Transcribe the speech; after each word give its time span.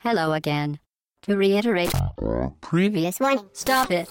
Hello 0.00 0.32
again. 0.32 0.78
To 1.22 1.36
reiterate, 1.36 1.90
previous 2.60 3.18
one, 3.18 3.40
stop 3.52 3.90
it. 3.90 4.08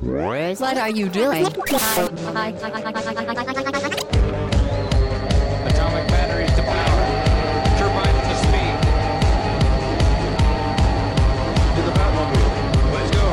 What 0.00 0.78
are 0.78 0.88
you 0.88 1.10
doing? 1.10 1.44
Atomic 1.46 1.66
batteries 6.08 6.50
to 6.56 6.62
power. 6.62 7.04
Turbines 7.76 8.28
to 8.28 8.34
speed. 8.40 8.76
To 11.76 11.80
the 11.84 11.92
Batmobile. 11.92 12.50
Let's 12.94 13.10
go. 13.10 13.26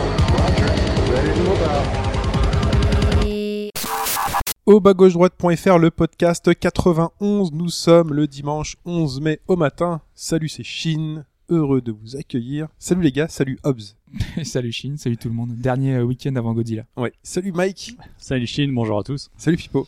Au 4.65 4.79
bas 4.81 4.93
gauche 4.93 5.13
droite.fr, 5.13 5.77
le 5.77 5.89
podcast 5.91 6.53
91. 6.53 7.51
Nous 7.53 7.69
sommes 7.69 8.13
le 8.13 8.27
dimanche 8.27 8.75
11 8.83 9.21
mai 9.21 9.39
au 9.47 9.55
matin. 9.55 10.01
Salut, 10.13 10.49
c'est 10.49 10.63
Chine. 10.63 11.23
Heureux 11.49 11.79
de 11.79 11.93
vous 11.93 12.17
accueillir. 12.17 12.67
Salut 12.77 13.01
les 13.01 13.13
gars, 13.13 13.29
salut 13.29 13.57
Hobbs. 13.63 13.95
salut 14.43 14.73
Chine, 14.73 14.97
salut 14.97 15.15
tout 15.15 15.29
le 15.29 15.33
monde. 15.33 15.55
Dernier 15.55 15.95
euh, 15.95 16.03
week-end 16.03 16.35
avant 16.35 16.53
Godzilla. 16.53 16.83
Ouais. 16.97 17.13
Salut 17.23 17.53
Mike. 17.53 17.95
Salut 18.17 18.47
Chine, 18.47 18.73
bonjour 18.75 18.99
à 18.99 19.03
tous. 19.03 19.31
Salut 19.37 19.55
Pipo. 19.55 19.87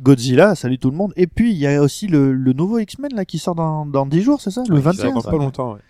Godzilla, 0.00 0.56
salut 0.56 0.78
tout 0.78 0.90
le 0.90 0.96
monde. 0.96 1.12
Et 1.14 1.28
puis 1.28 1.52
il 1.52 1.58
y 1.58 1.66
a 1.68 1.80
aussi 1.80 2.08
le, 2.08 2.32
le 2.32 2.52
nouveau 2.52 2.80
X-Men 2.80 3.14
là 3.14 3.24
qui 3.24 3.38
sort 3.38 3.54
dans, 3.54 3.86
dans 3.86 4.04
10 4.04 4.22
jours, 4.22 4.40
c'est 4.40 4.50
ça? 4.50 4.64
Le 4.68 4.76
Ça 4.76 4.90
21 4.90 5.12
dans 5.12 5.20
ça 5.20 5.30
pas 5.30 5.36
longtemps, 5.36 5.74
ouais. 5.74 5.80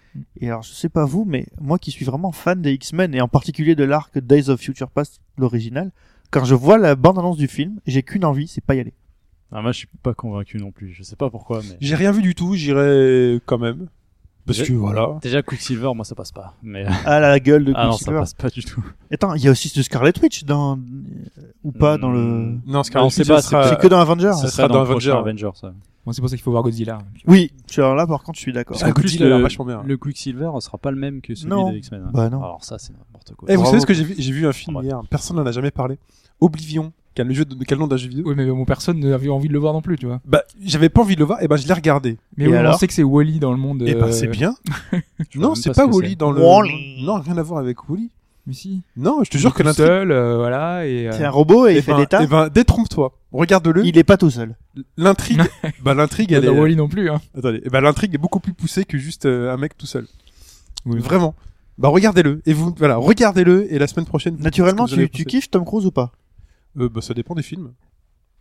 Et 0.42 0.48
alors 0.48 0.62
je 0.62 0.72
sais 0.72 0.90
pas 0.90 1.06
vous, 1.06 1.24
mais 1.24 1.46
moi 1.62 1.78
qui 1.78 1.92
suis 1.92 2.04
vraiment 2.04 2.30
fan 2.30 2.60
des 2.60 2.74
X-Men 2.74 3.14
et 3.14 3.22
en 3.22 3.28
particulier 3.28 3.74
de 3.74 3.84
l'arc 3.84 4.18
Days 4.18 4.50
of 4.50 4.60
Future 4.60 4.90
Past, 4.90 5.22
l'original, 5.38 5.92
quand 6.30 6.44
je 6.44 6.54
vois 6.54 6.76
la 6.76 6.94
bande-annonce 6.94 7.38
du 7.38 7.48
film, 7.48 7.80
j'ai 7.86 8.02
qu'une 8.02 8.26
envie, 8.26 8.48
c'est 8.48 8.64
pas 8.64 8.74
y 8.74 8.80
aller. 8.80 8.92
Ah, 9.50 9.62
moi 9.62 9.72
je 9.72 9.78
suis 9.78 9.88
pas 10.02 10.12
convaincu 10.12 10.58
non 10.58 10.72
plus, 10.72 10.92
je 10.92 11.02
sais 11.02 11.16
pas 11.16 11.30
pourquoi 11.30 11.62
mais... 11.62 11.78
J'ai 11.80 11.94
rien 11.94 12.12
vu 12.12 12.20
du 12.20 12.34
tout, 12.34 12.54
j'irai 12.54 13.40
quand 13.46 13.58
même. 13.58 13.88
Parce 14.46 14.59
J'ai- 14.59 14.66
que 14.66 14.73
voilà. 14.74 15.18
Déjà 15.23 15.42
Quicksilver, 15.42 15.91
moi 15.95 16.05
ça 16.05 16.14
passe 16.14 16.30
pas. 16.30 16.54
Mais... 16.62 16.87
Ah 17.04 17.18
la 17.18 17.40
gueule 17.40 17.65
de 17.65 17.73
ah 17.74 17.87
non, 17.87 17.93
ça 17.93 17.98
Quicksilver. 17.98 18.18
passe 18.20 18.34
pas 18.34 18.48
du 18.48 18.65
tout. 18.65 18.84
Attends, 19.12 19.34
il 19.34 19.43
y 19.43 19.48
a 19.48 19.51
aussi 19.51 19.68
ce 19.68 19.82
Scarlet 19.82 20.12
Witch 20.23 20.45
dans 20.45 20.76
euh, 20.79 20.80
ou 21.65 21.73
pas 21.73 21.98
dans 21.98 22.10
le 22.12 22.20
Hmm. 22.20 22.60
Non, 22.66 22.80
Ah, 22.80 22.85
Scarlet 22.85 23.07
on 23.07 23.10
sait 23.10 23.23
Witch, 23.23 23.29
pas, 23.29 23.43
ça 23.43 23.48
sera- 23.51 23.68
C'est 23.70 23.79
que 23.80 23.88
dans 23.88 23.98
Avengers. 23.98 24.32
ça 24.32 24.35
Ça 24.35 24.40
sera 24.43 24.51
sera 24.51 24.68
dans 24.68 24.74
dans 24.74 24.80
le 24.85 24.90
prochain 24.90 25.10
Avenger. 25.18 25.46
Avenger 25.46 25.59
ça. 25.60 25.73
Bon, 26.04 26.12
c'est 26.12 26.20
pour 26.20 26.30
ça 26.30 26.37
qu'il 26.37 26.45
faut 26.45 26.52
voir 26.52 26.62
Godzilla. 26.62 26.98
Oui, 27.26 27.51
alors 27.79 27.96
là 27.96 28.07
par 28.07 28.23
contre 28.23 28.37
je 28.38 28.43
suis 28.43 28.52
d'accord. 28.52 28.79
Plus, 28.79 28.93
Godzilla 28.93 29.26
le, 29.37 29.43
vachement 29.43 29.65
bien. 29.65 29.82
le 29.85 29.96
Quicksilver 29.96 30.51
sera 30.60 30.79
pas 30.79 30.92
le 30.92 30.96
même 30.96 31.20
que 31.20 31.35
celui 31.35 31.51
Non. 31.51 31.73
des 31.73 31.79
X-Men. 31.79 32.02
hein. 32.07 32.10
Bah 32.15 32.30
non. 32.30 32.40
Alors 32.45 32.65
ça 32.65 32.79
c'est 32.79 32.92
n'importe 32.92 33.35
quoi. 33.35 33.48
Eh, 33.51 33.57
vous 33.57 33.65
savez 33.65 33.80
ce 33.80 33.87
que 33.87 33.95
j'ai 33.95 34.04
vu? 34.04 34.15
J'ai 34.16 34.32
vu 34.32 34.46
un 34.46 34.52
film 34.52 34.79
hier. 34.85 35.01
Personne 35.10 35.37
n'en 35.38 35.45
a 35.46 35.51
jamais 35.51 35.73
parlé. 35.73 35.98
Oblivion. 36.40 36.92
Quel, 37.16 37.26
le 37.28 37.34
jeu 37.34 37.45
de, 37.45 37.56
quel 37.64 37.78
nom 37.78 37.86
d'un 37.88 37.96
jeu 37.96 38.09
vidéo 38.09 38.24
Oui, 38.28 38.34
mais 38.36 38.46
bon, 38.46 38.64
personne 38.64 39.00
n'avait 39.00 39.28
envie 39.30 39.48
de 39.48 39.52
le 39.54 39.59
voir 39.59 39.72
non 39.72 39.80
plus, 39.80 39.96
tu 39.96 40.06
vois. 40.06 40.20
Bah, 40.26 40.42
j'avais 40.62 40.90
pas 40.90 41.00
envie 41.00 41.14
de 41.16 41.20
le 41.20 41.26
voir. 41.26 41.42
Et 41.42 41.48
ben, 41.48 41.56
je 41.56 41.66
l'ai 41.66 41.73
regardé. 41.73 42.18
Mais 42.36 42.45
Et 42.45 42.48
oui, 42.48 42.54
on 42.54 42.58
alors 42.58 42.78
sait 42.78 42.86
que 42.86 42.92
c'est 42.92 43.02
Wally 43.02 43.38
dans 43.40 43.50
le 43.52 43.56
monde. 43.58 43.82
Et 43.82 43.95
ben, 43.95 44.04
euh, 44.04 44.12
c'est 44.12 44.28
bien. 44.28 44.54
Je 45.30 45.38
vois 45.38 45.48
non, 45.48 45.54
c'est 45.54 45.70
pas 45.70 45.86
pas, 45.86 45.90
ce 45.92 45.96
Wally 45.96 46.10
c'est. 46.10 46.16
dans 46.16 46.30
le. 46.30 46.42
Wall-E. 46.42 47.04
Non, 47.04 47.14
rien 47.20 47.38
à 47.38 47.42
voir 47.42 47.58
avec 47.60 47.88
Wally. 47.88 48.10
Mais 48.46 48.52
si. 48.52 48.82
Non, 48.96 49.24
je 49.24 49.30
te 49.30 49.38
jure 49.38 49.54
que 49.54 49.62
est 49.62 49.64
l'intrigue. 49.64 49.86
seul, 49.86 50.12
euh, 50.12 50.36
voilà, 50.36 50.86
et. 50.86 51.08
euh, 51.08 51.12
C'est 51.12 51.24
un 51.24 51.30
robot 51.30 51.66
et 51.66 51.73
il 51.73 51.76
Eh 51.78 51.82
fait 51.82 51.92
ben, 51.92 51.98
des 52.00 52.06
tas. 52.06 52.20
eh 52.23 52.26
ben, 52.28 52.48
détrompe-toi. 52.48 53.12
Regarde-le. 53.32 53.84
Il 53.84 53.98
est 53.98 54.04
pas 54.04 54.16
tout 54.18 54.30
seul. 54.30 54.54
L'intrigue, 54.98 55.40
bah 55.82 55.95
l'intrigue, 55.95 56.32
elle 56.32 56.45
est. 56.45 56.48
Wally 56.48 56.76
non 56.76 56.86
plus, 56.86 57.08
hein. 57.10 57.20
Attendez, 57.36 57.60
eh 57.64 57.70
ben, 57.70 57.80
l'intrigue 57.80 58.14
est 58.14 58.18
beaucoup 58.18 58.38
plus 58.40 58.52
poussée 58.52 58.84
que 58.84 58.98
juste 58.98 59.24
euh, 59.26 59.52
un 59.52 59.56
mec 59.56 59.76
tout 59.76 59.86
seul. 59.86 60.06
Oui. 60.84 61.01
Vraiment. 61.01 61.34
Bah 61.78 61.88
regardez-le 61.88 62.40
et 62.46 62.52
vous 62.52 62.74
voilà, 62.78 62.96
regardez-le 62.96 63.73
et 63.73 63.78
la 63.78 63.86
semaine 63.86 64.06
prochaine. 64.06 64.36
Naturellement, 64.38 64.86
tu, 64.86 65.08
kiffes 65.08 65.50
Tom 65.50 65.64
Cruise 65.64 65.84
ou 65.86 65.91
pas? 65.91 66.12
Euh, 66.78 66.88
Bah 66.88 67.00
ça 67.00 67.15
dépend 67.15 67.34
des 67.34 67.43
films. 67.43 67.72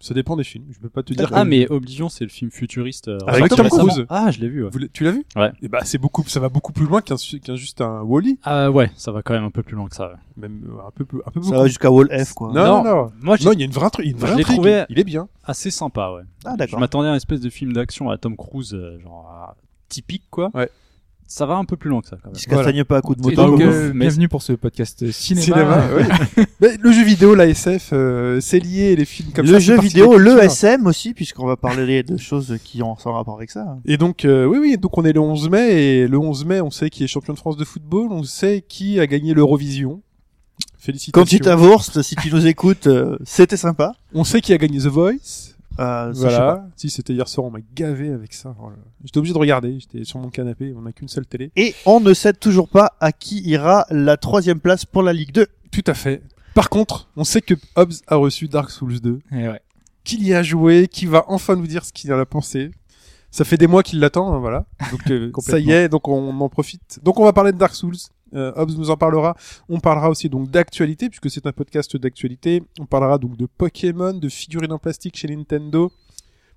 Ça 0.02 0.14
dépend 0.14 0.36
des 0.36 0.44
films. 0.44 0.66
Je 0.72 0.80
peux 0.80 0.90
pas 0.90 1.04
te 1.04 1.14
dire. 1.14 1.30
Ah 1.34 1.44
que- 1.44 1.48
mais 1.48 1.72
Oblivion 1.72 2.10
c'est 2.10 2.26
le 2.26 2.30
film 2.30 2.52
futuriste. 2.52 3.08
euh, 3.08 3.18
Avec 3.28 3.48
Tom 3.50 3.62
récemment. 3.62 3.88
Cruise. 3.88 4.06
Ah 4.10 4.30
je 4.30 4.42
l'ai 4.42 4.50
vu 4.50 4.64
ouais. 4.66 4.70
Vous 4.70 4.78
l'avez- 4.78 4.90
tu 4.92 5.06
l'as 5.06 5.12
vu? 5.12 5.24
Ouais. 5.38 5.52
Et 5.62 5.70
bah 5.70 5.80
c'est 5.86 5.98
beaucoup, 5.98 6.22
ça 6.28 6.42
va 6.42 6.50
beaucoup 6.50 6.74
plus 6.74 6.86
loin 6.86 7.00
qu'un 7.02 7.16
su- 7.16 7.40
qu'un 7.40 7.56
juste 7.56 7.80
un 7.80 8.02
Wally, 8.02 8.38
Ah 8.44 8.70
ouais, 8.70 8.92
ça 8.98 9.14
va 9.14 9.22
quand 9.24 9.34
même 9.34 9.46
un 9.46 9.52
peu 9.52 9.64
plus 9.64 9.76
loin 9.78 9.88
que 9.88 9.96
ça. 9.96 10.10
ouais. 10.10 10.16
même 10.36 10.64
euh, 10.70 10.86
un 10.86 10.92
peu 10.92 11.06
plus, 11.06 11.20
un 11.26 11.32
peu 11.32 11.42
Ça 11.42 11.48
beaucoup. 11.50 11.62
va 11.62 11.68
jusqu'à 11.68 11.90
Wall 11.90 12.10
F 12.26 12.34
quoi. 12.34 12.52
Non, 12.52 12.66
non, 12.66 12.84
non. 12.84 13.12
Moi 13.22 13.38
j'ai 13.38 13.46
Non, 13.46 13.54
il 13.54 13.60
y 13.60 13.64
a 13.64 13.66
une 13.66 13.72
vraie, 13.72 13.88
intri- 13.88 14.04
une 14.04 14.18
vraie 14.18 14.32
Je 14.32 14.34
l'ai 14.36 14.42
intrigue. 14.42 14.56
trouvé- 14.58 14.84
Il 14.90 15.00
est 15.00 15.04
bien. 15.06 15.30
assez 15.46 15.72
sympa 15.72 16.12
ouais. 16.12 16.24
Ah 16.44 16.52
Je 16.54 16.58
d'accord. 16.58 16.80
m'attendais 16.82 17.08
à 17.08 17.12
une 17.12 17.16
espèce 17.18 17.40
de 17.40 17.50
film 17.50 17.72
d'action 17.72 18.10
à 18.10 18.18
Tom 18.18 18.36
Cruise, 18.36 18.74
euh, 18.74 19.00
genre 19.00 19.56
typique 19.88 20.24
quoi. 20.30 20.52
Ouais. 20.54 20.70
Ça 21.28 21.48
va 21.48 21.56
un 21.56 21.66
peu 21.66 21.76
plus 21.76 21.90
loin 21.90 22.02
que 22.02 22.08
ça 22.08 22.18
quand 22.22 22.30
même. 22.30 22.36
Il 22.36 22.42
se 22.42 22.48
castagne 22.48 22.84
pas 22.84 22.98
à 22.98 23.02
coups 23.02 23.18
de 23.18 23.24
moto. 23.24 23.36
donc, 23.48 23.62
euh, 23.62 23.92
mais- 23.96 24.06
bienvenue 24.06 24.30
pour 24.30 24.44
ce 24.44 24.54
podcast 24.54 25.10
cinéma. 25.12 25.42
Cinéma, 25.44 25.88
ouais. 25.96 26.46
Mais 26.62 26.78
le 26.80 26.92
jeu 26.92 27.04
vidéo, 27.04 27.34
la 27.34 27.48
SF, 27.48 27.90
euh, 27.94 28.40
c'est 28.42 28.60
lié, 28.60 28.96
les 28.96 29.06
films 29.06 29.32
comme 29.34 29.46
ça. 29.48 29.54
le 29.54 29.60
jeu 29.60 29.80
vidéo, 29.80 30.18
le. 30.18 30.40
SM 30.44 30.86
aussi, 30.86 31.14
puisqu'on 31.16 31.48
va 31.48 31.58
parler 31.58 32.04
de 32.04 32.18
choses 32.18 32.58
qui 32.64 32.84
ont 32.84 32.96
sans 32.98 33.14
rapport 33.14 33.38
avec 33.38 33.50
ça. 33.50 33.78
Et 33.86 33.98
donc, 33.98 34.24
euh, 34.24 34.46
oui, 34.46 34.60
oui, 34.60 34.78
donc 34.78 34.96
on 35.00 35.04
est 35.04 35.14
le 35.14 35.20
11 35.20 35.50
mai, 35.50 35.72
et 35.74 36.08
le 36.08 36.18
11 36.20 36.46
mai, 36.46 36.62
on 36.62 36.70
sait 36.70 36.92
qui 36.92 37.04
est 37.04 37.08
champion 37.08 37.34
de 37.34 37.40
France 37.40 37.58
de 37.58 37.66
football, 37.66 38.10
on 38.12 38.24
sait 38.24 38.64
qui 38.68 39.00
a 39.00 39.08
gagné 39.08 39.34
l'Eurovision. 39.34 40.02
Félicitations. 40.78 41.24
Conchita 41.24 41.58
Wurst, 41.58 42.04
si 42.04 42.16
tu 42.16 42.32
nous 42.32 42.46
écoutes, 42.46 42.86
euh, 42.86 43.18
c'était 43.26 43.58
sympa. 43.58 43.94
On 44.14 44.24
sait 44.24 44.42
qui 44.42 44.54
a 44.54 44.58
gagné 44.60 44.78
The 44.78 44.86
Voice. 44.88 45.55
Euh, 45.80 46.14
ça. 46.14 46.20
Voilà. 46.20 46.68
Si 46.76 46.90
c'était 46.90 47.14
hier 47.14 47.28
soir, 47.28 47.46
on 47.46 47.52
m'a 47.52 47.60
gavé 47.76 48.10
avec 48.10 48.34
ça. 48.34 48.56
Oh. 48.62 48.70
J'étais 49.04 49.18
obligé 49.18 49.34
de 49.34 49.40
regarder. 49.40 49.80
J'étais 49.80 50.04
sur 50.04 50.20
mon 50.20 50.30
canapé. 50.30 50.74
On 50.76 50.82
n'a 50.82 50.92
qu'une 50.92 51.08
seule 51.08 51.26
télé. 51.26 51.52
Et 51.56 51.76
on 51.86 52.00
ne 52.00 52.14
sait 52.14 52.34
toujours 52.34 52.70
pas 52.70 52.94
à 53.00 53.12
qui 53.12 53.42
ira 53.42 53.86
la 53.90 54.18
troisième 54.18 54.60
place 54.60 54.86
pour 54.86 55.04
la 55.04 55.14
Ligue 55.14 55.32
2. 55.32 55.48
Tout 55.72 55.84
à 55.88 55.94
fait. 55.94 56.22
Par 56.54 56.70
contre, 56.70 57.10
on 57.18 57.24
sait 57.24 57.42
que 57.42 57.54
Hobbs 57.76 58.02
a 58.08 58.16
reçu 58.16 58.48
Dark 58.48 58.70
Souls 58.72 59.02
2. 59.02 59.20
Et 59.34 59.48
ouais. 59.50 59.62
Qu'il 60.04 60.26
y 60.26 60.34
a 60.34 60.44
joué, 60.44 60.88
qui 60.88 61.06
va 61.06 61.26
enfin 61.28 61.56
nous 61.56 61.68
dire 61.68 61.84
ce 61.84 61.92
qu'il 61.92 62.14
en 62.14 62.20
a 62.20 62.26
pensé. 62.26 62.72
Ça 63.32 63.44
fait 63.44 63.58
des 63.58 63.68
mois 63.68 63.84
qu'il 63.84 64.00
l'attend, 64.00 64.34
hein, 64.34 64.40
voilà. 64.40 64.66
Donc 64.92 65.12
euh, 65.12 65.32
ça 65.40 65.60
y 65.60 65.72
est, 65.72 65.90
donc 65.90 66.08
on 66.08 66.40
en 66.40 66.50
profite. 66.50 67.00
Donc 67.04 67.20
on 67.20 67.26
va 67.26 67.34
parler 67.34 67.52
de 67.52 67.58
Dark 67.58 67.76
Souls. 67.76 67.98
Euh, 68.34 68.52
Hobbs 68.56 68.78
nous 68.78 68.90
en 68.90 68.98
parlera. 68.98 69.36
On 69.70 69.80
parlera 69.80 70.10
aussi 70.10 70.30
donc 70.30 70.50
d'actualité 70.50 71.10
puisque 71.10 71.30
c'est 71.30 71.46
un 71.46 71.52
podcast 71.52 71.96
d'actualité. 71.98 72.64
On 72.80 72.86
parlera 72.86 73.18
donc 73.18 73.38
de 73.38 73.46
Pokémon, 73.46 74.14
de 74.14 74.30
figurines 74.30 74.72
en 74.72 74.80
plastique 74.80 75.16
chez 75.18 75.28
Nintendo, 75.28 75.92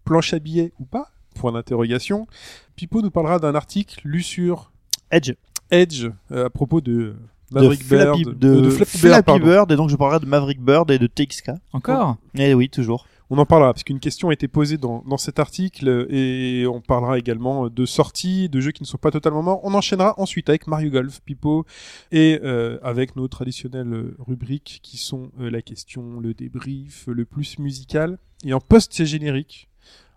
planche 0.04 0.32
à 0.32 0.38
billets 0.38 0.72
ou 0.78 0.84
pas? 0.84 1.10
Point 1.34 1.52
d'interrogation. 1.52 2.26
Pipo 2.74 3.02
nous 3.02 3.10
parlera 3.10 3.38
d'un 3.38 3.54
article 3.54 4.00
lu 4.04 4.22
sur 4.22 4.72
Edge. 5.10 5.34
Edge 5.70 6.08
euh, 6.32 6.46
à 6.46 6.50
propos 6.50 6.80
de 6.80 6.92
De 6.92 7.16
Maverick 7.52 7.84
Flappy, 7.84 8.24
Bird, 8.24 8.38
de, 8.38 8.48
euh, 8.48 8.60
de 8.62 8.70
Flappy, 8.70 8.98
Flappy 8.98 9.08
Bird, 9.08 9.24
pardon. 9.24 9.46
Bird, 9.46 9.72
et 9.72 9.76
donc 9.76 9.90
je 9.90 9.96
parlerai 9.96 10.20
de 10.20 10.26
Maverick 10.26 10.60
Bird 10.60 10.90
et 10.90 10.98
de 10.98 11.06
TXK. 11.06 11.50
Encore? 11.72 12.16
Eh 12.34 12.54
oui, 12.54 12.68
toujours. 12.68 13.06
On 13.30 13.36
en 13.36 13.44
parlera 13.44 13.74
parce 13.74 13.84
qu'une 13.84 14.00
question 14.00 14.30
a 14.30 14.32
été 14.32 14.48
posée 14.48 14.78
dans, 14.78 15.02
dans 15.06 15.18
cet 15.18 15.38
article 15.38 16.06
et 16.08 16.66
on 16.66 16.80
parlera 16.80 17.18
également 17.18 17.68
de 17.68 17.84
sorties, 17.84 18.48
de 18.48 18.58
jeux 18.60 18.72
qui 18.72 18.82
ne 18.82 18.86
sont 18.86 18.96
pas 18.96 19.10
totalement 19.10 19.42
morts. 19.42 19.60
On 19.64 19.74
enchaînera 19.74 20.14
ensuite 20.18 20.48
avec 20.48 20.66
Mario 20.66 20.90
Golf, 20.90 21.20
Pipo 21.20 21.66
et 22.10 22.40
euh, 22.42 22.78
avec 22.82 23.16
nos 23.16 23.28
traditionnelles 23.28 24.14
rubriques 24.18 24.80
qui 24.82 24.96
sont 24.96 25.30
euh, 25.40 25.50
la 25.50 25.60
question, 25.60 26.20
le 26.20 26.32
débrief, 26.32 27.04
le 27.06 27.26
plus 27.26 27.58
musical 27.58 28.18
et 28.44 28.54
en 28.54 28.60
post-générique, 28.60 29.68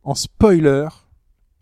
en 0.03 0.15
spoiler, 0.15 0.87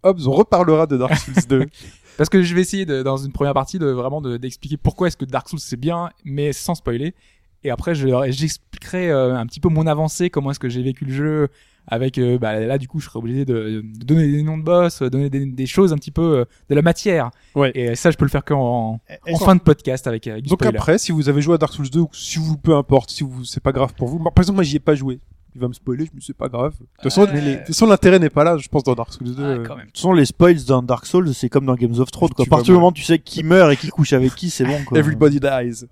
Hobbs, 0.04 0.28
on 0.28 0.32
reparlera 0.32 0.86
de 0.86 0.98
Dark 0.98 1.16
Souls 1.16 1.48
2. 1.50 1.66
Parce 2.18 2.30
que 2.30 2.44
je 2.44 2.54
vais 2.54 2.62
essayer 2.62 2.86
de, 2.86 3.02
dans 3.02 3.18
une 3.18 3.32
première 3.32 3.54
partie 3.54 3.80
de 3.80 3.86
vraiment 3.88 4.22
de- 4.22 4.38
d'expliquer 4.38 4.78
pourquoi 4.78 5.08
est-ce 5.08 5.18
que 5.18 5.26
Dark 5.26 5.50
Souls 5.50 5.60
c'est 5.60 5.78
bien, 5.80 6.10
mais 6.26 6.54
sans 6.54 6.76
spoiler. 6.76 7.16
Et 7.64 7.70
après, 7.72 7.94
j'expliquerai 7.96 9.10
euh, 9.10 9.36
un 9.36 9.46
petit 9.46 9.60
peu 9.60 9.70
mon 9.70 9.86
avancée, 9.88 10.30
comment 10.30 10.52
est-ce 10.52 10.60
que 10.60 10.70
j'ai 10.70 10.82
vécu 10.84 11.06
le 11.06 11.14
jeu. 11.14 11.48
Avec 11.92 12.20
euh, 12.20 12.38
bah, 12.38 12.60
là, 12.60 12.78
du 12.78 12.88
coup, 12.88 13.00
je 13.00 13.06
serai 13.06 13.18
obligé 13.18 13.46
de, 13.46 13.84
de 13.84 14.06
donner 14.06 14.28
des 14.32 14.44
noms 14.44 14.60
de 14.60 14.64
boss, 14.64 15.02
euh, 15.02 15.10
donner 15.10 15.32
des, 15.32 15.44
des 15.48 15.66
choses 15.66 15.92
un 15.92 15.96
petit 15.96 16.12
peu 16.12 16.22
euh, 16.22 16.46
de 16.70 16.76
la 16.76 16.84
matière. 16.84 17.32
Ouais. 17.56 17.72
Et 17.74 17.96
ça, 17.96 18.12
je 18.12 18.18
peux 18.18 18.26
le 18.26 18.30
faire 18.30 18.46
qu'en 18.46 19.00
en 19.32 19.38
fin 19.40 19.56
de 19.56 19.62
podcast 19.62 20.06
avec, 20.06 20.28
avec 20.28 20.44
Donc 20.46 20.60
spoiler. 20.60 20.78
après, 20.78 21.00
si 21.00 21.12
vous 21.12 21.30
avez 21.30 21.42
joué 21.42 21.56
à 21.56 21.58
Dark 21.58 21.74
Souls 21.74 21.90
2 21.90 22.00
ou 22.02 22.10
si 22.14 22.38
vous, 22.38 22.58
peu 22.58 22.76
importe, 22.76 23.10
si 23.10 23.24
vous, 23.24 23.44
c'est 23.44 23.64
pas 23.64 23.72
grave 23.72 23.96
pour 23.96 24.08
vous. 24.08 24.20
Par 24.20 24.34
exemple, 24.38 24.58
moi, 24.58 24.64
j'y 24.64 24.76
ai 24.76 24.80
pas 24.80 24.94
joué. 24.94 25.20
Il 25.56 25.62
va 25.62 25.68
me 25.68 25.74
spoiler, 25.74 26.06
je 26.06 26.12
me 26.16 26.20
suis 26.22 26.34
pas 26.34 26.48
grave. 26.48 26.74
De 26.74 26.78
toute 26.86 27.04
façon, 27.04 27.24
Ouais. 27.24 27.88
l'intérêt 27.90 28.20
n'est 28.20 28.30
pas 28.30 28.44
là, 28.44 28.58
je 28.58 28.68
pense, 28.68 28.84
dans 28.84 28.94
Dark 28.94 29.12
Souls 29.12 29.34
2. 29.36 29.36
Ah, 29.40 29.42
euh. 29.48 29.64
quand 29.66 29.76
même. 29.76 29.86
De 29.86 29.90
toute 29.92 29.98
façon, 29.98 30.14
les 30.14 30.26
spoils 30.26 30.64
dans 30.66 30.84
Dark 30.84 31.06
Souls, 31.06 31.34
c'est 31.34 31.50
comme 31.50 31.66
dans 31.66 31.76
Games 31.76 31.98
of 32.00 32.12
Thrones. 32.12 32.30
Quoi. 32.30 32.46
À 32.46 32.50
partir 32.50 32.66
du 32.66 32.72
moment 32.74 32.90
où 32.90 32.94
tu 32.94 33.02
sais 33.04 33.18
qui 33.20 33.44
meurt 33.44 33.72
et 33.74 33.78
qui 33.78 33.90
couche 33.90 34.14
avec 34.14 34.36
qui, 34.36 34.50
c'est 34.52 34.66
bon. 34.66 34.84
Quoi. 34.86 35.00
Everybody 35.00 35.40
dies. 35.40 35.86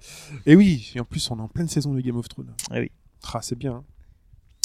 Et 0.46 0.56
oui, 0.56 0.92
et 0.96 1.00
en 1.00 1.06
plus, 1.06 1.30
on 1.32 1.38
est 1.40 1.42
en 1.42 1.48
pleine 1.48 1.68
saison 1.68 1.94
de 1.94 2.02
Game 2.02 2.18
of 2.18 2.30
Thrones. 2.30 2.54
Eh 2.74 2.80
oui. 2.82 2.92
Ah, 3.34 3.40
c'est 3.42 3.58
bien. 3.58 3.74
hein. 3.74 3.84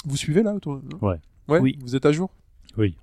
Vous 0.04 0.16
suivez 0.16 0.42
là 0.42 0.52
autour 0.54 0.80
Ouais. 1.00 1.16
Ouais. 1.48 1.58
Oui. 1.60 1.78
Vous 1.80 1.96
êtes 1.96 2.04
à 2.06 2.12
jour? 2.12 2.30
Oui. 2.76 2.96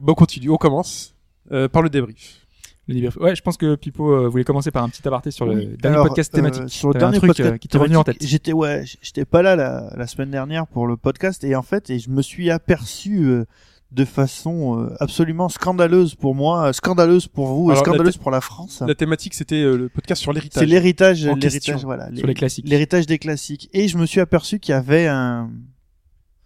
Bon, 0.00 0.12
on 0.12 0.14
continue. 0.14 0.50
On 0.50 0.56
commence 0.56 1.14
euh, 1.52 1.68
par 1.68 1.82
le 1.82 1.90
débrief. 1.90 2.43
Le 2.86 2.94
débrief. 2.94 3.16
Ouais, 3.16 3.34
je 3.34 3.42
pense 3.42 3.56
que 3.56 3.74
Pipo 3.76 4.10
euh, 4.12 4.28
voulait 4.28 4.44
commencer 4.44 4.70
par 4.70 4.84
un 4.84 4.88
petit 4.88 5.06
aparté 5.06 5.30
sur 5.30 5.46
le 5.46 5.54
Oui. 5.54 5.76
dernier 5.78 5.94
Alors, 5.96 6.08
podcast 6.08 6.32
euh, 6.34 6.36
thématique. 6.36 6.68
sur 6.68 6.90
le 6.90 6.96
un 6.96 6.98
dernier 6.98 7.18
truc, 7.18 7.28
podcast 7.30 7.54
euh, 7.54 7.56
qui 7.58 7.68
t'est 7.68 7.78
revenu 7.78 7.96
en 7.96 8.04
tête. 8.04 8.16
J'étais 8.20 8.52
ouais, 8.52 8.84
j'étais 9.02 9.24
pas 9.24 9.42
là 9.42 9.56
la, 9.56 9.90
la 9.96 10.06
semaine 10.06 10.30
dernière 10.30 10.66
pour 10.66 10.86
le 10.86 10.96
podcast 10.96 11.44
et 11.44 11.56
en 11.56 11.62
fait, 11.62 11.88
et 11.90 11.98
je 11.98 12.10
me 12.10 12.20
suis 12.20 12.50
aperçu 12.50 13.24
euh, 13.24 13.44
de 13.92 14.04
façon 14.04 14.80
euh, 14.82 14.94
absolument 15.00 15.48
scandaleuse 15.48 16.14
pour 16.14 16.34
moi, 16.34 16.72
scandaleuse 16.72 17.26
pour 17.28 17.46
vous, 17.46 17.70
et 17.70 17.72
Alors, 17.74 17.84
scandaleuse 17.86 18.16
pour 18.18 18.30
la 18.32 18.40
France. 18.40 18.82
La 18.86 18.94
thématique, 18.94 19.34
c'était 19.34 19.62
euh, 19.62 19.76
le 19.78 19.88
podcast 19.88 20.20
sur 20.20 20.32
l'héritage. 20.32 20.60
C'est 20.60 20.66
l'héritage, 20.66 21.24
l'héritage, 21.24 21.84
voilà, 21.84 22.08
Sur 22.14 22.26
les 22.26 22.34
classiques. 22.34 22.68
l'héritage 22.68 23.06
des 23.06 23.18
classiques. 23.18 23.70
Et 23.72 23.88
je 23.88 23.96
me 23.96 24.04
suis 24.04 24.20
aperçu 24.20 24.58
qu'il 24.58 24.72
y 24.72 24.76
avait 24.76 25.06
un 25.06 25.50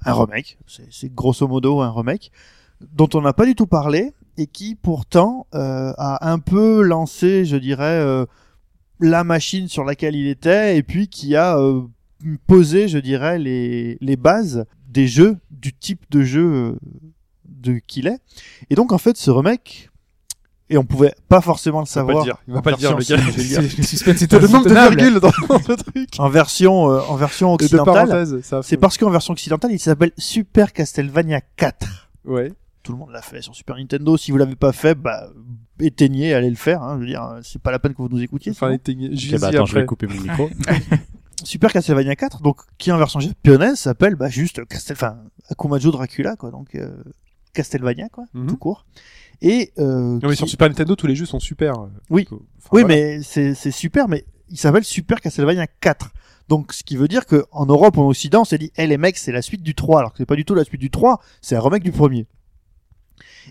un 0.05 0.13
remake, 0.13 0.59
c'est 0.67 1.13
grosso 1.13 1.49
modo 1.49 1.81
un 1.81 1.91
remake 1.91 2.31
dont 2.93 3.09
on 3.15 3.21
n'a 3.21 3.33
pas 3.33 3.45
du 3.45 3.57
tout 3.57 3.67
parlé 3.67 4.13
et 4.39 4.47
qui 4.47 4.75
pourtant 4.77 5.47
euh, 5.55 5.93
a 5.99 6.31
un 6.31 6.39
peu 6.39 6.81
lancé, 6.83 7.45
je 7.45 7.57
dirais, 7.57 8.01
euh, 8.01 8.25
la 9.01 9.25
machine 9.25 9.69
sur 9.69 9.85
laquelle 9.85 10.15
il 10.15 10.29
était 10.29 10.77
et 10.77 10.83
puis 10.83 11.09
qui 11.09 11.37
a 11.37 11.59
euh, 11.59 11.83
posé, 12.47 12.89
je 12.89 12.99
dirais, 12.99 13.39
les, 13.39 13.99
les 14.01 14.17
bases 14.17 14.65
des 14.89 15.07
jeux, 15.07 15.37
du 15.51 15.73
type 15.75 16.05
de 16.11 16.23
jeu 16.23 16.45
euh, 16.45 16.73
de 17.45 17.81
qu'il 17.87 18.07
est. 18.07 18.21
Et 18.71 18.75
donc 18.75 18.93
en 18.93 18.99
fait, 18.99 19.17
ce 19.17 19.31
remake, 19.31 19.91
et 20.71 20.77
on 20.77 20.85
pouvait 20.85 21.15
pas 21.29 21.41
forcément 21.41 21.81
le 21.81 21.87
Il 21.87 21.95
va 21.95 22.05
pas 22.05 22.13
le 22.13 22.15
savoir. 22.15 22.25
dire. 22.25 22.37
Il 22.47 22.55
va 22.55 22.63
pas 22.63 22.71
le 22.71 22.77
dire, 22.77 22.91
le 22.97 22.99
le. 22.99 23.77
Le 23.77 23.83
suspense 23.83 24.23
est 24.23 24.31
C'est 24.31 24.39
le 24.39 24.49
nombre 24.49 24.69
de 24.69 24.75
virgules 24.75 25.21
dans 25.21 25.33
dans 25.49 25.63
ce 25.63 25.73
truc. 25.73 26.09
En 26.19 26.29
version, 26.29 26.91
euh, 26.91 27.01
en 27.09 27.17
version 27.17 27.55
occidentale, 27.55 28.29
c'est 28.63 28.77
parce 28.77 28.99
qu'en 28.99 29.11
version 29.11 29.33
occidentale, 29.33 29.73
il 29.73 29.79
s'appelle 29.81 30.13
Super 30.17 30.73
Castlevania 30.73 31.41
4. 31.57 32.11
Ouais. 32.25 32.53
Tout 32.89 32.93
le 32.95 32.99
monde 33.01 33.11
l'a 33.11 33.21
fait 33.21 33.43
sur 33.43 33.55
Super 33.55 33.77
Nintendo. 33.77 34.17
Si 34.17 34.31
vous 34.31 34.39
l'avez 34.39 34.57
pas 34.57 34.73
fait, 34.73 34.95
bah 34.95 35.31
éteignez, 35.79 36.33
allez 36.33 36.49
le 36.49 36.57
faire. 36.57 36.83
Hein. 36.83 36.95
Je 36.97 37.01
veux 37.01 37.07
dire, 37.07 37.39
c'est 37.43 37.61
pas 37.61 37.71
la 37.71 37.79
peine 37.79 37.93
que 37.93 38.01
vous 38.01 38.09
nous 38.09 38.23
écoutiez. 38.23 38.53
Enfin, 38.53 38.71
éteignez. 38.71 39.11
Bah, 39.39 39.49
attends, 39.49 39.67
je 39.67 39.75
vais 39.75 39.85
couper 39.85 40.07
mon 40.07 40.19
micro. 40.21 40.49
Super 41.45 41.71
Castlevania 41.73 42.17
4, 42.17 42.41
donc 42.43 42.63
qui 42.79 42.91
en 42.91 42.97
version 42.99 43.21
japonaise 43.21 43.77
s'appelle 43.79 44.17
bah, 44.17 44.29
juste 44.31 44.65
Castel, 44.67 44.97
enfin 44.97 45.19
Akumajo 45.51 45.91
Dracula 45.93 46.35
quoi, 46.35 46.51
donc 46.51 46.75
euh, 46.75 46.91
Castlevania 47.53 48.09
quoi, 48.09 48.25
Mhm. 48.35 48.47
tout 48.49 48.57
court. 48.57 48.87
Et 49.43 49.71
euh, 49.79 49.85
Non, 49.85 50.19
mais 50.23 50.31
qui- 50.31 50.37
sur 50.37 50.49
Super 50.49 50.69
Nintendo, 50.69 50.97
tous 50.97 51.07
les 51.07 51.15
jeux 51.15 51.27
sont 51.27 51.39
super. 51.41 51.75
Oui. 52.11 52.27
Enfin, 52.31 52.39
oui, 52.73 52.81
voilà. 52.83 52.87
mais 52.89 53.23
c'est 53.23 53.71
super, 53.71 54.09
mais 54.09 54.25
il 54.49 54.57
s'appelle 54.59 54.83
Super 54.85 55.21
Castlevania 55.21 55.67
4. 55.67 56.11
Donc 56.49 56.73
ce 56.73 56.83
qui 56.83 56.97
veut 56.97 57.09
dire 57.09 57.27
que 57.27 57.45
en 57.53 57.67
Europe, 57.67 57.99
en 57.99 58.09
Occident, 58.09 58.41
on 58.41 58.45
s'est 58.45 58.59
dit, 58.59 58.73
eh 58.77 58.87
les 58.87 58.97
mecs, 58.99 59.19
c'est 59.19 59.33
la 59.33 59.43
suite 59.43 59.63
du 59.63 59.75
3, 59.75 60.01
alors 60.01 60.13
que 60.13 60.19
c'est 60.19 60.27
pas 60.27 60.35
du 60.35 60.45
tout 60.47 60.55
la 60.55 60.65
suite 60.65 60.81
du 60.81 60.91
3, 60.91 61.21
c'est 61.43 61.55
un 61.57 61.61
remake 61.61 61.83
du 61.85 61.93
premier. 61.93 62.27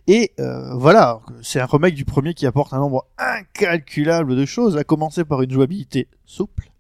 Et 0.08 0.32
euh, 0.40 0.74
voilà, 0.76 1.20
c'est 1.42 1.60
un 1.60 1.66
remake 1.66 1.96
du 1.96 2.06
premier 2.06 2.34
qui 2.34 2.46
apporte 2.46 2.74
un 2.74 2.80
nombre 2.80 3.06
incalculable 3.18 4.36
de 4.36 4.46
choses, 4.46 4.78
à 4.78 4.84
commencer 4.84 5.26
par 5.26 5.42
une 5.42 5.52
jouabilité 5.52 6.08
souple, 6.26 6.72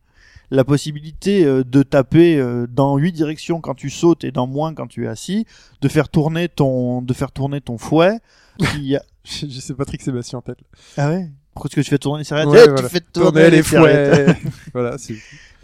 la 0.51 0.63
possibilité 0.63 1.43
euh, 1.45 1.63
de 1.63 1.83
taper 1.83 2.37
euh, 2.37 2.67
dans 2.69 2.97
huit 2.97 3.11
directions 3.11 3.59
quand 3.61 3.75
tu 3.75 3.89
sautes 3.89 4.23
et 4.23 4.31
dans 4.31 4.47
moins 4.47 4.73
quand 4.73 4.87
tu 4.87 5.05
es 5.05 5.07
assis, 5.07 5.45
de 5.81 5.87
faire 5.87 6.09
tourner 6.09 6.47
ton, 6.49 7.01
de 7.01 7.13
faire 7.13 7.31
tourner 7.31 7.61
ton 7.61 7.77
fouet. 7.77 8.19
qui 8.59 8.95
a- 8.95 9.03
Je 9.25 9.47
sais 9.59 9.73
Patrick 9.73 10.01
Sébastien 10.01 10.39
en 10.39 10.41
tête. 10.41 10.59
Ah 10.97 11.09
ouais? 11.09 11.29
Pourquoi 11.53 11.69
est-ce 11.69 11.75
que 11.75 11.81
tu 11.81 11.89
fais 11.89 11.97
tourner 11.97 12.19
les 12.19 12.23
serviettes? 12.23 12.47
Ouais, 12.49 12.63
Eh, 12.65 12.69
voilà. 12.69 12.83
Tu 12.87 12.93
fais 12.93 12.99
tourner, 13.01 13.31
Tourner 13.31 13.49
les 13.49 13.63
serviettes. 13.63 14.37
fouets. 14.37 14.51
voilà, 14.73 14.97
c'est. 14.99 15.15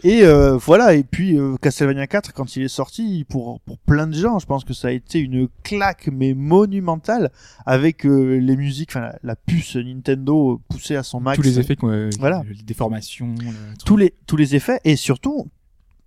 Et 0.06 0.22
euh, 0.22 0.58
voilà, 0.58 0.92
et 0.94 1.02
puis 1.02 1.38
euh, 1.38 1.56
Castlevania 1.62 2.06
4, 2.06 2.34
quand 2.34 2.56
il 2.56 2.62
est 2.62 2.68
sorti, 2.68 3.24
pour, 3.26 3.58
pour 3.60 3.78
plein 3.78 4.06
de 4.06 4.12
gens, 4.12 4.38
je 4.38 4.44
pense 4.44 4.62
que 4.62 4.74
ça 4.74 4.88
a 4.88 4.90
été 4.90 5.18
une 5.18 5.48
claque, 5.62 6.10
mais 6.12 6.34
monumentale, 6.34 7.32
avec 7.64 8.04
euh, 8.04 8.36
les 8.38 8.54
musiques, 8.54 8.90
enfin 8.90 9.00
la, 9.00 9.18
la 9.22 9.34
puce 9.34 9.76
Nintendo 9.76 10.60
poussée 10.68 10.96
à 10.96 11.02
son 11.02 11.20
max. 11.20 11.36
Tous 11.36 11.42
les 11.42 11.58
effets, 11.58 11.76
Voilà. 12.18 12.42
les 12.46 12.62
déformations. 12.62 13.34
le- 13.40 13.76
tous 13.86 13.96
les, 13.96 14.12
tous 14.26 14.36
les 14.36 14.54
effets, 14.54 14.78
et 14.84 14.96
surtout, 14.96 15.48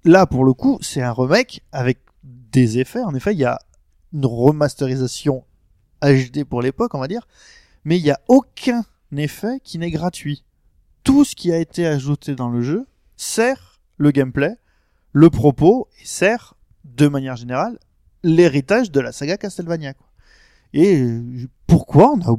là, 0.03 0.27
pour 0.27 0.45
le 0.45 0.53
coup, 0.53 0.77
c'est 0.81 1.01
un 1.01 1.11
remake 1.11 1.61
avec 1.71 1.97
des 2.23 2.77
effets. 2.77 3.01
En 3.01 3.15
effet, 3.15 3.33
il 3.33 3.39
y 3.39 3.45
a 3.45 3.57
une 4.13 4.27
remasterisation 4.27 5.43
HD 6.03 6.43
pour 6.43 6.61
l'époque, 6.61 6.93
on 6.93 6.99
va 6.99 7.07
dire, 7.07 7.27
mais 7.83 7.97
il 7.97 8.03
n'y 8.03 8.11
a 8.11 8.19
aucun 8.27 8.83
effet 9.15 9.59
qui 9.63 9.79
n'est 9.79 9.89
gratuit. 9.89 10.43
Tout 11.03 11.23
ce 11.25 11.35
qui 11.35 11.51
a 11.51 11.57
été 11.57 11.87
ajouté 11.87 12.35
dans 12.35 12.49
le 12.49 12.61
jeu 12.61 12.85
sert 13.15 13.76
le 13.97 14.11
gameplay, 14.11 14.55
le 15.11 15.29
propos, 15.29 15.87
et 16.01 16.05
sert, 16.05 16.55
de 16.83 17.07
manière 17.07 17.35
générale, 17.35 17.77
l'héritage 18.23 18.91
de 18.91 18.99
la 18.99 19.11
saga 19.11 19.37
Castlevania. 19.37 19.93
Quoi. 19.93 20.07
Et 20.73 21.05
pourquoi 21.65 22.13
on 22.13 22.21
a 22.21 22.35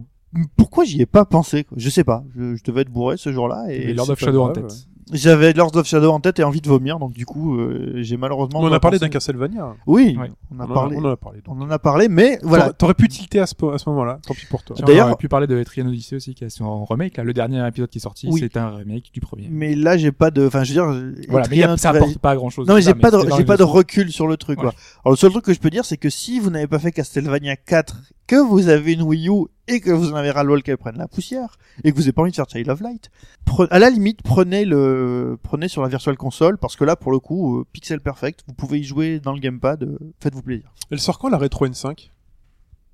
pourquoi 0.56 0.84
j'y 0.84 1.00
ai 1.00 1.06
pas 1.06 1.25
pensé 1.25 1.64
quoi? 1.64 1.76
Je 1.81 1.88
sais 1.88 2.05
pas. 2.05 2.25
Je, 2.37 2.55
je 2.55 2.62
devais 2.62 2.82
être 2.82 2.90
bourré 2.90 3.16
ce 3.16 3.32
jour-là 3.32 3.66
Et 3.70 3.94
Lord 3.94 4.10
of 4.10 4.19
Shadow 4.19 4.43
en 4.43 4.52
tête. 4.52 4.87
J'avais 5.12 5.52
Lords 5.52 5.76
of 5.76 5.87
Shadow 5.87 6.10
en 6.10 6.20
tête 6.20 6.38
et 6.38 6.44
envie 6.44 6.60
de 6.60 6.69
vomir, 6.69 6.99
donc 6.99 7.12
du 7.12 7.25
coup, 7.26 7.56
euh, 7.58 7.94
j'ai 8.02 8.16
malheureusement. 8.16 8.60
On 8.60 8.72
a 8.72 8.81
parlé 8.81 8.99
d'un. 8.99 9.08
Castlevania. 9.08 9.75
Oui, 9.87 10.16
Ouais. 10.20 10.31
on 10.55 10.60
a 10.60 10.66
On 10.66 10.70
en 10.70 10.75
parlé. 10.75 10.96
On 10.96 11.05
en 11.05 11.10
a 11.12 11.16
parlé. 11.16 11.40
donc. 11.44 11.56
On 11.58 11.62
en 11.62 11.70
a 11.70 11.78
parlé, 11.78 12.08
mais 12.08 12.38
voilà. 12.43 12.72
T'aurais- 12.72 12.94
pu 12.94 13.08
tilter 13.08 13.40
à 13.40 13.46
ce, 13.46 13.55
à 13.72 13.78
ce 13.78 13.88
moment-là. 13.90 14.19
Tant 14.26 14.34
pis 14.34 14.46
pour 14.46 14.62
toi. 14.62 14.76
D'ailleurs- 14.84 15.06
on 15.06 15.10
aurait 15.10 15.19
pu 15.19 15.28
parler 15.28 15.46
de 15.46 15.62
Trian 15.62 15.87
Odyssey 15.87 16.16
aussi, 16.16 16.34
qui 16.34 16.44
est 16.44 16.60
en 16.62 16.84
remake. 16.84 17.16
Là, 17.16 17.25
le 17.25 17.32
dernier 17.32 17.66
épisode 17.66 17.88
qui 17.90 17.99
est 17.99 18.00
sorti, 18.00 18.28
Oui. 18.31 18.40
c'est 18.40 18.56
un 18.56 18.70
remake 18.70 19.10
du 19.12 19.20
premier. 19.20 19.49
Mais 19.50 19.75
là, 19.75 19.96
j'ai 19.96 20.12
pas 20.12 20.31
de. 20.31 20.46
Enfin, 20.46 20.64
je 20.64 20.72
veux 20.72 20.75
dire. 20.75 21.25
Voilà, 21.28 21.46
mais 21.49 21.56
a- 21.56 21.61
Etrian 21.61 21.76
ça 21.76 21.90
apporte 21.90 22.19
pas 22.19 22.34
grand 22.37 22.50
chose. 22.50 22.66
Non, 22.66 22.75
mais 22.75 22.82
j'ai 22.82 22.94
pas 22.94 23.11
de, 23.11 23.19
j'ai 23.37 23.44
pas 23.44 23.56
de 23.56 23.62
recul 23.62 24.11
sur 24.12 24.26
le 24.26 24.37
truc, 24.37 24.58
Ouais. 24.58 24.64
quoi. 24.64 24.75
Alors, 25.04 25.12
le 25.12 25.16
seul 25.16 25.31
truc 25.31 25.44
que 25.44 25.54
je 25.54 25.61
peux 25.61 25.70
dire, 25.70 25.84
c'est 25.84 25.96
que 25.96 26.11
si 26.11 26.40
vous 26.40 26.50
n'avez 26.50 26.66
pas 26.66 26.78
fait 26.78 26.93
Castlevania 26.93 27.56
4, 27.56 27.96
que 28.26 28.37
vous 28.37 28.69
avez 28.69 28.93
une 28.93 29.02
Wii 29.02 29.28
U 29.28 29.46
et 29.69 29.81
que 29.81 29.90
vous 29.90 30.12
en 30.12 30.14
avez 30.16 30.31
ras-le-bol 30.31 30.62
qu'elle 30.62 30.76
prenne 30.76 30.99
la 30.99 31.08
poussière 31.08 31.56
et 31.84 31.90
que 31.93 31.96
vous 31.96 32.02
n'avez 32.02 32.12
pas 32.12 32.22
envie 32.22 32.31
de 32.31 32.37
faire 32.37 32.46
Child 32.49 32.69
of 32.69 32.81
Light, 32.81 33.11
pre- 33.46 33.69
à 33.70 33.78
la 33.78 33.88
limite, 33.90 34.20
prenez 34.22 34.64
le, 34.66 34.97
prenez 35.42 35.68
sur 35.68 35.82
la 35.82 35.88
Virtual 35.88 36.16
Console 36.16 36.58
parce 36.58 36.76
que 36.76 36.84
là, 36.84 36.96
pour 36.96 37.12
le 37.12 37.18
coup, 37.18 37.58
euh, 37.58 37.66
pixel 37.72 38.00
perfect, 38.00 38.44
vous 38.46 38.54
pouvez 38.54 38.80
y 38.80 38.84
jouer 38.84 39.20
dans 39.20 39.32
le 39.32 39.40
gamepad, 39.40 39.82
euh, 39.82 39.98
faites-vous 40.20 40.42
plaisir. 40.42 40.72
Elle 40.90 41.00
sort 41.00 41.18
quand 41.18 41.28
la 41.28 41.38
Retro 41.38 41.66
N5 41.66 42.10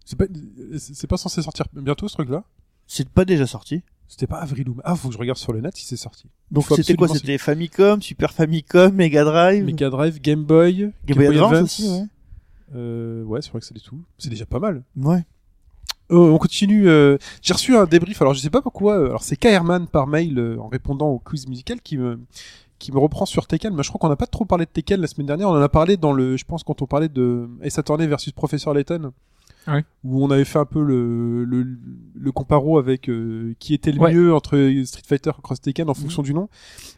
C'est 0.05 0.17
pas, 0.17 0.27
c'est 0.79 1.07
pas 1.07 1.17
censé 1.17 1.43
sortir 1.43 1.67
bientôt 1.73 2.09
ce 2.09 2.15
truc-là? 2.15 2.45
C'est 2.87 3.09
pas 3.09 3.25
déjà 3.25 3.47
sorti. 3.47 3.83
C'était 4.09 4.27
pas 4.27 4.37
avril 4.37 4.69
ou. 4.69 4.77
Ah, 4.85 4.95
faut 4.95 5.09
que 5.09 5.15
je 5.15 5.19
regarde 5.19 5.39
sur 5.39 5.53
le 5.53 5.61
net 5.61 5.77
si 5.77 5.87
c'est 5.87 5.97
sorti. 5.97 6.29
Donc 6.51 6.67
c'était 6.77 6.95
quoi? 6.95 7.09
C'était 7.09 7.39
Famicom, 7.39 8.03
Super 8.03 8.33
Famicom, 8.33 8.93
Mega 8.95 9.25
Drive, 9.25 9.65
Mega 9.65 9.89
Drive, 9.91 10.21
Game 10.21 10.45
Boy, 10.45 10.93
Game 11.07 11.17
Boy 11.17 11.39
Advance, 11.39 11.63
aussi, 11.63 11.89
ouais. 11.89 12.05
Euh, 12.75 13.23
ouais, 13.25 13.41
c'est 13.43 13.51
vrai 13.51 13.61
que 13.61 13.67
c'est 13.67 13.75
tout. 13.75 14.03
C'est 14.19 14.31
déjà 14.31 14.47
pas 14.47 14.59
mal. 14.59 14.83
Ouais. 14.97 15.25
Oh, 16.11 16.31
on 16.35 16.39
continue. 16.39 16.89
euh, 16.89 17.17
J'ai 17.43 17.55
reçu 17.55 17.77
un 17.77 17.87
débrief. 17.87 18.21
Alors 18.21 18.35
je 18.35 18.41
sais 18.41 18.51
pas 18.51 18.63
pourquoi. 18.63 18.95
euh, 18.99 19.07
Alors 19.09 19.23
c'est 19.23 19.37
Kairman 19.37 19.87
par 19.87 20.07
mail 20.07 20.39
euh, 20.39 20.59
en 20.61 20.69
répondant 20.69 21.09
au 21.09 21.19
quiz 21.19 21.47
musical 21.49 21.81
qui 21.81 21.97
me 21.99 22.21
qui 22.79 22.93
me 22.93 22.99
reprend 22.99 23.25
sur 23.25 23.47
Tekken. 23.47 23.75
Mais 23.75 23.83
je 23.83 23.89
crois 23.89 23.99
qu'on 23.99 24.09
n'a 24.11 24.17
pas 24.17 24.27
trop 24.27 24.45
parlé 24.45 24.67
de 24.67 24.71
Tekken 24.71 25.01
la 25.01 25.07
semaine 25.07 25.27
dernière. 25.27 25.49
On 25.49 25.53
en 25.57 25.63
a 25.63 25.69
parlé 25.69 25.97
dans 25.97 26.13
le. 26.13 26.37
Je 26.37 26.45
pense 26.45 26.63
quand 26.63 26.83
on 26.83 26.87
parlait 26.87 27.09
de 27.09 27.49
Ace 27.63 27.79
Attorney 27.79 28.07
versus 28.07 28.33
Professor 28.33 28.75
Layton. 28.75 29.13
Ouais. 29.67 29.83
Où 30.05 30.23
on 30.23 30.31
avait 30.31 30.45
fait 30.45 30.59
un 30.59 30.67
peu 30.67 30.83
le 30.85 31.45
le, 31.47 31.67
le 32.15 32.33
comparo 32.33 32.77
avec 32.79 33.09
euh, 33.09 33.55
qui 33.59 33.73
était 33.73 33.93
le 33.93 33.99
Ouais. 34.01 34.13
mieux 34.13 34.35
entre 34.35 34.59
Street 34.85 35.03
Fighter 35.07 35.31
et 35.39 35.43
Cross 35.43 35.63
Tekken 35.63 35.89
en 35.89 35.95
fonction 35.95 36.21
du 36.23 36.35
nom. 36.35 36.51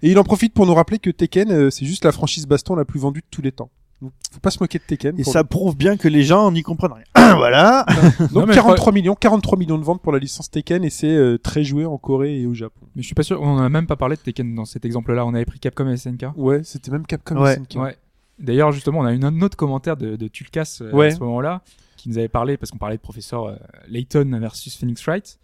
Et 0.03 0.11
il 0.11 0.19
en 0.19 0.25
profite 0.25 0.53
pour 0.53 0.67
nous 0.67 0.75
rappeler 0.75 0.99
que 0.99 1.11
Tekken 1.11 1.53
euh, 1.53 1.71
c'est 1.71 1.85
juste 1.87 2.05
la 2.05 2.11
franchise 2.11 2.45
baston 2.49 2.75
la 2.75 2.85
plus 2.85 2.99
vendue 2.99 3.21
de 3.21 3.27
tous 3.31 3.41
les 3.43 3.53
temps. 3.53 3.71
Donc, 4.03 4.13
faut 4.31 4.41
pas 4.41 4.51
se 4.51 4.59
moquer 4.63 4.79
de 4.79 4.85
Tekken. 4.85 5.19
Et 5.19 5.25
ça 5.25 5.43
prouve 5.43 5.77
bien 5.77 5.97
que 5.97 6.07
les 6.09 6.23
gens 6.23 6.51
n'y 6.53 6.63
comprennent 6.63 6.93
rien. 6.93 7.05
voilà. 7.37 7.87
donc 8.19 8.33
Non, 8.33 8.47
mais 8.47 8.55
43 8.55 8.93
millions, 8.93 9.15
43 9.15 9.59
millions 9.59 9.79
de 9.79 9.85
ventes 9.85 10.03
pour 10.03 10.13
la 10.13 10.19
licence 10.19 10.51
Tekken 10.51 10.85
et 10.85 10.91
c'est 10.91 11.07
euh, 11.15 11.39
très 11.39 11.65
joué 11.65 11.87
en 11.87 11.97
Corée 11.97 12.41
et 12.41 12.47
au 12.47 12.53
Japon. 12.55 12.87
Mais 12.95 13.03
je 13.03 13.07
suis 13.07 13.15
pas 13.15 13.23
sûr, 13.23 13.41
on 13.41 13.47
en 13.57 13.59
a 13.63 13.69
même 13.71 13.87
pas 13.87 13.97
parlé 13.97 14.17
de 14.17 14.21
Tekken 14.21 14.55
dans 14.55 14.67
cet 14.67 14.85
exemple-là. 14.85 15.25
On 15.25 15.33
avait 15.35 15.47
pris 15.47 15.59
Capcom 15.59 15.89
et 15.89 15.97
SNK. 15.97 16.27
Ouais, 16.37 16.63
c'était 16.63 16.91
même 16.91 17.07
Capcom 17.07 17.41
Ouais. 17.41 17.55
SNK. 17.57 17.77
Ouais. 17.81 17.97
D'ailleurs, 18.39 18.71
justement, 18.73 18.99
on 19.01 19.05
a 19.07 19.15
eu 19.15 19.23
un 19.23 19.41
autre 19.41 19.57
commentaire 19.57 19.97
de, 19.97 20.17
de 20.17 20.29
Tulkas 20.29 20.81
euh, 20.83 20.93
Ouais. 20.93 21.07
à 21.07 21.11
ce 21.13 21.21
moment-là, 21.21 21.63
qui 21.97 22.11
nous 22.11 22.19
avait 22.19 22.29
parlé, 22.29 22.59
parce 22.59 22.71
qu'on 22.71 22.77
parlait 22.79 22.97
de 22.97 23.01
professeur 23.03 23.47
euh, 23.47 23.57
Layton 23.89 24.39
versus 24.39 24.77
Phoenix 24.77 25.03
Wright. 25.07 25.39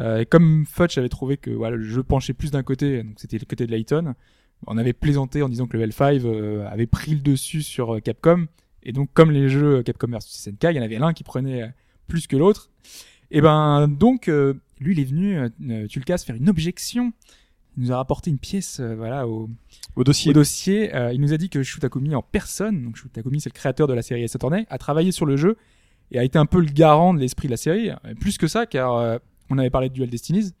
Euh, 0.00 0.18
et 0.20 0.26
comme 0.26 0.66
Fudge 0.66 0.98
avait 0.98 1.08
trouvé 1.08 1.36
que 1.38 1.50
voilà, 1.50 1.76
le 1.76 1.84
jeu 1.84 2.02
penchait 2.02 2.34
plus 2.34 2.50
d'un 2.50 2.62
côté, 2.62 3.02
donc 3.02 3.14
c'était 3.16 3.38
le 3.38 3.46
côté 3.46 3.66
de 3.66 3.70
Layton, 3.70 4.14
on 4.66 4.76
avait 4.78 4.92
plaisanté 4.92 5.42
en 5.42 5.48
disant 5.48 5.66
que 5.66 5.76
le 5.76 5.86
L5 5.86 6.22
euh, 6.24 6.66
avait 6.68 6.86
pris 6.86 7.12
le 7.12 7.20
dessus 7.20 7.62
sur 7.62 7.96
euh, 7.96 8.00
Capcom. 8.00 8.46
Et 8.82 8.92
donc, 8.92 9.10
comme 9.14 9.30
les 9.30 9.48
jeux 9.48 9.82
Capcom 9.82 10.08
versus 10.08 10.32
SNK, 10.40 10.64
il 10.70 10.76
y 10.76 10.80
en 10.80 10.82
avait 10.82 10.98
l'un 10.98 11.12
qui 11.12 11.24
prenait 11.24 11.62
euh, 11.62 11.68
plus 12.06 12.26
que 12.26 12.36
l'autre. 12.36 12.70
Et 13.30 13.40
ben, 13.40 13.88
donc, 13.88 14.28
euh, 14.28 14.54
lui, 14.80 14.92
il 14.92 15.00
est 15.00 15.04
venu, 15.04 15.38
euh, 15.38 15.48
euh, 15.70 15.86
Tulkas, 15.86 16.18
faire 16.18 16.36
une 16.36 16.48
objection. 16.48 17.12
Il 17.76 17.84
nous 17.84 17.92
a 17.92 17.96
rapporté 17.96 18.30
une 18.30 18.38
pièce, 18.38 18.78
euh, 18.80 18.94
voilà, 18.94 19.26
au, 19.26 19.50
Au 19.96 20.04
dossier. 20.04 20.30
au 20.30 20.32
dossier, 20.34 20.94
euh, 20.94 21.12
il 21.12 21.20
nous 21.20 21.32
a 21.32 21.36
dit 21.38 21.48
que 21.48 21.62
Shu 21.62 21.80
Takumi 21.80 22.14
en 22.14 22.22
personne, 22.22 22.84
donc 22.84 22.96
Shu 22.96 23.08
Takumi 23.08 23.40
c'est 23.40 23.48
le 23.52 23.54
créateur 23.58 23.88
de 23.88 23.94
la 23.94 24.02
série 24.02 24.22
Ace 24.22 24.36
Attorney, 24.36 24.64
a 24.70 24.78
travaillé 24.78 25.10
sur 25.10 25.26
le 25.26 25.36
jeu 25.36 25.56
et 26.12 26.18
a 26.18 26.24
été 26.24 26.38
un 26.38 26.46
peu 26.46 26.60
le 26.60 26.70
garant 26.70 27.14
de 27.14 27.18
l'esprit 27.18 27.48
de 27.48 27.52
la 27.52 27.56
série. 27.56 27.90
Euh, 27.90 28.14
Plus 28.20 28.38
que 28.38 28.46
ça, 28.46 28.66
car 28.66 28.94
euh, 28.94 29.18
on 29.50 29.58
avait 29.58 29.70
parlé 29.70 29.88
de 29.88 29.94
Dual 29.94 30.08
Destinies. 30.08 30.52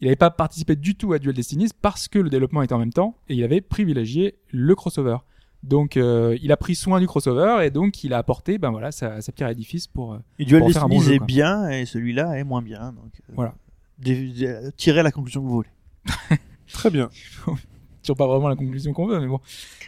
Il 0.00 0.06
n'avait 0.06 0.16
pas 0.16 0.30
participé 0.30 0.76
du 0.76 0.94
tout 0.94 1.12
à 1.12 1.18
Dual 1.18 1.34
Destinies 1.34 1.70
parce 1.82 2.08
que 2.08 2.18
le 2.18 2.30
développement 2.30 2.62
était 2.62 2.72
en 2.72 2.78
même 2.78 2.92
temps 2.92 3.16
et 3.28 3.34
il 3.34 3.44
avait 3.44 3.60
privilégié 3.60 4.36
le 4.50 4.74
crossover. 4.74 5.18
Donc 5.62 5.96
euh, 5.98 6.38
il 6.40 6.52
a 6.52 6.56
pris 6.56 6.74
soin 6.74 7.00
du 7.00 7.06
crossover 7.06 7.58
et 7.66 7.70
donc 7.70 8.02
il 8.02 8.14
a 8.14 8.18
apporté 8.18 8.56
ben 8.56 8.70
voilà 8.70 8.92
sa, 8.92 9.20
sa 9.20 9.30
pierre 9.30 9.48
à 9.48 9.50
l'édifice 9.50 9.86
pour 9.86 10.14
euh, 10.14 10.18
Et 10.38 10.46
Dual 10.46 10.62
Pour 10.62 10.72
faire 10.72 10.84
un 10.84 10.88
bon 10.88 11.00
jeu, 11.00 11.12
est 11.14 11.18
quoi. 11.18 11.26
bien 11.26 11.68
et 11.68 11.84
celui-là 11.84 12.38
est 12.38 12.44
moins 12.44 12.62
bien. 12.62 12.92
Donc, 12.92 13.12
euh, 13.28 13.32
Voilà. 13.34 13.54
tirez 14.78 15.02
la 15.02 15.12
conclusion 15.12 15.42
que 15.42 15.46
vous 15.46 15.54
voulez. 15.56 15.68
Très 16.72 16.90
bien. 16.90 17.10
toujours 18.02 18.16
pas 18.16 18.26
vraiment 18.26 18.48
la 18.48 18.56
conclusion 18.56 18.92
qu'on 18.92 19.06
veut, 19.06 19.20
mais 19.20 19.26
bon. 19.26 19.40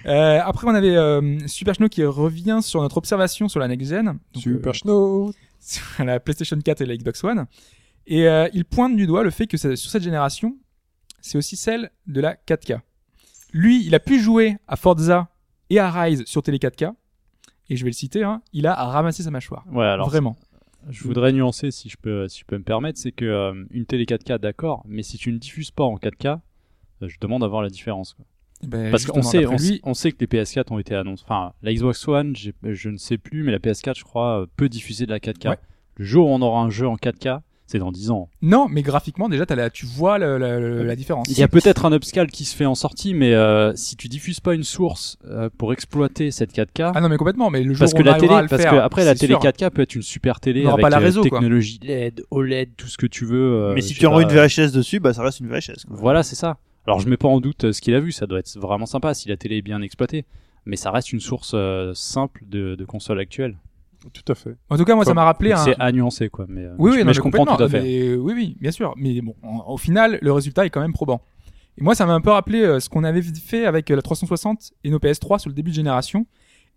Euh, 0.07 0.41
après, 0.45 0.67
on 0.67 0.75
avait 0.75 0.97
euh, 0.97 1.39
Super 1.47 1.75
Snow 1.75 1.89
qui 1.89 2.05
revient 2.05 2.61
sur 2.63 2.81
notre 2.83 2.99
observation 2.99 3.49
sur 3.49 3.61
la 3.61 3.69
next 3.69 3.89
gen, 3.89 4.05
donc, 4.07 4.43
Super 4.43 4.71
euh, 4.71 4.75
Snow. 4.75 5.33
sur 5.61 6.05
la 6.05 6.21
PlayStation 6.21 6.59
4 6.59 6.81
et 6.83 6.87
la 6.87 6.97
Xbox 6.97 7.23
One, 7.25 7.47
et 8.07 8.27
euh, 8.29 8.49
il 8.53 8.65
pointe 8.65 8.97
du 8.97 9.07
doigt 9.07 9.23
le 9.25 9.31
fait 9.31 9.47
que 9.47 9.57
sur 9.57 9.77
cette 9.91 10.03
génération, 10.03 10.57
c'est 11.21 11.39
aussi 11.39 11.57
celle 11.57 11.91
de 12.07 12.21
la 12.21 12.35
4K. 12.35 12.81
Lui, 13.53 13.85
il 13.85 13.95
a 13.95 14.01
pu 14.01 14.19
jouer 14.21 14.57
à 14.67 14.77
Forza 14.77 15.29
et 15.71 15.79
à 15.79 15.91
Rise 15.91 16.25
sur 16.27 16.43
télé 16.43 16.59
4K, 16.59 16.93
et 17.69 17.77
je 17.77 17.85
vais 17.85 17.91
le 17.91 17.95
citer, 17.95 18.23
hein, 18.25 18.43
il 18.53 18.67
a 18.67 18.75
ramassé 18.75 19.23
sa 19.23 19.31
mâchoire. 19.31 19.65
Ouais, 19.71 19.85
alors 19.87 20.09
Vraiment. 20.09 20.37
Je 20.91 21.05
voudrais 21.05 21.33
nuancer 21.33 21.71
si 21.71 21.89
je 21.89 21.97
peux, 21.97 22.27
si 22.27 22.41
je 22.41 22.45
peux 22.45 22.59
me 22.59 22.65
permettre, 22.65 22.99
c'est 22.99 23.13
que 23.13 23.25
euh, 23.25 23.65
une 23.71 23.87
télé 23.87 24.05
4K, 24.05 24.39
d'accord, 24.39 24.83
mais 24.89 25.05
si 25.05 25.17
tu 25.17 25.31
ne 25.33 25.39
diffuses 25.39 25.71
pas 25.71 25.85
en 25.85 25.95
4K, 25.97 26.41
euh, 27.03 27.09
je 27.09 27.19
demande 27.21 27.45
à 27.45 27.47
voir 27.47 27.63
la 27.63 27.69
différence. 27.69 28.15
quoi. 28.15 28.25
Ben, 28.67 28.91
Parce 28.91 29.07
qu'on 29.07 29.23
sait, 29.23 29.47
on, 29.47 29.53
lui, 29.53 29.59
sait- 29.59 29.81
on 29.85 29.95
sait 29.95 30.11
que 30.11 30.17
les 30.21 30.27
PS4 30.27 30.73
ont 30.73 30.79
été 30.81 30.95
annoncés. 30.97 31.23
Enfin, 31.25 31.53
la 31.63 31.73
Xbox 31.73 32.07
One, 32.09 32.35
je 32.37 32.89
ne 32.89 32.97
sais 32.97 33.17
plus, 33.19 33.45
mais 33.45 33.53
la 33.53 33.59
PS4, 33.61 33.97
je 33.97 34.03
crois, 34.05 34.47
peut 34.57 34.69
diffuser 34.69 35.07
de 35.07 35.11
la 35.13 35.21
4K. 35.21 35.51
Ouais. 35.51 35.59
Le 35.97 36.05
jour 36.05 36.29
où 36.29 36.31
on 36.33 36.43
aura 36.43 36.61
un 36.63 36.71
jeu 36.71 36.89
en 36.89 36.97
4K, 36.97 37.43
c'est 37.73 37.79
dans 37.79 37.91
10 37.91 38.11
ans. 38.11 38.29
Non, 38.43 38.69
mais 38.71 38.83
graphiquement, 38.83 39.29
déjà, 39.29 39.45
la- 39.49 39.71
tu 39.71 39.87
vois 39.87 40.19
le- 40.19 40.39
le- 40.39 40.61
le- 40.61 40.83
la 40.85 40.95
différence. 40.95 41.27
Il 41.31 41.39
y 41.39 41.43
a 41.43 41.49
peut-être 41.49 41.85
un 41.87 41.93
upscale 41.93 42.31
qui 42.31 42.45
se 42.45 42.55
fait 42.55 42.67
en 42.67 42.75
sortie, 42.75 43.15
mais 43.15 43.33
euh, 43.35 43.73
si 43.75 43.97
tu 43.97 44.09
diffuses 44.09 44.41
pas 44.41 44.55
une 44.55 44.63
source 44.63 45.17
euh, 45.27 45.49
pour 45.57 45.73
exploiter 45.73 46.31
cette 46.31 46.53
4K, 46.53 46.93
Ah 46.95 47.01
non, 47.01 47.09
mais 47.09 47.17
complètement. 47.17 47.51
Mais 47.51 47.63
le 47.63 47.73
jour 47.73 47.81
parce 47.81 47.93
où 47.93 47.97
que 47.97 48.03
on 48.03 48.05
la 48.05 48.15
télé, 48.15 48.35
à 48.35 48.43
le 48.43 48.49
parce 48.49 48.63
faire, 48.63 48.73
que 48.73 48.77
après 48.77 49.05
la 49.05 49.15
télé 49.15 49.33
sûr. 49.35 49.41
4K 49.43 49.71
peut 49.71 49.83
être 49.83 49.95
une 49.95 50.03
super 50.03 50.39
télé 50.41 50.67
avec 50.67 50.81
pas 50.83 50.91
la 50.91 50.99
euh, 51.01 51.13
quoi. 51.13 51.23
technologie 51.23 51.81
LED, 51.83 52.25
OLED, 52.31 52.71
tout 52.77 52.89
ce 52.89 52.99
que 52.99 53.07
tu 53.07 53.25
veux. 53.25 53.41
euh, 53.71 53.75
Mais 53.75 53.81
si 53.81 53.95
tu 53.95 54.07
envoies 54.07 54.23
une 54.23 54.29
VHS 54.29 54.73
dessus, 54.73 55.01
bah 55.01 55.13
ça 55.15 55.23
reste 55.23 55.41
une 55.41 55.49
VHS. 55.49 55.85
Quoi. 55.89 55.97
Voilà, 55.99 56.23
c'est 56.23 56.37
ça. 56.37 56.59
Alors 56.87 57.01
je 57.01 57.09
mets 57.09 57.17
pas 57.17 57.29
en 57.29 57.41
doute 57.41 57.73
ce 57.73 57.81
qu'il 57.81 57.95
a 57.95 58.01
vu, 58.01 58.13
ça 58.13 58.27
doit 58.27 58.39
être 58.41 58.59
vraiment 58.59 58.87
sympa 58.87 59.15
si 59.15 59.29
la 59.29 59.37
télé 59.37 59.57
est 59.59 59.63
bien 59.63 59.81
exploitée, 59.83 60.25
mais 60.67 60.77
ça 60.77 60.91
reste 60.91 61.13
une 61.13 61.21
source 61.21 61.53
euh, 61.55 61.93
simple 61.95 62.43
de, 62.49 62.75
de 62.75 62.85
console 62.85 63.19
actuelle. 63.21 63.57
Tout 64.13 64.33
à 64.33 64.35
fait. 64.35 64.57
En 64.71 64.77
tout 64.77 64.85
cas, 64.85 64.95
moi, 64.95 65.05
ça 65.05 65.15
m'a 65.15 65.25
rappelé 65.25 65.51
Donc, 65.51 65.59
un. 65.61 65.65
C'est 65.65 65.77
à 65.79 65.93
nuancer 65.93 66.29
quoi, 66.29 66.47
mais, 66.49 66.65
euh, 66.65 66.75
Oui, 66.79 66.91
je, 66.91 66.97
oui, 66.97 67.01
non, 67.03 67.07
mais 67.09 67.15
je 67.15 67.21
comprends 67.21 67.45
tout 67.47 67.63
à 67.63 67.69
fait. 67.69 67.83
mais, 67.83 68.15
oui, 68.15 68.33
oui, 68.35 68.57
bien 68.61 68.71
sûr. 68.71 68.95
Mais 68.97 69.21
bon, 69.21 69.35
en- 69.43 69.73
au 69.73 69.77
final, 69.77 70.19
le 70.23 70.33
résultat 70.33 70.67
est 70.67 70.71
quand 70.71 70.81
même 70.81 70.93
probant. 70.93 71.21
Et 71.79 71.83
moi, 71.83 71.95
ça 71.95 72.05
m'a 72.07 72.13
un 72.15 72.21
peu 72.21 72.31
rappelé 72.31 72.63
euh, 72.63 72.81
ce 72.81 72.89
qu'on 72.89 73.05
avait 73.05 73.23
fait 73.23 73.65
avec 73.65 73.91
euh, 73.91 73.97
la 73.97 74.03
360 74.03 74.73
et 74.85 74.91
nos 74.91 74.99
PS3 74.99 75.39
sur 75.39 75.49
le 75.49 75.55
début 75.55 75.71
de 75.71 75.77
génération. 75.77 76.27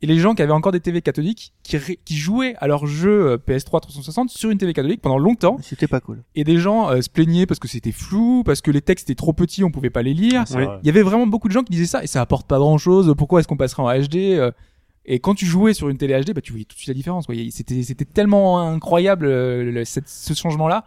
Et 0.01 0.07
les 0.07 0.17
gens 0.19 0.35
qui 0.35 0.41
avaient 0.41 0.51
encore 0.51 0.73
des 0.73 0.81
TV 0.81 1.01
catholiques, 1.01 1.53
qui, 1.63 1.77
ré- 1.77 1.99
qui 2.03 2.15
jouaient 2.17 2.55
à 2.59 2.67
leur 2.67 2.85
jeu 2.85 3.27
euh, 3.31 3.37
PS3 3.37 3.79
360 3.79 4.29
sur 4.29 4.49
une 4.49 4.57
TV 4.57 4.73
catholique 4.73 5.01
pendant 5.01 5.17
longtemps. 5.17 5.57
C'était 5.61 5.87
pas 5.87 6.01
cool. 6.01 6.21
Et 6.35 6.43
des 6.43 6.57
gens 6.57 6.89
euh, 6.89 7.01
se 7.01 7.09
plaignaient 7.09 7.45
parce 7.45 7.59
que 7.61 7.69
c'était 7.69 7.93
flou, 7.93 8.43
parce 8.45 8.61
que 8.61 8.71
les 8.71 8.81
textes 8.81 9.09
étaient 9.09 9.15
trop 9.17 9.31
petits, 9.31 9.63
on 9.63 9.71
pouvait 9.71 9.89
pas 9.89 10.01
les 10.01 10.13
lire. 10.13 10.43
C'est 10.47 10.57
Oui. 10.57 10.65
vrai. 10.65 10.79
Il 10.83 10.87
y 10.87 10.89
avait 10.89 11.01
vraiment 11.01 11.27
beaucoup 11.27 11.47
de 11.47 11.53
gens 11.53 11.63
qui 11.63 11.71
disaient 11.71 11.85
ça 11.85 12.03
et 12.03 12.07
ça 12.07 12.19
apporte 12.21 12.45
pas 12.45 12.57
grand 12.59 12.77
chose. 12.77 13.13
Pourquoi 13.17 13.39
est-ce 13.39 13.47
qu'on 13.47 13.55
passerait 13.57 13.83
en 13.83 13.89
HD 14.01 14.15
euh, 14.37 14.51
Et 15.05 15.19
quand 15.19 15.35
tu 15.35 15.45
jouais 15.45 15.73
sur 15.73 15.89
une 15.89 15.97
télé 15.97 16.19
HD, 16.19 16.33
bah 16.33 16.41
tu 16.41 16.51
voyais 16.51 16.65
tout 16.65 16.73
de 16.75 16.79
suite 16.79 16.87
la 16.89 16.93
différence. 16.95 17.25
C'était 17.51 17.83
c'était 17.83 18.05
tellement 18.05 18.59
incroyable 18.61 19.25
euh, 19.27 19.71
le- 19.71 19.85
cette- 19.85 20.09
ce 20.09 20.33
changement-là. 20.33 20.83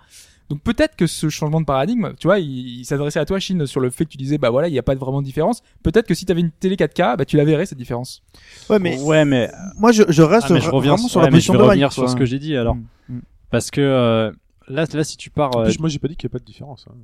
Donc 0.50 0.62
peut-être 0.62 0.96
que 0.96 1.06
ce 1.06 1.28
changement 1.28 1.60
de 1.60 1.66
paradigme, 1.66 2.14
tu 2.18 2.26
vois, 2.26 2.38
il, 2.38 2.80
il 2.80 2.84
s'adressait 2.86 3.20
à 3.20 3.26
toi, 3.26 3.38
Chine, 3.38 3.66
sur 3.66 3.80
le 3.80 3.90
fait 3.90 4.06
que 4.06 4.10
tu 4.10 4.16
disais, 4.16 4.38
bah 4.38 4.48
voilà, 4.48 4.68
il 4.68 4.72
n'y 4.72 4.78
a 4.78 4.82
pas 4.82 4.94
vraiment 4.94 5.20
de 5.20 5.26
différence. 5.26 5.62
Peut-être 5.82 6.06
que 6.06 6.14
si 6.14 6.24
tu 6.24 6.32
avais 6.32 6.40
une 6.40 6.50
télé 6.50 6.74
4K, 6.76 7.16
bah 7.18 7.24
tu 7.26 7.36
la 7.36 7.44
verrais 7.44 7.66
cette 7.66 7.76
différence. 7.78 8.22
Ouais, 8.70 8.78
mais 8.78 8.98
Ouais, 9.02 9.24
mais, 9.26 9.50
moi 9.76 9.92
je, 9.92 10.04
je 10.08 10.22
reste 10.22 10.46
ah, 10.48 10.54
mais 10.54 10.60
je 10.62 10.70
reviens 10.70 10.92
vraiment 10.94 11.08
sur 11.08 11.20
ouais, 11.20 11.26
la 11.26 11.30
mais 11.30 11.40
je 11.40 11.48
de 11.48 11.52
vais 11.52 11.58
Mike. 11.58 11.68
revenir 11.70 11.92
sur 11.92 12.08
ce 12.08 12.16
que 12.16 12.24
j'ai 12.24 12.38
dit 12.38 12.56
alors, 12.56 12.76
Mm, 12.76 12.84
mm. 13.10 13.20
parce 13.50 13.70
que 13.70 13.82
euh, 13.82 14.32
là, 14.68 14.86
là, 14.92 15.04
si 15.04 15.18
tu 15.18 15.28
pars, 15.28 15.54
En 15.54 15.60
euh, 15.60 15.64
plus, 15.64 15.78
moi, 15.80 15.90
j'ai 15.90 15.98
pas 15.98 16.08
dit 16.08 16.16
qu'il 16.16 16.26
n'y 16.26 16.32
a 16.32 16.34
pas 16.34 16.38
de 16.40 16.44
différence. 16.44 16.86
hein. 16.90 16.94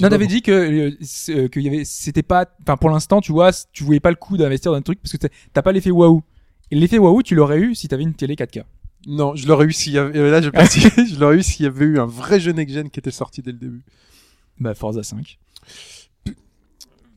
Non, 0.00 0.08
t'avais 0.08 0.26
dit 0.28 0.40
que 0.40 0.52
euh, 0.52 0.90
euh, 1.30 1.48
qu'il 1.48 1.62
y 1.62 1.68
avait, 1.68 1.84
c'était 1.84 2.22
pas, 2.22 2.46
enfin 2.62 2.76
pour 2.76 2.88
l'instant, 2.90 3.20
tu 3.20 3.32
vois, 3.32 3.50
tu 3.72 3.82
voyais 3.82 4.00
pas 4.00 4.10
le 4.10 4.16
coup 4.16 4.36
d'investir 4.36 4.70
dans 4.72 4.78
un 4.78 4.82
truc 4.82 5.00
parce 5.02 5.10
que 5.12 5.16
t'as- 5.18 5.28
t'as 5.52 5.62
pas 5.62 5.72
l'effet 5.72 5.90
waouh. 5.90 6.22
Et 6.72 6.74
l'effet 6.74 6.96
waouh, 6.96 7.22
tu 7.22 7.34
l'aurais 7.34 7.58
eu 7.58 7.74
si 7.74 7.86
t'avais 7.86 8.02
une 8.02 8.14
télé 8.14 8.34
4K. 8.34 8.64
Non, 9.06 9.36
je 9.36 9.46
l'aurais 9.46 9.66
eu 9.66 9.72
s'il 9.72 9.92
y 9.92 9.98
avait, 9.98 10.18
euh, 10.18 10.30
là, 10.30 10.40
je, 10.40 10.48
je 11.14 11.20
l'aurais 11.20 11.36
eu 11.36 11.42
s'il 11.42 11.64
y 11.64 11.68
avait 11.68 11.84
eu 11.84 11.98
un 11.98 12.06
vrai 12.06 12.40
jeu 12.40 12.52
next-gen 12.52 12.88
qui 12.88 12.98
était 12.98 13.10
sorti 13.10 13.42
dès 13.42 13.52
le 13.52 13.58
début. 13.58 13.82
Bah 14.58 14.74
Forza 14.74 15.02
5. 15.02 15.38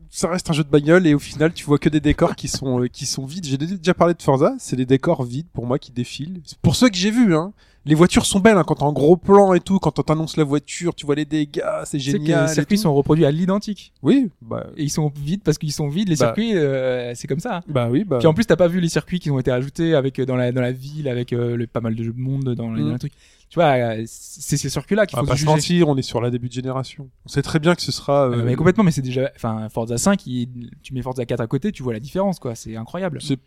Ça 0.09 0.27
reste 0.29 0.49
un 0.49 0.53
jeu 0.53 0.65
de 0.65 0.69
bagnole 0.69 1.07
et 1.07 1.13
au 1.13 1.19
final, 1.19 1.53
tu 1.53 1.63
vois 1.63 1.79
que 1.79 1.87
des 1.87 2.01
décors 2.01 2.35
qui 2.35 2.49
sont, 2.49 2.81
euh, 2.81 2.87
qui 2.87 3.05
sont 3.05 3.25
vides. 3.25 3.45
J'ai 3.45 3.57
déjà 3.57 3.93
parlé 3.93 4.13
de 4.13 4.21
Forza, 4.21 4.55
c'est 4.59 4.75
des 4.75 4.85
décors 4.85 5.23
vides 5.23 5.47
pour 5.53 5.65
moi 5.65 5.79
qui 5.79 5.93
défilent. 5.93 6.41
Pour 6.61 6.75
ceux 6.75 6.89
que 6.89 6.97
j'ai 6.97 7.11
vus, 7.11 7.33
hein. 7.33 7.53
Les 7.85 7.93
voitures 7.95 8.25
sont 8.25 8.39
belles, 8.39 8.57
hein, 8.57 8.63
quand 8.65 8.75
t'es 8.75 8.83
en 8.83 8.91
gros 8.93 9.15
plan 9.15 9.53
et 9.53 9.59
tout, 9.59 9.77
quand 9.79 9.99
on 9.99 10.01
t'annonce 10.01 10.37
la 10.37 10.43
voiture, 10.43 10.95
tu 10.95 11.05
vois 11.05 11.13
les 11.15 11.25
dégâts, 11.25 11.61
c'est 11.83 11.99
sais 11.99 12.13
que 12.13 12.17
génial. 12.17 12.47
les 12.47 12.53
circuits 12.53 12.77
sont 12.79 12.93
reproduits 12.95 13.25
à 13.25 13.31
l'identique. 13.31 13.93
Oui, 14.01 14.29
bah, 14.41 14.67
Et 14.75 14.83
ils 14.83 14.89
sont 14.89 15.11
vides 15.15 15.43
parce 15.43 15.57
qu'ils 15.59 15.71
sont 15.71 15.87
vides. 15.87 16.09
Les 16.09 16.15
Bah. 16.15 16.25
circuits, 16.27 16.55
euh, 16.57 17.13
c'est 17.15 17.27
comme 17.27 17.39
ça. 17.39 17.57
hein. 17.57 17.63
bah 17.67 17.87
oui, 17.91 18.03
bah. 18.03 18.17
Puis 18.17 18.27
en 18.27 18.33
plus, 18.33 18.45
t'as 18.45 18.55
pas 18.55 18.67
vu 18.67 18.79
les 18.79 18.89
circuits 18.89 19.19
qui 19.19 19.29
ont 19.29 19.37
été 19.39 19.51
ajoutés 19.51 19.93
avec 19.93 20.17
euh, 20.19 20.25
dans 20.25 20.35
la 20.35 20.51
dans 20.51 20.61
la 20.61 20.71
ville, 20.71 21.07
avec 21.07 21.31
euh, 21.31 21.55
le, 21.55 21.67
pas 21.67 21.81
mal 21.81 21.93
de 21.95 22.11
monde 22.15 22.55
dans 22.55 22.71
les, 22.73 22.81
Mm. 22.81 22.85
dans 22.87 22.93
les 22.93 22.99
trucs. 22.99 23.13
Tu 23.47 23.59
vois, 23.59 23.75
c'est 24.07 24.57
ces 24.57 24.69
circuits-là 24.69 25.05
qu'il 25.05 25.17
faut 25.19 25.23
va 25.23 25.33
pas 25.33 25.37
se 25.37 25.45
mentir, 25.45 25.87
on 25.87 25.95
est 25.95 26.01
sur 26.01 26.19
la 26.19 26.31
début 26.31 26.47
de 26.49 26.53
génération. 26.53 27.09
On 27.25 27.29
sait 27.29 27.43
très 27.43 27.59
bien 27.59 27.75
que 27.75 27.81
ce 27.83 27.91
sera. 27.91 28.27
Euh, 28.27 28.39
euh, 28.39 28.43
mais 28.43 28.55
complètement, 28.55 28.83
mais 28.83 28.89
c'est 28.91 29.03
déjà, 29.03 29.29
enfin, 29.35 29.69
Forza 29.69 29.97
5, 29.99 30.25
il- 30.25 30.71
tu 30.81 30.93
mets 30.95 31.03
Forza 31.03 31.23
4 31.25 31.39
à 31.41 31.47
côté, 31.47 31.71
tu 31.71 31.83
vois 31.83 31.93
la 31.93 31.99
différence, 31.99 32.39
quoi. 32.39 32.55
C'est 32.55 32.75
incroyable. 32.75 33.19
c'est 33.21 33.37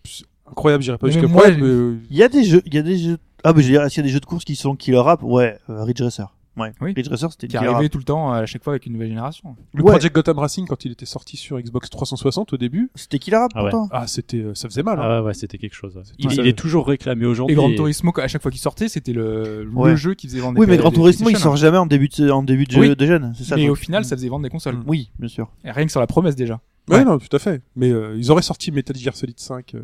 incroyable, 0.50 0.82
j'irai 0.82 0.98
pas 0.98 1.06
Mais 1.06 1.12
jusqu'à 1.12 1.28
moi, 1.28 1.48
mais 1.50 1.62
euh, 1.62 1.96
Il 2.10 2.16
y 2.16 2.22
a 2.22 2.28
des 2.28 2.44
jeux, 2.44 2.62
il 2.66 2.74
y 2.74 2.78
a 2.78 2.82
des 2.82 2.98
jeux. 2.98 3.18
Ah 3.44 3.52
bah 3.52 3.60
je 3.60 3.66
veux 3.66 3.72
dire, 3.72 3.86
qu'il 3.88 3.98
y 3.98 4.00
a 4.00 4.02
des 4.02 4.08
jeux 4.08 4.20
de 4.20 4.26
course 4.26 4.44
qui 4.44 4.56
sont 4.56 4.74
killer 4.76 5.02
app 5.06 5.22
Ouais, 5.22 5.58
euh, 5.70 5.84
Ridge 5.84 6.00
Racer. 6.02 6.34
Ouais. 6.56 6.72
Oui. 6.80 6.92
Ridge 6.96 7.08
Racer 7.08 7.30
c'était 7.30 7.46
Qui 7.46 7.56
arrivait 7.56 7.88
tout 7.88 7.98
le 7.98 8.04
temps 8.04 8.32
à 8.32 8.44
chaque 8.44 8.64
fois 8.64 8.72
avec 8.72 8.84
une 8.86 8.94
nouvelle 8.94 9.10
génération. 9.10 9.54
le 9.74 9.84
Ouais. 9.84 9.92
Project 9.92 10.12
Gotham 10.12 10.40
Racing 10.40 10.66
quand 10.66 10.84
il 10.84 10.90
était 10.90 11.06
sorti 11.06 11.36
sur 11.36 11.60
Xbox 11.60 11.88
360 11.88 12.52
au 12.52 12.56
début, 12.56 12.90
C'était 12.96 13.20
killer 13.20 13.36
app 13.36 13.52
Ah 13.54 13.62
ouais. 13.62 13.70
pourtant? 13.70 13.88
ah 13.92 14.08
c'était, 14.08 14.38
euh, 14.38 14.54
ça 14.56 14.68
faisait 14.68 14.82
mal. 14.82 14.98
hein. 14.98 15.02
ah 15.04 15.20
ouais, 15.20 15.26
ouais, 15.28 15.34
c'était 15.34 15.56
quelque 15.56 15.74
chose. 15.76 15.94
ouais. 15.96 16.02
Il, 16.18 16.26
Ouais. 16.26 16.34
il 16.36 16.46
est 16.48 16.58
toujours 16.58 16.88
réclamé 16.88 17.22
Et 17.22 17.26
aujourd'hui. 17.26 17.54
Gran 17.54 17.68
et- 17.70 17.76
Turismo, 17.76 18.12
à 18.16 18.26
chaque 18.26 18.42
fois 18.42 18.50
qu'il 18.50 18.60
sortait, 18.60 18.88
c'était 18.88 19.12
le, 19.12 19.68
le 19.72 19.94
jeu 19.96 20.14
qui 20.14 20.26
faisait 20.26 20.40
vendre 20.40 20.58
Oui, 20.58 20.66
des 20.66 20.72
mais 20.72 20.78
Gran 20.78 20.90
Turismo 20.90 21.30
il 21.30 21.36
sort 21.36 21.54
jamais 21.56 21.78
en 21.78 21.86
début 21.86 22.08
de, 22.08 22.28
en 22.28 22.42
début 22.42 22.64
de 22.64 22.72
jeu 22.72 22.80
Oui. 22.80 22.96
de 22.96 23.06
jeunes, 23.06 23.32
c'est 23.38 23.44
ça. 23.44 23.54
Mais 23.54 23.68
au 23.68 23.76
final, 23.76 24.04
ça 24.04 24.16
faisait 24.16 24.28
vendre 24.28 24.42
des 24.42 24.50
consoles. 24.50 24.78
Oui, 24.84 25.12
bien 25.20 25.28
sûr. 25.28 25.48
Et 25.64 25.70
rien 25.70 25.84
que 25.86 25.92
sur 25.92 26.00
la 26.00 26.08
promesse 26.08 26.34
déjà. 26.34 26.60
Ouais, 26.88 26.96
Ouais. 26.96 27.04
non, 27.04 27.18
tout 27.18 27.36
à 27.36 27.38
fait. 27.38 27.62
Mais 27.76 27.92
euh, 27.92 28.16
ils 28.18 28.32
auraient 28.32 28.42
sorti 28.42 28.72
Metal 28.72 28.96
Gear 28.96 29.14
Solid 29.14 29.38
5 29.38 29.74
euh, 29.76 29.82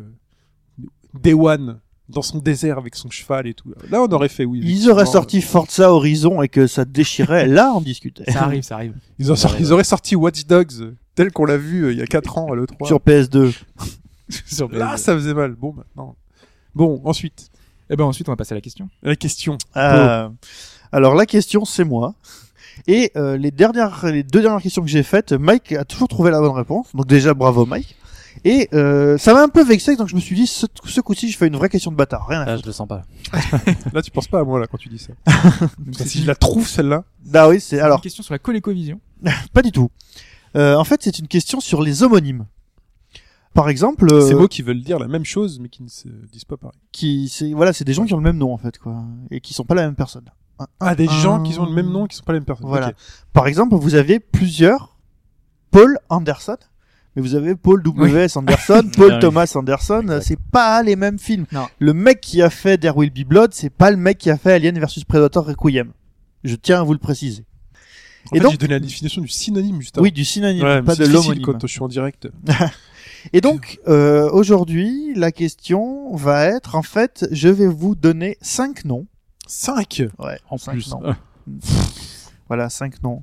Day 1.21 1.33
One 1.35 1.81
dans 2.09 2.21
son 2.23 2.39
désert 2.39 2.77
avec 2.77 2.95
son 2.97 3.09
cheval 3.11 3.47
et 3.47 3.55
tout. 3.55 3.73
Là, 3.91 4.03
on 4.03 4.09
aurait 4.13 4.29
fait 4.29 4.45
oui. 4.45 4.61
Ils 4.63 4.91
auraient 4.91 5.07
sorti 5.07 5.41
Forza 5.41 5.91
Horizon 5.91 6.43
et 6.43 6.49
que 6.49 6.67
ça 6.67 6.85
déchirait, 6.85 7.47
là 7.47 7.73
on 7.75 7.81
discutait. 7.81 8.31
Ça 8.31 8.43
arrive, 8.43 8.63
ça 8.63 8.75
arrive. 8.77 8.95
Ils, 9.19 9.33
ont 9.33 9.37
sorti- 9.37 9.57
ils 9.63 9.73
auraient 9.73 9.85
sorti 9.85 10.15
Watch 10.15 10.45
Dogs 10.45 10.73
euh, 10.81 10.95
tel 11.15 11.33
qu'on 11.33 11.47
l'a 11.47 11.57
vu 11.57 11.85
euh, 11.85 11.93
il 11.93 11.99
y 11.99 12.03
a 12.03 12.07
4 12.07 12.37
ans 12.39 12.53
à 12.53 12.57
l'E3. 12.57 12.87
Sur 12.87 12.99
PS2. 12.99 13.55
Sur 14.47 14.69
Là, 14.71 14.97
ça 14.99 15.15
faisait 15.15 15.33
mal. 15.35 15.53
Bon, 15.53 15.73
maintenant. 15.73 16.17
Bon, 16.75 17.01
ensuite, 17.05 17.51
Et 17.89 17.97
ben 17.97 18.05
ensuite, 18.05 18.29
on 18.29 18.33
va 18.33 18.37
passer 18.37 18.53
à 18.53 18.57
la 18.57 18.61
question. 18.61 18.89
la 19.03 19.17
question. 19.17 19.57
Euh, 19.77 20.29
alors 20.93 21.15
la 21.15 21.25
question 21.27 21.65
c'est 21.65 21.85
moi. 21.85 22.15
Et 22.87 23.13
euh, 23.17 23.37
les 23.37 23.51
dernières, 23.53 24.05
les 24.07 24.23
deux 24.25 24.43
dernières 24.43 24.61
questions 24.61 24.83
que 24.83 24.89
j'ai 24.89 25.03
faites, 25.05 25.33
Mike 25.33 25.73
a 25.73 25.85
toujours 25.85 26.09
trouvé 26.09 26.31
la 26.31 26.41
bonne 26.41 26.53
réponse. 26.53 26.89
Donc 26.95 27.07
déjà 27.07 27.33
bravo 27.33 27.65
Mike. 27.65 27.97
Et 28.45 28.69
euh, 28.75 29.17
ça 29.17 29.33
m'a 29.33 29.43
un 29.43 29.49
peu 29.49 29.63
vexé, 29.65 29.97
donc 29.97 30.09
je 30.09 30.15
me 30.15 30.21
suis 30.21 30.35
dit 30.37 30.47
ce, 30.47 30.67
ce 30.85 31.01
coup-ci 31.01 31.31
je 31.31 31.37
fais 31.39 31.47
une 31.47 31.57
vraie 31.57 31.69
question 31.69 31.91
de 31.91 31.97
bâtard, 31.97 32.27
rien 32.29 32.41
à 32.43 32.51
Ah, 32.53 32.57
je 32.57 32.63
le 32.67 32.73
sens 32.73 32.87
pas. 32.89 33.03
Là, 33.93 34.03
tu 34.03 34.11
penses 34.11 34.29
pas 34.29 34.41
à 34.41 34.45
moi 34.45 34.59
là 34.61 34.67
quand 34.67 34.77
tu 34.79 34.89
dis 34.89 34.99
ça. 34.99 35.13
Si 35.93 36.09
c'est 36.09 36.19
je 36.21 36.27
la 36.27 36.35
trouve 36.35 36.67
celle-là. 36.69 37.05
Ah 37.33 37.49
oui, 37.49 37.61
c'est 37.61 37.77
une 37.77 37.83
alors 37.83 38.01
question 38.01 38.23
sur 38.23 38.35
la 38.35 38.39
ColecoVision. 38.39 39.01
pas 39.53 39.63
du 39.63 39.73
tout. 39.73 39.91
Euh, 40.57 40.77
en 40.77 40.85
fait, 40.85 41.03
c'est 41.03 41.19
une 41.19 41.29
question 41.29 41.61
sur 41.61 41.81
les 41.83 42.03
homonymes. 42.03 42.47
Par 43.55 43.69
exemple, 43.69 44.13
euh, 44.13 44.21
Ces 44.27 44.35
mots 44.35 44.49
qui 44.49 44.63
veulent 44.63 44.83
dire 44.83 44.99
la 44.99 45.07
même 45.09 45.25
chose 45.25 45.61
mais 45.61 45.69
qui 45.69 45.83
ne 45.85 45.89
se 45.89 46.09
disent 46.33 46.45
pas 46.45 46.57
pareil. 46.57 46.79
qui 46.93 47.29
c'est 47.29 47.53
voilà, 47.53 47.73
c'est 47.73 47.85
des 47.85 47.93
gens 47.95 48.05
qui 48.05 48.13
ont 48.15 48.19
le 48.19 48.23
même 48.25 48.37
nom 48.39 48.53
en 48.53 48.59
fait 48.59 48.79
quoi, 48.79 49.05
et 49.31 49.41
qui 49.41 49.55
sont 49.55 49.65
pas 49.65 49.75
la 49.77 49.83
même 49.83 49.95
personne. 49.95 50.25
Un- 50.59 50.67
Ah, 50.81 50.95
des 50.97 51.09
un- 51.09 51.13
gens 51.21 51.43
qui 51.43 51.57
ont 51.59 51.67
le 51.67 51.73
même 51.73 51.89
nom 51.91 52.07
qui 52.07 52.17
sont 52.17 52.25
pas 52.25 52.33
les 52.33 52.41
mêmes 52.41 52.47
personnes. 52.47 52.67
Voilà. 52.67 52.89
Ok. 52.89 52.95
Par 53.33 53.47
exemple, 53.47 53.77
vous 53.77 53.95
avez 53.95 54.19
plusieurs 54.21 54.97
Paul 55.71 55.99
Anderson, 56.09 56.57
mais 57.17 57.23
vous 57.23 57.35
avez 57.35 57.55
Paul 57.55 57.83
W.S. 57.83 58.37
Anderson, 58.37 58.83
Paul 58.97 59.13
oui. 59.15 59.19
Thomas 59.21 59.53
Anderson, 59.55 60.19
c'est 60.23 60.39
pas 60.39 60.83
les 60.83 60.97
mêmes 60.97 61.19
films. 61.19 61.47
Non. 61.53 61.67
Le 61.79 61.95
mec 61.95 62.21
qui 62.21 62.43
a 62.43 62.51
fait 62.51 62.79
There 62.79 62.97
Will 62.97 63.11
Be 63.11 63.27
Blood, 63.27 63.53
c'est 63.55 63.71
pas 63.71 63.91
le 63.91 63.97
mec 63.97 64.19
qui 64.19 64.31
a 64.31 64.37
fait 64.37 64.53
Alien 64.53 64.79
vs 64.79 65.05
Predator 65.07 65.47
Requiem. 65.47 65.93
Je 66.43 66.57
tiens 66.57 66.81
à 66.81 66.83
vous 66.83 66.93
le 66.93 66.99
préciser. 66.99 67.45
En 68.33 68.37
Et 68.37 68.39
fait, 68.39 68.43
donc- 68.43 68.53
j'ai 68.53 68.59
donné 68.59 68.75
la 68.75 68.81
définition 68.81 69.21
du 69.23 69.29
synonyme 69.29 69.81
juste 69.81 69.99
Oui, 70.01 70.11
du 70.11 70.25
synonyme, 70.25 70.65
Ouais, 70.65 70.83
pas 70.83 70.95
de 70.95 71.05
difficile 71.05 71.13
l'homonyme. 71.13 71.43
quand 71.45 71.61
je 71.61 71.67
suis 71.67 71.83
en 71.83 71.89
direct. 71.89 72.29
Et 73.33 73.41
donc, 73.41 73.79
euh, 73.89 74.31
aujourd'hui, 74.31 75.13
la 75.15 75.31
question 75.33 76.15
va 76.17 76.47
être, 76.47 76.75
en 76.75 76.83
fait, 76.83 77.27
je 77.33 77.49
vais 77.49 77.67
vous 77.67 77.95
donner 77.95 78.37
cinq 78.43 78.85
noms. 78.85 79.07
5 79.47 80.03
Ouais, 80.19 80.39
En 80.51 80.57
cinq 80.59 80.73
plus. 80.73 80.91
noms. 80.91 81.03
Voilà, 82.49 82.69
cinq 82.69 83.03
noms. 83.03 83.23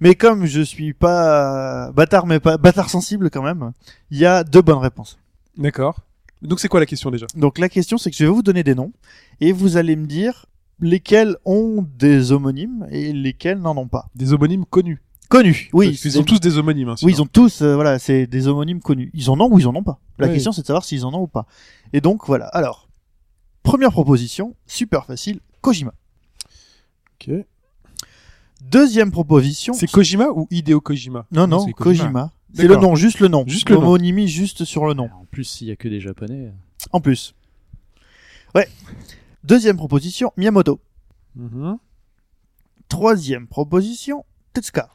Mais 0.00 0.14
comme 0.14 0.46
je 0.46 0.60
suis 0.62 0.94
pas 0.94 1.92
bâtard, 1.92 2.26
mais 2.26 2.40
pas 2.40 2.56
bâtard 2.56 2.88
sensible 2.90 3.28
quand 3.30 3.42
même, 3.42 3.72
il 4.10 4.18
y 4.18 4.26
a 4.26 4.44
deux 4.44 4.62
bonnes 4.62 4.78
réponses. 4.78 5.18
D'accord. 5.56 6.00
Donc 6.40 6.58
c'est 6.58 6.68
quoi 6.68 6.80
la 6.80 6.86
question 6.86 7.10
déjà? 7.10 7.26
Donc 7.36 7.58
la 7.58 7.68
question, 7.68 7.98
c'est 7.98 8.10
que 8.10 8.16
je 8.16 8.24
vais 8.24 8.30
vous 8.30 8.42
donner 8.42 8.62
des 8.64 8.74
noms 8.74 8.92
et 9.40 9.52
vous 9.52 9.76
allez 9.76 9.94
me 9.96 10.06
dire 10.06 10.46
lesquels 10.80 11.36
ont 11.44 11.86
des 11.98 12.32
homonymes 12.32 12.86
et 12.90 13.12
lesquels 13.12 13.58
n'en 13.60 13.76
ont 13.76 13.86
pas. 13.88 14.08
Des 14.14 14.32
homonymes 14.32 14.64
connus. 14.64 15.02
Connus, 15.28 15.70
oui. 15.72 15.96
C'est- 15.96 16.16
ont 16.18 16.24
tous 16.24 16.40
des 16.40 16.58
homonymes. 16.58 16.90
Hein, 16.90 16.94
Oui, 17.02 17.12
ils 17.12 17.22
ont 17.22 17.26
tous, 17.26 17.62
euh, 17.62 17.74
voilà, 17.74 17.98
c'est 17.98 18.26
des 18.26 18.48
homonymes 18.48 18.80
connus. 18.80 19.10
Ils 19.14 19.30
en 19.30 19.40
ont 19.40 19.50
ou 19.50 19.58
ils 19.58 19.66
en 19.68 19.74
ont 19.74 19.82
pas. 19.84 19.98
La 20.18 20.28
question, 20.28 20.52
c'est 20.52 20.60
de 20.62 20.66
savoir 20.66 20.84
s'ils 20.84 21.06
en 21.06 21.14
ont 21.14 21.22
ou 21.22 21.26
pas. 21.26 21.46
Et 21.92 22.00
donc 22.00 22.26
voilà. 22.26 22.46
Alors, 22.48 22.88
première 23.62 23.92
proposition, 23.92 24.54
super 24.66 25.06
facile, 25.06 25.40
Kojima. 25.62 25.94
Ok. 27.14 27.30
Deuxième 28.70 29.10
proposition, 29.10 29.74
C'est 29.74 29.90
Kojima 29.90 30.28
ou 30.28 30.46
Hideo 30.50 30.80
Kojima 30.80 31.26
non 31.30 31.46
non, 31.46 31.66
c'est 31.66 31.72
Kojima. 31.72 32.04
Kojima. 32.04 32.32
C'est 32.54 32.68
le 32.68 32.76
nom, 32.76 32.94
juste 32.94 33.20
le 33.20 33.28
nom. 33.28 33.44
Juste 33.46 33.68
le 33.68 33.76
nom. 33.76 33.82
L'homonymie 33.82 34.28
juste 34.28 34.64
sur 34.64 34.86
le 34.86 34.94
nom. 34.94 35.08
En 35.14 35.24
plus, 35.24 35.60
il 35.62 35.68
y 35.68 35.70
a 35.70 35.76
que 35.76 35.88
des 35.88 36.00
japonais. 36.00 36.52
En 36.92 37.00
plus. 37.00 37.34
Ouais. 38.54 38.68
Deuxième 39.44 39.76
proposition, 39.76 40.32
Miyamoto. 40.36 40.80
Mhm. 41.34 41.78
Troisième 42.88 43.46
proposition, 43.46 44.24
Tetsuka. 44.52 44.90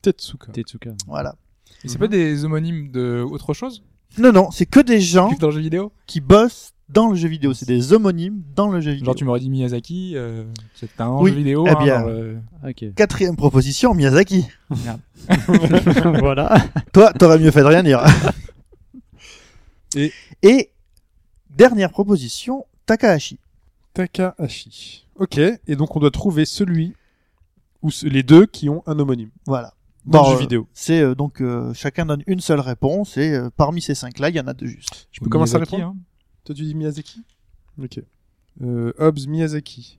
Tetsuka. 0.00 0.50
Tetsuka. 0.52 0.90
Voilà. 1.06 1.36
Et 1.84 1.88
c'est 1.88 1.98
pas 1.98 2.08
des 2.08 2.44
homonymes 2.44 2.90
de 2.90 3.22
autre 3.22 3.52
chose? 3.52 3.82
Non, 4.18 4.32
non, 4.32 4.50
c'est 4.50 4.66
que 4.66 4.80
des 4.80 5.00
gens 5.00 5.30
dans 5.40 5.50
jeu 5.50 5.60
vidéo? 5.60 5.92
qui 6.06 6.20
bossent 6.20 6.71
dans 6.92 7.08
le 7.08 7.16
jeu 7.16 7.28
vidéo. 7.28 7.54
C'est 7.54 7.66
des 7.66 7.92
homonymes 7.92 8.42
dans 8.54 8.68
le 8.68 8.80
jeu 8.80 8.90
vidéo. 8.92 9.06
Genre 9.06 9.14
tu 9.14 9.24
m'aurais 9.24 9.40
dit 9.40 9.50
Miyazaki, 9.50 10.12
euh, 10.16 10.44
c'est 10.74 11.00
un 11.00 11.10
Oui, 11.18 11.30
jeu 11.30 11.36
vidéo. 11.38 11.64
eh 11.66 11.70
hein, 11.70 11.82
bien. 11.82 12.04
Ok. 12.68 12.94
Quatrième 12.94 13.36
proposition, 13.36 13.94
Miyazaki. 13.94 14.46
voilà. 16.20 16.54
Toi, 16.92 17.12
t'aurais 17.12 17.38
mieux 17.38 17.50
fait 17.50 17.60
de 17.60 17.66
rien 17.66 17.82
dire. 17.82 18.02
Et- 19.96 20.12
Et 20.42 20.70
dernière 21.50 21.90
proposition, 21.90 22.64
Takahashi. 22.86 23.38
Takahashi. 23.94 25.06
Ok, 25.16 25.38
et 25.38 25.76
donc 25.76 25.94
on 25.94 26.00
doit 26.00 26.10
trouver 26.10 26.46
celui 26.46 26.94
ou 27.82 27.90
ce- 27.90 28.06
les 28.06 28.22
deux 28.22 28.46
qui 28.46 28.70
ont 28.70 28.82
un 28.86 28.98
homonyme 28.98 29.28
Voilà. 29.46 29.74
dans 30.06 30.22
le 30.22 30.30
jeu 30.30 30.36
euh, 30.36 30.40
vidéo. 30.40 30.66
C'est 30.72 31.00
euh, 31.02 31.14
donc 31.14 31.42
euh, 31.42 31.74
chacun 31.74 32.06
donne 32.06 32.22
une 32.26 32.40
seule 32.40 32.60
réponse 32.60 33.18
et 33.18 33.34
euh, 33.34 33.50
parmi 33.54 33.82
ces 33.82 33.94
cinq-là, 33.94 34.30
il 34.30 34.36
y 34.36 34.40
en 34.40 34.46
a 34.46 34.54
deux 34.54 34.66
justes. 34.66 35.08
Je 35.12 35.20
peux 35.20 35.28
commencer 35.28 35.56
à 35.56 35.58
répondre 35.58 35.84
hein. 35.84 35.96
Toi 36.44 36.54
tu 36.54 36.62
dis 36.62 36.74
Miyazaki? 36.74 37.22
Ok. 37.82 38.00
Euh, 38.62 38.92
Hobbs, 38.98 39.26
Miyazaki. 39.28 39.98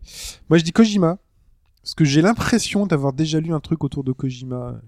Moi 0.49 0.57
je 0.57 0.63
dis 0.63 0.71
Kojima. 0.71 1.17
Parce 1.81 1.95
que 1.95 2.05
j'ai 2.05 2.21
l'impression 2.21 2.85
d'avoir 2.85 3.11
déjà 3.13 3.39
lu 3.41 3.53
un 3.53 3.59
truc 3.59 3.83
autour 3.83 4.03
de 4.03 4.11
Kojima. 4.13 4.79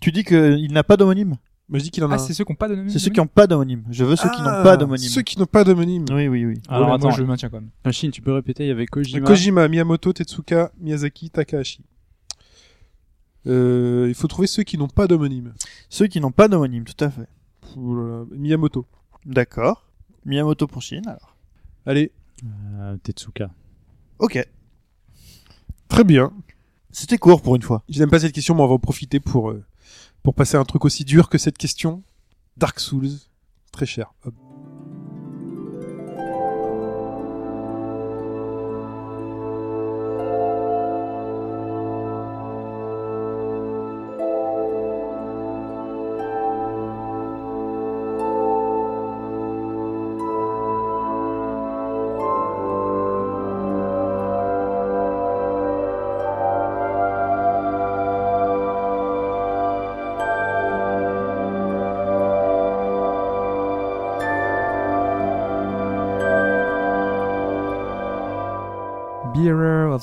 Tu 0.00 0.10
dis 0.10 0.24
qu'il 0.24 0.72
n'a 0.72 0.82
pas 0.82 0.96
d'homonyme? 0.96 1.36
Moi 1.68 1.78
je 1.78 1.84
dis 1.84 1.90
qu'il 1.90 2.02
en 2.04 2.10
a 2.10 2.14
Ah, 2.14 2.16
un. 2.16 2.18
c'est 2.18 2.34
ceux 2.34 2.44
qui 2.44 2.50
n'ont 2.52 2.56
pas 2.56 2.68
nom 2.68 2.88
C'est 2.88 2.98
ceux 2.98 3.10
qui 3.10 3.20
n'ont 3.20 3.26
pas 3.28 3.46
d'homonyme. 3.46 3.84
Je 3.90 4.04
veux 4.04 4.16
ceux 4.16 4.28
qui 4.30 4.42
n'ont 4.42 4.48
Ah, 4.48 4.62
pas 4.62 4.76
d'homonyme. 4.76 5.08
Ceux 5.08 5.22
qui 5.22 5.38
n'ont 5.38 5.46
pas 5.46 5.62
d'homonyme. 5.64 6.04
Oui, 6.10 6.26
oui, 6.28 6.44
oui. 6.44 6.60
Alors 6.68 6.92
attends, 6.92 7.10
je 7.10 7.20
le 7.20 7.26
maintiens 7.26 7.48
quand 7.48 7.60
même. 7.60 7.70
Machine, 7.84 8.10
tu 8.10 8.20
peux 8.22 8.32
répéter, 8.32 8.64
il 8.64 8.68
y 8.68 8.72
avait 8.72 8.86
Kojima. 8.86 9.26
Kojima, 9.26 9.68
Miyamoto, 9.68 10.12
Tetsuka, 10.12 10.72
Miyazaki, 10.80 11.30
Takahashi. 11.30 11.82
Euh, 13.46 14.06
il 14.08 14.14
faut 14.14 14.28
trouver 14.28 14.46
ceux 14.48 14.62
qui 14.62 14.78
n'ont 14.78 14.88
pas 14.88 15.06
d'homonyme. 15.06 15.52
Ceux 15.88 16.06
qui 16.06 16.20
n'ont 16.20 16.30
pas 16.32 16.48
d'homonyme, 16.48 16.84
tout 16.84 17.04
à 17.04 17.10
fait. 17.10 17.28
Ouh 17.76 17.94
là 17.94 18.02
là, 18.18 18.24
Miyamoto. 18.36 18.86
D'accord. 19.24 19.86
Miyamoto 20.24 20.66
pour 20.66 20.82
Shin, 20.82 21.02
alors. 21.06 21.36
Allez, 21.86 22.12
Euh, 22.44 22.96
Tetsuka. 22.98 23.50
Ok. 24.18 24.38
très 25.88 26.04
bien. 26.04 26.32
C'était 26.90 27.18
court 27.18 27.40
pour 27.42 27.54
une 27.56 27.62
fois. 27.62 27.82
Je 27.88 27.98
n'aime 27.98 28.10
pas 28.10 28.20
cette 28.20 28.32
question, 28.32 28.54
mais 28.54 28.62
on 28.62 28.66
va 28.68 28.74
en 28.74 28.78
profiter 28.78 29.20
pour, 29.20 29.50
euh, 29.50 29.64
pour 30.22 30.34
passer 30.34 30.56
à 30.56 30.60
un 30.60 30.64
truc 30.64 30.84
aussi 30.84 31.04
dur 31.04 31.28
que 31.28 31.38
cette 31.38 31.56
question. 31.58 32.02
Dark 32.56 32.80
Souls, 32.80 33.08
très 33.72 33.86
cher. 33.86 34.12
Hop. 34.24 34.34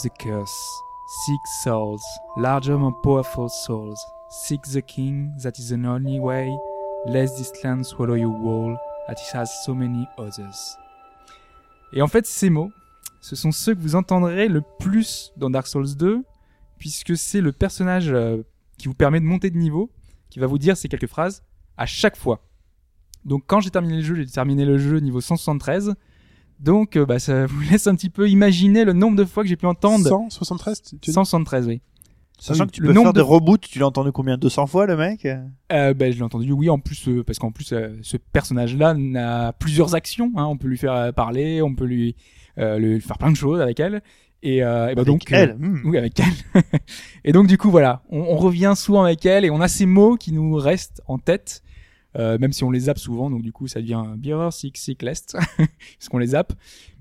The 0.01 0.09
curse, 0.09 0.81
seek 1.25 1.41
souls, 1.63 2.03
larger, 2.37 2.77
more 2.77 2.93
powerful 3.01 3.49
souls. 3.49 3.99
Seek 4.29 4.61
the 4.71 4.81
king, 4.81 5.31
that 5.41 5.57
is 5.57 5.69
the 5.69 5.87
only 5.87 6.19
way. 6.19 6.55
Lest 7.07 7.37
this 7.37 7.51
land 7.63 7.85
swallow 7.85 8.15
you 8.15 8.31
whole, 8.31 8.77
as 9.07 9.19
it 9.19 9.35
has 9.35 9.63
so 9.65 9.73
many 9.73 10.07
others. 10.17 10.77
Et 11.93 12.01
en 12.01 12.07
fait, 12.07 12.25
ces 12.27 12.49
mots, 12.49 12.71
ce 13.21 13.35
sont 13.35 13.51
ceux 13.51 13.73
que 13.73 13.79
vous 13.79 13.95
entendrez 13.95 14.47
le 14.47 14.61
plus 14.79 15.33
dans 15.37 15.49
Dark 15.49 15.67
Souls 15.67 15.95
2, 15.95 16.23
puisque 16.77 17.17
c'est 17.17 17.41
le 17.41 17.51
personnage 17.51 18.11
euh, 18.11 18.43
qui 18.77 18.87
vous 18.87 18.93
permet 18.93 19.19
de 19.19 19.25
monter 19.25 19.49
de 19.49 19.57
niveau, 19.57 19.89
qui 20.29 20.39
va 20.39 20.45
vous 20.45 20.59
dire 20.59 20.77
ces 20.77 20.87
quelques 20.87 21.07
phrases 21.07 21.43
à 21.77 21.85
chaque 21.85 22.15
fois. 22.15 22.45
Donc 23.25 23.43
quand 23.47 23.59
j'ai 23.61 23.71
terminé 23.71 23.97
le 23.97 24.03
jeu, 24.03 24.15
j'ai 24.15 24.25
terminé 24.27 24.63
le 24.63 24.77
jeu 24.77 24.99
niveau 24.99 25.21
173. 25.21 25.95
Donc 26.59 26.95
euh, 26.97 27.05
bah, 27.05 27.19
ça 27.19 27.45
vous 27.47 27.61
laisse 27.71 27.87
un 27.87 27.95
petit 27.95 28.09
peu 28.09 28.29
imaginer 28.29 28.83
le 28.85 28.93
nombre 28.93 29.15
de 29.17 29.25
fois 29.25 29.43
que 29.43 29.49
j'ai 29.49 29.55
pu 29.55 29.65
entendre 29.65 30.07
173 30.07 30.81
tu- 30.81 30.89
tu 30.99 31.09
as 31.09 31.11
dit 31.11 31.13
173, 31.13 31.67
oui. 31.67 31.81
Sachant 32.41 32.65
que 32.67 32.71
tu 32.71 32.81
le 32.81 32.87
peux 32.87 32.93
nombre 32.93 33.07
faire 33.07 33.13
de- 33.13 33.19
des 33.19 33.25
reboots, 33.25 33.59
tu 33.67 33.79
l'as 33.79 33.87
entendu 33.87 34.13
combien? 34.13 34.37
200 34.37 34.65
fois 34.67 34.85
le 34.85 34.95
mec? 34.95 35.25
Euh, 35.73 35.93
ben, 35.93 36.11
je 36.13 36.17
l'ai 36.17 36.23
entendu, 36.23 36.51
oui, 36.53 36.69
en 36.69 36.79
plus, 36.79 37.07
euh, 37.09 37.21
parce 37.21 37.37
qu'en 37.37 37.51
plus, 37.51 37.73
euh, 37.73 37.97
ce 38.01 38.15
personnage-là 38.15 38.93
n'a 38.93 39.51
plusieurs 39.51 39.93
actions. 39.93 40.31
Hein, 40.37 40.45
on 40.45 40.55
peut 40.55 40.69
lui 40.69 40.77
faire 40.77 40.93
euh, 40.93 41.11
parler, 41.11 41.61
on 41.61 41.75
peut 41.75 41.83
lui, 41.83 42.15
euh, 42.57 42.77
lui 42.79 43.01
faire 43.01 43.17
plein 43.17 43.31
de 43.31 43.35
choses 43.35 43.59
avec 43.59 43.81
elle. 43.81 44.01
Et, 44.41 44.63
euh, 44.63 44.87
et 44.87 44.95
ben 44.95 45.01
Avec 45.01 45.05
donc, 45.07 45.31
euh, 45.33 45.35
elle. 45.35 45.55
hmm. 45.59 45.81
oui, 45.83 45.97
avec 45.97 46.17
elle. 46.17 46.63
et 47.25 47.33
donc, 47.33 47.47
du 47.47 47.57
coup, 47.57 47.69
voilà, 47.71 48.03
on, 48.09 48.21
on 48.21 48.37
revient 48.37 48.71
souvent 48.77 49.03
avec 49.03 49.25
elle 49.25 49.43
et 49.43 49.49
on 49.49 49.59
a 49.59 49.67
ces 49.67 49.85
mots 49.85 50.15
qui 50.15 50.31
nous 50.31 50.55
restent 50.55 51.01
en 51.07 51.17
tête, 51.17 51.61
euh, 52.17 52.37
même 52.39 52.53
si 52.53 52.63
on 52.63 52.71
les 52.71 52.81
zappe 52.81 52.97
souvent. 52.97 53.29
Donc, 53.29 53.41
du 53.41 53.51
coup, 53.51 53.67
ça 53.67 53.81
devient 53.81 54.03
Bearer, 54.17 54.51
Sick, 54.51 54.77
Sick, 54.77 55.01
Lest, 55.01 55.37
parce 55.57 56.09
qu'on 56.09 56.17
les 56.17 56.27
zappe. 56.27 56.53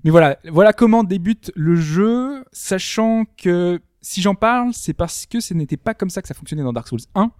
Mais 0.03 0.11
voilà, 0.11 0.37
voilà 0.49 0.73
comment 0.73 1.03
débute 1.03 1.51
le 1.55 1.75
jeu, 1.75 2.43
sachant 2.51 3.25
que 3.37 3.79
si 4.01 4.21
j'en 4.21 4.35
parle, 4.35 4.73
c'est 4.73 4.93
parce 4.93 5.25
que 5.25 5.39
ce 5.39 5.53
n'était 5.53 5.77
pas 5.77 5.93
comme 5.93 6.09
ça 6.09 6.21
que 6.21 6.27
ça 6.27 6.33
fonctionnait 6.33 6.63
dans 6.63 6.73
Dark 6.73 6.87
Souls 6.87 6.99
1. 7.15 7.31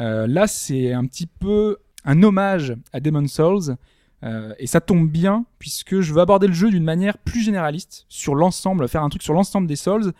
Euh, 0.00 0.26
là, 0.26 0.46
c'est 0.46 0.92
un 0.92 1.04
petit 1.06 1.26
peu 1.26 1.78
un 2.04 2.22
hommage 2.22 2.74
à 2.92 3.00
Demon 3.00 3.26
Souls. 3.28 3.76
Euh, 4.22 4.54
et 4.58 4.66
ça 4.66 4.80
tombe 4.80 5.10
bien 5.10 5.44
puisque 5.58 6.00
je 6.00 6.14
veux 6.14 6.20
aborder 6.20 6.46
le 6.46 6.54
jeu 6.54 6.70
d'une 6.70 6.84
manière 6.84 7.18
plus 7.18 7.42
généraliste 7.42 8.06
sur 8.08 8.34
l'ensemble, 8.34 8.88
faire 8.88 9.02
un 9.02 9.10
truc 9.10 9.22
sur 9.22 9.34
l'ensemble 9.34 9.66
des 9.66 9.76
Souls 9.76 10.12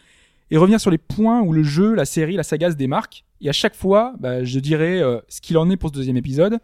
et 0.50 0.58
revenir 0.58 0.78
sur 0.78 0.90
les 0.90 0.98
points 0.98 1.40
où 1.40 1.54
le 1.54 1.62
jeu, 1.62 1.94
la 1.94 2.04
série, 2.04 2.36
la 2.36 2.42
saga 2.42 2.70
se 2.70 2.76
démarque. 2.76 3.24
Et 3.40 3.48
à 3.48 3.52
chaque 3.52 3.74
fois, 3.74 4.14
bah, 4.20 4.44
je 4.44 4.58
dirais 4.60 5.00
ce 5.28 5.40
qu'il 5.40 5.56
en 5.56 5.70
est 5.70 5.76
pour 5.76 5.88
ce 5.88 5.94
deuxième 5.94 6.18
épisode. 6.18 6.60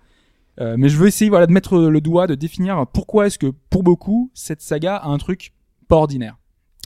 Euh, 0.59 0.75
mais 0.77 0.89
je 0.89 0.97
veux 0.97 1.07
essayer 1.07 1.31
voilà, 1.31 1.47
de 1.47 1.53
mettre 1.53 1.79
le 1.79 2.01
doigt, 2.01 2.27
de 2.27 2.35
définir 2.35 2.87
pourquoi 2.93 3.27
est-ce 3.27 3.39
que 3.39 3.53
pour 3.71 3.83
beaucoup, 3.83 4.31
cette 4.35 4.61
saga 4.61 4.97
a 4.97 5.09
un 5.09 5.19
truc 5.19 5.53
pas 5.89 5.97
ordinaire. 5.97 6.39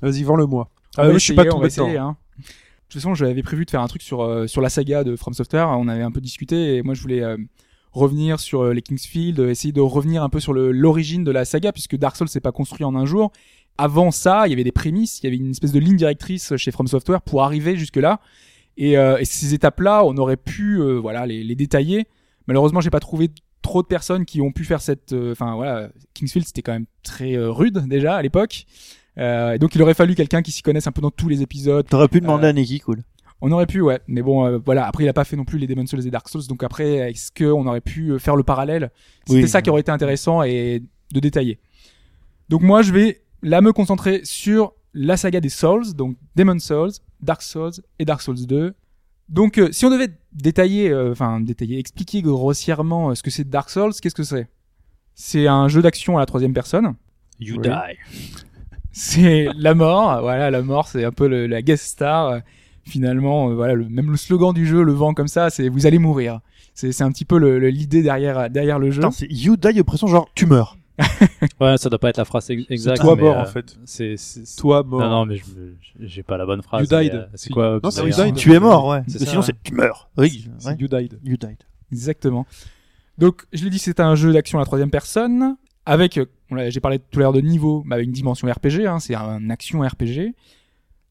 Vas-y, 0.02 0.22
vends-le-moi. 0.22 0.70
Ah, 0.96 1.02
va 1.02 1.08
moi, 1.08 1.18
je 1.18 1.24
suis 1.24 1.34
pas 1.34 1.44
tombé 1.44 1.66
essayer, 1.66 1.96
hein. 1.96 2.16
De 2.38 2.44
toute 2.88 3.00
façon, 3.00 3.14
j'avais 3.14 3.42
prévu 3.42 3.64
de 3.64 3.70
faire 3.70 3.80
un 3.80 3.88
truc 3.88 4.02
sur 4.02 4.22
euh, 4.22 4.46
sur 4.46 4.60
la 4.60 4.68
saga 4.68 5.02
de 5.02 5.16
From 5.16 5.34
Software. 5.34 5.68
On 5.70 5.88
avait 5.88 6.02
un 6.02 6.12
peu 6.12 6.20
discuté 6.20 6.76
et 6.76 6.82
moi 6.82 6.94
je 6.94 7.00
voulais 7.00 7.22
euh, 7.22 7.36
revenir 7.90 8.38
sur 8.38 8.66
les 8.66 8.82
Kingsfield, 8.82 9.40
essayer 9.40 9.72
de 9.72 9.80
revenir 9.80 10.22
un 10.22 10.28
peu 10.28 10.38
sur 10.38 10.52
l'origine 10.52 11.24
de 11.24 11.30
la 11.32 11.44
saga 11.44 11.72
puisque 11.72 11.96
Dark 11.96 12.14
Souls 12.14 12.28
s'est 12.28 12.40
pas 12.40 12.52
construit 12.52 12.84
en 12.84 12.94
un 12.94 13.06
jour. 13.06 13.32
Avant 13.78 14.12
ça, 14.12 14.46
il 14.46 14.50
y 14.50 14.52
avait 14.52 14.62
des 14.62 14.70
prémices, 14.70 15.20
il 15.20 15.24
y 15.24 15.26
avait 15.26 15.36
une 15.36 15.50
espèce 15.50 15.72
de 15.72 15.80
ligne 15.80 15.96
directrice 15.96 16.54
chez 16.56 16.70
From 16.70 16.86
Software 16.86 17.22
pour 17.22 17.42
arriver 17.42 17.76
jusque 17.76 17.96
là. 17.96 18.20
Et, 18.76 18.92
et 18.92 19.24
ces 19.24 19.54
étapes-là, 19.54 20.04
on 20.04 20.16
aurait 20.16 20.36
pu 20.36 20.80
voilà 21.00 21.26
les, 21.26 21.42
les 21.42 21.54
détailler. 21.56 22.06
Malheureusement, 22.46 22.80
j'ai 22.80 22.90
pas 22.90 23.00
trouvé 23.00 23.30
trop 23.64 23.82
de 23.82 23.88
personnes 23.88 24.24
qui 24.24 24.40
ont 24.40 24.52
pu 24.52 24.64
faire 24.64 24.80
cette. 24.80 25.12
euh, 25.12 25.32
Enfin 25.32 25.56
voilà, 25.56 25.88
Kingsfield 26.14 26.46
c'était 26.46 26.62
quand 26.62 26.72
même 26.72 26.86
très 27.02 27.34
euh, 27.34 27.50
rude 27.50 27.86
déjà 27.88 28.14
à 28.16 28.22
l'époque. 28.22 28.66
Euh, 29.18 29.58
donc 29.58 29.74
il 29.74 29.82
aurait 29.82 29.94
fallu 29.94 30.14
quelqu'un 30.14 30.42
qui 30.42 30.52
s'y 30.52 30.62
connaisse 30.62 30.86
un 30.86 30.92
peu 30.92 31.00
dans 31.00 31.10
tous 31.10 31.28
les 31.28 31.42
épisodes. 31.42 31.86
T'aurais 31.88 32.08
pu 32.08 32.20
demander 32.20 32.46
à 32.48 32.52
Neki, 32.52 32.78
cool. 32.80 33.02
On 33.40 33.50
aurait 33.52 33.66
pu, 33.66 33.80
ouais. 33.80 34.00
Mais 34.06 34.22
bon, 34.22 34.58
voilà. 34.64 34.86
Après, 34.86 35.04
il 35.04 35.08
a 35.08 35.12
pas 35.12 35.24
fait 35.24 35.36
non 35.36 35.44
plus 35.44 35.58
les 35.58 35.66
Demon 35.66 35.84
Souls 35.86 36.06
et 36.06 36.10
Dark 36.10 36.28
Souls. 36.28 36.46
Donc 36.48 36.62
après, 36.62 37.10
est-ce 37.10 37.30
qu'on 37.36 37.66
aurait 37.66 37.80
pu 37.82 38.18
faire 38.18 38.36
le 38.36 38.42
parallèle? 38.42 38.90
C'était 39.26 39.42
Oui. 39.42 39.48
ça 39.48 39.60
qui 39.60 39.68
aurait 39.70 39.82
été 39.82 39.90
intéressant 39.92 40.42
et 40.42 40.82
de 41.12 41.20
détailler. 41.20 41.58
Donc 42.48 42.62
moi, 42.62 42.80
je 42.82 42.92
vais 42.92 43.22
là 43.42 43.60
me 43.60 43.72
concentrer 43.72 44.20
sur 44.24 44.72
la 44.94 45.16
saga 45.16 45.40
des 45.40 45.48
Souls, 45.50 45.94
donc 45.94 46.16
Demon 46.36 46.58
Souls, 46.58 46.92
Dark 47.20 47.42
Souls 47.42 47.72
et 47.98 48.04
Dark 48.04 48.22
Souls 48.22 48.46
2. 48.46 48.72
Donc, 49.28 49.58
euh, 49.58 49.68
si 49.72 49.86
on 49.86 49.90
devait 49.90 50.10
détailler, 50.32 50.90
euh, 50.90 51.12
enfin 51.12 51.40
détailler, 51.40 51.78
expliquer 51.78 52.22
grossièrement 52.22 53.10
euh, 53.10 53.14
ce 53.14 53.22
que 53.22 53.30
c'est 53.30 53.48
Dark 53.48 53.70
Souls, 53.70 53.92
qu'est-ce 54.00 54.14
que 54.14 54.22
c'est? 54.22 54.48
C'est 55.14 55.46
un 55.46 55.68
jeu 55.68 55.80
d'action 55.82 56.16
à 56.16 56.20
la 56.20 56.26
troisième 56.26 56.52
personne. 56.52 56.94
You 57.40 57.56
Oui. 57.56 57.62
die. 57.68 57.98
C'est 58.96 59.48
la 59.56 59.74
mort, 59.74 60.20
voilà, 60.20 60.52
la 60.52 60.62
mort, 60.62 60.86
c'est 60.86 61.04
un 61.04 61.10
peu 61.10 61.26
le- 61.26 61.48
la 61.48 61.62
guest 61.62 61.84
star. 61.84 62.42
Finalement, 62.84 63.50
euh, 63.50 63.54
voilà, 63.56 63.74
le, 63.74 63.88
même 63.88 64.08
le 64.10 64.16
slogan 64.16 64.52
du 64.52 64.66
jeu, 64.66 64.84
le 64.84 64.92
vent 64.92 65.14
comme 65.14 65.26
ça, 65.26 65.50
c'est 65.50 65.68
vous 65.68 65.86
allez 65.86 65.98
mourir. 65.98 66.40
C'est 66.74 67.02
un 67.02 67.10
petit 67.10 67.24
peu 67.24 67.38
l'idée 67.58 68.02
derrière 68.02 68.48
derrière 68.50 68.78
le 68.78 68.92
jeu. 68.92 69.00
Attends, 69.00 69.10
c'est 69.10 69.26
You 69.30 69.56
die 69.56 69.80
oppression 69.80 70.06
genre 70.06 70.28
tu 70.36 70.46
meurs. 70.46 70.76
Ouais, 71.60 71.76
ça 71.76 71.88
doit 71.88 71.98
pas 71.98 72.10
être 72.10 72.18
la 72.18 72.24
phrase 72.24 72.50
ex- 72.50 72.66
exacte. 72.70 73.00
toi 73.00 73.16
mais, 73.16 73.22
mort 73.22 73.38
euh, 73.38 73.42
en 73.42 73.46
fait. 73.46 73.76
C'est, 73.84 74.16
Toi 74.58 74.82
mort. 74.82 75.00
Non, 75.00 75.10
non, 75.10 75.26
mais 75.26 75.36
j'ai 76.00 76.22
pas 76.22 76.36
la 76.36 76.46
bonne 76.46 76.62
phrase. 76.62 76.88
You 76.90 76.98
died. 76.98 77.14
euh, 77.14 77.26
C'est 77.34 77.50
quoi 77.50 77.80
Non, 77.82 77.90
c'est 77.90 78.02
You 78.02 78.10
died. 78.14 78.34
Tu 78.36 78.52
es 78.52 78.60
mort, 78.60 78.86
ouais. 78.88 79.02
C'est 79.08 79.20
Mais 79.20 79.26
ça, 79.26 79.30
sinon 79.32 79.40
ouais. 79.42 79.46
c'est 79.46 79.62
tu 79.62 79.74
meurs. 79.74 80.08
Oui. 80.16 80.48
Ouais. 80.64 80.76
You 80.78 80.88
died. 80.88 81.18
You 81.24 81.36
died. 81.36 81.58
Exactement. 81.92 82.46
Donc, 83.18 83.44
je 83.52 83.64
l'ai 83.64 83.70
dit, 83.70 83.78
c'est 83.78 84.00
un 84.00 84.14
jeu 84.14 84.32
d'action 84.32 84.58
à 84.58 84.62
la 84.62 84.66
troisième 84.66 84.90
personne 84.90 85.56
avec, 85.86 86.18
j'ai 86.68 86.80
parlé 86.80 86.98
tout 86.98 87.18
à 87.18 87.22
l'heure 87.22 87.32
de 87.32 87.40
niveau, 87.40 87.82
mais 87.86 87.94
avec 87.96 88.06
une 88.06 88.12
dimension 88.12 88.48
RPG. 88.48 88.86
Hein, 88.86 88.98
c'est 89.00 89.14
un 89.14 89.50
action 89.50 89.80
RPG 89.80 90.34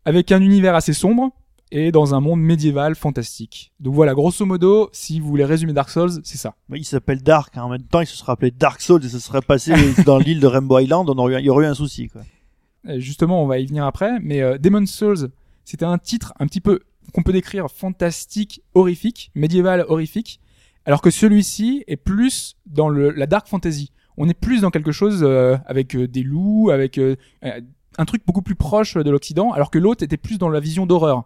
avec 0.05 0.31
un 0.31 0.41
univers 0.41 0.75
assez 0.75 0.93
sombre 0.93 1.31
et 1.75 1.91
dans 1.91 2.13
un 2.13 2.19
monde 2.19 2.39
médiéval 2.39 2.93
fantastique. 2.93 3.71
Donc 3.79 3.95
voilà, 3.95 4.13
grosso 4.13 4.45
modo, 4.45 4.89
si 4.93 5.19
vous 5.19 5.27
voulez 5.27 5.43
résumer 5.43 5.73
Dark 5.73 5.89
Souls, 5.89 6.21
c'est 6.23 6.37
ça. 6.37 6.53
Mais 6.69 6.77
il 6.77 6.83
s'appelle 6.83 7.23
Dark. 7.23 7.57
hein. 7.57 7.63
En 7.63 7.69
même 7.69 7.81
temps, 7.81 7.99
il 8.01 8.05
se 8.05 8.15
serait 8.15 8.31
appelé 8.31 8.51
Dark 8.51 8.79
Souls 8.79 9.03
et 9.03 9.09
ce 9.09 9.17
serait 9.17 9.41
passé 9.41 9.73
dans 10.05 10.19
l'île 10.19 10.39
de 10.39 10.45
Rainbow 10.45 10.77
Island. 10.77 11.09
On 11.09 11.17
aurait, 11.17 11.41
il 11.41 11.45
y 11.45 11.49
aurait 11.49 11.65
eu 11.65 11.67
un 11.67 11.73
souci, 11.73 12.09
quoi. 12.09 12.21
Euh, 12.87 12.99
Justement, 12.99 13.41
on 13.43 13.47
va 13.47 13.57
y 13.57 13.65
venir 13.65 13.85
après, 13.85 14.19
mais 14.21 14.41
euh, 14.41 14.59
Demon's 14.59 14.91
Souls, 14.91 15.29
c'était 15.65 15.85
un 15.85 15.97
titre 15.97 16.31
un 16.39 16.45
petit 16.45 16.61
peu 16.61 16.81
qu'on 17.11 17.23
peut 17.23 17.33
décrire 17.33 17.71
fantastique, 17.71 18.61
horrifique, 18.75 19.31
médiéval, 19.33 19.83
horrifique, 19.87 20.39
alors 20.85 21.01
que 21.01 21.09
celui-ci 21.09 21.83
est 21.87 21.95
plus 21.97 22.55
dans 22.67 22.87
le, 22.89 23.09
la 23.09 23.25
dark 23.25 23.47
fantasy. 23.47 23.89
On 24.17 24.29
est 24.29 24.35
plus 24.39 24.61
dans 24.61 24.69
quelque 24.69 24.91
chose 24.91 25.21
euh, 25.23 25.57
avec 25.65 25.95
euh, 25.95 26.07
des 26.07 26.21
loups, 26.21 26.69
avec 26.69 26.99
un 27.97 28.05
truc 28.05 28.21
beaucoup 28.27 28.43
plus 28.43 28.53
proche 28.55 28.95
de 28.95 29.09
l'Occident, 29.09 29.51
alors 29.53 29.71
que 29.71 29.79
l'autre 29.79 30.03
était 30.03 30.17
plus 30.17 30.37
dans 30.37 30.49
la 30.49 30.59
vision 30.59 30.85
d'horreur. 30.85 31.23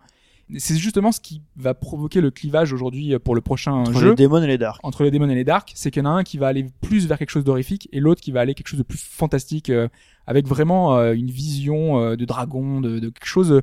C'est 0.57 0.77
justement 0.77 1.11
ce 1.11 1.19
qui 1.19 1.41
va 1.57 1.73
provoquer 1.73 2.21
le 2.21 2.31
clivage 2.31 2.71
aujourd'hui 2.71 3.13
euh, 3.13 3.19
pour 3.19 3.35
le 3.35 3.41
prochain 3.41 3.73
Entre 3.73 3.99
jeu 3.99 4.09
les 4.11 4.15
démons 4.15 4.41
et 4.41 4.47
les 4.47 4.57
dark. 4.57 4.79
entre 4.83 5.03
les 5.03 5.11
démons 5.11 5.29
et 5.29 5.35
les 5.35 5.43
dark, 5.43 5.73
c'est 5.75 5.91
qu'il 5.91 6.01
y 6.03 6.07
en 6.07 6.09
a 6.09 6.13
un 6.13 6.23
qui 6.23 6.37
va 6.37 6.47
aller 6.47 6.65
plus 6.81 7.05
vers 7.05 7.17
quelque 7.17 7.31
chose 7.31 7.43
d'horrifique 7.43 7.89
et 7.91 7.99
l'autre 7.99 8.21
qui 8.21 8.31
va 8.31 8.39
aller 8.39 8.53
quelque 8.53 8.67
chose 8.69 8.79
de 8.79 8.83
plus 8.83 8.97
fantastique, 9.03 9.69
euh, 9.69 9.89
avec 10.25 10.47
vraiment 10.47 10.95
euh, 10.97 11.13
une 11.13 11.29
vision 11.29 11.99
euh, 11.99 12.15
de 12.15 12.23
dragon, 12.23 12.79
de, 12.79 12.99
de 12.99 13.09
quelque 13.09 13.25
chose 13.25 13.61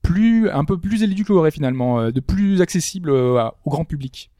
plus, 0.00 0.48
un 0.50 0.64
peu 0.64 0.78
plus 0.78 1.02
édulcoré 1.02 1.50
finalement, 1.50 2.00
euh, 2.00 2.10
de 2.10 2.20
plus 2.20 2.60
accessible 2.62 3.10
à- 3.38 3.54
au 3.64 3.70
grand 3.70 3.84
public. 3.84 4.30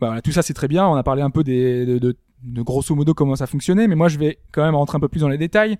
Bah, 0.00 0.08
voilà, 0.08 0.20
tout 0.22 0.32
ça 0.32 0.42
c'est 0.42 0.52
très 0.54 0.68
bien. 0.68 0.86
On 0.86 0.94
a 0.96 1.02
parlé 1.02 1.22
un 1.22 1.30
peu 1.30 1.44
des, 1.44 1.86
de, 1.86 1.98
de, 1.98 2.16
de 2.42 2.62
grosso 2.62 2.94
modo 2.94 3.14
comment 3.14 3.36
ça 3.36 3.46
fonctionnait, 3.46 3.86
mais 3.86 3.94
moi 3.94 4.08
je 4.08 4.18
vais 4.18 4.38
quand 4.52 4.64
même 4.64 4.74
rentrer 4.74 4.96
un 4.96 5.00
peu 5.00 5.08
plus 5.08 5.20
dans 5.20 5.28
les 5.28 5.38
détails. 5.38 5.78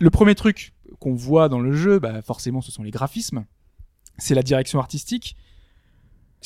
Le 0.00 0.10
premier 0.10 0.34
truc 0.34 0.74
qu'on 1.00 1.14
voit 1.14 1.48
dans 1.48 1.58
le 1.60 1.72
jeu, 1.72 1.98
bah, 1.98 2.22
forcément, 2.22 2.60
ce 2.60 2.70
sont 2.70 2.82
les 2.82 2.90
graphismes. 2.90 3.44
C'est 4.18 4.34
la 4.34 4.42
direction 4.42 4.78
artistique 4.78 5.36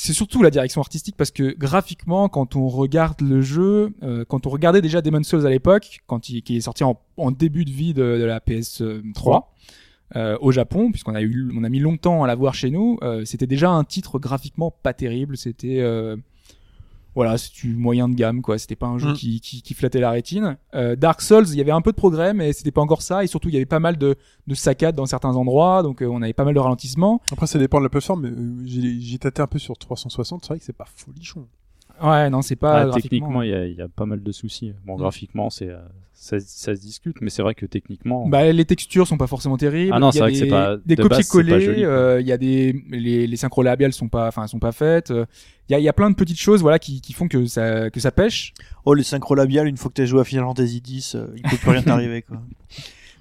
c'est 0.02 0.14
surtout 0.14 0.42
la 0.42 0.50
direction 0.50 0.80
artistique 0.80 1.14
parce 1.16 1.30
que 1.30 1.54
graphiquement, 1.54 2.30
quand 2.30 2.56
on 2.56 2.68
regarde 2.68 3.20
le 3.20 3.42
jeu, 3.42 3.92
euh, 4.02 4.24
quand 4.26 4.46
on 4.46 4.50
regardait 4.50 4.80
déjà 4.80 5.02
Demon's 5.02 5.28
Souls 5.28 5.46
à 5.46 5.50
l'époque, 5.50 6.00
quand 6.06 6.30
il 6.30 6.42
qui 6.42 6.56
est 6.56 6.62
sorti 6.62 6.84
en, 6.84 6.98
en 7.18 7.30
début 7.30 7.66
de 7.66 7.70
vie 7.70 7.92
de, 7.92 8.16
de 8.18 8.24
la 8.24 8.40
PS3 8.40 9.44
euh, 10.16 10.38
au 10.40 10.52
Japon, 10.52 10.90
puisqu'on 10.90 11.14
a 11.14 11.20
eu, 11.20 11.52
on 11.54 11.64
a 11.64 11.68
mis 11.68 11.80
longtemps 11.80 12.24
à 12.24 12.26
la 12.26 12.34
voir 12.34 12.54
chez 12.54 12.70
nous, 12.70 12.98
euh, 13.02 13.24
c'était 13.24 13.46
déjà 13.46 13.70
un 13.70 13.84
titre 13.84 14.18
graphiquement 14.18 14.70
pas 14.70 14.94
terrible. 14.94 15.36
C'était 15.36 15.80
euh, 15.80 16.16
voilà, 17.14 17.36
c'est 17.38 17.52
du 17.52 17.74
moyen 17.74 18.08
de 18.08 18.14
gamme 18.14 18.40
quoi. 18.42 18.58
C'était 18.58 18.76
pas 18.76 18.86
un 18.86 18.98
jeu 18.98 19.10
Mm. 19.10 19.14
qui, 19.14 19.40
qui, 19.40 19.62
qui 19.62 19.74
flattait 19.74 20.00
la 20.00 20.10
rétine. 20.10 20.56
Euh, 20.74 20.94
Dark 20.96 21.20
Souls, 21.22 21.46
il 21.48 21.56
y 21.56 21.60
avait 21.60 21.70
un 21.72 21.80
peu 21.82 21.90
de 21.90 21.96
progrès, 21.96 22.34
mais 22.34 22.52
c'était 22.52 22.70
pas 22.70 22.80
encore 22.80 23.02
ça. 23.02 23.24
Et 23.24 23.26
surtout, 23.26 23.48
il 23.48 23.54
y 23.54 23.56
avait 23.56 23.66
pas 23.66 23.80
mal 23.80 23.96
de, 23.98 24.16
de 24.46 24.54
saccades 24.54 24.94
dans 24.94 25.06
certains 25.06 25.34
endroits, 25.36 25.82
donc 25.82 26.02
euh, 26.02 26.06
on 26.06 26.22
avait 26.22 26.32
pas 26.32 26.44
mal 26.44 26.54
de 26.54 26.60
ralentissements. 26.60 27.20
Après, 27.32 27.46
ça 27.46 27.58
dépend 27.58 27.78
de 27.78 27.84
la 27.84 27.88
plateforme, 27.90 28.22
mais 28.22 28.28
euh, 28.30 28.62
j'ai 28.64 29.00
j'ai 29.00 29.18
tâté 29.18 29.42
un 29.42 29.46
peu 29.46 29.58
sur 29.58 29.76
360, 29.76 30.42
c'est 30.44 30.48
vrai 30.48 30.58
que 30.58 30.64
c'est 30.64 30.72
pas 30.76 30.86
folichon. 30.94 31.46
Ouais, 32.02 32.30
non, 32.30 32.42
c'est 32.42 32.56
pas 32.56 32.80
Ah, 32.80 32.84
graphiquement. 32.86 33.00
techniquement, 33.02 33.42
il 33.42 33.50
y, 33.50 33.54
a- 33.54 33.66
il 33.66 33.74
y 33.76 33.82
a 33.82 33.88
pas 33.88 34.06
mal 34.06 34.22
de 34.22 34.32
soucis. 34.32 34.72
Bon, 34.86 34.94
Mm. 34.96 34.98
graphiquement, 35.00 35.50
c'est 35.50 35.68
euh, 35.68 35.78
ça, 36.14 36.38
ça 36.40 36.74
se 36.76 36.80
discute, 36.80 37.16
mais 37.20 37.30
c'est 37.30 37.42
vrai 37.42 37.54
que 37.54 37.66
techniquement, 37.66 38.26
Bah, 38.28 38.50
les 38.52 38.64
textures 38.64 39.06
sont 39.06 39.16
pas 39.18 39.26
forcément 39.26 39.56
terribles. 39.56 39.92
Ah 39.94 39.98
non, 39.98 40.10
Il 40.10 40.10
y 40.10 40.12
c'est 40.14 40.20
a 40.20 40.22
vrai 40.22 40.32
que 40.32 40.38
des, 40.38 40.44
c'est 40.44 40.50
pas- 40.50 40.76
des 40.84 40.96
de 40.96 41.02
copier-coller. 41.02 41.84
euh, 41.84 42.20
Il 42.20 42.26
y 42.26 42.32
a 42.32 42.36
des 42.38 42.74
les, 42.90 43.26
les 43.26 43.36
synchro 43.36 43.62
labiales 43.62 43.92
sont 43.92 44.08
pas, 44.08 44.28
enfin, 44.28 44.46
sont 44.46 44.58
pas 44.58 44.72
faites. 44.72 45.10
euh, 45.10 45.24
Il 45.68 45.72
y 45.72 45.76
a, 45.76 45.78
il 45.78 45.84
y 45.84 45.88
a 45.88 45.92
plein 45.92 46.10
de 46.10 46.16
petites 46.16 46.40
choses, 46.40 46.62
voilà, 46.62 46.78
qui, 46.78 47.00
qui 47.00 47.12
font 47.12 47.28
que 47.28 47.46
ça 47.46 47.90
que 47.90 48.00
ça 48.00 48.10
pêche. 48.10 48.52
Oh, 48.84 48.94
les 48.94 49.02
synchro 49.04 49.34
labiales, 49.34 49.68
une 49.68 49.76
fois 49.76 49.88
que 49.90 49.94
t'as 49.94 50.04
joué 50.04 50.20
à 50.20 50.24
Final 50.24 50.44
Fantasy 50.46 50.82
X, 50.86 51.14
euh, 51.14 51.26
il 51.36 51.42
peut 51.42 51.56
plus 51.58 51.70
rien 51.70 51.82
t'arriver, 51.82 52.22
quoi. 52.22 52.38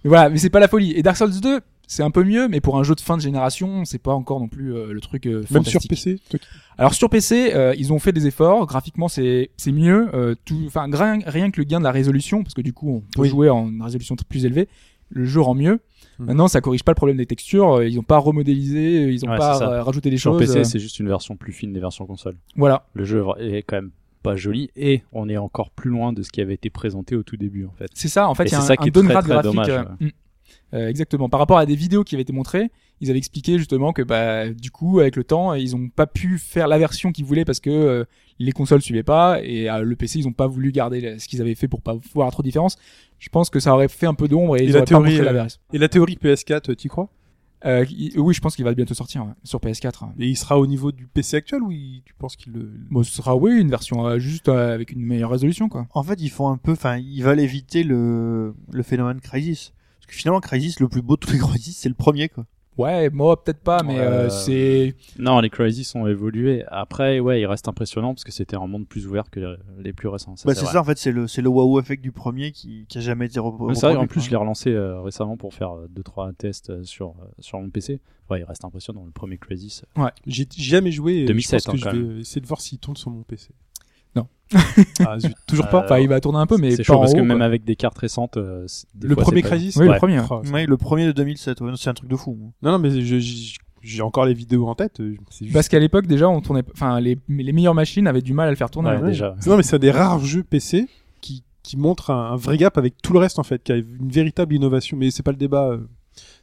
Mais 0.04 0.10
voilà, 0.10 0.30
mais 0.30 0.38
c'est 0.38 0.50
pas 0.50 0.60
la 0.60 0.68
folie. 0.68 0.94
Et 0.94 1.04
Dark 1.04 1.16
Souls 1.18 1.40
2, 1.42 1.60
c'est 1.92 2.04
un 2.04 2.12
peu 2.12 2.24
mieux, 2.24 2.48
mais 2.48 2.62
pour 2.62 2.78
un 2.78 2.84
jeu 2.84 2.94
de 2.94 3.02
fin 3.02 3.18
de 3.18 3.22
génération, 3.22 3.84
c'est 3.84 3.98
pas 4.02 4.14
encore 4.14 4.40
non 4.40 4.48
plus 4.48 4.76
euh, 4.76 4.94
le 4.94 5.02
truc 5.02 5.26
euh, 5.26 5.44
Même 5.50 5.66
sur 5.66 5.82
fantastique. 5.82 5.90
PC 5.90 6.20
Alors 6.78 6.94
sur 6.94 7.10
PC, 7.10 7.52
euh, 7.56 7.74
ils 7.80 7.92
ont 7.92 7.98
fait 7.98 8.12
des 8.12 8.28
efforts. 8.28 8.68
Graphiquement, 8.68 9.08
c'est 9.08 9.50
c'est 9.58 9.72
mieux. 9.72 10.08
Euh, 10.14 10.36
tout, 10.46 10.62
enfin 10.68 10.86
rien, 10.92 11.18
rien 11.26 11.50
que 11.50 11.60
le 11.60 11.66
gain 11.66 11.80
de 11.80 11.84
la 11.84 11.92
résolution, 11.92 12.44
parce 12.44 12.54
que 12.54 12.62
du 12.62 12.74
coup, 12.74 12.90
on 12.98 13.00
peut 13.00 13.24
Oui. 13.24 13.30
jouer 13.30 13.50
en 13.50 13.68
une 13.70 13.82
résolution 13.82 14.16
plus 14.30 14.46
élevée. 14.46 14.68
Le 15.10 15.26
jeu 15.26 15.42
rend 15.42 15.56
mieux. 15.56 15.80
Mhm. 16.20 16.28
Maintenant, 16.28 16.48
ça 16.48 16.62
corrige 16.62 16.84
pas 16.84 16.92
le 16.92 16.96
problème 16.96 17.18
des 17.18 17.26
textures. 17.26 17.82
Ils 17.82 17.98
ont 17.98 18.04
pas 18.04 18.20
remodélisé, 18.20 19.06
ils 19.12 19.26
ont 19.26 19.32
Ouais, 19.32 19.38
pas 19.40 19.82
rajouté 19.82 20.12
des 20.12 20.18
sur 20.20 20.34
choses. 20.34 20.42
PC, 20.42 20.60
euh, 20.60 20.64
c'est 20.64 20.78
juste 20.80 21.00
une 21.00 21.08
version 21.08 21.36
plus 21.38 21.54
fine 21.54 21.74
des 21.74 21.80
versions 21.80 22.06
console. 22.06 22.36
Voilà. 22.56 22.86
Le 22.94 23.04
jeu 23.04 23.24
est 23.40 23.64
quand 23.64 23.78
même 23.78 23.90
pas 24.22 24.36
joli 24.36 24.70
et 24.76 25.02
on 25.12 25.28
est 25.30 25.38
encore 25.38 25.72
plus 25.72 25.90
loin 25.90 26.14
de 26.14 26.22
ce 26.22 26.30
qui 26.30 26.42
avait 26.42 26.54
été 26.54 26.70
présenté 26.70 27.16
au 27.16 27.24
tout 27.24 27.38
début, 27.38 27.66
en 27.66 27.72
fait. 27.72 27.90
C'est 27.96 28.10
ça. 28.10 28.30
En 28.30 28.36
fait, 28.36 28.44
il 28.44 28.52
y 28.52 28.56
a 28.56 28.58
c'est 28.58 28.64
un, 28.64 28.68
ça 28.68 28.78
qui 28.78 28.90
un 28.90 28.92
downgrade 28.92 29.26
graphique. 29.26 29.44
dommage, 29.52 29.70
euh, 29.70 29.84
mm. 30.06 30.10
Euh, 30.74 30.88
exactement. 30.88 31.30
Par 31.30 31.40
rapport 31.40 31.58
à 31.58 31.66
des 31.66 31.76
vidéos 31.76 32.04
qui 32.04 32.16
avaient 32.16 32.22
été 32.24 32.34
montrées, 32.34 32.70
ils 33.02 33.10
avaient 33.10 33.18
expliqué 33.20 33.58
justement 33.58 33.94
que 33.94 34.02
bah 34.02 34.50
du 34.50 34.72
coup 34.72 35.00
avec 35.00 35.16
le 35.16 35.24
temps 35.24 35.54
ils 35.54 35.76
ont 35.76 35.88
pas 35.90 36.06
pu 36.06 36.38
faire 36.38 36.68
la 36.68 36.78
version 36.78 37.12
qu'ils 37.14 37.24
voulaient 37.26 37.46
parce 37.46 37.60
que 37.62 37.70
euh, 37.70 38.04
les 38.40 38.52
consoles 38.52 38.82
suivaient 38.82 39.04
pas 39.04 39.40
et 39.42 39.70
euh, 39.70 39.84
le 39.84 39.96
PC 39.96 40.20
ils 40.20 40.28
ont 40.28 40.34
pas 40.34 40.48
voulu 40.48 40.72
garder 40.72 41.18
ce 41.18 41.28
qu'ils 41.28 41.40
avaient 41.42 41.56
fait 41.56 41.68
pour 41.70 41.82
pas 41.82 41.96
voir 42.14 42.30
trop 42.32 42.44
de 42.44 42.48
différence. 42.48 42.78
Je 43.18 43.30
pense 43.30 43.50
que 43.50 43.60
ça 43.60 43.74
aurait 43.74 43.88
fait 43.88 44.06
un 44.06 44.14
peu 44.14 44.28
d'ombre 44.28 44.58
et, 44.58 44.62
Et 44.62 44.64
ils 44.66 44.72
la 44.72 44.78
auraient 44.80 44.86
théorie, 44.86 45.04
pas 45.04 45.10
montré 45.12 45.26
la 45.26 45.32
euh, 45.32 45.34
version. 45.44 45.62
Et 45.74 45.78
la 45.78 45.88
théorie 45.90 46.18
PS4, 46.22 46.76
t'y 46.76 46.88
crois? 46.90 47.10
Euh, 47.66 47.84
oui, 48.16 48.34
je 48.34 48.40
pense 48.40 48.56
qu'il 48.56 48.64
va 48.64 48.74
bientôt 48.74 48.94
sortir 48.94 49.26
sur 49.44 49.60
PS4. 49.60 50.06
hein. 50.06 50.14
Et 50.18 50.28
il 50.28 50.36
sera 50.38 50.58
au 50.60 50.66
niveau 50.66 50.94
du 50.94 51.08
PC 51.08 51.36
actuel 51.38 51.62
ou 51.62 51.72
il- 51.72 52.02
tu 52.06 52.14
penses 52.14 52.38
qu'il 52.38 52.54
le... 52.54 52.72
Bon, 52.90 53.04
ce 53.04 53.12
sera 53.12 53.36
oui 53.36 53.60
une 53.60 53.70
version 53.70 54.08
euh, 54.08 54.18
juste 54.20 54.48
euh, 54.48 54.74
avec 54.74 54.94
une 54.94 55.02
meilleure 55.06 55.30
résolution 55.30 55.68
quoi. 55.68 55.86
En 55.94 56.04
fait, 56.04 56.22
ils 56.22 56.30
font 56.30 56.48
un 56.50 56.56
peu, 56.58 56.72
enfin, 56.72 56.98
ils 56.98 57.22
veulent 57.22 57.42
éviter 57.42 57.84
le, 57.84 58.54
le 58.72 58.84
phénomène 58.84 59.20
Crisis. 59.20 59.74
Parce 60.10 60.16
que 60.16 60.22
finalement, 60.22 60.40
Crisis, 60.40 60.80
le 60.80 60.88
plus 60.88 61.04
beau 61.04 61.16
de 61.18 61.20
tous 61.22 61.32
les 61.34 61.38
Crisis, 61.40 61.78
c'est 61.78 61.90
le 61.90 61.94
premier, 61.96 62.30
quoi. 62.30 62.46
Ouais, 62.80 63.10
moi 63.10 63.44
peut-être 63.44 63.60
pas, 63.60 63.84
mais 63.84 64.00
euh, 64.00 64.28
Euh, 64.28 64.30
c'est 64.30 64.96
Non, 65.20 65.42
les 65.42 65.50
Crysis 65.50 65.94
ont 65.96 66.08
évolué. 66.08 66.64
Après, 66.70 67.20
ouais, 67.20 67.42
il 67.42 67.46
reste 67.46 67.68
impressionnant 67.68 68.14
parce 68.14 68.24
que 68.24 68.32
c'était 68.32 68.56
un 68.56 68.68
monde 68.68 68.88
plus 68.88 69.06
ouvert 69.06 69.30
que 69.30 69.58
les 69.80 69.92
plus 69.92 70.08
récents. 70.08 70.38
Ça, 70.38 70.48
Bah, 70.48 70.56
c'est 70.56 70.66
ça, 70.66 70.80
en 70.80 70.84
fait, 70.86 70.98
c'est 70.98 71.12
le, 71.12 71.28
c'est 71.28 71.42
le 71.42 71.50
wow 71.50 71.78
effect 71.82 72.02
du 72.02 72.14
premier 72.14 72.54
qui, 72.54 72.86
qui 72.88 72.98
a 72.98 73.02
jamais 73.02 73.26
été 73.26 73.38
repro- 73.40 73.68
Mais 73.68 73.76
C'est 73.76 73.82
vrai, 73.88 73.90
en 73.98 74.00
reproduit, 74.02 74.08
plus, 74.08 74.22
je 74.22 74.30
l'ai 74.30 74.38
relancé 74.38 74.70
euh, 74.72 75.02
récemment 75.02 75.36
pour 75.36 75.54
faire 75.54 75.72
2-3 75.94 76.34
tests 76.34 76.82
sur, 76.84 77.10
euh, 77.10 77.26
sur 77.40 77.60
mon 77.60 77.70
PC. 77.70 78.00
Ouais, 78.30 78.40
il 78.40 78.44
reste 78.46 78.64
impressionnant. 78.64 79.04
Le 79.06 79.12
premier 79.12 79.38
Crysis. 79.38 79.84
J'ai 80.26 80.48
j'ai 80.56 80.64
jamais 80.64 80.92
joué. 80.92 81.18
et 81.18 81.26
2007, 81.26 81.60
je 81.60 81.66
pense 81.66 81.82
que 81.82 81.88
hein, 81.90 81.92
je 81.94 82.00
quand 82.00 82.08
vais 82.14 82.20
essayer 82.22 82.40
de 82.42 82.48
voir 82.48 82.62
s'il 82.62 82.80
tourne 82.80 82.96
sur 82.96 83.12
mon 83.12 83.24
PC. 83.24 83.50
Non. 84.20 84.28
ah, 85.06 85.18
toujours 85.48 85.68
pas. 85.70 85.82
Euh, 85.82 85.86
enfin 85.86 86.00
il 86.00 86.10
va 86.10 86.20
tourner 86.20 86.40
un 86.40 86.48
peu 86.48 86.58
mais 86.58 86.72
c'est 86.72 86.78
pas 86.78 86.84
chaud 86.84 86.94
en 86.96 87.00
parce 87.02 87.14
que 87.14 87.20
même 87.20 87.38
quoi. 87.38 87.46
avec 87.46 87.64
des 87.66 87.76
cartes 87.76 87.98
récentes, 88.00 88.38
euh, 88.38 88.66
des 88.96 89.08
Le 89.08 89.14
fois, 89.14 89.24
premier 89.26 89.44
Crysis 89.44 89.76
Oui, 89.78 89.88
le 89.88 89.96
premier. 89.98 90.20
Oh, 90.30 90.42
Ouais, 90.52 90.66
le 90.66 90.76
premier 90.78 91.06
de 91.06 91.12
2007, 91.12 91.62
ouais, 91.62 91.72
c'est 91.76 91.90
un 91.90 91.94
truc 91.94 92.10
de 92.10 92.16
fou. 92.16 92.36
Non, 92.64 92.72
non, 92.72 92.80
mais 92.80 92.90
j'ai 93.82 94.02
encore 94.02 94.26
les 94.26 94.34
vidéos 94.34 94.68
en 94.68 94.74
tête. 94.76 95.00
euh, 95.02 95.16
juste- 95.40 95.54
Parce 95.54 95.68
qu'à 95.70 95.78
l'époque 95.80 96.08
déjà 96.08 96.28
on 96.28 96.42
tournait, 96.42 96.64
enfin 96.74 97.00
les, 97.00 97.18
les 97.30 97.52
meilleures 97.54 97.76
machines 97.76 98.08
avaient 98.08 98.22
du 98.24 98.34
mal 98.34 98.48
à 98.48 98.52
le 98.52 98.58
faire 98.58 98.72
tourner. 98.72 98.90
Ouais, 98.90 99.02
déjà. 99.10 99.36
Non, 99.46 99.56
mais 99.56 99.64
c'est 99.64 99.78
des 99.80 99.92
rares 99.92 100.20
jeux 100.26 100.44
PC 100.44 100.88
qui, 101.22 101.44
qui 101.62 101.78
montre 101.78 102.10
un, 102.10 102.32
un 102.32 102.36
vrai 102.36 102.58
gap 102.58 102.78
avec 102.80 103.00
tout 103.04 103.14
le 103.14 103.20
reste, 103.20 103.38
en 103.38 103.44
fait, 103.44 103.62
qui 103.64 103.72
a 103.72 103.76
une 103.76 104.10
véritable 104.10 104.56
innovation. 104.56 104.98
Mais 104.98 105.12
c'est 105.12 105.22
pas 105.24 105.32
le 105.32 105.38
débat. 105.38 105.68
euh, 105.70 105.78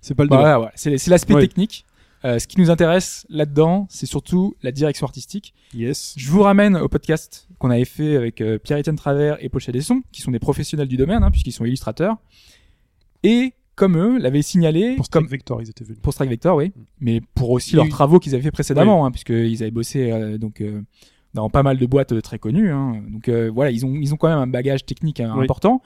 C'est 0.00 0.14
pas 0.14 0.22
le 0.22 0.28
Bah, 0.28 0.36
débat. 0.36 0.70
C'est 0.76 0.96
c'est 0.96 1.10
l'aspect 1.10 1.34
Ouais. 1.34 1.40
technique. 1.40 1.84
Euh, 2.26 2.38
ce 2.40 2.46
qui 2.48 2.58
nous 2.60 2.70
intéresse 2.70 3.24
là-dedans, 3.28 3.86
c'est 3.88 4.06
surtout 4.06 4.54
la 4.62 4.72
direction 4.72 5.06
artistique. 5.06 5.54
Yes. 5.74 6.12
Je 6.16 6.28
vous 6.28 6.42
ramène 6.42 6.76
au 6.76 6.88
podcast 6.88 7.46
qu'on 7.58 7.70
avait 7.70 7.84
fait 7.84 8.16
avec 8.16 8.40
euh, 8.40 8.58
Pierre-Étienne 8.58 8.96
Travers 8.96 9.36
et 9.44 9.48
Paul 9.48 9.60
Chadesson, 9.60 10.02
qui 10.10 10.22
sont 10.22 10.32
des 10.32 10.40
professionnels 10.40 10.88
du 10.88 10.96
domaine, 10.96 11.22
hein, 11.22 11.30
puisqu'ils 11.30 11.52
sont 11.52 11.64
illustrateurs. 11.64 12.16
Et 13.22 13.52
comme 13.76 13.96
eux, 13.96 14.18
l'avaient 14.18 14.42
signalé, 14.42 14.96
Pour 14.96 15.08
comme 15.08 15.24
Strike 15.26 15.30
Vector, 15.40 15.62
ils 15.62 15.70
étaient 15.70 15.84
venus. 15.84 16.00
pour 16.02 16.12
Strike 16.14 16.30
Vector, 16.30 16.56
oui, 16.56 16.72
mais 16.98 17.20
pour 17.34 17.50
aussi 17.50 17.76
leurs 17.76 17.86
eu- 17.86 17.90
travaux 17.90 18.18
qu'ils 18.18 18.34
avaient 18.34 18.42
fait 18.42 18.50
précédemment, 18.50 19.06
hein, 19.06 19.10
puisqu'ils 19.12 19.62
avaient 19.62 19.70
bossé 19.70 20.10
euh, 20.10 20.36
donc 20.38 20.60
euh, 20.62 20.82
dans 21.34 21.48
pas 21.50 21.62
mal 21.62 21.78
de 21.78 21.86
boîtes 21.86 22.20
très 22.22 22.38
connues. 22.38 22.70
Hein. 22.72 23.02
Donc 23.08 23.28
euh, 23.28 23.50
voilà, 23.54 23.70
ils 23.70 23.84
ont 23.86 23.94
ils 23.94 24.12
ont 24.14 24.16
quand 24.16 24.28
même 24.28 24.38
un 24.38 24.46
bagage 24.46 24.84
technique 24.86 25.20
Oui. 25.22 25.44
important. 25.44 25.82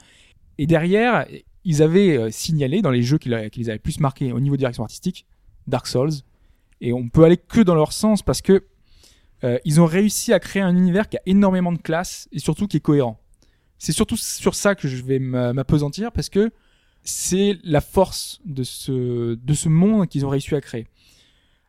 Et 0.57 0.65
derrière, 0.67 1.25
ils 1.65 1.83
avaient 1.83 2.31
signalé 2.31 2.81
dans 2.81 2.91
les 2.91 3.03
jeux 3.03 3.17
qui, 3.17 3.29
la- 3.29 3.49
qui 3.49 3.59
les 3.59 3.69
avaient 3.69 3.79
plus 3.79 3.99
marqués 3.99 4.31
au 4.31 4.39
niveau 4.39 4.55
direction 4.57 4.83
artistique, 4.83 5.25
Dark 5.67 5.85
Souls. 5.87 6.11
Et 6.81 6.93
on 6.93 7.07
peut 7.09 7.23
aller 7.23 7.37
que 7.37 7.61
dans 7.61 7.75
leur 7.75 7.93
sens 7.93 8.23
parce 8.23 8.41
que 8.41 8.65
euh, 9.43 9.57
ils 9.65 9.79
ont 9.79 9.85
réussi 9.85 10.33
à 10.33 10.39
créer 10.39 10.61
un 10.61 10.75
univers 10.75 11.07
qui 11.07 11.17
a 11.17 11.21
énormément 11.25 11.71
de 11.71 11.77
classe 11.77 12.27
et 12.31 12.39
surtout 12.39 12.67
qui 12.67 12.77
est 12.77 12.81
cohérent. 12.81 13.19
C'est 13.77 13.91
surtout 13.91 14.17
sur 14.17 14.53
ça 14.55 14.75
que 14.75 14.87
je 14.87 15.01
vais 15.03 15.19
m'a- 15.19 15.53
m'apesantir 15.53 16.11
parce 16.11 16.29
que 16.29 16.51
c'est 17.03 17.57
la 17.63 17.81
force 17.81 18.41
de 18.45 18.63
ce 18.63 19.33
de 19.33 19.53
ce 19.53 19.69
monde 19.69 20.07
qu'ils 20.07 20.25
ont 20.25 20.29
réussi 20.29 20.53
à 20.53 20.61
créer. 20.61 20.87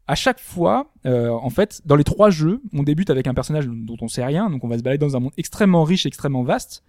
À 0.06 0.14
chaque 0.14 0.40
fois, 0.40 0.92
euh, 1.06 1.30
en 1.30 1.48
fait, 1.48 1.80
dans 1.86 1.96
les 1.96 2.04
trois 2.04 2.28
jeux, 2.28 2.60
on 2.74 2.82
débute 2.82 3.08
avec 3.08 3.26
un 3.26 3.34
personnage 3.34 3.66
dont 3.66 3.96
on 4.00 4.08
sait 4.08 4.24
rien, 4.24 4.50
donc 4.50 4.62
on 4.64 4.68
va 4.68 4.76
se 4.76 4.82
balader 4.82 4.98
dans 4.98 5.16
un 5.16 5.20
monde 5.20 5.32
extrêmement 5.38 5.84
riche, 5.84 6.04
extrêmement 6.04 6.42
vaste. 6.42 6.82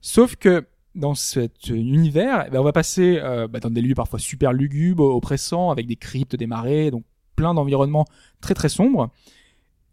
Sauf 0.00 0.36
que 0.36 0.66
dans 0.94 1.14
cet 1.14 1.68
univers, 1.68 2.44
eh 2.46 2.50
ben, 2.50 2.60
on 2.60 2.64
va 2.64 2.72
passer 2.72 3.18
euh, 3.22 3.48
bah, 3.48 3.60
dans 3.60 3.70
des 3.70 3.82
lieux 3.82 3.94
parfois 3.94 4.18
super 4.18 4.52
lugubres, 4.52 5.04
oppressants, 5.04 5.70
avec 5.70 5.86
des 5.86 5.96
cryptes, 5.96 6.36
des 6.36 6.46
marais, 6.46 6.90
donc 6.90 7.04
plein 7.36 7.54
d'environnements 7.54 8.06
très 8.40 8.54
très 8.54 8.68
sombres. 8.68 9.10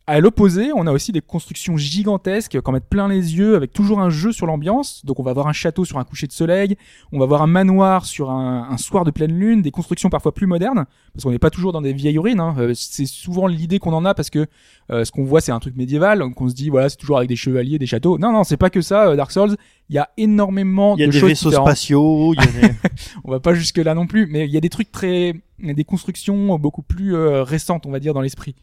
À 0.09 0.19
l'opposé, 0.19 0.71
on 0.75 0.87
a 0.87 0.91
aussi 0.91 1.11
des 1.11 1.21
constructions 1.21 1.77
gigantesques, 1.77 2.59
qu'on 2.61 2.71
met 2.71 2.79
plein 2.79 3.07
les 3.07 3.35
yeux, 3.37 3.55
avec 3.55 3.73
toujours 3.73 3.99
un 3.99 4.09
jeu 4.09 4.31
sur 4.31 4.47
l'ambiance. 4.47 5.05
Donc 5.05 5.19
on 5.19 5.23
va 5.23 5.33
voir 5.33 5.45
un 5.47 5.53
château 5.53 5.85
sur 5.85 5.99
un 5.99 6.03
coucher 6.03 6.25
de 6.25 6.31
soleil, 6.31 6.77
on 7.11 7.19
va 7.19 7.27
voir 7.27 7.43
un 7.43 7.47
manoir 7.47 8.05
sur 8.07 8.31
un, 8.31 8.67
un 8.71 8.77
soir 8.77 9.03
de 9.05 9.11
pleine 9.11 9.37
lune, 9.37 9.61
des 9.61 9.69
constructions 9.69 10.09
parfois 10.09 10.33
plus 10.33 10.47
modernes, 10.47 10.85
parce 11.13 11.23
qu'on 11.25 11.29
n'est 11.29 11.37
pas 11.37 11.51
toujours 11.51 11.73
dans 11.73 11.81
des 11.83 11.93
vieilles 11.93 12.17
ruines. 12.17 12.39
Hein. 12.39 12.55
Euh, 12.57 12.71
C'est 12.73 13.05
souvent 13.05 13.45
l'idée 13.45 13.77
qu'on 13.77 13.93
en 13.93 14.03
a 14.03 14.15
parce 14.15 14.31
que 14.31 14.47
euh, 14.89 15.05
ce 15.05 15.11
qu'on 15.11 15.25
voit 15.25 15.41
c'est 15.41 15.51
un 15.51 15.59
truc 15.59 15.75
médiéval, 15.75 16.17
donc 16.17 16.41
on 16.41 16.49
se 16.49 16.55
dit 16.55 16.69
voilà 16.69 16.89
c'est 16.89 16.97
toujours 16.97 17.17
avec 17.17 17.29
des 17.29 17.35
chevaliers, 17.35 17.77
des 17.77 17.85
châteaux. 17.85 18.17
Non 18.17 18.31
non 18.33 18.43
c'est 18.43 18.57
pas 18.57 18.71
que 18.71 18.81
ça. 18.81 19.09
euh, 19.09 19.15
Dark 19.15 19.29
Souls, 19.31 19.57
il 19.89 19.95
y 19.95 19.99
a 19.99 20.09
énormément 20.17 20.95
Il 20.97 21.01
y 21.01 21.03
a 21.03 21.05
de 21.07 21.11
des 21.11 21.19
choses 21.19 21.29
vaisseaux 21.29 21.49
différentes 21.49 21.67
spatiaux, 21.67 22.33
il 22.33 22.39
y 22.43 22.65
a 22.65 22.67
des... 22.69 22.73
on 23.25 23.29
va 23.29 23.39
pas 23.39 23.53
jusque 23.53 23.77
là 23.77 23.93
non 23.93 24.07
plus, 24.07 24.25
mais 24.25 24.45
il 24.47 24.51
y 24.51 24.57
a 24.57 24.61
des 24.61 24.69
trucs 24.69 24.91
très, 24.91 25.35
des 25.59 25.83
constructions 25.83 26.57
beaucoup 26.57 26.81
plus 26.81 27.15
euh, 27.15 27.43
récentes, 27.43 27.85
on 27.85 27.91
va 27.91 27.99
dire, 27.99 28.15
dans 28.15 28.21
l'esprit, 28.21 28.55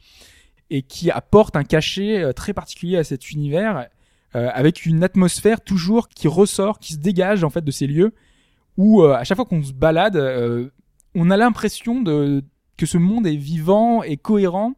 et 0.70 0.82
qui 0.82 1.10
apportent 1.10 1.56
un 1.56 1.64
cachet 1.64 2.22
euh, 2.22 2.32
très 2.32 2.52
particulier 2.52 2.96
à 2.96 3.04
cet 3.04 3.30
univers, 3.30 3.86
euh, 4.34 4.50
avec 4.52 4.86
une 4.86 5.04
atmosphère 5.04 5.60
toujours 5.60 6.08
qui 6.08 6.28
ressort, 6.28 6.78
qui 6.78 6.94
se 6.94 6.98
dégage 6.98 7.44
en 7.44 7.50
fait 7.50 7.62
de 7.62 7.70
ces 7.70 7.86
lieux, 7.86 8.12
où 8.76 9.02
euh, 9.02 9.14
à 9.14 9.24
chaque 9.24 9.36
fois 9.36 9.44
qu'on 9.44 9.62
se 9.62 9.72
balade, 9.72 10.16
on 11.14 11.30
a 11.30 11.36
l'impression 11.36 12.02
de 12.02 12.44
que 12.76 12.84
ce 12.84 12.98
monde 12.98 13.26
est 13.26 13.36
vivant 13.36 14.02
et 14.02 14.18
cohérent, 14.18 14.74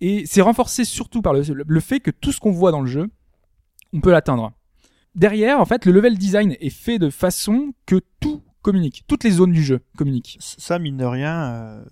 et 0.00 0.26
c'est 0.26 0.42
renforcé 0.42 0.84
surtout 0.84 1.22
par 1.22 1.32
le 1.32 1.80
fait 1.80 2.00
que 2.00 2.10
tout 2.10 2.32
ce 2.32 2.40
qu'on 2.40 2.50
voit 2.50 2.70
dans 2.70 2.82
le 2.82 2.86
jeu, 2.86 3.08
on 3.94 4.00
peut 4.00 4.10
l'atteindre. 4.10 4.52
Derrière, 5.14 5.60
en 5.60 5.64
fait, 5.64 5.86
le 5.86 5.92
level 5.92 6.18
design 6.18 6.56
est 6.60 6.70
fait 6.70 6.98
de 6.98 7.08
façon 7.08 7.72
que 7.86 8.00
tout 8.20 8.42
communique. 8.64 9.04
Toutes 9.06 9.22
les 9.22 9.30
zones 9.30 9.52
du 9.52 9.62
jeu 9.62 9.80
communiquent. 9.96 10.36
ça, 10.40 10.78
mine 10.80 10.96
de 10.96 11.04
rien, 11.04 11.44
euh, 11.44 11.84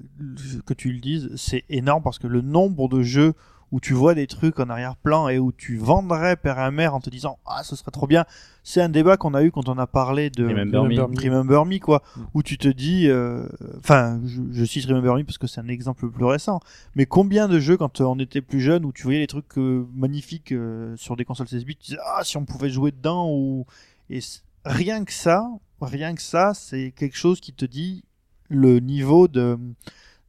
que 0.67 0.75
tu 0.75 0.91
le 0.93 0.99
dises, 0.99 1.31
c'est 1.37 1.65
énorme 1.69 2.03
parce 2.03 2.19
que 2.19 2.27
le 2.27 2.41
nombre 2.41 2.89
de 2.89 3.03
jeux 3.03 3.35
où 3.71 3.81
tu 3.81 3.95
vois 3.95 4.15
des 4.15 4.27
trucs 4.27 4.61
en 4.61 4.69
arrière-plan 4.69 5.29
et 5.31 5.39
où 5.39 5.51
tu 5.51 5.79
vendrais 5.79 6.37
père 6.37 6.59
et 6.59 6.71
mère 6.71 6.95
en 6.95 7.01
te 7.01 7.09
disant 7.09 7.39
ah 7.47 7.63
ce 7.65 7.75
serait 7.75 7.91
trop 7.91 8.07
bien, 8.07 8.27
c'est 8.63 8.83
un 8.83 8.91
débat 8.91 9.17
qu'on 9.17 9.33
a 9.33 9.43
eu 9.43 9.51
quand 9.51 9.67
on 9.71 9.79
a 9.79 9.87
parlé 9.87 10.29
de 10.29 10.47
Remember 10.47 10.83
Me. 10.85 10.89
Remember 10.91 11.09
Me. 11.09 11.23
Remember 11.25 11.65
Me, 11.65 11.79
quoi, 11.79 12.03
Mm. 12.17 12.21
où 12.35 12.43
tu 12.43 12.59
te 12.59 12.69
dis, 12.69 13.09
euh, 13.09 13.47
enfin, 13.79 14.21
je, 14.27 14.43
je 14.51 14.65
cite 14.67 14.85
Remember 14.87 15.15
Me 15.17 15.25
parce 15.25 15.39
que 15.39 15.47
c'est 15.47 15.61
un 15.61 15.69
exemple 15.69 16.11
plus 16.11 16.25
récent, 16.27 16.61
mais 16.97 17.07
combien 17.07 17.49
de 17.49 17.59
jeux 17.61 17.79
quand 17.79 18.03
on 18.03 18.19
était 18.19 18.43
plus 18.43 18.61
jeune 18.61 18.85
où 18.85 18.93
tu 18.93 19.05
voyais 19.05 19.21
les 19.21 19.27
trucs 19.27 19.57
euh, 19.57 19.87
magnifiques 19.95 20.53
euh, 20.53 20.95
sur 20.99 21.17
des 21.17 21.25
consoles 21.25 21.49
16 21.49 21.65
bits, 21.65 21.77
tu 21.77 21.93
disais 21.93 21.99
ah 22.05 22.21
si 22.25 22.37
on 22.37 22.45
pouvait 22.45 22.69
jouer 22.71 22.91
dedans 22.93 23.31
ou 23.31 23.65
et 24.11 24.21
rien 24.67 25.05
que 25.07 25.13
ça, 25.15 25.49
rien 25.89 26.15
que 26.15 26.23
ça, 26.23 26.53
c'est 26.55 26.93
quelque 26.93 27.17
chose 27.17 27.41
qui 27.41 27.53
te 27.53 27.65
dit 27.65 28.05
le 28.49 28.81
niveau 28.81 29.29
de 29.29 29.59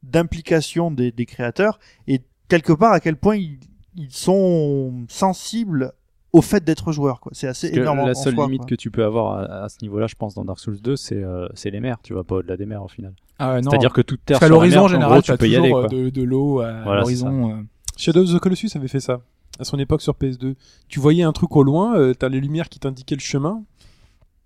d'implication 0.02 0.90
des, 0.90 1.12
des 1.12 1.26
créateurs 1.26 1.78
et 2.06 2.22
quelque 2.48 2.72
part 2.72 2.92
à 2.92 3.00
quel 3.00 3.16
point 3.16 3.36
ils, 3.36 3.58
ils 3.96 4.10
sont 4.12 5.04
sensibles 5.08 5.92
au 6.32 6.42
fait 6.42 6.62
d'être 6.64 6.92
joueurs 6.92 7.20
quoi. 7.20 7.32
C'est 7.34 7.46
assez 7.46 7.68
Parce 7.70 7.80
énorme. 7.80 7.98
la 7.98 8.10
en 8.10 8.14
seule 8.14 8.34
soi, 8.34 8.44
limite 8.46 8.60
quoi. 8.62 8.66
que 8.68 8.74
tu 8.74 8.90
peux 8.90 9.04
avoir 9.04 9.38
à, 9.38 9.64
à 9.64 9.68
ce 9.68 9.76
niveau-là, 9.82 10.06
je 10.08 10.14
pense, 10.16 10.34
dans 10.34 10.44
Dark 10.44 10.58
Souls 10.58 10.80
2, 10.80 10.96
c'est 10.96 11.22
euh, 11.22 11.46
c'est 11.54 11.70
les 11.70 11.80
mers. 11.80 11.98
Tu 12.02 12.12
vas 12.12 12.24
pas 12.24 12.36
au-delà 12.36 12.56
des 12.56 12.66
mers 12.66 12.82
au 12.82 12.88
final. 12.88 13.14
Ah. 13.38 13.58
C'est-à-dire 13.62 13.92
que 13.92 14.00
toute 14.02 14.24
terre 14.24 14.38
Parce 14.40 14.48
qu'à 14.48 14.54
l'horizon, 14.54 14.76
mer, 14.76 14.82
en 14.82 14.84
en 14.86 14.88
général, 14.88 15.12
gros, 15.12 15.22
tu 15.22 15.36
peux 15.38 15.48
y 15.48 15.56
aller. 15.56 15.68
euh, 15.72 15.80
Quoi. 15.80 15.88
de, 15.88 16.08
de 16.10 16.22
l'eau 16.22 16.60
à 16.60 16.82
Voilà, 16.82 17.00
l'horizon. 17.00 17.50
euh. 17.52 17.62
Shadow 17.96 18.22
of 18.24 18.34
the 18.34 18.38
Colossus 18.40 18.70
avait 18.74 18.88
fait 18.88 19.00
ça 19.00 19.20
à 19.60 19.64
son 19.64 19.78
époque 19.78 20.02
sur 20.02 20.14
PS2. 20.14 20.54
Tu 20.88 20.98
voyais 21.00 21.22
un 21.22 21.32
truc 21.32 21.54
au 21.56 21.62
loin, 21.62 21.96
euh, 21.96 22.12
t'as 22.14 22.28
les 22.28 22.40
lumières 22.40 22.68
qui 22.68 22.80
t'indiquaient 22.80 23.14
le 23.14 23.20
chemin. 23.20 23.62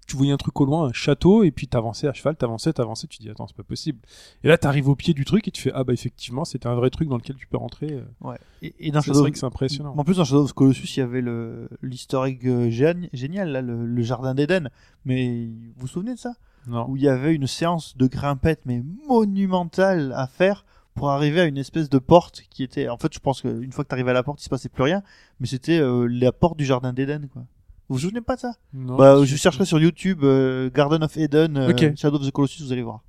Tu 0.08 0.16
voyais 0.16 0.32
un 0.32 0.38
truc 0.38 0.58
au 0.58 0.64
loin, 0.64 0.86
un 0.88 0.92
château, 0.94 1.44
et 1.44 1.50
puis 1.50 1.68
t'avançais 1.68 2.08
à 2.08 2.14
cheval, 2.14 2.34
t'avançais, 2.34 2.72
t'avançais, 2.72 3.06
tu 3.06 3.18
dis 3.18 3.28
attends 3.28 3.46
c'est 3.46 3.54
pas 3.54 3.62
possible. 3.62 3.98
Et 4.42 4.48
là 4.48 4.56
t'arrives 4.56 4.88
au 4.88 4.96
pied 4.96 5.12
du 5.12 5.26
truc 5.26 5.46
et 5.46 5.50
tu 5.50 5.60
fais 5.60 5.70
ah 5.74 5.84
bah 5.84 5.92
effectivement 5.92 6.46
c'était 6.46 6.66
un 6.66 6.74
vrai 6.74 6.88
truc 6.88 7.10
dans 7.10 7.18
lequel 7.18 7.36
tu 7.36 7.46
peux 7.46 7.58
rentrer. 7.58 7.92
euh. 7.92 8.04
Ouais. 8.26 8.38
Et, 8.62 8.74
et 8.80 8.90
dans 8.90 9.02
C'est 9.02 9.12
Shadow 9.12 9.26
impressionnant. 9.42 9.94
En 9.96 10.04
plus, 10.04 10.16
dans 10.16 10.24
Shadow 10.24 10.44
of 10.44 10.54
Colossus, 10.54 10.96
il 10.96 11.00
y 11.00 11.02
avait 11.02 11.20
le 11.20 11.68
l'historique 11.82 12.42
euh, 12.46 12.70
gén- 12.70 13.08
génial, 13.12 13.50
là, 13.52 13.60
le, 13.60 13.84
le 13.86 14.02
jardin 14.02 14.34
d'Éden. 14.34 14.70
Mais 15.04 15.46
vous 15.76 15.82
vous 15.82 15.86
souvenez 15.86 16.14
de 16.14 16.18
ça? 16.18 16.32
Non. 16.66 16.88
Où 16.88 16.96
il 16.96 17.02
y 17.02 17.08
avait 17.08 17.34
une 17.34 17.46
séance 17.46 17.96
de 17.96 18.06
grimpette, 18.06 18.60
mais 18.64 18.82
monumentale 19.08 20.12
à 20.16 20.26
faire 20.26 20.64
pour 20.94 21.10
arriver 21.10 21.40
à 21.40 21.44
une 21.44 21.58
espèce 21.58 21.88
de 21.88 21.98
porte 21.98 22.42
qui 22.50 22.62
était. 22.62 22.88
En 22.88 22.96
fait, 22.96 23.12
je 23.12 23.18
pense 23.20 23.42
qu'une 23.42 23.70
fois 23.72 23.84
que 23.84 23.88
tu 23.90 23.94
arrivais 23.94 24.10
à 24.10 24.14
la 24.14 24.22
porte, 24.22 24.40
il 24.40 24.44
se 24.44 24.48
passait 24.48 24.68
plus 24.68 24.82
rien. 24.82 25.02
Mais 25.38 25.46
c'était 25.46 25.78
euh, 25.78 26.06
la 26.10 26.32
porte 26.32 26.56
du 26.56 26.64
jardin 26.64 26.92
d'Éden, 26.92 27.28
quoi. 27.32 27.44
Vous 27.88 27.94
vous 27.96 28.00
souvenez 28.00 28.20
pas 28.20 28.36
de 28.36 28.40
ça? 28.40 28.54
Non, 28.74 28.96
Bah, 28.96 29.24
je- 29.24 29.36
chercherai 29.36 29.64
sur 29.64 29.78
YouTube 29.78 30.20
euh, 30.22 30.70
Garden 30.74 31.02
of 31.02 31.16
Eden, 31.16 31.56
euh, 31.56 31.70
Ok. 31.70 31.96
Shadow 31.96 32.16
of 32.18 32.26
the 32.26 32.30
Colossus, 32.30 32.62
vous 32.62 32.72
allez 32.72 32.82
voir. 32.82 33.00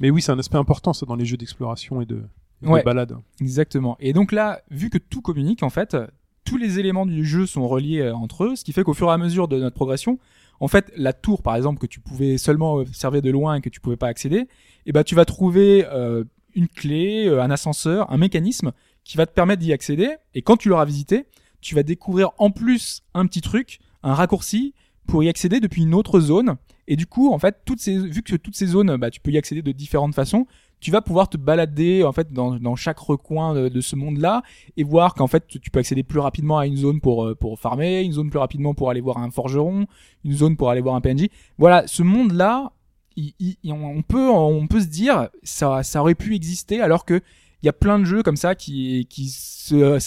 Mais 0.00 0.10
oui 0.10 0.22
c'est 0.22 0.32
un 0.32 0.38
aspect 0.38 0.56
important 0.58 0.92
ça 0.92 1.06
dans 1.06 1.16
les 1.16 1.24
jeux 1.24 1.36
d'exploration 1.36 2.00
et 2.00 2.06
de, 2.06 2.22
et 2.62 2.66
de 2.66 2.70
Ouais. 2.70 2.82
balade. 2.82 3.16
Exactement. 3.40 3.96
Et 4.00 4.12
donc 4.12 4.32
là, 4.32 4.60
vu 4.70 4.90
que 4.90 4.98
tout 4.98 5.20
communique, 5.20 5.62
en 5.62 5.70
fait, 5.70 5.96
tous 6.44 6.56
les 6.56 6.78
éléments 6.78 7.06
du 7.06 7.24
jeu 7.24 7.46
sont 7.46 7.66
reliés 7.66 8.00
euh, 8.00 8.14
entre 8.14 8.44
eux, 8.44 8.56
ce 8.56 8.64
qui 8.64 8.72
fait 8.72 8.82
qu'au 8.84 8.94
fur 8.94 9.08
et 9.08 9.12
à 9.12 9.18
mesure 9.18 9.48
de 9.48 9.58
notre 9.58 9.74
progression, 9.76 10.18
en 10.60 10.68
fait, 10.68 10.92
la 10.96 11.12
tour, 11.12 11.42
par 11.42 11.56
exemple, 11.56 11.78
que 11.80 11.86
tu 11.86 11.98
pouvais 12.00 12.38
seulement 12.38 12.74
observer 12.74 13.20
de 13.20 13.30
loin 13.30 13.56
et 13.56 13.60
que 13.60 13.68
tu 13.68 13.80
pouvais 13.80 13.96
pas 13.96 14.06
accéder, 14.08 14.46
eh 14.86 14.92
ben, 14.92 15.02
tu 15.02 15.14
vas 15.16 15.24
trouver 15.24 15.84
euh, 15.86 16.22
une 16.54 16.68
clé, 16.68 17.26
euh, 17.26 17.42
un 17.42 17.50
ascenseur, 17.50 18.12
un 18.12 18.16
mécanisme 18.18 18.70
qui 19.02 19.16
va 19.16 19.26
te 19.26 19.32
permettre 19.32 19.60
d'y 19.60 19.72
accéder. 19.72 20.14
Et 20.34 20.42
quand 20.42 20.56
tu 20.56 20.68
l'auras 20.68 20.84
visité, 20.84 21.26
tu 21.60 21.74
vas 21.74 21.82
découvrir 21.82 22.30
en 22.38 22.50
plus 22.50 23.02
un 23.14 23.26
petit 23.26 23.40
truc, 23.40 23.80
un 24.04 24.14
raccourci 24.14 24.72
pour 25.06 25.22
y 25.24 25.28
accéder 25.28 25.58
depuis 25.60 25.82
une 25.82 25.94
autre 25.94 26.20
zone. 26.20 26.54
Et 26.86 26.96
du 26.96 27.06
coup, 27.06 27.32
en 27.32 27.38
fait, 27.38 27.56
toutes 27.64 27.80
ces, 27.80 27.98
vu 27.98 28.22
que 28.22 28.36
toutes 28.36 28.54
ces 28.56 28.66
zones, 28.66 28.96
bah, 28.96 29.10
tu 29.10 29.20
peux 29.20 29.30
y 29.32 29.38
accéder 29.38 29.62
de 29.62 29.72
différentes 29.72 30.14
façons, 30.14 30.46
tu 30.80 30.90
vas 30.90 31.00
pouvoir 31.00 31.28
te 31.30 31.36
balader 31.38 32.04
en 32.04 32.12
fait 32.12 32.30
dans, 32.32 32.56
dans 32.58 32.76
chaque 32.76 32.98
recoin 32.98 33.54
de, 33.54 33.68
de 33.70 33.80
ce 33.80 33.96
monde-là 33.96 34.42
et 34.76 34.84
voir 34.84 35.14
qu'en 35.14 35.26
fait 35.26 35.46
tu 35.46 35.70
peux 35.70 35.78
accéder 35.78 36.02
plus 36.02 36.18
rapidement 36.20 36.58
à 36.58 36.66
une 36.66 36.76
zone 36.76 37.00
pour 37.00 37.24
euh, 37.24 37.34
pour 37.34 37.58
farmer, 37.58 38.02
une 38.02 38.12
zone 38.12 38.28
plus 38.28 38.38
rapidement 38.38 38.74
pour 38.74 38.90
aller 38.90 39.00
voir 39.00 39.16
un 39.16 39.30
forgeron, 39.30 39.86
une 40.26 40.32
zone 40.32 40.56
pour 40.58 40.68
aller 40.68 40.82
voir 40.82 40.94
un 40.94 41.00
PNJ. 41.00 41.28
Voilà, 41.56 41.86
ce 41.86 42.02
monde-là, 42.02 42.72
il- 43.16 43.32
il- 43.40 43.56
il- 43.62 43.72
on 43.72 44.02
peut 44.02 44.28
on 44.28 44.66
peut 44.66 44.80
se 44.80 44.88
dire 44.88 45.28
ça 45.42 45.82
ça 45.82 46.02
aurait 46.02 46.14
pu 46.16 46.34
exister 46.34 46.82
alors 46.82 47.06
que 47.06 47.14
il 47.62 47.66
y 47.66 47.68
a 47.70 47.72
plein 47.72 47.98
de 47.98 48.04
jeux 48.04 48.22
comme 48.22 48.36
ça 48.36 48.54
qui 48.54 49.06
qui 49.08 49.28
se, 49.30 49.98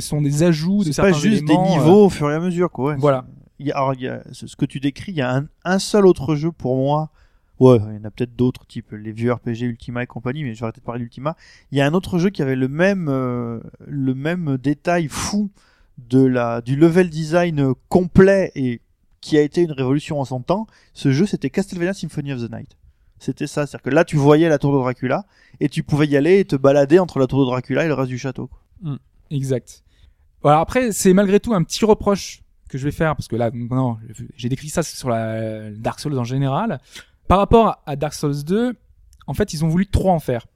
sont 0.00 0.20
des 0.20 0.42
ajouts 0.42 0.80
de 0.84 0.92
C'est 0.92 1.00
pas 1.00 1.12
certains 1.12 1.18
juste 1.30 1.44
des 1.46 1.54
euh, 1.54 1.68
niveaux 1.78 2.06
au 2.06 2.10
fur 2.10 2.30
et 2.30 2.34
à 2.34 2.40
mesure, 2.40 2.70
quoi. 2.70 2.90
ouais. 2.92 2.96
Voilà. 2.98 3.24
Y 3.58 3.70
a, 3.70 3.76
alors, 3.76 3.94
y 3.94 4.06
a 4.06 4.22
ce 4.32 4.54
que 4.56 4.66
tu 4.66 4.80
décris, 4.80 5.12
il 5.12 5.18
y 5.18 5.22
a 5.22 5.34
un, 5.34 5.46
un 5.64 5.78
seul 5.78 6.06
autre 6.06 6.34
jeu 6.34 6.52
pour 6.52 6.76
moi. 6.76 7.10
Ouais, 7.58 7.78
il 7.88 7.96
y 7.96 7.98
en 7.98 8.04
a 8.04 8.10
peut-être 8.10 8.36
d'autres, 8.36 8.66
type 8.66 8.92
les 8.92 9.12
vieux 9.12 9.32
RPG 9.32 9.62
Ultima 9.62 10.02
et 10.02 10.06
compagnie, 10.06 10.44
mais 10.44 10.54
je 10.54 10.60
vais 10.60 10.64
arrêter 10.64 10.80
de 10.80 10.84
parler 10.84 11.00
d'Ultima. 11.00 11.36
Il 11.70 11.78
y 11.78 11.80
a 11.80 11.86
un 11.86 11.94
autre 11.94 12.18
jeu 12.18 12.28
qui 12.28 12.42
avait 12.42 12.56
le 12.56 12.68
même, 12.68 13.08
euh, 13.08 13.60
le 13.86 14.14
même 14.14 14.58
détail 14.58 15.08
fou 15.08 15.50
de 15.96 16.22
la, 16.22 16.60
du 16.60 16.76
level 16.76 17.08
design 17.08 17.60
euh, 17.60 17.74
complet 17.88 18.52
et 18.54 18.82
qui 19.22 19.38
a 19.38 19.40
été 19.40 19.62
une 19.62 19.72
révolution 19.72 20.20
en 20.20 20.26
son 20.26 20.42
temps. 20.42 20.66
Ce 20.92 21.10
jeu, 21.12 21.24
c'était 21.24 21.48
Castlevania 21.48 21.94
Symphony 21.94 22.34
of 22.34 22.46
the 22.46 22.52
Night. 22.52 22.76
C'était 23.18 23.46
ça, 23.46 23.66
c'est-à-dire 23.66 23.82
que 23.82 23.90
là, 23.90 24.04
tu 24.04 24.16
voyais 24.16 24.50
la 24.50 24.58
tour 24.58 24.74
de 24.74 24.78
Dracula 24.78 25.24
et 25.58 25.70
tu 25.70 25.82
pouvais 25.82 26.06
y 26.06 26.16
aller 26.18 26.40
et 26.40 26.44
te 26.44 26.56
balader 26.56 26.98
entre 26.98 27.18
la 27.18 27.26
tour 27.26 27.40
de 27.40 27.46
Dracula 27.46 27.86
et 27.86 27.88
le 27.88 27.94
reste 27.94 28.10
du 28.10 28.18
château. 28.18 28.48
quoi. 28.48 28.98
Exact. 29.30 29.82
Voilà, 30.42 30.60
après, 30.60 30.92
c'est 30.92 31.14
malgré 31.14 31.40
tout 31.40 31.54
un 31.54 31.62
petit 31.64 31.84
reproche 31.86 32.42
que 32.68 32.78
je 32.78 32.84
vais 32.84 32.90
faire, 32.92 33.14
parce 33.16 33.28
que 33.28 33.36
là, 33.36 33.50
non, 33.52 33.96
j'ai 34.36 34.48
décrit 34.48 34.68
ça 34.68 34.82
sur 34.82 35.08
la 35.08 35.70
Dark 35.70 36.00
Souls 36.00 36.18
en 36.18 36.24
général. 36.24 36.80
Par 37.28 37.38
rapport 37.38 37.82
à 37.86 37.96
Dark 37.96 38.14
Souls 38.14 38.44
2, 38.44 38.74
en 39.26 39.34
fait, 39.34 39.52
ils 39.52 39.64
ont 39.64 39.68
voulu 39.68 39.86
trop 39.86 40.10
en 40.10 40.18
faire. 40.20 40.46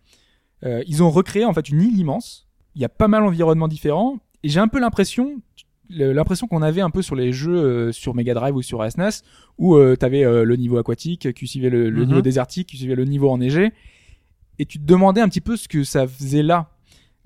Euh, 0.64 0.82
ils 0.86 1.02
ont 1.02 1.10
recréé 1.10 1.44
en 1.44 1.52
fait 1.52 1.68
une 1.68 1.80
île 1.82 1.98
immense. 1.98 2.46
Il 2.74 2.82
y 2.82 2.84
a 2.84 2.88
pas 2.88 3.08
mal 3.08 3.22
d'environnements 3.24 3.68
différents, 3.68 4.18
et 4.42 4.48
j'ai 4.48 4.60
un 4.60 4.68
peu 4.68 4.78
l'impression, 4.78 5.40
l'impression 5.88 6.46
qu'on 6.46 6.62
avait 6.62 6.80
un 6.80 6.90
peu 6.90 7.02
sur 7.02 7.16
les 7.16 7.32
jeux 7.32 7.56
euh, 7.56 7.92
sur 7.92 8.14
Mega 8.14 8.34
Drive 8.34 8.54
ou 8.54 8.62
sur 8.62 8.88
SNES, 8.88 9.22
où 9.58 9.74
euh, 9.74 9.96
t'avais 9.96 10.24
euh, 10.24 10.44
le 10.44 10.56
niveau 10.56 10.78
aquatique 10.78 11.32
qui 11.34 11.46
suivait 11.48 11.70
le, 11.70 11.90
le 11.90 12.02
Mhm. 12.02 12.08
niveau 12.08 12.22
désertique, 12.22 12.68
qui 12.68 12.76
suivait 12.76 12.94
le 12.94 13.04
niveau 13.04 13.28
enneigé, 13.30 13.72
et 14.58 14.66
tu 14.66 14.78
te 14.78 14.84
demandais 14.84 15.20
un 15.20 15.28
petit 15.28 15.40
peu 15.40 15.56
ce 15.56 15.66
que 15.66 15.82
ça 15.84 16.06
faisait 16.06 16.42
là. 16.42 16.70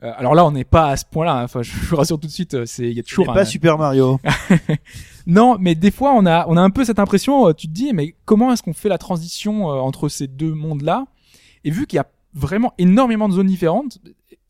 Euh, 0.05 0.13
alors 0.17 0.35
là, 0.35 0.45
on 0.45 0.51
n'est 0.53 0.65
pas 0.65 0.89
à 0.91 0.97
ce 0.97 1.05
point-là. 1.05 1.41
hein. 1.41 1.45
Enfin, 1.45 1.63
je 1.63 1.73
vous 1.73 1.97
rassure 1.97 2.21
tout 2.21 2.27
de 2.27 2.33
suite, 2.33 2.55
euh, 2.55 2.67
c'est 2.67 2.85
il 2.91 2.97
y 2.97 3.01
a 3.01 3.03
toujours 3.03 3.31
un... 3.31 3.35
pas 3.35 3.45
Super 3.45 3.79
Mario. 3.79 4.21
Non, 5.27 5.57
mais 5.59 5.75
des 5.75 5.91
fois, 5.91 6.13
on 6.15 6.27
a 6.27 6.45
on 6.49 6.57
a 6.59 6.61
un 6.61 6.69
peu 6.69 6.85
cette 6.85 6.99
impression. 6.99 7.49
euh, 7.49 7.53
tu 7.55 7.67
te 7.67 7.73
dis, 7.73 7.95
mais 7.95 8.15
comment 8.27 8.53
est-ce 8.53 8.63
qu'on 8.63 8.75
fait 8.75 8.91
la 8.91 8.99
transition 8.99 9.67
entre 9.67 10.11
ces 10.11 10.27
deux 10.27 10.53
mondes-là? 10.53 11.07
Et 11.65 11.71
vu 11.71 11.87
qu'il 11.87 11.97
y 11.97 12.01
a 12.01 12.07
vraiment 12.35 12.75
énormément 12.77 13.27
de 13.29 13.33
zones 13.35 13.47
différentes, 13.47 13.99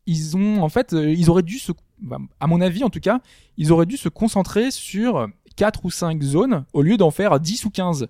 ils 0.05 0.35
ont 0.35 0.61
en 0.61 0.67
fait, 0.67 0.91
ils 0.91 1.29
auraient 1.29 1.43
dû 1.43 1.59
se, 1.59 1.71
bah, 2.01 2.17
à 2.41 2.47
mon 2.47 2.59
avis 2.59 2.83
en 2.83 2.89
tout 2.89 2.99
cas, 2.99 3.21
ils 3.55 3.71
auraient 3.71 3.85
dû 3.85 3.95
se 3.95 4.09
concentrer 4.09 4.69
sur 4.69 5.27
quatre 5.55 5.85
ou 5.85 5.89
cinq 5.91 6.21
zones 6.23 6.65
au 6.73 6.81
lieu 6.81 6.97
d'en 6.97 7.11
faire 7.11 7.39
10 7.39 7.63
ou 7.63 7.69
15 7.69 8.07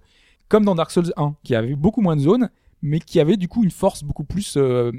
comme 0.49 0.65
dans 0.65 0.73
Dark 0.73 0.89
Souls 0.89 1.13
1 1.17 1.35
qui 1.43 1.53
avait 1.53 1.75
beaucoup 1.75 2.01
moins 2.01 2.15
de 2.15 2.21
zones 2.21 2.49
mais 2.81 2.99
qui 2.99 3.19
avait 3.19 3.37
du 3.37 3.47
coup 3.47 3.63
une 3.63 3.69
force 3.69 4.03
beaucoup 4.03 4.23
plus 4.23 4.55
euh, 4.57 4.91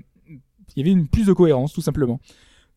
il 0.74 0.80
y 0.80 0.82
avait 0.82 0.98
une 0.98 1.06
plus 1.08 1.26
de 1.26 1.32
cohérence 1.32 1.72
tout 1.72 1.80
simplement 1.82 2.20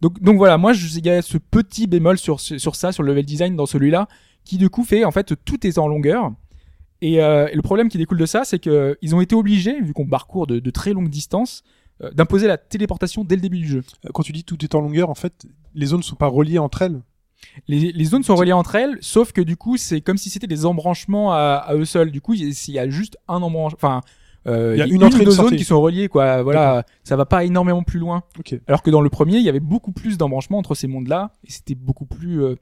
donc 0.02 0.22
donc 0.22 0.38
voilà 0.38 0.58
moi 0.58 0.74
je- 0.74 0.98
il 0.98 1.06
y 1.06 1.10
a 1.10 1.22
ce 1.22 1.38
petit 1.38 1.88
bémol 1.88 2.18
sur 2.18 2.40
sur 2.40 2.76
ça 2.76 2.92
sur 2.92 3.04
le 3.04 3.10
level 3.12 3.26
design 3.26 3.56
dans 3.56 3.66
celui-là 3.66 4.08
qui 4.46 4.58
du 4.58 4.70
coup 4.70 4.84
fait 4.84 5.04
en 5.06 5.12
fait 5.12 5.34
tout 5.46 5.66
est 5.68 5.78
en 5.78 5.88
longueur 5.88 6.32
et, 7.02 7.22
euh, 7.22 7.48
et 7.52 7.56
le 7.56 7.62
problème 7.62 7.90
qui 7.90 7.98
découle 7.98 8.18
de 8.18 8.26
ça 8.26 8.44
c'est 8.44 8.60
que 8.60 8.98
ils 9.02 9.16
ont 9.16 9.22
été 9.22 9.36
obligés 9.36 9.80
vu 9.82 9.94
qu'on 9.94 10.08
parcourt 10.08 10.48
de, 10.48 10.60
de 10.60 10.70
très 10.72 10.94
longues 10.94 11.10
distances 11.10 11.64
euh, 12.02 12.12
d'imposer 12.12 12.48
la 12.48 12.58
téléportation 12.58 13.24
dès 13.26 13.36
le 13.36 13.42
début 13.42 13.58
du 13.60 13.68
jeu 13.68 13.84
Euh, 14.06 14.10
Quand 14.14 14.24
tu 14.24 14.32
dis 14.32 14.44
tout 14.46 14.64
est 14.64 14.74
en 14.76 14.80
longueur, 14.80 15.10
en 15.10 15.16
fait, 15.16 15.46
les 15.76 15.86
zones 15.88 16.02
sont 16.04 16.16
pas 16.16 16.28
reliées 16.28 16.58
entre 16.58 16.82
elles. 16.84 17.02
Les, 17.68 17.92
les 17.92 18.06
zones 18.06 18.24
sont 18.24 18.36
reliées 18.36 18.54
entre 18.54 18.76
elles, 18.76 18.98
sauf 19.02 19.34
que 19.34 19.42
du 19.42 19.58
coup, 19.58 19.76
c'est 19.76 20.00
comme 20.00 20.18
si 20.18 20.30
c'était 20.30 20.48
des 20.48 20.66
embranchements 20.66 21.34
à, 21.34 21.56
à 21.68 21.76
eux 21.76 21.84
seuls. 21.84 22.12
Du 22.12 22.22
coup, 22.22 22.34
il 22.36 22.42
y 22.46 22.50
a- 22.50 22.64
il 22.70 22.74
y 22.74 22.80
a 22.80 22.90
juste 22.90 23.18
un 23.28 23.42
embranchement, 23.42 23.76
enfin, 23.82 24.02
euh, 24.48 24.74
Il 24.76 24.80
y 24.80 24.82
a 24.82 24.86
une 24.88 25.04
ou 25.04 25.06
entrée 25.06 25.22
et 25.22 25.26
une 25.26 25.32
zones 25.32 25.46
sortie. 25.46 25.58
qui 25.58 25.64
sont 25.64 25.82
reliées, 25.82 26.08
quoi. 26.08 26.42
Voilà, 26.44 26.84
ça 27.04 27.16
va 27.16 27.26
pas 27.26 27.44
énormément 27.44 27.84
plus 27.84 28.00
loin. 28.00 28.24
Ok. 28.38 28.56
Alors 28.68 28.82
que 28.82 28.90
dans 28.90 29.02
le 29.02 29.10
premier, 29.10 29.38
il 29.38 29.44
y 29.44 29.50
avait 29.50 29.60
beaucoup 29.60 29.92
plus 29.92 30.18
d'embranchements 30.18 30.58
entre 30.58 30.76
ces 30.76 30.88
mondes-là, 30.88 31.32
et 31.48 31.52
c'était 31.52 31.76
beaucoup 31.76 32.06
plus, 32.06 32.44
euh, 32.44 32.56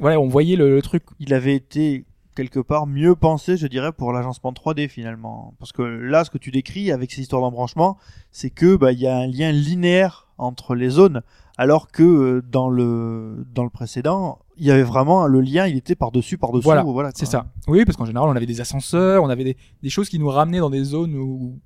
voilà, 0.00 0.20
on 0.20 0.28
voyait 0.28 0.56
le, 0.56 0.74
le 0.74 0.82
truc. 0.82 1.04
il 1.18 1.34
avait 1.34 1.54
été 1.54 2.04
quelque 2.34 2.60
part 2.60 2.86
mieux 2.86 3.14
pensé, 3.14 3.56
je 3.56 3.66
dirais, 3.66 3.92
pour 3.92 4.12
l'agencement 4.12 4.52
3D 4.52 4.88
finalement. 4.88 5.54
Parce 5.58 5.72
que 5.72 5.82
là, 5.82 6.24
ce 6.24 6.30
que 6.30 6.38
tu 6.38 6.50
décris 6.50 6.90
avec 6.90 7.12
ces 7.12 7.20
histoires 7.20 7.42
d'embranchement, 7.42 7.98
c'est 8.30 8.50
que 8.50 8.76
bah 8.76 8.92
il 8.92 9.00
y 9.00 9.06
a 9.06 9.16
un 9.16 9.26
lien 9.26 9.52
linéaire 9.52 10.28
entre 10.38 10.74
les 10.74 10.88
zones, 10.88 11.22
alors 11.58 11.90
que 11.90 12.02
euh, 12.02 12.42
dans 12.42 12.68
le 12.68 13.46
dans 13.54 13.64
le 13.64 13.70
précédent, 13.70 14.38
il 14.62 14.68
y 14.68 14.70
avait 14.70 14.82
vraiment 14.84 15.26
le 15.26 15.40
lien, 15.40 15.66
il 15.66 15.76
était 15.76 15.94
par 15.96 16.12
dessus, 16.12 16.38
par 16.38 16.52
dessous. 16.52 16.62
Voilà, 16.62 16.82
Voilà, 16.84 17.10
C'est 17.14 17.26
ça. 17.26 17.46
Oui, 17.68 17.84
parce 17.84 17.96
qu'en 17.96 18.06
général, 18.06 18.28
on 18.28 18.36
avait 18.36 18.46
des 18.46 18.60
ascenseurs, 18.60 19.22
on 19.24 19.28
avait 19.28 19.44
des, 19.44 19.56
des 19.82 19.90
choses 19.90 20.08
qui 20.08 20.18
nous 20.18 20.28
ramenaient 20.28 20.60
dans 20.60 20.70
des 20.70 20.84
zones 20.84 21.14
où 21.16 21.58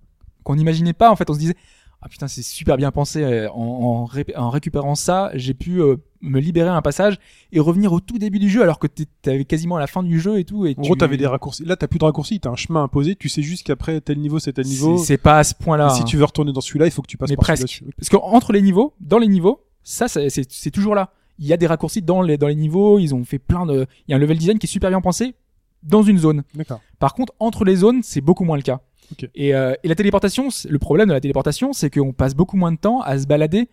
qu'on 0.42 0.56
n'imaginait 0.56 0.92
pas. 0.94 1.10
En 1.10 1.16
fait, 1.16 1.28
on 1.30 1.34
se 1.34 1.38
disait 1.38 1.56
ah 2.02 2.08
putain, 2.08 2.28
c'est 2.28 2.42
super 2.42 2.76
bien 2.76 2.90
pensé. 2.92 3.22
euh, 3.22 3.50
En, 3.50 3.60
en, 3.62 4.04
ré- 4.04 4.26
en 4.36 4.50
récupérant 4.50 4.94
ça, 4.94 5.30
j'ai 5.34 5.54
pu 5.54 5.80
euh, 5.82 5.96
me 6.20 6.40
libérer 6.40 6.68
un 6.68 6.82
passage 6.82 7.18
et 7.52 7.58
revenir 7.60 7.92
au 7.92 8.00
tout 8.00 8.18
début 8.18 8.38
du 8.38 8.48
jeu, 8.50 8.62
alors 8.62 8.78
que 8.78 8.86
t'avais 9.22 9.44
quasiment 9.44 9.76
à 9.76 9.80
la 9.80 9.86
fin 9.86 10.02
du 10.02 10.20
jeu 10.20 10.38
et 10.38 10.44
tout. 10.44 10.66
Et 10.66 10.70
En 10.78 10.82
tu- 10.82 10.88
gros, 10.88 10.96
t'avais 10.96 11.16
des 11.16 11.26
raccourcis. 11.26 11.64
Là, 11.64 11.76
t'as 11.76 11.88
plus 11.88 11.98
de 11.98 12.04
raccourcis, 12.04 12.38
t'as 12.40 12.50
un 12.50 12.56
chemin 12.56 12.82
imposé. 12.84 13.16
Tu 13.16 13.28
sais 13.28 13.42
juste 13.42 13.66
qu'après 13.66 14.00
tel 14.00 14.18
niveau, 14.20 14.38
c'est 14.38 14.52
tel 14.52 14.66
niveau. 14.66 14.98
C'est 14.98 15.16
pas 15.18 15.38
à 15.38 15.44
ce 15.44 15.54
point-là. 15.54 15.88
Et 15.90 15.94
si 15.96 16.02
hein. 16.02 16.04
tu 16.04 16.16
veux 16.16 16.24
retourner 16.24 16.52
dans 16.52 16.60
celui-là, 16.60 16.86
il 16.86 16.92
faut 16.92 17.02
que 17.02 17.08
tu 17.08 17.16
passes 17.18 17.30
Mais 17.30 17.36
par 17.36 17.44
presque. 17.44 17.82
Parce 17.98 18.08
qu'entre 18.08 18.52
les 18.52 18.62
niveaux, 18.62 18.94
dans 19.00 19.18
les 19.18 19.28
niveaux, 19.28 19.60
ça, 19.82 20.06
c'est 20.08 20.70
toujours 20.70 20.94
là. 20.94 21.12
Il 21.38 21.46
y 21.46 21.52
a 21.52 21.56
des 21.56 21.66
raccourcis 21.66 22.02
dans 22.02 22.22
les 22.22 22.36
dans 22.38 22.48
les 22.48 22.54
niveaux. 22.54 22.98
Ils 22.98 23.14
ont 23.14 23.24
fait 23.24 23.38
plein 23.38 23.66
de. 23.66 23.86
Il 24.06 24.10
y 24.10 24.14
a 24.14 24.16
un 24.16 24.20
level 24.20 24.38
design 24.38 24.58
qui 24.58 24.66
est 24.66 24.70
super 24.70 24.90
bien 24.90 25.00
pensé 25.00 25.34
dans 25.82 26.02
une 26.02 26.18
zone. 26.18 26.42
D'accord. 26.54 26.80
Par 26.98 27.14
contre, 27.14 27.32
entre 27.38 27.64
les 27.64 27.76
zones, 27.76 28.02
c'est 28.02 28.20
beaucoup 28.20 28.44
moins 28.44 28.56
le 28.56 28.62
cas. 28.62 28.80
Ok. 29.12 29.28
Et, 29.34 29.54
euh, 29.54 29.74
et 29.84 29.88
la 29.88 29.94
téléportation, 29.94 30.48
le 30.68 30.78
problème 30.78 31.08
de 31.08 31.12
la 31.12 31.20
téléportation, 31.20 31.72
c'est 31.72 31.90
qu'on 31.90 32.12
passe 32.12 32.34
beaucoup 32.34 32.56
moins 32.56 32.72
de 32.72 32.78
temps 32.78 33.00
à 33.02 33.18
se 33.18 33.26
balader 33.26 33.68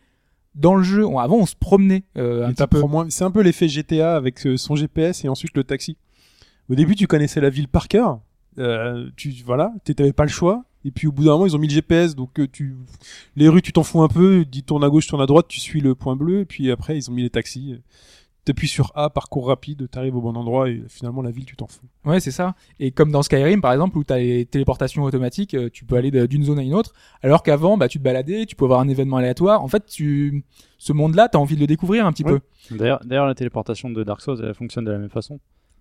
dans 0.53 0.75
le 0.75 0.83
jeu. 0.83 1.05
Avant, 1.17 1.37
on 1.37 1.45
se 1.47 1.55
promenait 1.55 2.03
euh, 2.17 2.45
un 2.45 2.49
Et 2.51 2.53
petit 2.53 2.67
peu. 2.67 2.81
moins- 2.81 3.09
C'est 3.09 3.23
un 3.23 3.31
peu 3.31 3.41
l'effet 3.41 3.67
GTA 3.67 4.15
avec 4.15 4.45
euh, 4.45 4.57
son 4.57 4.75
GPS 4.75 5.23
et 5.25 5.29
ensuite 5.29 5.55
le 5.57 5.63
taxi. 5.63 5.97
Au 6.69 6.75
début, 6.75 6.95
tu 6.95 7.07
connaissais 7.07 7.41
la 7.41 7.49
ville 7.49 7.67
par 7.67 7.87
cœur. 7.87 8.19
Euh, 8.59 9.09
tu 9.15 9.33
voilà, 9.45 9.73
t'avais 9.83 10.13
pas 10.13 10.23
le 10.23 10.29
choix. 10.29 10.63
Et 10.85 10.91
puis 10.91 11.07
au 11.07 11.11
bout 11.11 11.23
d'un 11.23 11.31
moment, 11.31 11.45
ils 11.45 11.55
ont 11.55 11.59
mis 11.59 11.67
le 11.67 11.73
GPS, 11.73 12.15
donc 12.15 12.39
euh, 12.39 12.47
tu 12.51 12.75
les 13.35 13.47
rues, 13.49 13.61
tu 13.61 13.71
t'en 13.73 13.83
fous 13.83 14.01
un 14.01 14.07
peu. 14.07 14.45
Dis 14.45 14.63
tourne 14.63 14.83
à 14.83 14.89
gauche, 14.89 15.07
tourne 15.07 15.21
à 15.21 15.25
droite, 15.25 15.47
tu 15.47 15.59
suis 15.59 15.81
le 15.81 15.95
point 15.95 16.15
bleu. 16.15 16.41
Et 16.41 16.45
puis 16.45 16.69
après, 16.71 16.97
ils 16.97 17.09
ont 17.09 17.13
mis 17.13 17.23
les 17.23 17.29
taxis. 17.29 17.75
T'appuies 18.45 18.67
sur 18.67 18.91
A, 18.95 19.09
parcours 19.09 19.47
rapide, 19.47 19.87
t'arrives 19.89 20.17
au 20.17 20.21
bon 20.21 20.35
endroit 20.35 20.69
et 20.69 20.83
finalement 20.89 21.21
la 21.21 21.31
ville, 21.31 21.45
tu 21.45 21.55
t'en 21.55 21.67
fous. 21.67 21.85
Ouais, 22.03 22.19
c'est 22.19 22.29
ça. 22.31 22.55
Et 22.77 22.91
comme 22.91 23.09
dans 23.09 23.21
Skyrim, 23.23 23.61
par 23.61 23.71
exemple, 23.71 23.97
où 23.97 24.03
tu 24.03 24.11
as 24.11 24.19
les 24.19 24.45
téléportations 24.45 25.03
automatiques, 25.03 25.53
euh, 25.53 25.69
tu 25.71 25.85
peux 25.85 25.95
aller 25.95 26.11
d'une 26.27 26.43
zone 26.43 26.59
à 26.59 26.61
une 26.61 26.73
autre. 26.73 26.91
Alors 27.21 27.41
qu'avant, 27.41 27.77
bah, 27.77 27.87
tu 27.87 27.99
te 27.99 28.03
baladais, 28.03 28.45
tu 28.45 28.57
peux 28.57 28.65
avoir 28.65 28.81
un 28.81 28.89
événement 28.89 29.15
aléatoire. 29.15 29.63
En 29.63 29.69
fait, 29.69 29.85
tu, 29.85 30.43
ce 30.77 30.91
monde-là, 30.91 31.29
t'as 31.29 31.37
envie 31.39 31.55
de 31.55 31.61
le 31.61 31.67
découvrir 31.67 32.05
un 32.05 32.11
petit 32.11 32.25
Ouais. 32.25 32.39
peu. 32.69 32.75
D'ailleurs, 32.77 32.99
d'ailleurs, 33.05 33.27
la 33.27 33.33
téléportation 33.35 33.89
de 33.89 34.03
Dark 34.03 34.19
Souls, 34.19 34.41
elle 34.43 34.53
fonctionne 34.53 34.83
de 34.83 34.91
la 34.91 34.97
même 34.97 35.09
façon. 35.09 35.39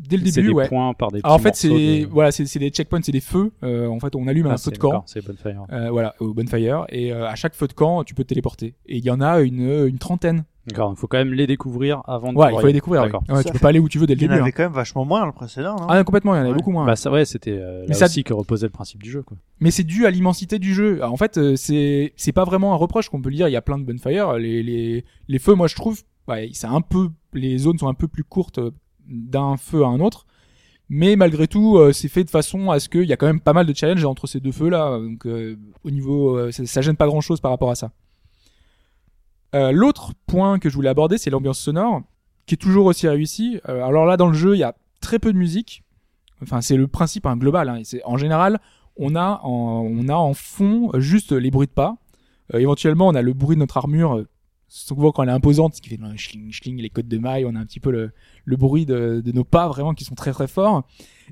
Dès 0.08 0.16
le 0.16 0.24
C'est 0.26 0.40
début, 0.40 0.48
des 0.48 0.54
ouais. 0.54 0.68
points 0.68 0.92
par 0.94 1.10
des 1.12 1.20
Alors, 1.22 1.36
en 1.36 1.38
fait, 1.38 1.54
c'est, 1.54 1.68
de- 1.68 2.06
voilà, 2.06 2.32
c'est, 2.32 2.44
c'est 2.46 2.58
des 2.58 2.70
checkpoints, 2.70 3.00
c'est 3.02 3.12
des 3.12 3.20
feux. 3.20 3.52
Euh, 3.62 3.86
en 3.88 4.00
fait, 4.00 4.14
on 4.16 4.26
allume 4.26 4.46
Ah, 4.48 4.54
un 4.54 4.56
feu 4.56 4.70
de 4.70 4.78
camp. 4.78 5.04
C'est 5.06 5.24
Bonfire. 5.26 5.64
Euh, 5.72 5.90
voilà, 5.90 6.14
au 6.20 6.34
bonfire. 6.34 6.84
Et 6.88 7.12
euh, 7.12 7.26
à 7.28 7.34
chaque 7.36 7.54
feu 7.54 7.68
de 7.68 7.72
camp, 7.72 8.02
tu 8.04 8.14
peux 8.14 8.24
te 8.24 8.28
téléporter. 8.28 8.74
Et 8.86 8.98
il 8.98 9.04
y 9.04 9.10
en 9.10 9.20
a 9.20 9.40
une, 9.40 9.86
une 9.86 9.98
trentaine. 9.98 10.44
D'accord, 10.66 10.92
il 10.96 10.98
faut 10.98 11.08
quand 11.08 11.18
même 11.18 11.32
les 11.32 11.48
découvrir 11.48 12.02
avant 12.06 12.32
de 12.32 12.38
Ouais, 12.38 12.52
il 12.54 12.60
faut 12.60 12.66
les 12.68 12.72
découvrir. 12.72 13.02
oui. 13.02 13.08
D'accord. 13.08 13.24
Ouais, 13.28 13.36
Ça 13.42 13.44
tu 13.44 13.52
peux 13.52 13.58
pas 13.58 13.68
aller 13.70 13.80
où 13.80 13.88
tu 13.88 13.98
veux 13.98 14.06
dès 14.06 14.14
le 14.14 14.20
Il 14.20 14.24
y 14.24 14.26
en 14.26 14.30
début. 14.30 14.40
avait 14.42 14.50
hein. 14.50 14.54
quand 14.56 14.62
même 14.62 14.72
vachement 14.72 15.04
moins 15.04 15.18
dans 15.20 15.26
le 15.26 15.32
précédent, 15.32 15.74
non? 15.74 15.86
Ah, 15.88 16.04
complètement, 16.04 16.34
il 16.34 16.36
y 16.36 16.40
en 16.40 16.42
avait 16.42 16.50
Ouais. 16.52 16.56
beaucoup 16.56 16.70
moins. 16.70 16.86
Bah 16.86 16.94
ça, 16.94 17.10
ouais, 17.10 17.24
c'était 17.24 17.50
euh, 17.58 17.84
là 17.88 17.94
ça- 17.94 18.04
aussi 18.04 18.22
que 18.22 18.32
reposait 18.32 18.66
le 18.66 18.70
principe 18.70 19.02
du 19.02 19.10
jeu, 19.10 19.22
quoi. 19.22 19.36
mais 19.58 19.72
c'est 19.72 19.82
dû 19.82 20.06
à 20.06 20.10
l'immensité 20.12 20.60
du 20.60 20.72
jeu. 20.72 20.98
Alors, 21.02 21.12
en 21.12 21.16
fait, 21.16 21.36
euh, 21.36 21.56
c'est 21.56 22.12
c'est 22.16 22.30
pas 22.32 22.44
vraiment 22.44 22.72
un 22.74 22.76
reproche 22.76 23.08
qu'on 23.08 23.20
peut 23.20 23.30
le 23.30 23.34
dire. 23.36 23.48
Il 23.48 23.52
y 23.52 23.56
a 23.56 23.62
plein 23.62 23.76
de 23.78 23.84
bonfires. 23.84 24.34
Les 24.34 24.62
les 24.62 25.04
les 25.26 25.38
feux, 25.40 25.54
moi 25.54 25.66
je 25.66 25.74
trouve, 25.74 26.00
ouais, 26.28 26.48
c'est 26.52 26.68
un 26.68 26.80
peu 26.80 27.08
les 27.34 27.58
zones 27.58 27.78
sont 27.78 27.88
un 27.88 27.94
peu 27.94 28.06
plus 28.06 28.22
courtes 28.22 28.58
euh, 28.58 28.70
d'un 29.06 29.56
feu 29.56 29.84
à 29.84 29.88
un 29.88 30.00
autre. 30.00 30.26
Mais 30.94 31.16
malgré 31.16 31.48
tout, 31.48 31.78
euh, 31.78 31.92
c'est 31.92 32.08
fait 32.08 32.22
de 32.22 32.28
façon 32.28 32.70
à 32.70 32.78
ce 32.78 32.90
qu'il 32.90 33.04
y 33.04 33.14
a 33.14 33.16
quand 33.16 33.26
même 33.26 33.40
pas 33.40 33.54
mal 33.54 33.64
de 33.64 33.74
challenges 33.74 34.04
entre 34.04 34.26
ces 34.26 34.40
deux 34.40 34.52
feux 34.52 34.68
là. 34.68 34.98
Donc 34.98 35.24
euh, 35.26 35.56
au 35.84 35.90
niveau, 35.90 36.36
euh, 36.36 36.52
ça, 36.52 36.82
gêne 36.82 36.96
pas 36.96 37.06
grand 37.06 37.22
chose 37.22 37.40
par 37.40 37.50
rapport 37.50 37.70
à 37.70 37.74
ça. 37.74 37.92
L'autre 39.54 40.12
point 40.26 40.58
que 40.58 40.68
je 40.68 40.74
voulais 40.74 40.90
aborder, 40.90 41.16
c'est 41.16 41.30
l'ambiance 41.30 41.58
sonore, 41.58 42.02
qui 42.46 42.54
est 42.54 42.58
toujours 42.58 42.86
aussi 42.86 43.08
réussie. 43.08 43.58
Alors 43.64 44.04
là, 44.04 44.18
dans 44.18 44.28
le 44.28 44.34
jeu, 44.34 44.54
il 44.54 44.58
y 44.58 44.64
a 44.64 44.74
très 45.00 45.18
peu 45.18 45.32
de 45.32 45.38
musique. 45.38 45.82
Enfin, 46.42 46.62
c'est 46.62 46.76
le 46.76 46.88
principe 46.88 47.26
hein, 47.26 47.36
global. 47.36 47.70
Hein. 47.70 47.82
En 48.04 48.18
général, 48.18 48.60
on 48.96 49.14
a 49.14 49.40
en, 49.44 50.34
fond 50.34 50.90
juste 50.98 51.32
les 51.32 51.50
bruits 51.50 51.66
de 51.66 51.72
pas. 51.72 51.96
Éventuellement, 52.54 53.08
on 53.08 53.14
a 53.14 53.20
le 53.20 53.34
bruit 53.34 53.56
de 53.56 53.60
notre 53.60 53.76
armure, 53.76 54.24
souvent 54.72 55.12
quand 55.12 55.22
elle 55.22 55.28
est 55.28 55.32
imposante, 55.32 55.74
ce 55.74 55.82
qui 55.82 55.90
fait 55.90 55.98
le 55.98 56.16
schling, 56.16 56.50
schling, 56.50 56.80
les 56.80 56.88
côtes 56.88 57.06
de 57.06 57.18
maille, 57.18 57.44
on 57.44 57.54
a 57.54 57.58
un 57.58 57.66
petit 57.66 57.78
peu 57.78 57.90
le, 57.90 58.11
le 58.46 58.56
bruit 58.56 58.87
de, 58.87 59.20
de 59.22 59.32
nos 59.32 59.44
pas 59.44 59.68
vraiment 59.68 59.92
qui 59.92 60.04
sont 60.04 60.14
très 60.14 60.32
très 60.32 60.48
forts. 60.48 60.85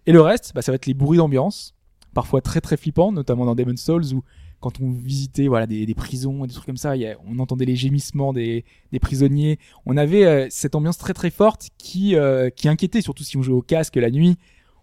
Et 0.06 0.12
le 0.12 0.20
reste, 0.20 0.52
bah, 0.54 0.60
ça 0.60 0.72
va 0.72 0.76
être 0.76 0.84
les 0.84 0.92
bruits 0.92 1.16
d'ambiance, 1.16 1.74
parfois 2.12 2.42
très 2.42 2.60
très 2.60 2.76
flippants, 2.76 3.12
notamment 3.12 3.46
dans 3.46 3.54
Demon's 3.54 3.80
Souls 3.80 4.12
où 4.14 4.22
quand 4.60 4.78
on 4.82 4.90
visitait 4.90 5.48
voilà 5.48 5.66
des, 5.66 5.86
des 5.86 5.94
prisons, 5.94 6.44
des 6.44 6.52
trucs 6.52 6.66
comme 6.66 6.76
ça, 6.76 6.92
on 7.26 7.38
entendait 7.38 7.64
les 7.64 7.76
gémissements 7.76 8.34
des, 8.34 8.66
des 8.92 9.00
prisonniers. 9.00 9.58
On 9.86 9.96
avait 9.96 10.26
euh, 10.26 10.46
cette 10.50 10.74
ambiance 10.74 10.98
très 10.98 11.14
très 11.14 11.30
forte 11.30 11.70
qui 11.78 12.16
euh, 12.16 12.50
qui 12.50 12.68
inquiétait, 12.68 13.00
surtout 13.00 13.24
si 13.24 13.38
on 13.38 13.42
jouait 13.42 13.54
au 13.54 13.62
casque 13.62 13.96
la 13.96 14.10
nuit. 14.10 14.36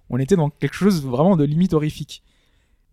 On 0.10 0.18
était 0.18 0.36
dans 0.36 0.50
quelque 0.50 0.74
chose 0.74 1.06
vraiment 1.06 1.38
de 1.38 1.44
limite 1.44 1.74
horrifique. 1.74 2.24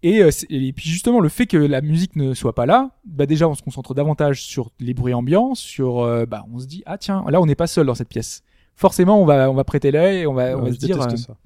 Et, 0.06 0.22
euh, 0.22 0.30
et 0.50 0.72
puis 0.74 0.88
justement 0.88 1.18
le 1.18 1.28
fait 1.30 1.46
que 1.46 1.56
la 1.56 1.80
musique 1.80 2.14
ne 2.14 2.34
soit 2.34 2.54
pas 2.54 2.66
là, 2.66 2.90
bah 3.06 3.24
déjà 3.26 3.48
on 3.48 3.54
se 3.54 3.62
concentre 3.62 3.94
davantage 3.94 4.42
sur 4.44 4.70
les 4.78 4.92
bruits 4.92 5.14
ambiants, 5.14 5.54
sur 5.54 6.00
euh, 6.02 6.26
bah 6.26 6.44
on 6.54 6.58
se 6.58 6.66
dit 6.66 6.82
ah 6.84 6.98
tiens 6.98 7.24
là 7.28 7.40
on 7.40 7.46
n'est 7.46 7.54
pas 7.54 7.66
seul 7.66 7.86
dans 7.86 7.94
cette 7.94 8.10
pièce. 8.10 8.42
Forcément 8.76 9.20
on 9.20 9.24
va 9.24 9.50
on 9.50 9.54
va 9.54 9.64
prêter 9.64 9.90
l'œil, 9.90 10.18
et 10.18 10.26
on 10.26 10.34
va 10.34 10.56
on 10.58 10.62
va 10.62 10.68
se 10.68 10.74
je 10.74 10.78
dire 10.86 10.98
déteste 10.98 11.28
euh, 11.30 11.34
ça. 11.34 11.36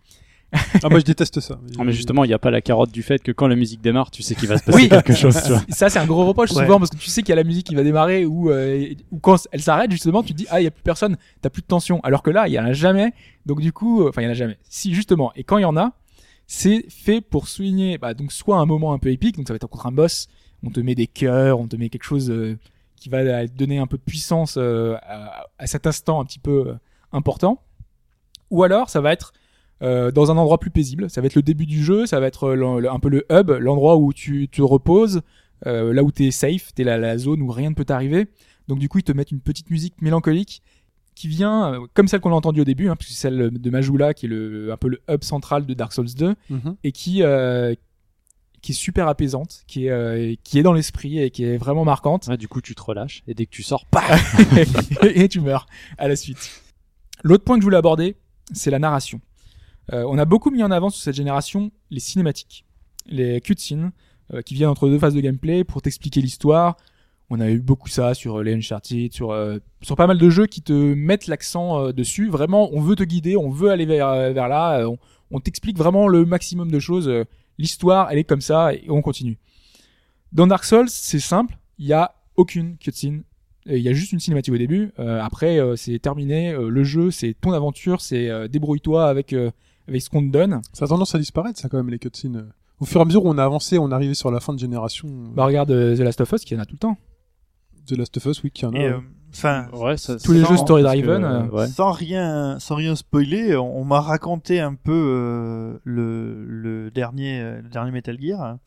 ah 0.82 0.88
moi 0.88 0.98
je 0.98 1.04
déteste 1.04 1.40
ça. 1.40 1.60
Non, 1.76 1.84
mais 1.84 1.92
justement, 1.92 2.24
il 2.24 2.28
n'y 2.28 2.34
a 2.34 2.38
pas 2.38 2.50
la 2.50 2.62
carotte 2.62 2.90
du 2.90 3.02
fait 3.02 3.22
que 3.22 3.30
quand 3.32 3.48
la 3.48 3.54
musique 3.54 3.82
démarre, 3.82 4.10
tu 4.10 4.22
sais 4.22 4.34
qu'il 4.34 4.48
va 4.48 4.56
se 4.56 4.62
passer 4.64 4.78
Oui. 4.78 4.88
quelque 4.88 5.12
chose, 5.12 5.40
tu 5.42 5.50
vois. 5.52 5.60
ça 5.68 5.88
c'est 5.90 5.98
un 5.98 6.06
gros 6.06 6.24
reproche 6.26 6.50
Ouais. 6.52 6.62
souvent 6.64 6.78
parce 6.78 6.90
que 6.90 6.96
tu 6.96 7.10
sais 7.10 7.20
qu'il 7.22 7.28
y 7.28 7.32
a 7.34 7.36
la 7.36 7.44
musique 7.44 7.66
qui 7.66 7.74
va 7.74 7.82
démarrer 7.84 8.24
ou 8.24 8.50
euh, 8.50 8.86
ou 9.12 9.18
quand 9.18 9.36
elle 9.52 9.60
s'arrête 9.60 9.90
justement 9.92 10.22
tu 10.22 10.32
te 10.32 10.38
dis 10.38 10.46
ah 10.50 10.60
il 10.60 10.64
y 10.64 10.66
a 10.66 10.70
plus 10.70 10.82
personne 10.82 11.16
t'as 11.42 11.50
plus 11.50 11.60
de 11.62 11.66
tension 11.66 12.00
alors 12.02 12.22
que 12.22 12.30
là 12.30 12.48
il 12.48 12.54
y 12.54 12.58
en 12.58 12.64
a 12.64 12.72
jamais 12.72 13.12
donc 13.46 13.60
du 13.60 13.72
coup 13.74 14.02
euh, 14.02 14.08
enfin 14.08 14.22
il 14.22 14.24
y 14.24 14.28
en 14.28 14.30
a 14.30 14.34
jamais 14.34 14.56
si 14.68 14.94
justement 14.94 15.30
et 15.36 15.44
quand 15.44 15.58
il 15.58 15.62
y 15.62 15.66
en 15.66 15.76
a 15.76 15.92
c'est 16.50 16.86
fait 16.88 17.20
pour 17.20 17.46
souligner 17.46 17.98
bah, 17.98 18.14
donc 18.14 18.32
soit 18.32 18.56
un 18.56 18.66
moment 18.66 18.94
un 18.94 18.98
peu 18.98 19.12
épique 19.12 19.36
donc 19.36 19.46
ça 19.46 19.52
va 19.52 19.56
être 19.56 19.68
contre 19.68 19.86
un 19.86 19.92
boss 19.92 20.26
on 20.64 20.70
te 20.70 20.80
met 20.80 20.94
des 20.94 21.06
cœurs 21.06 21.60
on 21.60 21.68
te 21.68 21.76
met 21.76 21.90
quelque 21.90 22.04
chose 22.04 22.30
euh, 22.30 22.58
qui 22.96 23.10
va 23.10 23.46
donner 23.46 23.78
un 23.78 23.86
peu 23.86 23.98
de 23.98 24.02
puissance 24.02 24.56
euh, 24.56 24.96
à, 25.02 25.66
cet 25.66 25.86
instant 25.86 26.20
un 26.20 26.24
petit 26.24 26.38
peu 26.38 26.68
euh, 26.68 26.74
important 27.12 27.62
ou 28.50 28.64
alors 28.64 28.90
ça 28.90 29.00
va 29.00 29.12
être 29.12 29.32
dans 29.80 30.32
un 30.32 30.36
endroit 30.36 30.58
plus 30.58 30.72
paisible. 30.72 31.08
Ça 31.08 31.20
va 31.20 31.28
être 31.28 31.36
le 31.36 31.42
début 31.42 31.64
du 31.64 31.84
jeu, 31.84 32.04
ça 32.04 32.18
va 32.18 32.26
être 32.26 32.50
un 32.90 32.98
peu 32.98 33.08
le 33.08 33.24
hub, 33.30 33.50
l'endroit 33.60 33.96
où 33.96 34.12
tu 34.12 34.48
te 34.48 34.60
reposes, 34.60 35.22
là 35.64 36.02
où 36.02 36.10
t'es 36.10 36.32
safe, 36.32 36.74
t'es 36.74 36.82
la, 36.82 36.98
la 36.98 37.16
zone 37.16 37.42
où 37.42 37.52
rien 37.52 37.70
ne 37.70 37.76
peut 37.76 37.84
t'arriver. 37.84 38.26
Donc 38.66 38.80
du 38.80 38.88
coup, 38.88 38.98
ils 38.98 39.04
te 39.04 39.12
mettent 39.12 39.30
une 39.30 39.40
petite 39.40 39.70
musique 39.70 40.02
mélancolique 40.02 40.64
qui 41.18 41.28
vient, 41.28 41.74
euh, 41.74 41.86
comme 41.94 42.08
celle 42.08 42.20
qu'on 42.20 42.30
a 42.32 42.34
entendue 42.34 42.60
au 42.60 42.64
début, 42.64 42.88
hein, 42.88 42.96
puisque 42.96 43.12
c'est 43.12 43.22
celle 43.28 43.50
de 43.50 43.70
Majula, 43.70 44.14
qui 44.14 44.26
est 44.26 44.28
le, 44.28 44.72
un 44.72 44.76
peu 44.76 44.88
le 44.88 45.00
hub 45.10 45.22
central 45.24 45.66
de 45.66 45.74
Dark 45.74 45.92
Souls 45.92 46.14
2, 46.16 46.34
Mhm. 46.50 46.76
et 46.84 46.92
qui, 46.92 47.22
euh, 47.22 47.74
qui 48.62 48.72
est 48.72 48.74
super 48.74 49.06
apaisante, 49.08 49.62
qui 49.66 49.86
est, 49.86 49.90
euh, 49.90 50.34
qui 50.44 50.58
est 50.58 50.62
dans 50.62 50.72
l'esprit 50.72 51.18
et 51.20 51.30
qui 51.30 51.44
est 51.44 51.56
vraiment 51.56 51.84
marquante. 51.84 52.26
Ouais, 52.28 52.36
du 52.36 52.48
coup, 52.48 52.60
tu 52.60 52.74
te 52.74 52.82
relâches 52.82 53.22
et 53.26 53.34
dès 53.34 53.46
que 53.46 53.50
tu 53.50 53.62
sors, 53.62 53.86
et 55.02 55.28
tu 55.28 55.40
meurs 55.40 55.66
à 55.98 56.08
la 56.08 56.16
suite. 56.16 56.62
L'autre 57.22 57.44
point 57.44 57.56
que 57.56 57.62
je 57.62 57.66
voulais 57.66 57.76
aborder, 57.76 58.16
c'est 58.52 58.70
la 58.70 58.78
narration. 58.78 59.20
Euh, 59.92 60.04
on 60.08 60.18
a 60.18 60.24
beaucoup 60.24 60.50
mis 60.50 60.62
en 60.62 60.70
avant 60.70 60.90
sur 60.90 61.02
cette 61.02 61.14
génération 61.16 61.70
les 61.90 62.00
cinématiques, 62.00 62.64
les 63.06 63.40
cutscenes, 63.40 63.92
qui 64.44 64.52
viennent 64.52 64.68
entre 64.68 64.90
deux 64.90 64.98
phases 64.98 65.14
de 65.14 65.20
gameplay 65.22 65.64
pour 65.64 65.80
t'expliquer 65.80 66.20
l'histoire. 66.20 66.76
On 67.30 67.40
a 67.40 67.50
eu 67.50 67.60
beaucoup 67.60 67.88
ça 67.88 68.14
sur 68.14 68.38
euh, 68.38 68.42
les 68.42 68.54
Uncharted, 68.54 69.12
sur 69.12 69.32
euh, 69.32 69.58
sur 69.82 69.96
pas 69.96 70.06
mal 70.06 70.18
de 70.18 70.30
jeux 70.30 70.46
qui 70.46 70.62
te 70.62 70.72
mettent 70.72 71.26
l'accent 71.26 71.78
euh, 71.78 71.92
dessus. 71.92 72.28
Vraiment, 72.28 72.70
on 72.72 72.80
veut 72.80 72.96
te 72.96 73.02
guider, 73.02 73.36
on 73.36 73.50
veut 73.50 73.70
aller 73.70 73.84
vers 73.86 74.08
euh, 74.08 74.32
vers 74.32 74.48
là. 74.48 74.80
euh, 74.80 74.86
on 74.86 74.98
on 75.30 75.40
t'explique 75.40 75.76
vraiment 75.76 76.08
le 76.08 76.24
maximum 76.24 76.70
de 76.70 76.78
choses. 76.78 77.12
L'histoire, 77.58 78.10
elle 78.10 78.18
est 78.18 78.24
comme 78.24 78.40
ça 78.40 78.72
et 78.72 78.86
on 78.88 79.02
continue. 79.02 79.36
Dans 80.32 80.46
Dark 80.46 80.64
Souls, 80.64 80.88
c'est 80.88 81.20
simple. 81.20 81.58
Il 81.78 81.84
y 81.86 81.92
a 81.92 82.14
aucune 82.36 82.78
cutscene 82.78 83.24
il 83.76 83.82
y 83.82 83.88
a 83.88 83.92
juste 83.92 84.12
une 84.12 84.20
cinématique 84.20 84.54
au 84.54 84.58
début. 84.58 84.92
Euh, 84.98 85.20
après, 85.22 85.58
euh, 85.60 85.76
c'est 85.76 85.98
terminé. 85.98 86.56
Le 86.58 86.84
jeu, 86.84 87.10
c'est 87.10 87.34
ton 87.38 87.52
aventure. 87.52 88.00
C'est 88.00 88.30
euh, 88.30 88.48
débrouille-toi 88.48 89.06
avec 89.06 89.32
euh, 89.32 89.50
avec 89.86 90.00
ce 90.02 90.10
qu'on 90.10 90.22
te 90.22 90.32
donne. 90.32 90.60
Ça 90.72 90.86
a 90.86 90.88
tendance 90.88 91.14
à 91.14 91.18
disparaître 91.18 91.58
ça 91.58 91.68
quand 91.68 91.76
même 91.76 91.90
les 91.90 91.98
cutscenes. 91.98 92.46
Au 92.80 92.84
fur 92.84 93.00
et 93.00 93.02
à 93.02 93.04
mesure 93.04 93.24
où 93.24 93.28
on 93.28 93.38
a 93.38 93.44
avancé, 93.44 93.78
on 93.78 93.90
est 93.90 93.94
arrivé 93.94 94.14
sur 94.14 94.30
la 94.30 94.40
fin 94.40 94.54
de 94.54 94.58
génération. 94.58 95.08
Bah 95.34 95.44
regarde 95.44 95.68
The 95.70 95.98
Last 96.00 96.20
of 96.20 96.32
Us, 96.32 96.44
qui 96.44 96.54
en 96.56 96.60
a 96.60 96.64
tout 96.64 96.74
le 96.74 96.78
temps. 96.78 96.96
The 97.88 97.96
Last 97.98 98.16
of 98.16 98.24
Us, 98.26 98.42
oui, 98.42 98.50
qui 98.50 98.64
en 98.66 98.72
a. 98.72 98.78
Et, 98.78 98.86
euh, 98.86 98.98
enfin, 99.32 99.66
Ouais, 99.72 99.96
ça- 99.96 100.16
Tous 100.18 100.32
les 100.32 100.44
jeux 100.44 100.56
story 100.56 100.82
driven, 100.82 101.24
euh, 101.24 101.42
euh, 101.44 101.48
ouais. 101.48 101.66
sans 101.68 101.90
rien, 101.92 102.58
sans 102.60 102.74
rien 102.76 102.94
spoiler, 102.96 103.56
on, 103.56 103.80
on 103.80 103.84
m'a 103.84 104.00
raconté 104.00 104.60
un 104.60 104.74
peu 104.74 104.92
euh, 104.92 105.78
le, 105.84 106.44
le 106.46 106.90
dernier, 106.90 107.42
le 107.62 107.68
dernier 107.68 107.90
Metal 107.90 108.16
Gear, 108.20 108.40
hein, 108.42 108.58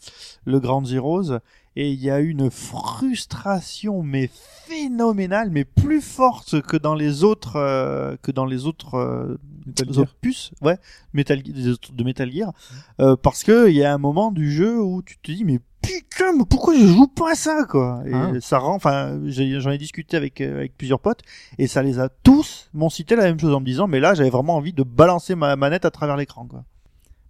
le 0.45 0.59
Ground 0.59 0.85
Zeroes, 0.87 1.39
et 1.77 1.89
il 1.91 2.01
y 2.01 2.09
a 2.09 2.19
une 2.19 2.49
frustration 2.51 4.03
mais 4.03 4.29
phénoménale, 4.67 5.49
mais 5.51 5.65
plus 5.65 6.01
forte 6.01 6.61
que 6.61 6.77
dans 6.77 6.95
les 6.95 7.23
autres, 7.23 7.55
euh, 7.57 8.15
que 8.21 8.31
dans 8.31 8.45
les 8.45 8.65
autres 8.65 8.95
euh, 8.95 9.37
Metal 9.65 9.93
Gear. 9.93 10.03
opus, 10.03 10.51
ouais, 10.61 10.77
Metal, 11.13 11.41
de 11.41 12.03
Metal 12.03 12.31
Gear, 12.31 12.51
euh, 12.99 13.15
parce 13.15 13.43
que 13.43 13.69
il 13.69 13.75
y 13.75 13.83
a 13.83 13.93
un 13.93 13.97
moment 13.97 14.31
du 14.31 14.51
jeu 14.51 14.81
où 14.81 15.01
tu 15.01 15.17
te 15.17 15.31
dis 15.31 15.45
mais 15.45 15.59
putain, 15.81 16.33
mais 16.37 16.43
pourquoi 16.49 16.75
je 16.75 16.85
joue 16.85 17.07
pas 17.07 17.31
à 17.31 17.35
ça 17.35 17.65
quoi? 17.69 18.01
Et 18.05 18.11
Ah. 18.13 18.31
ça 18.41 18.59
rend, 18.59 18.75
enfin, 18.75 19.19
j'en 19.25 19.71
ai 19.71 19.77
discuté 19.77 20.17
avec 20.17 20.39
euh, 20.41 20.57
avec 20.57 20.77
plusieurs 20.77 20.99
potes 20.99 21.21
et 21.57 21.67
ça 21.67 21.81
les 21.83 21.99
a 21.99 22.09
tous 22.09 22.69
m'ont 22.73 22.89
cité 22.89 23.15
la 23.15 23.23
même 23.23 23.39
chose 23.39 23.53
en 23.53 23.59
me 23.59 23.65
disant 23.65 23.87
mais 23.87 23.99
là 23.99 24.13
j'avais 24.13 24.29
vraiment 24.29 24.55
envie 24.55 24.73
de 24.73 24.83
balancer 24.83 25.35
ma 25.35 25.55
manette 25.55 25.85
à 25.85 25.91
travers 25.91 26.17
l'écran 26.17 26.45
quoi. 26.45 26.63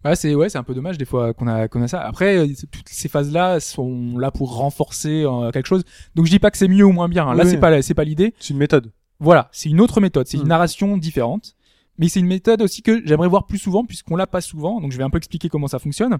Ouais, 0.03 0.15
c'est 0.15 0.33
ouais, 0.33 0.49
c'est 0.49 0.57
un 0.57 0.63
peu 0.63 0.73
dommage 0.73 0.97
des 0.97 1.05
fois 1.05 1.31
qu'on 1.33 1.47
a 1.47 1.67
qu'on 1.67 1.81
a 1.83 1.87
ça. 1.87 2.01
Après, 2.01 2.35
euh, 2.37 2.47
toutes 2.71 2.89
ces 2.89 3.07
phases-là 3.07 3.59
sont 3.59 4.17
là 4.17 4.31
pour 4.31 4.55
renforcer 4.57 5.23
euh, 5.25 5.51
quelque 5.51 5.67
chose. 5.67 5.83
Donc 6.15 6.25
je 6.25 6.31
dis 6.31 6.39
pas 6.39 6.49
que 6.49 6.57
c'est 6.57 6.67
mieux 6.67 6.83
ou 6.85 6.91
moins 6.91 7.07
bien. 7.07 7.27
hein. 7.27 7.35
Là, 7.35 7.43
Oui. 7.43 7.49
c'est 7.51 7.59
pas 7.59 7.81
c'est 7.83 7.93
pas 7.93 8.03
l'idée. 8.03 8.33
C'est 8.39 8.49
une 8.53 8.57
méthode. 8.59 8.91
Voilà, 9.19 9.49
c'est 9.51 9.69
une 9.69 9.79
autre 9.79 10.01
méthode, 10.01 10.25
c'est 10.27 10.37
une 10.37 10.47
narration 10.47 10.97
différente. 10.97 11.55
Mais 11.99 12.07
c'est 12.09 12.19
une 12.19 12.25
méthode 12.25 12.63
aussi 12.63 12.81
que 12.81 13.05
j'aimerais 13.05 13.27
voir 13.27 13.45
plus 13.45 13.59
souvent 13.59 13.85
puisqu'on 13.85 14.15
l'a 14.15 14.25
pas 14.25 14.41
souvent. 14.41 14.81
Donc 14.81 14.91
je 14.91 14.97
vais 14.97 15.03
un 15.03 15.11
peu 15.11 15.17
expliquer 15.19 15.49
comment 15.49 15.67
ça 15.67 15.77
fonctionne. 15.77 16.17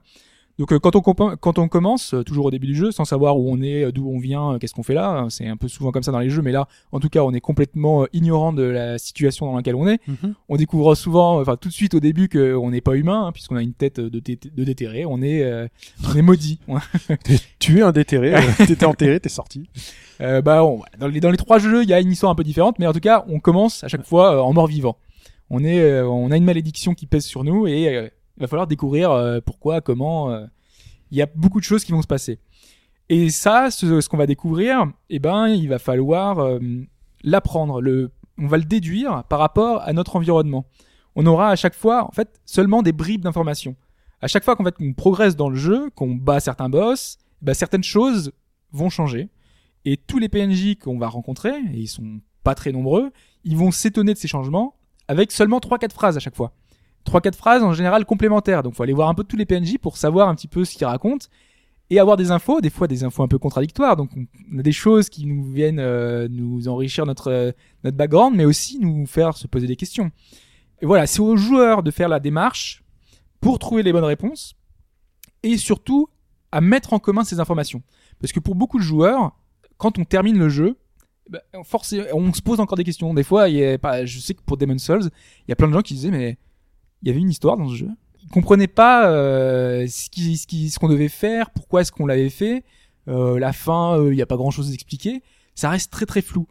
Donc 0.61 0.71
euh, 0.73 0.79
quand 0.79 0.95
on 0.95 0.99
compa- 0.99 1.35
quand 1.37 1.57
on 1.57 1.67
commence 1.67 2.13
euh, 2.13 2.23
toujours 2.23 2.45
au 2.45 2.51
début 2.51 2.67
du 2.67 2.75
jeu 2.75 2.91
sans 2.91 3.03
savoir 3.03 3.35
où 3.37 3.51
on 3.51 3.61
est, 3.63 3.85
euh, 3.85 3.91
d'où 3.91 4.07
on 4.07 4.19
vient, 4.19 4.57
qu'est-ce 4.59 4.75
qu'on 4.75 4.83
fait 4.83 4.93
là, 4.93 5.23
euh, 5.23 5.29
c'est 5.29 5.47
un 5.47 5.57
peu 5.57 5.67
souvent 5.67 5.91
comme 5.91 6.03
ça 6.03 6.11
dans 6.11 6.19
les 6.19 6.29
jeux 6.29 6.43
mais 6.43 6.51
là 6.51 6.67
en 6.91 6.99
tout 6.99 7.09
cas, 7.09 7.23
on 7.23 7.33
est 7.33 7.41
complètement 7.41 8.05
ignorant 8.13 8.53
de 8.53 8.61
la 8.61 8.99
situation 8.99 9.47
dans 9.47 9.55
laquelle 9.55 9.73
on 9.75 9.87
est. 9.87 9.99
On 10.49 10.57
découvre 10.57 10.93
souvent 10.93 11.41
enfin 11.41 11.57
tout 11.57 11.67
de 11.69 11.73
suite 11.73 11.95
au 11.95 11.99
début 11.99 12.29
qu'on 12.29 12.69
n'est 12.69 12.79
pas 12.81 12.93
humain 12.95 13.25
hein, 13.25 13.31
puisqu'on 13.31 13.55
a 13.55 13.63
une 13.63 13.73
tête 13.73 13.99
de, 13.99 14.19
dé- 14.19 14.37
de 14.55 14.63
déterré, 14.63 15.03
on 15.05 15.21
est 15.23 15.41
euh, 15.43 15.67
on 16.07 16.15
est 16.15 16.21
maudit. 16.21 16.59
Tu 17.59 17.79
es 17.79 17.81
un 17.81 17.91
déterré, 17.91 18.35
euh, 18.35 18.39
t'étais 18.67 18.85
enterré, 18.85 19.19
t'es 19.19 19.29
sorti. 19.29 19.67
Euh, 20.21 20.41
bah, 20.43 20.63
on- 20.63 20.81
dans, 20.99 21.07
les, 21.07 21.19
dans 21.19 21.31
les 21.31 21.37
trois 21.37 21.57
jeux, 21.57 21.81
il 21.83 21.89
y 21.89 21.93
a 21.93 21.99
une 21.99 22.11
histoire 22.11 22.31
un 22.31 22.35
peu 22.35 22.43
différente, 22.43 22.77
mais 22.77 22.85
en 22.87 22.93
tout 22.93 22.99
cas, 22.99 23.25
on 23.29 23.39
commence 23.39 23.83
à 23.83 23.87
chaque 23.87 24.05
fois 24.05 24.43
en 24.43 24.53
mort-vivant. 24.53 24.97
On 25.49 25.63
est, 25.63 26.01
on 26.01 26.29
a 26.31 26.37
une 26.37 26.43
malédiction 26.45 26.93
qui 26.93 27.07
pèse 27.07 27.25
sur 27.25 27.43
nous 27.43 27.65
et 27.67 28.11
il 28.41 28.45
va 28.45 28.47
falloir 28.47 28.65
découvrir 28.65 29.11
euh, 29.11 29.39
pourquoi, 29.39 29.81
comment. 29.81 30.31
euh, 30.31 30.47
Il 31.11 31.17
y 31.19 31.21
a 31.21 31.27
beaucoup 31.35 31.59
de 31.59 31.63
choses 31.63 31.83
qui 31.83 31.91
vont 31.91 32.01
se 32.01 32.07
passer. 32.07 32.39
Et 33.07 33.29
ça, 33.29 33.69
ce, 33.69 34.07
qu'on 34.09 34.17
va 34.17 34.25
découvrir, 34.25 34.87
eh 35.11 35.19
ben, 35.19 35.47
il 35.47 35.69
va 35.69 35.77
falloir 35.77 36.39
euh, 36.39 36.59
l'apprendre. 37.23 37.81
Le, 37.81 38.09
on 38.39 38.47
va 38.47 38.57
le 38.57 38.63
déduire 38.63 39.23
par 39.25 39.37
rapport 39.37 39.83
à 39.83 39.93
notre 39.93 40.15
environnement. 40.15 40.65
On 41.15 41.27
aura 41.27 41.49
à 41.51 41.55
chaque 41.55 41.75
fois, 41.75 42.07
en 42.07 42.11
fait, 42.11 42.41
seulement 42.45 42.81
des 42.81 42.93
bribes 42.93 43.21
d'informations. 43.21 43.75
À 44.21 44.27
chaque 44.27 44.43
fois 44.43 44.55
qu'en 44.55 44.63
fait, 44.63 44.75
qu'on 44.75 44.93
progresse 44.93 45.35
dans 45.35 45.49
le 45.49 45.55
jeu, 45.57 45.91
qu'on 45.91 46.15
bat 46.15 46.39
certains 46.39 46.69
boss, 46.69 47.19
bah, 47.43 47.53
certaines 47.53 47.83
choses 47.83 48.31
vont 48.71 48.89
changer. 48.89 49.29
Et 49.85 49.97
tous 49.97 50.17
les 50.17 50.29
PNJ 50.29 50.77
qu'on 50.81 50.97
va 50.97 51.09
rencontrer, 51.09 51.53
et 51.73 51.77
ils 51.77 51.87
sont 51.87 52.21
pas 52.43 52.55
très 52.55 52.71
nombreux, 52.71 53.11
ils 53.43 53.57
vont 53.57 53.69
s'étonner 53.69 54.13
de 54.15 54.17
ces 54.17 54.27
changements 54.27 54.73
avec 55.07 55.31
seulement 55.31 55.59
3-4 55.59 55.91
phrases 55.91 56.17
à 56.17 56.19
chaque 56.19 56.35
fois. 56.35 56.53
3-4 57.05 57.35
phrases 57.35 57.63
en 57.63 57.73
général 57.73 58.05
complémentaires. 58.05 58.63
Donc 58.63 58.75
faut 58.75 58.83
aller 58.83 58.93
voir 58.93 59.09
un 59.09 59.13
peu 59.13 59.23
tous 59.23 59.37
les 59.37 59.45
PNJ 59.45 59.77
pour 59.77 59.97
savoir 59.97 60.29
un 60.29 60.35
petit 60.35 60.47
peu 60.47 60.65
ce 60.65 60.75
qu'ils 60.75 60.87
racontent 60.87 61.27
et 61.89 61.99
avoir 61.99 62.15
des 62.15 62.31
infos, 62.31 62.61
des 62.61 62.69
fois 62.69 62.87
des 62.87 63.03
infos 63.03 63.21
un 63.21 63.27
peu 63.27 63.37
contradictoires. 63.37 63.97
Donc 63.97 64.11
on 64.53 64.59
a 64.59 64.61
des 64.61 64.71
choses 64.71 65.09
qui 65.09 65.25
nous 65.25 65.43
viennent 65.43 65.79
euh, 65.79 66.27
nous 66.29 66.67
enrichir 66.67 67.05
notre 67.05 67.31
euh, 67.31 67.51
notre 67.83 67.97
background, 67.97 68.35
mais 68.35 68.45
aussi 68.45 68.79
nous 68.79 69.05
faire 69.05 69.35
se 69.35 69.47
poser 69.47 69.67
des 69.67 69.75
questions. 69.75 70.11
Et 70.81 70.85
voilà, 70.85 71.05
c'est 71.05 71.19
aux 71.19 71.35
joueurs 71.35 71.83
de 71.83 71.91
faire 71.91 72.09
la 72.09 72.19
démarche 72.19 72.83
pour 73.39 73.59
trouver 73.59 73.83
les 73.83 73.91
bonnes 73.91 74.05
réponses 74.05 74.55
et 75.43 75.57
surtout 75.57 76.07
à 76.51 76.61
mettre 76.61 76.93
en 76.93 76.99
commun 76.99 77.23
ces 77.23 77.39
informations. 77.39 77.81
Parce 78.19 78.31
que 78.31 78.39
pour 78.39 78.55
beaucoup 78.55 78.77
de 78.77 78.83
joueurs, 78.83 79.33
quand 79.77 79.97
on 79.97 80.05
termine 80.05 80.37
le 80.37 80.49
jeu, 80.49 80.77
bah, 81.29 81.41
forcément, 81.63 82.05
on 82.13 82.33
se 82.33 82.41
pose 82.41 82.59
encore 82.59 82.77
des 82.77 82.83
questions. 82.83 83.13
Des 83.13 83.23
fois, 83.23 83.47
je 83.49 84.19
sais 84.19 84.33
que 84.33 84.41
pour 84.43 84.57
Demon's 84.57 84.83
Souls, 84.83 85.09
il 85.47 85.49
y 85.49 85.51
a 85.51 85.55
plein 85.55 85.67
de 85.67 85.73
gens 85.73 85.81
qui 85.81 85.93
disaient, 85.93 86.11
mais 86.11 86.37
il 87.01 87.07
y 87.07 87.11
avait 87.11 87.19
une 87.19 87.29
histoire 87.29 87.57
dans 87.57 87.69
ce 87.69 87.75
jeu. 87.75 87.89
Ils 88.23 88.29
comprenaient 88.29 88.67
pas 88.67 89.09
euh, 89.09 89.87
ce 89.87 90.09
qui, 90.09 90.37
ce 90.37 90.47
qui, 90.47 90.69
ce 90.69 90.79
qu'on 90.79 90.89
devait 90.89 91.09
faire, 91.09 91.49
pourquoi 91.51 91.81
est-ce 91.81 91.91
qu'on 91.91 92.05
l'avait 92.05 92.29
fait. 92.29 92.63
Euh, 93.07 93.39
la 93.39 93.53
fin, 93.53 93.97
euh, 93.97 94.13
il 94.13 94.15
n'y 94.15 94.21
a 94.21 94.27
pas 94.27 94.37
grand-chose 94.37 94.69
à 94.69 94.73
expliquer. 94.73 95.21
Ça 95.55 95.69
reste 95.69 95.91
très 95.91 96.05
très 96.05 96.21
flou. 96.21 96.47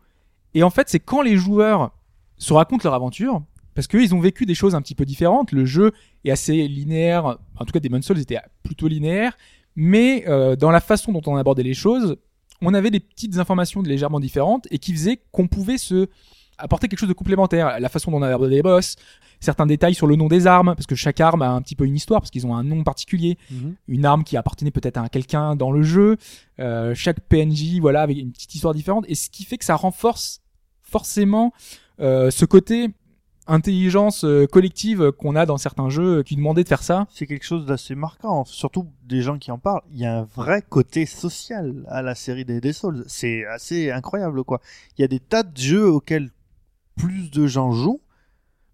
Et 0.55 0.63
en 0.63 0.71
fait, 0.71 0.89
c'est 0.89 1.01
quand 1.01 1.23
les 1.23 1.37
joueurs 1.37 1.93
se 2.39 2.53
racontent 2.53 2.83
leur 2.85 2.95
aventure, 2.95 3.43
parce 3.75 3.87
qu'eux, 3.87 4.03
ils 4.03 4.15
ont 4.15 4.21
vécu 4.21 4.47
des 4.47 4.55
choses 4.55 4.75
un 4.75 4.83
petit 4.83 4.95
peu 4.95 5.05
différentes. 5.05 5.53
Le 5.53 5.65
jeu 5.65 5.93
est 6.25 6.31
assez 6.31 6.67
linéaire. 6.67 7.39
En 7.57 7.65
tout 7.65 7.73
cas, 7.73 7.81
Demon's 7.81 8.05
Souls 8.05 8.19
était 8.19 8.39
plutôt 8.63 8.89
linéaire. 8.89 9.37
Mais 9.77 10.25
euh, 10.29 10.57
dans 10.57 10.71
la 10.71 10.81
façon 10.81 11.13
dont 11.13 11.23
on 11.27 11.37
abordait 11.37 11.63
les 11.63 11.75
choses, 11.75 12.17
on 12.61 12.75
avait 12.75 12.91
des 12.91 13.01
petites 13.01 13.39
informations 13.39 13.81
légèrement 13.81 14.21
différentes 14.21 14.67
et 14.71 14.79
qui 14.79 14.93
faisaient 14.93 15.21
qu'on 15.33 15.47
pouvait 15.47 15.79
se 15.79 16.09
apporter 16.61 16.89
quelque 16.89 17.01
chose 17.01 17.09
de 17.09 17.15
complémentaire. 17.15 17.79
La 17.81 17.89
façon 17.89 18.11
dont 18.11 18.19
on 18.19 18.23
abordait 18.23 18.57
les 18.57 18.63
boss, 18.63 18.97
certains 19.41 19.67
détails 19.67 19.95
sur 19.95 20.07
le 20.07 20.17
nom 20.17 20.29
des 20.29 20.47
armes, 20.47 20.75
parce 20.75 20.87
que 20.87 20.95
chaque 20.95 21.21
arme 21.21 21.43
a 21.43 21.51
un 21.51 21.63
petit 21.63 21.75
peu 21.75 21.87
une 21.87 21.97
histoire, 21.97 22.21
parce 22.21 22.31
qu'ils 22.31 22.47
ont 22.47 22.55
un 22.55 22.65
nom 22.65 22.85
particulier. 22.85 23.39
Une 23.89 24.05
arme 24.05 24.25
qui 24.25 24.37
appartenait 24.37 24.71
peut-être 24.71 24.99
à 24.99 25.09
quelqu'un 25.09 25.57
dans 25.57 25.73
le 25.73 25.83
jeu. 25.83 26.17
Euh, 26.59 26.95
chaque 26.95 27.21
PNJ, 27.21 27.81
voilà, 27.81 28.03
avec 28.03 28.19
une 28.19 28.33
petite 28.33 28.55
histoire 28.55 28.75
différente. 28.75 29.05
Et 29.09 29.15
ce 29.15 29.31
qui 29.31 29.45
fait 29.45 29.59
que 29.59 29.65
ça 29.65 29.77
renforce 29.77 30.41
forcément 30.83 31.53
euh, 32.01 32.31
ce 32.31 32.45
côté 32.45 32.91
intelligence 33.47 34.25
euh, 34.25 34.47
collective 34.47 35.11
qu'on 35.13 35.35
a 35.35 35.45
dans 35.45 35.59
certains 35.59 35.89
jeux 35.89 36.23
qui 36.23 36.37
demandaient 36.37 36.63
de 36.63 36.69
faire 36.69 36.83
ça. 36.83 37.07
C'est 37.11 37.27
quelque 37.27 37.45
chose 37.45 37.67
d'assez 37.67 37.95
marquant, 37.95 38.45
surtout 38.45 38.87
des 39.05 39.23
gens 39.23 39.39
qui 39.39 39.51
en 39.51 39.59
parlent. 39.59 39.83
Il 39.91 39.99
y 39.99 40.07
a 40.07 40.19
un 40.19 40.29
vrai 40.35 40.63
côté 40.67 41.07
social 41.07 41.85
à 41.89 42.03
la 42.03 42.15
série 42.15 42.45
des, 42.45 42.61
des 42.61 42.73
Souls. 42.73 43.05
C'est 43.09 43.45
assez 43.47 43.91
incroyable, 43.91 44.45
quoi. 44.45 44.61
Il 44.97 45.03
y 45.03 45.05
a 45.05 45.09
des 45.09 45.21
tas 45.21 45.43
de 45.43 45.57
jeux 45.57 45.91
auxquels 45.91 46.31
plus 47.01 47.31
de 47.31 47.47
gens 47.47 47.73
jouent, 47.73 48.01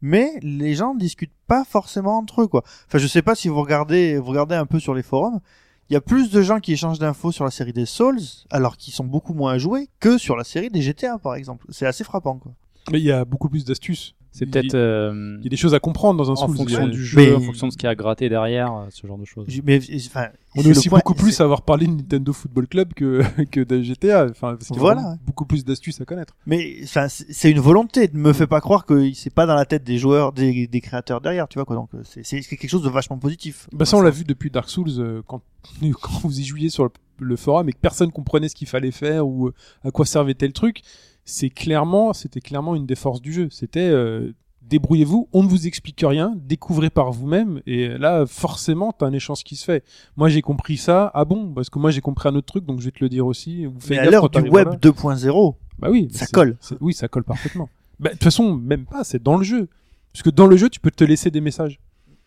mais 0.00 0.32
les 0.42 0.74
gens 0.74 0.94
discutent 0.94 1.30
pas 1.46 1.64
forcément 1.64 2.18
entre 2.18 2.42
eux, 2.42 2.46
quoi. 2.48 2.62
Enfin, 2.86 2.98
je 2.98 3.06
sais 3.06 3.22
pas 3.22 3.34
si 3.34 3.48
vous 3.48 3.60
regardez, 3.60 4.18
vous 4.18 4.30
regardez 4.30 4.54
un 4.54 4.66
peu 4.66 4.80
sur 4.80 4.94
les 4.94 5.02
forums. 5.02 5.40
Il 5.88 5.92
y 5.92 5.96
a 5.96 6.00
plus 6.00 6.30
de 6.30 6.42
gens 6.42 6.58
qui 6.58 6.72
échangent 6.72 6.98
d'infos 6.98 7.30
sur 7.30 7.44
la 7.44 7.50
série 7.50 7.72
des 7.72 7.86
Souls, 7.86 8.18
alors 8.50 8.76
qu'ils 8.76 8.92
sont 8.92 9.04
beaucoup 9.04 9.34
moins 9.34 9.56
joués, 9.58 9.88
que 10.00 10.18
sur 10.18 10.36
la 10.36 10.42
série 10.42 10.68
des 10.68 10.82
GTA, 10.82 11.18
par 11.18 11.36
exemple. 11.36 11.66
C'est 11.70 11.86
assez 11.86 12.02
frappant, 12.02 12.38
quoi. 12.38 12.52
Mais 12.90 12.98
il 13.00 13.04
y 13.04 13.12
a 13.12 13.24
beaucoup 13.24 13.48
plus 13.48 13.64
d'astuces. 13.64 14.14
C'est 14.38 14.44
Il- 14.44 14.50
peut-être 14.50 14.74
euh, 14.74 15.36
Il 15.40 15.44
y 15.44 15.46
a 15.46 15.48
des 15.48 15.56
choses 15.56 15.72
à 15.72 15.80
comprendre 15.80 16.18
dans 16.22 16.28
un 16.30 16.34
en 16.34 16.46
Souls. 16.46 16.56
fonction 16.58 16.86
du 16.88 17.02
jeu, 17.02 17.16
Mais- 17.16 17.32
en 17.32 17.40
fonction 17.40 17.68
de 17.68 17.72
ce 17.72 17.78
qu'il 17.78 17.86
y 17.86 17.88
a 17.88 17.92
à 17.92 17.94
gratter 17.94 18.28
derrière, 18.28 18.70
euh, 18.74 18.86
ce 18.90 19.06
genre 19.06 19.16
de 19.16 19.24
choses. 19.24 19.46
Mais, 19.64 19.80
enfin, 20.06 20.26
On 20.54 20.60
est 20.62 20.70
aussi 20.72 20.90
point- 20.90 20.98
beaucoup 20.98 21.14
plus 21.14 21.40
à 21.40 21.44
avoir 21.44 21.62
parlé 21.62 21.86
de 21.86 21.92
Nintendo 21.92 22.34
Football 22.34 22.66
Club 22.68 22.92
que, 22.92 23.22
que 23.50 23.60
de 23.60 23.80
GTA. 23.82 24.26
Enfin, 24.30 24.54
parce 24.56 24.66
qu'il 24.66 24.76
y 24.76 24.78
a 24.78 24.80
Voilà. 24.82 25.16
beaucoup 25.26 25.46
plus 25.46 25.64
d'astuces 25.64 26.02
à 26.02 26.04
connaître. 26.04 26.34
Mais 26.44 26.76
enfin, 26.84 27.06
c'est 27.08 27.50
une 27.50 27.60
volonté. 27.60 28.10
Ne 28.12 28.18
me 28.20 28.32
fais 28.34 28.46
pas 28.46 28.60
croire 28.60 28.84
que 28.84 29.10
c'est 29.14 29.32
pas 29.32 29.46
dans 29.46 29.54
la 29.54 29.64
tête 29.64 29.84
des 29.84 29.96
joueurs, 29.96 30.32
des, 30.32 30.66
des 30.66 30.80
créateurs 30.82 31.22
derrière, 31.22 31.48
tu 31.48 31.58
vois 31.58 31.64
quoi. 31.64 31.76
Donc 31.76 31.88
euh, 31.94 32.02
c'est 32.04 32.40
quelque 32.42 32.68
chose 32.68 32.82
de 32.82 32.90
vachement 32.90 33.16
positif. 33.16 33.68
Bah 33.72 33.86
ça, 33.86 33.96
on 33.96 34.02
l'a 34.02 34.10
vu 34.10 34.24
depuis 34.24 34.50
Dark 34.50 34.68
Souls 34.68 34.90
euh, 34.98 35.22
quand, 35.26 35.40
quand 36.02 36.18
vous 36.24 36.38
y 36.40 36.44
jouiez 36.44 36.68
sur 36.68 36.84
le, 36.84 36.90
le 37.20 37.36
forum 37.36 37.70
et 37.70 37.72
que 37.72 37.78
personne 37.80 38.12
comprenait 38.12 38.50
ce 38.50 38.54
qu'il 38.54 38.68
fallait 38.68 38.90
faire 38.90 39.26
ou 39.26 39.50
à 39.82 39.90
quoi 39.90 40.04
servait 40.04 40.34
tel 40.34 40.52
truc. 40.52 40.82
C'est 41.26 41.50
clairement, 41.50 42.12
c'était 42.14 42.40
clairement 42.40 42.74
une 42.76 42.86
des 42.86 42.94
forces 42.94 43.20
du 43.20 43.32
jeu. 43.32 43.48
C'était 43.50 43.80
euh, 43.90 44.32
débrouillez-vous, 44.62 45.28
on 45.32 45.42
ne 45.42 45.48
vous 45.48 45.66
explique 45.66 46.02
rien, 46.06 46.34
découvrez 46.36 46.88
par 46.88 47.12
vous-même. 47.12 47.60
Et 47.66 47.88
là, 47.98 48.24
forcément, 48.26 48.92
t'as 48.92 49.06
un 49.06 49.12
échange 49.12 49.42
qui 49.44 49.56
se 49.56 49.64
fait. 49.64 49.84
Moi, 50.16 50.28
j'ai 50.28 50.40
compris 50.42 50.76
ça. 50.76 51.10
Ah 51.14 51.24
bon 51.24 51.52
Parce 51.52 51.68
que 51.68 51.78
moi, 51.78 51.90
j'ai 51.90 52.00
compris 52.00 52.28
un 52.28 52.34
autre 52.36 52.46
truc, 52.46 52.64
donc 52.64 52.80
je 52.80 52.84
vais 52.86 52.90
te 52.92 53.02
le 53.02 53.08
dire 53.08 53.26
aussi. 53.26 53.66
Vous 53.66 53.78
faites 53.80 53.90
Mais 53.90 53.98
à 53.98 54.10
l'heure 54.10 54.30
du 54.30 54.40
web 54.48 54.68
là. 54.68 54.76
2.0, 54.76 55.54
Bah 55.78 55.88
oui, 55.90 56.08
Ça 56.12 56.26
colle. 56.26 56.56
Oui, 56.80 56.94
ça 56.94 57.08
colle 57.08 57.24
parfaitement. 57.24 57.68
Bah, 57.98 58.10
De 58.10 58.14
toute 58.14 58.24
façon, 58.24 58.54
même 58.54 58.84
pas, 58.86 59.04
c'est 59.04 59.22
dans 59.22 59.36
le 59.36 59.44
jeu. 59.44 59.68
Parce 60.12 60.22
que 60.22 60.30
dans 60.30 60.46
le 60.46 60.56
jeu, 60.56 60.68
tu 60.68 60.80
peux 60.80 60.90
te 60.90 61.04
laisser 61.04 61.30
des 61.30 61.40
messages. 61.40 61.80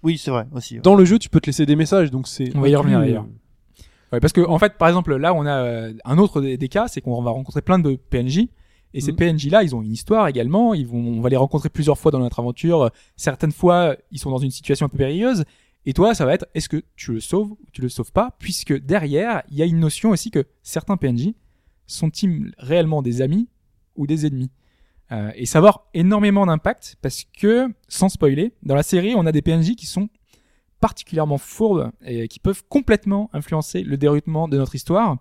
oui 0.03 0.17
c'est 0.17 0.31
vrai 0.31 0.45
aussi. 0.53 0.75
ouais. 0.75 0.81
Dans 0.81 0.95
le 0.95 1.05
jeu, 1.05 1.19
tu 1.19 1.29
peux 1.29 1.39
te 1.39 1.45
laisser 1.47 1.65
des 1.65 1.75
messages, 1.75 2.11
donc 2.11 2.27
c'est. 2.27 2.55
On 2.55 2.61
va 2.61 2.69
y 2.69 2.75
revenir, 2.75 2.99
d'ailleurs. 2.99 3.25
Ouais, 4.11 4.19
parce 4.19 4.33
que 4.33 4.41
en 4.41 4.57
fait, 4.57 4.77
par 4.77 4.87
exemple, 4.87 5.15
là, 5.15 5.33
on 5.33 5.45
a 5.45 5.51
euh, 5.63 5.93
un 6.05 6.17
autre 6.17 6.41
des, 6.41 6.57
des 6.57 6.67
cas, 6.67 6.87
c'est 6.87 7.01
qu'on 7.01 7.21
va 7.21 7.29
rencontrer 7.31 7.61
plein 7.61 7.77
de 7.79 7.95
PNJ. 7.95 8.47
Et 8.93 9.01
ces 9.01 9.11
Mhm. 9.11 9.17
PNJ-là, 9.17 9.63
ils 9.63 9.75
ont 9.75 9.81
une 9.81 9.91
histoire 9.93 10.27
également. 10.27 10.73
Ils 10.73 10.87
vont, 10.87 10.97
on 10.99 11.21
va 11.21 11.29
les 11.29 11.35
rencontrer 11.37 11.69
plusieurs 11.69 11.97
fois 11.97 12.11
dans 12.11 12.19
notre 12.19 12.39
aventure. 12.39 12.89
Certaines 13.15 13.51
fois, 13.51 13.95
ils 14.11 14.17
sont 14.19 14.31
dans 14.31 14.37
une 14.39 14.51
situation 14.51 14.85
un 14.85 14.89
peu 14.89 14.97
périlleuse. 14.97 15.43
Et 15.85 15.93
toi, 15.93 16.13
ça 16.13 16.25
va 16.25 16.33
être, 16.33 16.45
est-ce 16.55 16.67
que 16.69 16.83
tu 16.95 17.13
le 17.13 17.19
sauves 17.19 17.51
ou 17.51 17.57
tu 17.71 17.81
le 17.81 17.89
sauves 17.89 18.11
pas? 18.11 18.35
Puisque 18.39 18.73
derrière, 18.77 19.43
il 19.49 19.57
y 19.57 19.61
a 19.61 19.65
une 19.65 19.79
notion 19.79 20.09
aussi 20.09 20.29
que 20.31 20.45
certains 20.63 20.97
PNJ 20.97 21.33
sont-ils 21.87 22.53
réellement 22.57 23.01
des 23.01 23.21
amis 23.21 23.47
ou 23.95 24.05
des 24.07 24.25
ennemis? 24.25 24.51
Euh, 25.11 25.31
Et 25.35 25.45
ça 25.45 25.59
va 25.61 25.69
avoir 25.69 25.85
énormément 25.93 26.45
d'impact 26.45 26.97
parce 27.01 27.23
que, 27.39 27.67
sans 27.87 28.09
spoiler, 28.09 28.53
dans 28.63 28.75
la 28.75 28.83
série, 28.83 29.13
on 29.15 29.25
a 29.25 29.31
des 29.31 29.41
PNJ 29.41 29.75
qui 29.75 29.85
sont 29.87 30.09
particulièrement 30.79 31.37
fourbes 31.37 31.91
et 32.05 32.27
qui 32.27 32.39
peuvent 32.39 32.63
complètement 32.69 33.29
influencer 33.33 33.81
le 33.83 33.97
déroulement 33.97 34.47
de 34.47 34.57
notre 34.57 34.75
histoire. 34.75 35.17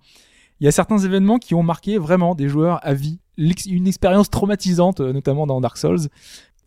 Il 0.61 0.65
y 0.65 0.69
a 0.69 0.73
certains 0.73 0.99
événements 0.99 1.39
qui 1.39 1.55
ont 1.55 1.63
marqué 1.63 1.99
vraiment 1.99 2.35
des 2.35 2.49
joueurs 2.49 2.81
à 2.87 2.95
vie, 2.95 3.21
une 3.37 3.87
expérience 3.87 4.29
traumatisante, 4.31 5.01
euh, 5.01 5.13
notamment 5.13 5.47
dans 5.47 5.61
Dark 5.61 5.77
Souls. 5.77 6.09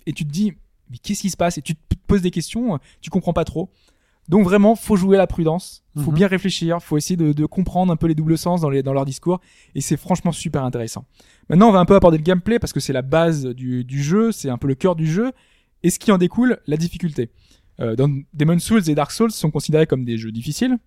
Et 0.05 0.13
tu 0.13 0.25
te 0.25 0.31
dis, 0.31 0.53
mais 0.89 0.97
qu'est-ce 0.97 1.21
qui 1.21 1.29
se 1.29 1.37
passe? 1.37 1.57
Et 1.57 1.61
tu 1.61 1.75
te 1.75 1.79
poses 2.07 2.21
des 2.21 2.31
questions, 2.31 2.79
tu 3.01 3.09
comprends 3.09 3.33
pas 3.33 3.43
trop. 3.45 3.69
Donc 4.29 4.43
vraiment, 4.45 4.75
faut 4.75 4.95
jouer 4.95 5.17
à 5.17 5.19
la 5.19 5.27
prudence, 5.27 5.83
faut 5.97 6.11
Mhm. 6.11 6.15
bien 6.15 6.27
réfléchir, 6.27 6.79
faut 6.81 6.95
essayer 6.95 7.17
de, 7.17 7.33
de 7.33 7.45
comprendre 7.45 7.91
un 7.91 7.95
peu 7.97 8.07
les 8.07 8.15
doubles 8.15 8.37
sens 8.37 8.61
dans, 8.61 8.69
les, 8.69 8.83
dans 8.83 8.93
leur 8.93 9.03
discours, 9.03 9.41
et 9.75 9.81
c'est 9.81 9.97
franchement 9.97 10.31
super 10.31 10.63
intéressant. 10.63 11.05
Maintenant, 11.49 11.67
on 11.69 11.71
va 11.71 11.79
un 11.79 11.85
peu 11.85 11.95
aborder 11.95 12.17
le 12.17 12.23
gameplay 12.23 12.59
parce 12.59 12.71
que 12.71 12.79
c'est 12.79 12.93
la 12.93 13.01
base 13.01 13.45
du, 13.47 13.83
du 13.83 14.01
jeu, 14.01 14.31
c'est 14.31 14.49
un 14.49 14.57
peu 14.57 14.67
le 14.67 14.75
cœur 14.75 14.95
du 14.95 15.07
jeu, 15.11 15.31
et 15.83 15.89
ce 15.89 15.99
qui 15.99 16.11
en 16.11 16.17
découle, 16.17 16.59
la 16.67 16.77
difficulté. 16.77 17.31
Euh, 17.79 17.95
dans 17.95 18.09
Demon's 18.33 18.63
Souls 18.63 18.89
et 18.89 18.95
Dark 18.95 19.11
Souls 19.11 19.31
sont 19.31 19.49
considérés 19.49 19.87
comme 19.87 20.05
des 20.05 20.17
jeux 20.17 20.31
difficiles. 20.31 20.77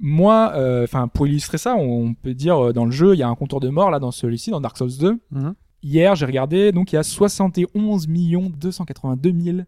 Moi, 0.00 0.52
euh, 0.54 0.84
enfin 0.84 1.08
pour 1.08 1.26
illustrer 1.26 1.58
ça, 1.58 1.76
on 1.76 2.14
peut 2.14 2.34
dire 2.34 2.66
euh, 2.66 2.72
dans 2.72 2.84
le 2.84 2.90
jeu, 2.90 3.14
il 3.14 3.18
y 3.18 3.22
a 3.22 3.28
un 3.28 3.34
compteur 3.34 3.60
de 3.60 3.68
mort 3.68 3.90
là 3.90 3.98
dans 3.98 4.10
celui-ci, 4.10 4.50
dans 4.50 4.60
Dark 4.60 4.76
Souls 4.76 4.98
2. 4.98 5.20
Mhm. 5.30 5.54
Hier, 5.82 6.14
j'ai 6.14 6.26
regardé, 6.26 6.72
donc 6.72 6.92
il 6.92 6.96
y 6.96 6.98
a 6.98 7.02
71 7.02 8.08
282 8.08 9.32
000 9.38 9.58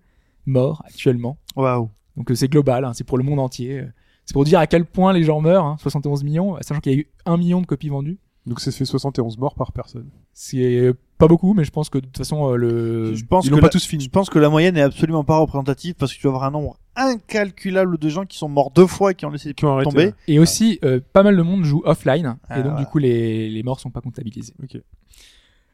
morts 0.46 0.82
actuellement. 0.86 1.38
Waouh. 1.54 1.90
Donc 2.16 2.30
euh, 2.30 2.34
c'est 2.34 2.48
global, 2.48 2.84
hein, 2.84 2.92
c'est 2.94 3.04
pour 3.04 3.18
le 3.18 3.24
monde 3.24 3.38
entier. 3.38 3.84
C'est 4.24 4.32
pour 4.32 4.44
dire 4.44 4.58
à 4.58 4.66
quel 4.66 4.84
point 4.84 5.12
les 5.12 5.22
gens 5.22 5.40
meurent, 5.40 5.64
hein, 5.64 5.76
71 5.78 6.24
millions, 6.24 6.56
sachant 6.60 6.80
qu'il 6.80 6.92
y 6.92 6.96
a 6.96 6.98
eu 6.98 7.06
1 7.26 7.36
million 7.36 7.60
de 7.60 7.66
copies 7.66 7.90
vendues. 7.90 8.18
Donc 8.46 8.60
ça 8.60 8.70
fait 8.70 8.84
71 8.84 9.38
morts 9.38 9.54
par 9.56 9.72
personne. 9.72 10.08
C'est 10.32 10.92
pas 11.18 11.26
beaucoup, 11.26 11.52
mais 11.54 11.64
je 11.64 11.70
pense 11.72 11.88
que 11.90 11.98
de 11.98 12.04
toute 12.06 12.16
façon, 12.18 12.52
euh, 12.52 12.56
le... 12.56 13.14
Je 13.14 13.24
pense 13.24 13.44
Ils 13.44 13.48
que 13.50 13.54
l'ont 13.54 13.60
pas 13.60 13.66
la- 13.66 13.70
tous 13.70 13.84
fini. 13.84 14.04
Je 14.04 14.10
pense 14.10 14.30
que 14.30 14.38
la 14.38 14.48
moyenne 14.48 14.76
est 14.76 14.82
absolument 14.82 15.24
pas 15.24 15.38
représentative 15.38 15.94
parce 15.94 16.12
que 16.14 16.18
tu 16.20 16.22
vas 16.26 16.30
avoir 16.30 16.44
un 16.44 16.50
nombre 16.52 16.78
incalculable 16.94 17.98
de 17.98 18.08
gens 18.08 18.24
qui 18.24 18.38
sont 18.38 18.48
morts 18.48 18.70
deux 18.70 18.86
fois 18.86 19.12
et 19.12 19.14
qui 19.14 19.26
ont 19.26 19.30
laissé 19.30 19.52
Qui 19.54 19.64
ont 19.64 19.72
arrêté. 19.72 19.90
tomber. 19.90 20.12
Et 20.28 20.38
aussi, 20.38 20.78
euh, 20.84 21.00
pas 21.12 21.22
mal 21.22 21.36
de 21.36 21.42
monde 21.42 21.64
joue 21.64 21.82
offline, 21.84 22.36
Ah, 22.48 22.60
et 22.60 22.62
donc 22.62 22.74
ouais. 22.74 22.80
du 22.80 22.86
coup, 22.86 22.98
les, 22.98 23.48
les 23.50 23.62
morts 23.62 23.80
sont 23.80 23.90
pas 23.90 24.00
comptabilisés. 24.00 24.54
Ok. 24.62 24.80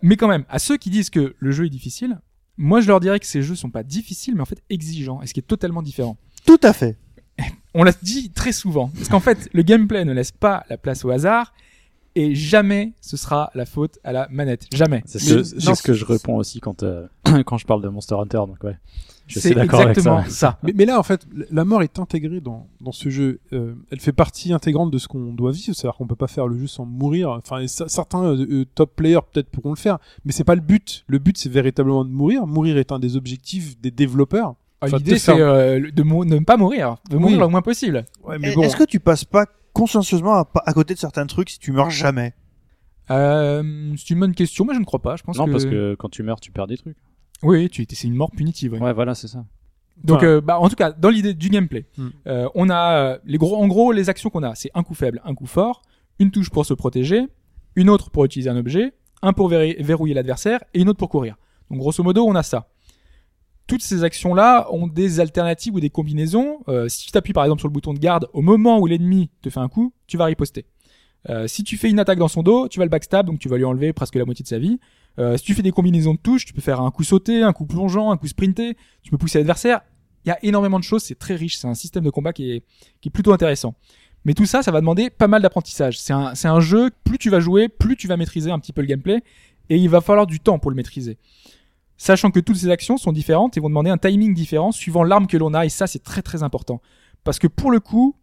Mais 0.00 0.16
quand 0.16 0.28
même, 0.28 0.44
à 0.48 0.58
ceux 0.58 0.76
qui 0.78 0.90
disent 0.90 1.10
que 1.10 1.34
le 1.38 1.50
jeu 1.52 1.66
est 1.66 1.70
difficile, 1.70 2.20
moi 2.56 2.80
je 2.80 2.88
leur 2.88 3.00
dirais 3.00 3.20
que 3.20 3.26
ces 3.26 3.42
jeux 3.42 3.54
sont 3.54 3.70
pas 3.70 3.82
difficiles, 3.82 4.34
mais 4.34 4.40
en 4.42 4.46
fait 4.46 4.62
exigeants, 4.70 5.20
et 5.22 5.26
ce 5.26 5.34
qui 5.34 5.40
est 5.40 5.44
totalement 5.44 5.82
différent. 5.82 6.16
Tout 6.46 6.58
à 6.62 6.72
fait. 6.72 6.96
On 7.74 7.84
l'a 7.84 7.92
dit 8.02 8.30
très 8.30 8.52
souvent, 8.52 8.88
parce 8.96 9.08
qu'en 9.08 9.20
fait, 9.20 9.48
le 9.52 9.62
gameplay 9.62 10.04
ne 10.04 10.12
laisse 10.12 10.32
pas 10.32 10.64
la 10.70 10.76
place 10.76 11.04
au 11.04 11.10
hasard, 11.10 11.52
et 12.14 12.34
jamais 12.34 12.92
ce 13.00 13.16
sera 13.16 13.50
la 13.54 13.66
faute 13.66 13.98
à 14.04 14.12
la 14.12 14.28
manette. 14.30 14.66
Jamais. 14.72 15.02
C'est 15.06 15.18
ce, 15.18 15.82
que 15.82 15.92
je 15.92 16.04
réponds 16.04 16.36
aussi 16.36 16.60
quand, 16.60 16.82
euh, 16.82 17.06
quand 17.46 17.58
je 17.58 17.66
parle 17.66 17.82
de 17.82 17.88
Monster 17.88 18.16
Hunter, 18.16 18.38
donc 18.46 18.62
ouais. 18.64 18.76
Je 19.28 19.38
suis 19.38 19.48
C'est 19.50 19.54
d'accord 19.54 19.80
avec 19.80 19.96
exactement 19.96 20.24
ça. 20.24 20.30
ça. 20.30 20.58
Mais, 20.64 20.72
mais 20.76 20.84
là, 20.84 20.98
en 20.98 21.02
fait, 21.04 21.26
la 21.50 21.64
mort 21.64 21.82
est 21.82 21.98
intégrée 22.00 22.40
dans, 22.40 22.66
dans 22.80 22.90
ce 22.92 23.08
jeu. 23.08 23.38
Euh, 23.52 23.74
elle 23.90 24.00
fait 24.00 24.12
partie 24.12 24.52
intégrante 24.52 24.90
de 24.90 24.98
ce 24.98 25.06
qu'on 25.08 25.32
doit 25.32 25.52
vivre. 25.52 25.74
C'est-à-dire 25.74 25.96
qu'on 25.96 26.08
peut 26.08 26.16
pas 26.16 26.26
faire 26.26 26.48
le 26.48 26.58
jeu 26.58 26.66
sans 26.66 26.84
mourir. 26.84 27.30
Enfin, 27.30 27.64
certains 27.68 28.24
euh, 28.24 28.46
euh, 28.50 28.64
top 28.74 28.94
players 28.96 29.20
peut-être 29.32 29.48
pourront 29.48 29.70
le 29.70 29.76
faire, 29.76 29.98
mais 30.24 30.32
c'est 30.32 30.44
pas 30.44 30.56
le 30.56 30.60
but. 30.60 31.04
Le 31.06 31.18
but, 31.18 31.38
c'est 31.38 31.48
véritablement 31.48 32.04
de 32.04 32.10
mourir. 32.10 32.46
Mourir 32.46 32.76
est 32.76 32.90
un 32.92 32.98
des 32.98 33.16
objectifs 33.16 33.80
des 33.80 33.92
développeurs. 33.92 34.56
Ah, 34.82 34.88
L'idée, 34.88 35.16
c'est 35.18 35.30
euh, 35.40 35.78
de, 35.92 36.02
ne 36.02 36.38
pas 36.40 36.56
mourir, 36.56 36.96
de 37.08 37.16
mourir 37.16 37.36
Oui. 37.36 37.42
le 37.44 37.48
moins 37.48 37.62
possible. 37.62 38.04
Ouais, 38.24 38.36
Et- 38.42 38.48
Est-ce 38.60 38.76
que 38.76 38.84
tu 38.84 38.98
passes 38.98 39.24
pas 39.24 39.46
consciencieusement 39.72 40.34
à, 40.34 40.50
à 40.66 40.72
côté 40.72 40.94
de 40.94 40.98
certains 40.98 41.26
trucs 41.26 41.50
si 41.50 41.58
tu 41.58 41.72
meurs 41.72 41.90
jamais 41.90 42.34
Euh, 43.10 43.94
c'est 43.96 44.10
une 44.10 44.20
bonne 44.20 44.34
question, 44.34 44.64
mais 44.64 44.74
je 44.74 44.78
ne 44.80 44.84
crois 44.84 45.00
pas. 45.02 45.16
Je 45.16 45.22
pense 45.22 45.36
Non, 45.38 45.46
que... 45.46 45.50
parce 45.50 45.64
que 45.64 45.94
quand 45.96 46.08
tu 46.08 46.22
meurs, 46.22 46.40
tu 46.40 46.52
perds 46.52 46.66
des 46.66 46.76
trucs. 46.76 46.96
Oui, 47.42 47.68
tu, 47.68 47.84
c'est 47.90 48.06
une 48.08 48.14
mort 48.14 48.30
punitive. 48.30 48.72
oui. 48.74 48.78
Ouais, 48.78 48.92
voilà, 48.92 49.14
c'est 49.14 49.28
ça. 49.28 49.44
Donc, 50.04 50.18
Enfin, 50.18 50.26
euh, 50.26 50.40
bah, 50.40 50.58
en 50.58 50.68
tout 50.68 50.76
cas, 50.76 50.92
dans 50.92 51.10
l'idée 51.10 51.34
du 51.34 51.48
gameplay, 51.48 51.86
Hmm. 51.98 52.08
euh, 52.26 52.48
on 52.54 52.70
a 52.70 53.18
les 53.24 53.38
gros, 53.38 53.56
en 53.56 53.66
gros, 53.66 53.92
les 53.92 54.08
actions 54.08 54.30
qu'on 54.30 54.42
a, 54.42 54.54
c'est 54.54 54.70
un 54.74 54.82
coup 54.82 54.94
faible, 54.94 55.20
un 55.24 55.34
coup 55.34 55.46
fort, 55.46 55.82
une 56.18 56.30
touche 56.30 56.50
pour 56.50 56.64
se 56.64 56.74
protéger, 56.74 57.26
une 57.76 57.90
autre 57.90 58.10
pour 58.10 58.24
utiliser 58.24 58.48
un 58.50 58.56
objet, 58.56 58.92
un 59.22 59.32
pour 59.32 59.48
verrouiller 59.48 60.14
l'adversaire 60.14 60.60
et 60.74 60.80
une 60.80 60.88
autre 60.88 60.98
pour 60.98 61.08
courir. 61.08 61.36
Donc, 61.70 61.78
grosso 61.78 62.02
modo, 62.02 62.24
on 62.26 62.34
a 62.34 62.42
ça. 62.42 62.68
Toutes 63.72 63.82
ces 63.82 64.04
actions-là 64.04 64.66
ont 64.70 64.86
des 64.86 65.18
alternatives 65.18 65.74
ou 65.74 65.80
des 65.80 65.88
combinaisons. 65.88 66.58
Euh, 66.68 66.90
si 66.90 67.06
tu 67.06 67.10
t'appuies 67.10 67.32
par 67.32 67.42
exemple 67.42 67.60
sur 67.60 67.68
le 67.68 67.72
bouton 67.72 67.94
de 67.94 67.98
garde 67.98 68.28
au 68.34 68.42
moment 68.42 68.78
où 68.78 68.86
l'ennemi 68.86 69.30
te 69.40 69.48
fait 69.48 69.60
un 69.60 69.68
coup, 69.70 69.94
tu 70.06 70.18
vas 70.18 70.26
riposter. 70.26 70.66
Euh, 71.30 71.46
si 71.46 71.64
tu 71.64 71.78
fais 71.78 71.88
une 71.88 71.98
attaque 71.98 72.18
dans 72.18 72.28
son 72.28 72.42
dos, 72.42 72.68
tu 72.68 72.78
vas 72.78 72.84
le 72.84 72.90
backstab, 72.90 73.24
donc 73.24 73.38
tu 73.38 73.48
vas 73.48 73.56
lui 73.56 73.64
enlever 73.64 73.94
presque 73.94 74.16
la 74.16 74.26
moitié 74.26 74.42
de 74.42 74.48
sa 74.48 74.58
vie. 74.58 74.78
Euh, 75.18 75.38
si 75.38 75.44
tu 75.44 75.54
fais 75.54 75.62
des 75.62 75.70
combinaisons 75.70 76.12
de 76.12 76.18
touches, 76.18 76.44
tu 76.44 76.52
peux 76.52 76.60
faire 76.60 76.82
un 76.82 76.90
coup 76.90 77.02
sauté, 77.02 77.42
un 77.42 77.54
coup 77.54 77.64
plongeant, 77.64 78.10
un 78.10 78.18
coup 78.18 78.26
sprinté, 78.26 78.76
tu 79.02 79.10
peux 79.10 79.16
pousser 79.16 79.38
l'adversaire. 79.38 79.80
Il 80.26 80.28
y 80.28 80.32
a 80.32 80.38
énormément 80.42 80.78
de 80.78 80.84
choses, 80.84 81.04
c'est 81.04 81.18
très 81.18 81.34
riche, 81.34 81.56
c'est 81.56 81.66
un 81.66 81.72
système 81.72 82.04
de 82.04 82.10
combat 82.10 82.34
qui 82.34 82.50
est, 82.50 83.10
plutôt 83.10 83.32
intéressant. 83.32 83.74
Mais 84.26 84.34
tout 84.34 84.44
ça, 84.44 84.62
ça 84.62 84.70
va 84.70 84.80
demander 84.80 85.08
pas 85.08 85.28
mal 85.28 85.40
d'apprentissage. 85.40 85.98
C'est 85.98 86.12
un 86.12 86.60
jeu, 86.60 86.90
plus 87.04 87.16
tu 87.16 87.30
vas 87.30 87.40
jouer, 87.40 87.70
plus 87.70 87.96
tu 87.96 88.06
vas 88.06 88.18
maîtriser 88.18 88.50
un 88.50 88.58
petit 88.58 88.74
peu 88.74 88.82
le 88.82 88.86
gameplay, 88.86 89.22
et 89.70 89.76
il 89.78 89.88
va 89.88 90.02
falloir 90.02 90.26
du 90.26 90.40
temps 90.40 90.58
pour 90.58 90.70
le 90.70 90.76
maîtriser. 90.76 91.16
Sachant 92.04 92.32
que 92.32 92.40
toutes 92.40 92.56
ces 92.56 92.68
actions 92.68 92.96
sont 92.96 93.12
différentes 93.12 93.56
et 93.56 93.60
vont 93.60 93.68
demander 93.68 93.90
un 93.90 93.96
timing 93.96 94.34
différent 94.34 94.72
suivant 94.72 95.04
l'arme 95.04 95.28
que 95.28 95.36
l'on 95.36 95.54
a, 95.54 95.64
et 95.64 95.68
ça 95.68 95.86
c'est 95.86 96.02
très 96.02 96.20
très 96.20 96.42
important. 96.42 96.80
Parce 97.22 97.38
que 97.38 97.46
pour 97.46 97.70
le 97.70 97.78
coup, 97.78 98.16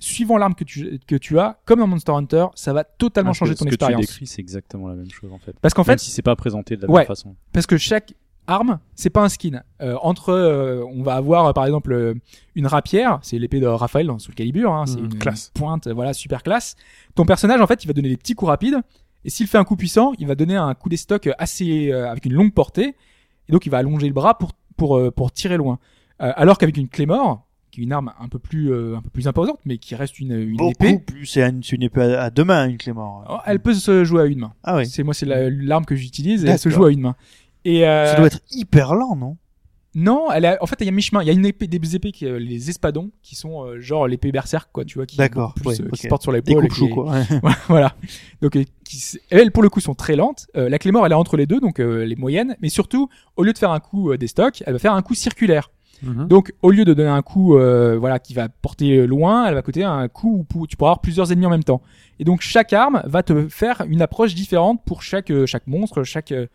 suivant 0.00 0.36
l'arme 0.36 0.56
que 0.56 0.64
tu, 0.64 0.98
que 1.06 1.14
tu 1.14 1.38
as, 1.38 1.60
comme 1.64 1.78
dans 1.78 1.86
Monster 1.86 2.10
Hunter, 2.10 2.46
ça 2.56 2.72
va 2.72 2.82
totalement 2.82 3.32
changer 3.32 3.54
ton 3.54 3.58
ce 3.60 3.64
que 3.66 3.68
tu 3.70 3.74
expérience. 3.76 4.00
décris, 4.00 4.26
c'est 4.26 4.40
exactement 4.40 4.88
la 4.88 4.94
même 4.96 5.10
chose 5.12 5.32
en 5.32 5.38
fait. 5.38 5.54
Parce 5.60 5.74
qu'en 5.74 5.82
Même 5.82 5.98
fait, 5.98 6.04
si 6.04 6.10
c'est 6.10 6.22
pas 6.22 6.34
présenté 6.34 6.76
de 6.76 6.82
la 6.82 6.90
Ouais. 6.90 7.02
même 7.02 7.06
façon. 7.06 7.36
parce 7.52 7.66
que 7.66 7.76
chaque 7.76 8.14
arme, 8.48 8.80
c'est 8.96 9.10
pas 9.10 9.22
un 9.22 9.28
skin. 9.28 9.62
Euh, 9.80 9.94
entre, 10.02 10.30
euh, 10.30 10.82
on 10.92 11.04
va 11.04 11.14
avoir 11.14 11.46
euh, 11.46 11.52
par 11.52 11.66
exemple 11.66 11.92
euh, 11.92 12.14
une 12.56 12.66
rapière, 12.66 13.20
c'est 13.22 13.38
l'épée 13.38 13.60
de 13.60 13.66
Raphaël 13.66 14.08
dans 14.08 14.18
Soul 14.18 14.34
Calibur, 14.34 14.72
hein, 14.72 14.86
c'est 14.86 14.96
Mhm, 14.98 15.04
une 15.04 15.18
classe. 15.20 15.52
pointe, 15.54 15.86
voilà, 15.86 16.14
super 16.14 16.42
classe. 16.42 16.74
Ton 17.14 17.24
personnage, 17.24 17.60
en 17.60 17.66
fait, 17.68 17.84
il 17.84 17.86
va 17.86 17.92
donner 17.92 18.08
des 18.08 18.16
petits 18.16 18.34
coups 18.34 18.48
rapides, 18.48 18.80
et 19.24 19.30
s'il 19.30 19.46
fait 19.46 19.58
un 19.58 19.64
coup 19.64 19.76
puissant, 19.76 20.14
il 20.18 20.26
va 20.26 20.34
donner 20.34 20.56
un 20.56 20.74
coup 20.74 20.88
d'estoc 20.88 21.28
assez 21.38 21.92
euh, 21.92 22.10
avec 22.10 22.24
une 22.24 22.32
longue 22.32 22.52
portée, 22.54 22.96
et 23.50 23.52
donc 23.52 23.66
il 23.66 23.70
va 23.70 23.78
allonger 23.78 24.06
le 24.06 24.14
bras 24.14 24.38
pour 24.38 24.52
pour 24.76 24.96
euh, 24.96 25.10
pour 25.10 25.32
tirer 25.32 25.56
loin. 25.56 25.78
Euh, 26.22 26.32
alors 26.36 26.56
qu'avec 26.56 26.76
une 26.76 26.88
Claymore, 26.88 27.46
qui 27.70 27.80
est 27.80 27.84
une 27.84 27.92
arme 27.92 28.12
un 28.20 28.28
peu 28.28 28.38
plus 28.38 28.72
euh, 28.72 28.96
un 28.96 29.02
peu 29.02 29.10
plus 29.10 29.26
imposante, 29.28 29.58
mais 29.64 29.78
qui 29.78 29.94
reste 29.94 30.18
une, 30.20 30.32
une 30.32 30.56
Beaucoup 30.56 30.70
épée, 30.70 30.98
plus. 30.98 31.26
C'est 31.26 31.46
une, 31.48 31.82
épée 31.82 32.02
à, 32.02 32.22
à 32.24 32.30
deux 32.30 32.44
mains, 32.44 32.68
une 32.68 32.78
Clément. 32.78 33.24
oh, 33.28 33.38
elle 33.46 33.60
peut 33.60 33.74
se 33.74 34.04
jouer 34.04 34.22
à 34.22 34.26
une 34.26 34.38
main. 34.40 34.52
Ah 34.62 34.76
oui. 34.76 34.86
C'est 34.86 35.02
moi, 35.02 35.14
c'est 35.14 35.26
la- 35.26 35.50
l'arme 35.50 35.84
que 35.84 35.96
j'utilise, 35.96 36.44
et 36.44 36.48
elle 36.48 36.58
se 36.58 36.68
joue 36.68 36.84
à 36.84 36.92
une 36.92 37.00
main. 37.00 37.16
Et 37.64 37.86
euh, 37.86 38.06
Ça 38.06 38.16
doit 38.16 38.26
être 38.28 38.40
hyper 38.52 38.94
lent, 38.94 39.16
non? 39.16 39.36
Non, 39.94 40.30
elle 40.30 40.44
a, 40.46 40.56
en 40.60 40.66
fait, 40.66 40.76
il 40.80 40.84
y 40.84 40.88
a 40.88 40.92
mi-chemin. 40.92 41.20
Il 41.22 41.26
y 41.26 41.30
a 41.30 41.32
une 41.32 41.44
épée, 41.44 41.66
des 41.66 41.96
épées, 41.96 42.12
qui, 42.12 42.24
euh, 42.26 42.38
les 42.38 42.70
espadons, 42.70 43.10
qui 43.22 43.34
sont 43.34 43.64
euh, 43.64 43.80
genre 43.80 44.06
l'épée 44.06 44.30
berserk, 44.30 44.68
quoi, 44.72 44.84
tu 44.84 44.98
vois, 44.98 45.06
qui, 45.06 45.16
D'accord, 45.16 45.48
beaucoup 45.56 45.70
plus, 45.70 45.80
ouais, 45.80 45.86
euh, 45.86 45.90
qui 45.90 46.02
se 46.02 46.08
portent 46.08 46.22
sur 46.22 46.32
Des 46.32 46.38
l'épaule. 46.38 46.66
et 46.66 46.68
qui- 46.68 46.88
quoi. 46.90 47.10
ouais. 47.42 47.50
voilà. 47.68 47.94
Donc, 48.40 48.54
euh, 48.56 48.62
qui, 48.84 49.18
elles, 49.30 49.50
pour 49.50 49.62
le 49.64 49.68
coup, 49.68 49.80
sont 49.80 49.94
très 49.94 50.14
lentes. 50.14 50.46
Euh, 50.56 50.68
la 50.68 50.78
Clémore, 50.78 51.04
elle 51.06 51.12
est 51.12 51.16
entre 51.16 51.36
les 51.36 51.46
deux, 51.46 51.58
donc 51.58 51.80
euh, 51.80 52.04
les 52.04 52.14
moyennes. 52.14 52.56
Mais 52.62 52.68
surtout, 52.68 53.08
au 53.36 53.42
lieu 53.42 53.52
de 53.52 53.58
faire 53.58 53.72
un 53.72 53.80
coup 53.80 54.12
euh, 54.12 54.16
des 54.16 54.28
stocks, 54.28 54.62
elle 54.64 54.74
va 54.74 54.78
faire 54.78 54.94
un 54.94 55.02
coup 55.02 55.14
circulaire. 55.14 55.70
Mhm. 56.02 56.28
Donc, 56.28 56.52
au 56.62 56.70
lieu 56.70 56.84
de 56.84 56.94
donner 56.94 57.10
un 57.10 57.20
coup, 57.22 57.56
euh, 57.58 57.98
voilà, 57.98 58.18
qui 58.20 58.32
va 58.32 58.48
porter 58.48 59.06
loin, 59.08 59.46
elle 59.46 59.54
va 59.54 59.60
coûter 59.62 59.82
un 59.84 60.06
coup 60.08 60.46
où 60.54 60.66
tu 60.68 60.76
pourras 60.76 60.92
avoir 60.92 61.00
plusieurs 61.02 61.30
ennemis 61.32 61.46
en 61.46 61.50
même 61.50 61.64
temps. 61.64 61.82
Et 62.20 62.24
donc, 62.24 62.40
chaque 62.42 62.72
arme 62.72 63.02
va 63.04 63.22
te 63.24 63.48
faire 63.48 63.82
une 63.88 64.00
approche 64.02 64.34
différente 64.36 64.80
pour 64.86 65.02
chaque 65.02 65.30
euh, 65.30 65.46
chaque 65.46 65.66
monstre, 65.66 66.02
chaque 66.04 66.32
euh, 66.32 66.46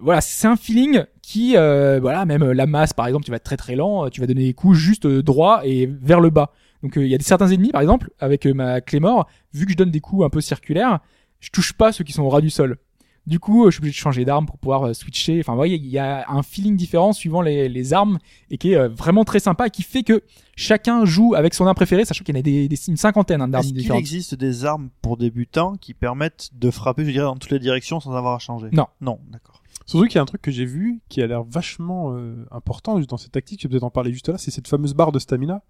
voilà, 0.00 0.20
c'est 0.20 0.46
un 0.46 0.56
feeling 0.56 1.04
qui, 1.22 1.56
euh, 1.56 1.98
voilà, 2.00 2.24
même 2.24 2.42
euh, 2.42 2.52
la 2.54 2.66
masse, 2.66 2.92
par 2.92 3.06
exemple, 3.06 3.24
tu 3.24 3.30
vas 3.30 3.36
être 3.38 3.44
très 3.44 3.56
très 3.56 3.74
lent, 3.76 4.06
euh, 4.06 4.08
tu 4.08 4.20
vas 4.20 4.26
donner 4.26 4.44
des 4.44 4.54
coups 4.54 4.76
juste 4.76 5.06
euh, 5.06 5.22
droit 5.22 5.62
et 5.64 5.86
vers 5.86 6.20
le 6.20 6.30
bas. 6.30 6.52
Donc, 6.82 6.96
euh, 6.96 7.04
il 7.04 7.10
y 7.10 7.14
a 7.14 7.18
des 7.18 7.24
certains 7.24 7.48
ennemis, 7.48 7.70
par 7.70 7.80
exemple, 7.80 8.10
avec 8.18 8.46
ma 8.46 8.80
Clémore, 8.80 9.28
vu 9.52 9.66
que 9.66 9.72
je 9.72 9.76
donne 9.76 9.90
des 9.90 10.00
coups 10.00 10.24
un 10.24 10.30
peu 10.30 10.40
circulaires, 10.40 11.00
je 11.40 11.50
touche 11.50 11.72
pas 11.72 11.92
ceux 11.92 12.04
qui 12.04 12.12
sont 12.12 12.22
au 12.22 12.28
ras 12.28 12.40
du 12.40 12.50
sol. 12.50 12.76
Du 13.24 13.38
coup, 13.38 13.66
je 13.66 13.70
suis 13.70 13.78
obligé 13.80 13.92
de 13.92 13.96
changer 14.02 14.24
d'arme 14.24 14.46
pour 14.46 14.58
pouvoir 14.58 14.96
switcher. 14.96 15.38
Enfin, 15.38 15.52
vous 15.52 15.56
voyez, 15.58 15.76
il 15.76 15.86
y 15.86 15.98
a 15.98 16.24
un 16.28 16.42
feeling 16.42 16.76
différent 16.76 17.12
suivant 17.12 17.40
les, 17.40 17.68
les 17.68 17.92
armes 17.92 18.18
et 18.50 18.58
qui 18.58 18.72
est 18.72 18.88
vraiment 18.88 19.22
très 19.24 19.38
sympa 19.38 19.68
et 19.68 19.70
qui 19.70 19.84
fait 19.84 20.02
que 20.02 20.24
chacun 20.56 21.04
joue 21.04 21.34
avec 21.36 21.54
son 21.54 21.64
arme 21.66 21.76
préférée, 21.76 22.04
sachant 22.04 22.24
qu'il 22.24 22.34
y 22.34 22.38
en 22.38 22.40
a 22.40 22.42
des, 22.42 22.66
des- 22.66 22.88
une 22.88 22.96
cinquantaine 22.96 23.40
hein, 23.40 23.46
d'armes 23.46 23.62
Est-ce 23.62 23.72
qu'il 23.74 23.78
différentes. 23.82 24.00
existe 24.00 24.34
des 24.34 24.64
armes 24.64 24.90
pour 25.02 25.16
débutants 25.16 25.76
qui 25.76 25.94
permettent 25.94 26.50
de 26.52 26.68
frapper, 26.72 27.04
je 27.04 27.12
dirais, 27.12 27.24
dans 27.26 27.36
toutes 27.36 27.52
les 27.52 27.60
directions 27.60 28.00
sans 28.00 28.12
avoir 28.16 28.34
à 28.34 28.38
changer? 28.40 28.70
Non. 28.72 28.88
Non, 29.00 29.20
d'accord. 29.30 29.61
Surtout 29.86 30.06
qu'il 30.06 30.16
y 30.16 30.18
a 30.18 30.22
un 30.22 30.26
truc 30.26 30.42
que 30.42 30.50
j'ai 30.50 30.64
vu 30.64 31.00
qui 31.08 31.22
a 31.22 31.26
l'air 31.26 31.42
vachement 31.42 32.12
euh, 32.16 32.46
important 32.50 32.98
dans 33.00 33.16
cette 33.16 33.32
tactique, 33.32 33.60
tu 33.60 33.68
peux 33.68 33.72
peut-être 33.72 33.82
en 33.84 33.90
parler 33.90 34.12
juste 34.12 34.28
là, 34.28 34.38
c'est 34.38 34.50
cette 34.50 34.68
fameuse 34.68 34.94
barre 34.94 35.12
de 35.12 35.18
stamina 35.18 35.62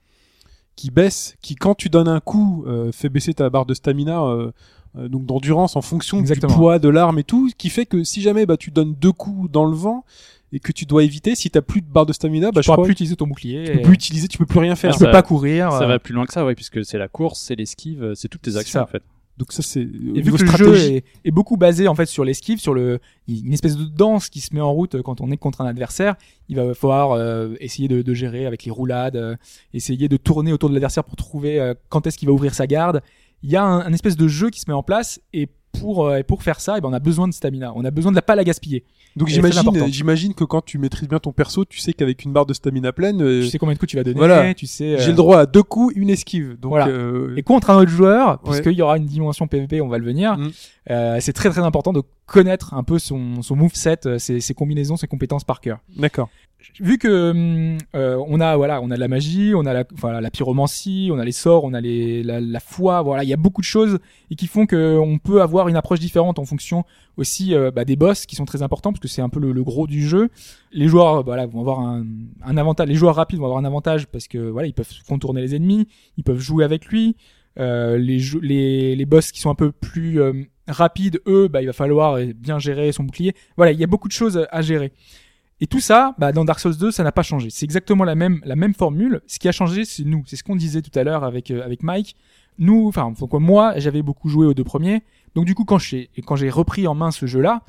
qui 0.76 0.90
baisse, 0.90 1.36
qui 1.42 1.54
quand 1.54 1.74
tu 1.74 1.88
donnes 1.88 2.08
un 2.08 2.20
coup 2.20 2.64
euh, 2.66 2.92
fait 2.92 3.08
baisser 3.08 3.34
ta 3.34 3.50
barre 3.50 3.66
de 3.66 3.74
stamina, 3.74 4.22
euh, 4.22 4.50
euh, 4.96 5.08
donc 5.08 5.26
d'endurance 5.26 5.76
en 5.76 5.82
fonction 5.82 6.18
Exactement. 6.18 6.52
du 6.52 6.58
poids 6.58 6.78
de 6.78 6.88
l'arme 6.88 7.18
et 7.18 7.24
tout, 7.24 7.50
qui 7.56 7.70
fait 7.70 7.86
que 7.86 8.04
si 8.04 8.22
jamais 8.22 8.46
bah, 8.46 8.56
tu 8.56 8.70
donnes 8.70 8.94
deux 8.94 9.12
coups 9.12 9.50
dans 9.50 9.64
le 9.64 9.74
vent 9.74 10.04
et 10.52 10.60
que 10.60 10.72
tu 10.72 10.84
dois 10.84 11.02
éviter, 11.02 11.34
si 11.34 11.50
t'as 11.50 11.62
plus 11.62 11.80
de 11.80 11.86
barre 11.86 12.06
de 12.06 12.12
stamina, 12.12 12.50
bah, 12.50 12.60
tu 12.60 12.64
je 12.64 12.66
pourras 12.66 12.76
crois 12.76 12.84
plus 12.86 12.92
utiliser 12.92 13.16
ton 13.16 13.26
bouclier. 13.26 13.64
tu 13.64 13.72
peux 13.72 13.82
plus 13.82 13.94
utiliser, 13.94 14.28
tu 14.28 14.38
peux 14.38 14.46
plus 14.46 14.58
rien 14.60 14.76
faire. 14.76 14.92
tu 14.92 14.98
ça- 14.98 15.06
peux 15.06 15.10
pas 15.12 15.22
courir. 15.22 15.72
Ça 15.72 15.82
euh, 15.82 15.86
va 15.86 15.98
plus 15.98 16.14
loin 16.14 16.26
que 16.26 16.32
ça, 16.32 16.44
ouais, 16.44 16.54
puisque 16.54 16.84
c'est 16.84 16.98
la 16.98 17.08
course, 17.08 17.40
c'est 17.40 17.54
l'esquive, 17.54 18.12
c'est 18.14 18.28
toutes 18.28 18.42
tes 18.42 18.56
actions 18.56 18.80
ça. 18.80 18.84
en 18.84 18.86
fait. 18.86 19.02
Donc 19.42 19.50
ça 19.52 19.60
c'est 19.60 19.80
au 19.80 20.14
Et 20.14 20.22
vu 20.22 20.30
que 20.30 20.36
le 20.36 20.46
jeu 20.46 20.46
stratégie. 20.46 20.94
est, 20.94 21.04
est 21.24 21.30
beaucoup 21.32 21.56
basé 21.56 21.88
en 21.88 21.96
fait 21.96 22.06
sur 22.06 22.24
l'esquive, 22.24 22.60
sur 22.60 22.74
le 22.74 23.00
une 23.26 23.52
espèce 23.52 23.76
de 23.76 23.86
danse 23.86 24.28
qui 24.28 24.38
se 24.38 24.54
met 24.54 24.60
en 24.60 24.72
route 24.72 25.02
quand 25.02 25.20
on 25.20 25.32
est 25.32 25.36
contre 25.36 25.62
un 25.62 25.66
adversaire, 25.66 26.14
il 26.48 26.54
va 26.54 26.74
falloir 26.74 27.10
euh, 27.10 27.54
essayer 27.58 27.88
de, 27.88 28.02
de 28.02 28.14
gérer 28.14 28.46
avec 28.46 28.62
les 28.64 28.70
roulades, 28.70 29.16
euh, 29.16 29.34
essayer 29.74 30.08
de 30.08 30.16
tourner 30.16 30.52
autour 30.52 30.68
de 30.68 30.74
l'adversaire 30.74 31.02
pour 31.02 31.16
trouver 31.16 31.58
euh, 31.58 31.74
quand 31.88 32.06
est-ce 32.06 32.18
qu'il 32.18 32.28
va 32.28 32.32
ouvrir 32.32 32.54
sa 32.54 32.68
garde. 32.68 33.02
il 33.42 33.50
y 33.50 33.56
a 33.56 33.64
un, 33.64 33.80
un 33.80 33.92
espèce 33.92 34.16
de 34.16 34.28
jeu 34.28 34.48
qui 34.50 34.60
se 34.60 34.70
met 34.70 34.74
en 34.74 34.84
place 34.84 35.20
et 35.32 35.48
pour 35.78 36.06
euh, 36.06 36.18
et 36.18 36.22
pour 36.22 36.42
faire 36.42 36.60
ça, 36.60 36.74
eh 36.78 36.80
ben 36.80 36.88
on 36.88 36.92
a 36.92 36.98
besoin 36.98 37.28
de 37.28 37.32
stamina. 37.34 37.72
On 37.74 37.84
a 37.84 37.90
besoin 37.90 38.12
de 38.12 38.16
la 38.16 38.22
pas 38.22 38.34
la 38.36 38.44
gaspiller. 38.44 38.84
Donc 39.16 39.28
Et 39.28 39.32
j'imagine, 39.32 39.86
j'imagine 39.88 40.32
que 40.34 40.44
quand 40.44 40.64
tu 40.64 40.78
maîtrises 40.78 41.08
bien 41.08 41.18
ton 41.18 41.32
perso, 41.32 41.64
tu 41.66 41.78
sais 41.80 41.92
qu'avec 41.92 42.24
une 42.24 42.32
barre 42.32 42.46
de 42.46 42.54
stamina 42.54 42.92
pleine, 42.92 43.20
euh, 43.22 43.42
Tu 43.42 43.48
sais 43.48 43.58
combien 43.58 43.74
de 43.74 43.78
coups 43.78 43.90
tu 43.90 43.96
vas 43.96 44.04
donner. 44.04 44.16
voilà. 44.16 44.54
Tu 44.54 44.66
sais. 44.66 44.96
j'ai 44.98 45.04
euh, 45.04 45.08
le 45.08 45.12
droit 45.14 45.38
à 45.40 45.46
deux 45.46 45.62
coups, 45.62 45.92
une 45.96 46.08
esquive. 46.08 46.56
Donc, 46.58 46.70
Voilà. 46.70 46.88
euh, 46.88 47.34
Et 47.36 47.42
contre 47.42 47.68
un 47.70 47.76
autre 47.76 47.90
joueur, 47.90 48.40
Ouais. 48.44 48.50
puisqu'il 48.60 48.72
y 48.78 48.82
aura 48.82 48.96
une 48.96 49.04
dimension 49.06 49.46
PvP, 49.46 49.80
on 49.82 49.88
va 49.88 49.98
le 49.98 50.04
venir, 50.06 50.38
Mm. 50.38 50.50
euh, 50.90 51.18
c'est 51.20 51.32
très 51.34 51.50
très 51.50 51.60
important 51.62 51.92
de 51.92 52.02
connaître 52.24 52.72
un 52.72 52.82
peu 52.84 52.98
son, 52.98 53.42
son 53.42 53.54
moveset, 53.56 54.06
euh, 54.06 54.18
ses, 54.18 54.40
ses 54.40 54.54
combinaisons, 54.54 54.96
ses 54.96 55.06
compétences 55.08 55.44
par 55.44 55.60
cœur. 55.60 55.78
d'accord. 55.96 56.30
Vu 56.80 56.98
que 56.98 57.30
hum, 57.30 57.78
euh, 57.94 58.22
on 58.26 58.40
a 58.40 58.56
voilà, 58.56 58.80
on 58.80 58.90
a 58.90 58.94
de 58.94 59.00
la 59.00 59.08
magie, 59.08 59.52
on 59.54 59.66
a 59.66 59.72
la, 59.72 59.84
enfin, 59.94 60.20
la 60.20 60.30
pyromancie, 60.30 61.10
on 61.12 61.18
a 61.18 61.24
les 61.24 61.32
sorts, 61.32 61.64
on 61.64 61.74
a 61.74 61.80
les, 61.80 62.22
la, 62.22 62.40
la 62.40 62.60
foi, 62.60 63.02
voilà, 63.02 63.24
il 63.24 63.28
y 63.28 63.32
a 63.32 63.36
beaucoup 63.36 63.60
de 63.60 63.66
choses 63.66 63.98
et 64.30 64.36
qui 64.36 64.46
font 64.46 64.66
que 64.66 64.98
on 64.98 65.18
peut 65.18 65.42
avoir 65.42 65.68
une 65.68 65.76
approche 65.76 66.00
différente 66.00 66.38
en 66.38 66.44
fonction 66.44 66.84
aussi 67.16 67.54
euh, 67.54 67.70
bah, 67.70 67.84
des 67.84 67.96
boss 67.96 68.26
qui 68.26 68.36
sont 68.36 68.44
très 68.44 68.62
importants 68.62 68.92
parce 68.92 69.00
que 69.00 69.08
c'est 69.08 69.22
un 69.22 69.28
peu 69.28 69.40
le, 69.40 69.52
le 69.52 69.64
gros 69.64 69.86
du 69.86 70.06
jeu. 70.06 70.28
Les 70.72 70.88
joueurs, 70.88 71.16
euh, 71.16 71.22
voilà, 71.22 71.46
vont 71.46 71.60
avoir 71.60 71.80
un, 71.80 72.06
un 72.44 72.56
avantage. 72.56 72.88
Les 72.88 72.94
joueurs 72.94 73.16
rapides 73.16 73.38
vont 73.38 73.46
avoir 73.46 73.60
un 73.60 73.64
avantage 73.64 74.06
parce 74.06 74.28
que 74.28 74.38
voilà, 74.38 74.68
ils 74.68 74.74
peuvent 74.74 74.88
contourner 75.08 75.40
les 75.40 75.54
ennemis, 75.54 75.88
ils 76.16 76.24
peuvent 76.24 76.40
jouer 76.40 76.64
avec 76.64 76.86
lui. 76.86 77.16
Euh, 77.58 77.98
les, 77.98 78.18
les 78.40 78.96
les 78.96 79.04
boss 79.04 79.30
qui 79.30 79.40
sont 79.40 79.50
un 79.50 79.54
peu 79.54 79.72
plus 79.72 80.22
euh, 80.22 80.32
rapides, 80.68 81.20
eux, 81.26 81.48
bah, 81.48 81.60
il 81.60 81.66
va 81.66 81.74
falloir 81.74 82.14
euh, 82.14 82.32
bien 82.34 82.58
gérer 82.58 82.92
son 82.92 83.04
bouclier. 83.04 83.34
Voilà, 83.56 83.72
il 83.72 83.78
y 83.80 83.84
a 83.84 83.86
beaucoup 83.86 84.08
de 84.08 84.12
choses 84.12 84.46
à 84.50 84.62
gérer. 84.62 84.92
Et 85.62 85.68
tout 85.68 85.78
ça, 85.78 86.14
bah, 86.18 86.32
dans 86.32 86.44
Dark 86.44 86.58
Souls 86.58 86.76
2, 86.76 86.90
ça 86.90 87.04
n'a 87.04 87.12
pas 87.12 87.22
changé. 87.22 87.48
C'est 87.48 87.64
exactement 87.64 88.02
la 88.02 88.16
même, 88.16 88.40
la 88.44 88.56
même 88.56 88.74
formule. 88.74 89.20
Ce 89.28 89.38
qui 89.38 89.48
a 89.48 89.52
changé, 89.52 89.84
c'est 89.84 90.02
nous. 90.02 90.24
C'est 90.26 90.34
ce 90.34 90.42
qu'on 90.42 90.56
disait 90.56 90.82
tout 90.82 90.90
à 90.98 91.04
l'heure 91.04 91.22
avec, 91.22 91.52
euh, 91.52 91.64
avec 91.64 91.84
Mike. 91.84 92.16
Nous, 92.58 92.88
enfin, 92.88 93.14
moi, 93.38 93.74
j'avais 93.76 94.02
beaucoup 94.02 94.28
joué 94.28 94.44
aux 94.44 94.54
deux 94.54 94.64
premiers. 94.64 95.02
Donc, 95.36 95.44
du 95.46 95.54
coup, 95.54 95.64
quand 95.64 95.78
j'ai, 95.78 96.10
et 96.16 96.22
quand 96.22 96.34
j'ai 96.34 96.50
repris 96.50 96.88
en 96.88 96.94
main 96.96 97.12
ce 97.12 97.26
jeu-là, 97.26 97.62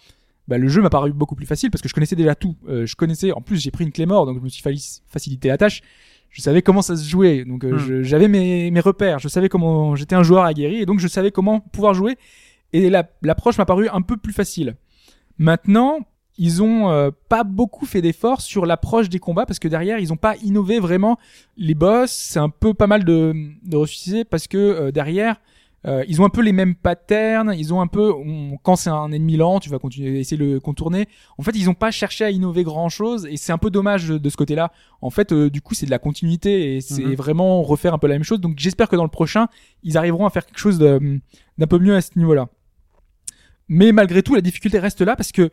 bah, 0.48 0.58
le 0.58 0.68
jeu 0.70 0.82
m'a 0.82 0.90
paru 0.90 1.14
beaucoup 1.14 1.36
plus 1.36 1.46
facile 1.46 1.70
parce 1.70 1.84
que 1.84 1.88
je 1.88 1.94
connaissais 1.94 2.16
déjà 2.16 2.34
tout. 2.34 2.56
Euh, 2.68 2.88
je 2.88 2.96
connaissais, 2.96 3.32
en 3.32 3.42
plus, 3.42 3.58
j'ai 3.62 3.70
pris 3.70 3.84
une 3.86 3.92
clé 3.92 4.08
mort, 4.08 4.26
donc 4.26 4.40
je 4.40 4.44
me 4.44 4.50
suis 4.50 4.64
faci- 4.64 5.02
facilité 5.06 5.48
la 5.50 5.60
tâche. 5.60 5.82
Je 6.32 6.42
savais 6.42 6.64
comment 6.64 6.82
ça 6.82 6.96
se 6.98 7.08
jouait. 7.08 7.46
Donc, 7.46 7.64
euh, 7.64 7.78
Hmm. 7.78 8.02
j'avais 8.02 8.28
mes, 8.28 8.72
mes 8.72 8.80
repères. 8.80 9.20
Je 9.20 9.28
savais 9.28 9.50
comment, 9.50 9.96
j'étais 9.96 10.16
un 10.16 10.24
joueur 10.24 10.46
aguerri 10.46 10.78
et 10.82 10.88
donc 10.88 11.00
je 11.00 11.08
savais 11.08 11.30
comment 11.30 11.60
pouvoir 11.60 11.94
jouer. 11.94 12.18
Et 12.74 12.90
la- 12.90 13.08
l'approche 13.22 13.60
m'a 13.60 13.66
paru 13.66 13.88
un 13.88 14.02
peu 14.02 14.18
plus 14.18 14.34
facile. 14.34 14.76
Maintenant, 15.38 16.00
ils 16.38 16.64
ont 16.64 16.90
euh, 16.90 17.12
pas 17.30 17.44
beaucoup 17.44 17.86
fait 17.86 18.02
d'efforts 18.02 18.42
sur 18.42 18.66
l'approche 18.66 19.08
des 19.10 19.20
combats 19.20 19.46
parce 19.46 19.60
que 19.60 19.68
derrière 19.68 20.00
ils 20.00 20.12
ont 20.12 20.18
pas 20.18 20.36
innové 20.38 20.80
vraiment 20.80 21.18
les 21.58 21.76
boss. 21.76 22.12
C'est 22.12 22.40
un 22.40 22.50
peu 22.50 22.74
pas 22.74 22.88
mal 22.88 23.04
de, 23.04 23.34
de 23.64 23.78
ressusciter 23.78 24.24
parce 24.26 24.48
que 24.48 24.58
euh, 24.58 24.92
derrière 24.92 25.40
euh, 25.86 26.04
ils 26.08 26.22
ont 26.22 26.26
un 26.26 26.30
peu 26.30 26.42
les 26.42 26.54
mêmes 26.54 26.76
patterns. 26.76 27.54
Ils 27.56 27.74
ont 27.74 27.82
un 27.82 27.88
peu 27.88 28.12
on- 28.12 28.58
quand 28.64 28.76
c'est 28.78 28.90
un 28.90 29.12
ennemi 29.12 29.36
lent 29.38 29.60
tu 29.60 29.70
vas 29.70 29.78
continuer 29.80 30.18
à 30.18 30.20
essayer 30.22 30.38
de 30.38 30.46
le 30.54 30.60
contourner. 30.60 31.08
En 31.38 31.44
fait 31.44 31.52
ils 31.56 31.70
ont 31.70 31.74
pas 31.76 31.92
cherché 31.92 32.24
à 32.26 32.32
innover 32.32 32.64
grand 32.64 32.90
chose 32.90 33.28
et 33.30 33.38
c'est 33.38 33.52
un 33.52 33.58
peu 33.60 33.70
dommage 33.70 34.08
de, 34.08 34.30
ce 34.30 34.36
côté 34.38 34.56
là 34.56 34.72
en 35.02 35.10
fait 35.12 35.34
euh, 35.34 35.50
du 35.52 35.62
coup 35.62 35.76
c'est 35.76 35.86
de 35.86 35.92
la 35.92 36.00
continuité 36.00 36.78
et 36.78 36.82
c'est 36.82 37.04
Mhm. 37.04 37.14
vraiment 37.16 37.62
refaire 37.62 37.94
un 37.94 37.98
peu 38.00 38.08
la 38.08 38.16
même 38.16 38.24
chose. 38.24 38.40
Donc 38.42 38.56
j'espère 38.58 38.88
que 38.90 38.96
dans 38.96 39.04
le 39.04 39.10
prochain 39.10 39.48
ils 39.84 39.98
arriveront 39.98 40.26
à 40.26 40.32
faire 40.32 40.46
quelque 40.48 40.58
chose 40.60 40.80
d'un 40.80 41.68
peu 41.70 41.78
mieux 41.78 41.96
à 41.96 42.02
ce 42.02 42.18
niveau 42.18 42.34
là 42.34 42.48
mais 43.70 43.92
malgré 43.92 44.24
tout 44.24 44.36
la 44.36 44.42
difficulté 44.42 44.80
reste 44.80 45.02
là 45.02 45.16
parce 45.16 45.32
que 45.32 45.50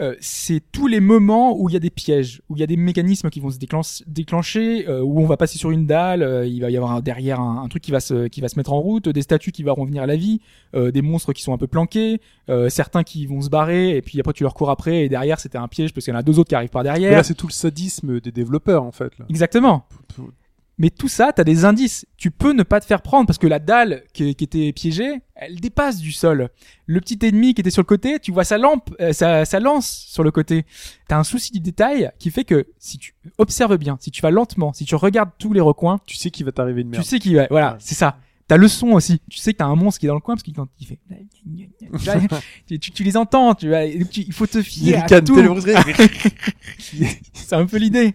euh, 0.00 0.14
c'est 0.20 0.60
tous 0.72 0.86
les 0.88 0.98
moments 1.00 1.56
où 1.56 1.68
il 1.68 1.72
y 1.72 1.76
a 1.76 1.80
des 1.80 1.90
pièges, 1.90 2.42
où 2.48 2.56
il 2.56 2.60
y 2.60 2.62
a 2.62 2.66
des 2.66 2.76
mécanismes 2.76 3.30
qui 3.30 3.38
vont 3.40 3.50
se 3.50 3.58
déclencher, 3.58 4.02
déclencher 4.08 4.88
euh, 4.88 5.02
où 5.02 5.20
on 5.20 5.26
va 5.26 5.36
passer 5.36 5.56
sur 5.58 5.70
une 5.70 5.86
dalle, 5.86 6.22
euh, 6.22 6.46
il 6.46 6.60
va 6.60 6.70
y 6.70 6.76
avoir 6.76 6.92
un- 6.92 7.00
derrière 7.00 7.38
un, 7.40 7.62
un 7.62 7.68
truc 7.68 7.82
qui 7.82 7.90
va 7.92 8.00
se 8.00 8.26
qui 8.28 8.40
va 8.40 8.48
se 8.48 8.56
mettre 8.58 8.72
en 8.72 8.80
route, 8.80 9.08
des 9.08 9.22
statues 9.22 9.52
qui 9.52 9.62
vont 9.62 9.74
revenir 9.74 10.02
à 10.02 10.06
la 10.06 10.16
vie, 10.16 10.40
euh, 10.74 10.90
des 10.90 11.00
monstres 11.02 11.32
qui 11.32 11.42
sont 11.42 11.52
un 11.54 11.58
peu 11.58 11.66
planqués, 11.68 12.20
euh, 12.48 12.68
certains 12.68 13.04
qui 13.04 13.26
vont 13.26 13.40
se 13.40 13.50
barrer 13.50 13.96
et 13.96 14.02
puis 14.02 14.18
après 14.18 14.32
tu 14.32 14.42
leur 14.42 14.54
cours 14.54 14.70
après 14.70 15.04
et 15.04 15.08
derrière 15.08 15.38
c'était 15.38 15.58
un 15.58 15.68
piège 15.68 15.94
parce 15.94 16.04
qu'il 16.04 16.12
y 16.12 16.16
en 16.16 16.20
a 16.20 16.22
deux 16.24 16.38
autres 16.38 16.48
qui 16.48 16.54
arrivent 16.56 16.70
par 16.70 16.82
derrière. 16.82 17.12
là, 17.16 17.22
c'est 17.22 17.34
tout 17.34 17.46
le 17.46 17.52
sadisme 17.52 18.20
des 18.20 18.32
développeurs, 18.32 18.82
en 18.82 18.92
fait. 18.92 19.16
Là. 19.18 19.26
Exactement. 19.28 19.84
Mais 20.76 20.90
tout 20.90 21.06
ça, 21.06 21.32
t'as 21.32 21.44
des 21.44 21.64
indices. 21.64 22.04
Tu 22.16 22.32
peux 22.32 22.52
ne 22.52 22.64
pas 22.64 22.80
te 22.80 22.84
faire 22.86 23.00
prendre 23.00 23.26
parce 23.26 23.38
que 23.38 23.46
la 23.46 23.60
dalle 23.60 24.02
qui, 24.12 24.34
qui 24.34 24.42
était 24.42 24.72
piégée, 24.72 25.20
elle 25.36 25.60
dépasse 25.60 25.98
du 25.98 26.10
sol. 26.10 26.48
Le 26.86 27.00
petit 27.00 27.16
ennemi 27.22 27.54
qui 27.54 27.60
était 27.60 27.70
sur 27.70 27.82
le 27.82 27.86
côté, 27.86 28.18
tu 28.18 28.32
vois 28.32 28.42
sa 28.42 28.58
lampe, 28.58 28.92
euh, 29.00 29.12
sa, 29.12 29.44
sa 29.44 29.60
lance 29.60 29.88
sur 30.08 30.24
le 30.24 30.32
côté. 30.32 30.66
T'as 31.06 31.16
un 31.18 31.22
souci 31.24 31.52
du 31.52 31.60
détail 31.60 32.10
qui 32.18 32.30
fait 32.32 32.44
que 32.44 32.66
si 32.80 32.98
tu 32.98 33.14
observes 33.38 33.76
bien, 33.78 33.96
si 34.00 34.10
tu 34.10 34.20
vas 34.20 34.32
lentement, 34.32 34.72
si 34.72 34.84
tu 34.84 34.96
regardes 34.96 35.30
tous 35.38 35.52
les 35.52 35.60
recoins, 35.60 36.00
Tu 36.06 36.16
sais 36.16 36.30
qu'il 36.32 36.44
va 36.44 36.50
t'arriver 36.50 36.82
une 36.82 36.88
merde. 36.88 37.04
tu 37.04 37.08
sais 37.08 37.20
qu'il 37.20 37.36
va. 37.36 37.46
Voilà, 37.50 37.72
Ouais. 37.74 37.78
c'est 37.78 37.94
ça. 37.94 38.18
T'as 38.46 38.56
le 38.58 38.68
son 38.68 38.88
aussi. 38.88 39.20
Tu 39.30 39.38
sais 39.38 39.52
que 39.54 39.58
t'as 39.58 39.64
un 39.66 39.74
monstre 39.76 40.00
qui 40.00 40.06
est 40.06 40.08
dans 40.08 40.14
le 40.16 40.20
coin 40.20 40.34
parce 40.34 40.42
qu'il 40.42 40.52
quand 40.54 40.68
il 40.80 40.86
fait. 40.86 40.98
tu, 42.66 42.78
tu, 42.78 42.90
tu 42.90 43.02
les 43.04 43.16
entends. 43.16 43.54
Tu 43.54 43.68
vois. 43.68 43.86
tu- 44.10 44.20
il 44.22 44.32
faut 44.34 44.46
te 44.46 44.58
Il 44.58 44.64
fier 44.64 45.02
à 45.10 45.20
tout. 45.22 45.34
C'est 47.32 47.54
un 47.54 47.64
peu 47.66 47.78
l'idée. 47.78 48.14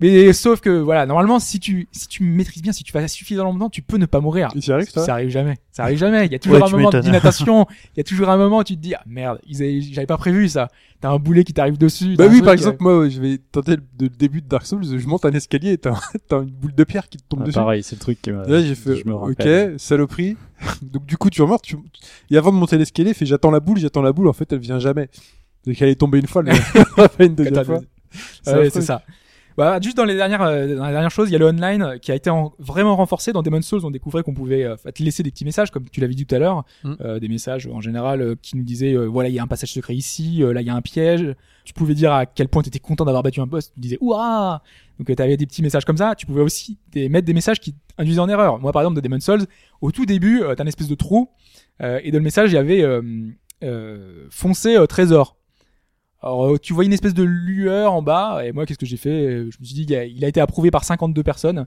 Mais 0.00 0.32
sauf 0.32 0.60
que 0.60 0.70
voilà, 0.70 1.06
normalement, 1.06 1.38
si 1.38 1.60
tu 1.60 1.88
si 1.92 2.08
tu 2.08 2.24
maîtrises 2.24 2.62
bien, 2.62 2.72
si 2.72 2.82
tu 2.82 2.90
fais 2.90 3.06
suffisamment 3.06 3.52
longtemps, 3.52 3.70
tu 3.70 3.80
peux 3.80 3.96
ne 3.96 4.06
pas 4.06 4.20
mourir. 4.20 4.48
Arrives, 4.68 4.92
toi 4.92 5.04
Ça 5.04 5.12
arrive 5.12 5.30
jamais. 5.30 5.56
Ça 5.70 5.84
arrive 5.84 5.98
jamais. 5.98 6.26
Il 6.26 6.32
y 6.32 6.34
a 6.34 6.38
toujours 6.40 6.58
Ouais, 6.58 6.64
un 6.64 6.66
tu 6.66 6.74
moment 6.74 6.90
d'inatation. 6.90 7.66
Il 7.94 7.98
y 7.98 8.00
a 8.00 8.04
toujours 8.04 8.28
un 8.28 8.36
moment 8.36 8.58
où 8.58 8.64
tu 8.64 8.74
te 8.74 8.80
dis 8.80 8.94
ah 8.94 9.02
merde, 9.06 9.38
ils 9.46 9.62
avaient- 9.62 9.80
j'avais 9.80 10.06
pas 10.06 10.16
prévu 10.16 10.48
ça. 10.48 10.68
T'as 11.00 11.10
un 11.10 11.18
boulet 11.18 11.44
qui 11.44 11.52
t'arrive 11.52 11.78
dessus. 11.78 12.16
Bah 12.16 12.26
oui, 12.28 12.40
par 12.40 12.50
euh, 12.50 12.54
exemple, 12.54 12.78
moi, 12.80 13.08
je 13.08 13.20
vais 13.20 13.38
tenter 13.52 13.76
le, 13.76 14.08
début 14.08 14.40
de 14.42 14.48
Dark 14.48 14.66
Souls, 14.66 14.84
je 14.84 15.06
monte 15.06 15.24
un 15.26 15.32
escalier 15.32 15.72
et 15.72 15.78
t'as 15.78 15.94
t'as 16.28 16.42
une 16.42 16.50
boule 16.50 16.74
de 16.74 16.84
pierre 16.84 17.08
qui 17.08 17.18
te 17.18 17.24
tombe 17.28 17.40
Ah, 17.42 17.46
dessus. 17.46 17.54
pareil, 17.54 17.82
c'est 17.84 17.94
le 17.94 18.00
truc 18.00 18.20
qui. 18.20 18.30
Là, 18.30 18.62
j'ai 18.62 18.74
fait, 18.74 18.96
je 18.96 19.06
me 19.06 19.14
ok, 19.14 19.78
saloperie. 19.78 20.36
Donc, 20.82 21.06
du 21.06 21.16
coup, 21.16 21.30
tu 21.30 21.42
remontes, 21.42 21.62
tu... 21.62 21.76
et 22.30 22.36
avant 22.36 22.50
de 22.50 22.56
monter 22.56 22.78
l'escalier, 22.78 23.14
fait, 23.14 23.26
j'attends 23.26 23.50
la 23.50 23.60
boule, 23.60 23.78
j'attends 23.78 24.02
la 24.02 24.12
boule, 24.12 24.28
en 24.28 24.32
fait, 24.32 24.52
elle 24.52 24.60
vient 24.60 24.78
jamais. 24.78 25.08
Donc, 25.66 25.80
elle 25.80 25.88
est 25.88 25.94
tombée 25.94 26.18
une 26.18 26.26
fois, 26.26 26.42
elle 26.46 27.26
une 27.26 27.34
deuxième 27.34 27.64
fois. 27.64 27.76
Ouais, 28.46 28.52
affreux. 28.52 28.70
c'est 28.70 28.82
ça. 28.82 29.02
Bah, 29.56 29.78
juste 29.80 29.96
dans 29.96 30.04
les 30.04 30.16
dernières, 30.16 30.42
euh, 30.42 30.74
dans 30.74 30.86
les 30.86 30.92
dernières 30.92 31.10
choses, 31.12 31.28
il 31.28 31.32
y 31.32 31.36
a 31.36 31.38
le 31.38 31.46
online 31.46 31.82
euh, 31.82 31.98
qui 31.98 32.10
a 32.10 32.16
été 32.16 32.28
en- 32.28 32.52
vraiment 32.58 32.96
renforcé 32.96 33.32
dans 33.32 33.42
Demon's 33.42 33.64
Souls. 33.66 33.84
On 33.84 33.90
découvrait 33.92 34.22
qu'on 34.24 34.34
pouvait 34.34 34.64
euh, 34.64 34.74
te 34.92 35.02
laisser 35.02 35.22
des 35.22 35.30
petits 35.30 35.44
messages, 35.44 35.70
comme 35.70 35.88
tu 35.88 36.00
l'avais 36.00 36.14
dit 36.14 36.26
tout 36.26 36.34
à 36.34 36.38
l'heure, 36.40 36.64
Mm. 36.82 36.94
euh, 37.00 37.20
des 37.20 37.28
messages 37.28 37.66
en 37.68 37.80
général 37.80 38.20
euh, 38.20 38.34
qui 38.42 38.56
nous 38.56 38.64
disaient 38.64 38.94
euh, 38.94 39.04
voilà 39.06 39.28
il 39.28 39.34
y 39.34 39.38
a 39.38 39.42
un 39.42 39.46
passage 39.46 39.72
secret 39.72 39.94
ici, 39.94 40.42
euh, 40.42 40.52
là 40.52 40.60
il 40.60 40.66
y 40.66 40.70
a 40.70 40.74
un 40.74 40.82
piège. 40.82 41.34
Tu 41.64 41.72
pouvais 41.72 41.94
dire 41.94 42.12
à 42.12 42.26
quel 42.26 42.48
point 42.48 42.62
tu 42.62 42.68
étais 42.68 42.78
content 42.80 43.04
d'avoir 43.04 43.22
battu 43.22 43.40
un 43.40 43.46
boss. 43.46 43.72
Tu 43.72 43.80
disais 43.80 43.98
ouah. 44.00 44.60
Donc 44.98 45.14
tu 45.16 45.22
avais 45.22 45.36
des 45.36 45.46
petits 45.46 45.62
messages 45.62 45.84
comme 45.84 45.96
ça. 45.98 46.14
Tu 46.16 46.26
pouvais 46.26 46.42
aussi 46.42 46.78
des- 46.92 47.08
mettre 47.08 47.26
des 47.26 47.32
messages 47.34 47.60
qui 47.60 47.74
induisaient 47.96 48.20
en 48.20 48.28
erreur. 48.28 48.58
Moi 48.58 48.72
par 48.72 48.82
exemple 48.82 48.96
de 48.96 49.00
Demon's 49.00 49.24
Souls, 49.24 49.44
au 49.80 49.92
tout 49.92 50.04
début, 50.04 50.42
t'as 50.56 50.62
une 50.64 50.68
espèce 50.68 50.88
de 50.88 50.94
trou 50.96 51.30
euh, 51.80 52.00
et 52.02 52.10
dans 52.10 52.18
le 52.18 52.24
message 52.24 52.50
il 52.50 52.54
y 52.54 52.58
avait 52.58 52.82
euh, 52.82 53.02
trésor. 54.88 55.36
Alors, 56.24 56.54
euh, 56.54 56.58
tu 56.58 56.72
vois 56.72 56.86
une 56.86 56.92
espèce 56.94 57.12
de 57.12 57.22
lueur 57.22 57.92
en 57.92 58.00
bas, 58.00 58.40
et 58.44 58.52
moi, 58.52 58.64
qu'est-ce 58.64 58.78
que 58.78 58.86
j'ai 58.86 58.96
fait? 58.96 59.10
Euh, 59.10 59.50
Je 59.50 59.58
me 59.60 59.64
suis 59.64 59.74
dit, 59.74 59.82
il 59.82 59.94
a, 59.94 60.04
il 60.06 60.24
a 60.24 60.28
été 60.28 60.40
approuvé 60.40 60.70
par 60.70 60.82
52 60.82 61.22
personnes. 61.22 61.66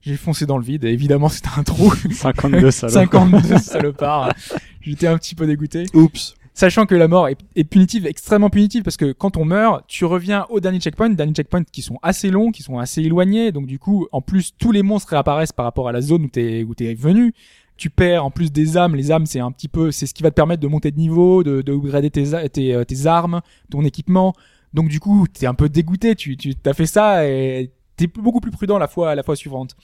J'ai 0.00 0.16
foncé 0.16 0.46
dans 0.46 0.56
le 0.56 0.64
vide, 0.64 0.84
et 0.86 0.88
évidemment, 0.88 1.28
c'était 1.28 1.50
un 1.54 1.62
trou. 1.62 1.92
52 2.10 2.70
salopes. 2.70 2.94
52 2.94 3.58
salopards. 3.58 4.32
J'étais 4.80 5.06
un 5.06 5.18
petit 5.18 5.34
peu 5.34 5.46
dégoûté. 5.46 5.84
Oups. 5.92 6.34
Sachant 6.54 6.86
que 6.86 6.94
la 6.94 7.08
mort 7.08 7.28
est, 7.28 7.38
est 7.56 7.64
punitive, 7.64 8.06
extrêmement 8.06 8.48
punitive, 8.50 8.82
parce 8.82 8.96
que 8.96 9.12
quand 9.12 9.36
on 9.36 9.44
meurt, 9.44 9.84
tu 9.86 10.06
reviens 10.06 10.46
au 10.48 10.60
dernier 10.60 10.80
checkpoint, 10.80 11.10
dernier 11.10 11.34
checkpoint 11.34 11.62
qui 11.64 11.82
sont 11.82 11.98
assez 12.02 12.30
longs, 12.30 12.50
qui 12.52 12.62
sont 12.62 12.78
assez 12.78 13.02
éloignés, 13.02 13.52
donc 13.52 13.66
du 13.66 13.78
coup, 13.78 14.08
en 14.12 14.20
plus, 14.22 14.52
tous 14.58 14.72
les 14.72 14.82
monstres 14.82 15.10
réapparaissent 15.10 15.52
par 15.52 15.64
rapport 15.66 15.88
à 15.88 15.92
la 15.92 16.00
zone 16.00 16.24
où 16.24 16.28
t'es 16.28 16.64
où 16.64 16.74
t'es 16.74 16.94
venu. 16.94 17.34
Tu 17.80 17.88
perds 17.88 18.26
en 18.26 18.30
plus 18.30 18.52
des 18.52 18.76
âmes. 18.76 18.94
Les 18.94 19.10
âmes, 19.10 19.24
c'est 19.24 19.40
un 19.40 19.50
petit 19.50 19.66
peu, 19.68 19.90
c'est 19.90 20.04
ce 20.06 20.12
qui 20.12 20.22
va 20.22 20.28
te 20.30 20.34
permettre 20.34 20.60
de 20.60 20.68
monter 20.68 20.90
de 20.90 20.98
niveau, 20.98 21.42
de, 21.42 21.62
de 21.62 21.72
upgrader 21.72 22.10
tes, 22.10 22.48
tes, 22.50 22.74
euh, 22.74 22.84
tes 22.84 23.06
armes, 23.06 23.40
ton 23.70 23.82
équipement. 23.86 24.34
Donc 24.74 24.88
du 24.88 25.00
coup, 25.00 25.24
t'es 25.32 25.46
un 25.46 25.54
peu 25.54 25.70
dégoûté. 25.70 26.14
Tu, 26.14 26.36
tu 26.36 26.54
t'as 26.54 26.74
fait 26.74 26.84
ça 26.84 27.26
et 27.26 27.70
t'es 27.96 28.06
beaucoup 28.06 28.40
plus 28.40 28.50
prudent 28.50 28.76
la 28.76 28.86
fois, 28.86 29.14
la 29.14 29.22
fois 29.22 29.34
suivante. 29.34 29.76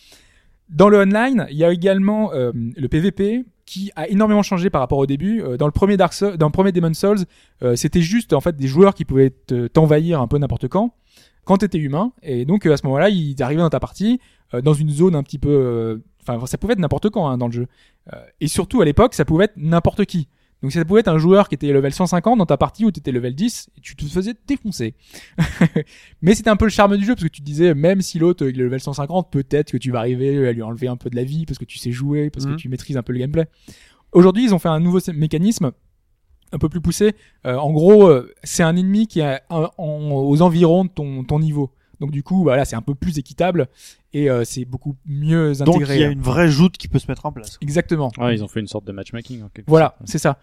Dans 0.69 0.91
le 0.91 0.99
online, 0.99 1.47
il 1.51 1.57
y 1.57 1.65
a 1.65 1.73
également 1.73 2.35
euh, 2.35 2.53
le 2.55 2.87
PVP 2.89 3.47
qui 3.65 3.91
a 3.97 4.07
énormément 4.09 4.43
changé 4.43 4.69
par 4.69 4.83
rapport 4.83 4.99
au 4.99 5.07
début. 5.07 5.41
Euh, 5.41 5.57
dans 5.57 5.65
le 5.67 5.73
premier 5.73 5.97
Dark 5.97 6.13
Souls, 6.13 6.37
dans 6.37 6.51
premier 6.51 6.73
Demon 6.73 6.93
Souls, 6.93 7.25
c'était 7.77 8.03
juste 8.03 8.35
en 8.35 8.43
fait 8.43 8.57
des 8.57 8.69
joueurs 8.69 8.93
qui 8.95 9.07
pouvaient 9.07 9.31
te- 9.31 9.69
t'envahir 9.69 10.21
un 10.21 10.27
peu 10.29 10.37
n'importe 10.37 10.69
quand 10.69 10.93
quand 11.47 11.57
t'étais 11.59 11.79
humain. 11.79 12.13
Et 12.23 12.45
donc 12.45 12.67
euh, 12.67 12.75
à 12.75 12.77
ce 12.77 12.85
moment-là 12.85 13.09
ils 13.09 13.43
arrivaient 13.43 13.63
dans 13.63 13.71
ta 13.71 13.81
partie 13.81 14.21
euh, 14.53 14.61
dans 14.61 14.75
une 14.75 14.91
zone 14.91 15.15
un 15.17 15.23
petit 15.23 15.39
peu 15.39 15.49
euh, 15.49 15.99
enfin 16.23 16.45
ça 16.47 16.59
pouvait 16.59 16.75
être 16.75 16.79
n'importe 16.79 17.09
quand 17.09 17.27
hein, 17.27 17.39
dans 17.39 17.47
le 17.47 17.53
jeu. 17.53 17.67
Euh, 18.13 18.23
et 18.41 18.49
surtout 18.49 18.83
à 18.83 18.85
l'époque 18.85 19.15
ça 19.15 19.25
pouvait 19.25 19.47
être 19.47 19.57
n'importe 19.57 20.05
qui. 20.05 20.29
Donc 20.63 20.73
ça 20.73 20.85
pouvait 20.85 21.01
être 21.01 21.09
un 21.09 21.19
joueur 21.19 21.49
qui 21.49 21.55
était 21.55 21.73
level 21.73 21.93
150 21.93 22.39
dans 22.39 22.47
ta 22.47 22.57
partie 22.57 22.85
où 22.85 22.91
t'étais 22.91 23.13
level 23.13 23.35
10 23.35 23.71
et 23.77 23.81
tu 23.81 23.95
te 23.95 24.05
faisais 24.05 24.35
défoncer. 24.47 24.95
Mais 26.23 26.35
c'était 26.35 26.51
un 26.51 26.57
peu 26.57 26.65
le 26.65 26.71
charme 26.71 26.97
du 26.97 27.05
jeu 27.05 27.15
parce 27.15 27.25
que 27.25 27.29
tu 27.29 27.41
te 27.41 27.47
disais 27.47 27.75
même 27.75 28.01
si 28.01 28.19
l'autre 28.19 28.47
est 28.47 28.53
level 28.53 28.81
150 28.81 29.31
peut-être 29.31 29.73
que 29.73 29.77
tu 29.77 29.91
vas 29.91 30.01
arriver 30.01 30.49
à 30.49 30.53
lui 30.53 30.63
enlever 30.63 30.89
un 30.89 30.97
peu 30.97 31.11
de 31.11 31.17
la 31.17 31.25
vie 31.25 31.47
parce 31.47 31.59
que 31.59 31.65
tu 31.65 31.79
sais 31.79 31.93
jouer 31.93 32.31
parce 32.31 32.47
que 32.47 32.55
tu 32.55 32.69
maîtrises 32.69 32.97
un 32.97 33.03
peu 33.03 33.13
le 33.13 33.19
gameplay. 33.19 33.47
Aujourd'hui 34.13 34.45
ils 34.45 34.55
ont 34.55 34.59
fait 34.59 34.69
un 34.69 34.81
nouveau 34.81 34.99
mécanisme 35.15 35.73
un 36.57 36.59
peu 36.59 36.69
plus 36.69 36.81
poussé. 36.81 37.15
Euh, 37.47 37.57
en 37.57 37.71
gros, 37.73 38.09
euh, 38.09 38.33
c'est 38.43 38.63
un 38.63 38.75
ennemi 38.77 39.07
qui 39.07 39.21
est 39.21 39.25
à- 39.25 39.43
en- 39.51 39.71
en- 39.79 40.11
aux 40.13 40.43
environs 40.43 40.85
de 40.85 40.91
ton, 40.91 41.23
ton 41.25 41.39
niveau. 41.39 41.71
Donc 42.01 42.11
du 42.11 42.23
coup, 42.23 42.43
voilà, 42.43 42.65
c'est 42.65 42.77
un 42.77 42.83
peu 42.83 42.95
plus 42.95 43.19
équitable 43.19 43.69
et 44.13 44.29
euh, 44.31 44.45
c'est 44.45 44.65
beaucoup 44.67 44.97
mieux 45.07 45.55
Donc 45.55 45.69
intégré. 45.77 45.95
il 45.97 46.01
y 46.01 46.05
a 46.05 46.09
une 46.11 46.21
vraie 46.21 46.49
joute 46.49 46.77
qui 46.77 46.89
peut 46.89 46.99
se 46.99 47.07
mettre 47.11 47.25
en 47.25 47.33
place. 47.33 47.57
Exactement. 47.63 48.11
Ouais, 48.19 48.35
ils 48.35 48.45
ont 48.45 48.49
fait 48.49 48.61
une 48.61 48.67
sorte 48.67 48.85
de 48.87 48.93
matchmaking 48.93 49.43
en 49.45 49.49
quelque 49.49 49.69
Voilà, 49.69 49.97
c'est 50.05 50.19
ça. 50.19 50.39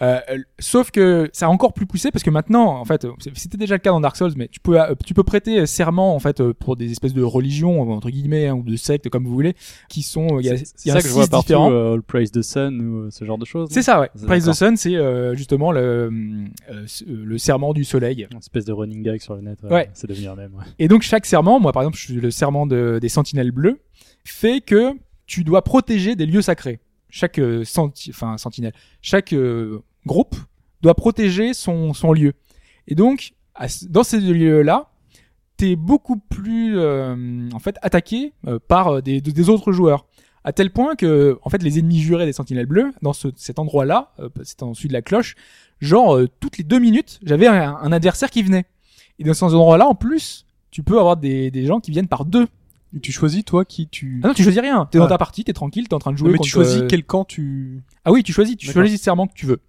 Euh, 0.00 0.20
euh, 0.30 0.38
sauf 0.60 0.90
que 0.92 1.28
ça 1.32 1.46
a 1.46 1.48
encore 1.48 1.72
plus 1.72 1.86
poussé 1.86 2.10
parce 2.12 2.22
que 2.22 2.30
maintenant, 2.30 2.66
en 2.78 2.84
fait, 2.84 3.06
c'était 3.34 3.56
déjà 3.58 3.74
le 3.74 3.80
cas 3.80 3.90
dans 3.90 4.00
Dark 4.00 4.16
Souls, 4.16 4.32
mais 4.36 4.46
tu 4.48 4.60
peux, 4.60 4.80
euh, 4.80 4.94
tu 5.04 5.12
peux 5.12 5.24
prêter 5.24 5.66
serment 5.66 6.14
en 6.14 6.18
fait 6.20 6.40
euh, 6.40 6.54
pour 6.54 6.76
des 6.76 6.92
espèces 6.92 7.14
de 7.14 7.22
religions 7.22 7.80
entre 7.92 8.08
guillemets 8.10 8.46
hein, 8.46 8.54
ou 8.54 8.62
de 8.62 8.76
sectes 8.76 9.08
comme 9.08 9.24
vous 9.24 9.32
voulez, 9.32 9.54
qui 9.88 10.02
sont, 10.02 10.38
il 10.38 10.46
y 10.46 10.50
a, 10.50 10.56
C'est 10.56 10.90
ça 10.90 11.00
que 11.02 11.08
je 11.08 11.12
vois 11.12 11.26
partout, 11.26 11.46
différents. 11.48 11.72
euh, 11.72 11.94
All 11.94 12.02
Praise 12.02 12.30
the 12.30 12.42
Sun 12.42 12.80
ou 12.80 12.96
euh, 13.06 13.10
ce 13.10 13.24
genre 13.24 13.38
de 13.38 13.44
choses. 13.44 13.68
C'est 13.72 13.82
ça, 13.82 14.00
ouais. 14.00 14.08
Praise 14.26 14.44
the. 14.46 14.52
Sun, 14.52 14.76
c'est 14.76 14.94
euh, 14.94 15.34
justement 15.34 15.72
le, 15.72 15.80
euh, 16.70 16.86
le 17.06 17.38
serment 17.38 17.72
du 17.74 17.84
soleil. 17.84 18.28
Une 18.30 18.38
espèce 18.38 18.64
de 18.64 18.72
running 18.72 19.02
gag 19.02 19.20
sur 19.20 19.34
le 19.34 19.40
net. 19.42 19.58
Ouais. 19.68 19.90
C'est 19.94 20.06
devenu 20.08 20.28
un 20.28 20.36
même. 20.36 20.54
Ouais. 20.54 20.64
Et 20.78 20.86
donc 20.88 21.02
chaque 21.02 21.26
serment, 21.26 21.58
moi 21.58 21.72
par 21.72 21.82
exemple, 21.82 21.96
je 21.98 22.04
suis 22.04 22.14
le 22.14 22.30
serment 22.30 22.66
de- 22.66 22.98
des 23.00 23.08
sentinelles 23.08 23.50
bleues, 23.50 23.80
fait 24.24 24.60
que 24.60 24.92
tu 25.26 25.42
dois 25.44 25.62
protéger 25.62 26.14
des 26.16 26.24
lieux 26.26 26.42
sacrés. 26.42 26.78
Chaque 27.10 27.38
euh, 27.38 27.64
senti- 27.64 28.10
enfin 28.10 28.36
sentinelle, 28.36 28.74
chaque 29.00 29.32
euh, 29.32 29.80
groupe 30.08 30.34
doit 30.82 30.94
protéger 30.94 31.54
son 31.54 31.94
son 31.94 32.12
lieu. 32.12 32.32
Et 32.88 32.94
donc 32.96 33.34
dans 33.88 34.02
ces 34.04 34.18
lieux-là, 34.20 34.90
t'es 35.56 35.76
beaucoup 35.76 36.16
plus 36.16 36.78
euh, 36.78 37.48
en 37.52 37.58
fait 37.60 37.76
attaqué 37.82 38.32
euh, 38.46 38.58
par 38.66 38.88
euh, 38.88 39.00
des, 39.02 39.20
des 39.20 39.48
autres 39.48 39.72
joueurs. 39.72 40.06
À 40.44 40.52
tel 40.52 40.70
point 40.72 40.94
que 40.94 41.38
en 41.42 41.50
fait 41.50 41.62
les 41.62 41.78
ennemis 41.78 42.00
jurés 42.00 42.24
des 42.26 42.32
sentinelles 42.32 42.66
bleues 42.66 42.92
dans 43.02 43.12
ce, 43.12 43.28
cet 43.36 43.58
endroit-là, 43.58 44.12
euh, 44.20 44.28
c'est 44.44 44.62
en 44.62 44.70
dessus 44.70 44.88
de 44.88 44.92
la 44.92 45.02
cloche, 45.02 45.34
genre 45.80 46.18
toutes 46.40 46.58
les 46.58 46.64
deux 46.64 46.78
minutes, 46.78 47.18
j'avais 47.24 47.46
un, 47.48 47.76
un 47.76 47.92
adversaire 47.92 48.30
qui 48.30 48.42
venait. 48.42 48.64
Et 49.18 49.24
dans 49.24 49.34
ces 49.34 49.44
endroits-là, 49.44 49.86
en 49.88 49.96
plus, 49.96 50.46
tu 50.70 50.82
peux 50.84 50.98
avoir 50.98 51.16
des, 51.16 51.50
des 51.50 51.66
gens 51.66 51.80
qui 51.80 51.90
viennent 51.90 52.06
par 52.08 52.24
deux. 52.24 52.46
Et 52.96 53.00
tu 53.00 53.10
choisis 53.12 53.44
toi 53.44 53.64
qui 53.66 53.86
tu. 53.88 54.20
Ah 54.24 54.28
non, 54.28 54.34
tu 54.34 54.42
choisis 54.44 54.60
rien. 54.62 54.86
T'es 54.90 54.96
Ah. 54.98 55.02
dans 55.02 55.08
ta 55.08 55.18
partie, 55.18 55.44
t'es 55.44 55.52
tranquille, 55.52 55.88
t'es 55.88 55.94
en 55.94 55.98
train 55.98 56.12
de 56.12 56.16
jouer. 56.16 56.30
mais 56.30 56.38
tu 56.38 56.48
choisis 56.48 56.82
quel 56.88 57.04
camp 57.04 57.24
tu. 57.24 57.82
Ah 58.04 58.12
oui, 58.12 58.22
tu 58.22 58.32
choisis, 58.32 58.56
tu 58.56 58.70
choisis 58.70 58.98
le 58.98 59.02
serment 59.02 59.26
que 59.26 59.34
tu 59.34 59.44
veux. 59.44 59.60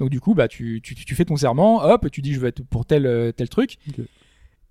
Donc 0.00 0.10
du 0.10 0.20
coup, 0.20 0.34
bah 0.34 0.48
tu, 0.48 0.80
tu, 0.82 0.94
tu 0.94 1.14
fais 1.14 1.24
ton 1.24 1.36
serment, 1.36 1.82
hop, 1.84 2.10
tu 2.10 2.20
dis 2.22 2.34
je 2.34 2.40
vais 2.40 2.48
être 2.48 2.62
pour 2.64 2.84
tel 2.84 3.06
euh, 3.06 3.32
tel 3.32 3.48
truc. 3.48 3.76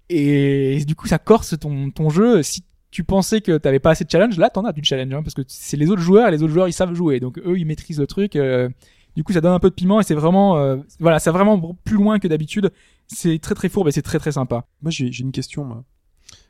Et, 0.09 0.85
du 0.85 0.95
coup, 0.95 1.07
ça 1.07 1.17
corse 1.17 1.57
ton 1.59 1.89
ton 1.89 2.09
jeu. 2.09 2.43
Si 2.43 2.63
tu 2.91 3.03
pensais 3.03 3.41
que 3.41 3.57
t'avais 3.57 3.79
pas 3.79 3.91
assez 3.91 4.05
de 4.05 4.09
challenge, 4.09 4.37
là 4.37 4.49
t'en 4.49 4.63
as 4.65 4.71
du 4.71 4.83
challenge, 4.83 5.13
hein, 5.13 5.23
parce 5.23 5.33
que 5.33 5.41
c'est 5.47 5.77
les 5.77 5.89
autres 5.89 6.01
joueurs, 6.01 6.27
et 6.27 6.31
les 6.31 6.43
autres 6.43 6.53
joueurs 6.53 6.67
ils 6.67 6.73
savent 6.73 6.93
jouer, 6.93 7.19
donc 7.19 7.39
eux 7.39 7.57
ils 7.57 7.65
maîtrisent 7.65 7.99
le 7.99 8.07
truc. 8.07 8.35
euh, 8.35 8.69
du 9.15 9.23
coup, 9.23 9.31
ça 9.31 9.41
donne 9.41 9.53
un 9.53 9.59
peu 9.59 9.69
de 9.69 9.75
piment 9.75 10.01
et 10.01 10.03
c'est 10.03 10.13
vraiment, 10.13 10.57
euh, 10.57 10.77
voilà, 10.99 11.17
vraiment 11.17 11.77
plus 11.85 11.95
loin 11.95 12.19
que 12.19 12.27
d'habitude. 12.27 12.71
C'est 13.07 13.39
très 13.39 13.55
très 13.55 13.69
fourbe 13.69 13.87
et 13.87 13.91
c'est 13.91 14.01
très 14.01 14.19
très 14.19 14.33
sympa. 14.33 14.65
Moi 14.81 14.91
j'ai 14.91 15.07
une 15.19 15.31
question 15.31 15.63
moi. 15.63 15.83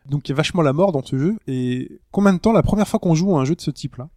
Donc 0.09 0.27
il 0.27 0.31
y 0.31 0.33
a 0.33 0.35
vachement 0.35 0.61
la 0.61 0.73
mort 0.73 0.91
dans 0.91 1.03
ce 1.03 1.17
jeu 1.17 1.35
et 1.47 1.99
combien 2.11 2.33
de 2.33 2.39
temps 2.39 2.53
la 2.53 2.63
première 2.63 2.87
fois 2.87 2.99
qu'on 2.99 3.15
joue 3.15 3.35
à 3.35 3.41
un 3.41 3.45
jeu 3.45 3.55
de 3.55 3.61
ce 3.61 3.71
type 3.71 3.97
là 3.97 4.09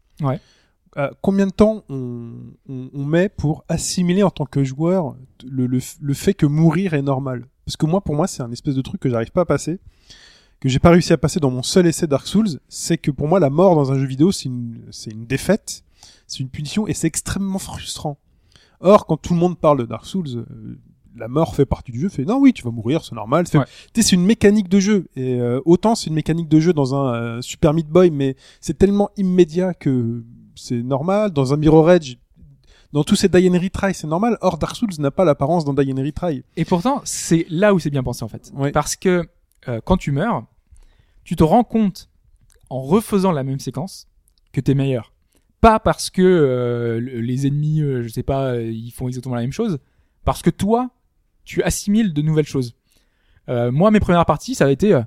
Ouais. 0.99 1.11
combien 1.22 1.46
de 1.46 1.53
temps 1.53 1.84
on, 1.88 2.32
on, 2.68 2.90
on 2.92 3.05
met 3.05 3.28
pour 3.28 3.64
assimiler 3.68 4.22
en 4.22 4.30
tant 4.30 4.44
que 4.46 4.64
joueur 4.64 5.14
le, 5.49 5.66
le, 5.66 5.78
le 6.01 6.14
fait 6.14 6.34
que 6.34 6.46
mourir 6.46 6.94
est 6.94 7.03
normal? 7.03 7.46
Parce 7.64 7.76
que 7.76 7.86
moi 7.86 8.01
pour 8.01 8.14
moi 8.14 8.26
c'est 8.26 8.42
un 8.42 8.51
espèce 8.53 8.74
de 8.74 8.82
truc 8.82 9.01
que 9.01 9.09
j'arrive 9.09 9.30
pas 9.30 9.42
à 9.42 9.46
passer 9.46 9.78
que 10.61 10.68
j'ai 10.68 10.80
pas 10.80 10.90
réussi 10.90 11.12
à 11.12 11.16
passer 11.18 11.38
dans 11.38 11.53
mon 11.53 11.62
seul 11.62 11.86
essai 11.86 12.09
Dark 12.09 12.26
Souls, 12.26 12.59
c'est 12.68 12.99
que 12.99 13.12
pour 13.12 13.28
moi 13.28 13.38
la 13.38 13.49
mort 13.51 13.76
dans 13.76 13.92
un 13.92 13.99
jeu 13.99 14.07
vidéo 14.07 14.32
c'est 14.32 14.46
une 14.46 14.80
c'est 14.90 15.12
une 15.12 15.24
défaite, 15.24 15.84
c'est 16.26 16.40
une 16.40 16.49
punition 16.49 16.88
et 16.88 16.94
c'est 16.94 17.07
extrêmement 17.07 17.61
frustrant. 17.61 18.18
Or 18.80 19.07
quand 19.07 19.16
tout 19.18 19.34
le 19.34 19.38
monde 19.38 19.57
parle 19.59 19.78
de 19.78 19.84
Dark 19.84 20.05
Souls, 20.05 20.26
euh, 20.36 20.78
la 21.16 21.28
mort 21.28 21.55
fait 21.55 21.64
partie 21.66 21.92
du 21.92 22.01
jeu, 22.01 22.09
fait 22.09 22.24
non 22.24 22.38
oui 22.40 22.53
tu 22.53 22.64
vas 22.64 22.70
mourir 22.72 23.05
c'est 23.05 23.14
normal, 23.14 23.46
c'est 23.46 23.59
Ouais. 23.59 23.64
c'est 23.94 24.12
une 24.12 24.24
mécanique 24.24 24.68
de 24.68 24.80
jeu 24.80 25.07
et 25.14 25.34
euh, 25.40 25.61
autant 25.64 25.94
c'est 25.94 26.09
une 26.09 26.14
mécanique 26.14 26.49
de 26.49 26.59
jeu 26.59 26.72
dans 26.72 26.92
un 26.96 27.14
euh, 27.14 27.40
Super 27.42 27.72
Meat 27.72 27.86
Boy 27.88 28.11
mais 28.11 28.34
c'est 28.61 28.76
tellement 28.76 29.11
immédiat 29.16 29.74
que 29.74 30.24
c'est 30.59 30.82
normal 30.82 31.30
dans 31.30 31.52
un 31.54 31.56
Mirror 31.56 31.90
Edge 31.92 32.16
dans 32.92 33.04
tous 33.04 33.16
ces 33.16 33.28
Die 33.28 33.48
and 33.48 33.59
Retry 33.61 33.92
c'est 33.94 34.06
normal 34.06 34.38
or 34.40 34.59
Dark 34.59 34.74
Souls 34.76 34.88
n'a 34.98 35.11
pas 35.11 35.24
l'apparence 35.24 35.64
d'un 35.64 35.74
Die 35.74 35.92
and 35.92 36.02
Retry 36.02 36.42
Et 36.56 36.64
pourtant, 36.64 37.00
c'est 37.04 37.46
là 37.50 37.74
où 37.74 37.78
c'est 37.78 37.90
bien 37.90 38.02
pensé 38.02 38.24
en 38.24 38.28
fait. 38.28 38.50
Ouais. 38.54 38.72
Parce 38.72 38.96
que 38.96 39.28
euh, 39.68 39.80
quand 39.84 39.96
tu 39.96 40.11
meurs, 40.12 40.44
tu 41.24 41.36
te 41.36 41.44
rends 41.44 41.64
compte 41.64 42.09
en 42.70 42.80
refaisant 42.82 43.32
la 43.32 43.44
même 43.44 43.59
séquence 43.61 44.09
que 44.52 44.61
t'es 44.61 44.74
meilleur. 44.74 45.12
Pas 45.61 45.80
parce 45.80 46.09
que 46.11 46.22
euh, 46.22 47.00
le- 47.00 47.20
les 47.20 47.46
ennemis, 47.46 47.80
euh, 47.82 48.02
je 48.02 48.09
sais 48.09 48.22
pas, 48.22 48.52
euh, 48.52 48.62
ils 48.70 48.90
font 48.92 49.09
exactement 49.09 49.34
la 49.34 49.40
même 49.42 49.52
chose, 49.52 49.78
parce 50.24 50.40
que 50.42 50.50
toi, 50.50 50.90
tu 51.44 51.62
assimiles 51.62 52.12
de 52.14 52.22
nouvelles 52.22 52.46
choses. 52.46 52.74
Moi, 53.48 53.90
mes 53.90 53.98
premières 54.00 54.26
parties, 54.26 54.54
ça 54.54 54.66
a 54.66 54.70
été 54.70 55.00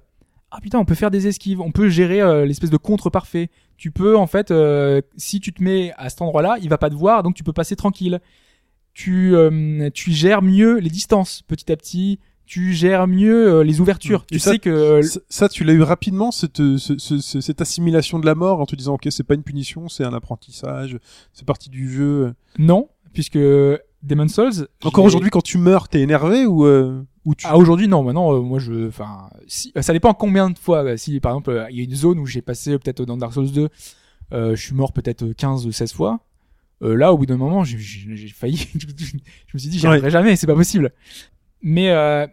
ah 0.51 0.59
putain, 0.61 0.79
on 0.79 0.85
peut 0.85 0.95
faire 0.95 1.11
des 1.11 1.27
esquives, 1.27 1.61
on 1.61 1.71
peut 1.71 1.89
gérer 1.89 2.21
euh, 2.21 2.45
l'espèce 2.45 2.69
de 2.69 2.77
contre 2.77 3.09
parfait. 3.09 3.49
Tu 3.77 3.89
peux 3.91 4.15
en 4.17 4.27
fait, 4.27 4.51
euh, 4.51 5.01
si 5.17 5.39
tu 5.39 5.53
te 5.53 5.63
mets 5.63 5.93
à 5.97 6.09
cet 6.09 6.21
endroit-là, 6.21 6.57
il 6.61 6.69
va 6.69 6.77
pas 6.77 6.89
te 6.89 6.95
voir, 6.95 7.23
donc 7.23 7.35
tu 7.35 7.43
peux 7.43 7.53
passer 7.53 7.75
tranquille. 7.75 8.19
Tu 8.93 9.35
euh, 9.35 9.89
tu 9.93 10.11
gères 10.11 10.41
mieux 10.41 10.77
les 10.79 10.89
distances 10.89 11.41
petit 11.47 11.71
à 11.71 11.77
petit. 11.77 12.19
Tu 12.45 12.73
gères 12.73 13.07
mieux 13.07 13.47
euh, 13.59 13.63
les 13.63 13.79
ouvertures. 13.79 14.25
Et 14.29 14.35
Tu 14.35 14.39
ça- 14.39 14.51
sais 14.51 14.59
que 14.59 15.01
Ça- 15.01 15.19
ça 15.29 15.47
tu 15.47 15.63
l'as 15.63 15.71
eu 15.71 15.81
rapidement 15.83 16.31
cette, 16.31 16.57
ce- 16.57 16.97
ce- 16.97 17.19
ce- 17.19 17.39
cette 17.39 17.61
assimilation 17.61 18.19
de 18.19 18.25
la 18.25 18.35
mort 18.35 18.59
en 18.59 18.65
te 18.65 18.75
disant 18.75 18.95
ok 18.95 19.07
c'est 19.09 19.23
pas 19.23 19.35
une 19.35 19.43
punition 19.43 19.87
c'est 19.87 20.03
un 20.03 20.13
apprentissage 20.13 20.97
c'est 21.31 21.45
partie 21.45 21.69
du 21.69 21.89
jeu 21.89 22.33
non, 22.59 22.89
puisque 23.13 23.37
Demon 24.03 24.27
Souls. 24.27 24.67
encore 24.83 25.05
aujourd'hui 25.05 25.29
quand 25.29 25.41
tu 25.43 25.57
meurs 25.59 25.87
t'es 25.87 26.01
énervé 26.01 26.45
ou 26.45 26.65
euh, 27.27 27.31
tu 27.37 27.45
Ah 27.47 27.57
aujourd'hui 27.57 27.87
non 27.87 28.03
maintenant 28.03 28.33
euh, 28.33 28.41
moi 28.41 28.59
je 28.59 28.87
enfin 28.87 29.29
si 29.47 29.71
ça 29.79 29.93
dépend 29.93 30.13
combien 30.13 30.49
de 30.49 30.57
fois 30.57 30.83
euh, 30.83 30.97
si 30.97 31.19
par 31.19 31.33
exemple 31.33 31.51
euh, 31.51 31.65
il 31.69 31.77
y 31.77 31.81
a 31.81 31.83
une 31.83 31.95
zone 31.95 32.19
où 32.19 32.25
j'ai 32.25 32.41
passé 32.41 32.71
euh, 32.73 32.77
peut-être 32.79 33.03
dans 33.05 33.17
Dark 33.17 33.33
Souls 33.33 33.51
2 33.51 33.69
euh, 34.33 34.55
je 34.55 34.61
suis 34.65 34.73
mort 34.73 34.91
peut-être 34.93 35.25
15 35.33 35.65
ou 35.67 35.71
16 35.71 35.93
fois 35.93 36.19
euh, 36.81 36.95
là 36.95 37.13
au 37.13 37.17
bout 37.17 37.25
d'un 37.27 37.37
moment 37.37 37.63
j'ai- 37.63 37.77
failli. 38.29 38.57
Je 38.75 39.53
me 39.53 39.59
suis 39.59 39.69
dit 39.69 39.77
j'y 39.77 39.85
Ouais. 39.85 39.91
arriverai 39.91 40.09
jamais 40.09 40.35
c'est 40.35 40.47
pas 40.47 40.55
possible. 40.55 40.91
Mais 41.61 41.91
euh, 41.91 42.25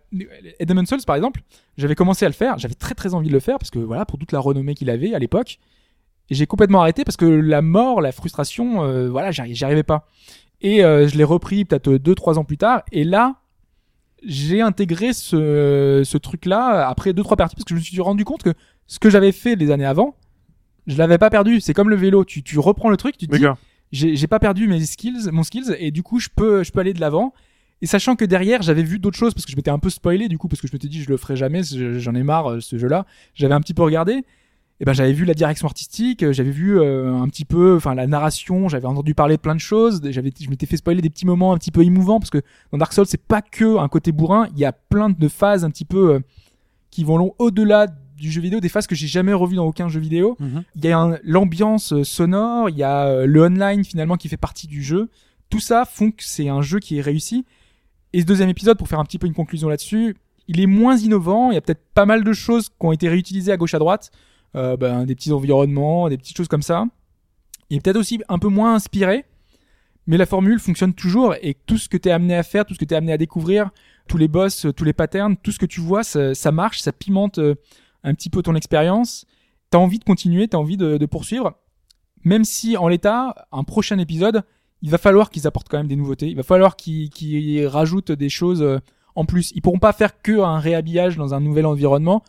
Demon's 0.61 0.89
Souls 0.89 1.03
par 1.07 1.17
exemple 1.17 1.43
j'avais 1.77 1.95
commencé 1.95 2.25
à 2.25 2.29
le 2.29 2.35
faire 2.35 2.57
j'avais 2.59 2.75
très 2.75 2.95
très 2.95 3.13
envie 3.15 3.29
de 3.29 3.35
le 3.35 3.41
faire 3.41 3.59
parce 3.59 3.71
que 3.71 3.79
voilà 3.79 4.07
pour 4.07 4.19
toute 4.19 4.33
la 4.33 4.39
renommée 4.41 4.75
qu'il 4.75 4.89
avait 4.89 5.13
à 5.15 5.19
l'époque 5.19 5.59
j'ai 6.31 6.47
complètement 6.47 6.81
arrêté 6.81 7.05
parce 7.05 7.17
que 7.19 7.27
la 7.27 7.61
mort 7.61 8.01
la 8.01 8.11
frustration 8.13 8.83
euh, 8.85 9.11
voilà 9.11 9.31
j'y 9.33 9.55
j'y 9.55 9.65
arrivais 9.65 9.83
pas. 9.83 10.07
Et 10.63 10.83
euh, 10.83 11.07
je 11.09 11.17
l'ai 11.19 11.25
repris 11.25 11.65
peut-être 11.67 11.91
deux 11.93 12.15
trois 12.15 12.39
ans 12.39 12.45
plus 12.45 12.57
tard 12.59 12.83
et 12.91 13.05
là 13.05 13.37
j'ai 14.25 14.61
intégré 14.61 15.13
ce, 15.13 16.03
ce 16.05 16.19
truc-là 16.19 16.89
après 16.89 17.13
deux 17.13 17.23
trois 17.23 17.37
parties 17.37 17.55
parce 17.57 17.65
que 17.65 17.75
je 17.75 17.79
me 17.79 17.81
suis 17.85 18.01
rendu 18.01 18.25
compte 18.25 18.43
que 18.43 18.53
ce 18.87 18.99
que 18.99 19.11
j'avais 19.11 19.33
fait 19.33 19.55
les 19.57 19.71
années 19.71 19.85
avant, 19.87 20.17
je 20.87 20.97
l'avais 20.97 21.19
pas 21.19 21.31
perdu. 21.31 21.61
C'est 21.61 21.75
comme 21.75 21.91
le 21.91 21.97
vélo, 21.97 22.25
tu, 22.25 22.43
tu 22.43 22.59
reprends 22.59 22.91
le 22.91 22.97
truc, 22.97 23.17
tu 23.17 23.27
te 23.27 23.33
dis 23.37 23.43
j'ai 23.93 24.17
j'ai 24.17 24.27
pas 24.27 24.39
perdu 24.39 24.67
mes 24.69 24.85
skills, 24.85 25.31
mon 25.33 25.43
skills 25.43 25.75
et 25.79 25.91
du 25.91 26.03
coup 26.03 26.19
je 26.19 26.29
peux 26.35 26.63
je 26.65 26.73
peux 26.73 26.81
aller 26.81 26.93
de 26.95 27.01
l'avant. 27.01 27.33
Et 27.81 27.87
sachant 27.87 28.17
que 28.17 28.25
derrière 28.25 28.61
j'avais 28.63 28.83
vu 28.83 28.99
d'autres 28.99 29.17
choses 29.17 29.35
parce 29.35 29.45
que 29.47 29.53
je 29.53 29.57
m'étais 29.57 29.71
un 29.71 29.79
peu 29.79 29.89
spoilé 29.91 30.29
du 30.29 30.37
coup 30.37 30.49
parce 30.49 30.61
que 30.61 30.67
je 30.67 30.73
m'étais 30.73 30.89
dit 30.89 31.01
je 31.03 31.09
le 31.11 31.17
ferai 31.17 31.37
jamais, 31.37 31.63
je- 31.63 31.99
j'en 31.99 32.15
ai 32.15 32.23
marre 32.25 32.51
euh, 32.53 32.61
ce 32.61 32.77
jeu-là. 32.77 33.07
J'avais 33.35 33.55
un 33.55 33.61
petit 33.61 33.75
peu 33.75 33.83
regardé. 33.83 34.25
Et 34.81 34.85
ben 34.85 34.93
j'avais 34.93 35.13
vu 35.13 35.25
la 35.25 35.35
direction 35.35 35.67
artistique, 35.67 36.23
euh, 36.23 36.33
j'avais 36.33 36.53
vu 36.53 36.79
euh, 36.79 37.13
un 37.17 37.29
petit 37.29 37.45
peu, 37.45 37.77
enfin 37.77 37.95
la 37.95 38.07
narration, 38.07 38.69
j'avais 38.69 38.87
entendu 38.87 39.13
parler 39.13 39.37
de 39.37 39.41
plein 39.41 39.57
de 39.57 39.61
choses, 39.61 40.01
j'avais, 40.11 40.31
je 40.41 40.49
m'étais 40.49 40.67
fait 40.67 40.77
spoiler 40.77 41.03
des 41.03 41.11
petits 41.11 41.27
moments 41.27 41.53
un 41.53 41.59
petit 41.59 41.73
peu 41.73 41.83
émouvants 41.83 42.21
parce 42.21 42.31
que 42.31 42.43
dans 42.71 42.79
Dark 42.79 42.93
Souls 42.93 43.07
c'est 43.07 43.21
pas 43.21 43.43
que 43.43 43.79
un 43.79 43.89
côté 43.89 44.13
bourrin, 44.13 44.47
il 44.53 44.59
y 44.59 44.65
a 44.65 44.73
plein 44.73 45.11
de 45.11 45.29
phases 45.29 45.65
un 45.65 45.71
petit 45.71 45.85
peu 45.85 46.15
euh, 46.15 46.21
qui 46.91 47.03
vont 47.03 47.19
long 47.19 47.35
au-delà 47.39 47.89
du 47.89 48.31
jeu 48.31 48.41
vidéo, 48.41 48.61
des 48.61 48.69
phases 48.69 48.87
que 48.87 48.95
j'ai 48.95 49.09
jamais 49.09 49.33
revues 49.33 49.57
dans 49.57 49.67
aucun 49.67 49.89
jeu 49.89 50.01
vidéo. 50.01 50.37
Mhm. 50.39 50.63
Il 50.77 50.85
y 50.85 50.93
a 50.93 51.19
l'ambiance 51.25 52.03
sonore, 52.03 52.71
il 52.71 52.77
y 52.77 52.83
a 52.83 53.27
le 53.27 53.43
online 53.43 53.85
finalement 53.85 54.17
qui 54.17 54.29
fait 54.29 54.37
partie 54.37 54.67
du 54.67 54.83
jeu. 54.83 55.09
Tout 55.51 55.61
ça 55.61 55.85
font 55.85 56.11
que 56.11 56.25
c'est 56.25 56.49
un 56.49 56.63
jeu 56.63 56.79
qui 56.81 56.99
est 56.99 57.01
réussi. 57.01 57.45
Et 58.13 58.21
ce 58.21 58.27
deuxième 58.27 58.49
épisode, 58.49 58.77
pour 58.77 58.89
faire 58.89 58.99
un 58.99 59.05
petit 59.05 59.19
peu 59.19 59.27
une 59.27 59.35
conclusion 59.35 59.69
là-dessus, 59.69 60.17
il 60.49 60.61
est 60.61 60.67
moins 60.67 60.97
innovant. 60.97 61.51
Il 61.51 61.55
y 61.55 61.59
a 61.59 61.61
peut-être 61.61 61.85
pas 61.95 62.07
mal 62.07 62.25
de 62.25 62.33
choses 62.33 62.69
qui 62.69 62.75
ont 62.81 62.93
été 62.93 63.09
réutilisées 63.09 63.53
à 63.53 63.57
gauche 63.57 63.75
à 63.75 63.79
droite, 63.79 64.11
euh, 64.57 64.77
ben, 64.77 65.05
des 65.05 65.15
petits 65.15 65.33
environnements, 65.33 66.09
des 66.09 66.19
petites 66.19 66.37
choses 66.37 66.49
comme 66.49 66.63
ça. 66.63 66.87
Il 67.71 67.77
est 67.77 67.81
peut-être 67.81 67.97
aussi 67.97 68.21
un 68.29 68.39
peu 68.39 68.49
moins 68.49 68.75
inspiré, 68.75 69.25
mais 70.07 70.17
la 70.17 70.27
formule 70.27 70.59
fonctionne 70.59 70.95
toujours 70.95 71.35
et 71.43 71.55
tout 71.67 71.77
ce 71.77 71.89
que 71.89 71.99
tu 71.99 72.09
es 72.09 72.13
amené 72.13 72.35
à 72.35 72.43
faire, 72.43 72.65
tout 72.65 72.73
ce 72.73 72.79
que 72.79 72.87
tu 72.87 72.95
es 72.95 72.97
amené 72.97 73.13
à 73.13 73.19
découvrir, 73.19 73.71
tous 74.09 74.17
les 74.17 74.27
boss, 74.27 74.67
tous 74.75 74.85
les 74.85 74.95
patterns, 74.95 75.37
tout 75.37 75.53
ce 75.53 75.59
que 75.59 75.67
tu 75.67 75.81
vois, 75.81 76.03
ça, 76.03 76.51
marche, 76.51 76.81
ça 76.81 76.93
pimente 76.93 77.39
euh, 77.39 77.55
un 78.05 78.15
petit 78.15 78.31
peu 78.31 78.43
ton 78.43 78.55
expérience. 78.55 79.27
T'as 79.71 79.79
envie 79.79 79.99
de 79.99 80.05
continuer, 80.05 80.49
t'as 80.49 80.57
envie 80.57 80.79
de, 80.79 81.05
poursuivre, 81.05 81.59
même 82.25 82.45
si 82.45 82.79
en 82.79 82.89
l'état, 82.89 83.35
un 83.53 83.65
prochain 83.65 83.99
épisode, 83.99 84.45
il 84.81 84.91
va 84.91 84.97
falloir 84.97 85.29
qu'ils 85.29 85.47
apportent 85.47 85.69
quand 85.69 85.77
même 85.77 85.89
des 85.89 85.97
nouveautés. 85.97 86.29
Il 86.29 86.37
va 86.37 86.43
falloir 86.43 86.77
qu'ils 86.77 87.67
rajoutent 87.67 88.13
des 88.13 88.31
choses 88.31 88.63
euh, 88.63 88.79
en 89.15 89.27
plus. 89.27 89.53
Ils 89.55 89.61
pourront 89.61 89.79
pas 89.79 89.93
faire 89.93 90.23
que 90.23 90.41
un 90.41 90.59
réhabillage 90.59 91.17
dans 91.17 91.35
un 91.35 91.41
nouvel 91.41 91.67
environnement. 91.67 92.23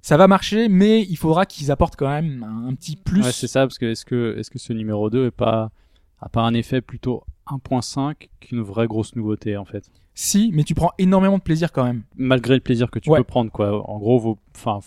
Ça 0.00 0.16
va 0.16 0.28
marcher, 0.28 0.68
mais 0.68 1.02
il 1.02 1.16
faudra 1.16 1.44
qu'ils 1.46 1.70
apportent 1.70 1.96
quand 1.96 2.08
même 2.08 2.42
un, 2.42 2.68
un 2.68 2.74
petit 2.74 2.96
plus. 2.96 3.22
Ouais, 3.24 3.32
c'est 3.32 3.48
ça, 3.48 3.60
parce 3.66 3.78
que 3.78 3.86
est-ce 3.86 4.04
que, 4.04 4.36
est-ce 4.38 4.50
que 4.50 4.58
ce 4.58 4.72
numéro 4.72 5.10
2 5.10 5.26
est 5.26 5.30
pas, 5.30 5.70
a 6.20 6.28
pas 6.28 6.42
un 6.42 6.54
effet 6.54 6.80
plutôt 6.80 7.24
1.5 7.48 8.28
qu'une 8.40 8.60
vraie 8.62 8.86
grosse 8.86 9.16
nouveauté, 9.16 9.56
en 9.56 9.64
fait? 9.64 9.90
Si, 10.14 10.50
mais 10.52 10.64
tu 10.64 10.74
prends 10.74 10.90
énormément 10.98 11.38
de 11.38 11.42
plaisir 11.42 11.70
quand 11.72 11.84
même. 11.84 12.02
Malgré 12.16 12.54
le 12.54 12.60
plaisir 12.60 12.90
que 12.90 12.98
tu 12.98 13.08
Ouais. 13.10 13.18
peux 13.18 13.24
prendre, 13.24 13.50
quoi. 13.52 13.88
En 13.88 13.98
gros, 13.98 14.38
enfin, 14.56 14.80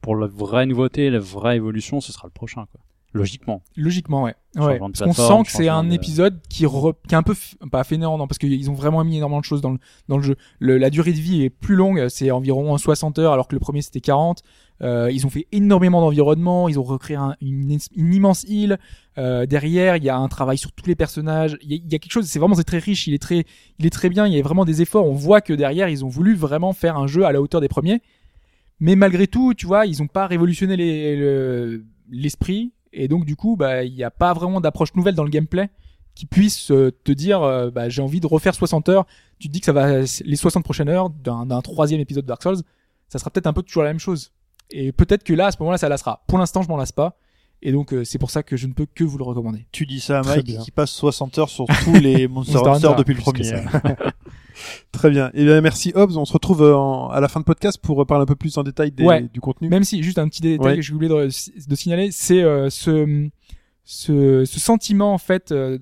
pour 0.00 0.16
la 0.16 0.26
vraie 0.26 0.66
nouveauté, 0.66 1.10
la 1.10 1.18
vraie 1.18 1.56
évolution, 1.56 2.00
ce 2.00 2.12
sera 2.12 2.26
le 2.26 2.32
prochain, 2.32 2.66
quoi. 2.72 2.80
Logiquement. 3.14 3.62
Logiquement, 3.76 4.22
ouais. 4.24 4.34
Ouais. 4.56 4.78
Parce 4.78 4.98
qu'on 5.06 5.12
sent 5.38 5.44
que 5.44 5.50
c'est 5.56 5.68
un 5.68 5.82
de- 5.84 5.88
épisode 5.94 6.40
qui, 6.48 6.64
re- 6.66 6.94
qui 7.08 7.14
est 7.14 7.18
un 7.18 7.22
peu 7.22 7.32
f- 7.32 7.54
pas 7.70 7.82
fainéant, 7.84 8.18
non, 8.18 8.26
parce 8.26 8.38
qu'ils 8.38 8.70
ont 8.70 8.74
vraiment 8.74 9.02
mis 9.02 9.16
énormément 9.16 9.40
de 9.40 9.44
choses 9.46 9.60
dans 9.62 9.70
le, 9.72 9.78
dans 10.08 10.18
le 10.18 10.22
jeu. 10.22 10.36
Le- 10.58 10.76
la 10.78 10.90
durée 10.90 11.12
de 11.12 11.18
vie 11.18 11.42
est 11.42 11.50
plus 11.50 11.74
longue, 11.74 12.08
c'est 12.08 12.30
environ 12.30 12.76
60 12.76 13.18
heures, 13.18 13.32
alors 13.32 13.48
que 13.48 13.54
le 13.56 13.60
premier 13.60 13.80
c'était 13.82 14.00
40. 14.02 14.42
Euh, 14.82 15.10
ils 15.10 15.26
ont 15.26 15.30
fait 15.30 15.46
énormément 15.52 16.00
d'environnement, 16.00 16.68
ils 16.68 16.78
ont 16.78 16.82
recréé 16.84 17.16
un- 17.16 17.34
une, 17.40 17.78
une 17.96 18.14
immense 18.14 18.44
île. 18.44 18.78
Euh, 19.16 19.46
derrière, 19.46 19.96
il 19.96 20.04
y 20.04 20.08
a 20.10 20.16
un 20.16 20.28
travail 20.28 20.58
sur 20.58 20.70
tous 20.72 20.86
les 20.86 20.94
personnages. 20.94 21.56
Il 21.62 21.70
y 21.70 21.74
a, 21.74 21.76
il 21.84 21.90
y 21.92 21.94
a 21.94 21.98
quelque 21.98 22.12
chose, 22.12 22.26
c'est 22.26 22.38
vraiment 22.38 22.54
c'est 22.54 22.62
très 22.64 22.78
riche, 22.78 23.06
il 23.06 23.14
est 23.14 23.22
très, 23.22 23.44
il 23.78 23.86
est 23.86 23.90
très 23.90 24.10
bien. 24.10 24.26
Il 24.26 24.34
y 24.34 24.38
a 24.38 24.42
vraiment 24.42 24.64
des 24.66 24.82
efforts. 24.82 25.06
On 25.06 25.14
voit 25.14 25.40
que 25.40 25.52
derrière, 25.54 25.88
ils 25.88 26.04
ont 26.04 26.08
voulu 26.08 26.34
vraiment 26.34 26.72
faire 26.74 26.96
un 26.98 27.06
jeu 27.06 27.24
à 27.24 27.32
la 27.32 27.40
hauteur 27.40 27.60
des 27.60 27.68
premiers. 27.68 28.00
Mais 28.80 28.94
malgré 28.96 29.26
tout, 29.26 29.54
tu 29.54 29.66
vois, 29.66 29.86
ils 29.86 30.02
ont 30.02 30.06
pas 30.06 30.26
révolutionné 30.28 30.76
les- 30.76 31.16
le- 31.16 31.84
l'esprit. 32.10 32.72
Et 32.92 33.08
donc, 33.08 33.24
du 33.24 33.36
coup, 33.36 33.56
bah, 33.56 33.84
il 33.84 33.94
n'y 33.94 34.04
a 34.04 34.10
pas 34.10 34.32
vraiment 34.32 34.60
d'approche 34.60 34.94
nouvelle 34.94 35.14
dans 35.14 35.24
le 35.24 35.30
gameplay 35.30 35.70
qui 36.14 36.26
puisse 36.26 36.72
euh, 36.72 36.90
te 37.04 37.12
dire, 37.12 37.42
euh, 37.42 37.70
bah, 37.70 37.88
j'ai 37.88 38.02
envie 38.02 38.20
de 38.20 38.26
refaire 38.26 38.54
60 38.54 38.88
heures. 38.88 39.06
Tu 39.38 39.48
te 39.48 39.52
dis 39.52 39.60
que 39.60 39.66
ça 39.66 39.72
va, 39.72 40.00
les 40.00 40.36
60 40.36 40.64
prochaines 40.64 40.88
heures 40.88 41.10
d'un 41.10 41.60
troisième 41.62 42.00
épisode 42.00 42.24
de 42.24 42.28
Dark 42.28 42.42
Souls, 42.42 42.62
ça 43.08 43.18
sera 43.18 43.30
peut-être 43.30 43.46
un 43.46 43.52
peu 43.52 43.62
toujours 43.62 43.84
la 43.84 43.90
même 43.90 44.00
chose. 44.00 44.32
Et 44.70 44.92
peut-être 44.92 45.22
que 45.22 45.32
là, 45.32 45.46
à 45.46 45.52
ce 45.52 45.58
moment-là, 45.60 45.78
ça 45.78 45.88
lassera. 45.88 46.24
Pour 46.26 46.38
l'instant, 46.38 46.62
je 46.62 46.68
m'en 46.68 46.76
lasse 46.76 46.92
pas. 46.92 47.16
Et 47.62 47.72
donc, 47.72 47.92
euh, 47.92 48.04
c'est 48.04 48.18
pour 48.18 48.30
ça 48.30 48.42
que 48.42 48.56
je 48.56 48.66
ne 48.66 48.72
peux 48.72 48.86
que 48.86 49.04
vous 49.04 49.18
le 49.18 49.24
recommander. 49.24 49.66
Tu 49.72 49.86
dis 49.86 50.00
ça 50.00 50.20
à 50.20 50.22
Mike 50.22 50.58
qui 50.58 50.70
passe 50.70 50.90
60 50.90 51.38
heures 51.38 51.48
sur 51.48 51.66
tous 51.84 51.94
les 51.94 52.28
Monster 52.28 52.52
Monster 52.54 52.70
Hunter 52.70 52.86
Hunter, 52.88 52.98
depuis 52.98 53.14
le 53.14 53.20
premier. 53.20 53.52
Très 54.92 55.10
bien. 55.10 55.30
Et 55.34 55.44
bien, 55.44 55.60
merci 55.60 55.92
Hobbs. 55.94 56.16
On 56.16 56.24
se 56.24 56.32
retrouve 56.32 56.62
euh, 56.62 56.74
en- 56.76 57.08
à 57.08 57.20
la 57.20 57.28
fin 57.28 57.40
de 57.40 57.44
podcast 57.44 57.78
pour 57.82 58.04
parler 58.06 58.22
un 58.22 58.26
peu 58.26 58.36
plus 58.36 58.56
en 58.58 58.62
détail 58.62 58.90
des- 58.92 59.04
Ouais. 59.04 59.22
du 59.32 59.40
contenu. 59.40 59.68
Même 59.68 59.84
si, 59.84 60.02
juste 60.02 60.18
un 60.18 60.28
petit 60.28 60.40
détail 60.42 60.66
Ouais. 60.66 60.76
que 60.76 60.82
j'ai 60.82 60.92
oublié 60.94 61.08
de, 61.12 61.24
de 61.68 61.74
signaler, 61.74 62.10
c'est 62.10 62.42
euh, 62.42 62.70
ce, 62.70 63.28
ce, 63.84 64.44
ce 64.44 64.60
sentiment, 64.60 65.12
en 65.14 65.18
fait, 65.18 65.52
euh, 65.52 65.78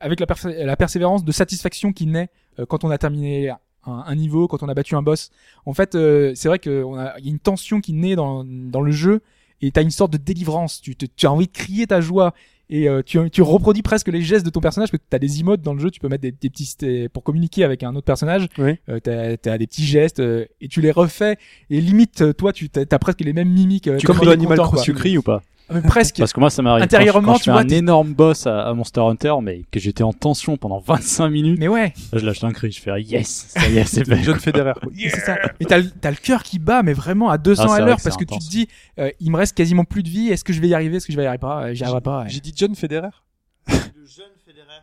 avec 0.00 0.20
la, 0.20 0.26
persé- 0.26 0.64
la 0.64 0.76
persévérance 0.76 1.24
de 1.24 1.32
satisfaction 1.32 1.92
qui 1.92 2.06
naît 2.06 2.28
euh, 2.58 2.66
quand 2.66 2.84
on 2.84 2.90
a 2.90 2.98
terminé 2.98 3.50
un, 3.50 3.58
un 3.86 4.14
niveau, 4.14 4.48
quand 4.48 4.62
on 4.62 4.68
a 4.68 4.74
battu 4.74 4.94
un 4.96 5.02
boss. 5.02 5.30
En 5.64 5.72
fait, 5.74 5.94
euh, 5.94 6.32
c'est 6.34 6.48
vrai 6.48 6.58
qu'il 6.58 6.72
y 6.72 6.98
a 6.98 7.14
une 7.24 7.38
tension 7.38 7.80
qui 7.80 7.92
naît 7.92 8.16
dans, 8.16 8.44
dans 8.44 8.80
le 8.82 8.90
jeu 8.92 9.20
et 9.62 9.70
t'as 9.70 9.82
une 9.82 9.90
sorte 9.90 10.12
de 10.12 10.18
délivrance. 10.18 10.80
Tu, 10.80 10.96
te- 10.96 11.06
tu 11.06 11.26
as 11.26 11.32
envie 11.32 11.46
de 11.46 11.52
crier 11.52 11.86
ta 11.86 12.00
joie 12.00 12.34
et 12.68 12.88
euh, 12.88 13.02
tu, 13.04 13.18
tu 13.30 13.42
reproduis 13.42 13.82
presque 13.82 14.08
les 14.08 14.22
gestes 14.22 14.44
de 14.44 14.50
ton 14.50 14.60
personnage 14.60 14.90
parce 14.90 15.00
que 15.00 15.06
t'as 15.08 15.18
des 15.18 15.40
emotes 15.40 15.62
dans 15.62 15.74
le 15.74 15.80
jeu. 15.80 15.90
Tu 15.90 16.00
peux 16.00 16.08
mettre 16.08 16.22
des, 16.22 16.32
des 16.32 16.50
petits 16.50 17.08
pour 17.12 17.22
communiquer 17.22 17.64
avec 17.64 17.82
un 17.82 17.94
autre 17.94 18.06
personnage. 18.06 18.48
Oui. 18.58 18.76
Euh, 18.88 18.98
t'as, 19.00 19.36
t'as 19.36 19.58
des 19.58 19.66
petits 19.66 19.84
gestes 19.84 20.20
euh, 20.20 20.46
et 20.60 20.68
tu 20.68 20.80
les 20.80 20.90
refais 20.90 21.38
et 21.70 21.80
limite 21.80 22.36
toi 22.36 22.52
tu 22.52 22.68
t'as, 22.68 22.98
presque 22.98 23.20
les 23.20 23.32
mêmes 23.32 23.50
mimiques. 23.50 23.88
euh, 23.88 23.98
Tu 23.98 24.06
comme 24.06 24.18
dans 24.18 24.30
Animal. 24.30 24.58
Crossing. 24.58 25.16
Ou 25.18 25.22
pas? 25.22 25.42
Presque. 25.88 26.16
Parce 26.18 26.32
que 26.32 26.40
moi, 26.40 26.50
ça 26.50 26.62
m'arrive. 26.62 26.82
quand 26.84 26.90
je- 26.90 26.96
Intérieurement, 26.96 27.32
quand 27.32 27.38
je 27.38 27.42
tu 27.42 27.44
fais 27.46 27.50
vois, 27.52 27.60
un 27.60 27.66
t'es- 27.66 27.76
énorme 27.78 28.12
boss 28.12 28.46
à, 28.46 28.68
à 28.68 28.74
Monster 28.74 29.00
Hunter, 29.00 29.34
mais 29.42 29.62
que 29.70 29.80
j'étais 29.80 30.02
en 30.02 30.12
tension 30.12 30.56
pendant 30.56 30.78
25 30.86 31.28
minutes. 31.28 31.58
Mais 31.58 31.68
ouais, 31.68 31.92
Là, 32.12 32.18
je 32.20 32.26
lâche 32.26 32.42
un 32.44 32.52
cri, 32.52 32.70
je 32.70 32.80
fais 32.80 33.00
yes, 33.02 33.46
ça 33.50 33.68
y 33.68 33.78
est, 33.78 33.84
c'est 33.84 34.04
fait. 34.08 34.22
John 34.22 34.38
Federer. 34.38 34.72
quoi. 34.80 34.90
c'est 34.96 35.20
ça. 35.20 35.36
Mais 35.60 35.66
t'as, 35.66 35.78
le- 35.78 35.90
t'as 35.90 36.10
le 36.10 36.16
cœur 36.16 36.42
qui 36.42 36.58
bat, 36.58 36.82
mais 36.82 36.92
vraiment 36.92 37.30
à 37.30 37.38
200 37.38 37.64
Ah, 37.68 37.74
à 37.76 37.80
l'heure 37.80 37.96
que 37.98 38.02
parce 38.02 38.16
que 38.16 38.24
tu 38.24 38.38
te 38.38 38.44
dis, 38.48 38.68
euh, 38.98 39.10
il 39.20 39.30
me 39.30 39.36
reste 39.36 39.56
quasiment 39.56 39.84
plus 39.84 40.02
de 40.02 40.08
vie. 40.08 40.28
Est-ce 40.28 40.44
que 40.44 40.52
je 40.52 40.60
vais 40.60 40.68
y 40.68 40.74
arriver 40.74 40.96
Est-ce 40.96 41.06
que 41.06 41.12
je 41.12 41.16
vais 41.18 41.24
y 41.24 41.26
arriver 41.26 41.40
pas 41.40 41.64
Euh, 41.64 41.74
J'y 41.74 41.82
arriverai 41.82 42.00
pas. 42.00 42.20
ouais. 42.22 42.28
J'ai 42.28 42.40
dit 42.40 42.52
John 42.56 42.74
Federer. 42.74 43.08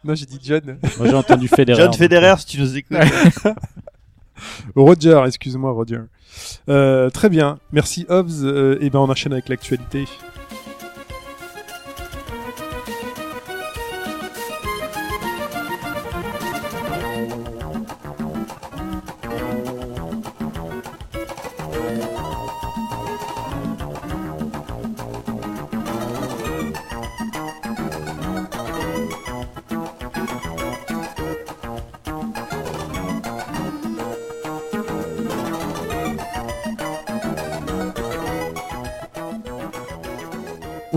Non, 0.06 0.16
j'ai 0.16 0.26
dit 0.26 0.40
John. 0.44 0.78
Moi, 0.98 1.08
j'ai 1.08 1.14
entendu 1.16 1.48
Federer. 1.48 1.82
John 1.82 1.94
Federer, 1.94 2.36
si 2.40 2.46
tu 2.48 2.60
nous 2.60 2.76
écoutes. 2.76 2.98
Roger, 4.76 5.22
excuse-moi, 5.26 5.72
Roger. 5.72 6.00
Euh, 6.68 7.10
très 7.10 7.30
bien. 7.30 7.60
Merci 7.72 8.06
Hobbs. 8.10 8.44
Euh, 8.44 8.78
et 8.82 8.90
ben, 8.90 9.00
on 9.00 9.10
enchaîne 9.10 9.32
avec 9.34 9.48
l'actualité. 9.48 10.06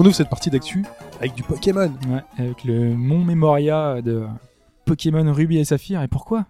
Ouvre 0.06 0.14
cette 0.16 0.28
partie 0.30 0.50
d'actu 0.50 0.84
avec 1.20 1.34
du 1.34 1.42
Pokémon. 1.42 1.92
Ouais, 2.08 2.22
avec 2.38 2.64
le 2.64 2.94
Mont 2.94 3.24
Memoria 3.24 4.00
de 4.02 4.24
Pokémon 4.84 5.32
Ruby 5.32 5.58
et 5.58 5.64
Saphir. 5.64 6.02
Et 6.02 6.08
pourquoi? 6.08 6.46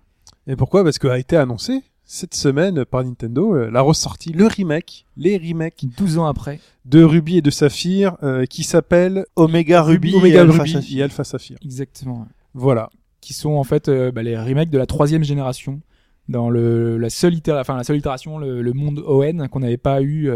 Et 0.47 0.57
pourquoi? 0.57 0.85
Parce 0.85 0.99
qu'a 0.99 1.19
été 1.19 1.37
annoncé 1.37 1.83
cette 2.05 2.35
semaine 2.35 2.85
par 2.85 3.03
Nintendo 3.03 3.55
euh, 3.57 3.71
la 3.71 3.81
ressortie, 3.81 4.31
le 4.33 4.47
remake, 4.47 5.07
les 5.17 5.37
remakes 5.39 5.87
12 5.97 6.19
ans 6.19 6.27
après. 6.27 6.61
de 6.85 7.03
Ruby 7.03 7.39
et 7.39 7.43
de 7.43 7.51
Saphir 7.51 8.17
euh, 8.23 8.45
qui 8.47 8.63
s'appelle 8.63 9.25
Omega 9.35 9.83
Ruby, 9.83 10.15
Omega 10.15 10.37
et 10.37 10.39
Alpha 10.39 10.63
Ruby 10.63 10.99
et 10.99 11.03
Alpha 11.03 11.25
Saphir. 11.25 11.57
Exactement. 11.65 12.29
Voilà. 12.55 12.91
Qui 13.21 13.33
sont 13.35 13.55
en 13.55 13.65
fait 13.65 13.89
euh, 13.89 14.13
bah, 14.13 14.23
les 14.23 14.39
remakes 14.39 14.71
de 14.71 14.79
la 14.79 14.87
troisième 14.87 15.25
génération. 15.25 15.81
Dans 16.29 16.51
le, 16.51 16.97
la, 16.99 17.09
seule 17.11 17.35
itéra- 17.35 17.61
enfin, 17.61 17.77
la 17.77 17.85
seule 17.85 17.97
itération, 17.99 18.39
le, 18.39 18.61
le 18.61 18.73
monde 18.73 19.03
ON, 19.07 19.47
qu'on 19.49 19.61
n'avait 19.61 19.77
pas 19.77 20.03
eu 20.03 20.29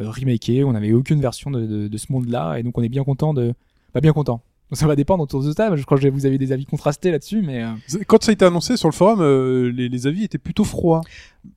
euh, 0.00 0.04
euh, 0.04 0.10
remaké. 0.10 0.64
On 0.64 0.72
n'avait 0.72 0.92
aucune 0.92 1.20
version 1.20 1.50
de, 1.50 1.66
de, 1.66 1.88
de 1.88 1.96
ce 1.98 2.10
monde-là. 2.12 2.58
Et 2.58 2.62
donc 2.62 2.76
on 2.78 2.82
est 2.82 2.88
bien 2.88 3.04
content 3.04 3.34
de. 3.34 3.54
Pas 3.92 4.00
bien 4.00 4.12
content. 4.12 4.42
Donc 4.70 4.78
ça 4.78 4.86
va 4.86 4.96
dépendre 4.96 5.22
autour 5.22 5.42
de 5.44 5.52
ça. 5.52 5.76
Je 5.76 5.82
crois 5.84 5.98
que 5.98 6.08
vous 6.08 6.26
avez 6.26 6.38
des 6.38 6.50
avis 6.50 6.64
contrastés 6.64 7.10
là-dessus. 7.10 7.42
Mais 7.42 7.62
euh, 7.62 7.70
Quand 8.06 8.22
ça 8.22 8.30
a 8.30 8.32
été 8.32 8.44
annoncé 8.44 8.76
sur 8.76 8.88
le 8.88 8.94
forum, 8.94 9.20
euh, 9.20 9.70
les, 9.70 9.88
les 9.88 10.06
avis 10.06 10.24
étaient 10.24 10.38
plutôt 10.38 10.64
froids. 10.64 11.02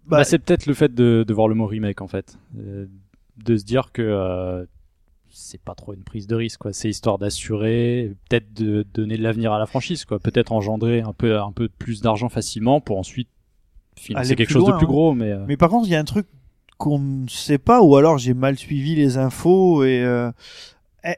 Bah, 0.06 0.18
Bah, 0.18 0.24
c'est 0.24 0.40
peut-être 0.40 0.66
le 0.66 0.74
fait 0.74 0.94
de, 0.94 1.24
de 1.28 1.34
voir 1.34 1.48
le 1.48 1.56
mot 1.56 1.66
remake 1.66 2.02
en 2.02 2.08
fait, 2.08 2.38
Euh, 2.60 2.86
de 3.44 3.56
se 3.56 3.64
dire 3.64 3.92
que 3.92 4.02
euh, 4.02 4.66
c'est 5.30 5.62
pas 5.62 5.74
trop 5.76 5.94
une 5.94 6.04
prise 6.04 6.28
de 6.28 6.36
risque 6.36 6.60
quoi. 6.60 6.74
C'est 6.74 6.90
histoire 6.90 7.18
d'assurer, 7.18 8.12
peut-être 8.30 8.54
de 8.54 8.86
donner 8.94 9.18
de 9.18 9.24
l'avenir 9.24 9.54
à 9.54 9.60
la 9.60 9.66
franchise 9.68 10.04
quoi. 10.06 10.20
Peut-être 10.20 10.52
engendrer 10.52 11.02
un 11.02 11.14
peu 11.14 11.40
un 11.40 11.52
peu 11.52 11.70
plus 11.70 12.02
d'argent 12.02 12.30
facilement 12.30 12.82
pour 12.82 12.98
ensuite 12.98 13.30
financer 13.96 14.30
Aller 14.30 14.36
quelque 14.36 14.50
chose 14.52 14.64
loin, 14.64 14.74
de 14.74 14.78
plus 14.78 14.86
hein. 14.86 14.90
gros. 14.90 15.14
Mais, 15.14 15.32
euh, 15.32 15.46
Mais 15.48 15.58
par 15.58 15.70
contre, 15.70 15.88
il 15.88 15.92
y 15.92 15.96
a 15.96 16.00
un 16.00 16.04
truc 16.04 16.28
qu'on 16.78 17.00
ne 17.00 17.28
sait 17.28 17.58
pas, 17.58 17.82
ou 17.82 17.96
alors 17.96 18.18
j'ai 18.18 18.34
mal 18.34 18.58
suivi 18.58 18.96
les 18.96 19.18
infos. 19.18 19.84
Et 19.84 20.02
euh, 20.04 20.32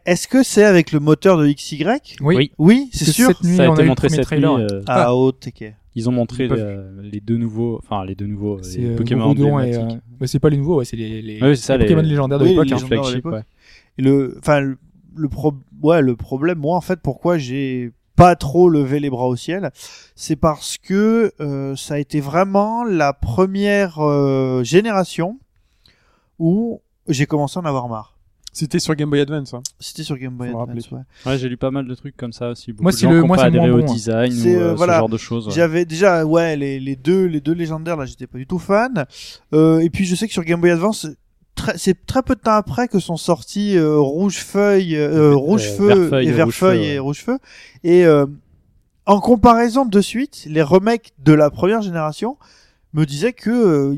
est-ce 0.06 0.28
que 0.28 0.44
c'est 0.44 0.64
avec 0.64 0.92
le 0.92 1.00
moteur 1.00 1.38
de 1.38 1.48
XY 1.52 1.86
oui. 2.22 2.52
Oui. 2.58 2.90
C'est 2.94 3.06
sûr. 3.06 3.28
Cette 3.30 3.44
nuit, 3.44 3.58
ça 3.58 3.66
a 3.66 3.70
on 3.70 3.74
été 3.74 3.84
a 3.84 3.86
montré 3.86 4.10
cette 4.10 4.32
nuit. 4.32 4.44
euh, 4.46 4.82
Ah, 4.88 5.14
oh, 5.16 5.30
ok. 5.30 5.74
ils 5.96 6.08
ont 6.10 6.12
montré 6.12 6.44
Ils 6.44 6.50
peuvent- 6.50 6.60
euh, 6.60 7.02
les 7.02 7.20
deux 7.20 7.38
nouveaux, 7.38 7.80
enfin 7.84 8.06
les 8.06 8.16
deux 8.16 8.28
nouveaux, 8.28 8.58
euh, 8.58 8.62
les 8.78 8.86
euh, 8.92 8.96
Pokémon 8.96 9.26
Groudon 9.26 9.60
et. 9.60 9.76
emblématiques. 9.76 10.02
euh, 10.22 10.26
c'est 10.28 10.40
pas 10.40 10.50
les 10.50 10.58
nouveaux, 10.58 10.78
ouais, 10.80 10.86
c'est 10.86 10.96
les, 10.98 11.22
les, 11.22 11.42
Ouais, 11.42 11.56
ça, 11.56 11.78
les 11.78 11.86
Pokémon 11.86 12.02
les- 12.02 12.10
légendaires 12.10 12.40
de 12.40 12.44
Oui, 12.44 12.50
l'époque. 12.52 12.68
les 12.68 12.74
hein. 13.18 13.22
ouais. 13.26 13.42
Et 13.98 14.02
le, 14.02 14.38
enfin, 14.40 14.60
le, 14.62 14.78
le 15.16 15.28
pro, 15.30 15.54
ouais, 15.82 16.02
le 16.02 16.16
problème, 16.16 16.60
moi, 16.60 16.78
en 16.78 16.82
fait, 16.82 17.00
pourquoi 17.02 17.38
j'ai 17.38 17.92
pas 18.16 18.36
trop 18.36 18.70
levé 18.70 19.00
les 19.00 19.10
bras 19.10 19.28
au 19.28 19.36
ciel, 19.38 19.72
c'est 20.16 20.36
parce 20.36 20.78
que 20.78 21.32
euh, 21.40 21.76
ça 21.78 21.94
a 21.96 22.00
été 22.00 22.20
vraiment 22.20 22.84
la 22.84 23.14
première 23.14 24.00
euh, 24.00 24.62
génération 24.64 25.40
où 26.40 26.82
j'ai 27.08 27.26
commencé 27.26 27.60
à 27.60 27.62
en 27.62 27.66
avoir 27.66 27.88
marre. 27.90 28.16
C'était 28.52 28.80
sur 28.80 28.96
Game 28.96 29.10
Boy 29.12 29.20
Advance. 29.22 29.54
hein. 29.54 29.62
C'était 29.80 30.02
sur 30.04 30.18
Game 30.18 30.34
Boy 30.36 30.50
Faut 30.52 30.60
Advance. 30.62 30.90
ouais. 30.92 31.00
Ouais, 31.26 31.38
j'ai 31.38 31.48
lu 31.50 31.56
pas 31.58 31.70
mal 31.70 31.88
de 31.88 31.94
trucs 31.94 32.18
comme 32.18 32.34
ça 32.34 32.50
aussi. 32.50 32.72
Beaucoup 32.74 32.84
Moi, 32.84 32.92
de 32.92 32.98
c'est 32.98 33.04
gens 33.06 33.12
le- 33.12 33.24
moi, 33.24 33.38
pas 33.38 33.44
adhéré 33.44 33.70
au 33.70 33.78
bon, 33.78 33.94
design 33.94 34.32
C'est, 34.32 34.56
ou 34.56 34.60
euh, 34.60 34.64
euh, 34.72 34.74
voilà. 34.76 34.94
ce 34.94 34.98
genre 35.00 35.10
de 35.10 35.18
choses. 35.18 35.48
ouais. 35.48 35.54
J'avais 35.54 35.86
déjà, 35.86 36.26
ouais, 36.26 36.56
les, 36.56 36.80
les 36.80 36.96
deux, 36.96 37.26
les 37.26 37.42
deux 37.42 37.54
légendaires 37.54 37.96
là, 37.96 38.06
j'étais 38.06 38.26
pas 38.26 38.40
du 38.40 38.48
tout 38.48 38.58
fan. 38.58 39.06
Euh, 39.54 39.80
et 39.80 39.90
puis 39.92 40.06
je 40.06 40.16
sais 40.16 40.26
que 40.28 40.34
sur 40.34 40.44
Game 40.44 40.60
Boy 40.60 40.72
Advance, 40.72 41.08
très- 41.54 41.78
c'est 41.78 42.06
très 42.08 42.24
peu 42.24 42.34
de 42.36 42.40
temps 42.42 42.54
après 42.56 42.88
que 42.88 43.00
sont 43.00 43.18
sortis 43.18 43.78
euh, 43.78 43.98
Rouge 44.00 44.38
Feuille, 44.40 44.96
euh, 44.96 45.36
Rouge 45.36 45.68
Euh, 45.68 45.78
Feu 46.10 46.22
et 46.24 46.32
Vert 46.32 46.46
Rouge 46.46 46.56
Feuille 46.56 46.86
Feu, 46.86 46.92
et. 46.94 47.00
Rouge 47.00 47.20
Feu. 47.24 47.38
Et 47.84 48.06
euh, 48.06 48.26
en 49.06 49.20
comparaison 49.22 49.86
de 49.86 50.02
suite, 50.02 50.46
les 50.50 50.64
remakes 50.64 51.12
de 51.20 51.34
la 51.34 51.52
première 51.52 51.84
génération 51.84 52.38
me 52.94 53.06
disaient 53.06 53.34
que 53.34 53.50
euh, 53.52 53.96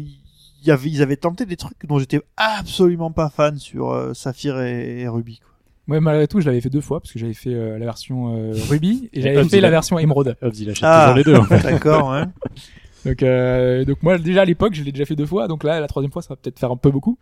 y 0.67 0.71
avait, 0.71 0.89
ils 0.89 1.01
avaient 1.01 1.17
tenté 1.17 1.45
des 1.45 1.57
trucs 1.57 1.85
dont 1.87 1.99
j'étais 1.99 2.21
absolument 2.37 3.11
pas 3.11 3.29
fan 3.29 3.57
sur 3.57 3.91
euh, 3.91 4.13
Saphir 4.13 4.59
et, 4.61 5.01
et 5.01 5.07
Ruby. 5.07 5.39
quoi. 5.39 5.47
Ouais, 5.95 5.99
malgré 5.99 6.27
tout, 6.27 6.39
je 6.39 6.45
l'avais 6.45 6.61
fait 6.61 6.69
deux 6.69 6.79
fois 6.81 6.99
parce 6.99 7.11
que 7.11 7.19
j'avais 7.19 7.33
fait 7.33 7.53
euh, 7.53 7.77
la 7.77 7.85
version 7.85 8.35
euh, 8.37 8.53
Ruby 8.69 9.09
et 9.13 9.21
j'avais 9.21 9.43
fait 9.45 9.61
la 9.61 9.69
version 9.71 9.97
Emerald. 9.99 10.37
Hobbs, 10.41 10.53
il 10.59 10.69
achète 10.69 10.83
Ah. 10.85 11.13
toujours 11.13 11.17
les 11.17 11.23
deux. 11.23 11.35
en 11.35 11.43
fait. 11.45 11.63
D'accord, 11.63 12.11
ouais. 12.11 12.23
Donc, 13.05 13.23
euh, 13.23 13.83
donc 13.85 14.03
moi 14.03 14.17
déjà 14.17 14.41
à 14.41 14.45
l'époque, 14.45 14.73
je 14.73 14.83
l'ai 14.83 14.91
déjà 14.91 15.05
fait 15.05 15.15
deux 15.15 15.25
fois. 15.25 15.47
Donc 15.47 15.63
là, 15.63 15.79
la 15.79 15.87
troisième 15.87 16.11
fois, 16.11 16.21
ça 16.21 16.29
va 16.29 16.35
peut-être 16.35 16.59
faire 16.59 16.71
un 16.71 16.77
peu 16.77 16.91
beaucoup. 16.91 17.17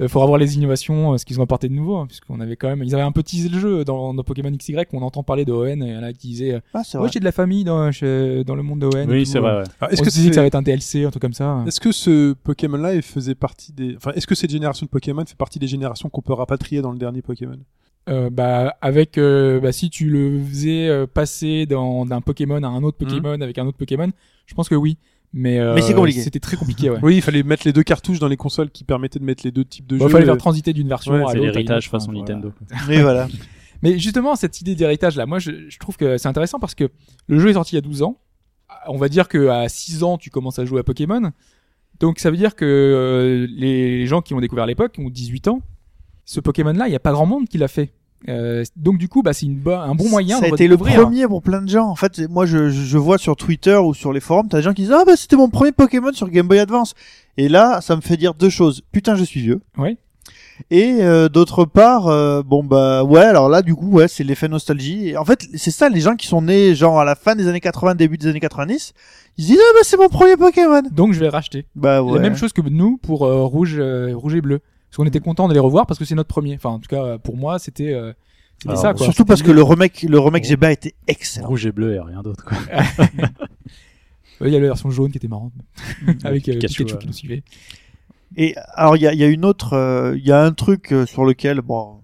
Il 0.00 0.08
faudra 0.08 0.26
voir 0.26 0.38
les 0.38 0.56
innovations, 0.56 1.12
euh, 1.12 1.16
ce 1.18 1.24
qu'ils 1.24 1.38
ont 1.40 1.44
apporté 1.44 1.68
de 1.68 1.74
nouveau, 1.74 1.96
hein, 1.96 2.06
puisqu'on 2.06 2.40
avait 2.40 2.56
quand 2.56 2.68
même, 2.68 2.82
ils 2.82 2.94
avaient 2.94 3.04
un 3.04 3.12
peu 3.12 3.22
teasé 3.22 3.48
le 3.48 3.58
jeu 3.58 3.84
dans, 3.84 4.14
dans 4.14 4.24
Pokémon 4.24 4.50
XY. 4.50 4.76
On 4.92 5.02
entend 5.02 5.22
parler 5.22 5.44
de 5.44 5.52
ON, 5.52 5.66
et 5.66 5.74
il 5.74 5.94
y 5.94 5.96
en 5.96 6.02
a 6.02 6.12
qui 6.12 6.28
disaient, 6.28 6.54
euh, 6.54 6.60
Ah, 6.74 6.82
c'est 6.84 6.98
ouais, 6.98 7.08
j'ai 7.12 7.20
de 7.20 7.24
la 7.24 7.32
famille 7.32 7.64
dans, 7.64 7.84
dans 7.90 8.54
le 8.54 8.62
monde 8.62 8.80
de 8.80 8.86
ON. 8.86 8.92
et 8.96 9.06
Oui, 9.06 9.26
c'est 9.26 9.38
vrai. 9.38 9.58
ouais. 9.58 9.64
Alors, 9.80 9.92
Est-ce 9.92 10.02
que 10.02 10.08
disais 10.08 10.28
que 10.30 10.34
ça 10.34 10.40
va 10.40 10.44
c'est 10.44 10.48
être 10.48 10.54
un 10.56 10.62
DLC, 10.62 11.04
un 11.04 11.10
truc 11.10 11.22
comme 11.22 11.32
ça 11.32 11.62
est-ce 11.66 11.80
que 11.80 11.92
ce 11.92 12.32
Pokémon-là 12.32 12.94
il 12.94 13.02
faisait 13.02 13.34
partie 13.34 13.72
des, 13.72 13.96
enfin, 13.96 14.12
est-ce 14.12 14.26
que 14.26 14.34
cette 14.34 14.50
génération 14.50 14.86
de 14.86 14.90
Pokémon 14.90 15.24
fait 15.24 15.36
partie 15.36 15.58
des 15.58 15.68
générations 15.68 16.08
qu'on 16.08 16.22
peut 16.22 16.32
rapatrier 16.32 16.82
dans 16.82 16.90
le 16.90 16.98
dernier 16.98 17.22
Pokémon? 17.22 17.58
Euh, 18.08 18.30
bah 18.30 18.74
avec 18.80 19.16
euh, 19.16 19.60
bah 19.60 19.70
si 19.70 19.88
tu 19.88 20.08
le 20.10 20.40
faisais 20.42 20.88
euh, 20.88 21.06
passer 21.06 21.66
dans 21.66 22.04
d'un 22.04 22.20
Pokémon 22.20 22.60
à 22.60 22.66
un 22.66 22.82
autre 22.82 22.98
Pokémon 22.98 23.40
avec 23.40 23.58
un 23.58 23.66
autre 23.66 23.78
Pokémon, 23.78 24.10
je 24.46 24.54
pense 24.54 24.68
que 24.68 24.74
oui. 24.74 24.98
Mais, 25.34 25.58
euh, 25.58 25.74
Mais 25.74 25.80
c'est 25.82 25.94
compliqué. 25.94 26.20
C'était 26.20 26.40
très 26.40 26.56
compliqué, 26.56 26.90
ouais. 26.90 26.98
Oui, 27.02 27.16
il 27.16 27.22
fallait 27.22 27.42
mettre 27.42 27.62
les 27.66 27.72
deux 27.72 27.82
cartouches 27.82 28.18
dans 28.18 28.28
les 28.28 28.36
consoles 28.36 28.70
qui 28.70 28.84
permettaient 28.84 29.18
de 29.18 29.24
mettre 29.24 29.42
les 29.44 29.50
deux 29.50 29.64
types 29.64 29.86
de 29.86 29.96
Bon, 29.96 30.06
jeux. 30.06 30.12
fallait 30.12 30.26
faire 30.26 30.36
transiter 30.36 30.72
d'une 30.72 30.88
version 30.88 31.12
Ouais, 31.12 31.22
à 31.24 31.28
C'est 31.28 31.36
l'autre. 31.38 31.48
à 31.48 31.52
l'héritage 31.52 31.88
façon 31.88 32.10
enfin, 32.10 32.20
voilà. 32.20 32.34
Nintendo. 32.34 32.52
Oui, 32.88 33.00
voilà. 33.00 33.28
Mais 33.82 33.98
justement, 33.98 34.36
cette 34.36 34.60
idée 34.60 34.74
d'héritage 34.74 35.16
là, 35.16 35.26
moi 35.26 35.38
je, 35.38 35.68
je 35.68 35.78
trouve 35.78 35.96
que 35.96 36.16
c'est 36.18 36.28
intéressant 36.28 36.58
parce 36.60 36.74
que 36.74 36.88
le 37.26 37.38
jeu 37.40 37.48
est 37.48 37.54
sorti 37.54 37.74
il 37.74 37.76
y 37.76 37.78
a 37.78 37.82
12 37.82 38.02
ans. 38.02 38.18
On 38.86 38.96
va 38.96 39.08
dire 39.08 39.26
que 39.28 39.48
à 39.48 39.68
6 39.68 40.02
ans, 40.04 40.18
tu 40.18 40.30
commences 40.30 40.58
à 40.58 40.64
jouer 40.64 40.80
à 40.80 40.82
Pokémon. 40.84 41.32
Donc 41.98 42.18
ça 42.18 42.30
veut 42.30 42.36
dire 42.36 42.54
que 42.54 42.64
euh, 42.64 43.46
les 43.50 44.06
gens 44.06 44.22
qui 44.22 44.34
ont 44.34 44.40
découvert 44.40 44.64
à 44.64 44.66
l'époque 44.66 44.96
ont 44.98 45.08
18 45.10 45.48
ans. 45.48 45.60
Ce 46.24 46.40
Pokémon 46.40 46.72
là, 46.72 46.88
il 46.88 46.92
y 46.92 46.96
a 46.96 47.00
pas 47.00 47.12
grand 47.12 47.26
monde 47.26 47.48
qui 47.48 47.58
l'a 47.58 47.68
fait. 47.68 47.92
Euh, 48.28 48.64
donc 48.76 48.98
du 48.98 49.08
coup, 49.08 49.22
bah 49.22 49.32
c'est 49.32 49.46
un 49.46 49.94
bon 49.94 50.08
moyen 50.08 50.38
ça 50.38 50.46
a 50.46 50.48
été 50.48 50.68
le 50.68 50.76
premier 50.76 51.26
pour 51.26 51.42
plein 51.42 51.62
de 51.62 51.68
gens. 51.68 51.88
En 51.88 51.96
fait, 51.96 52.20
moi, 52.28 52.46
je, 52.46 52.70
je 52.70 52.98
vois 52.98 53.18
sur 53.18 53.36
Twitter 53.36 53.76
ou 53.76 53.94
sur 53.94 54.12
les 54.12 54.20
forums, 54.20 54.48
t'as 54.48 54.58
des 54.58 54.62
gens 54.62 54.72
qui 54.72 54.82
disent 54.82 54.92
ah 54.92 55.04
bah 55.04 55.16
c'était 55.16 55.36
mon 55.36 55.48
premier 55.48 55.72
Pokémon 55.72 56.12
sur 56.12 56.28
Game 56.28 56.46
Boy 56.46 56.58
Advance. 56.58 56.94
Et 57.36 57.48
là, 57.48 57.80
ça 57.80 57.96
me 57.96 58.00
fait 58.00 58.16
dire 58.16 58.34
deux 58.34 58.50
choses. 58.50 58.82
Putain, 58.92 59.16
je 59.16 59.24
suis 59.24 59.40
vieux. 59.40 59.60
Ouais. 59.76 59.96
Et 60.70 60.98
euh, 61.00 61.28
d'autre 61.28 61.64
part, 61.64 62.06
euh, 62.08 62.42
bon 62.42 62.62
bah 62.62 63.02
ouais, 63.04 63.22
alors 63.22 63.48
là 63.48 63.62
du 63.62 63.74
coup 63.74 63.90
ouais, 63.90 64.06
c'est 64.06 64.22
l'effet 64.22 64.48
nostalgie. 64.48 65.08
Et 65.08 65.16
en 65.16 65.24
fait, 65.24 65.46
c'est 65.54 65.70
ça, 65.70 65.88
les 65.88 66.00
gens 66.00 66.14
qui 66.14 66.26
sont 66.26 66.42
nés 66.42 66.74
genre 66.74 67.00
à 67.00 67.04
la 67.04 67.14
fin 67.14 67.34
des 67.34 67.48
années 67.48 67.60
80, 67.60 67.94
début 67.94 68.18
des 68.18 68.28
années 68.28 68.38
90, 68.40 68.92
ils 69.38 69.44
se 69.44 69.48
disent 69.48 69.60
ah 69.60 69.72
bah 69.74 69.80
c'est 69.82 69.96
mon 69.96 70.08
premier 70.08 70.36
Pokémon. 70.36 70.82
Donc 70.92 71.14
je 71.14 71.20
vais 71.20 71.28
racheter. 71.28 71.66
Bah 71.74 72.02
ouais. 72.02 72.14
La 72.14 72.20
même 72.20 72.36
chose 72.36 72.52
que 72.52 72.60
nous 72.60 72.98
pour 72.98 73.24
euh, 73.26 73.42
rouge, 73.44 73.76
euh, 73.78 74.12
rouge 74.14 74.34
et 74.34 74.40
bleu. 74.40 74.60
Parce 74.92 74.98
qu'on 74.98 75.06
était 75.06 75.20
content 75.20 75.48
de 75.48 75.54
les 75.54 75.58
revoir 75.58 75.86
parce 75.86 75.98
que 75.98 76.04
c'est 76.04 76.14
notre 76.14 76.28
premier. 76.28 76.54
Enfin, 76.54 76.68
en 76.68 76.78
tout 76.78 76.88
cas, 76.88 77.16
pour 77.16 77.38
moi, 77.38 77.58
c'était 77.58 77.94
euh, 77.94 78.12
c'était 78.58 78.72
Alors, 78.72 78.82
ça. 78.82 78.92
Quoi. 78.92 79.06
Surtout 79.06 79.24
parce 79.24 79.42
que 79.42 79.50
le 79.50 79.62
remake, 79.62 80.02
le 80.06 80.18
remake 80.18 80.44
GBA 80.44 80.72
était 80.72 80.92
excellent. 81.06 81.48
Rouge 81.48 81.64
et 81.64 81.72
bleu 81.72 81.94
et 81.94 82.00
rien 82.00 82.20
d'autre. 82.20 82.44
quoi. 82.44 82.58
Il 84.42 84.52
y 84.52 84.56
a 84.56 84.60
la 84.60 84.66
version 84.66 84.90
jaune 84.90 85.10
qui 85.10 85.16
était 85.16 85.28
marrante 85.28 85.54
avec 86.24 86.46
euh, 86.48 86.52
Pikachu, 86.52 86.84
Pikachu, 86.84 86.94
ouais. 86.94 87.00
qui 87.00 87.06
nous 87.06 87.12
suivait. 87.14 87.42
Et 88.36 88.54
alors 88.74 88.96
il 88.96 89.02
y 89.02 89.06
a, 89.06 89.12
il 89.14 89.18
y 89.18 89.24
a 89.24 89.28
une 89.28 89.44
autre, 89.44 89.74
euh, 89.74 90.14
il 90.18 90.26
y 90.26 90.32
a 90.32 90.42
un 90.42 90.52
truc 90.52 90.92
euh, 90.92 91.06
sur 91.06 91.24
lequel 91.24 91.60
bon, 91.60 92.00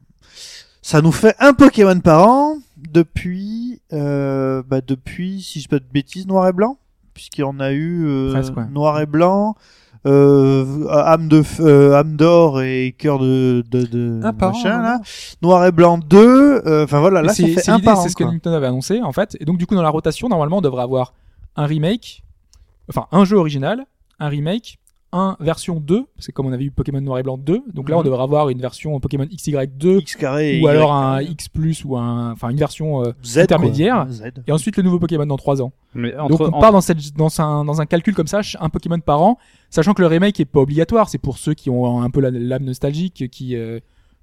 ça 0.80 1.02
nous 1.02 1.12
fait 1.12 1.34
un 1.40 1.52
Pokémon 1.52 1.98
par 2.00 2.26
an 2.28 2.58
depuis, 2.76 3.80
euh, 3.92 4.62
bah 4.66 4.80
depuis 4.80 5.42
si 5.42 5.58
je 5.58 5.64
dis 5.64 5.68
pas 5.68 5.78
de 5.78 5.84
bêtises, 5.92 6.26
noir 6.26 6.46
et 6.48 6.52
blanc, 6.52 6.78
puisqu'il 7.12 7.40
y 7.40 7.44
en 7.44 7.58
a 7.60 7.72
eu 7.72 8.06
euh, 8.06 8.32
Presque, 8.32 8.56
ouais. 8.56 8.66
noir 8.70 9.00
et 9.00 9.06
blanc, 9.06 9.56
euh, 10.06 10.86
âme 10.88 11.28
de 11.28 11.42
euh, 11.60 11.94
âme 11.94 12.16
d'or 12.16 12.62
et 12.62 12.94
cœur 12.96 13.18
de 13.18 13.64
de, 13.70 13.84
de 13.84 14.20
Un 14.22 14.32
par 14.32 14.50
an, 14.50 14.52
machin 14.52 14.82
là, 14.82 15.00
noir 15.42 15.66
et 15.66 15.72
blanc 15.72 15.98
2, 15.98 16.18
euh, 16.18 16.84
enfin 16.84 17.00
voilà 17.00 17.22
là 17.22 17.28
ça 17.28 17.34
c'est 17.34 17.48
fait 17.48 17.60
c'est 17.60 18.08
ce 18.08 18.16
que. 18.16 18.24
Nintendo 18.24 18.56
avait 18.56 18.66
annoncé 18.68 19.02
en 19.02 19.12
fait. 19.12 19.36
Et 19.40 19.44
donc 19.44 19.58
du 19.58 19.66
coup 19.66 19.74
dans 19.74 19.82
la 19.82 19.90
rotation, 19.90 20.28
normalement 20.28 20.58
on 20.58 20.62
devrait 20.62 20.82
avoir 20.82 21.14
un 21.56 21.66
remake, 21.66 22.22
enfin 22.88 23.06
un 23.10 23.24
jeu 23.24 23.36
original, 23.36 23.86
un 24.20 24.28
remake, 24.28 24.78
un 25.12 25.36
version 25.40 25.80
2, 25.80 26.04
parce 26.16 26.26
que 26.26 26.32
comme 26.32 26.46
on 26.46 26.52
avait 26.52 26.64
eu 26.64 26.70
Pokémon 26.70 27.00
Noir 27.00 27.18
et 27.18 27.22
Blanc 27.22 27.38
2, 27.38 27.62
donc 27.72 27.88
là 27.88 27.96
on 27.96 28.00
Mhm. 28.00 28.04
devrait 28.04 28.22
avoir 28.22 28.50
une 28.50 28.60
version 28.60 29.00
Pokémon 29.00 29.24
XY2 29.24 30.00
X 30.00 30.16
carré 30.16 30.58
ou 30.60 30.64
Y 30.66 30.68
alors 30.68 30.92
un. 30.92 31.22
X 31.22 31.48
plus 31.48 31.82
ou 31.84 31.96
un, 31.96 32.32
enfin 32.32 32.50
une 32.50 32.58
version 32.58 33.02
euh, 33.04 33.12
Z, 33.24 33.38
intermédiaire. 33.38 34.06
Z. 34.10 34.24
et 34.46 34.52
ensuite 34.52 34.76
le 34.76 34.82
nouveau 34.82 34.98
Pokémon 34.98 35.24
dans 35.24 35.36
3 35.38 35.62
ans. 35.62 35.72
Mais 35.94 36.12
Donc 36.12 36.32
entre, 36.32 36.50
on 36.54 36.60
part 36.60 36.72
dans, 36.72 36.82
cette, 36.82 37.16
dans, 37.16 37.40
un, 37.40 37.64
dans 37.64 37.80
un 37.80 37.86
calcul 37.86 38.14
comme 38.14 38.26
ça, 38.26 38.40
un 38.60 38.68
Pokémon 38.68 39.00
par 39.00 39.22
an, 39.22 39.38
sachant 39.70 39.94
que 39.94 40.02
le 40.02 40.08
remake 40.08 40.38
est 40.40 40.44
pas 40.44 40.60
obligatoire, 40.60 41.08
c'est 41.08 41.16
pour 41.18 41.38
ceux 41.38 41.54
qui 41.54 41.70
ont 41.70 42.02
un 42.02 42.10
peu 42.10 42.20
la- 42.20 42.30
l'âme 42.30 42.64
nostalgique, 42.64 43.30
qui, 43.30 43.56
euh, 43.56 43.78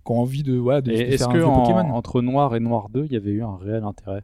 qui 0.05 0.11
ont 0.11 0.19
envie 0.19 0.43
de, 0.43 0.55
voilà, 0.55 0.81
de, 0.81 0.91
de 0.91 0.95
est-ce 0.95 1.17
faire 1.17 1.29
un 1.29 1.33
que 1.33 1.37
vieux 1.37 1.47
en- 1.47 1.61
Pokémon. 1.63 1.95
entre 1.95 2.21
Noir 2.21 2.55
et 2.55 2.59
Noir 2.59 2.89
2, 2.93 3.05
il 3.05 3.13
y 3.13 3.15
avait 3.17 3.31
eu 3.31 3.43
un 3.43 3.57
réel 3.57 3.83
intérêt? 3.83 4.21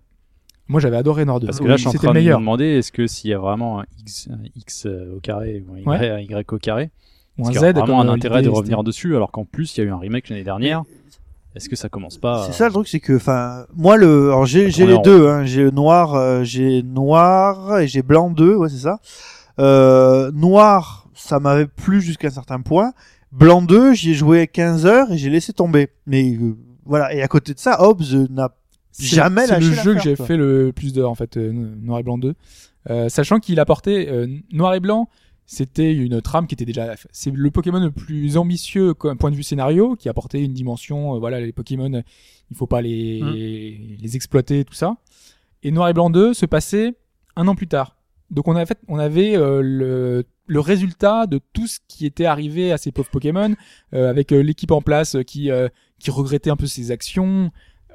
Moi 0.71 0.79
j'avais 0.79 0.95
adoré 0.97 1.25
Noir 1.25 1.39
2. 1.41 1.47
Parce 1.47 1.59
que 1.59 1.65
là, 1.65 1.75
je 1.75 1.81
suis 1.81 1.87
en 1.89 1.91
c'était 1.91 2.07
train 2.07 2.13
le 2.13 2.21
de 2.23 2.29
me 2.29 2.33
demander 2.33 2.65
est-ce 2.65 2.91
que 2.93 3.05
s'il 3.05 3.29
y 3.29 3.33
a 3.33 3.37
vraiment 3.39 3.81
un 3.81 3.85
X, 3.99 4.29
un 4.31 4.39
X 4.55 4.85
euh, 4.85 5.17
au 5.17 5.19
carré 5.19 5.63
ou 5.67 5.73
un 5.73 5.79
Y, 5.79 5.85
Ouais. 5.87 6.09
un 6.09 6.19
Y 6.19 6.53
au 6.53 6.57
carré, 6.57 6.91
Ou 7.37 7.47
un 7.47 7.51
y 7.51 7.57
a 7.57 7.59
Z, 7.59 7.73
vraiment 7.75 7.99
un 7.99 8.07
intérêt 8.07 8.41
de 8.41 8.49
revenir 8.49 8.81
dessus 8.83 9.15
alors 9.15 9.31
qu'en 9.31 9.43
plus 9.43 9.75
il 9.77 9.81
y 9.81 9.83
a 9.83 9.87
eu 9.87 9.91
un 9.91 9.97
remake 9.97 10.29
l'année 10.29 10.43
dernière 10.45 10.83
Est-ce 11.55 11.67
que 11.67 11.75
ça 11.75 11.89
commence 11.89 12.17
pas 12.17 12.45
C'est 12.45 12.53
ça 12.53 12.67
le 12.67 12.71
truc, 12.71 12.87
c'est 12.87 13.01
que, 13.01 13.17
enfin, 13.17 13.65
moi 13.75 13.97
le, 13.97 14.27
alors 14.29 14.45
j'ai 14.45 14.69
les 14.69 14.97
deux, 14.99 15.27
hein, 15.27 15.43
j'ai 15.43 15.63
le 15.63 15.71
noir, 15.71 16.15
euh, 16.15 16.43
j'ai 16.45 16.81
noir 16.83 17.79
et 17.79 17.87
j'ai 17.87 18.01
blanc 18.01 18.29
2, 18.29 18.55
ouais 18.55 18.69
c'est 18.69 18.77
ça. 18.77 18.99
Euh, 19.59 20.31
noir, 20.31 21.07
ça 21.13 21.39
m'avait 21.41 21.67
plu 21.67 22.01
jusqu'à 22.01 22.29
un 22.29 22.31
certain 22.31 22.61
point. 22.61 22.93
Blanc 23.33 23.61
2, 23.61 23.93
j'y 23.93 24.11
ai 24.11 24.13
joué 24.13 24.47
15 24.47 24.85
heures 24.85 25.11
et 25.11 25.17
j'ai 25.17 25.29
laissé 25.29 25.51
tomber. 25.53 25.89
Mais 26.07 26.33
euh, 26.33 26.55
voilà, 26.85 27.13
et 27.13 27.21
à 27.21 27.27
côté 27.27 27.53
de 27.53 27.59
ça, 27.59 27.81
Hobbs 27.83 28.27
n'a 28.29 28.49
jamais 28.99 29.47
C'est 29.47 29.59
le 29.59 29.73
jeu 29.73 29.93
que 29.95 30.01
j'ai 30.01 30.15
fait 30.15 30.37
le 30.37 30.71
plus 30.75 30.93
d'heures 30.93 31.11
en 31.11 31.15
fait, 31.15 31.37
euh, 31.37 31.51
Noir 31.51 31.99
et 31.99 32.03
Blanc 32.03 32.17
2. 32.17 32.33
Euh, 32.89 33.09
sachant 33.09 33.39
qu'il 33.39 33.59
apportait 33.59 34.07
euh, 34.09 34.27
Noir 34.51 34.73
et 34.73 34.79
Blanc, 34.79 35.07
c'était 35.45 35.93
une 35.93 36.21
trame 36.21 36.47
qui 36.47 36.55
était 36.55 36.65
déjà. 36.65 36.95
C'est 37.11 37.31
le 37.33 37.51
Pokémon 37.51 37.79
le 37.79 37.91
plus 37.91 38.37
ambitieux 38.37 38.93
d'un 39.03 39.15
point 39.15 39.31
de 39.31 39.35
vue 39.35 39.43
scénario, 39.43 39.95
qui 39.95 40.09
apportait 40.09 40.43
une 40.43 40.53
dimension. 40.53 41.15
euh, 41.15 41.19
voilà, 41.19 41.39
les 41.39 41.51
Pokémon, 41.51 42.01
il 42.49 42.57
faut 42.57 42.67
pas 42.67 42.81
les 42.81 43.21
Mmh. 43.21 44.01
les 44.01 44.15
exploiter 44.15 44.63
tout 44.65 44.73
ça. 44.73 44.95
Et 45.63 45.71
Noir 45.71 45.89
et 45.89 45.93
Blanc 45.93 46.09
2 46.09 46.33
se 46.33 46.45
passait 46.45 46.95
un 47.35 47.47
an 47.47 47.55
plus 47.55 47.67
tard. 47.67 47.97
Donc 48.29 48.47
on 48.47 48.55
avait 48.55 48.65
fait, 48.65 48.79
on 48.87 48.97
avait 48.97 49.35
euh, 49.35 49.61
le 49.61 50.23
le 50.47 50.59
résultat 50.59 51.27
de 51.27 51.39
tout 51.53 51.67
ce 51.67 51.79
qui 51.87 52.05
était 52.05 52.25
arrivé 52.25 52.71
à 52.73 52.77
ces 52.77 52.91
pauvres 52.91 53.09
Pokémon, 53.09 53.55
euh, 53.93 54.09
avec 54.09 54.33
euh, 54.33 54.41
l'équipe 54.41 54.71
en 54.71 54.81
place 54.81 55.15
qui 55.27 55.51
euh, 55.51 55.69
qui 55.99 56.11
regrettait 56.11 56.49
un 56.49 56.55
peu 56.57 56.65
ses 56.65 56.91
actions. 56.91 57.51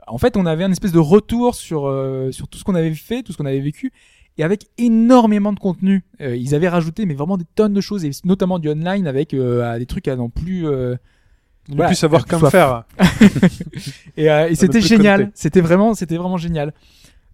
En 0.06 0.18
fait, 0.18 0.36
on 0.36 0.46
avait 0.46 0.64
un 0.64 0.70
espèce 0.72 0.92
de 0.92 0.98
retour 0.98 1.54
sur 1.54 1.86
euh, 1.86 2.30
sur 2.32 2.48
tout 2.48 2.58
ce 2.58 2.64
qu'on 2.64 2.74
avait 2.74 2.94
fait, 2.94 3.22
tout 3.22 3.32
ce 3.32 3.36
qu'on 3.38 3.46
avait 3.46 3.60
vécu, 3.60 3.92
et 4.38 4.44
avec 4.44 4.66
énormément 4.78 5.52
de 5.52 5.58
contenu. 5.58 6.04
Euh, 6.20 6.36
ils 6.36 6.54
avaient 6.54 6.68
rajouté 6.68 7.06
mais 7.06 7.14
vraiment 7.14 7.36
des 7.36 7.44
tonnes 7.54 7.72
de 7.74 7.80
choses, 7.80 8.04
et 8.04 8.10
notamment 8.24 8.58
du 8.58 8.68
online 8.68 9.06
avec 9.06 9.34
euh, 9.34 9.78
des 9.78 9.86
trucs 9.86 10.08
à 10.08 10.16
n'en 10.16 10.28
plus. 10.28 10.66
euh, 10.66 10.94
ne 11.68 11.74
Voilà, 11.74 11.88
plus 11.88 11.96
savoir 11.96 12.24
soit- 12.28 12.50
faire. 12.50 12.84
et, 14.16 14.30
euh, 14.30 14.48
et 14.48 14.54
c'était 14.54 14.80
génial. 14.80 15.30
C'était 15.34 15.60
vraiment, 15.60 15.94
c'était 15.94 16.16
vraiment 16.16 16.36
génial. 16.36 16.72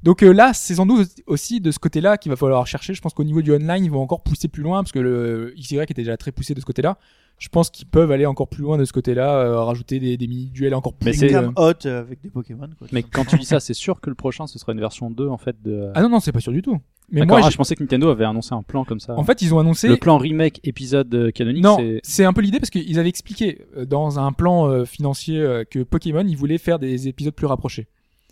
Donc 0.02 0.22
euh, 0.22 0.32
là, 0.32 0.52
c'est 0.52 0.74
sans 0.76 0.86
doute 0.86 1.08
aussi 1.26 1.60
de 1.60 1.70
ce 1.70 1.78
côté-là 1.78 2.16
qu'il 2.18 2.30
va 2.30 2.36
falloir 2.36 2.66
chercher. 2.66 2.92
Je 2.94 3.00
pense 3.00 3.14
qu'au 3.14 3.24
niveau 3.24 3.40
du 3.42 3.52
online, 3.52 3.84
ils 3.84 3.90
vont 3.90 4.00
encore 4.02 4.22
pousser 4.22 4.48
plus 4.48 4.62
loin 4.62 4.82
parce 4.82 4.92
que 4.92 4.98
le 4.98 5.54
XY 5.58 5.78
était 5.80 5.94
déjà 5.94 6.16
très 6.16 6.32
poussé 6.32 6.54
de 6.54 6.60
ce 6.60 6.64
côté-là. 6.64 6.98
Je 7.38 7.48
pense 7.48 7.70
qu'ils 7.70 7.86
peuvent 7.88 8.10
aller 8.12 8.26
encore 8.26 8.48
plus 8.48 8.62
loin 8.62 8.78
de 8.78 8.84
ce 8.84 8.92
côté-là, 8.92 9.34
euh, 9.36 9.60
rajouter 9.64 9.98
des, 9.98 10.16
des 10.16 10.26
mini-duels 10.28 10.74
encore 10.74 10.92
plus. 10.94 11.06
Mais 11.06 11.12
c'est- 11.12 11.28
cam 11.28 11.52
hot 11.56 11.72
euh, 11.86 12.00
avec 12.00 12.20
des 12.20 12.30
Pokémon. 12.30 12.68
Quoi, 12.78 12.86
Mais 12.92 13.02
quand 13.02 13.24
tu 13.24 13.36
dis 13.36 13.44
ça, 13.46 13.58
c'est 13.58 13.74
sûr 13.74 14.00
que 14.00 14.10
le 14.10 14.14
prochain 14.16 14.46
ce 14.46 14.58
sera 14.58 14.72
une 14.72 14.80
version 14.80 15.10
2 15.10 15.28
en 15.28 15.38
fait 15.38 15.56
de. 15.64 15.90
Ah 15.94 16.02
non 16.02 16.08
non, 16.08 16.20
c'est 16.20 16.30
pas 16.32 16.40
sûr 16.40 16.52
du 16.52 16.62
tout. 16.62 16.78
Mais 17.10 17.26
moi, 17.26 17.38
ah, 17.40 17.42
j'ai- 17.46 17.50
je 17.50 17.56
pensais 17.56 17.74
que 17.74 17.82
Nintendo 17.82 18.08
avait 18.10 18.24
annoncé 18.24 18.54
un 18.54 18.62
plan 18.62 18.84
comme 18.84 19.00
ça. 19.00 19.14
en 19.18 19.24
fait, 19.24 19.42
ils 19.42 19.52
ont 19.54 19.58
annoncé. 19.58 19.88
le 19.88 19.96
plan 19.96 20.18
remake 20.18 20.60
épisode 20.64 21.12
euh, 21.14 21.30
canonique, 21.30 21.62
Non, 21.62 21.76
c'est 22.02 22.24
un 22.24 22.32
peu 22.32 22.40
l'idée 22.42 22.58
parce 22.58 22.70
qu'ils 22.70 22.98
avaient 22.98 23.08
expliqué 23.08 23.66
euh, 23.76 23.84
dans 23.84 24.18
un 24.18 24.32
plan 24.32 24.68
euh, 24.68 24.84
financier 24.84 25.38
euh, 25.40 25.64
que 25.64 25.80
Pokémon, 25.82 26.24
ils 26.26 26.36
voulaient 26.36 26.58
faire 26.58 26.78
des 26.78 27.08
épisodes 27.08 27.34
plus 27.34 27.46
rapprochés. 27.46 27.86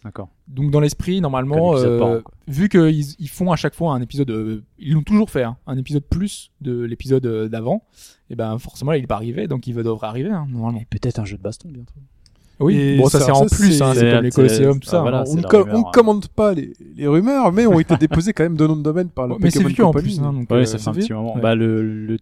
D'accord. 0.04 0.28
Donc 0.48 0.70
dans 0.70 0.80
l'esprit, 0.80 1.20
normalement, 1.20 1.76
euh, 1.76 2.20
vu 2.48 2.68
qu'ils 2.68 3.04
ils 3.18 3.28
font 3.28 3.52
à 3.52 3.56
chaque 3.56 3.74
fois 3.74 3.92
un 3.94 4.00
épisode, 4.00 4.30
euh, 4.30 4.62
ils 4.78 4.92
l'ont 4.94 5.02
toujours 5.02 5.30
fait, 5.30 5.42
hein, 5.44 5.56
un 5.66 5.76
épisode 5.76 6.04
plus 6.04 6.50
de 6.60 6.82
l'épisode 6.82 7.26
euh, 7.26 7.48
d'avant, 7.48 7.84
et 8.30 8.34
ben 8.36 8.58
forcément 8.58 8.90
là, 8.92 8.98
il 8.98 9.04
est 9.04 9.06
pas 9.06 9.16
arrivé, 9.16 9.46
donc 9.48 9.66
il 9.66 9.74
va- 9.74 9.82
devrait 9.82 10.06
arriver 10.08 10.30
hein, 10.30 10.46
normalement. 10.50 10.80
Et 10.80 10.86
peut-être 10.86 11.18
un 11.18 11.24
jeu 11.24 11.36
de 11.36 11.42
baston 11.42 11.68
bientôt. 11.70 11.94
Oui, 12.62 12.76
Et 12.76 12.98
bon 12.98 13.06
ça 13.08 13.20
ça, 13.20 13.24
c'est 13.26 13.30
en 13.32 13.46
plus, 13.46 13.72
c'est- 13.78 13.82
hein, 13.82 13.92
c'est 13.94 14.10
comme 14.12 14.22
les 14.24 14.30
Colosseum, 14.30 14.80
tout 14.80 14.88
ah, 14.88 14.90
ça. 14.90 15.00
voilà. 15.00 15.20
hein. 15.20 15.24
on 15.28 15.36
ne 15.36 15.42
la 15.42 15.48
co- 15.48 15.62
rumeur, 15.62 15.76
on 15.76 15.88
hein. 15.88 15.90
commande 15.94 16.28
pas 16.28 16.52
les, 16.52 16.74
les 16.94 17.06
rumeurs, 17.06 17.52
mais 17.52 17.66
ont 17.66 17.80
été 17.80 17.96
déposées 17.96 18.34
quand 18.34 18.42
même 18.42 18.56
de 18.56 18.66
noms 18.66 18.76
de 18.76 18.82
domaine 18.82 19.08
par 19.08 19.26
le 19.26 19.32
Ouais, 19.34 19.38
mais 19.42 19.50
c'est 19.50 19.60
Pokémon 19.62 19.74
vieux 19.74 19.84
en 19.84 19.92
Company. 19.92 20.04
plus, 20.16 20.20
hein, 20.22 20.32
donc, 20.34 20.50
Ouais, 20.50 20.56
euh, 20.58 20.64
ça 20.66 20.76
fait 20.76 20.88
un 20.88 20.92
petit 20.92 21.12
moment. 21.12 21.34
Ouais. 21.36 21.40
Bah 21.40 21.54
le, 21.54 22.18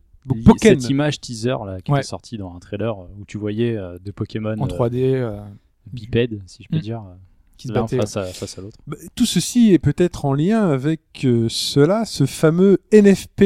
cette 0.61 0.89
image 0.91 1.20
teaser 1.20 1.57
là 1.66 1.81
qui 1.81 1.91
Ouais. 1.91 1.99
était 1.99 2.07
sortie 2.07 2.37
dans 2.39 2.55
un 2.55 2.59
trailer 2.61 2.97
où 2.99 3.24
tu 3.26 3.37
voyais 3.39 3.76
euh, 3.76 3.99
deux 4.05 4.12
Pokémon 4.12 4.55
en 4.59 4.64
euh, 4.66 4.68
3D, 4.68 5.14
euh, 5.14 5.41
bipèdes, 5.93 6.41
si 6.47 6.62
je 6.62 6.68
peux 6.68 6.76
Mm. 6.76 6.81
dire, 6.83 7.01
euh, 7.01 7.14
qui 7.59 7.69
se 7.69 7.73
battaient. 7.73 7.97
face 7.97 8.17
à 8.17 8.25
face 8.25 8.59
à 8.59 8.63
l'autre. 8.63 8.79
Bah, 8.87 8.97
tout 9.15 9.27
ceci 9.27 9.73
est 9.73 9.79
peut-être 9.79 10.25
en 10.25 10.33
lien 10.33 10.69
avec 10.71 11.01
euh, 11.25 11.47
cela, 11.51 12.05
ce 12.07 12.25
fameux 12.25 12.79
NFP, 12.93 13.43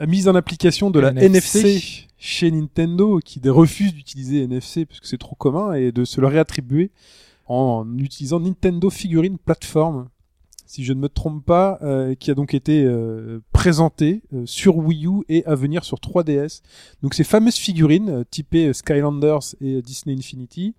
euh, 0.00 0.06
mise 0.06 0.28
en 0.28 0.34
application 0.34 0.90
de 0.90 1.00
la 1.00 1.10
NFC. 1.10 1.58
NFC 1.58 2.06
chez 2.18 2.50
Nintendo, 2.50 3.20
qui 3.22 3.40
refuse 3.46 3.92
d'utiliser 3.92 4.44
NFC 4.44 4.86
parce 4.86 5.00
que 5.00 5.06
c'est 5.06 5.18
trop 5.18 5.36
commun 5.36 5.74
et 5.74 5.92
de 5.92 6.04
se 6.04 6.20
le 6.20 6.26
réattribuer 6.28 6.90
en 7.46 7.86
utilisant 7.98 8.40
Nintendo 8.40 8.90
Figurine 8.90 9.38
Platform. 9.38 10.08
si 10.68 10.84
je 10.84 10.92
ne 10.92 10.98
me 10.98 11.08
trompe 11.08 11.44
pas, 11.44 11.78
euh, 11.82 12.16
qui 12.16 12.30
a 12.32 12.34
donc 12.34 12.52
été 12.52 12.82
euh, 12.84 13.38
présenté 13.52 14.22
euh, 14.34 14.44
sur 14.46 14.78
Wii 14.78 15.06
U 15.06 15.22
et 15.28 15.44
à 15.46 15.54
venir 15.54 15.84
sur 15.84 15.98
3DS. 15.98 16.62
Donc 17.02 17.14
ces 17.14 17.22
fameuses 17.22 17.54
figurines 17.54 18.08
euh, 18.10 18.24
typées 18.28 18.66
euh, 18.66 18.72
Skylanders 18.72 19.54
et 19.60 19.74
euh, 19.76 19.82
Disney 19.82 20.16
Infinity, 20.16 20.74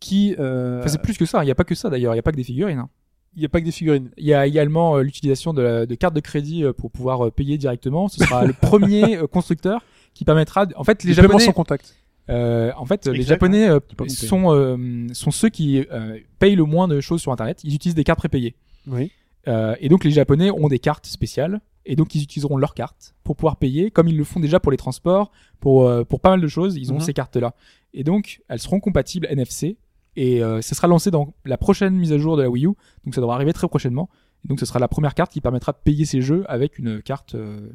qui, 0.00 0.34
euh, 0.38 0.78
Enfin, 0.80 0.88
c'est 0.88 1.02
plus 1.02 1.16
que 1.18 1.26
ça. 1.26 1.42
Il 1.42 1.46
n'y 1.46 1.50
a 1.50 1.54
pas 1.54 1.64
que 1.64 1.74
ça 1.74 1.90
d'ailleurs. 1.90 2.12
Il 2.12 2.16
n'y 2.16 2.20
a 2.20 2.22
pas 2.22 2.32
que 2.32 2.36
des 2.36 2.44
figurines. 2.44 2.78
hein. 2.78 2.88
il 3.36 3.40
n'y 3.40 3.46
a 3.46 3.48
pas 3.48 3.60
que 3.60 3.64
des 3.64 3.72
figurines. 3.72 4.10
Il 4.16 4.24
y 4.26 4.34
a 4.34 4.46
également 4.46 4.96
euh, 4.96 5.02
l'utilisation 5.02 5.52
de, 5.54 5.62
la- 5.62 5.86
de 5.86 5.94
cartes 5.94 6.14
de 6.14 6.20
crédit 6.20 6.64
euh, 6.64 6.72
pour 6.72 6.90
pouvoir 6.90 7.26
euh, 7.26 7.30
payer 7.30 7.58
directement. 7.58 8.08
Ce 8.08 8.18
sera 8.24 8.44
le 8.44 8.52
premier 8.60 9.18
constructeur 9.30 9.84
qui 10.14 10.24
permettra. 10.24 10.66
de- 10.66 10.74
En 10.76 10.84
fait, 10.84 11.02
les 11.04 11.10
Les 11.10 11.14
Japonais, 11.14 11.44
sans 11.44 11.52
contact. 11.52 11.94
euh, 12.30 12.72
en 12.76 12.84
fait, 12.86 13.06
les 13.06 13.22
Japonais 13.22 13.68
compris. 13.96 14.10
sont 14.10 14.52
euh, 14.54 15.06
sont 15.12 15.30
ceux 15.30 15.48
qui 15.50 15.84
euh, 15.92 16.18
payent 16.38 16.56
le 16.56 16.64
moins 16.64 16.88
de 16.88 17.00
choses 17.00 17.20
sur 17.20 17.32
Internet. 17.32 17.60
Ils 17.64 17.74
utilisent 17.74 17.94
des 17.94 18.04
cartes 18.04 18.18
prépayées. 18.18 18.54
Oui. 18.86 19.12
Euh, 19.46 19.74
et 19.80 19.88
donc 19.88 20.04
les 20.04 20.10
Japonais 20.10 20.50
ont 20.50 20.68
des 20.68 20.78
cartes 20.78 21.06
spéciales 21.06 21.60
et 21.86 21.96
donc 21.96 22.14
ils 22.14 22.22
utiliseront 22.22 22.56
leurs 22.58 22.74
cartes 22.74 23.14
pour 23.24 23.34
pouvoir 23.36 23.56
payer 23.56 23.90
comme 23.90 24.08
ils 24.08 24.16
le 24.16 24.24
font 24.24 24.40
déjà 24.40 24.60
pour 24.60 24.72
les 24.72 24.76
transports, 24.76 25.30
pour 25.60 25.86
euh, 25.86 26.04
pour 26.04 26.20
pas 26.20 26.30
mal 26.30 26.40
de 26.40 26.48
choses, 26.48 26.76
ils 26.76 26.92
ont 26.92 26.96
Mhm. 26.96 27.00
ces 27.00 27.12
cartes 27.14 27.36
là. 27.36 27.54
Et 27.94 28.04
donc 28.04 28.40
elles 28.48 28.58
seront 28.58 28.80
compatibles 28.80 29.26
NFC 29.30 29.76
et 30.18 30.42
euh, 30.42 30.60
ça 30.62 30.74
sera 30.74 30.88
lancé 30.88 31.12
dans 31.12 31.32
la 31.44 31.56
prochaine 31.56 31.94
mise 31.94 32.12
à 32.12 32.18
jour 32.18 32.36
de 32.36 32.42
la 32.42 32.50
Wii 32.50 32.66
U, 32.66 32.70
donc 33.04 33.14
ça 33.14 33.20
devra 33.20 33.36
arriver 33.36 33.52
très 33.52 33.68
prochainement. 33.68 34.10
Et 34.44 34.48
donc 34.48 34.58
ce 34.58 34.66
sera 34.66 34.80
la 34.80 34.88
première 34.88 35.14
carte 35.14 35.30
qui 35.30 35.40
permettra 35.40 35.70
de 35.70 35.78
payer 35.84 36.04
ces 36.06 36.22
jeux 36.22 36.44
avec 36.48 36.76
une 36.80 37.00
carte 37.00 37.36
euh, 37.36 37.70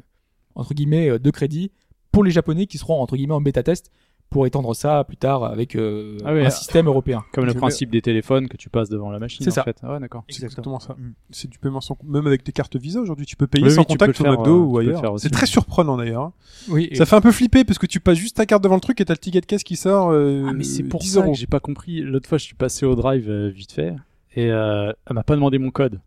euh, 0.58 1.18
de 1.18 1.30
crédit 1.30 1.72
pour 2.12 2.22
les 2.22 2.30
Japonais 2.30 2.66
qui 2.66 2.76
seront 2.76 3.02
en 3.02 3.40
bêta 3.40 3.62
test 3.62 3.90
pour 4.30 4.46
étendre 4.46 4.74
ça 4.74 5.04
plus 5.04 5.16
tard 5.16 5.44
avec 5.44 5.76
euh, 5.76 6.18
Ah 6.24 6.34
oui, 6.34 6.40
un 6.42 6.46
ah. 6.46 6.50
système 6.50 6.86
européen. 6.86 7.22
Comme 7.32 7.44
le 7.46 7.54
principe 7.54 7.90
des 7.90 8.02
téléphones 8.02 8.48
que 8.48 8.56
tu 8.56 8.68
passes 8.68 8.88
devant 8.88 9.10
la 9.12 9.20
machine. 9.20 9.44
C'est 9.44 9.50
en 9.50 9.54
ça. 9.54 9.62
Fait. 9.62 9.76
Ah 9.82 9.92
ouais, 9.92 10.00
d'accord. 10.00 10.24
C'est 10.28 10.42
exactement 10.42 10.80
ça. 10.80 10.94
Mm. 10.94 11.12
C'est 11.30 11.48
du 11.48 11.58
paiement 11.58 11.80
sans 11.80 11.96
même 12.04 12.26
avec 12.26 12.42
tes 12.42 12.50
cartes 12.50 12.74
Visa 12.76 13.00
aujourd'hui, 13.00 13.26
tu 13.26 13.36
peux 13.36 13.46
payer 13.46 13.66
Oui, 13.66 13.70
sans 13.70 13.82
oui, 13.82 13.86
contact 13.86 14.20
au 14.20 14.24
McDo 14.24 14.56
euh, 14.56 14.64
ou 14.64 14.78
ailleurs. 14.78 15.20
C'est 15.20 15.30
très 15.30 15.46
surprenant 15.46 15.96
d'ailleurs. 15.96 16.32
Oui. 16.68 16.88
et- 16.90 16.96
Ça 16.96 17.06
fait 17.06 17.14
un 17.16 17.20
peu 17.20 17.30
flipper 17.32 17.62
parce 17.64 17.78
que 17.78 17.86
tu 17.86 18.00
passes 18.00 18.18
juste 18.18 18.36
ta 18.36 18.46
carte 18.46 18.62
devant 18.64 18.74
le 18.74 18.80
truc 18.80 19.00
et 19.00 19.04
t'as 19.04 19.14
le 19.14 19.18
ticket 19.18 19.40
de 19.40 19.46
caisse 19.46 19.62
qui 19.62 19.76
sort. 19.76 20.10
euh, 20.10 20.46
Ah, 20.48 20.52
mais 20.52 20.64
c'est 20.64 20.82
pour 20.82 21.00
10 21.00 21.12
ça 21.12 21.20
euros. 21.20 21.32
que 21.32 21.38
j'ai 21.38 21.46
pas 21.46 21.60
compris. 21.60 22.00
L'autre 22.00 22.28
fois, 22.28 22.38
je 22.38 22.44
suis 22.44 22.56
passé 22.56 22.84
au 22.86 22.96
drive 22.96 23.30
euh, 23.30 23.50
vite 23.50 23.70
fait 23.72 23.94
et 24.34 24.50
euh, 24.50 24.90
elle 25.06 25.14
m'a 25.14 25.22
pas 25.22 25.36
demandé 25.36 25.58
mon 25.58 25.70
code. 25.70 26.00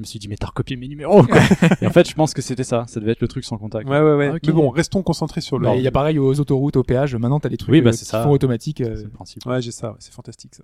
Je 0.00 0.02
me 0.02 0.06
suis 0.06 0.18
dit, 0.18 0.28
mais 0.28 0.36
t'as 0.36 0.46
recopié 0.46 0.76
mes 0.76 0.88
numéros, 0.88 1.22
quoi. 1.24 1.38
et 1.82 1.86
en 1.86 1.90
fait, 1.90 2.08
je 2.08 2.14
pense 2.14 2.32
que 2.32 2.40
c'était 2.40 2.64
ça. 2.64 2.84
Ça 2.88 3.00
devait 3.00 3.12
être 3.12 3.20
le 3.20 3.28
truc 3.28 3.44
sans 3.44 3.58
contact. 3.58 3.86
Ouais, 3.86 4.00
ouais, 4.00 4.14
ouais. 4.14 4.30
Ah. 4.34 4.38
Mais 4.46 4.52
bon, 4.52 4.70
restons 4.70 5.02
concentrés 5.02 5.42
sur 5.42 5.58
le. 5.58 5.66
Bah, 5.66 5.76
Il 5.76 5.82
y 5.82 5.86
a 5.86 5.90
pareil 5.90 6.18
aux 6.18 6.40
autoroutes, 6.40 6.76
aux 6.76 6.82
péages. 6.82 7.14
Maintenant, 7.16 7.38
t'as 7.38 7.50
des 7.50 7.58
trucs 7.58 7.70
Oui, 7.70 7.82
bah, 7.82 7.90
euh, 7.90 7.92
c'est 7.92 8.06
qui 8.06 8.10
ça. 8.12 8.22
font 8.22 8.30
automatique. 8.30 8.80
euh, 8.80 8.96
C'est 8.96 9.04
le 9.04 9.10
principe. 9.10 9.44
Ouais, 9.44 9.60
j'ai 9.60 9.72
ça, 9.72 9.90
ouais, 9.90 9.96
c'est 9.98 10.14
fantastique 10.14 10.54
ça. 10.54 10.62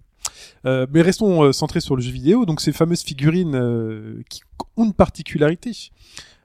Euh, 0.64 0.86
mais 0.90 1.02
restons 1.02 1.42
euh, 1.44 1.52
centrés 1.52 1.80
sur 1.82 1.96
le 1.96 2.00
jeu 2.00 2.10
vidéo. 2.12 2.46
Donc 2.46 2.62
ces 2.62 2.72
fameuses 2.72 3.02
figurines 3.02 3.54
euh, 3.54 4.22
qui 4.30 4.40
ont 4.78 4.84
une 4.84 4.94
particularité 4.94 5.72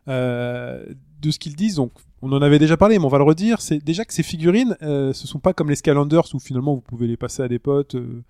euh, 0.08 0.86
de 1.22 1.32
ce 1.32 1.40
qu'ils 1.40 1.56
disent. 1.56 1.76
Donc 1.76 1.92
on 2.22 2.32
en 2.34 2.42
avait 2.42 2.60
déjà 2.60 2.78
parlé, 2.78 3.00
mais 3.00 3.06
on 3.06 3.10
va 3.10 3.18
le 3.18 3.24
redire. 3.24 3.62
C'est 3.62 3.84
déjà 3.84 4.06
que 4.06 4.14
ces 4.14 4.24
figurines, 4.24 4.76
euh, 4.82 5.14
ce 5.14 5.28
sont 5.28 5.40
pas 5.40 5.54
comme 5.54 5.70
les 5.70 5.76
Skylanders 5.76 6.26
où 6.34 6.40
finalement 6.40 6.76
vous 6.76 6.82
pouvez 6.82 7.08
les 7.08 7.18
passer 7.18 7.42
à 7.44 7.48
des 7.48 7.60
potes, 7.60 7.96
euh, 7.96 8.22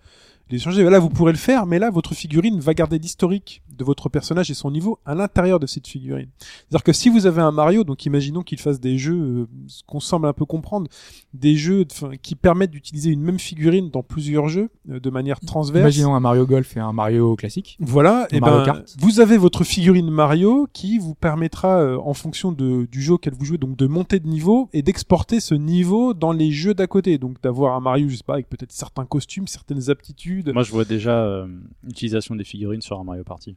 les 0.52 0.58
échanger. 0.58 0.84
Là, 0.84 1.00
vous 1.00 1.10
pourrez 1.10 1.32
le 1.32 1.38
faire, 1.38 1.66
mais 1.66 1.80
là, 1.80 1.90
votre 1.90 2.14
figurine 2.14 2.60
va 2.60 2.74
garder 2.74 3.00
l'historique 3.00 3.62
de 3.78 3.84
votre 3.84 4.10
personnage 4.10 4.52
et 4.52 4.54
son 4.54 4.72
niveau 4.72 5.00
à 5.06 5.16
l'intérieur 5.16 5.60
de 5.60 5.66
cette 5.66 5.88
figurine. 5.88 6.30
C'est-à-dire 6.40 6.84
que 6.84 6.94
si 6.94 7.10
vous 7.10 7.26
avez 7.26 7.42
un 7.42 7.52
Mario, 7.52 7.84
donc 7.84 8.06
imaginons 8.06 8.44
qu'il 8.44 8.60
fasse 8.60 8.80
des 8.80 8.98
jeux, 8.98 9.20
euh, 9.20 9.48
ce 9.68 9.82
qu'on 9.88 10.00
semble 10.00 10.28
un 10.28 10.34
peu 10.34 10.46
comprendre, 10.46 10.88
des 11.34 11.56
jeux 11.56 11.86
qui 12.22 12.36
permettent 12.36 12.72
d'utiliser 12.72 13.10
une 13.10 13.22
même 13.22 13.40
figurine 13.40 13.90
dans 13.90 14.04
plusieurs 14.04 14.50
jeux 14.50 14.70
euh, 14.90 15.00
de 15.00 15.10
manière 15.10 15.40
transverse. 15.40 15.82
Imaginons 15.82 16.16
un 16.16 16.20
Mario 16.20 16.46
Golf 16.46 16.78
et 16.78 16.80
un 16.80 16.94
Mario 16.94 17.36
classique. 17.36 17.78
Voilà, 17.80 18.28
et 18.32 18.40
Mario 18.40 18.60
ben 18.60 18.66
Kart. 18.66 18.96
vous 19.00 19.20
avez 19.20 19.38
votre 19.38 19.64
figurine 19.64 20.10
Mario 20.10 20.68
qui 20.74 20.98
vous 20.98 21.16
permettra, 21.16 21.80
euh, 21.80 21.98
en 21.98 22.14
fonction 22.14 22.52
de, 22.52 22.86
du 22.92 23.02
jeu 23.02 23.14
auquel 23.14 23.34
vous 23.34 23.46
jouez, 23.46 23.58
donc 23.58 23.78
de 23.78 23.88
monter 23.88 24.20
de 24.20 24.28
niveau 24.28 24.70
et 24.74 24.82
d'exporter 24.82 25.40
ce 25.40 25.56
niveau 25.56 26.14
dans 26.14 26.32
les 26.32 26.52
jeux 26.52 26.74
d'à 26.74 26.88
côté. 26.88 27.18
Donc 27.18 27.42
d'avoir 27.42 27.76
un 27.76 27.80
Mario, 27.80 28.10
je 28.10 28.18
sais 28.18 28.24
pas, 28.24 28.34
avec 28.34 28.50
peut-être 28.50 28.72
certains 28.72 29.06
costumes, 29.06 29.48
certaines 29.48 29.90
aptitudes, 29.90 30.41
Moi, 30.52 30.64
je 30.64 30.72
vois 30.72 30.86
déjà 30.86 31.24
euh, 31.24 31.48
l'utilisation 31.84 32.36
des 32.36 32.44
figurines 32.44 32.82
sur 32.82 33.00
un 33.00 33.04
Mario 33.04 33.24
Party. 33.24 33.56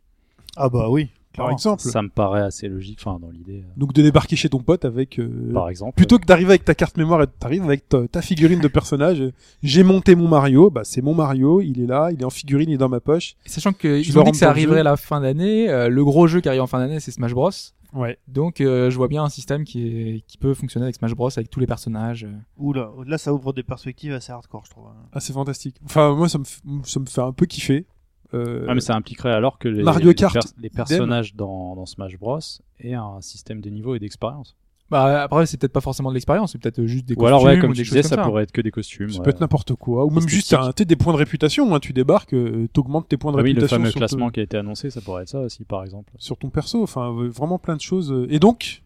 Ah 0.57 0.68
bah 0.68 0.89
oui. 0.89 1.07
par 1.07 1.47
clairement. 1.47 1.53
exemple. 1.53 1.82
Ça 1.82 2.01
me 2.03 2.09
paraît 2.09 2.43
assez 2.43 2.68
logique, 2.68 3.01
enfin, 3.05 3.18
dans 3.20 3.30
l'idée. 3.30 3.62
euh, 3.66 3.72
Donc 3.76 3.93
de 3.93 4.03
débarquer 4.03 4.37
chez 4.37 4.49
ton 4.49 4.61
pote 4.61 4.85
avec 4.85 5.18
euh, 5.18 5.53
Par 5.53 5.68
exemple. 5.68 5.95
Plutôt 5.97 6.18
que 6.18 6.26
d'arriver 6.26 6.51
avec 6.51 6.64
ta 6.64 6.74
carte 6.76 6.97
mémoire 6.97 7.22
et 7.22 7.26
t'arrives 7.26 7.64
avec 7.64 7.89
ta, 7.89 8.07
ta 8.07 8.22
figurine 8.22 8.61
de 8.61 8.68
personnage, 8.68 9.20
j'ai 9.64 9.82
monté 9.82 10.14
mon 10.14 10.28
Mario, 10.28 10.70
bah 10.70 10.82
c'est 10.85 11.03
mon 11.03 11.14
Mario, 11.14 11.61
il 11.61 11.80
est 11.80 11.87
là, 11.87 12.11
il 12.12 12.20
est 12.20 12.24
en 12.24 12.30
figurine, 12.30 12.70
il 12.70 12.74
est 12.74 12.78
dans 12.78 12.89
ma 12.89 13.01
poche. 13.01 13.35
Et 13.47 13.49
sachant 13.49 13.72
que 13.72 14.01
Je 14.03 14.09
ils 14.11 14.18
ont 14.18 14.22
dit 14.22 14.30
que 14.30 14.37
ça 14.37 14.49
arriverait 14.51 14.80
à 14.80 14.85
la 14.85 14.97
fin 14.97 15.20
d'année. 15.20 15.68
euh, 15.70 15.89
le 15.89 16.05
gros 16.05 16.26
jeu 16.28 16.41
qui 16.41 16.49
arrive 16.49 16.61
en 16.62 16.66
fin 16.68 16.78
d'année, 16.78 17.01
c'est 17.01 17.11
Smash 17.11 17.32
Bros. 17.35 17.51
Ouais. 17.95 18.18
Donc, 18.28 18.61
euh, 18.61 18.90
je 18.90 18.97
vois 18.97 19.09
bien 19.09 19.22
un 19.24 19.28
système 19.28 19.64
qui, 19.64 19.86
est, 19.86 20.20
qui 20.26 20.36
peut 20.36 20.53
fonctionner 20.53 20.84
avec 20.84 20.97
Smash 20.97 21.14
Bros. 21.14 21.30
avec 21.36 21.49
tous 21.49 21.61
les 21.61 21.66
personnages. 21.66 22.24
euh. 22.24 22.32
Oula, 22.59 22.90
là 23.07 23.16
ça 23.18 23.32
ouvre 23.32 23.53
des 23.53 23.62
perspectives 23.62 24.12
assez 24.12 24.32
hardcore, 24.32 24.64
je 24.64 24.70
trouve. 24.70 24.86
hein. 24.88 25.07
Ah 25.12 25.20
c'est 25.20 25.32
fantastique. 25.32 25.76
Enfin 25.84 26.14
moi 26.14 26.28
ça 26.28 26.38
me, 26.38 26.45
f- 26.45 26.61
ça 26.84 27.01
me 27.01 27.07
fait 27.07 27.20
un 27.20 27.32
peu 27.32 27.47
kiffer. 27.47 27.86
Euh, 28.32 28.66
Ah, 28.68 28.74
mais 28.74 28.80
ça 28.80 28.97
impliquerait 28.97 29.32
alors 29.32 29.59
que 29.61 29.68
les, 29.68 29.82
Mario 29.84 30.09
les 30.09 30.14
Kart, 30.16 30.32
pers- 30.34 30.42
les 30.61 30.70
personnages 30.70 31.36
dans, 31.36 31.76
dans 31.76 31.86
Smash 31.86 32.18
Bros 32.18 32.40
aient 32.80 32.95
un 32.95 33.20
système 33.20 33.61
de 33.61 33.70
niveau 33.70 33.95
et 33.95 34.01
d'expérience. 34.01 34.57
Bah 34.91 35.22
après, 35.22 35.47
c'est 35.47 35.57
peut-être 35.57 35.72
pas 35.72 35.80
forcément 35.80 36.11
de 36.11 36.14
l'expérience, 36.14 36.53
c'est 36.53 36.59
peut-être 36.59 36.85
juste 36.85 37.07
des 37.07 37.14
Ou 37.16 37.26
alors, 37.26 37.43
ouais, 37.43 37.53
costumes 37.53 37.61
comme 37.62 37.70
ou 37.70 37.74
tu 37.74 37.82
des 37.82 37.85
disais, 37.89 38.03
ça 38.03 38.18
pourrait 38.18 38.43
être 38.43 38.53
que 38.53 38.61
des 38.61 38.70
costumes. 38.70 39.09
ça 39.11 39.18
ouais. 39.18 39.24
peut 39.24 39.30
être 39.30 39.41
n'importe 39.41 39.74
quoi. 39.74 40.05
Ou 40.05 40.11
même 40.11 40.28
juste 40.28 40.53
un, 40.53 40.70
des 40.76 40.97
points 40.97 41.12
de 41.12 41.18
réputation. 41.18 41.74
Hein, 41.74 41.80
tu 41.80 41.93
débarques, 41.93 42.35
euh, 42.35 42.68
t'augmentes 42.72 43.09
tes 43.09 43.16
points 43.16 43.32
de 43.32 43.39
Ah 43.39 43.43
oui, 43.43 43.55
le 43.55 43.61
réputation 43.61 43.76
fameux 43.78 43.91
sur, 43.91 43.99
classement 43.99 44.30
qui 44.30 44.41
a 44.41 44.43
été 44.43 44.57
annoncé, 44.57 44.91
ça 44.91 45.01
pourrait 45.01 45.22
être 45.22 45.30
ça 45.30 45.41
aussi, 45.41 45.64
par 45.64 45.82
exemple. 45.85 46.12
sur 46.18 46.37
ton 46.37 46.51
perso. 46.51 46.82
Enfin 46.82 47.11
euh, 47.12 47.28
vraiment 47.28 47.59
plein 47.59 47.76
de 47.76 47.80
choses. 47.80 48.14
Et 48.28 48.39
donc 48.39 48.82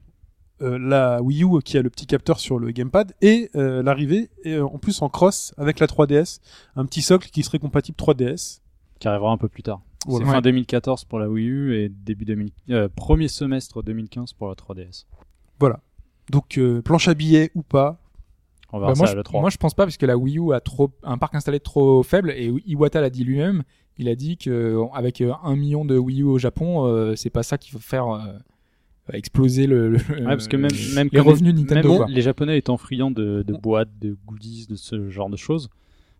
euh, 0.60 0.76
la 0.78 1.22
Wii 1.22 1.44
U 1.44 1.60
qui 1.64 1.78
a 1.78 1.82
le 1.82 1.90
petit 1.90 2.06
capteur 2.06 2.40
sur 2.40 2.58
le 2.58 2.70
gamepad 2.72 3.12
et 3.22 3.48
euh, 3.54 3.82
l'arrivée 3.82 4.28
euh, 4.46 4.62
en 4.62 4.78
plus 4.78 5.02
en 5.02 5.08
cross 5.08 5.54
avec 5.56 5.78
la 5.78 5.86
3DS, 5.86 6.40
un 6.74 6.84
petit 6.84 7.02
socle 7.02 7.30
qui 7.30 7.42
serait 7.44 7.60
compatible 7.60 7.96
3DS. 7.96 8.60
Qui 8.98 9.06
arrivera 9.06 9.30
un 9.30 9.36
peu 9.36 9.48
plus 9.48 9.62
tard. 9.62 9.80
Voilà. 10.06 10.26
C'est 10.26 10.30
fin 10.32 10.38
Ouais. 10.38 10.42
2014 10.42 11.04
pour 11.04 11.20
la 11.20 11.28
Wii 11.28 11.46
U 11.46 11.76
et 11.76 11.88
début 11.88 12.24
2000, 12.24 12.50
euh, 12.70 12.88
premier 12.88 13.28
semestre 13.28 13.82
2015 13.82 14.32
pour 14.32 14.48
la 14.48 14.54
3DS. 14.54 15.06
Donc 16.30 16.58
euh, 16.58 16.82
planche 16.82 17.08
à 17.08 17.14
billets 17.14 17.50
ou 17.54 17.62
pas, 17.62 18.00
On 18.72 18.78
verra 18.78 18.92
Bah, 18.92 18.98
moi, 18.98 19.06
ça 19.06 19.12
à 19.12 19.16
je, 19.16 19.20
l'E3. 19.20 19.40
moi, 19.40 19.50
je 19.50 19.56
pense 19.56 19.74
pas 19.74 19.84
parce 19.84 19.96
que 19.96 20.06
la 20.06 20.16
Wii 20.18 20.38
U 20.38 20.52
a 20.52 20.60
trop 20.60 20.90
un 21.02 21.18
parc 21.18 21.34
installé 21.34 21.58
trop 21.60 22.02
faible 22.02 22.30
et 22.30 22.52
Iwata 22.66 23.00
l'a 23.00 23.10
dit 23.10 23.24
lui-même. 23.24 23.62
Il 24.00 24.08
a 24.08 24.14
dit 24.14 24.36
que 24.36 24.76
avec 24.94 25.20
euh, 25.20 25.32
un 25.42 25.56
million 25.56 25.84
de 25.84 25.96
Wii 25.98 26.20
U 26.20 26.24
au 26.24 26.38
Japon, 26.38 26.84
euh, 26.86 27.16
c'est 27.16 27.30
pas 27.30 27.42
ça 27.42 27.58
qui 27.58 27.72
va 27.72 27.80
faire 27.80 28.08
euh, 28.08 28.32
exploser 29.12 29.66
le, 29.66 29.88
le- 29.90 29.98
Ouais, 29.98 30.24
parce 30.24 30.48
que 30.48 30.56
même, 30.56 30.70
même 30.94 31.08
les 31.10 31.20
revenus 31.20 31.54
de 31.54 31.60
Nintendo. 31.60 31.88
même 31.88 31.96
quoi. 31.98 32.06
les 32.08 32.20
Japonais 32.22 32.58
étant 32.58 32.76
friands 32.76 33.10
de, 33.10 33.42
de 33.42 33.52
boîtes, 33.54 33.88
de 34.00 34.16
goodies, 34.26 34.66
de 34.68 34.76
ce 34.76 35.08
genre 35.08 35.30
de 35.30 35.36
choses, 35.36 35.68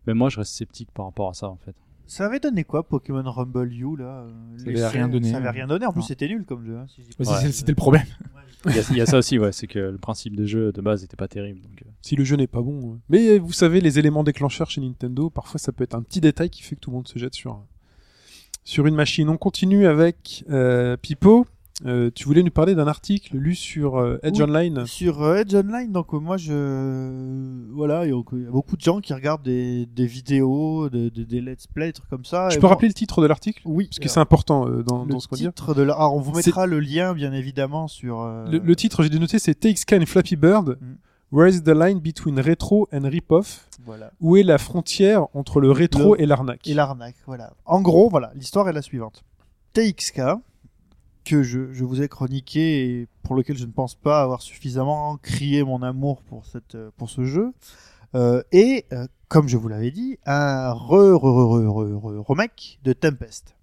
mais 0.07 0.15
moi 0.15 0.29
je 0.31 0.39
reste 0.39 0.53
sceptique 0.55 0.91
par 0.93 1.05
rapport 1.07 1.29
à 1.29 1.35
ça 1.35 1.49
en 1.51 1.57
fait. 1.57 1.75
Ça 2.07 2.25
avait 2.25 2.41
donné 2.41 2.65
quoi 2.65 2.83
Pokémon 2.89 3.23
Rumble 3.31 3.71
U 3.75 3.97
là 3.99 4.23
euh, 4.23 4.31
Ça 4.57 4.71
les 4.71 4.83
avait 4.83 4.97
rien 4.99 5.09
donné. 5.09 5.31
Ça 5.31 5.37
avait 5.37 5.51
rien 5.51 5.67
donné. 5.67 5.85
En 5.85 5.93
plus 5.93 6.03
c'était 6.03 6.27
nul 6.29 6.45
comme 6.47 6.65
jeu. 6.65 6.79
hein, 6.79 6.87
si 6.89 7.03
je 7.03 7.09
Ouais, 7.31 7.53
C'était 7.53 7.73
le 7.73 7.77
problème. 7.77 8.07
Il 8.67 8.97
y, 8.97 9.01
a, 9.01 9.07
ça 9.07 9.19
aussi, 9.19 9.39
ouais, 9.39 9.53
c'est 9.53 9.69
que 9.69 9.79
le 9.79 9.99
principe 9.99 10.35
de 10.35 10.45
jeu 10.45 10.73
de 10.73 10.81
base 10.81 11.05
était 11.05 11.17
pas 11.17 11.29
terrible. 11.29 11.61
Euh, 11.65 11.89
si 12.03 12.17
le 12.17 12.25
jeu 12.25 12.37
n'est 12.37 12.49
pas 12.49 12.61
bon. 12.61 12.99
Mais 13.09 13.29
euh, 13.29 13.39
vous 13.39 13.53
savez, 13.53 13.81
les 13.81 13.99
éléments 13.99 14.25
déclencheurs 14.25 14.71
chez 14.71 14.81
Nintendo, 14.81 15.31
parfois 15.31 15.61
ça 15.61 15.71
peut 15.71 15.85
être 15.85 15.95
un 15.95 16.03
petit 16.03 16.21
détail 16.21 16.51
qui 16.51 16.63
fait 16.63 16.75
que 16.75 16.81
tout 16.81 16.91
le 16.91 16.97
monde 16.97 17.09
se 17.09 17.19
jette 17.19 17.35
sur 17.35 17.63
sur 18.65 18.87
une 18.87 18.95
machine. 18.95 19.29
On 19.29 19.39
continue 19.39 19.87
avec 19.87 20.45
euh, 20.51 20.97
Pipo. 20.97 21.47
Euh, 21.87 22.11
tu 22.13 22.25
voulais 22.25 22.43
nous 22.43 22.51
parler 22.51 22.75
d'un 22.75 22.89
article 22.89 23.37
lu 23.37 23.55
sur 23.55 23.99
euh, 23.99 24.19
Edge 24.25 24.39
Oui. 24.41 24.45
Online. 24.45 24.85
Sur 24.87 25.23
euh, 25.23 25.37
Edge 25.37 25.55
Online, 25.55 25.93
donc 25.93 26.13
moi 26.13 26.37
je 26.37 27.73
voilà, 27.73 28.05
il 28.05 28.11
y 28.11 28.13
a 28.13 28.51
beaucoup 28.51 28.77
de 28.77 28.81
gens 28.81 29.01
qui 29.01 29.15
regardent 29.15 29.43
des, 29.45 29.87
des 29.87 30.07
vidéos, 30.07 30.89
de- 30.89 31.09
de- 31.09 31.23
des 31.25 31.41
let's 31.41 31.67
play, 31.69 31.87
des 31.87 31.93
trucs 31.93 32.11
comme 32.11 32.25
ça. 32.25 32.49
Tu 32.51 32.59
peux 32.59 32.67
rappeler 32.67 32.89
le 32.89 32.95
titre 32.95 33.23
de 33.23 33.27
l'article? 33.27 33.63
Oui, 33.65 33.87
Parce 33.87 34.01
que 34.01 34.09
c'est 34.09 34.19
important 34.21 34.69
dans, 34.83 35.05
le 35.05 35.13
dans 35.13 35.21
ce 35.21 35.29
qu'on 35.29 35.37
titre 35.37 35.73
de 35.75 35.83
la... 35.83 35.95
Alors 35.95 36.15
on 36.17 36.21
vous 36.21 36.33
mettra 36.33 36.67
le 36.67 36.81
lien 36.81 37.15
bien 37.15 37.33
évidemment 37.33 37.87
sur. 37.87 38.25
Le, 38.25 38.59
le 38.59 38.77
titre, 38.77 39.03
j'ai 39.05 39.09
dû 39.09 39.21
noter, 39.21 39.39
c'est 39.39 39.55
TXK 39.55 39.93
and 39.95 40.07
Flappy 40.07 40.35
Bird. 40.37 40.79
Mm. 40.81 40.95
Where 41.31 41.49
is 41.49 41.63
the 41.63 41.69
line 41.69 42.01
between 42.01 42.41
retro 42.41 42.89
and 42.93 43.03
rip-off? 43.05 43.69
Voilà. 43.85 44.11
Où 44.21 44.37
est 44.37 44.43
la 44.43 44.59
frontière 44.59 45.27
entre 45.35 45.61
le 45.61 45.71
rétro 45.71 46.15
Le- 46.15 46.23
et 46.23 46.27
l'arnaque? 46.27 46.67
Et 46.67 46.75
l'arnaque, 46.75 47.17
voilà. 47.27 47.53
En 47.67 47.83
gros, 47.83 48.09
voilà, 48.09 48.33
l'histoire 48.35 48.69
est 48.69 48.73
la 48.73 48.83
suivante. 48.83 49.23
TXK, 49.75 50.21
que 51.29 51.43
je, 51.43 51.73
je 51.73 51.85
vous 51.85 52.01
ai 52.03 52.09
chroniqué 52.09 53.01
et 53.01 53.09
pour 53.23 53.35
lequel 53.35 53.57
je 53.57 53.65
ne 53.67 53.73
pense 53.73 53.95
pas 53.95 54.23
avoir 54.23 54.41
suffisamment 54.43 55.17
crié 55.19 55.63
mon 55.65 55.83
amour 55.83 56.23
pour, 56.23 56.47
cette, 56.47 56.75
euh, 56.75 56.91
pour 56.97 57.11
ce 57.11 57.25
jeu, 57.25 57.53
euh, 58.15 58.43
et, 58.53 58.87
euh, 58.93 59.07
comme 59.29 59.49
je 59.49 59.57
vous 59.57 59.69
l'avais 59.69 59.91
dit, 59.91 60.19
un 60.25 60.73
re, 60.73 61.15
re, 61.15 61.23
re, 61.23 61.49
re, 61.51 61.67
re- 61.67 62.01
re- 62.01 62.25
remake 62.27 62.79
de 62.85 62.93
Tempest. 62.93 63.55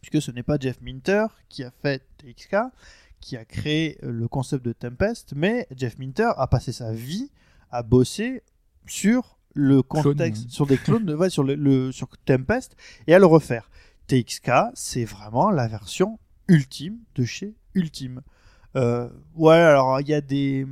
Puisque 0.00 0.22
ce 0.24 0.30
n'est 0.30 0.42
pas 0.44 0.56
Jeff 0.58 0.80
Minter 0.80 1.26
qui 1.48 1.64
a 1.64 1.70
fait 1.82 2.02
TXK, 2.18 2.56
qui 3.20 3.36
a 3.36 3.44
créé 3.44 3.98
euh, 4.04 4.12
le 4.12 4.28
concept 4.28 4.64
de 4.64 4.72
Tempest, 4.72 5.32
mais 5.34 5.66
Jeff 5.76 5.98
Minter 5.98 6.30
a 6.36 6.46
passé 6.46 6.70
sa 6.72 6.92
vie 6.92 7.30
à 7.72 7.82
bosser 7.82 8.42
sur 8.86 9.38
le 9.54 9.82
contexte, 9.82 10.42
Clone. 10.42 10.50
sur 10.52 10.66
des 10.66 10.76
clones, 10.78 11.04
de- 11.06 11.14
ouais, 11.16 11.30
sur 11.30 11.42
le, 11.42 11.54
le- 11.56 11.90
sur 11.90 12.08
Tempest 12.24 12.76
et 13.08 13.14
à 13.14 13.18
le 13.18 13.26
refaire. 13.26 13.68
TXK, 14.06 14.50
c'est 14.74 15.04
vraiment 15.04 15.50
la 15.50 15.66
version 15.66 16.20
ultime 16.48 16.98
de 17.14 17.24
chez 17.24 17.54
Ultime. 17.74 18.22
Euh, 18.76 19.08
ouais, 19.34 19.54
alors 19.54 20.00
il 20.00 20.08
y 20.08 20.14
a 20.14 20.20
des 20.20 20.66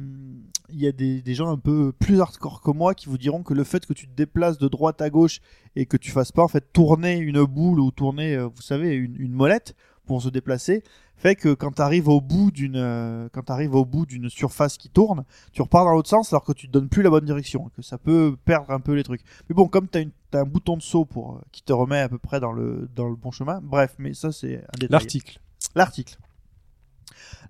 y 0.71 0.87
a 0.87 0.93
des, 0.93 1.23
des 1.23 1.35
gens 1.35 1.51
un 1.51 1.59
peu 1.59 1.93
plus 1.93 2.21
hardcore 2.21 2.61
que 2.61 2.71
moi 2.71 2.95
qui 2.95 3.07
vous 3.07 3.19
diront 3.19 3.43
que 3.43 3.55
le 3.55 3.65
fait 3.65 3.87
que 3.87 3.93
tu 3.93 4.07
te 4.07 4.15
déplaces 4.15 4.59
de 4.59 4.69
droite 4.69 5.01
à 5.01 5.09
gauche 5.09 5.41
et 5.77 5.87
que 5.87 5.97
tu 5.97 6.11
fasses 6.11 6.33
pas 6.33 6.43
en 6.43 6.49
fait 6.49 6.73
tourner 6.73 7.17
une 7.17 7.45
boule 7.45 7.81
ou 7.81 7.91
tourner, 7.91 8.35
euh, 8.35 8.47
vous 8.47 8.63
savez, 8.63 8.95
une, 8.95 9.17
une 9.21 9.33
molette 9.33 9.75
pour 10.07 10.21
se 10.21 10.29
déplacer, 10.29 10.83
fait 11.17 11.35
que 11.35 11.55
quand 11.55 11.73
tu 11.73 11.83
arrives 11.83 12.09
au 12.09 12.21
bout 12.21 12.51
d'une 12.51 12.77
euh, 12.77 13.29
quand 13.33 13.45
au 13.73 13.85
bout 13.85 14.05
d'une 14.05 14.29
surface 14.29 14.77
qui 14.77 14.91
tourne, 14.91 15.25
tu 15.53 15.63
repars 15.63 15.85
dans 15.85 15.93
l'autre 15.93 16.09
sens 16.09 16.33
alors 16.33 16.45
que 16.45 16.53
tu 16.53 16.67
te 16.67 16.73
donnes 16.73 16.89
plus 16.89 17.03
la 17.03 17.11
bonne 17.11 17.25
direction, 17.25 17.71
que 17.77 17.83
ça 17.83 17.97
peut 17.99 18.37
perdre 18.45 18.71
un 18.71 18.81
peu 18.81 18.93
les 18.93 19.05
trucs. 19.05 19.23
Mais 19.49 19.55
bon, 19.55 19.67
comme 19.67 19.89
une 19.95 20.11
t'as 20.31 20.41
un 20.41 20.45
bouton 20.45 20.77
de 20.77 20.83
saut 20.83 21.05
pour 21.05 21.41
qui 21.53 21.63
te 21.63 21.73
remet 21.73 22.01
à 22.01 22.09
peu 22.09 22.19
près 22.19 22.41
dans 22.41 22.53
le 22.53 22.89
dans 22.95 23.09
le 23.09 23.17
bon 23.17 23.31
chemin. 23.31 23.61
Bref, 23.63 23.95
mais 23.99 24.13
ça 24.13 24.33
c'est 24.33 24.57
un. 24.59 24.87
L'article. 24.91 25.41
L'article. 25.75 26.17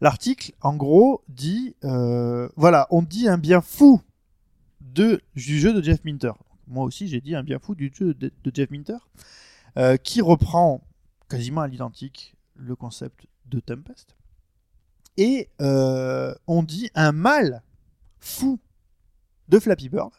L'article, 0.00 0.52
en 0.60 0.76
gros, 0.76 1.22
dit 1.28 1.76
euh, 1.84 2.48
voilà, 2.56 2.86
on 2.90 3.02
dit 3.02 3.28
un 3.28 3.38
bien 3.38 3.60
fou 3.60 4.00
du 4.80 5.20
jeu 5.34 5.72
de 5.72 5.82
Jeff 5.82 6.04
Minter. 6.04 6.32
Moi 6.66 6.84
aussi, 6.84 7.08
j'ai 7.08 7.20
dit 7.20 7.34
un 7.34 7.42
bien 7.42 7.58
fou 7.58 7.74
du 7.74 7.92
jeu 7.94 8.14
de, 8.14 8.30
Jeff 8.52 8.70
Minter, 8.70 8.98
euh, 9.76 9.96
qui 9.96 10.20
reprend 10.20 10.82
quasiment 11.28 11.62
à 11.62 11.68
l'identique 11.68 12.36
le 12.54 12.76
concept 12.76 13.26
de 13.46 13.60
Tempest. 13.60 14.16
Et 15.16 15.48
euh, 15.60 16.34
on 16.46 16.62
dit 16.62 16.90
un 16.94 17.12
mal 17.12 17.62
fou 18.18 18.58
de 19.48 19.58
Flappy 19.58 19.88
Bird, 19.88 20.12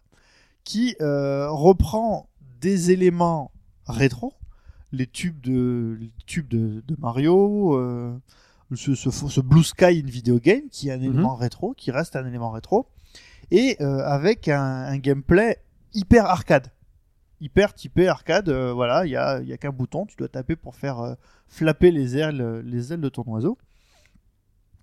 qui 0.63 0.95
reprend 0.99 2.30
des 2.59 2.91
éléments 2.91 3.51
rétro, 3.85 4.34
les 4.91 5.07
tubes 5.07 5.41
de, 5.41 5.98
les 5.99 6.12
tubes 6.26 6.48
de, 6.48 6.82
de 6.88 6.95
Mario, 6.99 7.76
euh, 7.78 8.18
ce, 8.74 8.95
ce, 8.95 9.10
ce 9.12 9.41
Blue 9.41 9.64
Sky 9.64 10.02
in 10.03 10.07
video 10.07 10.40
game 10.40 10.70
qui 10.72 10.90
est 10.90 10.94
un 10.94 11.02
élément 11.02 11.36
rétro, 11.36 11.74
qui 11.74 11.91
reste 11.91 12.16
un 12.16 12.26
élément 12.26 12.52
rétro, 12.52 12.88
et 13.52 13.78
euh, 13.82 13.99
avec 14.06 14.48
un, 14.48 14.62
un 14.62 14.98
gameplay 14.98 15.60
hyper 15.94 16.26
arcade. 16.26 16.72
Hyper 17.41 17.74
typé 17.74 18.07
arcade, 18.07 18.49
euh, 18.49 18.72
voilà, 18.74 19.06
il 19.06 19.12
y 19.12 19.18
a, 19.18 19.41
y 19.41 19.53
a 19.53 19.57
qu'un 19.57 19.72
bouton, 19.72 20.06
tu 20.06 20.16
dois 20.16 20.30
taper 20.30 20.56
pour 20.56 20.76
faire 20.76 21.16
flapper 21.48 21.91
les 21.91 22.18
ailes, 22.18 22.62
les 22.64 22.94
ailes 22.94 23.02
de 23.02 23.10
ton 23.10 23.24
oiseau. 23.28 23.57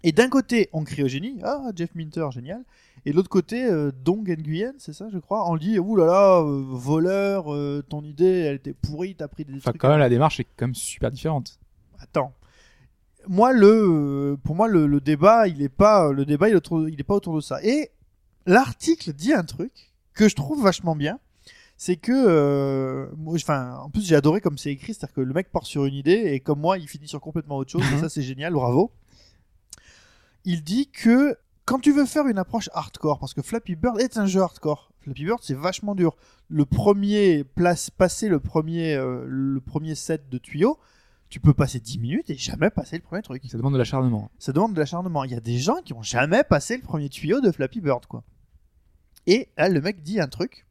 Et 0.04 0.12
d'un 0.12 0.28
côté, 0.28 0.68
on 0.72 0.84
crie 0.84 1.04
au 1.04 1.08
génie, 1.08 1.38
ah, 1.44 1.70
Jeff 1.74 1.94
Minter, 1.94 2.26
génial. 2.30 2.64
Et 3.04 3.10
de 3.10 3.16
l'autre 3.16 3.28
côté, 3.28 3.64
euh, 3.64 3.90
Dong 4.04 4.28
Nguyen, 4.28 4.74
c'est 4.78 4.92
ça, 4.92 5.08
je 5.12 5.18
crois, 5.18 5.50
on 5.50 5.56
dit, 5.56 5.78
ouh 5.78 5.96
là 5.96 6.06
là, 6.06 6.38
euh, 6.40 6.62
voleur, 6.68 7.52
euh, 7.52 7.82
ton 7.88 8.02
idée, 8.04 8.24
elle 8.42 8.56
était 8.56 8.74
pourrie, 8.74 9.16
t'as 9.16 9.26
pris 9.28 9.44
des 9.44 9.54
Enfin, 9.56 9.72
trucs. 9.72 9.80
quand 9.80 9.88
même, 9.88 9.98
la 9.98 10.08
démarche 10.08 10.38
est 10.38 10.46
quand 10.56 10.66
même 10.66 10.74
super 10.74 11.10
différente. 11.10 11.58
Attends. 11.98 12.32
Moi, 13.28 13.52
le, 13.52 13.66
euh, 13.66 14.36
pour 14.44 14.54
moi, 14.54 14.68
le, 14.68 14.86
le 14.86 15.00
débat, 15.00 15.48
il 15.48 15.62
est 15.62 15.68
pas, 15.68 16.12
le 16.12 16.24
débat, 16.24 16.48
il 16.48 16.52
est 16.52 16.56
autour, 16.56 16.88
il 16.88 16.98
est 17.00 17.04
pas 17.04 17.14
autour 17.14 17.34
de 17.34 17.40
ça. 17.40 17.62
Et 17.64 17.90
l'article 18.46 19.12
dit 19.12 19.32
un 19.32 19.44
truc 19.44 19.92
que 20.14 20.28
je 20.28 20.34
trouve 20.36 20.62
vachement 20.62 20.94
bien. 20.96 21.18
C'est 21.76 21.96
que, 21.96 22.12
euh, 22.12 23.08
enfin, 23.26 23.78
en 23.82 23.90
plus, 23.90 24.06
j'ai 24.06 24.14
adoré 24.14 24.40
comme 24.40 24.56
c'est 24.58 24.70
écrit, 24.70 24.94
c'est-à-dire 24.94 25.14
que 25.14 25.20
le 25.20 25.32
mec 25.34 25.50
part 25.50 25.66
sur 25.66 25.84
une 25.86 25.94
idée 25.94 26.12
et 26.32 26.38
comme 26.38 26.60
moi, 26.60 26.78
il 26.78 26.86
finit 26.86 27.08
sur 27.08 27.20
complètement 27.20 27.56
autre 27.56 27.72
chose. 27.72 27.82
et 27.92 27.98
ça, 27.98 28.08
c'est 28.08 28.22
génial, 28.22 28.52
bravo. 28.52 28.92
Il 30.44 30.62
dit 30.62 30.88
que 30.90 31.36
quand 31.64 31.78
tu 31.78 31.92
veux 31.92 32.06
faire 32.06 32.26
une 32.26 32.38
approche 32.38 32.68
hardcore, 32.72 33.18
parce 33.18 33.34
que 33.34 33.42
Flappy 33.42 33.76
Bird 33.76 34.00
est 34.00 34.16
un 34.16 34.26
jeu 34.26 34.40
hardcore. 34.40 34.92
Flappy 35.00 35.24
Bird, 35.24 35.40
c'est 35.42 35.54
vachement 35.54 35.94
dur. 35.94 36.16
Le 36.48 36.64
premier 36.64 37.44
place, 37.44 37.90
passer 37.90 38.28
le 38.28 38.40
premier, 38.40 38.94
euh, 38.94 39.24
le 39.26 39.60
premier 39.60 39.94
set 39.94 40.28
de 40.28 40.38
tuyaux, 40.38 40.78
tu 41.28 41.40
peux 41.40 41.54
passer 41.54 41.80
10 41.80 41.98
minutes 41.98 42.30
et 42.30 42.36
jamais 42.36 42.68
passer 42.68 42.96
le 42.96 43.02
premier 43.02 43.22
truc. 43.22 43.42
Ça 43.48 43.56
demande 43.56 43.72
de 43.72 43.78
l'acharnement. 43.78 44.30
Ça 44.38 44.52
demande 44.52 44.74
de 44.74 44.78
l'acharnement. 44.78 45.24
Il 45.24 45.30
y 45.30 45.34
a 45.34 45.40
des 45.40 45.58
gens 45.58 45.80
qui 45.82 45.94
ont 45.94 46.02
jamais 46.02 46.44
passé 46.44 46.76
le 46.76 46.82
premier 46.82 47.08
tuyau 47.08 47.40
de 47.40 47.50
Flappy 47.50 47.80
Bird, 47.80 48.06
quoi. 48.06 48.22
Et 49.26 49.48
là, 49.56 49.68
le 49.68 49.80
mec 49.80 50.02
dit 50.02 50.20
un 50.20 50.28
truc. 50.28 50.66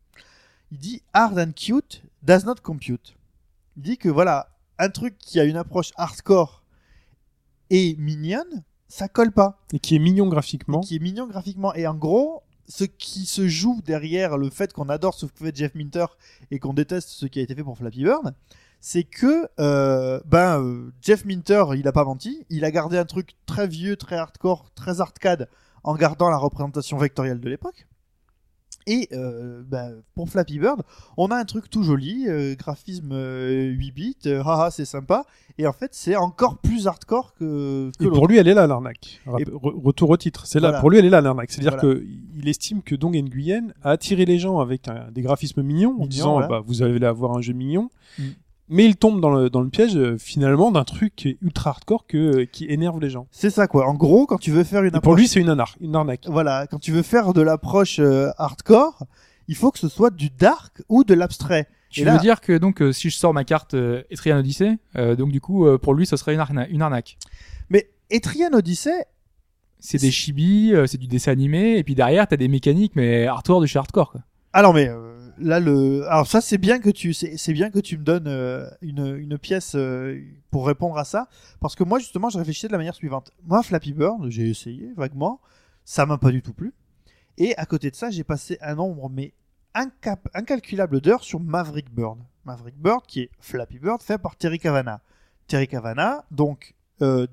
Il 0.72 0.78
dit 0.78 1.02
hard 1.14 1.40
and 1.40 1.54
cute 1.54 2.04
does 2.22 2.46
not 2.46 2.56
compute. 2.62 3.16
Il 3.78 3.84
dit 3.84 3.98
que 3.98 4.10
voilà, 4.10 4.50
un 4.78 4.90
truc 4.90 5.18
qui 5.18 5.40
a 5.40 5.46
une 5.46 5.58
approche 5.58 5.92
hardcore 5.96 6.64
et 7.70 7.96
mignonne, 7.98 8.64
ça 8.92 9.08
colle 9.08 9.32
pas 9.32 9.58
Et 9.74 9.80
qui 9.80 9.96
est 9.96 10.00
mignon 10.00 10.28
graphiquement. 10.28 10.82
qui 10.82 10.98
est 10.98 11.00
mignon 11.00 11.26
graphiquement. 11.26 11.74
Et 11.76 11.88
en 11.88 11.96
gros, 11.96 12.44
ce 12.68 12.84
qui 12.84 13.26
se 13.26 13.48
joue 13.48 13.82
derrière 13.86 14.38
le 14.38 14.50
fait 14.50 14.74
qu'on 14.74 14.90
adore 14.90 15.14
ce 15.14 15.26
que 15.26 15.46
fait 15.46 15.56
Jeff 15.56 15.76
Minter 15.76 16.06
et 16.52 16.60
qu'on 16.60 16.74
déteste 16.74 17.10
ce 17.10 17.26
qui 17.26 17.40
a 17.40 17.42
été 17.42 17.56
fait 17.56 17.64
pour 17.64 17.78
Flappy 17.78 18.04
Bird, 18.04 18.34
c'est 18.82 19.04
que 19.04 19.48
euh, 19.60 20.20
ben 20.26 20.62
euh, 20.62 20.92
Jeff 21.02 21.24
Minter, 21.24 21.64
il 21.76 21.88
a 21.88 21.94
pas 21.94 22.04
menti, 22.04 22.46
il 22.50 22.66
a 22.66 22.72
gardé 22.72 22.98
un 22.98 23.06
truc 23.06 23.36
très 23.46 23.68
vieux, 23.68 23.96
très 23.96 24.18
hardcore, 24.18 24.72
très 24.76 25.00
arcade 25.00 25.48
en 25.84 25.96
gardant 25.96 26.30
la 26.30 26.38
représentation 26.38 26.98
vectorielle 26.98 27.40
de 27.40 27.50
l'époque. 27.50 27.88
Et 28.88 29.08
euh, 29.14 29.64
ben, 29.68 29.96
pour 30.16 30.30
Flappy 30.30 30.60
Bird, 30.60 30.82
on 31.18 31.28
a 31.28 31.36
un 31.36 31.46
truc 31.46 31.70
tout 31.70 31.84
joli, 31.84 32.26
euh, 32.28 32.56
graphisme 32.56 33.12
euh, 33.12 33.70
8 33.70 33.92
bits, 33.92 34.18
euh, 34.26 34.42
haha 34.44 34.72
c'est 34.72 34.86
sympa, 34.86 35.26
et 35.58 35.68
en 35.68 35.74
fait 35.74 35.90
c'est 35.94 36.16
encore 36.16 36.58
plus 36.58 36.88
hardcore 36.88 37.34
que, 37.36 37.92
que 37.98 38.04
Et 38.04 38.06
l'autre. 38.06 38.16
pour 38.18 38.28
lui, 38.28 38.38
elle 38.38 38.48
est 38.48 38.54
là 38.54 38.68
l'arnaque. 38.68 39.22
Re- 39.28 39.82
Retour 39.84 40.10
au 40.10 40.18
titre. 40.18 40.46
C'est 40.48 40.60
là. 40.60 40.80
Pour 40.80 40.90
lui, 40.90 40.98
elle 40.98 41.06
est 41.06 41.10
là 41.10 41.22
l'arnaque. 41.22 41.52
C'est-à-dire 41.52 41.78
Voilà. 41.80 41.96
que 41.96 42.06
il 42.36 42.48
estime 42.50 42.82
que 42.82 42.96
Dong 42.96 43.16
Nguyen 43.16 43.74
a 43.84 43.92
attiré 43.92 44.26
les 44.26 44.40
gens 44.40 44.60
avec 44.60 44.88
un- 44.88 45.12
des 45.12 45.22
graphismes 45.22 45.62
mignons, 45.62 45.90
en 45.92 45.94
Mignon, 45.94 46.08
disant 46.08 46.32
voilà. 46.34 46.48
bah, 46.48 46.62
vous 46.66 46.82
allez 46.82 47.06
avoir 47.06 47.36
un 47.38 47.42
jeu 47.42 47.54
mignon. 47.54 47.90
Mm. 48.20 48.24
Mais 48.74 48.86
il 48.86 48.96
tombe 48.96 49.20
dans 49.22 49.30
le, 49.32 49.50
dans 49.50 49.62
le 49.62 49.70
piège 49.70 49.96
euh, 49.98 50.18
finalement 50.18 50.72
d'un 50.72 50.86
truc 50.86 51.14
qui 51.16 51.28
est 51.30 51.38
ultra 51.42 51.72
hardcore 51.72 52.08
que, 52.08 52.18
euh, 52.18 52.46
qui 52.46 52.66
énerve 52.66 53.00
les 53.02 53.10
gens. 53.10 53.28
C'est 53.30 53.50
ça 53.50 53.68
quoi. 53.68 53.86
En 53.88 53.94
gros, 53.94 54.26
quand 54.26 54.38
tu 54.40 54.50
veux 54.52 54.64
faire 54.64 54.82
une 54.82 54.88
Et 54.88 54.92
pour 54.92 54.98
approche 55.00 55.20
lui, 55.20 55.28
c'est 55.28 55.42
une, 55.42 55.50
anar- 55.50 55.76
une 55.82 55.96
arnaque. 55.96 56.26
voilà, 56.28 56.66
quand 56.68 56.80
tu 56.80 56.92
veux 56.94 57.02
faire 57.04 57.34
de 57.34 57.42
l'approche 57.42 58.00
euh, 58.00 58.30
hardcore, 58.38 59.04
il 59.50 59.56
faut 59.56 59.72
que 59.72 59.80
ce 59.80 59.90
soit 59.90 60.10
du 60.10 60.30
dark 60.30 60.82
ou 60.90 61.04
de 61.04 61.14
l'abstrait. 61.14 61.68
Tu 61.90 62.00
Et 62.02 62.04
veux 62.06 62.12
là- 62.12 62.18
dire 62.20 62.40
que 62.40 62.58
donc 62.58 62.82
euh, 62.82 62.94
si 62.94 63.10
je 63.10 63.16
sors 63.18 63.34
ma 63.34 63.44
carte 63.44 63.74
euh, 63.74 64.04
Etrian 64.10 64.38
Odyssey, 64.40 64.78
euh, 64.96 65.18
donc 65.18 65.32
du 65.34 65.42
coup 65.42 65.68
euh, 65.68 65.78
pour 65.78 65.94
lui 65.94 66.06
ce 66.06 66.16
serait 66.16 66.34
une, 66.34 66.40
arna- 66.40 66.68
une 66.70 66.82
arnaque. 66.82 67.18
Mais 67.70 67.90
Etrian 68.10 68.54
Odyssey, 68.54 69.06
C'est 69.80 69.98
des 69.98 70.12
chibis, 70.12 70.74
euh, 70.74 70.88
c'est 70.88 70.98
du 70.98 71.08
dessin 71.08 71.34
animé, 71.34 71.78
et 71.78 71.84
puis 71.84 71.96
derrière 71.96 72.26
t'as 72.28 72.38
des 72.38 72.48
mécaniques 72.48 72.96
mais 72.96 73.28
hardcore 73.28 73.60
de 73.60 73.66
chez 73.66 73.80
hardcore. 73.80 74.12
Quoi. 74.14 74.22
alors 74.54 74.74
mais 74.74 74.88
euh, 74.88 75.11
là 75.42 75.56
alors 76.10 76.28
ça 76.28 76.42
c'est 76.42 76.58
bien 76.58 76.80
que 76.80 76.90
tu, 76.90 77.10
me 77.10 78.04
donnes 78.04 78.28
euh, 78.28 78.70
une 78.82 79.38
pièce 79.38 79.74
euh, 79.76 80.22
pour 80.50 80.68
répondre 80.68 80.98
à 80.98 81.06
ça, 81.06 81.28
parce 81.60 81.76
que 81.76 81.84
moi 81.84 82.00
justement 82.00 82.30
je 82.30 82.38
réfléchissais 82.38 82.68
de 82.68 82.72
la 82.72 82.78
manière 82.78 82.96
suivante. 82.96 83.32
Moi 83.46 83.64
Flappy 83.64 83.94
Bird, 83.94 84.30
j'ai 84.30 84.50
essayé 84.50 84.92
vaguement, 84.96 85.42
ça 85.84 86.06
m'a 86.06 86.18
pas 86.18 86.32
du 86.32 86.42
tout 86.42 86.54
plu. 86.54 86.74
Et 87.38 87.56
à 87.58 87.66
côté 87.66 87.90
de 87.90 87.96
ça, 87.96 88.10
j'ai 88.12 88.24
passé 88.24 88.58
un 88.62 88.76
nombre 88.76 89.10
mais 89.10 89.34
incalculable 89.74 91.02
d'heures 91.02 91.24
sur 91.24 91.40
Maverick 91.40 91.90
Bird. 91.94 92.20
Maverick 92.46 92.78
Bird 92.78 93.06
qui 93.08 93.22
est 93.22 93.30
Flappy 93.40 93.80
Bird 93.80 94.02
fait 94.02 94.18
par 94.18 94.36
Terry 94.36 94.60
Cavana. 94.60 95.02
Terry 95.48 95.68
Cavana, 95.68 96.26
donc 96.32 96.76
euh, 97.02 97.28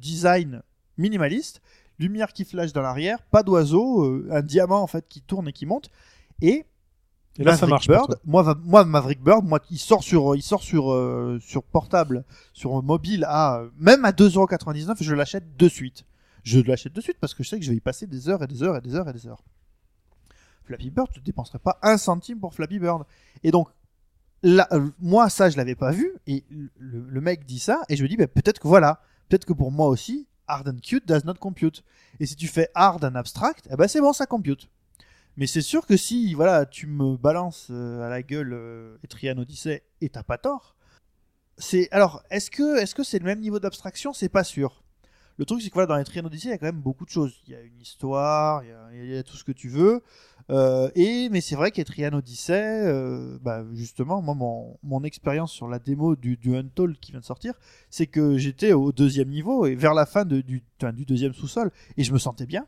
design 0.00 0.62
minimaliste, 0.98 1.60
lumière 1.98 2.32
qui 2.32 2.44
flash 2.44 2.72
dans 2.72 2.82
l'arrière, 2.82 3.22
pas 3.22 3.42
d'oiseau, 3.42 4.24
un 4.30 4.42
diamant 4.42 4.82
en 4.82 4.86
fait 4.86 5.06
qui 5.08 5.22
tourne 5.22 5.48
et 5.48 5.52
qui 5.52 5.66
monte. 5.66 5.90
Et, 6.40 6.64
Et 7.38 7.44
là, 7.44 7.52
ça 7.56 7.66
marche 7.70 7.86
Bird, 8.08 8.20
moi, 8.26 8.42
va- 8.42 8.54
moi 8.62 8.84
Maverick 8.84 9.22
Bird, 9.22 9.44
moi 9.44 9.58
il 9.70 9.78
sort 9.78 10.02
sur, 10.02 10.36
il 10.36 10.42
sort 10.42 10.62
sur, 10.62 10.92
euh, 10.92 11.38
sur 11.40 11.62
portable, 11.62 12.24
sur 12.52 12.82
mobile 12.82 13.24
à 13.26 13.62
même 13.78 14.04
à 14.04 14.12
2,99€, 14.12 14.96
je 15.02 15.14
l'achète 15.14 15.56
de 15.56 15.68
suite. 15.68 16.04
Je 16.44 16.60
l'achète 16.60 16.92
de 16.92 17.00
suite 17.00 17.16
parce 17.20 17.34
que 17.34 17.42
je 17.42 17.48
sais 17.48 17.58
que 17.58 17.64
je 17.64 17.70
vais 17.70 17.76
y 17.76 17.80
passer 17.80 18.06
des 18.06 18.28
heures 18.28 18.42
et 18.42 18.46
des 18.46 18.62
heures 18.62 18.76
et 18.76 18.80
des 18.82 18.94
heures 18.94 19.08
et 19.08 19.12
des 19.12 19.26
heures. 19.26 19.42
Flappy 20.64 20.90
Bird, 20.90 21.08
tu 21.12 21.20
ne 21.20 21.24
dépenserais 21.24 21.58
pas 21.58 21.78
un 21.82 21.96
centime 21.96 22.38
pour 22.38 22.54
Flappy 22.54 22.78
Bird. 22.78 23.04
Et 23.42 23.50
donc, 23.50 23.68
là, 24.42 24.68
euh, 24.72 24.88
moi, 25.00 25.28
ça, 25.30 25.50
je 25.50 25.56
l'avais 25.56 25.74
pas 25.74 25.90
vu. 25.90 26.12
Et 26.26 26.44
le, 26.50 27.04
le 27.08 27.20
mec 27.20 27.46
dit 27.46 27.58
ça, 27.58 27.80
et 27.88 27.96
je 27.96 28.02
me 28.02 28.08
dis, 28.08 28.16
bah, 28.16 28.26
peut-être 28.26 28.58
que 28.60 28.68
voilà, 28.68 29.00
peut-être 29.28 29.44
que 29.44 29.52
pour 29.52 29.72
moi 29.72 29.88
aussi, 29.88 30.26
hard 30.46 30.68
and 30.68 30.78
cute 30.82 31.06
does 31.06 31.24
not 31.24 31.34
compute. 31.34 31.82
Et 32.20 32.26
si 32.26 32.36
tu 32.36 32.46
fais 32.46 32.68
hard 32.74 33.04
and 33.04 33.14
abstract, 33.14 33.68
eh 33.72 33.76
ben 33.76 33.88
c'est 33.88 34.00
bon, 34.00 34.12
ça 34.12 34.26
compute. 34.26 34.68
Mais 35.36 35.46
c'est 35.46 35.62
sûr 35.62 35.86
que 35.86 35.96
si, 35.96 36.34
voilà, 36.34 36.66
tu 36.66 36.86
me 36.86 37.16
balances 37.16 37.68
euh, 37.70 38.06
à 38.06 38.10
la 38.10 38.22
gueule 38.22 38.52
euh, 38.52 38.96
Etrian 39.02 39.38
Odyssey 39.38 39.82
et 40.00 40.08
t'as 40.08 40.22
pas 40.22 40.38
tort. 40.38 40.76
C'est 41.58 41.88
alors, 41.90 42.22
est-ce 42.30 42.50
que 42.50 42.78
est-ce 42.78 43.02
c'est 43.02 43.18
le 43.18 43.24
même 43.24 43.40
niveau 43.40 43.58
d'abstraction? 43.58 44.12
C'est 44.12 44.28
pas 44.28 44.44
sûr. 44.44 44.82
Le 45.38 45.44
truc, 45.44 45.62
c'est 45.62 45.68
que 45.68 45.74
voilà, 45.74 45.86
dans 45.86 45.98
Etrian 45.98 46.24
Odyssey, 46.24 46.48
il 46.48 46.50
y 46.50 46.54
a 46.54 46.58
quand 46.58 46.66
même 46.66 46.80
beaucoup 46.80 47.04
de 47.04 47.10
choses. 47.10 47.34
Il 47.46 47.52
y 47.52 47.56
a 47.56 47.60
une 47.62 47.80
histoire, 47.80 48.62
il 48.92 49.06
y 49.06 49.16
a, 49.16 49.22
tout 49.22 49.36
ce 49.36 49.44
que 49.44 49.52
tu 49.52 49.68
veux. 49.68 50.02
Euh, 50.50 50.90
et 50.94 51.28
mais 51.30 51.40
c'est 51.40 51.56
vrai 51.56 51.70
qu'Etrian 51.70 52.12
Odyssey, 52.12 52.86
euh, 52.86 53.38
bah, 53.40 53.64
justement, 53.72 54.20
moi, 54.20 54.34
mon, 54.34 54.78
mon 54.82 55.02
expérience 55.04 55.52
sur 55.52 55.68
la 55.68 55.78
démo 55.78 56.16
du, 56.16 56.36
du 56.36 56.54
Untold 56.56 56.98
qui 56.98 57.12
vient 57.12 57.20
de 57.20 57.24
sortir, 57.24 57.54
c'est 57.90 58.06
que 58.06 58.36
j'étais 58.36 58.72
au 58.72 58.92
deuxième 58.92 59.28
niveau 59.28 59.66
et 59.66 59.74
vers 59.74 59.94
la 59.94 60.04
fin 60.04 60.24
du, 60.24 60.42
du 60.42 60.62
deuxième 61.06 61.32
sous-sol 61.32 61.70
et 61.96 62.04
je 62.04 62.12
me 62.12 62.18
sentais 62.18 62.46
bien. 62.46 62.66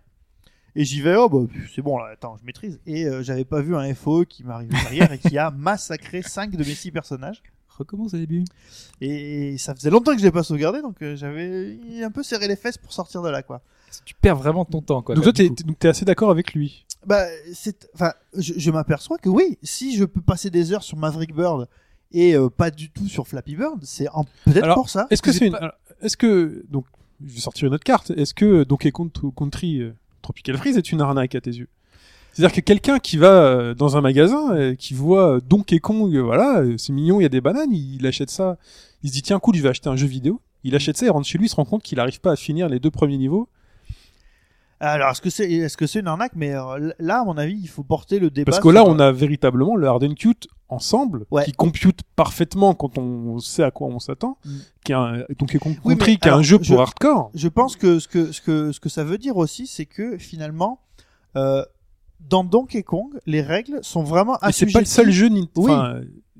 Et 0.76 0.84
j'y 0.84 1.01
vais, 1.01 1.14
oh 1.16 1.28
bah 1.28 1.38
c'est 1.74 1.82
bon 1.82 1.98
là, 1.98 2.10
attends, 2.12 2.36
je 2.40 2.44
maîtrise. 2.44 2.80
Et 2.86 3.06
euh, 3.06 3.22
j'avais 3.22 3.44
pas 3.44 3.60
vu 3.60 3.76
un 3.76 3.94
FOE 3.94 4.24
qui 4.24 4.42
m'arrive 4.44 4.70
derrière 4.70 5.12
et 5.12 5.18
qui 5.18 5.38
a 5.38 5.51
massacré 5.56 6.22
5 6.22 6.51
de 6.52 6.59
mes 6.64 6.74
6 6.74 6.90
personnages. 6.90 7.42
recommence 7.68 8.14
au 8.14 8.16
début. 8.18 8.44
Et 9.01 9.56
ça 9.59 9.74
faisait 9.74 9.90
longtemps 9.90 10.12
que 10.12 10.18
je 10.18 10.24
l'ai 10.24 10.32
pas 10.32 10.42
sauvegardé, 10.42 10.82
donc 10.82 11.01
euh, 11.02 11.16
j'avais 11.16 11.78
un 12.02 12.10
peu 12.10 12.22
serré 12.22 12.48
les 12.48 12.56
fesses 12.56 12.78
pour 12.78 12.92
sortir 12.92 13.22
de 13.22 13.28
là, 13.28 13.42
quoi. 13.42 13.60
Tu 14.05 14.14
perds 14.14 14.36
vraiment 14.36 14.64
ton 14.64 14.80
temps, 14.82 15.02
quoi. 15.02 15.14
Donc 15.14 15.24
là, 15.24 15.32
toi, 15.32 15.46
t'es 15.46 15.62
donc 15.64 15.78
t'es 15.78 15.88
assez 15.88 16.05
d'accord 16.05 16.30
avec 16.30 16.55
lui. 16.55 16.84
Bah, 17.06 17.24
c'est, 17.52 17.88
enfin, 17.94 18.12
je, 18.36 18.55
je 18.56 18.70
m'aperçois 18.70 19.18
que 19.18 19.28
oui, 19.28 19.59
si 19.62 19.96
je 19.96 20.05
peux 20.05 20.20
passer 20.22 20.51
des 20.51 20.72
heures 20.72 20.82
sur 20.82 20.96
Maverick 20.96 21.34
Bird 21.34 21.68
et 22.12 22.34
euh, 22.34 22.48
pas 22.48 22.70
du 22.70 22.90
tout 22.90 23.06
sur 23.09 23.28
Flappy 23.28 23.55
Bird, 23.56 23.78
c'est 23.84 24.09
en- 24.09 24.24
peut-être 24.46 24.74
pour 24.74 24.88
ça. 24.88 25.06
Est-ce 25.10 25.22
que 25.22 25.30
c'est 25.32 25.46
une... 25.46 25.52
pas- 25.52 25.78
Est-ce 26.01 26.16
que 26.16 26.64
donc 26.68 26.86
je 27.24 27.32
vais 27.34 27.40
sortir 27.40 27.68
une 27.68 27.74
autre 27.74 27.84
carte. 27.84 28.10
Est-ce 28.10 28.34
que 28.34 28.64
Donkey 28.64 28.90
Kong 28.90 29.10
Country 29.36 29.80
euh, 29.80 29.94
Tropical 30.24 30.56
Freeze 30.56 30.78
est 30.78 30.90
une 30.90 31.02
arnaque 31.02 31.34
à 31.34 31.40
tes 31.40 31.51
yeux 31.51 31.68
C'est-à-dire 32.32 32.56
que 32.56 32.60
quelqu'un 32.62 32.98
qui 32.98 33.18
va 33.18 33.44
euh, 33.44 33.74
dans 33.74 33.96
un 33.96 34.01
magasin, 34.01 34.55
euh, 34.55 34.74
qui 34.74 34.94
voit 34.94 35.36
euh, 35.36 35.40
Donkey 35.40 35.78
Kong, 35.78 36.14
euh, 36.14 36.20
voilà, 36.20 36.64
c'est 36.78 36.92
mignon, 36.92 37.20
il 37.20 37.24
y 37.24 37.26
a 37.26 37.28
des 37.28 37.42
bananes, 37.42 37.72
il, 37.72 37.96
il 37.96 38.06
achète 38.06 38.30
ça, 38.30 38.56
il 39.02 39.10
se 39.10 39.14
dit 39.14 39.22
tiens 39.22 39.38
cool, 39.38 39.55
je 39.55 39.62
vais 39.62 39.68
acheter 39.68 39.88
un 39.88 39.96
jeu 39.96 40.06
vidéo. 40.06 40.40
Il 40.64 40.74
achète 40.74 40.96
ça, 40.96 41.05
il 41.05 41.10
rentre 41.10 41.26
chez 41.26 41.36
lui, 41.36 41.46
il 41.46 41.51
se 41.51 41.56
rend 41.56 41.66
compte 41.66 41.82
qu'il 41.82 41.98
n'arrive 41.98 42.20
pas 42.20 42.32
à 42.32 42.36
finir 42.36 42.70
les 42.70 42.80
deux 42.80 42.90
premiers 42.90 43.18
niveaux. 43.18 43.48
Alors, 44.80 45.10
est-ce 45.10 45.20
que 45.22 45.30
c'est, 45.30 45.51
est-ce 45.51 45.76
que 45.76 45.86
c'est 45.86 46.01
une 46.01 46.09
arnaque? 46.09 46.32
Mais 46.34 46.55
euh, 46.55 46.92
là, 46.98 47.20
à 47.20 47.24
mon 47.24 47.38
avis, 47.38 47.59
il 47.59 47.68
faut 47.68 47.82
porter 47.84 48.18
le 48.18 48.30
débat. 48.30 48.51
Parce 48.51 48.60
que 48.62 48.68
là, 48.68 48.82
sur- 48.82 48.90
on 48.90 48.98
a 48.98 49.12
véritablement 49.12 49.76
le 49.76 49.86
hard 49.86 50.05
and 50.05 50.14
cute 50.14 50.46
ensemble, 50.68 51.26
Ouais. 51.30 51.44
qui 51.44 51.52
compute 51.52 52.01
parfaitement 52.16 52.74
quand 52.74 52.98
on 52.98 53.38
sait 53.38 53.62
à 53.62 53.70
quoi 53.70 53.86
on 53.88 53.98
s'attend, 53.98 54.38
Mm. 54.44 54.51
qui 54.84 54.92
est 54.92 54.94
un 54.96 55.22
Kong 55.60 55.76
Oui, 55.84 55.96
qui 55.96 56.10
est 56.10 56.26
un 56.28 56.42
jeu 56.42 56.59
pour 56.59 56.80
hardcore. 56.80 57.30
Je 57.34 57.48
pense 57.48 57.76
que 57.76 57.98
ce 57.98 58.09
que 58.09 58.32
ce 58.32 58.40
que 58.40 58.72
ce 58.72 58.80
que 58.80 58.88
ça 58.88 59.05
veut 59.05 59.18
dire 59.18 59.36
aussi, 59.36 59.66
c'est 59.66 59.86
que 59.86 60.18
finalement, 60.18 60.80
euh, 61.36 61.64
dans 62.20 62.42
Donkey 62.44 62.82
Kong, 62.82 63.10
les 63.26 63.42
règles 63.42 63.78
sont 63.82 64.02
vraiment 64.02 64.36
Mais 64.42 64.52
c'est 64.52 64.70
pas 64.72 64.80
le 64.80 64.86
seul 64.86 65.10
jeu 65.10 65.28
Nintendo. 65.28 65.68
Oui. 65.68 65.72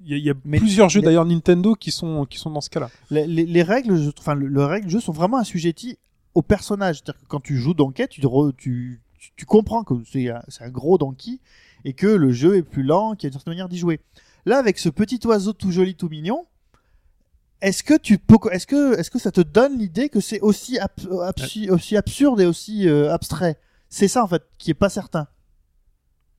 Il 0.06 0.11
y 0.11 0.15
a, 0.15 0.16
il 0.19 0.24
y 0.24 0.31
a 0.31 0.35
Mais 0.44 0.59
plusieurs 0.59 0.90
jeux 0.90 1.01
d'ailleurs 1.01 1.24
Nintendo 1.24 1.74
qui 1.74 1.90
sont 1.90 2.27
qui 2.27 2.39
sont 2.39 2.51
dans 2.51 2.61
ce 2.61 2.69
cas-là. 2.69 2.90
Les, 3.11 3.27
les- 3.27 3.47
les 3.47 3.62
règles, 3.62 3.97
je- 3.97 4.11
enfin 4.19 4.35
le, 4.35 4.48
le 4.48 4.65
règle 4.66 4.90
jeu 4.90 5.01
sont 5.01 5.12
vraiment 5.12 5.39
assujetties 5.39 5.97
au 6.35 6.43
personnage. 6.43 6.97
C'est-à-dire 6.97 7.20
que 7.20 7.27
quand 7.27 7.40
tu 7.40 7.56
joues 7.56 7.74
Donkey, 7.74 8.09
tu, 8.09 8.20
re- 8.23 8.55
tu, 8.56 9.01
tu, 9.19 9.32
tu 9.36 9.47
comprends 9.47 9.85
que 9.85 9.94
c'est 10.11 10.28
un, 10.31 10.69
gros 10.69 10.98
Donkey 10.98 11.39
et 11.85 11.93
que 11.93 12.06
le 12.06 12.32
jeu 12.32 12.56
est 12.56 12.62
plus 12.62 12.82
lent, 12.82 13.15
qu'il 13.15 13.24
y 13.24 13.27
a 13.27 13.28
une 13.28 13.32
certaine 13.32 13.52
manière 13.52 13.69
d'y 13.69 13.78
jouer. 13.78 14.01
Là, 14.47 14.59
avec 14.59 14.78
ce 14.78 14.89
petit 14.89 15.20
oiseau 15.27 15.52
tout 15.52 15.70
joli, 15.70 15.94
tout 15.94 16.09
mignon, 16.09 16.47
est-ce 17.61 17.82
que 17.82 17.97
tu 17.97 18.19
peux, 18.19 18.36
est-ce 18.52 18.66
que, 18.66 18.98
est-ce 18.98 19.11
que 19.11 19.19
ça 19.19 19.31
te 19.32 19.40
donne 19.40 19.78
l'idée 19.78 20.09
que 20.11 20.20
c'est 20.20 20.40
aussi, 20.40 20.78
absu- 20.78 21.70
aussi 21.70 21.97
absurde 21.97 22.40
et 22.40 22.47
aussi 22.47 22.89
euh, 22.89 23.12
abstrait? 23.12 23.59
C'est 23.89 24.09
ça 24.09 24.23
en 24.23 24.28
fait 24.28 24.43
qui 24.59 24.70
est 24.70 24.74
pas 24.74 24.90
certain. 24.90 25.28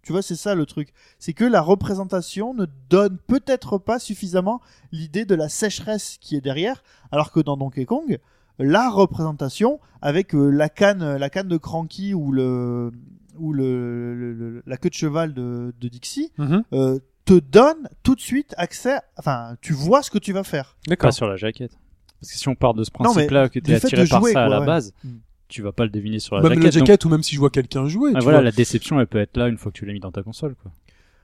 Tu 0.04 0.12
vois, 0.12 0.22
c'est 0.22 0.36
ça 0.36 0.54
le 0.54 0.68
truc. 0.68 0.94
C'est 1.18 1.34
que 1.34 1.46
la 1.46 1.62
représentation 1.62 2.54
ne 2.54 2.68
donne 2.92 3.18
peut-être 3.18 3.80
pas 3.80 3.98
suffisamment 3.98 4.62
l'idée 4.92 5.26
de 5.26 5.34
la 5.34 5.50
sécheresse 5.50 6.18
qui 6.22 6.36
est 6.36 6.42
derrière, 6.42 6.84
alors 7.12 7.32
que 7.32 7.40
dans 7.40 7.58
Donkey 7.58 7.86
Kong, 7.86 8.20
la 8.60 8.90
représentation 8.90 9.80
avec 10.02 10.34
euh, 10.36 10.50
la 10.50 10.70
canne, 10.70 11.16
la 11.18 11.30
canne 11.30 11.48
de 11.48 11.58
Cranky 11.58 12.14
ou 12.14 12.32
le 12.32 12.92
ou 13.38 13.52
le, 13.52 14.16
le- 14.16 14.34
le- 14.34 14.64
la 14.66 14.78
queue 14.78 14.90
de 14.90 14.94
cheval 14.94 15.34
de, 15.34 15.74
de 15.80 15.88
Dixie 15.90 16.32
euh, 16.74 17.00
te 17.26 17.38
donne 17.40 17.90
tout 18.04 18.16
de 18.16 18.22
suite 18.22 18.54
accès. 18.58 18.98
Enfin, 19.18 19.58
tu 19.62 19.74
vois 19.74 20.02
ce 20.04 20.10
que 20.12 20.18
tu 20.20 20.32
vas 20.32 20.44
faire. 20.44 20.78
D'accord. 20.88 21.10
Pas 21.10 21.12
sur 21.12 21.28
la 21.28 21.36
jaquette. 21.36 21.78
Parce 22.22 22.32
que 22.32 22.38
si 22.38 22.48
on 22.48 22.56
part 22.56 22.74
de 22.74 22.84
ce 22.86 22.92
principe-là, 22.92 23.50
que 23.50 23.60
t'es 23.60 23.78
fait 23.78 23.88
attiré 23.88 24.08
par 24.08 24.22
jouer, 24.22 24.32
ça 24.32 24.46
à 24.46 24.48
la 24.48 24.62
ouais. 24.62 24.66
base, 24.66 24.94
Mm. 25.04 25.10
tu 25.50 25.62
vas 25.62 25.74
pas 25.74 25.84
le 25.84 25.90
deviner 25.90 26.20
sur 26.20 26.38
la 26.38 26.44
Même 26.44 26.52
jaquette. 26.54 26.64
la 26.64 26.70
donc- 26.80 26.88
jaquette 26.88 27.06
ou 27.06 27.10
même 27.10 27.24
si 27.24 27.36
je 27.36 27.40
vois 27.40 27.50
quelqu'un 27.50 27.88
jouer. 27.88 28.12
Ah, 28.16 28.20
tu 28.20 28.24
voilà, 28.24 28.38
vois. 28.40 28.46
la 28.46 28.52
déception, 28.52 29.00
elle 29.02 29.08
peut 29.08 29.20
être 29.20 29.36
là 29.36 29.48
une 29.50 29.58
fois 29.58 29.72
que 29.72 29.78
tu 29.78 29.86
l'as 29.86 29.92
mis 29.94 30.00
dans 30.00 30.12
ta 30.12 30.24
console. 30.24 30.56
Quoi. 30.56 30.72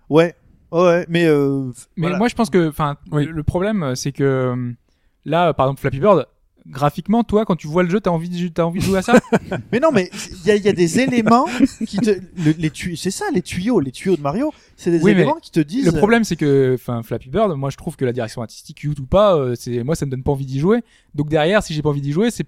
Ouais, 0.10 0.36
ouais, 0.74 1.06
mais 1.08 1.26
euh, 1.28 1.68
Mais 1.96 2.02
voilà. 2.08 2.18
moi, 2.18 2.28
je 2.28 2.36
pense 2.36 2.50
que, 2.50 2.68
enfin, 2.68 2.98
Oui. 3.12 3.26
le, 3.26 3.44
problème, 3.44 3.84
euh, 3.84 3.96
c'est 3.96 4.12
que 4.12 4.24
euh, 4.24 4.72
là, 5.24 5.54
par 5.54 5.68
exemple, 5.68 5.80
Flappy 5.80 6.00
Bird, 6.02 6.28
graphiquement, 6.68 7.24
toi, 7.24 7.44
quand 7.46 7.56
tu 7.56 7.68
vois 7.68 7.84
le 7.84 7.90
jeu, 7.90 8.00
t'as 8.00 8.12
envie, 8.12 8.30
de, 8.30 8.48
t'as 8.50 8.64
envie 8.64 8.80
de 8.80 8.86
jouer 8.86 9.00
à 9.00 9.02
ça? 9.02 9.20
Mais 9.72 9.80
non, 9.80 9.90
mais 9.92 10.10
il 10.44 10.48
y 10.48 10.52
a, 10.52 10.56
y 10.56 10.68
a 10.68 10.74
des 10.74 11.00
éléments 11.00 11.46
qui 11.88 11.98
te, 11.98 12.12
le- 12.12 12.52
les 12.58 12.70
tuyaux, 12.70 12.96
c'est 12.96 13.12
ça, 13.12 13.26
les 13.34 13.42
tuyaux, 13.42 13.80
les 13.80 13.92
tuyaux 13.92 14.16
de 14.16 14.22
Mario, 14.22 14.54
c'est 14.78 14.92
des 14.92 15.02
Oui, 15.02 15.12
éléments 15.12 15.40
qui 15.42 15.52
te 15.52 15.60
disent. 15.60 15.86
Le 15.86 15.92
problème, 15.92 16.24
c'est 16.24 16.36
que, 16.36 16.74
enfin, 16.76 17.02
Flappy 17.04 17.30
Bird, 17.30 17.52
moi, 17.58 17.70
je 17.70 17.78
trouve 17.78 17.96
que 17.96 18.06
la 18.06 18.14
direction 18.14 18.42
artistique, 18.42 18.78
cute 18.78 19.00
ou 19.00 19.06
pas, 19.06 19.36
euh, 19.36 19.56
c'est, 19.56 19.84
moi, 19.84 19.96
ça 19.96 20.06
me 20.06 20.12
donne 20.12 20.24
pas 20.24 20.32
envie 20.32 20.46
d'y 20.46 20.60
jouer. 20.60 20.82
Donc 21.16 21.30
derrière, 21.30 21.64
si 21.64 21.74
j'ai 21.74 21.82
pas 21.82 21.90
envie 21.90 22.02
d'y 22.02 22.12
jouer, 22.12 22.30
c'est 22.32 22.48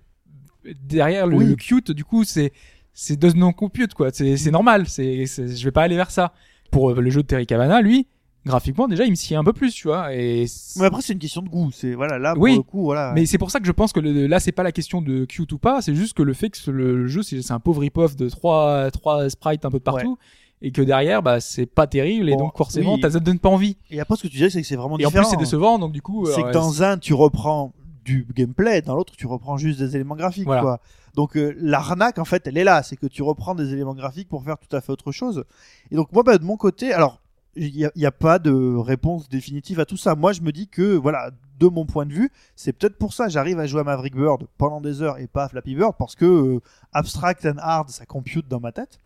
derrière 0.85 1.27
le, 1.27 1.35
Oui. 1.37 1.45
le 1.45 1.55
cute, 1.55 1.91
du 1.91 2.05
coup, 2.05 2.23
c'est, 2.23 2.53
c'est 2.93 3.17
does 3.17 3.33
non 3.35 3.51
compute, 3.53 3.93
quoi. 3.93 4.09
C'est, 4.13 4.37
c'est 4.37 4.51
normal. 4.51 4.87
C'est, 4.87 5.25
c'est, 5.25 5.47
je 5.55 5.63
vais 5.65 5.71
pas 5.71 5.81
aller 5.83 5.95
vers 5.95 6.11
ça. 6.11 6.33
Pour 6.71 6.91
euh, 6.91 7.01
le 7.01 7.09
jeu 7.09 7.21
de 7.21 7.27
Terry 7.27 7.45
Cavana, 7.45 7.81
lui, 7.81 8.07
graphiquement, 8.45 8.87
déjà, 8.87 9.05
il 9.05 9.09
me 9.11 9.15
sied 9.15 9.35
un 9.35 9.43
peu 9.43 9.53
plus, 9.53 9.73
tu 9.73 9.87
vois. 9.87 10.13
Et 10.13 10.45
Mais 10.77 10.85
après, 10.85 11.01
c'est 11.01 11.13
une 11.13 11.19
question 11.19 11.41
de 11.41 11.49
goût. 11.49 11.71
C'est 11.71 11.93
voilà, 11.93 12.19
là 12.19 12.33
pour 12.33 12.43
Oui. 12.43 12.55
le 12.57 12.61
coup, 12.63 12.83
voilà. 12.83 13.11
Mais 13.13 13.25
c'est 13.25 13.37
pour 13.37 13.51
ça 13.51 13.59
que 13.59 13.65
je 13.65 13.71
pense 13.71 13.93
que 13.93 13.99
le- 13.99 14.27
là 14.27 14.39
c'est 14.39 14.51
pas 14.51 14.63
la 14.63 14.71
question 14.71 15.01
de 15.01 15.25
cute 15.25 15.51
ou 15.53 15.57
pas, 15.57 15.81
c'est 15.81 15.95
juste 15.95 16.13
que 16.15 16.23
le 16.23 16.33
fait 16.33 16.49
que 16.49 16.71
le, 16.71 16.95
le 16.97 17.07
jeu 17.07 17.23
c'est 17.23 17.51
un 17.51 17.59
pauvre 17.59 17.81
rip-off 17.81 18.15
de 18.15 18.29
trois 18.29 18.91
trois 18.91 19.29
sprites 19.29 19.65
un 19.65 19.71
peu 19.71 19.79
de 19.79 19.83
partout 19.83 20.17
et 20.61 20.71
que 20.71 20.81
derrière 20.81 21.21
bah 21.21 21.39
c'est 21.41 21.65
pas 21.65 21.87
terrible 21.87 22.29
et 22.29 22.33
Bon, 22.33 22.45
donc 22.45 22.57
forcément 22.57 22.95
oui. 22.95 23.01
ça 23.01 23.09
te 23.11 23.17
donne 23.17 23.39
pas 23.39 23.49
envie. 23.49 23.77
Et 23.91 23.99
après, 23.99 24.15
ce 24.15 24.23
que 24.23 24.27
tu 24.27 24.33
disais, 24.37 24.49
c'est 24.49 24.61
que 24.61 24.67
c'est 24.67 24.75
vraiment 24.77 24.97
Et 24.99 25.05
en 25.05 25.09
différent. 25.09 25.23
plus 25.25 25.31
c'est 25.31 25.37
décevant 25.37 25.77
donc 25.79 25.91
du 25.91 26.01
coup 26.01 26.25
C'est 26.25 26.41
euh, 26.43 26.47
que 26.47 26.53
dans 26.53 26.83
un, 26.83 26.97
tu 26.97 27.13
reprends 27.13 27.73
du 28.05 28.27
gameplay, 28.35 28.81
dans 28.81 28.95
l'autre, 28.95 29.13
tu 29.15 29.27
reprends 29.27 29.55
juste 29.57 29.79
des 29.79 29.95
éléments 29.95 30.15
graphiques, 30.17 30.43
Voilà. 30.45 30.61
quoi. 30.61 30.79
Donc 31.15 31.37
euh, 31.37 31.55
l'arnaque, 31.57 32.17
en 32.19 32.25
fait, 32.25 32.45
elle 32.47 32.57
est 32.57 32.65
là. 32.65 32.83
C'est 32.83 32.97
que 32.97 33.05
tu 33.07 33.21
reprends 33.23 33.55
des 33.55 33.71
éléments 33.71 33.93
graphiques 33.93 34.27
pour 34.27 34.43
faire 34.43 34.57
tout 34.57 34.75
à 34.75 34.81
fait 34.81 34.91
autre 34.91 35.13
chose. 35.13 35.45
Et 35.89 35.95
donc 35.95 36.11
moi, 36.11 36.21
bah, 36.23 36.37
de 36.37 36.43
mon 36.43 36.57
côté, 36.57 36.91
alors 36.91 37.21
il 37.55 37.91
n'y 37.95 38.05
a, 38.05 38.11
pas 38.11 38.39
de 38.39 38.51
réponse 38.75 39.29
définitive 39.29 39.79
à 39.79 39.85
tout 39.85 39.97
ça. 39.97 40.15
Moi, 40.15 40.33
je 40.33 40.41
me 40.41 40.51
dis 40.51 40.67
que, 40.67 40.95
voilà, 40.95 41.31
de 41.59 41.67
mon 41.67 41.85
point 41.85 42.05
de 42.05 42.13
vue, 42.13 42.31
c'est 42.55 42.73
peut-être 42.73 42.97
pour 42.97 43.13
ça 43.13 43.29
j'arrive 43.29 43.59
à 43.59 43.67
jouer 43.67 43.81
à 43.81 43.83
Maverick 43.83 44.15
Bird 44.15 44.47
pendant 44.57 44.81
des 44.81 45.01
heures 45.01 45.19
et 45.19 45.27
pas 45.27 45.45
à 45.45 45.49
Flappy 45.49 45.75
Bird 45.75 45.93
parce 45.97 46.15
que 46.15 46.25
euh, 46.25 46.61
abstract 46.91 47.45
and 47.45 47.57
hard, 47.59 47.89
ça 47.89 48.05
compute 48.05 48.47
dans 48.47 48.59
ma 48.59 48.71
tête. 48.71 48.99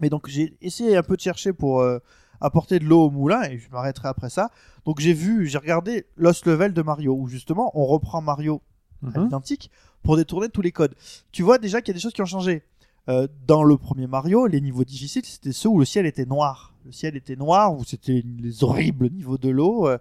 Mais 0.00 0.08
donc 0.08 0.28
j'ai 0.28 0.56
essayé 0.60 0.96
un 0.96 1.02
peu 1.02 1.16
de 1.16 1.20
chercher 1.20 1.52
pour 1.52 1.80
euh, 1.80 1.98
apporter 2.40 2.78
de 2.78 2.84
l'eau 2.84 3.06
au 3.06 3.10
moulin 3.10 3.42
et 3.42 3.58
je 3.58 3.70
m'arrêterai 3.70 4.08
après 4.08 4.30
ça. 4.30 4.50
Donc 4.86 5.00
j'ai 5.00 5.12
vu, 5.12 5.46
j'ai 5.46 5.58
regardé 5.58 6.06
Lost 6.16 6.46
Level 6.46 6.72
de 6.72 6.82
Mario 6.82 7.14
où 7.14 7.28
justement 7.28 7.70
on 7.74 7.84
reprend 7.84 8.22
Mario 8.22 8.62
à 9.04 9.06
Mhm. 9.06 9.24
l'identique 9.24 9.70
pour 10.02 10.16
détourner 10.16 10.48
tous 10.48 10.62
les 10.62 10.72
codes. 10.72 10.94
Tu 11.32 11.42
vois 11.42 11.58
déjà 11.58 11.80
qu'il 11.80 11.88
y 11.88 11.94
a 11.94 11.98
des 11.98 12.00
choses 12.00 12.12
qui 12.12 12.22
ont 12.22 12.26
changé. 12.26 12.62
Euh, 13.08 13.26
dans 13.46 13.62
le 13.62 13.78
premier 13.78 14.06
Mario, 14.06 14.46
les 14.46 14.60
niveaux 14.60 14.84
difficiles, 14.84 15.24
c'était 15.24 15.52
ceux 15.52 15.68
où 15.68 15.78
le 15.78 15.86
ciel 15.86 16.04
était 16.04 16.26
noir. 16.26 16.74
Le 16.88 16.92
ciel 16.92 17.16
était 17.16 17.36
noir, 17.36 17.74
où 17.74 17.84
c'était 17.84 18.24
les 18.24 18.64
horribles 18.64 19.10
niveaux 19.10 19.36
de 19.36 19.50
l'eau. 19.50 19.86
euh, 19.86 19.98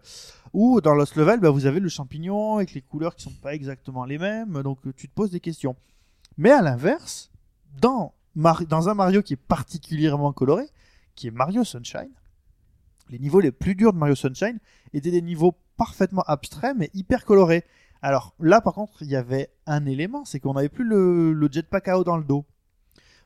ou 0.53 0.79
dans 0.79 0.95
Lost 0.95 1.17
Level, 1.17 1.41
bah, 1.41 1.49
vous 1.49 1.65
avez 1.65 1.81
le 1.81 1.89
champignon 1.89 2.55
avec 2.55 2.73
les 2.73 2.81
couleurs 2.81 3.13
qui 3.13 3.23
sont 3.23 3.33
pas 3.41 3.53
exactement 3.53 4.05
les 4.05 4.17
mêmes, 4.17 4.63
donc 4.63 4.79
euh, 4.87 4.93
tu 4.95 5.09
te 5.09 5.13
poses 5.13 5.31
des 5.31 5.41
questions. 5.41 5.75
Mais 6.37 6.49
à 6.49 6.61
l'inverse, 6.61 7.29
dans, 7.81 8.13
dans 8.35 8.87
un 8.87 8.93
Mario 8.93 9.21
qui 9.21 9.33
est 9.33 9.35
particulièrement 9.35 10.31
coloré, 10.31 10.63
qui 11.13 11.27
est 11.27 11.31
Mario 11.31 11.65
Sunshine, 11.65 12.13
les 13.09 13.19
niveaux 13.19 13.41
les 13.41 13.51
plus 13.51 13.75
durs 13.75 13.91
de 13.91 13.97
Mario 13.97 14.15
Sunshine 14.15 14.57
étaient 14.93 15.11
des 15.11 15.21
niveaux 15.21 15.55
parfaitement 15.75 16.23
abstraits 16.25 16.77
mais 16.77 16.89
hyper 16.93 17.25
colorés. 17.25 17.65
Alors 18.01 18.33
là, 18.39 18.61
par 18.61 18.73
contre, 18.73 19.01
il 19.01 19.09
y 19.09 19.17
avait 19.17 19.49
un 19.65 19.85
élément, 19.85 20.23
c'est 20.23 20.39
qu'on 20.39 20.53
n'avait 20.53 20.69
plus 20.69 20.85
le, 20.85 21.49
jetpack 21.51 21.89
à 21.89 22.01
dans 22.03 22.15
le 22.15 22.23
dos. 22.23 22.45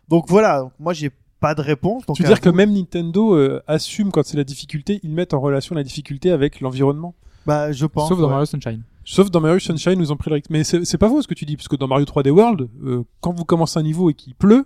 Donc 0.07 0.27
voilà, 0.29 0.71
moi 0.79 0.93
j'ai 0.93 1.11
pas 1.41 1.55
de 1.55 1.61
réponse. 1.61 2.05
Donc 2.05 2.15
Tu 2.15 2.23
veux 2.23 2.29
dire 2.29 2.39
que 2.39 2.49
même 2.49 2.71
Nintendo 2.71 3.35
euh, 3.35 3.61
assume 3.67 4.11
quand 4.11 4.23
c'est 4.23 4.37
la 4.37 4.45
difficulté, 4.45 5.01
ils 5.03 5.11
mettent 5.11 5.33
en 5.33 5.41
relation 5.41 5.75
la 5.75 5.83
difficulté 5.83 6.31
avec 6.31 6.61
l'environnement. 6.61 7.15
bah, 7.45 7.73
je 7.73 7.85
pense. 7.85 8.07
sauf 8.07 8.19
dans 8.19 8.25
ouais. 8.25 8.29
Mario 8.29 8.45
Sunshine. 8.45 8.83
Sauf 9.03 9.31
dans 9.31 9.41
Mario 9.41 9.59
Sunshine, 9.59 9.95
nous 9.95 10.11
ont 10.11 10.15
pris 10.17 10.29
le 10.29 10.35
rythme. 10.35 10.53
Mais 10.53 10.63
c'est 10.63 10.85
c'est 10.85 10.99
pas 10.99 11.09
faux 11.09 11.21
ce 11.21 11.27
que 11.27 11.33
tu 11.33 11.45
dis, 11.45 11.57
parce 11.57 11.67
que 11.67 11.75
dans 11.75 11.87
Mario 11.87 12.05
3D 12.05 12.29
World, 12.29 12.69
euh, 12.83 13.03
quand 13.19 13.33
vous 13.33 13.43
commencez 13.43 13.79
un 13.79 13.83
niveau 13.83 14.09
et 14.11 14.13
qu'il 14.13 14.35
pleut, 14.35 14.65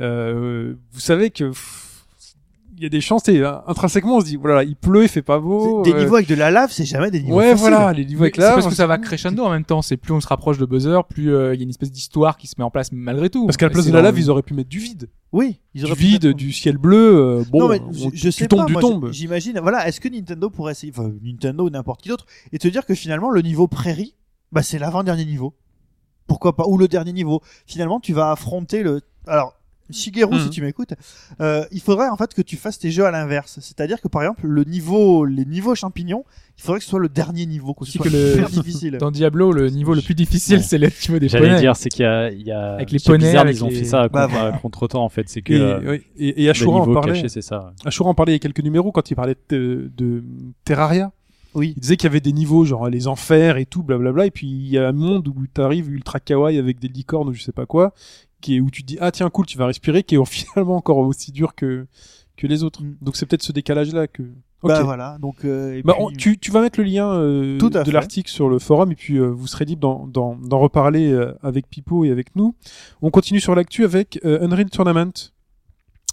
euh, 0.00 0.74
vous 0.92 1.00
savez 1.00 1.30
que 1.30 1.48
pff, 1.48 1.91
y 2.82 2.86
a 2.86 2.88
des 2.88 3.00
chances. 3.00 3.28
et, 3.28 3.38
euh, 3.38 3.52
intrinsèquement, 3.66 4.16
on 4.16 4.20
se 4.20 4.26
dit 4.26 4.36
voilà, 4.36 4.64
il 4.64 4.76
pleut, 4.76 5.02
il 5.04 5.08
fait 5.08 5.22
pas 5.22 5.38
beau. 5.38 5.82
Des 5.82 5.92
euh, 5.92 5.98
niveaux 6.00 6.16
avec 6.16 6.28
de 6.28 6.34
la 6.34 6.50
lave, 6.50 6.70
c'est 6.72 6.84
jamais 6.84 7.10
des 7.10 7.22
niveaux 7.22 7.36
ouais, 7.36 7.52
faciles. 7.52 7.68
voilà, 7.70 7.92
les 7.92 8.04
niveaux 8.04 8.22
avec 8.24 8.34
C'est 8.36 8.42
là. 8.42 8.54
parce 8.54 8.66
que 8.66 8.74
ça 8.74 8.86
va 8.86 8.98
crescendo 8.98 9.44
en 9.44 9.50
même 9.50 9.64
temps. 9.64 9.82
C'est 9.82 9.96
plus 9.96 10.12
on 10.12 10.20
se 10.20 10.26
rapproche 10.28 10.58
de 10.58 10.66
Buzzer, 10.66 11.00
plus 11.08 11.32
euh, 11.34 11.54
il 11.54 11.58
y 11.58 11.62
a 11.62 11.64
une 11.64 11.70
espèce 11.70 11.90
d'histoire 11.92 12.36
qui 12.36 12.46
se 12.46 12.54
met 12.58 12.64
en 12.64 12.70
place 12.70 12.90
malgré 12.92 13.30
tout. 13.30 13.46
Parce 13.46 13.56
qu'à 13.56 13.66
la 13.66 13.70
place 13.70 13.86
de 13.86 13.92
la 13.92 14.02
lave, 14.02 14.18
ils 14.18 14.30
auraient 14.30 14.42
pu 14.42 14.54
mettre 14.54 14.68
du 14.68 14.78
vide, 14.78 15.08
Oui, 15.32 15.60
ils 15.74 15.84
du 15.84 15.92
vide, 15.94 16.24
mettre- 16.26 16.36
du 16.36 16.52
ciel 16.52 16.76
bleu. 16.78 17.16
euh, 17.16 17.44
bon, 17.50 17.60
non, 17.60 17.68
mais 17.68 17.80
on- 17.80 17.92
je, 17.92 18.08
je 18.14 18.28
tu 18.28 18.32
sais 18.32 18.46
tombes, 18.48 18.72
pas. 18.72 19.12
J'imagine. 19.12 19.58
Voilà, 19.60 19.86
est-ce 19.88 20.00
que 20.00 20.08
Nintendo 20.08 20.50
pourrait 20.50 20.72
essayer, 20.72 20.92
enfin 20.96 21.10
Nintendo 21.22 21.64
ou 21.66 21.70
n'importe 21.70 22.02
qui 22.02 22.08
d'autre, 22.08 22.26
et 22.52 22.58
te 22.58 22.68
dire 22.68 22.84
que 22.86 22.94
finalement 22.94 23.30
le 23.30 23.42
niveau 23.42 23.68
prairie, 23.68 24.14
bah 24.50 24.62
c'est 24.62 24.78
l'avant-dernier 24.78 25.24
niveau. 25.24 25.54
Pourquoi 26.26 26.54
pas 26.56 26.64
Ou 26.66 26.78
le 26.78 26.88
dernier 26.88 27.12
niveau. 27.12 27.42
Finalement, 27.66 28.00
tu 28.00 28.12
vas 28.12 28.30
affronter 28.30 28.82
le. 28.82 29.00
Alors, 29.26 29.54
Shigeru, 29.92 30.38
si 30.38 30.44
Mhm. 30.46 30.50
tu 30.50 30.62
m'écoutes, 30.62 30.94
euh, 31.40 31.64
il 31.72 31.80
faudrait 31.80 32.08
en 32.08 32.16
fait 32.16 32.32
que 32.34 32.42
tu 32.42 32.56
fasses 32.56 32.78
tes 32.78 32.90
jeux 32.90 33.04
à 33.04 33.10
l'inverse. 33.10 33.58
C'est-à-dire 33.60 34.00
que 34.00 34.08
par 34.08 34.22
exemple, 34.22 34.46
le 34.46 34.64
niveau, 34.64 35.24
les 35.24 35.44
niveaux 35.44 35.74
champignons, 35.74 36.24
il 36.58 36.62
faudrait 36.62 36.78
que 36.80 36.84
ce 36.84 36.90
soit 36.90 37.00
le 37.00 37.08
dernier 37.08 37.46
niveau, 37.46 37.74
que 37.74 37.84
ce 37.84 37.90
Aussi 37.90 37.98
soit 37.98 38.06
que 38.06 38.12
le- 38.12 38.32
super 38.32 38.50
difficile. 38.50 38.96
Dans 38.98 39.10
Diablo, 39.10 39.52
le 39.52 39.68
niveau 39.70 39.94
le 39.94 40.02
plus 40.02 40.14
difficile, 40.14 40.56
Ouais. 40.58 40.62
c'est 40.62 40.78
le 40.78 40.88
niveau 40.88 41.18
des 41.18 41.28
J'allais 41.28 41.46
poneys. 41.48 41.60
dire, 41.60 41.76
c'est 41.76 41.88
qu'il 41.88 42.02
y 42.02 42.06
a, 42.08 42.30
il 42.30 42.42
y 42.42 42.50
a 42.52 42.74
Avec 42.74 42.90
les 42.90 42.98
poneys, 42.98 43.36
avec 43.36 43.56
ils 43.56 43.64
ont 43.64 43.68
les- 43.68 43.76
fait 43.76 43.84
ça 43.84 44.08
Bah, 44.08 44.26
contre, 44.26 44.38
voilà. 44.40 44.58
contre 44.62 44.88
temps 44.88 45.04
en 45.04 45.08
fait. 45.08 45.28
C'est 45.28 45.42
que 45.42 45.52
Et, 45.52 45.60
euh, 45.60 45.98
et, 46.16 46.44
et 46.44 46.50
Ashura 46.50 46.80
en 46.80 46.92
parlait. 46.92 47.28
c'est 47.28 47.42
ça. 47.42 47.72
Ashura 47.84 48.10
en 48.10 48.14
parlait 48.14 48.32
il 48.32 48.34
y 48.34 48.36
a 48.36 48.38
quelques 48.40 48.60
numéros 48.62 48.92
quand 48.92 49.10
il 49.10 49.14
parlait 49.14 49.36
de, 49.48 49.90
de 49.96 50.22
Terraria. 50.64 51.12
Oui. 51.54 51.74
Il 51.76 51.80
disait 51.82 51.98
qu'il 51.98 52.06
y 52.06 52.10
avait 52.10 52.20
des 52.22 52.32
niveaux, 52.32 52.64
genre 52.64 52.88
les 52.88 53.08
enfers 53.08 53.58
et 53.58 53.66
tout, 53.66 53.82
blablabla. 53.82 54.24
Et 54.24 54.30
puis 54.30 54.46
il 54.46 54.68
y 54.68 54.78
a 54.78 54.88
un 54.88 54.92
monde 54.92 55.28
où 55.28 55.34
t'arrives 55.52 55.90
ultra 55.90 56.18
kawaii 56.18 56.58
avec 56.58 56.78
des 56.80 56.88
licornes 56.88 57.28
ou 57.28 57.34
je 57.34 57.42
sais 57.42 57.52
pas 57.52 57.66
quoi, 57.66 57.92
qui 58.42 58.56
est 58.56 58.60
où 58.60 58.70
tu 58.70 58.82
te 58.82 58.86
dis 58.88 58.98
ah 59.00 59.10
tiens 59.10 59.30
cool, 59.30 59.46
tu 59.46 59.56
vas 59.56 59.64
respirer, 59.66 60.02
qui 60.02 60.16
est 60.16 60.24
finalement 60.26 60.76
encore 60.76 60.98
aussi 60.98 61.32
dur 61.32 61.54
que 61.54 61.86
que 62.36 62.46
les 62.46 62.62
autres. 62.64 62.82
Mm. 62.82 62.96
Donc 63.00 63.16
c'est 63.16 63.24
peut-être 63.24 63.42
ce 63.42 63.52
décalage 63.52 63.92
là 63.94 64.06
que. 64.06 64.22
Bah 64.64 64.84
voilà, 64.84 65.18
donc 65.18 65.44
euh, 65.44 65.74
et 65.74 65.82
Bah, 65.82 65.94
puis- 65.96 66.04
on- 66.06 66.10
tu, 66.12 66.38
tu 66.38 66.52
vas 66.52 66.60
mettre 66.60 66.78
le 66.78 66.84
lien 66.86 67.10
euh, 67.12 67.58
de 67.58 67.90
l'article 67.90 68.30
sur 68.30 68.48
le 68.48 68.60
forum 68.60 68.92
et 68.92 68.94
puis 68.94 69.16
euh, 69.16 69.26
vous 69.26 69.48
serez 69.48 69.64
libre 69.64 69.80
d'en, 69.80 70.06
d'en, 70.06 70.36
d'en 70.36 70.60
reparler 70.60 71.10
euh, 71.10 71.34
avec 71.42 71.68
Pipo 71.68 72.04
et 72.04 72.10
avec 72.12 72.36
nous. 72.36 72.54
On 73.00 73.10
continue 73.10 73.40
sur 73.40 73.56
l'actu 73.56 73.82
avec 73.84 74.20
euh, 74.24 74.38
Unreal 74.46 74.70
Tournament. 74.70 75.10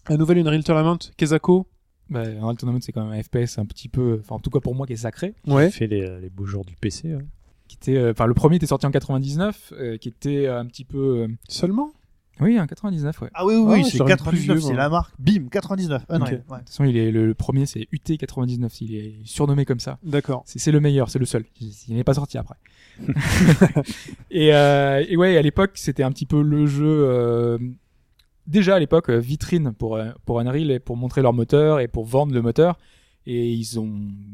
Un 0.07 0.17
nouvel 0.17 0.39
Unreal 0.39 0.63
Tournament, 0.63 0.97
Kezako. 1.15 1.67
Bah, 2.09 2.21
Unreal 2.21 2.57
Tournament, 2.57 2.79
c'est 2.81 2.91
quand 2.91 3.05
même 3.05 3.19
un 3.19 3.21
FPS 3.21 3.59
un 3.59 3.65
petit 3.67 3.87
peu, 3.87 4.17
enfin, 4.19 4.35
en 4.35 4.39
tout 4.39 4.49
cas 4.49 4.59
pour 4.59 4.73
moi, 4.73 4.87
qui 4.87 4.93
est 4.93 4.97
sacré. 4.97 5.35
Ouais. 5.45 5.69
fait 5.69 5.85
les, 5.85 6.19
les 6.19 6.29
beaux 6.31 6.45
jours 6.47 6.65
du 6.65 6.75
PC. 6.75 7.13
ouais. 7.15 7.25
Qui 7.67 7.75
était, 7.75 7.97
euh, 7.97 8.11
enfin, 8.13 8.25
le 8.25 8.33
premier 8.33 8.55
était 8.55 8.65
sorti 8.65 8.87
en 8.87 8.91
99, 8.91 9.73
euh, 9.73 9.97
qui 9.97 10.09
était 10.09 10.47
un 10.47 10.65
petit 10.65 10.85
peu, 10.85 11.19
euh, 11.19 11.27
Seulement? 11.47 11.91
Oui, 12.41 12.59
en 12.59 12.67
99, 12.67 13.21
ouais. 13.21 13.27
De 13.27 13.31
Ah 13.35 13.45
oui, 13.45 13.55
oui, 13.55 13.63
Ah, 13.67 13.73
oui, 13.83 13.85
c'est 13.89 13.97
l'aurais 13.97 14.15
dit 14.15 14.23
plus 14.23 14.37
99, 14.39 14.57
vieux, 14.57 14.67
c'est 14.69 14.73
la 14.75 14.89
marque. 14.89 15.13
Bim, 15.19 15.47
99. 15.49 16.05
Unreal. 16.09 16.43
Ouais. 16.49 16.57
toute 16.59 16.67
façon, 16.69 16.83
il 16.85 16.95
est 16.97 17.11
le, 17.11 17.25
le 17.27 17.33
premier, 17.33 17.65
c'est 17.65 17.87
UT99. 17.93 18.77
Il 18.81 18.95
est 18.95 19.15
surnommé 19.25 19.65
comme 19.65 19.79
ça. 19.79 19.97
D'accord. 20.03 20.43
C'est 20.45 20.59
c'est 20.59 20.71
le 20.71 20.79
meilleur, 20.79 21.09
c'est 21.09 21.19
le 21.19 21.25
seul. 21.25 21.43
Il 21.59 21.95
n'est 21.95 22.03
pas 22.03 22.13
sorti 22.13 22.37
après. 22.37 22.55
et, 24.31 24.53
euh, 24.53 25.03
et 25.07 25.17
ouais, 25.17 25.37
à 25.37 25.41
l'époque, 25.41 25.71
c'était 25.75 26.03
un 26.03 26.11
petit 26.11 26.25
peu 26.25 26.41
le 26.41 26.65
jeu. 26.65 26.85
euh, 26.87 27.57
déjà 28.47 28.75
à 28.75 28.79
l'époque, 28.79 29.09
euh, 29.09 29.17
vitrine 29.19 29.73
pour 29.73 29.95
euh, 29.95 30.09
pour 30.25 30.39
Unreal 30.39 30.71
et 30.71 30.79
pour 30.79 30.97
montrer 30.97 31.21
leur 31.21 31.33
moteur 31.33 31.79
et 31.79 31.87
pour 31.87 32.05
vendre 32.05 32.33
le 32.33 32.41
moteur. 32.41 32.77
Et 33.25 33.51
ils 33.51 33.79
ont 33.79 33.91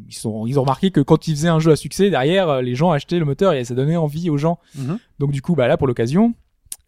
ils 0.07 0.13
sont 0.15 0.45
ils 0.45 0.57
ont 0.57 0.61
remarqué 0.61 0.91
que 0.91 1.01
quand 1.01 1.27
ils 1.27 1.35
faisaient 1.35 1.49
un 1.49 1.59
jeu 1.59 1.71
à 1.71 1.75
succès, 1.75 2.09
derrière, 2.09 2.61
les 2.61 2.75
gens 2.75 2.91
achetaient 2.91 3.19
le 3.19 3.25
moteur 3.25 3.53
et 3.53 3.63
ça 3.65 3.73
donnait 3.75 3.97
envie 3.97 4.29
aux 4.29 4.37
gens. 4.37 4.59
Mhm. 4.75 4.99
Donc 5.19 5.31
du 5.31 5.41
coup, 5.41 5.55
bah 5.55 5.67
là 5.67 5.75
pour 5.77 5.87
l'occasion, 5.87 6.33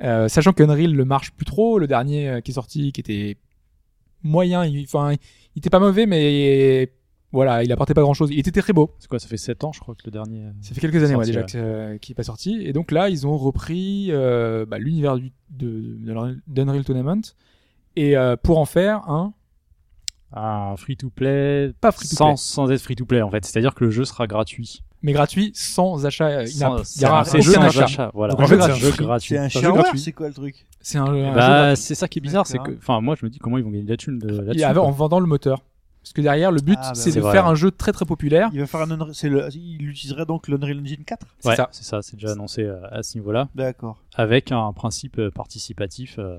euh, 0.03 0.27
sachant 0.27 0.53
qu'Unreal 0.53 0.93
ne 0.95 1.03
marche 1.03 1.31
plus 1.31 1.45
trop, 1.45 1.79
le 1.79 1.87
dernier 1.87 2.29
euh, 2.29 2.41
qui 2.41 2.51
est 2.51 2.53
sorti, 2.53 2.91
qui 2.91 3.01
était 3.01 3.37
moyen, 4.23 4.65
il- 4.65 4.83
enfin, 4.83 5.13
il 5.13 5.59
était 5.59 5.69
pas 5.69 5.79
mauvais, 5.79 6.05
mais 6.05 6.91
voilà, 7.31 7.63
il 7.63 7.71
apportait 7.71 7.93
pas 7.93 8.01
grand 8.01 8.13
chose. 8.13 8.29
Il 8.31 8.39
était 8.39 8.51
très 8.61 8.73
beau. 8.73 8.95
C'est 8.99 9.07
quoi 9.09 9.19
Ça 9.19 9.27
fait 9.27 9.37
7 9.37 9.63
ans, 9.63 9.71
je 9.73 9.79
crois, 9.79 9.95
que 9.95 10.01
le 10.05 10.11
dernier. 10.11 10.45
euh, 10.45 10.51
Ça 10.61 10.73
fait 10.73 10.81
quelques 10.81 11.03
années 11.03 11.15
ouais, 11.15 11.25
Sorti, 11.25 11.31
déjà 11.31 11.41
ouais. 11.59 11.63
euh, 11.65 11.97
qu'il 11.97 12.13
est 12.13 12.15
pas 12.15 12.23
sorti. 12.23 12.61
Et 12.63 12.73
donc 12.73 12.91
là, 12.91 13.09
ils 13.09 13.25
ont 13.27 13.37
repris 13.37 14.07
euh, 14.11 14.65
bah, 14.65 14.77
l'univers 14.79 15.17
d'Unreal 15.49 16.83
Tournament 16.85 17.21
et 17.95 18.15
euh, 18.17 18.35
pour 18.37 18.57
en 18.59 18.65
faire 18.65 19.09
un. 19.09 19.33
Un 20.33 20.75
free-to-play. 20.75 21.71
Pas 21.79 21.93
free 21.93 22.07
to 22.09 22.15
sans, 22.17 22.25
play. 22.31 22.35
sans 22.37 22.69
être 22.71 22.81
free-to-play, 22.81 23.21
en 23.21 23.31
fait. 23.31 23.45
C'est-à-dire 23.45 23.73
que 23.73 23.85
le 23.85 23.91
jeu 23.91 24.03
sera 24.03 24.27
gratuit. 24.27 24.83
Mais 25.01 25.13
gratuit 25.13 25.51
sans 25.55 26.05
achat. 26.05 26.27
euh, 26.27 26.45
Il 26.45 26.59
y 26.59 26.63
aura 26.65 26.83
c'est 26.83 27.37
un 27.37 27.41
jeu 27.41 27.51
sans 27.53 27.61
achat. 27.61 27.83
achat. 27.85 28.11
Voilà. 28.13 28.33
Donc, 28.33 28.41
en 28.43 28.47
fait, 28.47 28.61
c'est 28.61 28.71
un 28.71 28.75
jeu 28.75 28.91
gratuit. 28.91 29.35
C'est 29.35 29.37
un 29.39 29.43
un 29.43 29.47
jeu 29.49 29.59
shareware, 29.61 29.83
gratuit. 29.83 29.99
c'est 29.99 30.11
quoi 30.11 30.27
le 30.27 30.33
truc 30.33 30.65
C'est 30.81 30.97
un, 30.97 31.05
un 31.05 31.29
jeu 31.29 31.35
Bah, 31.35 31.75
c'est 31.75 31.95
ça 31.95 32.07
qui 32.07 32.19
est 32.19 32.21
bizarre, 32.21 32.47
c'est 32.47 32.57
que, 32.59 32.71
enfin, 32.77 32.99
moi, 33.01 33.15
je 33.19 33.25
me 33.25 33.29
dis 33.29 33.39
comment 33.39 33.57
ils 33.57 33.63
vont 33.63 33.69
gagner 33.71 33.83
de 33.85 33.89
la 33.91 33.97
thune 33.97 34.19
de- 34.19 34.41
là-dessus. 34.41 34.65
en 34.65 34.91
vendant 34.91 35.19
le 35.19 35.27
moteur. 35.27 35.61
Parce 36.01 36.13
que 36.13 36.21
derrière, 36.21 36.51
le 36.53 36.61
but, 36.61 36.77
Ah, 36.81 36.91
bah 36.91 36.95
c'est 36.95 37.11
de 37.11 37.19
faire 37.21 37.47
un 37.47 37.55
jeu 37.55 37.69
très 37.69 37.91
très 37.91 38.05
populaire. 38.05 38.49
Il 38.53 38.61
va 38.61 38.65
faire 38.67 38.79
un 38.79 38.85
le 38.87 39.49
il 39.55 39.89
utiliserait 39.89 40.25
donc 40.25 40.47
l'Unreal 40.47 40.79
Engine 40.79 41.03
4 41.05 41.27
C'est 41.39 41.49
Ouais, 41.49 41.55
ça. 41.57 41.67
c'est 41.73 41.83
ça, 41.83 42.01
c'est 42.01 42.15
déjà 42.15 42.31
annoncé 42.31 42.63
euh, 42.63 42.77
à 42.91 43.03
ce 43.03 43.17
niveau-là, 43.17 43.49
D'accord. 43.55 44.01
avec 44.15 44.53
un 44.53 44.71
principe 44.71 45.19
euh, 45.19 45.29
participatif 45.31 46.15
euh, 46.17 46.37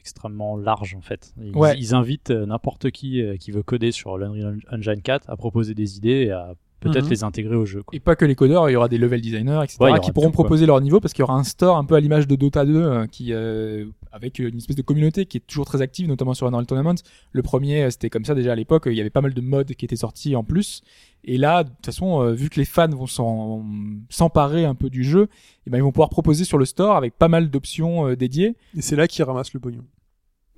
extrêmement 0.00 0.56
large 0.56 0.96
en 0.96 1.00
fait. 1.00 1.32
Ils, 1.40 1.54
Ouais. 1.54 1.78
ils 1.78 1.94
invitent 1.94 2.30
n'importe 2.32 2.90
qui 2.90 3.22
euh, 3.22 3.36
qui 3.36 3.52
veut 3.52 3.62
coder 3.62 3.92
sur 3.92 4.18
l'Unreal 4.18 4.58
Engine 4.72 5.00
4 5.00 5.30
à 5.30 5.36
proposer 5.36 5.74
des 5.74 5.96
idées 5.96 6.24
et 6.26 6.30
à 6.32 6.54
peut-être 6.80 7.04
Mhm. 7.04 7.10
les 7.10 7.24
intégrer 7.24 7.56
au 7.56 7.66
jeu. 7.66 7.82
Quoi. 7.82 7.96
Et 7.96 8.00
pas 8.00 8.14
que 8.16 8.24
les 8.24 8.34
codeurs, 8.34 8.68
il 8.70 8.72
y 8.72 8.76
aura 8.76 8.88
des 8.88 8.98
level 8.98 9.20
designers, 9.20 9.60
etc. 9.64 9.76
Ouais, 9.80 9.98
qui 10.00 10.12
pourront 10.12 10.26
tout, 10.28 10.32
quoi. 10.36 10.44
proposer 10.44 10.66
leur 10.66 10.80
niveau 10.80 11.00
parce 11.00 11.12
qu'il 11.12 11.22
y 11.22 11.24
aura 11.24 11.34
un 11.34 11.44
store 11.44 11.76
un 11.76 11.84
peu 11.84 11.94
à 11.94 12.00
l'image 12.00 12.26
de 12.28 12.36
Dota 12.36 12.64
2 12.64 12.76
euh, 12.76 13.06
qui, 13.06 13.32
euh, 13.32 13.86
avec 14.12 14.38
une 14.38 14.56
espèce 14.56 14.76
de 14.76 14.82
communauté 14.82 15.26
qui 15.26 15.38
est 15.38 15.46
toujours 15.46 15.66
très 15.66 15.82
active, 15.82 16.06
notamment 16.08 16.34
sur 16.34 16.46
Unreal 16.46 16.66
Tournament. 16.66 16.94
Le 17.32 17.42
premier, 17.42 17.82
euh, 17.84 17.90
c'était 17.90 18.10
comme 18.10 18.24
ça 18.24 18.34
déjà 18.34 18.52
à 18.52 18.54
l'époque. 18.54 18.84
Il 18.86 18.94
y 18.94 19.00
avait 19.00 19.10
pas 19.10 19.20
mal 19.20 19.34
de 19.34 19.40
mods 19.40 19.64
qui 19.64 19.84
étaient 19.84 19.96
sortis 19.96 20.36
en 20.36 20.44
plus. 20.44 20.82
Et 21.24 21.36
là, 21.36 21.64
de 21.64 21.68
toute 21.68 21.86
façon, 21.86 22.22
euh, 22.22 22.32
vu 22.32 22.48
que 22.48 22.60
les 22.60 22.64
fans 22.64 22.88
vont 22.88 23.06
s'en- 23.08 23.64
s'emparer 24.08 24.64
un 24.64 24.74
peu 24.74 24.88
du 24.88 25.02
jeu, 25.04 25.28
eh 25.66 25.70
ben, 25.70 25.78
ils 25.78 25.82
vont 25.82 25.90
pouvoir 25.92 26.10
proposer 26.10 26.44
sur 26.44 26.58
le 26.58 26.64
store 26.64 26.96
avec 26.96 27.14
pas 27.18 27.28
mal 27.28 27.50
d'options 27.50 28.06
euh, 28.08 28.16
dédiées. 28.16 28.54
Et 28.76 28.82
c'est 28.82 28.96
là 28.96 29.08
qu'ils 29.08 29.24
ramassent 29.24 29.52
le 29.52 29.60
pognon. 29.60 29.84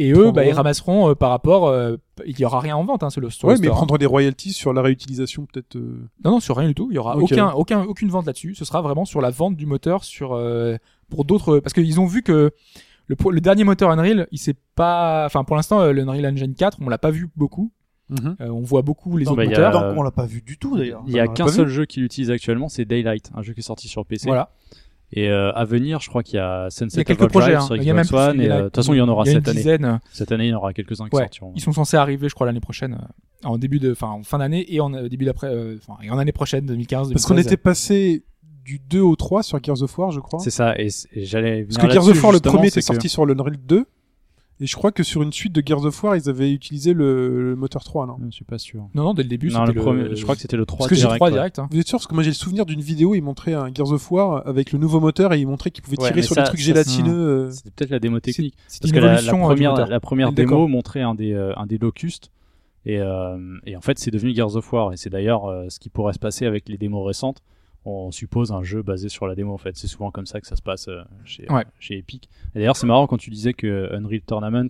Et 0.02 0.12
eux, 0.12 0.30
bah, 0.32 0.44
ils 0.46 0.52
ramasseront 0.52 1.10
euh, 1.10 1.14
par 1.14 1.30
rapport. 1.30 1.66
euh, 1.68 1.96
il 2.26 2.38
y 2.38 2.44
aura 2.44 2.60
rien 2.60 2.76
en 2.76 2.84
vente 2.84 3.02
hein, 3.02 3.10
sur 3.10 3.20
le, 3.20 3.30
sur 3.30 3.48
Ouais, 3.48 3.54
mais 3.54 3.66
store. 3.66 3.72
hein. 3.72 3.76
prendre 3.76 3.98
des 3.98 4.06
royalties 4.06 4.52
sur 4.52 4.72
la 4.72 4.82
réutilisation 4.82 5.46
peut-être. 5.46 5.76
euh, 5.76 6.08
Non, 6.24 6.32
non, 6.32 6.40
sur 6.40 6.56
rien 6.56 6.68
du 6.68 6.74
tout. 6.74 6.88
Il 6.90 6.94
y 6.94 6.98
aura 6.98 7.16
Ok. 7.16 7.32
aucun, 7.32 7.50
aucun, 7.52 7.82
aucune 7.84 8.08
vente 8.08 8.26
là-dessus. 8.26 8.54
Ce 8.54 8.64
sera 8.64 8.80
vraiment 8.82 9.04
sur 9.04 9.20
la 9.20 9.30
vente 9.30 9.56
du 9.56 9.66
moteur 9.66 10.04
sur 10.04 10.32
euh, 10.34 10.76
pour 11.08 11.24
d'autres, 11.24 11.58
parce 11.60 11.72
qu'ils 11.74 11.98
ont 12.00 12.06
vu 12.06 12.22
que 12.22 12.50
le, 13.06 13.16
pro- 13.16 13.30
le 13.30 13.40
dernier 13.40 13.64
moteur 13.64 13.90
Unreal, 13.90 14.26
il 14.30 14.38
s'est 14.38 14.54
pas, 14.74 15.24
enfin 15.26 15.44
pour 15.44 15.56
l'instant 15.56 15.80
euh, 15.80 15.92
le 15.92 16.02
Unreal 16.02 16.26
Engine 16.32 16.54
4, 16.54 16.78
on 16.80 16.88
l'a 16.88 16.98
pas 16.98 17.10
vu 17.10 17.28
beaucoup. 17.36 17.72
Euh, 18.12 18.48
on 18.48 18.62
voit 18.62 18.82
beaucoup 18.82 19.16
les 19.16 19.24
Non, 19.24 19.32
autres 19.32 19.36
bah, 19.36 19.44
il 19.44 19.48
y 19.48 19.50
moteurs. 19.50 19.76
a- 19.76 19.88
Donc 19.90 19.98
on 19.98 20.02
l'a 20.02 20.10
pas 20.10 20.26
vu 20.26 20.42
du 20.42 20.58
tout 20.58 20.76
d'ailleurs. 20.76 21.02
Il 21.06 21.12
y 21.12 21.20
a 21.20 21.22
on 21.22 21.26
l'a 21.28 21.32
qu'un 21.32 21.44
pas 21.46 21.52
seul 21.52 21.66
vu. 21.66 21.72
jeu 21.74 21.84
qui 21.86 22.00
l'utilise 22.00 22.30
actuellement, 22.32 22.68
c'est 22.68 22.84
Daylight, 22.84 23.30
un 23.36 23.42
jeu 23.42 23.52
qui 23.52 23.60
est 23.60 23.62
sorti 23.62 23.86
sur 23.88 24.04
PC. 24.04 24.26
Voilà. 24.26 24.50
Et 25.12 25.28
euh, 25.28 25.52
à 25.54 25.64
venir, 25.64 26.00
je 26.00 26.08
crois 26.08 26.22
qu'il 26.22 26.36
y 26.36 26.38
a 26.38 26.64
Il 26.64 26.68
y 26.68 26.70
Sunset 26.70 27.00
a 27.00 27.04
quelques 27.04 27.20
Overdrive 27.22 27.40
projets. 27.42 27.54
hein. 27.56 27.60
sur 27.62 27.76
Il 27.76 27.82
y 27.82 27.90
a 27.90 27.94
même 27.94 28.06
plus. 28.06 28.16
Et 28.16 28.50
euh, 28.50 28.58
de 28.58 28.64
toute 28.66 28.76
façon, 28.76 28.94
il 28.94 28.98
y 28.98 29.00
en 29.00 29.08
aura 29.08 29.24
il 29.26 29.30
y 29.30 29.34
cette 29.34 29.48
année. 29.48 29.56
dizaine. 29.56 30.00
Cette 30.12 30.30
année, 30.32 30.46
il 30.46 30.50
y 30.50 30.54
en 30.54 30.58
aura 30.58 30.72
quelques-uns 30.72 31.08
qui 31.08 31.16
Ouais. 31.16 31.22
sortiront. 31.22 31.52
Ils 31.56 31.60
sont 31.60 31.72
censés 31.72 31.96
arriver, 31.96 32.28
je 32.28 32.34
crois, 32.34 32.46
l'année 32.46 32.60
prochaine, 32.60 32.94
euh, 32.94 33.48
en 33.48 33.58
début 33.58 33.80
de, 33.80 33.90
enfin 33.92 34.08
en 34.08 34.22
fin 34.22 34.38
d'année 34.38 34.64
et 34.72 34.80
en 34.80 34.94
euh, 34.94 35.08
début 35.08 35.24
d'après, 35.24 35.48
euh, 35.48 35.76
enfin 35.82 35.98
et 36.02 36.10
en 36.10 36.18
année 36.18 36.30
prochaine, 36.32 36.64
2015. 36.66 37.12
Parce 37.12 37.24
qu'on 37.24 37.34
2016. 37.34 37.52
était 37.52 37.60
passé 37.60 38.24
du 38.64 38.78
2 38.78 39.00
au 39.00 39.16
3 39.16 39.42
sur 39.42 39.58
Gears 39.62 39.82
of 39.82 39.98
War, 39.98 40.12
je 40.12 40.20
crois. 40.20 40.38
C'est 40.38 40.50
ça. 40.50 40.74
Et, 40.78 40.88
j'allais. 41.16 41.64
Parce 41.64 41.78
que 41.78 41.90
Gears 41.90 42.06
of 42.08 42.22
War, 42.22 42.32
le 42.32 42.38
premier 42.40 42.70
c'est 42.70 42.78
était 42.78 42.80
que- 42.80 42.86
sorti 42.86 43.08
sur 43.08 43.26
l'Unreal 43.26 43.56
2. 43.56 43.86
Et 44.62 44.66
je 44.66 44.76
crois 44.76 44.92
que 44.92 45.02
sur 45.02 45.22
une 45.22 45.32
suite 45.32 45.54
de 45.54 45.62
Gears 45.64 45.84
of 45.86 46.02
War, 46.02 46.16
ils 46.16 46.28
avaient 46.28 46.52
utilisé 46.52 46.92
le, 46.92 47.50
le 47.50 47.56
moteur 47.56 47.82
3, 47.82 48.06
non? 48.06 48.18
Je 48.26 48.30
suis 48.30 48.44
pas 48.44 48.58
sûr. 48.58 48.88
Non, 48.94 49.04
non, 49.04 49.14
dès 49.14 49.22
le 49.22 49.28
début, 49.30 49.48
Non, 49.48 49.60
c'était 49.64 49.72
le 49.78 49.80
premier, 49.82 50.14
je 50.14 50.22
crois 50.22 50.34
que 50.34 50.42
c'était 50.42 50.58
le 50.58 50.66
3 50.66 50.78
Parce 50.78 50.88
que 50.90 50.94
j'ai 50.94 51.00
direct. 51.02 51.16
3 51.16 51.28
ouais. 51.28 51.32
direct. 51.32 51.58
hein. 51.58 51.68
Vous 51.70 51.78
êtes 51.78 51.88
sûr? 51.88 51.96
Parce 51.98 52.06
que 52.06 52.12
moi 52.14 52.22
j'ai 52.22 52.28
le 52.30 52.34
souvenir 52.34 52.66
d'une 52.66 52.82
vidéo, 52.82 53.14
ils 53.14 53.22
montraient 53.22 53.54
un 53.54 53.72
Gears 53.72 53.90
of 53.92 54.10
War 54.10 54.46
avec 54.46 54.72
le 54.72 54.78
nouveau 54.78 55.00
moteur 55.00 55.32
et 55.32 55.40
ils 55.40 55.46
montraient 55.46 55.70
qu'ils 55.70 55.82
pouvaient 55.82 55.98
Ouais, 56.00 56.08
tirer 56.08 56.20
sur 56.22 56.34
ça- 56.34 56.42
des 56.42 56.48
trucs 56.48 56.60
ça, 56.60 56.66
gélatineux. 56.66 57.12
euh. 57.14 57.50
C'était 57.50 57.70
peut-être 57.70 57.90
la 57.90 57.98
démo 58.00 58.20
technique. 58.20 58.54
C'est 58.68 58.82
Parce 58.82 58.90
une 58.90 58.96
que 58.98 59.00
la, 59.02 59.12
la 59.14 59.18
euh, 59.18 59.22
du 59.22 60.00
première, 60.00 60.26
la 60.26 60.30
démo 60.32 60.68
montrait 60.68 61.00
un 61.00 61.14
des, 61.14 61.32
euh, 61.32 61.52
un 61.56 61.64
des 61.66 61.78
locustes. 61.78 62.30
Et, 62.86 62.98
euh, 62.98 63.36
et 63.66 63.76
en 63.76 63.80
fait, 63.80 63.98
c'est 63.98 64.10
devenu 64.10 64.34
Gears 64.34 64.56
of 64.56 64.72
War. 64.72 64.92
Et 64.92 64.96
c'est 64.98 65.10
d'ailleurs 65.10 65.46
euh, 65.46 65.66
ce 65.70 65.78
qui 65.78 65.88
pourrait 65.88 66.12
se 66.14 66.18
passer 66.18 66.44
avec 66.46 66.68
les 66.68 66.76
démos 66.78 67.06
récentes. 67.06 67.38
On 67.86 68.10
suppose 68.10 68.52
un 68.52 68.62
jeu 68.62 68.82
basé 68.82 69.08
sur 69.08 69.26
la 69.26 69.34
démo. 69.34 69.52
En 69.54 69.58
fait, 69.58 69.76
c'est 69.76 69.86
souvent 69.86 70.10
comme 70.10 70.26
ça 70.26 70.40
que 70.40 70.46
ça 70.46 70.54
se 70.56 70.62
passe 70.62 70.88
euh, 70.88 71.02
chez, 71.24 71.50
Ouais. 71.50 71.64
chez 71.78 71.96
Epic. 71.98 72.28
Et 72.54 72.58
d'ailleurs, 72.58 72.76
c'est 72.76 72.86
marrant 72.86 73.06
quand 73.06 73.16
tu 73.16 73.30
disais 73.30 73.54
que 73.54 73.88
Unreal 73.94 74.20
Tournament 74.20 74.68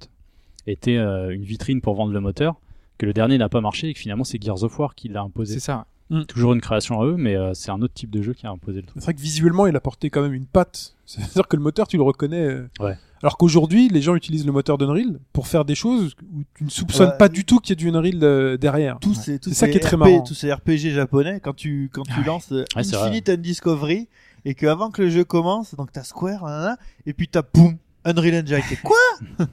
était 0.67 0.97
euh, 0.97 1.31
une 1.31 1.43
vitrine 1.43 1.81
pour 1.81 1.95
vendre 1.95 2.13
le 2.13 2.21
moteur, 2.21 2.61
que 2.99 3.07
le 3.07 3.13
dernier 3.13 3.37
n'a 3.39 3.49
pas 3.49 3.61
marché 3.61 3.89
et 3.89 3.95
que 3.95 3.99
finalement 3.99 4.25
c'est 4.25 4.41
Gears 4.41 4.63
of 4.63 4.79
War 4.79 4.95
qui 4.95 5.09
l'a 5.09 5.23
imposé. 5.23 5.55
C'est 5.55 5.61
ça. 5.61 5.87
Toujours 6.29 6.53
une 6.53 6.61
création 6.61 7.01
à 7.01 7.07
eux, 7.07 7.17
mais 7.17 7.37
euh, 7.37 7.55
c'est 7.55 7.71
un 7.71 7.81
autre 7.83 7.95
type 7.95 8.11
de 8.11 8.21
jeu 8.23 8.33
qui 8.33 8.47
a 8.47 8.51
imposé 8.51 8.81
le 8.81 8.87
truc. 8.87 9.01
C'est 9.01 9.05
vrai 9.05 9.15
que 9.15 9.21
visuellement, 9.21 9.67
il 9.67 9.77
apportait 9.77 10.11
quand 10.11 10.23
même 10.23 10.33
une 10.35 10.47
patte. 10.47 10.97
C'est-à-dire 11.07 11.47
que 11.49 11.57
le 11.57 11.63
moteur, 11.63 11.87
tu 11.89 11.97
le 11.97 12.03
reconnais. 12.03 12.45
euh. 12.45 12.69
Ouais. 12.81 12.97
Alors 13.23 13.37
qu'aujourd'hui, 13.37 13.89
les 13.89 14.01
gens 14.01 14.15
utilisent 14.15 14.47
le 14.47 14.53
moteur 14.53 14.79
d'Unreal 14.79 15.21
pour 15.33 15.47
faire 15.47 15.65
des 15.65 15.75
choses 15.75 16.15
où 16.33 16.43
tu 16.55 16.65
ne 16.65 16.71
soupçonnes 16.71 17.13
pas 17.19 17.29
du 17.29 17.45
tout 17.45 17.59
qu'il 17.59 17.71
y 17.71 17.73
ait 17.75 17.77
du 17.91 17.95
Unreal 17.97 18.19
euh, 18.23 18.57
derrière. 18.57 18.99
Tous 18.99 19.13
ces, 19.15 19.39
tous 19.39 19.51
C'est 19.51 19.55
ça 19.55 19.67
ces 19.67 19.73
qui 19.73 19.77
est 19.77 19.81
très 19.81 19.97
RP 19.97 19.99
marrant. 20.01 20.23
Tous 20.23 20.35
ces 20.35 20.51
RPG 20.53 20.91
japonais, 20.95 21.39
quand 21.41 21.55
tu, 21.55 21.91
quand 21.93 22.03
tu 22.05 22.23
lances 22.25 22.51
Ouais, 22.51 22.65
c'est 22.83 22.97
vrai. 22.97 23.09
Infinite 23.09 23.29
and 23.29 23.43
Discovery, 23.43 24.09
et 24.47 24.55
que 24.55 24.67
avant 24.67 24.91
que 24.91 25.03
le 25.03 25.11
jeu 25.11 25.25
commence, 25.25 25.75
donc 25.75 25.93
t'as 25.93 26.03
Square, 26.03 26.77
et 27.05 27.13
puis 27.13 27.29
t'as 27.29 27.43
boum, 27.43 27.77
Unreal 28.05 28.43
Engine. 28.43 28.63
T'es 28.69 28.77
quoi? 28.77 28.97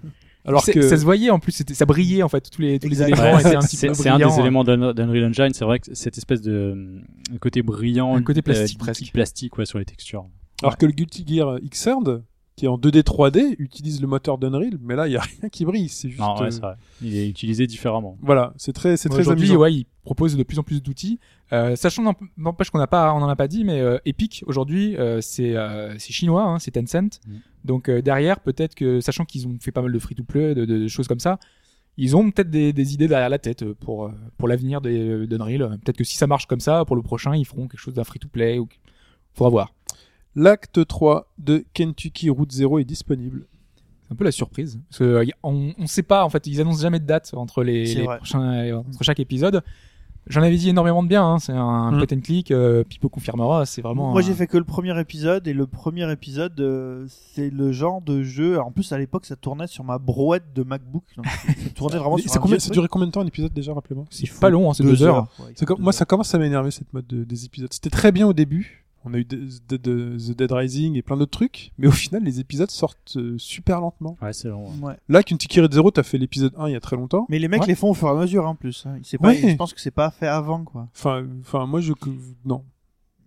Alors 0.47 0.63
C'est- 0.63 0.73
que 0.73 0.81
ça 0.81 0.97
se 0.97 1.03
voyait 1.03 1.29
en 1.29 1.39
plus, 1.39 1.51
c'était 1.51 1.73
ça 1.73 1.85
brillait 1.85 2.23
en 2.23 2.29
fait 2.29 2.49
tous 2.49 2.61
les 2.61 2.79
tous 2.79 2.87
les 2.87 3.01
éléments 3.03 3.21
Ouais, 3.33 3.41
étaient 3.41 3.55
un 3.55 3.59
petit 3.59 3.75
c'est 3.75 3.87
peu 3.89 3.93
c'est 3.93 4.09
un 4.09 4.17
des 4.17 4.39
éléments 4.39 4.63
d'Un- 4.63 4.93
d'Unreal 4.93 5.25
Engine. 5.25 5.49
C'est 5.53 5.65
vrai 5.65 5.79
que 5.79 5.93
cette 5.93 6.17
espèce 6.17 6.41
de 6.41 6.51
euh, 6.51 7.01
côté 7.41 7.61
brillant, 7.61 8.15
Un 8.15 8.23
côté 8.23 8.41
plastique, 8.41 8.79
euh, 8.79 8.83
presque. 8.85 9.11
plastique 9.13 9.57
ouais, 9.57 9.65
sur 9.65 9.77
les 9.77 9.85
textures. 9.85 10.25
Alors 10.63 10.77
que 10.77 10.85
le 10.85 10.93
Guilty 10.93 11.25
Gear 11.27 11.59
Xrd, 11.59 12.23
qui 12.57 12.65
est 12.65 12.67
en 12.67 12.77
2D 12.77 13.03
3D, 13.03 13.55
utilise 13.59 14.01
le 14.01 14.07
moteur 14.07 14.37
d'Unreal, 14.39 14.77
mais 14.81 14.95
là 14.95 15.07
il 15.07 15.13
y 15.13 15.15
a 15.15 15.21
rien 15.21 15.47
qui 15.49 15.63
brille, 15.63 15.87
c'est 15.89 16.09
juste. 16.09 16.19
Non, 16.19 16.35
ouais, 16.37 16.47
euh, 16.47 16.51
c'est 16.51 16.59
vrai. 16.61 16.75
Il 17.03 17.15
est 17.15 17.29
utilisé 17.29 17.67
différemment. 17.67 18.17
Voilà, 18.21 18.53
c'est 18.57 18.73
très, 18.73 18.97
c'est 18.97 19.07
très 19.09 19.19
Aujourd'hui, 19.21 19.45
amusant. 19.45 19.61
ouais, 19.61 19.73
ils 19.75 19.85
proposent 20.03 20.35
de 20.35 20.41
plus 20.43 20.57
en 20.59 20.63
plus 20.63 20.81
d'outils. 20.83 21.19
Euh, 21.53 21.75
sachant 21.77 22.01
n'emp- 22.03 22.19
n'empêche 22.35 22.71
qu'on 22.71 22.79
n'a 22.79 22.87
pas, 22.87 23.13
on 23.13 23.17
en 23.21 23.29
a 23.29 23.35
pas 23.35 23.47
dit, 23.47 23.63
mais 23.63 23.79
euh, 23.79 23.99
Epic 24.05 24.43
aujourd'hui, 24.47 24.97
euh, 24.97 25.21
c'est 25.21 25.55
euh, 25.55 25.93
c'est 25.99 26.11
chinois, 26.11 26.43
hein, 26.43 26.59
c'est 26.59 26.71
Tencent. 26.71 27.21
Mm. 27.27 27.35
Donc 27.63 27.89
euh, 27.89 28.01
derrière, 28.01 28.39
peut-être 28.39 28.73
que 28.75 28.99
sachant 29.01 29.23
qu'ils 29.23 29.47
ont 29.47 29.55
fait 29.61 29.71
pas 29.71 29.81
mal 29.83 29.91
de 29.93 29.99
free-to-play, 29.99 30.55
de, 30.55 30.65
de- 30.65 30.79
de 30.79 30.87
choses 30.87 31.07
comme 31.07 31.19
ça, 31.19 31.37
ils 31.95 32.15
ont 32.17 32.31
peut-être 32.31 32.49
des, 32.49 32.73
des 32.73 32.93
idées 32.95 33.07
derrière 33.07 33.29
la 33.29 33.39
tête 33.39 33.71
pour 33.73 34.11
pour 34.37 34.47
l'avenir 34.47 34.81
d'Unreal. 34.81 35.77
Peut-être 35.83 35.97
que 35.97 36.03
si 36.03 36.17
ça 36.17 36.25
marche 36.25 36.47
comme 36.47 36.59
ça, 36.59 36.85
pour 36.85 36.95
le 36.95 37.03
prochain, 37.03 37.35
ils 37.35 37.45
feront 37.45 37.67
quelque 37.67 37.79
chose 37.79 37.93
d'un 37.93 38.03
free-to-play. 38.03 38.57
Ou... 38.59 38.67
Faudra 39.35 39.49
voir. 39.51 39.73
L'acte 40.39 40.85
3 40.87 41.31
de 41.39 41.65
Kentucky 41.73 42.29
Route 42.29 42.51
Zero 42.51 42.77
est 42.79 42.83
disponible. 42.85 43.47
C'est 44.05 44.13
un 44.13 44.15
peu 44.15 44.23
la 44.23 44.31
surprise. 44.31 44.79
Parce 44.89 44.99
que, 44.99 45.03
euh, 45.03 45.25
on, 45.43 45.73
on 45.79 45.87
sait 45.87 46.03
pas, 46.03 46.23
en 46.23 46.29
fait, 46.29 46.45
ils 46.47 46.61
annoncent 46.61 46.81
jamais 46.81 46.99
de 46.99 47.05
date 47.05 47.33
entre 47.35 47.63
les, 47.63 48.05
prochains, 48.05 48.53
euh, 48.53 48.77
entre 48.77 49.03
chaque 49.03 49.19
épisode. 49.19 49.63
J'en 50.27 50.43
avais 50.43 50.57
dit 50.57 50.69
énormément 50.69 51.01
de 51.03 51.07
bien. 51.07 51.25
Hein. 51.25 51.39
C'est 51.39 51.53
un 51.53 51.91
Mm. 51.91 51.97
point 52.05 52.17
and 52.17 52.21
click. 52.21 52.51
Euh, 52.51 52.83
Pipo 52.83 53.09
confirmera. 53.09 53.65
C'est 53.65 53.81
vraiment. 53.81 54.11
Moi 54.11 54.19
un- 54.19 54.23
j'ai 54.23 54.33
fait 54.33 54.45
que 54.45 54.57
le 54.57 54.63
premier 54.65 54.97
épisode 54.99 55.47
et 55.47 55.53
le 55.53 55.65
premier 55.67 56.11
épisode 56.11 56.59
euh, 56.59 57.05
c'est 57.07 57.49
le 57.49 57.71
genre 57.71 58.01
de 58.01 58.21
jeu. 58.23 58.59
En 58.59 58.71
plus 58.71 58.91
à 58.91 58.97
l'époque 58.97 59.25
ça 59.25 59.37
tournait 59.37 59.67
sur 59.67 59.85
ma 59.85 59.97
brouette 59.99 60.53
de 60.53 60.63
MacBook. 60.63 61.05
Donc, 61.15 61.25
ça 61.25 61.69
tournait 61.73 61.97
vraiment 61.97 62.17
sur 62.17 62.41
combien, 62.41 62.59
ça 62.59 62.69
durait 62.71 62.89
combien 62.89 63.07
de 63.07 63.11
temps 63.13 63.21
un 63.21 63.25
épisode 63.27 63.53
déjà, 63.53 63.73
rappelez-moi? 63.73 64.03
C'est 64.09 64.29
pas 64.39 64.49
long. 64.49 64.69
Hein, 64.69 64.73
c'est 64.73 64.83
deux, 64.83 65.01
heures. 65.01 65.29
ouais, 65.39 65.53
C'est 65.55 65.65
comme- 65.65 65.77
deux 65.77 65.83
Moi, 65.83 65.91
heures. 65.91 65.97
ça 65.97 66.03
commence 66.05 66.35
à 66.35 66.37
m'énerver 66.39 66.71
cette 66.71 66.91
mode 66.93 67.07
de- 67.07 67.23
des 67.23 67.45
épisodes. 67.45 67.71
C'était 67.71 67.89
très 67.89 68.11
bien 68.11 68.27
au 68.27 68.33
début. 68.33 68.85
On 69.09 69.13
a 69.13 69.17
eu 69.17 69.25
de- 69.25 69.47
de- 69.69 69.77
de- 69.77 70.17
The 70.17 70.37
Dead 70.37 70.51
Rising 70.51 70.95
et 70.97 71.01
plein 71.01 71.17
d'autres 71.17 71.31
trucs, 71.31 71.71
mais 71.77 71.87
au 71.87 71.91
final, 71.91 72.23
les 72.23 72.39
épisodes 72.39 72.69
sortent 72.69 73.15
euh, 73.17 73.35
super 73.37 73.79
lentement. 73.81 74.17
Ouais, 74.21 74.33
c'est 74.33 74.49
long. 74.49 74.65
ouais. 74.81 74.89
Ouais. 74.89 74.93
Là, 75.09 75.23
Kentucky 75.23 75.61
Red 75.61 75.73
Zero, 75.73 75.91
t'as 75.91 76.03
fait 76.03 76.17
l'épisode 76.17 76.53
1 76.57 76.67
il 76.69 76.73
y 76.73 76.75
a 76.75 76.79
très 76.79 76.95
longtemps. 76.95 77.25
Mais 77.29 77.39
les 77.39 77.47
mecs 77.47 77.61
Ouais. 77.61 77.67
les 77.67 77.75
font 77.75 77.89
au 77.89 77.93
fur 77.93 78.07
et 78.07 78.11
à 78.11 78.15
mesure 78.15 78.45
en 78.45 78.55
plus. 78.55 78.85
Hein. 78.85 78.97
C'est 79.03 79.17
pas, 79.17 79.29
Ouais. 79.29 79.39
Je 79.51 79.55
pense 79.55 79.73
que 79.73 79.81
c'est 79.81 79.91
pas 79.91 80.11
fait 80.11 80.27
avant 80.27 80.63
quoi. 80.63 80.87
Enfin, 80.95 81.25
enfin, 81.41 81.65
moi, 81.65 81.79
je, 81.81 81.93
non. 82.45 82.63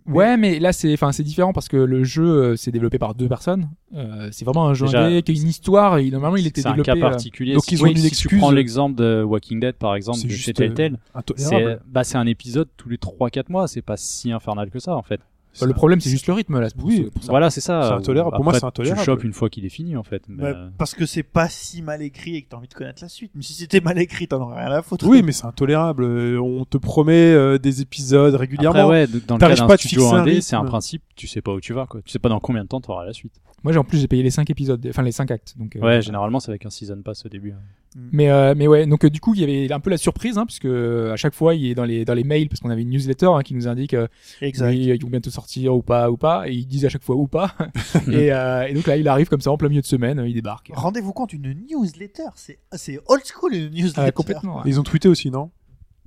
Ouais, 0.07 0.35
mais 0.35 0.57
là 0.59 0.73
c'est, 0.73 0.91
enfin 0.93 1.11
c'est 1.11 1.21
différent 1.21 1.53
parce 1.53 1.67
que 1.67 1.77
le 1.77 2.03
jeu 2.03 2.23
euh, 2.25 2.55
c'est 2.55 2.71
développé 2.71 2.97
par 2.97 3.13
deux 3.13 3.27
personnes. 3.27 3.69
Euh, 3.93 4.29
c'est 4.31 4.45
vraiment 4.45 4.67
un 4.67 4.73
jeu 4.73 4.87
Déjà, 4.87 5.05
indé 5.05 5.21
qui 5.21 5.31
a 5.31 5.35
une 5.35 5.47
histoire. 5.47 5.99
Et 5.99 6.09
normalement 6.09 6.37
il 6.37 6.47
était 6.47 6.61
C'est 6.61 6.67
un 6.69 6.71
développé. 6.71 6.99
cas 6.99 7.05
euh, 7.05 7.09
particulier. 7.11 7.53
donc 7.53 7.71
ils 7.71 7.79
ont 7.81 7.83
oui, 7.85 7.91
une 7.91 7.97
si 7.97 8.07
excuse. 8.07 8.29
tu 8.31 8.37
prends 8.39 8.49
l'exemple 8.49 8.95
de 8.95 9.21
Walking 9.23 9.59
Dead 9.59 9.75
par 9.75 9.93
exemple, 9.93 10.17
C'est 10.17 10.27
de 10.27 10.33
juste, 10.33 10.53
Telltale, 10.55 10.97
c'est 11.37 11.77
bah, 11.85 12.03
c'est 12.03 12.17
un 12.17 12.25
épisode 12.25 12.67
tous 12.77 12.89
les 12.89 12.97
3-4 12.97 13.49
mois, 13.51 13.67
c'est 13.67 13.83
pas 13.83 13.95
si 13.95 14.31
infernal 14.31 14.71
que 14.71 14.79
ça 14.79 14.95
en 14.95 15.03
fait. 15.03 15.21
Bah, 15.59 15.65
le 15.67 15.73
problème 15.73 15.99
c'est 15.99 16.09
juste 16.09 16.27
le 16.27 16.33
rythme 16.33 16.59
là. 16.59 16.67
Oui, 16.81 17.09
pour 17.13 17.23
ça. 17.23 17.31
Voilà, 17.31 17.49
c'est 17.49 17.61
ça. 17.61 17.81
C'est 17.83 17.93
intolérable. 17.95 18.35
Pour 18.35 18.43
moi, 18.43 18.53
c'est 18.53 18.63
intolérable. 18.65 19.01
Tu 19.01 19.09
le 19.09 19.13
chopes 19.15 19.23
une 19.23 19.33
fois 19.33 19.49
qu'il 19.49 19.65
est 19.65 19.69
fini 19.69 19.97
en 19.97 20.03
fait. 20.03 20.23
mais, 20.27 20.43
Ouais, 20.43 20.49
euh, 20.55 20.69
parce 20.77 20.93
que 20.95 21.05
c'est 21.05 21.23
pas 21.23 21.49
si 21.49 21.81
mal 21.81 22.01
écrit 22.01 22.35
et 22.37 22.41
que 22.43 22.49
t'as 22.49 22.57
envie 22.57 22.67
de 22.67 22.73
connaître 22.73 23.01
la 23.03 23.09
suite. 23.09 23.31
Mais 23.35 23.41
si 23.43 23.53
c'était 23.53 23.81
mal 23.81 23.99
écrit 23.99 24.27
t'en 24.27 24.41
aurais 24.41 24.63
rien 24.65 24.73
à 24.73 24.81
foutre. 24.81 25.05
Oui, 25.07 25.21
mais 25.23 25.31
c'est 25.31 25.45
intolérable. 25.45 26.03
Euh, 26.03 26.39
On 26.41 26.63
te 26.65 26.77
promet 26.77 27.33
euh, 27.33 27.57
des 27.57 27.81
épisodes 27.81 28.33
régulièrement. 28.35 28.79
Après, 28.79 28.89
ouais, 28.89 29.07
dans 29.07 29.35
le 29.35 29.39
cas 29.39 29.49
pas 29.49 29.55
d'un 29.55 29.77
studio 29.77 30.07
indé, 30.13 30.41
c'est 30.41 30.55
un 30.55 30.63
principe, 30.65 31.03
tu 31.15 31.27
sais 31.27 31.41
pas 31.41 31.53
où 31.53 31.59
tu 31.59 31.73
vas, 31.73 31.85
quoi. 31.85 32.01
Tu 32.03 32.11
sais 32.11 32.19
pas 32.19 32.29
dans 32.29 32.39
combien 32.39 32.63
de 32.63 32.67
temps 32.69 32.79
tu 32.81 32.89
auras 32.91 33.05
la 33.05 33.13
suite. 33.13 33.33
Moi 33.63 33.73
j'ai 33.73 33.77
en 33.79 33.83
plus 33.83 33.99
j'ai 33.99 34.07
payé 34.07 34.23
les 34.23 34.31
cinq 34.31 34.49
épisodes, 34.49 34.83
enfin 34.89 35.03
les 35.03 35.11
cinq 35.11 35.29
actes. 35.29 35.53
Donc. 35.57 35.75
euh, 35.75 35.79
Ouais, 35.81 36.01
généralement, 36.01 36.39
c'est 36.39 36.49
avec 36.49 36.65
un 36.65 36.71
season 36.71 36.99
pass 37.03 37.23
au 37.25 37.29
début. 37.29 37.51
hein. 37.51 37.59
Mais 38.13 38.29
euh, 38.29 38.53
mais 38.55 38.67
ouais, 38.67 38.85
donc 38.85 39.03
euh, 39.03 39.09
du 39.09 39.19
coup 39.19 39.33
il 39.35 39.41
y 39.41 39.43
avait 39.43 39.71
un 39.73 39.79
peu 39.81 39.89
la 39.89 39.97
surprise, 39.97 40.37
hein, 40.37 40.45
puisque 40.45 40.63
euh, 40.65 41.11
à 41.11 41.17
chaque 41.17 41.33
fois 41.33 41.55
il 41.55 41.65
est 41.71 41.75
dans 41.75 41.83
les 41.83 42.05
dans 42.05 42.13
les 42.13 42.23
mails, 42.23 42.47
parce 42.47 42.61
qu'on 42.61 42.69
avait 42.69 42.83
une 42.83 42.89
newsletter 42.89 43.25
hein, 43.25 43.41
qui 43.43 43.53
nous 43.53 43.67
indique 43.67 43.93
euh, 43.93 44.07
Exact. 44.39 44.69
oui, 44.69 44.85
ils 44.85 45.01
vont 45.01 45.09
bientôt 45.09 45.29
sortir 45.29 45.75
ou 45.75 45.81
pas 45.81 46.09
ou 46.09 46.15
pas, 46.15 46.47
et 46.47 46.53
ils 46.53 46.65
disent 46.65 46.85
à 46.85 46.89
chaque 46.89 47.03
fois 47.03 47.17
ou 47.17 47.27
pas. 47.27 47.53
et, 48.07 48.31
euh, 48.31 48.63
et 48.67 48.73
donc 48.73 48.87
là 48.87 48.95
il 48.95 49.07
arrive 49.09 49.27
comme 49.27 49.41
ça 49.41 49.51
en 49.51 49.57
plein 49.57 49.67
milieu 49.67 49.81
de 49.81 49.85
semaine, 49.85 50.23
il 50.25 50.33
débarque. 50.33 50.71
Rendez-vous 50.73 51.11
compte, 51.11 51.33
une 51.33 51.53
newsletter, 51.69 52.29
c'est 52.35 52.59
c'est 52.73 52.99
old 53.07 53.23
school 53.25 53.53
une 53.55 53.69
newsletter. 53.71 54.01
Ah, 54.07 54.11
complètement. 54.11 54.57
ouais. 54.57 54.63
Ils 54.67 54.79
ont 54.79 54.83
tweeté 54.83 55.09
aussi, 55.09 55.29
non? 55.29 55.51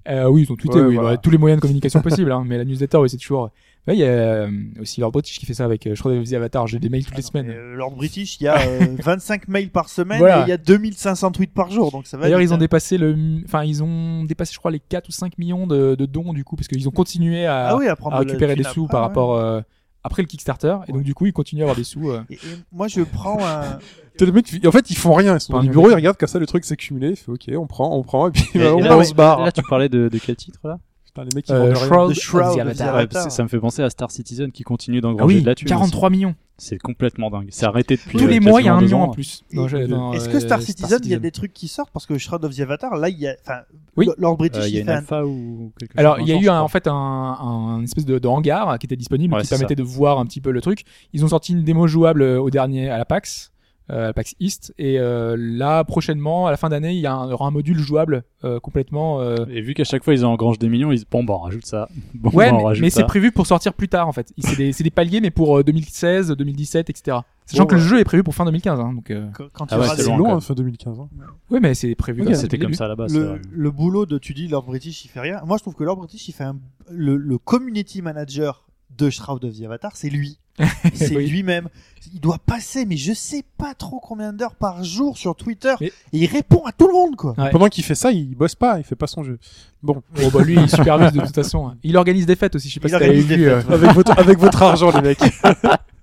Euh, 0.09 0.29
oui, 0.29 0.43
ils 0.43 0.53
ont 0.53 0.57
tweeté, 0.57 0.81
Ouais, 0.81 0.87
oui, 0.87 0.95
voilà. 0.97 1.17
tous 1.17 1.31
les 1.31 1.39
moyens 1.39 1.59
de 1.59 1.63
communication 1.63 2.01
possibles, 2.03 2.31
hein, 2.33 2.45
mais 2.47 2.59
la 2.59 2.65
newsletter, 2.65 2.99
oui, 2.99 3.09
c'est 3.09 3.17
toujours. 3.17 3.51
Ouais, 3.87 3.95
il 3.97 4.01
y 4.01 4.05
a 4.05 4.07
euh, 4.07 4.51
aussi 4.81 5.01
Lord 5.01 5.13
British 5.13 5.39
qui 5.39 5.45
fait 5.45 5.53
ça 5.53 5.67
avec, 5.67 5.87
euh, 5.87 5.95
je 5.95 6.01
crois, 6.01 6.13
The 6.13 6.33
Avatar. 6.33 6.67
J'ai 6.67 6.79
des 6.79 6.89
mails 6.89 7.05
toutes 7.05 7.17
les 7.17 7.23
semaines. 7.23 7.51
Euh, 7.51 7.75
Lord 7.75 7.93
British, 7.97 8.41
il 8.41 8.45
y 8.45 8.49
a 8.49 8.59
euh, 8.59 8.87
25 9.03 9.49
mails 9.49 9.69
par 9.69 9.91
semaine 9.91 10.19
Voilà. 10.19 10.41
et 10.41 10.43
il 10.45 10.49
y 10.49 10.53
a 10.53 10.57
2500 10.57 11.33
tweets 11.33 11.53
par 11.53 11.71
jour, 11.71 11.91
donc 11.91 12.07
ça 12.07 12.17
va. 12.17 12.25
D'ailleurs, 12.25 12.41
ils 12.41 12.53
ont 12.53 12.57
hein. 12.57 12.59
dépassé 12.59 12.97
le, 12.97 13.15
enfin, 13.45 13.63
ils 13.65 13.83
ont 13.83 14.25
dépassé, 14.25 14.55
je 14.55 14.59
crois, 14.59 14.71
les 14.71 14.81
4 14.81 15.09
ou 15.09 15.13
5 15.13 15.37
millions 15.37 15.67
de, 15.67 15.95
de 15.95 16.07
dons 16.07 16.33
du 16.33 16.45
coup, 16.45 16.57
parce 16.57 16.69
qu'ils 16.69 16.89
ont 16.89 16.93
continué 16.93 17.45
à, 17.45 17.69
ah 17.69 17.77
oui, 17.77 17.87
à, 17.87 17.95
de 17.95 18.17
récupérer 18.17 18.57
des 18.57 18.63
sous 18.63 18.85
après, 18.85 18.93
par 18.93 19.01
ouais. 19.03 19.07
rapport 19.07 19.35
euh, 19.37 19.61
après 20.05 20.23
le 20.23 20.29
Kickstarter, 20.29 20.77
et 20.87 20.93
donc 20.93 21.03
du 21.03 21.15
coup, 21.15 21.27
ils 21.27 21.33
continuent 21.33 21.61
à 21.61 21.65
avoir 21.65 21.77
des 21.77 21.83
sous. 21.85 22.11
euh. 22.11 22.23
Et, 22.31 22.35
et 22.35 22.39
moi, 22.73 22.87
je 22.89 23.01
prends 23.03 23.39
un. 23.45 23.79
T'as 24.17 24.27
le 24.27 24.33
mec 24.33 24.45
qui- 24.47 24.65
En 24.67 24.71
fait, 24.71 24.91
ils 24.91 24.97
font 24.97 25.15
rien. 25.15 25.35
Ils 25.35 25.41
sont 25.41 25.55
dans 25.55 25.59
le 25.61 25.65
bureau, 25.73 25.91
ils 25.91 25.95
regardent 25.95 26.17
comme 26.19 26.29
ça, 26.29 26.39
le 26.39 26.47
truc 26.47 26.65
s'est 26.65 26.77
cumulé. 26.77 27.11
Ils 27.11 27.17
font 27.17 27.33
OK, 27.33 27.51
on 27.57 27.67
prend, 27.67 27.97
on 27.97 28.03
prend, 28.05 28.29
et 28.29 28.31
puis 28.31 28.45
Et- 28.55 28.59
on, 28.69 28.79
et 28.79 28.89
on 28.91 28.99
là, 28.99 29.05
se 29.05 29.15
barre. 29.15 29.45
Là, 29.45 29.51
tu 29.51 29.63
parlais 29.69 29.89
de, 29.89 30.09
de 30.09 30.19
quel 30.19 30.37
titre 30.37 30.61
là? 30.65 30.79
Putain, 31.15 31.25
les 31.31 31.35
mecs, 31.37 31.49
ils 31.49 31.53
Euh, 31.53 31.59
vendent 31.59 31.77
rien. 31.77 31.87
Shroud, 31.87 32.13
The 32.13 32.19
Shroud 32.19 32.43
of 32.45 32.55
the 32.57 32.59
Avatar. 32.59 32.89
Avatar. 32.89 32.95
Ouais, 32.97 33.07
parce 33.07 33.25
que 33.27 33.33
ça 33.33 33.43
me 33.45 33.49
fait 33.49 33.59
penser 33.61 33.83
à 33.83 33.91
Star 33.91 34.11
Citizen 34.11 34.51
qui 34.51 34.65
continue 34.65 34.99
Ah 34.99 35.03
d'engranger 35.03 35.37
oui, 35.37 35.43
de 35.43 35.47
la 35.47 35.55
thune. 35.55 35.67
aussi. 35.67 35.75
43 35.75 36.11
millions. 36.11 36.35
C'est 36.57 36.79
complètement 36.79 37.31
dingue. 37.31 37.49
C'est 37.51 37.67
arrêté 37.67 37.97
depuis. 37.97 38.17
Tous 38.19 38.25
euh, 38.25 38.29
les 38.29 38.39
mois, 38.41 38.61
il 38.61 38.67
y 38.67 38.69
a 38.69 38.75
un 38.75 38.81
million 38.81 39.03
en 39.03 39.05
ans. 39.07 39.11
plus. 39.11 39.43
Est-ce 39.51 40.29
euh, 40.29 40.33
que 40.33 40.39
Star 40.41 40.61
Citizen, 40.63 40.99
il 41.03 41.11
y 41.11 41.15
a 41.15 41.19
des 41.19 41.33
trucs 41.33 41.53
qui 41.53 41.67
sortent 41.67 41.91
parce 41.93 42.07
que 42.07 42.17
Shroud 42.17 42.45
of 42.45 42.55
the 42.55 42.61
Avatar, 42.61 42.95
là, 42.97 43.09
il 43.09 43.19
y 43.19 43.27
a, 43.27 43.35
enfin, 43.45 43.61
Oui. 43.97 44.09
Lord 44.19 44.37
British, 44.37 44.63
Euh, 44.63 44.69
Il 44.69 44.75
y 44.75 44.79
a 44.79 44.83
une 44.83 44.89
alpha 44.89 45.25
ou 45.27 45.73
quelque 45.79 45.93
chose 45.93 45.99
Alors, 45.99 46.21
il 46.21 46.29
y 46.29 46.33
a 46.33 46.37
eu 46.37 46.49
en 46.49 46.69
fait 46.69 46.87
un, 46.87 46.93
un 46.93 47.83
espèce 47.83 48.05
de, 48.05 48.19
de 48.21 48.29
hangar 48.29 48.79
qui 48.79 48.87
était 48.87 48.97
disponible 48.97 49.35
Ouais, 49.35 49.43
qui 49.43 49.49
permettait 49.49 49.75
de 49.75 49.83
voir 49.83 50.19
un 50.21 50.27
petit 50.27 50.41
peu 50.41 50.51
le 50.53 50.61
truc. 50.61 50.85
Ils 51.13 51.25
ont 51.25 51.29
sorti 51.29 51.53
une 51.53 51.65
démo 51.65 51.87
jouable 51.89 52.23
au 52.23 52.51
dernier 52.51 52.89
à 52.89 52.99
la 52.99 53.05
PAX, 53.05 53.51
euh, 53.51 53.54
à 53.89 53.97
la 53.99 54.13
PAX 54.15 54.35
East, 54.41 54.73
et 54.79 54.99
euh, 54.99 55.37
là 55.39 55.85
prochainement, 55.85 56.47
à 56.47 56.51
la 56.51 56.57
fin 56.57 56.71
d'année, 56.71 56.93
il 56.95 57.01
y, 57.01 57.07
a 57.07 57.13
un, 57.15 57.27
il 57.27 57.31
y 57.31 57.33
aura 57.35 57.47
un 57.47 57.51
module 57.51 57.79
jouable 57.79 58.25
euh, 58.45 58.59
complètement. 58.61 59.21
euh. 59.21 59.45
Et 59.51 59.61
vu 59.61 59.75
qu'à 59.75 59.85
chaque 59.85 60.03
fois 60.05 60.15
ils 60.15 60.25
engrangent 60.25 60.59
des 60.59 60.69
millions, 60.71 60.91
ils 60.91 60.97
disent 60.97 61.07
bon 61.11 61.23
bah 61.25 61.35
on 61.35 61.39
rajoute 61.41 61.67
ça. 61.67 61.89
Bon 62.15 62.31
Ouais, 62.31 62.49
bah, 62.51 62.55
on 62.55 62.59
mais, 62.59 62.65
rajoute 62.65 62.83
mais 62.83 62.91
ça. 62.91 63.01
c'est 63.01 63.07
prévu 63.07 63.31
pour 63.33 63.47
sortir 63.47 63.75
plus 63.75 63.89
tard 63.89 64.09
en 64.09 64.13
fait. 64.13 64.33
C'est 64.39 64.57
des, 64.57 64.73
c'est 64.73 64.85
des 64.85 64.91
paliers, 64.91 65.21
mais 65.21 65.31
pour 65.31 65.59
euh, 65.59 65.63
2016, 65.65 66.31
2017, 66.33 66.89
etc. 66.91 67.19
Sachant 67.47 67.67
que 67.67 67.75
le 67.75 67.81
jeu 67.83 67.99
est 68.01 68.05
prévu 68.05 68.23
pour 68.23 68.35
fin 68.35 68.47
2015. 68.47 68.81
Hein, 68.81 68.95
donc, 68.95 69.11
euh... 69.11 69.27
quand- 69.53 69.67
Ah 69.71 69.79
ouais, 69.79 69.87
c'est 69.97 70.07
long, 70.17 70.35
hein, 70.35 70.41
fin 70.41 70.55
2015. 70.55 70.99
hein. 71.01 71.09
Oui, 71.51 71.59
mais 71.61 71.75
c'est 71.75 71.95
prévu. 71.95 72.23
Ok, 72.23 72.29
depuis 72.29 72.41
C'était 72.41 72.57
le 72.57 72.65
comme 72.65 72.73
ça 72.75 72.89
là-bas. 72.89 73.09
c'est 73.09 73.19
le, 73.19 73.25
vrai. 73.25 73.41
le 73.53 73.71
boulot 73.71 74.07
de 74.07 74.17
tu 74.17 74.33
dis 74.33 74.49
Lord 74.49 74.65
British 74.65 75.05
il 75.05 75.09
fait 75.09 75.21
rien 75.21 75.43
moi 75.45 75.59
je 75.59 75.63
trouve 75.63 75.75
que 75.75 75.85
Lord 75.85 75.99
British 75.99 76.27
il 76.29 76.33
fait 76.33 76.45
un, 76.45 76.57
le, 76.91 77.17
le 77.19 77.37
community 77.37 78.01
manager 78.01 78.65
de 78.97 79.11
Shroud 79.11 79.45
of 79.45 79.59
the 79.59 79.65
Avatar 79.65 79.93
c'est 79.95 80.09
lui 80.09 80.39
c'est 80.95 81.17
Oui. 81.17 81.27
lui-même 81.29 81.69
il 82.13 82.21
doit 82.21 82.39
passer 82.39 82.85
mais 82.85 82.97
je 82.97 83.13
sais 83.13 83.43
pas 83.59 83.75
trop 83.75 83.99
combien 83.99 84.33
d'heures 84.33 84.55
par 84.55 84.85
jour 84.85 85.17
sur 85.19 85.35
Twitter 85.35 85.75
Mais- 85.81 85.87
et 85.89 85.93
il 86.19 86.27
répond 86.27 86.63
à 86.65 86.71
tout 86.73 86.87
le 86.87 86.93
monde 86.93 87.17
quoi 87.17 87.35
Ouais. 87.39 87.51
Pendant 87.51 87.67
qu'il 87.69 87.83
fait 87.83 87.95
ça, 87.95 88.13
il 88.13 88.35
bosse 88.37 88.55
pas, 88.55 88.79
il 88.79 88.85
fait 88.85 88.95
pas 88.95 89.07
son 89.07 89.25
jeu. 89.25 89.39
Bon, 89.83 90.03
Bon, 90.15 90.29
bah, 90.33 90.43
lui, 90.45 90.55
il 90.55 90.69
supervise 90.71 91.13
de 91.13 91.21
toute 91.21 91.35
façon. 91.35 91.75
Il 91.83 91.97
organise 91.97 92.27
des 92.27 92.37
fêtes 92.37 92.55
aussi. 92.55 92.69
Je 92.69 92.75
sais 92.75 92.81
pas 92.81 92.89
Il 92.89 92.93
si 92.95 92.99
t'avais 92.99 93.21
vu. 93.21 93.49
euh, 93.49 93.61
avec 93.69 93.91
votre 93.93 94.19
avec 94.19 94.39
votre 94.39 94.63
argent, 94.63 94.91
les 94.93 95.01
mecs. 95.03 95.19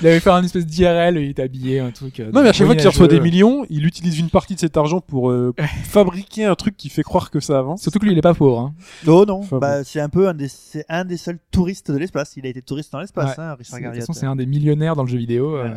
il 0.00 0.06
avait 0.06 0.20
fait 0.20 0.30
un 0.30 0.42
espèce 0.42 0.66
d'IRL. 0.66 1.16
Il 1.18 1.30
était 1.30 1.42
habillé, 1.42 1.80
un 1.80 1.90
truc. 1.90 2.20
euh, 2.20 2.30
Non, 2.32 2.42
mais 2.42 2.48
à 2.48 2.52
chaque 2.52 2.66
fois 2.66 2.76
qu'il 2.76 2.86
reçoit 2.88 3.08
des 3.08 3.20
millions, 3.20 3.64
il 3.70 3.86
utilise 3.86 4.18
une 4.18 4.30
partie 4.30 4.54
de 4.54 4.60
cet 4.60 4.76
argent 4.76 5.00
pour 5.00 5.30
euh, 5.30 5.54
fabriquer 5.84 6.44
un 6.44 6.54
truc 6.54 6.76
qui 6.76 6.88
fait 6.88 7.02
croire 7.02 7.30
que 7.30 7.40
ça 7.40 7.58
avance. 7.58 7.82
Surtout 7.82 7.98
que 7.98 8.04
lui, 8.06 8.12
il 8.12 8.18
est 8.18 8.22
pas 8.22 8.34
pauvre. 8.34 8.58
Hein. 8.60 8.74
non 9.06 9.24
non 9.26 9.38
Enfin, 9.40 9.58
bah, 9.58 9.84
c'est 9.84 10.00
un 10.00 10.08
peu 10.08 10.28
un 10.28 10.34
des 10.34 10.48
c'est 10.48 10.84
un 10.88 11.04
des 11.04 11.16
seuls 11.16 11.38
touristes 11.50 11.90
de 11.90 11.96
l'espace 11.98 12.34
il 12.36 12.46
a 12.46 12.48
été 12.48 12.62
touriste 12.62 12.92
dans 12.92 13.00
l'espace 13.00 13.36
Ouais. 13.36 13.44
hein, 13.44 13.56
C'est- 13.60 13.76
Richard 13.76 13.92
De 13.92 13.96
toute 13.98 14.06
façon, 14.06 14.12
c'est 14.12 14.26
un 14.26 14.36
des 14.36 14.46
millionnaires 14.46 14.96
dans 14.96 15.02
le 15.04 15.08
jeu 15.08 15.18
vidéo. 15.18 15.56
euh. 15.56 15.74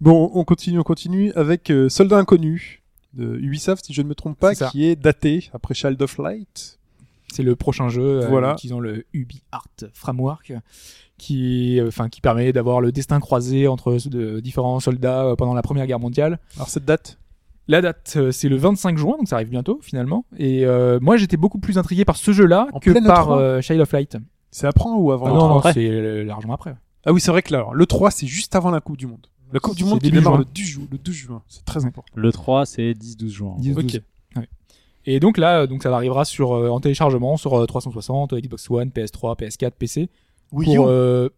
Bon, 0.00 0.30
on 0.34 0.44
continue, 0.44 0.78
on 0.78 0.82
continue 0.82 1.32
avec 1.34 1.70
euh, 1.70 1.88
Soldat 1.88 2.18
Inconnu 2.18 2.82
de 3.14 3.36
Ubisoft, 3.38 3.86
si 3.86 3.94
je 3.94 4.02
ne 4.02 4.08
me 4.08 4.14
trompe 4.14 4.38
pas, 4.38 4.54
qui 4.54 4.84
est 4.84 4.94
daté 4.96 5.48
après 5.54 5.72
Child 5.74 6.00
of 6.02 6.18
Light. 6.18 6.78
C'est 7.32 7.42
le 7.42 7.56
prochain 7.56 7.88
jeu 7.88 8.22
euh, 8.22 8.28
Voilà. 8.28 8.52
utilisant 8.52 8.78
le 8.78 9.04
Ubi 9.14 9.42
Art 9.52 9.66
Framework 9.94 10.52
qui, 11.18 11.80
euh, 11.80 11.88
enfin, 11.88 12.08
qui 12.08 12.20
permet 12.20 12.52
d'avoir 12.52 12.80
le 12.80 12.92
destin 12.92 13.20
croisé 13.20 13.68
entre 13.68 13.96
de 14.08 14.40
différents 14.40 14.80
soldats 14.80 15.24
euh, 15.24 15.36
pendant 15.36 15.54
la 15.54 15.62
Première 15.62 15.86
Guerre 15.86 16.00
mondiale. 16.00 16.38
Alors 16.56 16.68
cette 16.68 16.84
date, 16.84 17.18
La 17.68 17.80
date, 17.80 18.14
euh, 18.16 18.30
c'est 18.32 18.48
le 18.48 18.56
25 18.56 18.96
juin, 18.98 19.16
donc 19.18 19.28
ça 19.28 19.36
arrive 19.36 19.48
bientôt 19.48 19.78
finalement. 19.82 20.24
Et 20.38 20.64
euh, 20.66 20.98
moi, 21.00 21.16
j'étais 21.16 21.36
beaucoup 21.36 21.58
plus 21.58 21.78
intrigué 21.78 22.04
par 22.04 22.16
ce 22.16 22.32
jeu-là 22.32 22.68
que 22.80 22.90
par 23.06 23.30
E3. 23.30 23.38
euh, 23.40 23.60
Child 23.62 23.80
of 23.80 23.92
Light. 23.92 24.16
c'est 24.50 24.66
après 24.66 24.88
ou 24.90 25.10
avant 25.12 25.26
Ah 25.26 25.28
le 25.30 25.34
non, 25.34 25.38
3? 25.40 25.48
non, 25.50 25.58
après. 25.58 25.72
c'est 25.74 26.24
largement 26.24 26.54
après. 26.54 26.74
Ah 27.04 27.12
oui, 27.12 27.20
c'est 27.20 27.30
vrai 27.30 27.42
que 27.42 27.52
là, 27.52 27.58
alors, 27.58 27.74
le 27.74 27.86
3, 27.86 28.10
c'est 28.10 28.26
juste 28.26 28.54
avant 28.56 28.70
la 28.70 28.80
Coupe 28.80 28.96
du 28.96 29.06
Monde. 29.06 29.26
La 29.52 29.60
Coupe 29.60 29.76
du 29.76 29.84
Monde 29.84 30.00
qui 30.00 30.10
démarre 30.10 30.38
le 30.38 30.44
12, 30.44 30.64
ju- 30.64 30.80
le 30.90 30.98
12 30.98 31.14
juin. 31.14 31.42
C'est 31.46 31.64
très 31.64 31.84
important. 31.86 32.12
Le 32.16 32.32
3 32.32 32.66
c'est 32.66 32.92
10-12 32.92 33.28
juin. 33.28 33.54
10, 33.58 33.72
Ok. 33.76 33.82
12. 33.82 34.00
Ouais. 34.36 34.48
Et 35.06 35.20
donc 35.20 35.38
là, 35.38 35.68
donc 35.68 35.84
ça 35.84 35.94
arrivera 35.94 36.24
sur 36.24 36.52
euh, 36.52 36.68
en 36.68 36.80
téléchargement 36.80 37.36
sur 37.36 37.54
euh, 37.54 37.64
360, 37.64 38.34
Xbox 38.34 38.68
One, 38.70 38.88
PS3, 38.88 39.38
PS4, 39.38 39.70
PC. 39.78 40.08
Wii 40.52 40.74
U 40.74 40.76
Pour 40.76 40.86
euh, 40.88 41.28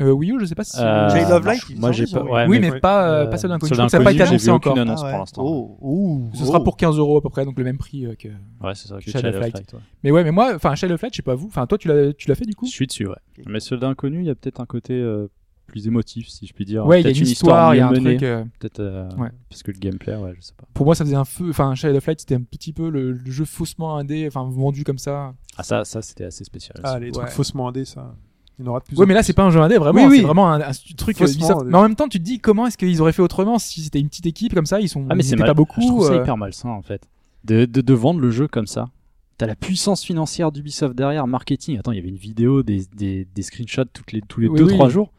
euh, 0.00 0.10
Wii 0.10 0.32
U, 0.32 0.40
je 0.40 0.46
sais 0.46 0.54
pas 0.54 0.64
si. 0.64 0.76
Euh, 0.80 1.08
Child 1.10 1.30
of 1.30 1.44
Light, 1.44 1.62
Moi 1.78 1.92
j'ai 1.92 2.06
pas. 2.06 2.22
Ouais, 2.24 2.46
oui, 2.48 2.58
mais- 2.60 2.80
pas 2.80 3.08
euh, 3.08 3.24
euh, 3.24 3.26
pas 3.26 3.36
Soldat 3.36 3.54
Inconnu. 3.56 3.68
Soldat 3.68 3.88
Ça 3.88 3.98
n'a 3.98 4.04
pas 4.04 4.12
été 4.12 4.22
annoncé 4.22 4.38
j'ai 4.38 4.44
vu 4.46 4.50
encore. 4.50 4.72
aucune 4.72 4.82
annonce 4.82 5.00
Ah 5.02 5.04
ouais. 5.06 5.10
pour 5.12 5.18
l'instant. 5.20 5.42
oh, 5.44 5.78
oh, 5.80 6.22
Ce 6.34 6.42
oh. 6.42 6.46
sera 6.46 6.64
pour 6.64 6.76
15 6.76 6.98
euros 6.98 7.16
à 7.18 7.22
peu 7.22 7.28
près, 7.28 7.44
donc 7.44 7.56
le 7.58 7.64
même 7.64 7.78
prix 7.78 8.06
euh, 8.06 8.14
que. 8.16 8.28
Ouais, 8.28 8.74
c'est 8.74 8.88
ça. 8.88 8.98
que 8.98 9.08
Shadow 9.10 9.28
of 9.28 9.34
Light. 9.40 9.54
Light, 9.54 9.72
ouais. 9.72 9.78
Mais 10.02 10.10
ouais, 10.10 10.24
mais 10.24 10.32
moi, 10.32 10.52
enfin, 10.56 10.74
Shadow 10.74 10.94
of 10.94 11.02
Light, 11.02 11.12
je 11.12 11.16
sais 11.18 11.22
pas 11.22 11.34
vous. 11.36 11.46
Enfin, 11.46 11.66
toi, 11.66 11.78
tu 11.78 11.86
l'as, 11.88 12.12
tu 12.12 12.28
l'as 12.28 12.34
fait 12.34 12.44
du 12.44 12.54
coup? 12.54 12.66
Je 12.66 12.72
suis 12.72 12.86
dessus, 12.88 13.06
ouais. 13.06 13.14
Ok. 13.38 13.44
Mais 13.48 13.60
Soldat 13.60 13.88
Inconnu, 13.88 14.18
il 14.20 14.26
y 14.26 14.30
a 14.30 14.34
peut-être 14.34 14.60
un 14.60 14.66
côté 14.66 14.94
euh, 14.94 15.28
plus 15.68 15.86
émotif, 15.86 16.28
si 16.28 16.46
je 16.48 16.52
puis 16.52 16.64
dire. 16.64 16.84
Ouais, 16.86 17.00
il 17.00 17.04
y 17.04 17.06
a 17.06 17.10
une 17.10 17.16
histoire, 17.26 17.74
il 17.74 17.78
y 17.78 17.80
a 17.80 17.86
un 17.86 17.92
menée. 17.92 18.16
truc. 18.16 18.22
euh, 18.24 18.44
Peut-être 18.58 18.80
euh, 18.80 19.08
Ouais. 19.16 19.30
parce 19.48 19.62
que 19.62 19.70
le 19.70 19.78
gameplay, 19.78 20.16
ouais, 20.16 20.32
je 20.36 20.40
sais 20.40 20.54
pas. 20.56 20.66
Pour 20.74 20.86
moi, 20.86 20.96
ça 20.96 21.04
faisait 21.04 21.14
un 21.16 21.24
feu. 21.24 21.50
Enfin, 21.50 21.72
Shadow 21.76 21.96
of 21.98 22.06
Light, 22.06 22.18
c'était 22.18 22.34
un 22.34 22.42
petit 22.42 22.72
peu 22.72 22.90
le, 22.90 23.12
le 23.12 23.30
jeu 23.30 23.44
faussement 23.44 23.96
indé, 23.96 24.26
enfin 24.26 24.42
vendu 24.50 24.82
comme 24.82 24.98
ça. 24.98 25.34
Ah 25.56 25.62
ça, 25.62 25.84
ça 25.84 26.02
c'était 26.02 26.24
assez 26.24 26.42
spécial. 26.42 26.80
Ah, 26.82 26.98
les 26.98 27.06
Ouais. 27.06 27.12
trucs 27.12 27.28
faussement 27.28 27.68
indés, 27.68 27.84
ça. 27.84 28.14
Il 28.58 28.64
y 28.64 28.68
en 28.68 28.70
aura 28.70 28.80
de 28.80 28.84
plus 28.84 28.96
Ouais, 28.96 29.04
en 29.04 29.06
mais 29.08 29.14
là, 29.14 29.22
c'est 29.22 29.32
pas 29.32 29.42
un 29.44 29.50
jeu 29.50 29.60
indé, 29.60 29.78
vraiment. 29.78 30.02
Oui, 30.02 30.08
oui. 30.10 30.16
C'est 30.18 30.22
vraiment 30.24 30.50
un, 30.52 30.60
un 30.60 30.70
truc 30.96 31.20
euh, 31.20 31.26
Faussement, 31.26 31.60
euh. 31.60 31.64
Mais 31.66 31.76
en 31.76 31.82
même 31.82 31.96
temps, 31.96 32.08
tu 32.08 32.18
te 32.18 32.24
dis 32.24 32.38
comment 32.38 32.66
est-ce 32.66 32.78
qu'ils 32.78 33.00
auraient 33.00 33.12
fait 33.12 33.22
autrement 33.22 33.58
si 33.58 33.82
c'était 33.82 33.98
une 34.00 34.08
petite 34.08 34.26
équipe 34.26 34.54
comme 34.54 34.66
ça? 34.66 34.80
Ils 34.80 34.88
sont, 34.88 35.04
Ah 35.10 35.14
mais 35.14 35.22
c'est 35.22 35.36
pas 35.36 35.54
beaucoup. 35.54 35.80
Je 35.80 35.86
trouve 35.86 36.06
ça 36.06 36.12
euh, 36.12 36.22
hyper 36.22 36.36
malsain 36.36 36.68
en 36.70 36.82
fait. 36.82 37.08
De, 37.44 37.64
de, 37.64 37.80
de 37.80 37.94
vendre 37.94 38.20
le 38.20 38.30
jeu 38.30 38.46
comme 38.48 38.66
ça. 38.66 38.88
T'as 39.36 39.46
la 39.46 39.56
puissance 39.56 40.04
financière 40.04 40.52
d'Ubisoft 40.52 40.94
derrière, 40.94 41.26
marketing. 41.26 41.78
Attends, 41.78 41.90
il 41.90 41.96
y 41.96 41.98
avait 41.98 42.08
une 42.08 42.16
vidéo, 42.16 42.62
des, 42.62 42.84
des, 42.96 43.26
des 43.34 43.42
screenshots 43.42 43.84
toutes 43.92 44.12
les, 44.12 44.20
tous 44.22 44.38
les 44.40 44.48
Oui, 44.48 44.60
2-3 44.60 44.84
oui. 44.84 44.90
jours. 44.90 45.12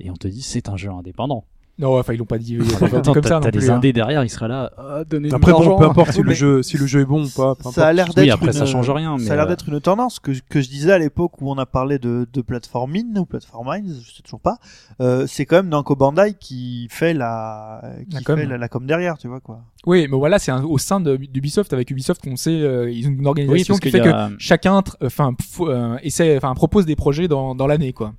Et 0.00 0.10
on 0.10 0.14
te 0.16 0.26
dit 0.26 0.42
c'est 0.42 0.68
un 0.68 0.76
jeu 0.76 0.90
indépendant. 0.90 1.44
Non, 1.78 1.98
enfin, 1.98 2.12
ils 2.12 2.18
l'ont 2.18 2.26
pas 2.26 2.36
dit, 2.38 2.52
ils 2.52 2.58
l'ont 2.58 2.64
pas 2.78 2.86
dit 2.88 2.96
Attends, 2.96 3.14
comme 3.14 3.22
ça 3.24 3.40
t'as 3.40 3.50
des 3.50 3.70
hein. 3.70 3.76
indés 3.76 3.94
derrière, 3.94 4.22
il 4.22 4.28
sera 4.28 4.46
là. 4.46 4.70
Ah, 4.76 5.02
donnez-nous 5.08 5.34
Après, 5.34 5.52
de 5.52 5.56
bon, 5.56 5.62
l'argent. 5.62 5.78
peu 5.78 5.84
importe 5.86 6.12
si 6.12 6.22
le 6.22 6.34
jeu, 6.34 6.62
si 6.62 6.76
le 6.76 6.86
jeu 6.86 7.00
est 7.00 7.04
bon 7.06 7.24
ou 7.24 7.28
pas. 7.30 7.54
peu 7.54 7.70
Ça 7.70 7.88
a 7.88 7.92
l'air 7.94 8.06
d'être 8.08 8.18
Oui, 8.18 8.30
après, 8.30 8.48
une- 8.48 8.52
ça 8.52 8.66
change 8.66 8.90
rien. 8.90 9.16
Mais 9.18 9.24
Ça 9.24 9.32
a 9.32 9.36
l'air 9.36 9.46
euh, 9.46 9.48
d'être 9.48 9.68
une 9.70 9.80
tendance 9.80 10.20
que, 10.20 10.32
que 10.50 10.60
je 10.60 10.68
disais 10.68 10.92
à 10.92 10.98
l'époque 10.98 11.40
où 11.40 11.50
on 11.50 11.56
a 11.56 11.64
parlé 11.64 11.98
de, 11.98 12.28
de 12.30 12.40
platforming 12.42 13.16
ou 13.18 13.24
platforming, 13.24 13.84
je 14.04 14.12
sais 14.14 14.22
toujours 14.22 14.38
pas. 14.40 14.58
Euh, 15.00 15.26
c'est 15.26 15.46
quand 15.46 15.56
même 15.56 15.70
Namco 15.70 15.96
Bandai 15.96 16.34
qui 16.38 16.88
fait 16.90 17.14
la, 17.14 17.82
qui 18.08 18.16
La 18.16 18.20
com. 18.20 18.38
fait 18.38 18.46
la, 18.46 18.58
la 18.58 18.68
com 18.68 18.86
derrière, 18.86 19.16
tu 19.16 19.28
vois 19.28 19.40
quoi. 19.40 19.60
Oui, 19.86 20.06
mais 20.10 20.16
voilà, 20.18 20.38
c'est 20.38 20.52
un- 20.52 20.62
au 20.64 20.76
sein 20.78 21.00
de- 21.00 21.16
d'Ubisoft. 21.16 21.72
Avec 21.72 21.90
Ubisoft, 21.90 22.20
on 22.28 22.36
sait, 22.36 22.50
euh, 22.60 22.90
ils 22.90 23.08
ont 23.08 23.12
une 23.12 23.26
organisation 23.26 23.76
qui 23.78 23.90
fait 23.90 24.00
que 24.00 24.10
chacun, 24.38 24.82
enfin, 25.02 25.32
euh, 25.60 25.96
essaie, 26.02 26.36
enfin, 26.36 26.52
propose 26.54 26.84
des 26.84 26.96
projets 26.96 27.28
dans, 27.28 27.54
dans 27.54 27.66
l'année, 27.66 27.94
quoi. 27.94 28.12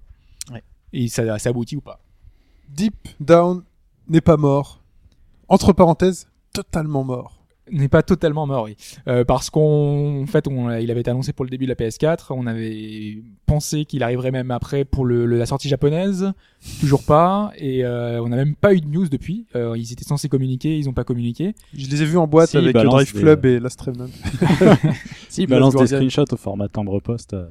Ouais. 0.51 0.63
Et 0.91 1.07
ça, 1.07 1.37
ça 1.37 1.49
aboutit 1.51 1.77
ou 1.77 1.81
pas. 1.81 1.99
Deep 2.75 2.95
Down 3.19 3.63
n'est 4.07 4.21
pas 4.21 4.37
mort. 4.37 4.81
Entre 5.47 5.73
parenthèses, 5.73 6.27
totalement 6.53 7.03
mort. 7.03 7.39
n'est 7.71 7.87
pas 7.87 8.01
totalement 8.03 8.45
mort, 8.47 8.63
oui. 8.65 8.75
Euh, 9.07 9.23
parce 9.23 9.49
qu'on, 9.49 10.23
en 10.23 10.27
fait, 10.27 10.47
on, 10.47 10.69
il 10.75 10.89
avait 10.91 11.01
été 11.01 11.11
annoncé 11.11 11.31
pour 11.33 11.45
le 11.45 11.49
début 11.51 11.65
de 11.65 11.69
la 11.69 11.75
PS4. 11.75 12.27
On 12.31 12.45
avait 12.47 13.21
pensé 13.45 13.85
qu'il 13.85 14.03
arriverait 14.03 14.31
même 14.31 14.51
après 14.51 14.83
pour 14.85 15.05
le, 15.05 15.25
le- 15.25 15.37
la 15.37 15.45
sortie 15.45 15.69
japonaise. 15.69 16.31
Toujours 16.79 17.03
pas. 17.03 17.51
Et 17.57 17.85
euh, 17.85 18.21
on 18.23 18.29
n'a 18.29 18.35
même 18.37 18.55
pas 18.55 18.73
eu 18.73 18.81
de 18.81 18.87
news 18.87 19.07
depuis. 19.07 19.45
Euh, 19.55 19.77
ils 19.77 19.91
étaient 19.93 20.03
censés 20.03 20.27
communiquer, 20.27 20.77
ils 20.77 20.89
ont 20.89 20.93
pas 20.93 21.03
communiqué. 21.03 21.53
Je 21.73 21.87
les 21.87 22.01
ai 22.01 22.05
vus 22.05 22.17
en 22.17 22.27
boîte 22.27 22.49
Si, 22.49 22.57
avec 22.57 22.71
ils 22.71 22.73
balancent 22.73 22.93
Drive 22.95 23.13
des- 23.13 23.19
Club 23.19 23.45
et 23.45 23.59
Last 23.59 23.79
Remnant. 23.81 24.09
Si, 25.29 25.43
il 25.43 25.47
balance 25.47 25.75
des 25.75 25.87
screenshots 25.87 26.25
au 26.33 26.37
format 26.37 26.67
timbre-poste 26.69 27.33
euh, 27.33 27.47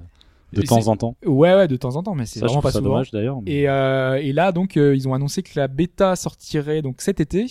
de 0.53 0.63
temps 0.63 0.89
en 0.89 0.97
temps. 0.97 1.17
Ouais, 1.25 1.55
ouais, 1.55 1.69
de 1.69 1.77
temps 1.77 1.97
en 1.97 2.03
temps, 2.03 2.15
mais 2.15 2.27
c'est 2.27 2.41
vraiment 2.41 2.61
pas 2.61 2.71
ça 2.71 2.79
souvent. 2.79 2.91
dommage 2.91 3.11
d'ailleurs. 3.11 3.41
mais- 3.43 3.51
Et, 3.53 3.69
euh, 3.69 4.15
et 4.23 4.33
là, 4.33 4.53
donc, 4.53 4.77
euh, 4.77 4.95
ils 4.95 5.09
ont 5.09 5.15
annoncé 5.15 5.43
que 5.43 5.53
la 5.59 5.69
bêta 5.69 6.15
sortirait 6.17 6.83
donc 6.83 7.01
cet 7.01 7.21
été. 7.21 7.43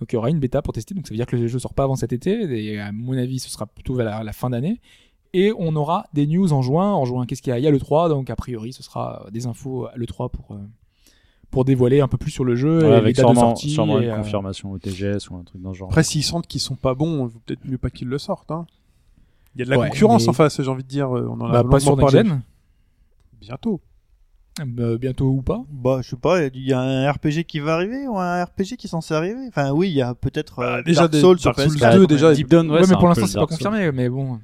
Donc, 0.00 0.12
il 0.12 0.14
y 0.14 0.16
aura 0.16 0.30
une 0.30 0.38
bêta 0.40 0.62
pour 0.62 0.72
tester. 0.72 0.94
Donc, 0.94 1.06
ça 1.06 1.10
veut 1.12 1.16
dire 1.16 1.26
que 1.26 1.36
le 1.36 1.46
jeu 1.46 1.58
sort 1.58 1.74
pas 1.74 1.84
avant 1.84 1.96
cet 1.96 2.12
été. 2.12 2.30
Et 2.72 2.80
à 2.80 2.90
mon 2.92 3.16
avis, 3.18 3.38
ce 3.38 3.50
sera 3.50 3.66
plutôt 3.66 3.94
vers 3.94 4.06
la, 4.06 4.22
la 4.24 4.32
fin 4.32 4.48
d'année. 4.50 4.80
Et 5.34 5.52
on 5.58 5.76
aura 5.76 6.06
des 6.14 6.26
news 6.26 6.52
en 6.52 6.62
juin. 6.62 6.92
En 6.92 7.04
juin, 7.04 7.26
qu'est-ce 7.26 7.42
qu'il 7.42 7.50
y 7.50 7.54
a? 7.54 7.58
Il 7.58 7.64
y 7.64 7.68
a 7.68 7.70
le 7.70 7.78
3. 7.78 8.08
Donc, 8.08 8.30
a 8.30 8.36
priori, 8.36 8.72
ce 8.72 8.82
sera 8.82 9.24
euh, 9.26 9.30
des 9.30 9.46
infos 9.46 9.86
à 9.86 9.92
le 9.96 10.06
3 10.06 10.30
pour, 10.30 10.52
euh, 10.52 10.58
pour 11.50 11.64
dévoiler 11.64 12.00
un 12.00 12.08
peu 12.08 12.16
plus 12.16 12.30
sur 12.30 12.44
le 12.44 12.56
jeu. 12.56 12.78
Ouais, 12.78 12.86
et 12.86 12.88
les 12.90 12.94
avec 12.94 13.16
dates 13.16 13.26
de 13.28 13.34
sûrement, 13.34 13.48
sortie. 13.50 13.70
sûrement 13.70 14.00
et, 14.00 14.04
une 14.04 14.10
euh, 14.10 14.16
confirmation 14.16 14.70
au 14.72 14.78
TGS 14.78 15.28
ou 15.30 15.36
un 15.36 15.44
truc 15.44 15.60
dans 15.60 15.72
ce 15.74 15.78
genre. 15.78 15.88
Après, 15.88 16.02
s'ils 16.02 16.24
sentent 16.24 16.46
qu'ils 16.46 16.60
sont 16.62 16.76
pas 16.76 16.94
bons, 16.94 17.28
peut-être 17.46 17.64
mieux 17.66 17.78
pas 17.78 17.90
qu'ils 17.90 18.08
le 18.08 18.18
sortent. 18.18 18.50
Hein. 18.52 18.66
Il 19.54 19.58
y 19.58 19.62
a 19.62 19.64
de 19.64 19.70
la 19.70 19.78
Ouais, 19.78 19.88
concurrence 19.88 20.22
mais- 20.24 20.28
en 20.30 20.32
face, 20.32 20.60
j'ai 20.62 20.68
envie 20.68 20.82
de 20.84 20.88
dire. 20.88 21.14
euh, 21.16 21.28
On 21.30 21.40
en 21.40 21.50
a 21.52 21.62
bah, 21.62 21.68
pas 21.70 21.80
sur 21.80 21.96
parlé. 21.96 22.18
Gen. 22.18 22.42
Bientôt. 23.40 23.80
Euh, 24.78 24.98
bientôt 24.98 25.28
ou 25.30 25.42
pas 25.42 25.62
Bah, 25.70 26.00
je 26.02 26.10
sais 26.10 26.16
pas, 26.16 26.44
il 26.44 26.62
y 26.66 26.72
a 26.72 26.80
un 26.80 27.10
RPG 27.10 27.44
qui 27.46 27.60
va 27.60 27.74
arriver 27.74 28.06
ou 28.08 28.18
un 28.18 28.44
RPG 28.44 28.76
qui 28.76 28.86
est 28.86 28.90
censé 28.90 29.14
arriver? 29.14 29.46
Enfin, 29.48 29.70
oui, 29.70 29.88
il 29.88 29.94
y 29.94 30.02
a 30.02 30.14
peut-être 30.14 30.58
euh, 30.58 30.76
Bah, 30.76 30.82
déjà 30.82 31.02
Dark 31.02 31.12
des- 31.12 31.20
Souls 31.20 31.38
sur 31.38 31.54
Dark 31.54 31.60
Souls 31.70 31.78
PS4. 31.78 31.94
2, 31.96 32.06
déjà, 32.06 32.34
Deep 32.34 32.48
Down, 32.50 32.70
ouais, 32.70 32.80
Ouais, 32.80 32.86
mais 32.88 32.94
pour 32.96 33.08
l'instant, 33.08 33.26
c'est 33.26 33.34
pas 33.34 33.40
Souls. 33.40 33.48
confirmé. 33.48 33.90
Mais 33.92 34.08
bon. 34.08 34.38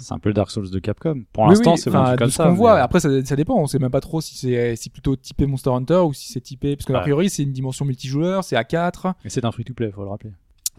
C'est 0.00 0.12
un 0.14 0.18
peu 0.18 0.28
le 0.28 0.34
Dark 0.34 0.50
Souls 0.50 0.70
de 0.70 0.78
Capcom. 0.78 1.22
Pour 1.32 1.44
Oui, 1.44 1.50
l'instant, 1.50 1.72
oui, 1.72 1.78
c'est 1.78 1.90
enfin, 1.90 2.16
comme 2.16 2.28
ce 2.30 2.36
ça. 2.36 2.44
qu'on 2.44 2.50
mais- 2.50 2.56
voit. 2.56 2.78
Après, 2.80 3.00
ça, 3.00 3.08
ça 3.24 3.34
dépend. 3.34 3.56
On 3.56 3.66
sait 3.66 3.78
même 3.80 3.90
pas 3.90 4.00
trop 4.00 4.20
si 4.20 4.36
c'est 4.36 4.76
si 4.76 4.90
plutôt 4.90 5.16
typé 5.16 5.46
Monster 5.46 5.70
Hunter 5.70 6.00
ou 6.06 6.12
si 6.12 6.30
c'est 6.32 6.40
typé. 6.40 6.76
Parce 6.76 6.84
que 6.86 6.92
a 6.92 6.96
Ouais. 6.96 7.02
priori, 7.02 7.30
c'est 7.30 7.42
une 7.42 7.52
dimension 7.52 7.84
multijoueur, 7.84 8.44
c'est 8.44 8.54
à 8.56 8.62
4 8.64 9.14
Mais 9.24 9.30
c'est 9.30 9.44
un 9.44 9.50
free-to-play, 9.50 9.90
faut 9.90 10.02
le 10.04 10.10
rappeler. 10.10 10.30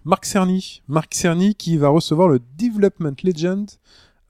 Marc 0.05 0.25
Cerny. 0.25 0.81
Marc 0.87 1.13
Cerny 1.13 1.55
qui 1.55 1.77
va 1.77 1.89
recevoir 1.89 2.27
le 2.27 2.39
Development 2.57 3.15
Legend 3.23 3.69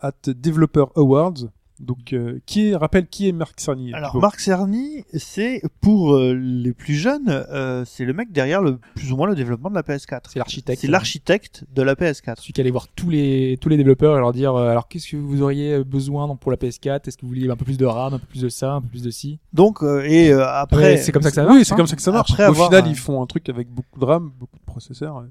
at 0.02 0.14
Developer 0.28 0.86
Awards. 0.96 1.50
Donc, 1.80 2.12
euh, 2.12 2.40
qui 2.46 2.68
est, 2.68 2.76
rappelle 2.76 3.08
qui 3.08 3.30
est 3.30 3.32
Marc 3.32 3.58
Cerny 3.62 3.94
Alors, 3.94 4.14
Marc 4.18 4.42
Cerny, 4.42 5.06
c'est 5.14 5.62
pour 5.80 6.14
euh, 6.14 6.34
les 6.34 6.74
plus 6.74 6.96
jeunes, 6.96 7.30
euh, 7.30 7.86
c'est 7.86 8.04
le 8.04 8.12
mec 8.12 8.34
derrière 8.34 8.62
le 8.62 8.80
plus 8.96 9.14
ou 9.14 9.16
moins 9.16 9.28
le 9.30 9.34
développement 9.36 9.70
de 9.70 9.76
la 9.76 9.82
PS4. 9.82 10.24
C'est 10.28 10.40
l'architecte. 10.40 10.82
C'est 10.82 10.90
l'architecte 10.90 11.64
de 11.74 11.82
la 11.82 11.94
PS4. 11.96 12.42
Celui 12.42 12.52
qui 12.52 12.60
allait 12.60 12.70
voir 12.70 12.90
tous 12.98 13.10
les 13.10 13.58
tous 13.62 13.70
les 13.70 13.78
développeurs 13.78 14.18
et 14.18 14.20
leur 14.20 14.34
dire 14.34 14.56
euh, 14.56 14.68
alors 14.70 14.90
qu'est-ce 14.90 15.08
que 15.08 15.16
vous 15.16 15.42
auriez 15.42 15.82
besoin 15.86 16.28
donc, 16.28 16.42
pour 16.42 16.52
la 16.52 16.58
PS4 16.58 17.08
Est-ce 17.08 17.16
que 17.16 17.22
vous 17.22 17.30
vouliez 17.30 17.50
un 17.50 17.56
peu 17.56 17.64
plus 17.64 17.78
de 17.78 17.86
RAM, 17.86 18.14
un 18.14 18.20
peu 18.20 18.28
plus 18.28 18.42
de 18.42 18.50
ça, 18.50 18.74
un 18.74 18.82
peu 18.82 18.90
plus 18.90 19.04
de 19.04 19.10
ci? 19.12 19.40
Donc, 19.54 19.82
euh, 19.82 20.04
et 20.06 20.34
euh, 20.34 20.46
après, 20.50 20.82
Ouais, 20.84 20.98
c'est 20.98 21.14
comme 21.14 21.22
ça 21.22 21.30
que 21.30 21.36
ça 21.36 21.44
marche. 21.46 21.56
Oui, 21.60 21.64
c'est 21.64 21.72
hein. 21.72 21.78
comme 21.78 21.88
ça 21.88 21.96
que 21.96 22.02
ça 22.02 22.12
marche. 22.12 22.32
Après 22.32 22.44
Au 22.44 22.50
avoir 22.50 22.68
final, 22.72 22.84
un- 22.84 22.90
ils 22.90 22.98
font 22.98 23.24
un 23.24 23.26
truc 23.26 23.48
avec 23.48 23.70
beaucoup 23.70 23.98
de 24.02 24.04
RAM, 24.06 24.32
beaucoup 24.38 24.58
de 24.60 24.66
processeurs. 24.66 25.24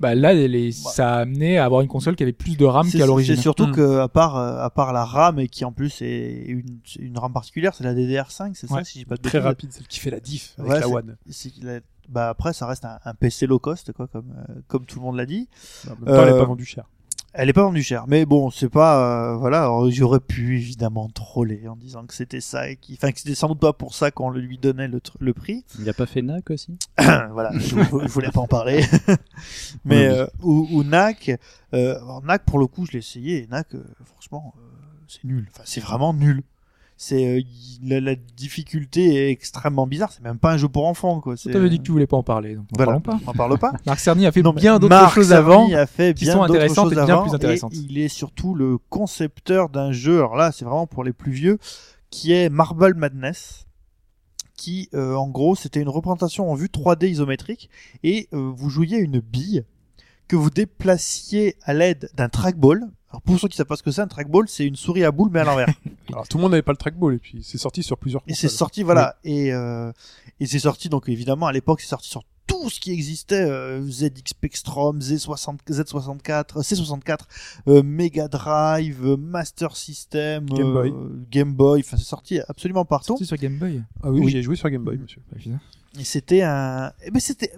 Bah 0.00 0.14
là, 0.14 0.32
les, 0.34 0.72
ça 0.72 1.14
a 1.14 1.18
amené 1.20 1.58
à 1.58 1.64
avoir 1.64 1.80
une 1.80 1.88
console 1.88 2.16
qui 2.16 2.22
avait 2.22 2.32
plus 2.32 2.56
de 2.56 2.64
RAM 2.64 2.86
qu'à 2.90 3.06
l'origine. 3.06 3.36
c'est 3.36 3.42
surtout 3.42 3.66
Hmm. 3.66 3.72
que 3.72 3.98
à 4.00 4.08
part 4.08 4.36
euh, 4.36 4.58
à 4.62 4.70
part 4.70 4.92
la 4.92 5.04
RAM 5.04 5.38
et 5.38 5.48
qui 5.48 5.64
en 5.64 5.72
plus 5.72 6.02
est 6.02 6.44
une, 6.46 6.78
une 6.98 7.18
RAM 7.18 7.32
particulière, 7.32 7.74
c'est 7.74 7.84
la 7.84 7.94
DDR5, 7.94 8.52
c'est 8.54 8.66
ça 8.68 8.84
si 8.84 8.98
j'ai 9.00 9.04
pas 9.04 9.16
de 9.16 9.22
Très 9.22 9.38
rapide, 9.38 9.72
celle 9.72 9.86
qui 9.86 9.98
fait 10.00 10.10
la 10.10 10.20
diff 10.20 10.54
avec 10.58 10.70
Ouais, 10.72 10.80
la 10.80 10.88
One. 10.88 11.16
Bah 12.08 12.28
après, 12.28 12.52
ça 12.52 12.66
reste 12.68 12.84
un, 12.84 12.98
un 13.04 13.14
PC 13.14 13.48
low 13.48 13.58
cost, 13.58 13.92
quoi, 13.92 14.06
comme 14.06 14.32
euh, 14.48 14.54
comme 14.68 14.86
tout 14.86 15.00
le 15.00 15.04
monde 15.04 15.16
l'a 15.16 15.26
dit. 15.26 15.48
En 15.86 15.90
même 15.90 15.98
temps, 16.04 16.22
elle 16.22 16.28
est 16.28 16.32
Euh, 16.32 16.38
pas 16.38 16.44
vendue 16.44 16.64
cher. 16.64 16.84
Elle 17.38 17.50
est 17.50 17.52
pas 17.52 17.64
vendue 17.64 17.82
cher, 17.82 18.04
mais 18.08 18.24
bon, 18.24 18.50
c'est 18.50 18.70
pas 18.70 19.32
euh, 19.32 19.36
voilà. 19.36 19.70
J'aurais 19.90 20.20
pu 20.20 20.56
évidemment 20.56 21.08
troller 21.08 21.68
en 21.68 21.76
disant 21.76 22.06
que 22.06 22.14
c'était 22.14 22.40
ça 22.40 22.70
et 22.70 22.76
qui, 22.76 22.94
enfin 22.94 23.12
que 23.12 23.18
c'était 23.18 23.34
sans 23.34 23.48
doute 23.48 23.60
pas 23.60 23.74
pour 23.74 23.94
ça 23.94 24.10
qu'on 24.10 24.30
lui 24.30 24.56
donnait 24.56 24.88
le, 24.88 25.00
le 25.20 25.34
prix. 25.34 25.62
Il 25.78 25.86
a 25.88 25.92
pas 25.92 26.06
fait 26.06 26.22
NAC 26.22 26.48
aussi? 26.50 26.78
Voilà, 26.98 27.50
je, 27.52 27.76
je 27.76 28.08
voulais 28.08 28.30
pas 28.30 28.40
en 28.40 28.46
parler. 28.46 28.82
mais 29.84 30.08
Oui. 30.08 30.14
euh, 30.14 30.26
ou, 30.42 30.66
ou 30.72 30.82
NAC, 30.82 31.38
euh, 31.74 31.98
NAC 32.24 32.44
pour 32.46 32.58
le 32.58 32.66
coup, 32.66 32.86
je 32.86 32.92
l'ai 32.92 32.98
essayé. 33.00 33.42
Et 33.42 33.46
NAC, 33.48 33.74
euh, 33.74 33.84
franchement, 34.06 34.54
c'est 35.06 35.22
nul. 35.24 35.46
Enfin, 35.52 35.62
c'est 35.66 35.80
vraiment 35.82 36.14
nul. 36.14 36.42
C'est 36.98 37.26
euh, 37.26 37.42
la, 37.82 38.00
la 38.00 38.14
difficulté 38.14 39.14
est 39.14 39.30
extrêmement 39.30 39.86
bizarre. 39.86 40.10
C'est 40.12 40.22
même 40.22 40.38
pas 40.38 40.52
un 40.52 40.56
jeu 40.56 40.68
pour 40.68 40.86
enfants, 40.86 41.20
quoi. 41.20 41.36
Tu 41.36 41.50
t'avais 41.50 41.68
dit 41.68 41.78
que 41.78 41.82
tu 41.82 41.92
voulais 41.92 42.06
pas 42.06 42.16
en 42.16 42.22
parler, 42.22 42.54
donc 42.54 42.64
on 42.72 42.76
Voilà, 42.82 43.00
pas. 43.00 43.18
on 43.26 43.32
parle 43.32 43.58
pas. 43.58 43.72
Marc 43.86 44.00
Cerny 44.00 44.24
a 44.26 44.32
fait 44.32 44.42
Non, 44.42 44.52
bien 44.54 44.78
d'autres 44.78 45.10
choses 45.10 45.28
Cerny 45.28 45.38
avant. 45.38 45.72
a 45.74 45.86
fait 45.86 46.16
qui 46.16 46.24
bien 46.24 46.32
sont 46.32 46.40
d'autres 46.40 46.54
intéressantes 46.54 46.88
choses 46.90 46.98
et 46.98 47.04
bien 47.04 47.22
plus 47.22 47.34
intéressantes. 47.34 47.74
Et 47.74 47.78
il 47.78 47.98
est 47.98 48.08
surtout 48.08 48.54
le 48.54 48.78
concepteur 48.88 49.68
d'un 49.68 49.92
jeu. 49.92 50.16
Alors 50.18 50.36
là, 50.36 50.52
c'est 50.52 50.64
vraiment 50.64 50.86
pour 50.86 51.04
les 51.04 51.12
plus 51.12 51.32
vieux, 51.32 51.58
qui 52.10 52.32
est 52.32 52.48
Marble 52.48 52.94
Madness. 52.94 53.64
Qui, 54.56 54.88
euh, 54.94 55.14
en 55.14 55.28
gros, 55.28 55.54
c'était 55.54 55.82
une 55.82 55.90
représentation 55.90 56.50
en 56.50 56.54
vue 56.54 56.68
3D 56.68 57.08
isométrique 57.10 57.68
et 58.02 58.26
euh, 58.32 58.50
vous 58.56 58.70
jouiez 58.70 58.96
une 58.96 59.20
bille 59.20 59.64
que 60.28 60.36
vous 60.36 60.48
déplaciez 60.48 61.56
à 61.64 61.74
l'aide 61.74 62.08
d'un 62.14 62.30
trackball. 62.30 62.80
Alors 63.10 63.20
pour 63.20 63.38
ceux 63.38 63.48
qui 63.48 63.56
savent 63.58 63.66
pas 63.66 63.76
ce 63.76 63.82
que 63.82 63.90
c'est, 63.90 64.00
un 64.00 64.06
trackball, 64.06 64.48
c'est 64.48 64.64
une 64.64 64.74
souris 64.76 65.04
à 65.04 65.10
boule 65.10 65.28
mais 65.30 65.40
à 65.40 65.44
l'envers. 65.44 65.68
Alors, 66.12 66.28
tout 66.28 66.38
le 66.38 66.42
monde 66.42 66.52
n'avait 66.52 66.62
pas 66.62 66.72
le 66.72 66.76
trackball 66.78 67.14
et 67.14 67.18
puis 67.18 67.42
c'est 67.42 67.58
sorti 67.58 67.82
sur 67.82 67.98
plusieurs 67.98 68.22
Et 68.26 68.34
c'est 68.34 68.48
sorti, 68.48 68.82
voilà. 68.82 69.16
Et, 69.24 69.52
euh, 69.52 69.92
et 70.40 70.46
c'est 70.46 70.58
sorti, 70.58 70.88
donc 70.88 71.08
évidemment, 71.08 71.46
à 71.46 71.52
l'époque, 71.52 71.80
c'est 71.80 71.88
sorti 71.88 72.08
sur 72.08 72.22
tout 72.46 72.70
ce 72.70 72.78
qui 72.78 72.92
existait, 72.92 73.42
euh, 73.42 73.82
ZX 73.90 74.22
Spectrum, 74.28 75.00
Z60, 75.00 75.58
Z64, 75.68 76.62
C64, 76.62 77.18
euh, 77.66 77.82
Mega 77.82 78.28
Drive, 78.28 79.04
euh, 79.04 79.16
Master 79.16 79.76
System, 79.76 80.46
Game 80.46 80.66
euh, 80.68 80.72
Boy. 80.72 80.94
Game 81.30 81.52
Boy, 81.54 81.80
enfin 81.80 81.96
c'est 81.96 82.04
sorti 82.04 82.38
absolument 82.46 82.84
partout. 82.84 83.08
Sorti 83.08 83.26
sur 83.26 83.36
Game 83.36 83.58
Boy. 83.58 83.82
Ah 84.02 84.10
oui, 84.10 84.20
Oui. 84.20 84.30
j'ai 84.30 84.42
joué 84.42 84.54
sur 84.54 84.70
Game 84.70 84.84
Boy, 84.84 84.96
monsieur. 84.96 85.20
Bah, 85.32 85.38
c'était 86.04 86.42
un, 86.42 86.92
eh 87.04 87.10
ben 87.10 87.20
c'était, 87.20 87.52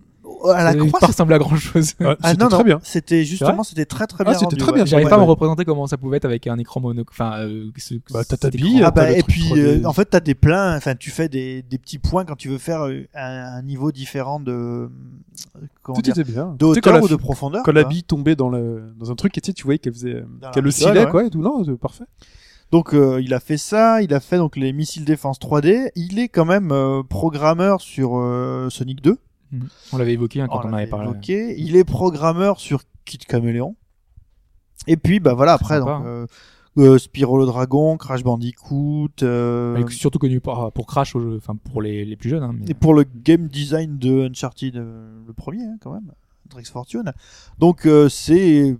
à 0.55 0.63
la 0.63 0.73
Ça 0.73 0.79
croix, 0.79 1.01
pas 1.01 1.07
ressemblé 1.07 1.35
à 1.35 1.39
grand 1.39 1.57
chose. 1.57 1.95
Ah, 2.01 2.15
ah 2.23 2.31
c'était 2.31 2.43
non, 2.45 2.49
très 2.51 2.59
non, 2.59 2.65
bien. 2.65 2.81
c'était 2.83 3.25
justement, 3.25 3.63
c'était 3.65 3.87
très 3.87 4.07
très 4.07 4.23
Ah, 4.27 4.31
bien. 4.31 4.35
c'était 4.35 4.45
rendu, 4.45 4.57
très 4.59 4.67
ouais. 4.71 4.75
bien, 4.77 4.85
J'arrive 4.85 5.07
Ouais, 5.07 5.11
pas 5.11 5.17
à 5.17 5.19
me 5.19 5.25
ouais. 5.25 5.31
représenter 5.31 5.65
comment 5.65 5.87
ça 5.87 5.97
pouvait 5.97 6.19
être 6.19 6.27
avec 6.27 6.47
un 6.47 6.59
écran 6.59 6.81
mono. 6.81 7.03
Enfin, 7.11 7.39
euh, 7.41 7.71
ce, 7.79 7.95
Bah, 8.13 8.23
t'as 8.29 8.37
ta 8.37 8.51
bille, 8.51 8.83
Ah 8.85 8.91
bah, 8.91 9.11
et 9.11 9.23
puis 9.23 9.43
3D. 9.45 9.59
euh, 9.59 9.85
en 9.87 9.93
fait 9.95 10.05
t'as 10.05 10.21
des 10.21 10.35
pleins 10.35 10.77
enfin 10.77 10.95
tu 10.95 11.11
fais 11.11 11.29
des, 11.29 11.63
des 11.63 11.79
petits 11.79 11.99
points 11.99 12.25
quand 12.27 12.37
tu 12.37 12.49
veux 12.51 12.59
faire 12.59 12.83
euh, 12.83 13.03
un, 13.15 13.57
un 13.59 13.63
niveau 13.63 13.91
différent 13.91 14.39
de 14.39 14.53
euh, 14.53 14.89
comment 15.83 15.97
Tout 15.97 16.03
dire 16.03 16.19
était 16.19 16.31
bien. 16.31 16.55
de 16.59 16.67
Tu 16.67 16.75
sais, 16.75 16.81
quand 16.83 16.91
hauteur 16.91 16.95
la 16.95 17.05
ou 17.05 17.09
de 17.09 17.17
profondeur 17.17 17.63
Quand 17.65 17.73
la 17.73 17.85
bille 17.85 18.05
tombait 18.05 18.37
dans, 18.37 18.51
le, 18.51 18.93
dans 18.99 19.11
un 19.11 19.15
truc, 19.15 19.37
et 19.39 19.41
tu 19.41 19.47
sais, 19.47 19.53
tu 19.55 19.65
voyais 19.65 19.79
qu'elle 19.79 19.95
faisait, 19.95 20.15
euh, 20.17 20.25
qu'elle 20.53 20.67
oscillait, 20.67 20.91
ouais. 21.05 21.11
quoi, 21.11 21.25
et 21.25 21.31
tout. 21.31 21.41
Non, 21.41 21.65
c'est 21.65 21.77
parfait. 21.79 22.05
Donc 22.71 22.93
euh, 22.93 23.21
il 23.23 23.33
a 23.33 23.41
fait 23.41 23.57
ça, 23.57 24.03
il 24.03 24.13
a 24.13 24.21
fait 24.21 24.37
donc 24.37 24.57
les 24.57 24.73
missiles 24.73 25.05
défense 25.05 25.39
3D. 25.39 25.91
Il 25.97 26.19
est 26.19 26.29
quand 26.29 26.45
même 26.45 26.71
euh, 26.71 27.03
programmeur 27.03 27.81
sur 27.81 28.19
euh, 28.19 28.69
Sonic 28.71 29.01
2. 29.03 29.17
On 29.93 29.97
l'avait 29.97 30.13
évoqué 30.13 30.43
hein, 30.43 30.49
quand 30.51 30.61
on, 30.65 30.69
l'avait 30.69 30.83
avait 30.83 30.91
parlé. 30.91 31.09
évoqué. 31.09 31.55
Il 31.59 31.77
est 31.77 31.85
programmeur 31.85 32.61
sur 32.61 32.83
Kid 33.07 33.25
Caméléon. 33.25 33.75
Et 34.87 34.97
puis 34.97 35.19
bah 35.21 35.35
voilà 35.35 35.55
après 35.55 35.81
donc 35.81 36.29
Spyro 37.01 37.39
le 37.39 37.47
Dragon, 37.47 37.97
Crash 37.97 38.23
Bandicoot. 38.23 39.09
est 39.23 39.91
surtout 39.91 40.19
connu 40.19 40.41
pour, 40.41 40.71
pour 40.73 40.87
Crash, 40.87 41.17
enfin 41.17 41.57
pour 41.73 41.83
les, 41.83 42.05
les 42.05 42.17
plus 42.17 42.29
jeunes. 42.29 42.43
Hein, 42.45 42.55
mais- 42.55 42.67
Et 42.71 42.75
pour 42.75 42.95
le 42.95 43.05
game 43.05 43.49
design 43.49 43.99
de 43.99 44.29
Uncharted, 44.29 44.75
le 44.77 45.33
premier 45.35 45.65
hein, 45.65 45.77
quand 45.81 45.93
même, 45.93 46.13
Drex 46.51 46.71
Fortune. 46.71 47.13
Donc 47.59 47.89
c'est 48.11 48.77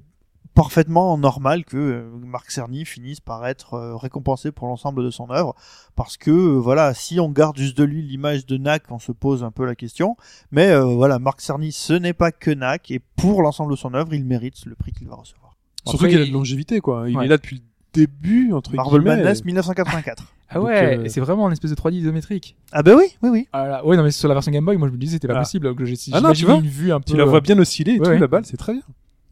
parfaitement 0.63 1.17
normal 1.19 1.65
que 1.65 1.77
euh, 1.77 2.11
Marc 2.27 2.51
Cerny 2.51 2.85
finisse 2.85 3.21
par 3.21 3.47
être 3.47 3.75
euh, 3.75 3.97
récompensé 3.97 4.51
pour 4.51 4.67
l'ensemble 4.67 5.05
de 5.05 5.11
son 5.11 5.31
œuvre, 5.31 5.55
parce 5.95 6.17
que 6.17 6.31
euh, 6.33 6.59
voilà, 6.59 6.95
si 6.95 7.21
on 7.21 7.31
garde 7.31 7.57
juste 7.57 7.79
de 7.79 7.85
lui 7.85 8.03
l'image 8.03 8.45
de 8.45 8.57
Knack, 8.57 8.83
on 8.91 8.99
se 8.99 9.13
pose 9.13 9.45
un 9.45 9.53
peu 9.53 9.65
la 9.65 9.77
question. 9.77 10.17
Mais 10.51 10.71
euh, 10.71 10.83
voilà, 10.83 11.21
Marc 11.21 11.41
Cerny, 11.43 11.71
ce 11.71 11.93
n'est 11.93 12.13
pas 12.13 12.33
que 12.33 12.51
Knack, 12.51 12.91
et 12.91 13.01
pour 13.17 13.43
l'ensemble 13.43 13.71
de 13.71 13.77
son 13.77 13.95
œuvre, 13.95 14.13
il 14.15 14.25
mérite 14.25 14.67
le 14.67 14.75
prix 14.75 14.91
qu'il 14.93 15.07
va 15.09 15.15
recevoir. 15.15 15.55
Surtout 15.87 16.09
qu'il 16.09 16.21
a 16.21 16.27
de 16.27 16.33
longévité, 16.33 16.81
quoi. 16.81 17.09
Il 17.09 17.17
Ouais. 17.17 17.27
est 17.27 17.29
là 17.29 17.37
depuis 17.37 17.57
le 17.57 17.63
début, 17.93 18.53
entre 18.53 18.75
Marvel 18.75 19.01
guillemets. 19.03 19.17
Madness 19.17 19.45
1984. 19.45 20.35
Ah 20.51 20.63
ouais, 20.63 20.97
euh, 20.97 21.05
et 21.05 21.09
c'est 21.11 21.21
vraiment 21.21 21.47
une 21.47 21.53
espèce 21.53 21.71
de 21.71 21.77
3D 21.77 21.93
isométrique. 21.97 22.57
Ah 22.73 22.83
bah 22.83 22.93
oui, 22.97 23.05
oui, 23.23 23.29
oui. 23.29 23.49
Ah 23.53 23.67
là, 23.69 23.85
ouais, 23.85 23.99
non 23.99 24.03
mais 24.03 24.11
sur 24.11 24.29
la 24.29 24.35
version 24.35 24.51
Game 24.51 24.65
Boy, 24.65 24.79
moi 24.79 24.89
je 24.89 24.95
me 24.95 24.99
disais 24.99 25.17
c'était 25.17 25.29
pas 25.29 25.35
Ah. 25.37 25.41
possible. 25.41 25.67
Donc 25.67 25.85
j'ai 25.85 25.95
Ah 26.15 26.23
non, 26.23 26.33
tu 26.33 26.47
vois, 26.47 26.55
une 26.55 26.63
vue 26.67 26.91
un 26.91 27.01
peu. 27.01 27.11
Tu 27.13 27.19
la 27.19 27.27
vois 27.27 27.43
bien 27.43 27.59
osciller 27.59 27.97
et 27.97 27.99
ouais, 28.01 28.05
tout, 28.07 28.11
ouais. 28.13 28.19
la 28.19 28.27
balle, 28.29 28.47
c'est 28.47 28.57
très 28.57 28.73
bien. 28.73 28.81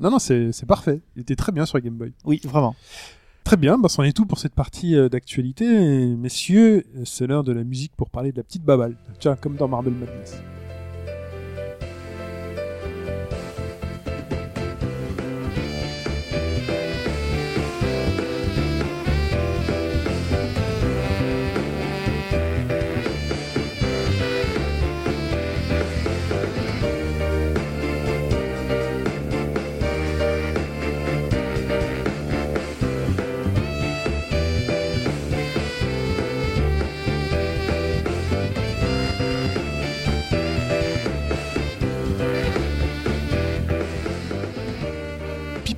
Non, 0.01 0.11
non, 0.11 0.19
c'est 0.19 0.67
parfait. 0.67 1.01
Il 1.17 1.23
était 1.23 1.37
très 1.37 1.53
bien 1.53 1.67
sur 1.67 1.81
Game 1.81 1.95
Boy. 1.95 2.13
Oui, 2.25 2.41
vraiment. 2.45 2.75
Très 3.45 3.57
bien, 3.57 3.79
bah, 3.79 3.89
c'en 3.89 4.03
est 4.03 4.13
tout 4.13 4.27
pour 4.27 4.41
cette 4.41 4.55
partie 4.55 4.97
euh, 4.97 5.09
d'actualité. 5.09 5.65
Messieurs, 6.17 6.85
euh, 6.97 7.05
c'est 7.05 7.29
l'heure 7.29 7.45
de 7.45 7.53
la 7.53 7.63
musique 7.63 7.93
pour 7.97 8.11
parler 8.11 8.33
de 8.33 8.39
la 8.39 8.43
petite 8.43 8.65
babale. 8.65 8.97
Tiens, 9.21 9.37
comme 9.37 9.55
dans 9.55 9.69
Marble 9.69 9.91
Madness. 9.91 10.43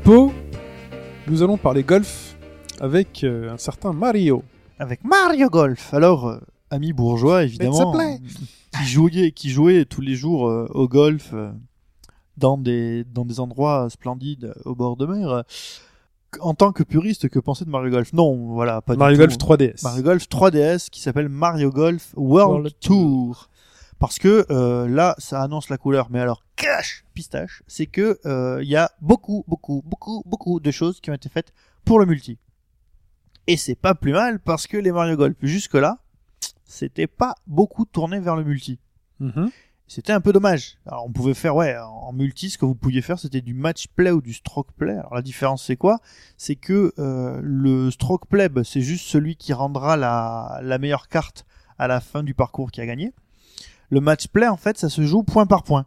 Pipo, 0.09 0.33
nous 1.27 1.43
allons 1.43 1.59
parler 1.59 1.83
golf 1.83 2.39
avec 2.81 3.25
euh, 3.25 3.53
un 3.53 3.59
certain 3.59 3.93
Mario. 3.93 4.43
Avec 4.79 5.05
Mario 5.05 5.51
Golf. 5.51 5.93
Alors, 5.93 6.29
euh, 6.29 6.39
ami 6.71 6.95
bourgeois, 6.95 7.45
évidemment, 7.45 7.93
play. 7.93 8.19
qui 8.73 8.89
jouait, 8.89 9.33
qui 9.33 9.51
jouait 9.51 9.85
tous 9.85 10.01
les 10.01 10.15
jours 10.15 10.49
euh, 10.49 10.67
au 10.71 10.89
golf 10.89 11.33
euh, 11.35 11.51
dans 12.39 12.57
des 12.57 13.05
dans 13.05 13.27
des 13.27 13.39
endroits 13.39 13.91
splendides 13.91 14.55
au 14.65 14.75
bord 14.75 14.97
de 14.97 15.05
mer. 15.05 15.29
euh, 15.29 15.43
en 16.41 16.55
tant 16.55 16.73
que 16.73 16.85
puriste, 16.85 17.29
que 17.29 17.39
penser 17.39 17.67
de 17.67 17.71
Mario 17.71 17.91
Golf? 17.91 18.15
Non, 18.15 18.55
voilà, 18.55 18.81
pas 18.81 18.95
du 18.95 18.99
Mario 18.99 19.17
tout. 19.19 19.37
Golf 19.37 19.37
3DS. 19.37 19.85
Mario 19.85 20.03
Golf 20.03 20.27
3DS 20.27 20.89
qui 20.89 21.03
s'appelle 21.03 21.29
Mario 21.29 21.71
Golf 21.71 22.15
World, 22.17 22.51
World 22.51 22.75
Tour. 22.81 23.51
Parce 23.99 24.19
que 24.19 24.47
euh, 24.51 24.89
là, 24.89 25.15
ça 25.19 25.43
annonce 25.43 25.69
la 25.71 25.79
couleur. 25.79 26.09
Mais 26.11 26.21
alors, 26.21 26.45
cash, 26.57 27.05
pistache, 27.15 27.63
c'est 27.67 27.87
que 27.87 28.19
euh, 28.27 28.61
il 28.63 28.69
y 28.69 28.77
a 28.77 28.91
beaucoup, 29.01 29.45
beaucoup, 29.49 29.83
beaucoup, 29.85 30.23
beaucoup 30.25 30.61
de 30.61 30.71
choses 30.71 31.01
qui 31.01 31.11
ont 31.11 31.15
été 31.15 31.29
faites 31.29 31.53
pour 31.85 31.99
le 31.99 32.07
multi. 32.07 32.39
Et 33.47 33.57
c'est 33.57 33.75
pas 33.75 33.95
plus 33.95 34.13
mal 34.13 34.41
parce 34.41 34.67
que 34.67 34.77
les 34.77 34.93
Mario 34.93 35.17
Golf 35.17 35.37
jusque 35.43 35.75
là, 35.75 35.99
c'était 36.65 37.07
pas 37.07 37.35
beaucoup 37.47 37.87
tourné 37.87 38.21
vers 38.21 38.37
le 38.37 38.45
multi. 38.45 38.79
Mhm. 39.21 39.51
C'était 39.87 40.13
un 40.13 40.21
peu 40.21 40.35
dommage. 40.35 40.77
Alors 40.87 41.07
on 41.07 41.13
pouvait 41.13 41.33
faire, 41.33 41.57
ouais, 41.57 41.75
en 41.79 42.13
multi, 42.13 42.51
ce 42.51 42.59
que 42.59 42.67
vous 42.67 42.75
pouviez 42.75 43.01
faire, 43.01 43.19
c'était 43.19 43.41
du 43.41 43.55
match 43.55 43.87
play 43.97 44.11
ou 44.11 44.21
du 44.21 44.35
stroke 44.35 44.71
play. 44.77 44.93
Alors 44.93 45.15
la 45.15 45.23
différence, 45.23 45.65
c'est 45.65 45.77
quoi? 45.77 46.01
C'est 46.37 46.57
que 46.57 46.93
euh, 46.99 47.41
le 47.43 47.91
stroke 47.91 48.27
play, 48.29 48.51
bah, 48.51 48.65
c'est 48.65 48.83
juste 48.83 49.07
celui 49.07 49.37
qui 49.37 49.55
rendra 49.55 49.97
la, 49.97 50.61
la 50.63 50.79
meilleure 50.79 51.09
carte 51.09 51.47
à 51.79 51.89
la 51.89 52.01
fin 52.01 52.23
du 52.23 52.35
parcours 52.35 52.71
qui 52.71 52.83
a 52.83 52.87
gagné. 52.87 53.15
Le 53.91 54.01
match 54.01 54.29
play, 54.29 54.47
en 54.49 54.57
fait, 54.57 54.77
ça 54.79 54.89
se 54.89 55.03
joue 55.03 55.23
point 55.23 55.47
par 55.47 55.63
point. 55.63 55.87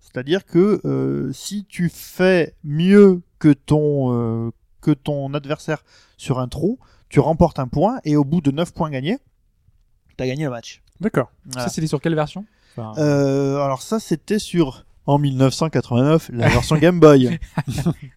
C'est-à-dire 0.00 0.44
que 0.44 0.80
euh, 0.84 1.32
si 1.32 1.64
tu 1.64 1.88
fais 1.88 2.54
mieux 2.64 3.22
que 3.38 3.52
ton, 3.52 4.12
euh, 4.12 4.50
que 4.80 4.90
ton 4.92 5.32
adversaire 5.34 5.84
sur 6.16 6.38
un 6.38 6.48
trou, 6.48 6.78
tu 7.08 7.20
remportes 7.20 7.58
un 7.58 7.68
point 7.68 7.98
et 8.04 8.16
au 8.16 8.24
bout 8.24 8.40
de 8.40 8.50
9 8.50 8.72
points 8.72 8.90
gagnés, 8.90 9.18
tu 10.16 10.24
as 10.24 10.26
gagné 10.26 10.44
le 10.44 10.50
match. 10.50 10.82
D'accord. 11.00 11.30
Voilà. 11.44 11.68
Ça 11.68 11.74
c'était 11.74 11.86
sur 11.86 12.00
quelle 12.00 12.14
version? 12.14 12.46
Enfin, 12.76 12.94
Euh, 13.00 13.58
alors 13.60 13.82
ça, 13.82 14.00
c'était 14.00 14.38
sur 14.38 14.84
en 15.06 15.18
1989 15.18 16.30
la 16.32 16.48
version 16.48 16.76
Game 16.78 16.98
Boy. 16.98 17.38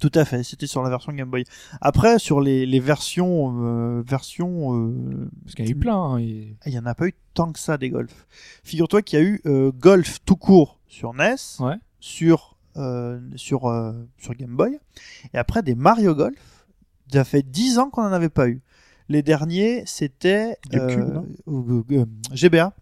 Tout 0.00 0.10
à 0.14 0.24
fait, 0.24 0.42
c'était 0.42 0.66
sur 0.66 0.82
la 0.82 0.90
version 0.90 1.12
Game 1.12 1.30
Boy. 1.30 1.44
Après, 1.80 2.18
sur 2.18 2.40
les, 2.40 2.66
les 2.66 2.80
versions, 2.80 3.54
euh, 3.64 4.02
versions, 4.06 4.74
euh, 4.76 5.30
Parce 5.44 5.54
qu'il 5.54 5.64
y 5.64 5.68
en 5.68 5.70
a 5.70 5.74
eu 5.76 5.78
plein. 5.78 5.96
hein, 5.96 6.18
et- 6.18 6.56
il 6.66 6.72
y 6.72 6.78
en 6.78 6.86
a 6.86 6.94
pas 6.94 7.06
eu 7.06 7.14
tant 7.32 7.52
que 7.52 7.58
ça 7.58 7.78
des 7.78 7.90
golf. 7.90 8.26
Figure-toi 8.64 9.02
qu'il 9.02 9.18
y 9.18 9.22
a 9.22 9.24
eu 9.24 9.40
euh, 9.46 9.70
golf 9.72 10.18
tout 10.26 10.36
court 10.36 10.80
sur 10.88 11.14
NES, 11.14 11.36
Ouais. 11.60 11.76
sur 12.00 12.56
euh, 12.76 13.20
sur 13.36 13.66
euh, 13.66 13.92
sur 14.18 14.34
Game 14.34 14.56
Boy, 14.56 14.78
et 15.32 15.38
après 15.38 15.62
des 15.62 15.74
Mario 15.76 16.14
Golf. 16.14 16.66
Ça 17.12 17.22
fait 17.24 17.42
10 17.48 17.78
ans 17.78 17.90
qu'on 17.90 18.02
en 18.02 18.12
avait 18.12 18.28
pas 18.30 18.48
eu. 18.48 18.60
Les 19.08 19.22
derniers, 19.22 19.84
c'était 19.86 20.56
euh, 20.74 21.20
euh, 21.46 22.04
GBA. 22.32 22.72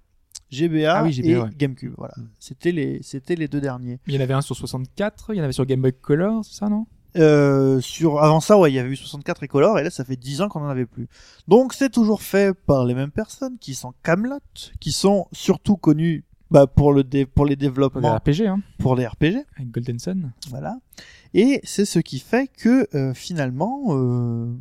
GBA, 0.50 0.94
Ah 0.98 1.02
oui, 1.04 1.12
GBA, 1.12 1.28
et 1.28 1.36
ouais. 1.38 1.48
GameCube, 1.58 1.92
voilà. 1.98 2.14
C'était 2.38 2.72
les, 2.72 3.00
c'était 3.02 3.34
les 3.36 3.48
deux 3.48 3.60
derniers. 3.60 3.98
Il 4.06 4.14
y 4.14 4.18
en 4.18 4.20
avait 4.20 4.32
un 4.34 4.40
sur 4.42 4.54
64, 4.56 5.34
il 5.34 5.38
y 5.38 5.40
en 5.40 5.44
avait 5.44 5.52
sur 5.52 5.66
Game 5.66 5.80
Boy 5.82 5.92
Color, 5.92 6.44
c'est 6.44 6.54
ça 6.54 6.68
non? 6.68 6.86
Euh, 7.16 7.80
sur 7.80 8.22
avant 8.22 8.40
ça, 8.40 8.58
ouais, 8.58 8.70
il 8.72 8.74
y 8.74 8.78
avait 8.78 8.88
eu 8.90 8.96
64 8.96 9.42
et 9.42 9.48
Color, 9.48 9.78
et 9.78 9.84
là, 9.84 9.90
ça 9.90 10.04
fait 10.04 10.16
10 10.16 10.40
ans 10.40 10.48
qu'on 10.48 10.60
en 10.62 10.68
avait 10.68 10.86
plus. 10.86 11.08
Donc, 11.48 11.74
c'est 11.74 11.90
toujours 11.90 12.22
fait 12.22 12.54
par 12.54 12.84
les 12.86 12.94
mêmes 12.94 13.10
personnes, 13.10 13.58
qui 13.58 13.74
sont 13.74 13.92
Camelot, 14.02 14.38
qui 14.80 14.92
sont 14.92 15.26
surtout 15.32 15.76
connus 15.76 16.24
bah, 16.50 16.66
pour 16.66 16.92
le 16.92 17.04
dé- 17.04 17.26
pour 17.26 17.44
les 17.46 17.54
Pour 17.56 17.62
les 17.62 17.68
développements, 17.68 18.16
RPG, 18.16 18.46
hein, 18.46 18.60
pour 18.78 18.96
les 18.96 19.06
RPG, 19.06 19.44
avec 19.56 19.70
Golden 19.70 19.98
Sun. 19.98 20.32
voilà. 20.50 20.78
Et 21.34 21.60
c'est 21.64 21.84
ce 21.84 21.98
qui 21.98 22.18
fait 22.18 22.46
que 22.48 22.86
euh, 22.94 23.14
finalement, 23.14 23.82
euh, 23.90 24.52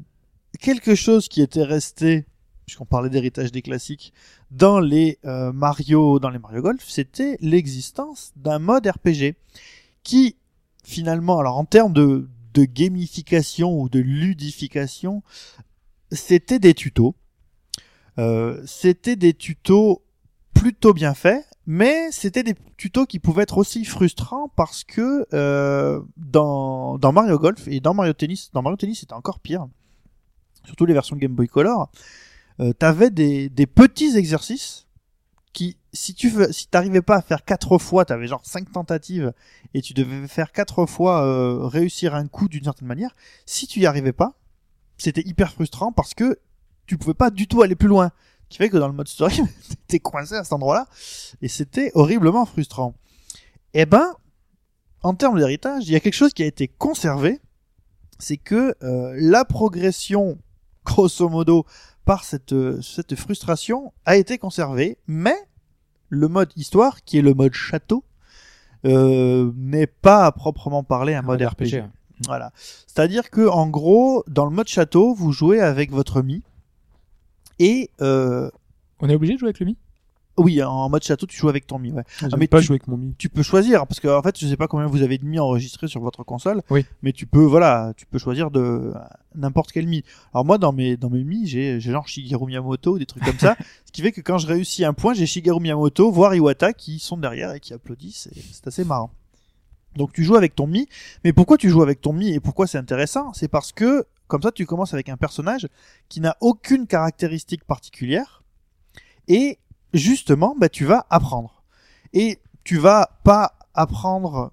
quelque 0.59 0.95
chose 0.95 1.27
qui 1.27 1.41
était 1.41 1.63
resté, 1.63 2.25
puisqu'on 2.65 2.85
parlait 2.85 3.09
d'héritage 3.09 3.51
des 3.51 3.61
classiques, 3.61 4.13
dans 4.51 4.79
les 4.79 5.19
euh, 5.25 5.51
Mario, 5.53 6.19
dans 6.19 6.29
les 6.29 6.39
Mario 6.39 6.61
Golf, 6.61 6.83
c'était 6.87 7.37
l'existence 7.41 8.31
d'un 8.35 8.59
mode 8.59 8.87
RPG 8.87 9.35
qui 10.03 10.35
finalement, 10.83 11.39
alors 11.39 11.57
en 11.57 11.65
termes 11.65 11.93
de, 11.93 12.27
de 12.53 12.65
gamification 12.65 13.79
ou 13.79 13.89
de 13.89 13.99
ludification, 13.99 15.23
c'était 16.11 16.59
des 16.59 16.73
tutos. 16.73 17.15
Euh, 18.19 18.61
c'était 18.65 19.15
des 19.15 19.33
tutos 19.33 20.03
plutôt 20.53 20.93
bien 20.93 21.13
faits, 21.13 21.45
mais 21.65 22.11
c'était 22.11 22.43
des 22.43 22.55
tutos 22.77 23.05
qui 23.05 23.19
pouvaient 23.19 23.43
être 23.43 23.57
aussi 23.57 23.85
frustrants 23.85 24.49
parce 24.55 24.83
que 24.83 25.25
euh, 25.33 26.01
dans, 26.17 26.99
Mario 27.13 27.39
Golf 27.39 27.67
et 27.67 27.79
dans 27.79 27.93
Mario 27.93 28.13
Tennis, 28.13 28.51
dans 28.53 28.75
Tennis 28.75 28.99
c'était 28.99 29.13
encore 29.13 29.39
pire, 29.39 29.67
surtout 30.65 30.85
les 30.85 30.93
versions 30.93 31.15
Game 31.15 31.33
Boy 31.33 31.47
Color, 31.47 31.89
euh, 32.59 32.73
t'avais 32.73 33.09
des 33.09 33.49
petits 33.65 34.17
exercices 34.17 34.87
si 35.93 36.13
tu 36.13 36.31
si 36.51 36.67
t'arrivais 36.67 37.01
pas 37.01 37.17
à 37.17 37.21
faire 37.21 37.43
quatre 37.43 37.77
fois, 37.77 38.05
t'avais 38.05 38.27
genre 38.27 38.45
cinq 38.45 38.71
tentatives 38.71 39.33
et 39.73 39.81
tu 39.81 39.93
devais 39.93 40.27
faire 40.27 40.51
quatre 40.51 40.85
fois 40.85 41.25
euh, 41.25 41.67
réussir 41.67 42.15
un 42.15 42.27
coup 42.27 42.47
d'une 42.47 42.63
certaine 42.63 42.87
manière. 42.87 43.15
Si 43.45 43.67
tu 43.67 43.79
y 43.79 43.85
arrivais 43.85 44.13
pas, 44.13 44.37
c'était 44.97 45.27
hyper 45.27 45.51
frustrant 45.51 45.91
parce 45.91 46.13
que 46.13 46.39
tu 46.85 46.97
pouvais 46.97 47.13
pas 47.13 47.29
du 47.29 47.47
tout 47.47 47.61
aller 47.61 47.75
plus 47.75 47.87
loin. 47.87 48.11
Ce 48.43 48.49
qui 48.49 48.57
fait 48.57 48.69
que 48.69 48.77
dans 48.77 48.87
le 48.87 48.93
mode 48.93 49.07
story, 49.07 49.41
t'étais 49.69 49.99
coincé 49.99 50.35
à 50.35 50.43
cet 50.43 50.53
endroit-là 50.53 50.87
et 51.41 51.47
c'était 51.47 51.91
horriblement 51.95 52.45
frustrant. 52.45 52.95
Eh 53.73 53.85
ben, 53.85 54.13
en 55.03 55.13
termes 55.13 55.37
d'héritage, 55.37 55.87
il 55.87 55.93
y 55.93 55.95
a 55.95 55.99
quelque 55.99 56.13
chose 56.15 56.33
qui 56.33 56.43
a 56.43 56.45
été 56.45 56.67
conservé, 56.67 57.39
c'est 58.19 58.37
que 58.37 58.75
euh, 58.83 59.13
la 59.17 59.45
progression, 59.45 60.37
grosso 60.85 61.27
modo, 61.29 61.65
par 62.05 62.23
cette, 62.23 62.53
euh, 62.53 62.81
cette 62.81 63.15
frustration 63.15 63.93
a 64.05 64.15
été 64.15 64.37
conservée, 64.37 64.97
mais 65.07 65.35
le 66.09 66.27
mode 66.27 66.51
histoire, 66.55 67.03
qui 67.03 67.17
est 67.17 67.21
le 67.21 67.33
mode 67.33 67.53
château, 67.53 68.03
euh, 68.85 69.51
n'est 69.55 69.87
pas 69.87 70.25
à 70.25 70.31
proprement 70.31 70.83
parler 70.83 71.13
un 71.13 71.21
mode 71.21 71.41
RPG. 71.41 71.83
Voilà. 72.25 72.51
C'est-à-dire 72.87 73.29
que 73.29 73.47
en 73.47 73.67
gros, 73.67 74.23
dans 74.27 74.45
le 74.45 74.51
mode 74.51 74.67
château, 74.67 75.13
vous 75.13 75.31
jouez 75.31 75.59
avec 75.59 75.91
votre 75.91 76.21
mi 76.21 76.43
et 77.61 77.91
euh, 78.01 78.49
On 78.99 79.09
est 79.09 79.13
obligé 79.13 79.33
de 79.33 79.39
jouer 79.39 79.49
avec 79.49 79.59
le 79.59 79.67
Mi? 79.67 79.77
Oui, 80.37 80.63
en 80.63 80.89
mode 80.89 81.03
château, 81.03 81.25
tu 81.25 81.37
joues 81.37 81.49
avec 81.49 81.67
ton 81.67 81.77
mi. 81.77 81.91
Ouais. 81.91 82.03
J'aime 82.19 82.31
mais 82.37 82.47
pas 82.47 82.59
tu- 82.59 82.65
jouer 82.67 82.75
avec 82.75 82.87
mon 82.87 82.97
mi. 82.97 83.13
Tu 83.17 83.29
peux 83.29 83.43
choisir 83.43 83.85
parce 83.85 83.99
que 83.99 84.07
en 84.07 84.21
fait, 84.23 84.39
je 84.39 84.47
sais 84.47 84.57
pas 84.57 84.67
combien 84.67 84.87
vous 84.87 85.01
avez 85.01 85.17
de 85.17 85.25
mi 85.25 85.39
enregistré 85.39 85.87
sur 85.87 86.01
votre 86.01 86.23
console. 86.23 86.61
Oui. 86.69 86.85
Mais 87.01 87.11
tu 87.11 87.25
peux, 87.25 87.43
voilà, 87.43 87.93
tu 87.97 88.05
peux 88.05 88.17
choisir 88.17 88.49
de 88.49 88.93
n'importe 89.35 89.71
quel 89.71 89.87
mi. 89.87 90.03
Alors 90.33 90.45
moi, 90.45 90.57
dans 90.57 90.71
mes 90.73 90.97
dans 90.97 91.09
mes 91.09 91.23
mi, 91.23 91.45
j'ai 91.47 91.79
j'ai 91.79 91.91
genre 91.91 92.07
Shigeru 92.07 92.45
Miyamoto 92.47 92.93
ou 92.95 92.99
des 92.99 93.05
trucs 93.05 93.23
comme 93.23 93.39
ça, 93.39 93.55
ce 93.85 93.91
qui 93.91 94.01
fait 94.01 94.11
que 94.11 94.21
quand 94.21 94.37
je 94.37 94.47
réussis 94.47 94.85
un 94.85 94.93
point, 94.93 95.13
j'ai 95.13 95.25
Shigeru 95.25 95.59
Miyamoto, 95.59 96.11
voire 96.11 96.33
Iwata 96.33 96.73
qui 96.73 96.99
sont 96.99 97.17
derrière 97.17 97.53
et 97.53 97.59
qui 97.59 97.73
applaudissent. 97.73 98.29
C'est 98.53 98.67
assez 98.67 98.83
marrant. 98.85 99.11
Donc 99.97 100.13
tu 100.13 100.23
joues 100.23 100.37
avec 100.37 100.55
ton 100.55 100.67
mi, 100.67 100.87
mais 101.25 101.33
pourquoi 101.33 101.57
tu 101.57 101.69
joues 101.69 101.81
avec 101.83 101.99
ton 101.99 102.13
mi 102.13 102.29
et 102.33 102.39
pourquoi 102.39 102.65
c'est 102.67 102.77
intéressant? 102.77 103.33
C'est 103.33 103.49
parce 103.49 103.73
que 103.73 104.05
comme 104.27 104.41
ça 104.41 104.53
tu 104.53 104.65
commences 104.65 104.93
avec 104.93 105.09
un 105.09 105.17
personnage 105.17 105.67
qui 106.07 106.21
n'a 106.21 106.37
aucune 106.39 106.87
caractéristique 106.87 107.65
particulière 107.65 108.41
et 109.27 109.59
justement 109.93 110.55
bah 110.59 110.69
tu 110.69 110.85
vas 110.85 111.05
apprendre. 111.09 111.63
Et 112.13 112.39
tu 112.63 112.77
vas 112.77 113.19
pas 113.23 113.53
apprendre 113.73 114.51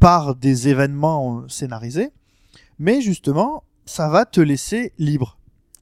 par 0.00 0.34
des 0.34 0.68
événements 0.68 1.40
euh, 1.40 1.48
scénarisés, 1.48 2.10
mais 2.78 3.00
justement 3.00 3.62
ça 3.86 4.08
va 4.08 4.24
te 4.24 4.40
laisser 4.40 4.92
libre. 4.98 5.38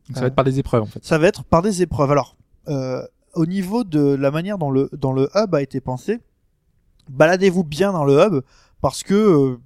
Donc, 0.09 0.17
ça 0.17 0.21
va 0.23 0.27
être 0.29 0.35
par 0.35 0.45
des 0.45 0.59
épreuves 0.59 0.83
en 0.83 0.87
fait. 0.87 1.05
ça 1.05 1.19
va 1.19 1.27
être 1.29 1.45
par 1.45 1.63
des 1.63 1.83
épreuves. 1.83 2.11
Alors, 2.11 2.37
euh, 2.69 3.03
au 3.35 3.47
niveau 3.47 3.85
de 3.85 4.01
la 4.15 4.31
manière 4.31 4.59
dont 4.59 4.71
le, 4.71 4.91
dont 4.93 5.13
le 5.13 5.29
hub 5.35 5.55
a 5.55 5.63
été 5.63 5.81
pensé, 5.81 6.21
baladez-vous 7.09 7.65
bien 7.65 7.93
dans 7.93 8.05
le 8.05 8.19
hub 8.21 8.43
parce 8.81 9.03
que 9.03 9.15
euh, 9.15 9.61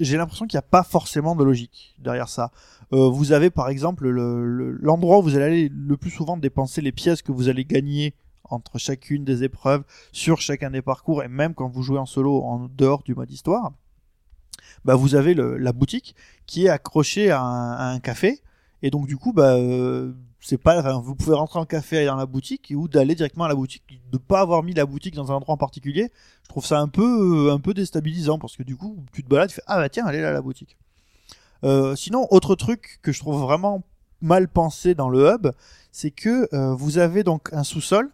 j'ai 0.00 0.16
l'impression 0.16 0.46
qu'il 0.46 0.56
n'y 0.56 0.60
a 0.60 0.62
pas 0.70 0.82
forcément 0.82 1.34
de 1.36 1.42
logique 1.44 1.94
derrière 2.00 2.28
ça. 2.28 2.50
Euh, 2.92 3.08
vous 3.08 3.32
avez 3.32 3.50
par 3.50 3.68
exemple 3.68 4.08
le- 4.08 4.44
le- 4.46 4.72
l'endroit 4.72 5.18
où 5.18 5.22
vous 5.22 5.36
allez 5.36 5.44
aller 5.44 5.68
le 5.72 5.96
plus 5.96 6.10
souvent 6.10 6.36
dépenser 6.36 6.80
les 6.80 6.92
pièces 6.92 7.22
que 7.22 7.32
vous 7.32 7.48
allez 7.48 7.64
gagner 7.64 8.14
entre 8.50 8.78
chacune 8.78 9.24
des 9.24 9.44
épreuves, 9.44 9.84
sur 10.12 10.40
chacun 10.40 10.70
des 10.70 10.82
parcours, 10.82 11.22
et 11.22 11.28
même 11.28 11.54
quand 11.54 11.68
vous 11.68 11.82
jouez 11.82 11.98
en 11.98 12.06
solo 12.06 12.42
en 12.42 12.68
dehors 12.68 13.02
du 13.02 13.14
mode 13.14 13.30
histoire, 13.30 13.72
bah 14.84 14.94
vous 14.94 15.14
avez 15.14 15.34
la 15.34 15.72
boutique 15.72 16.14
qui 16.46 16.66
est 16.66 16.68
accrochée 16.68 17.30
à 17.30 17.40
un, 17.40 18.00
café, 18.00 18.40
et 18.82 18.90
donc 18.90 19.06
du 19.06 19.16
coup, 19.16 19.32
bah 19.32 19.56
euh, 19.56 20.12
c'est 20.40 20.58
pas, 20.58 20.98
vous 21.00 21.14
pouvez 21.14 21.34
rentrer 21.34 21.58
en 21.58 21.64
café 21.64 21.98
aller 21.98 22.06
dans 22.06 22.16
la 22.16 22.26
boutique 22.26 22.72
ou 22.74 22.88
d'aller 22.88 23.14
directement 23.14 23.44
à 23.44 23.48
la 23.48 23.54
boutique, 23.54 23.82
de 24.10 24.18
pas 24.18 24.40
avoir 24.40 24.62
mis 24.62 24.72
la 24.72 24.86
boutique 24.86 25.14
dans 25.14 25.32
un 25.32 25.34
endroit 25.34 25.54
en 25.54 25.58
particulier. 25.58 26.12
Je 26.44 26.48
trouve 26.48 26.64
ça 26.64 26.78
un 26.80 26.88
peu, 26.88 27.48
euh, 27.48 27.52
un 27.52 27.60
peu 27.60 27.74
déstabilisant 27.74 28.38
parce 28.38 28.56
que 28.56 28.62
du 28.62 28.76
coup, 28.76 29.04
tu 29.12 29.24
te 29.24 29.28
balades, 29.28 29.48
tu 29.48 29.56
fais 29.56 29.62
ah 29.66 29.78
bah 29.78 29.88
tiens, 29.88 30.06
est 30.08 30.20
là 30.20 30.32
la 30.32 30.42
boutique. 30.42 30.76
Euh, 31.64 31.96
sinon, 31.96 32.26
autre 32.30 32.54
truc 32.54 33.00
que 33.02 33.10
je 33.10 33.18
trouve 33.18 33.40
vraiment 33.40 33.82
mal 34.20 34.48
pensé 34.48 34.94
dans 34.94 35.08
le 35.08 35.28
hub, 35.28 35.48
c'est 35.92 36.10
que 36.10 36.48
vous 36.74 36.98
avez 36.98 37.22
donc 37.22 37.50
un 37.52 37.62
sous-sol 37.62 38.10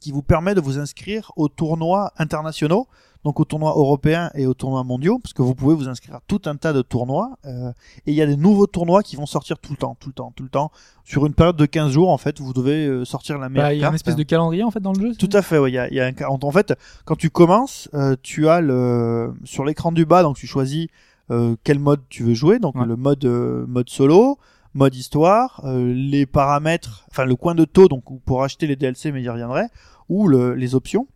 qui 0.00 0.12
vous 0.12 0.22
permet 0.22 0.54
de 0.54 0.60
vous 0.60 0.78
inscrire 0.78 1.32
aux 1.36 1.48
tournois 1.48 2.12
internationaux, 2.18 2.86
donc 3.24 3.40
aux 3.40 3.44
tournois 3.44 3.72
européens 3.76 4.30
et 4.34 4.46
aux 4.46 4.54
tournois 4.54 4.84
mondiaux, 4.84 5.18
parce 5.20 5.32
que 5.32 5.42
vous 5.42 5.54
pouvez 5.54 5.74
vous 5.74 5.88
inscrire 5.88 6.14
à 6.16 6.20
tout 6.28 6.40
un 6.46 6.54
tas 6.56 6.72
de 6.72 6.82
tournois, 6.82 7.38
euh, 7.44 7.70
et 8.06 8.12
il 8.12 8.14
y 8.14 8.22
a 8.22 8.26
des 8.26 8.36
nouveaux 8.36 8.66
tournois 8.68 9.02
qui 9.02 9.16
vont 9.16 9.26
sortir 9.26 9.58
tout 9.58 9.72
le 9.72 9.76
temps, 9.78 9.96
tout 9.98 10.08
le 10.08 10.12
temps, 10.14 10.32
tout 10.36 10.44
le 10.44 10.48
temps. 10.48 10.70
Sur 11.04 11.26
une 11.26 11.34
période 11.34 11.56
de 11.56 11.66
15 11.66 11.90
jours, 11.90 12.10
en 12.10 12.18
fait, 12.18 12.38
vous 12.40 12.52
devez 12.52 12.86
euh, 12.86 13.04
sortir 13.04 13.38
la 13.38 13.48
meilleure 13.48 13.66
Bah, 13.68 13.74
il 13.74 13.80
y 13.80 13.84
a 13.84 13.88
une 13.88 13.94
espèce 13.94 14.14
de 14.16 14.22
calendrier 14.22 14.62
en 14.62 14.70
fait 14.70 14.80
dans 14.80 14.92
le 14.92 15.00
jeu. 15.00 15.14
Tout 15.16 15.30
à 15.32 15.42
fait. 15.42 15.56
Il 15.68 15.74
y 15.74 15.78
a, 15.78 15.92
y 15.92 15.98
a 16.00 16.06
un, 16.06 16.12
en 16.28 16.50
fait, 16.52 16.74
quand 17.04 17.16
tu 17.16 17.30
commences, 17.30 17.88
euh, 17.94 18.14
tu 18.22 18.48
as 18.48 18.60
le 18.60 19.34
sur 19.44 19.64
l'écran 19.64 19.90
du 19.92 20.04
bas, 20.06 20.22
donc 20.22 20.36
tu 20.36 20.46
choisis 20.46 20.86
euh, 21.32 21.56
quel 21.64 21.80
mode 21.80 22.02
tu 22.08 22.22
veux 22.22 22.34
jouer, 22.34 22.60
donc 22.60 22.76
Ouais. 22.76 22.86
le 22.86 22.94
mode 22.96 23.24
mode 23.24 23.88
solo, 23.90 24.38
mode 24.76 24.94
histoire, 24.94 25.60
euh, 25.64 25.92
les 25.94 26.26
paramètres, 26.26 27.04
enfin 27.10 27.24
le 27.24 27.34
coin 27.36 27.54
de 27.54 27.64
taux, 27.64 27.88
donc 27.88 28.04
pour 28.24 28.42
acheter 28.44 28.66
les 28.66 28.76
DLC, 28.76 29.10
mais 29.12 29.22
j'y 29.22 29.28
reviendrai, 29.28 29.64
ou 30.08 30.28
le- 30.28 30.54
les 30.54 30.74
options. 30.74 31.06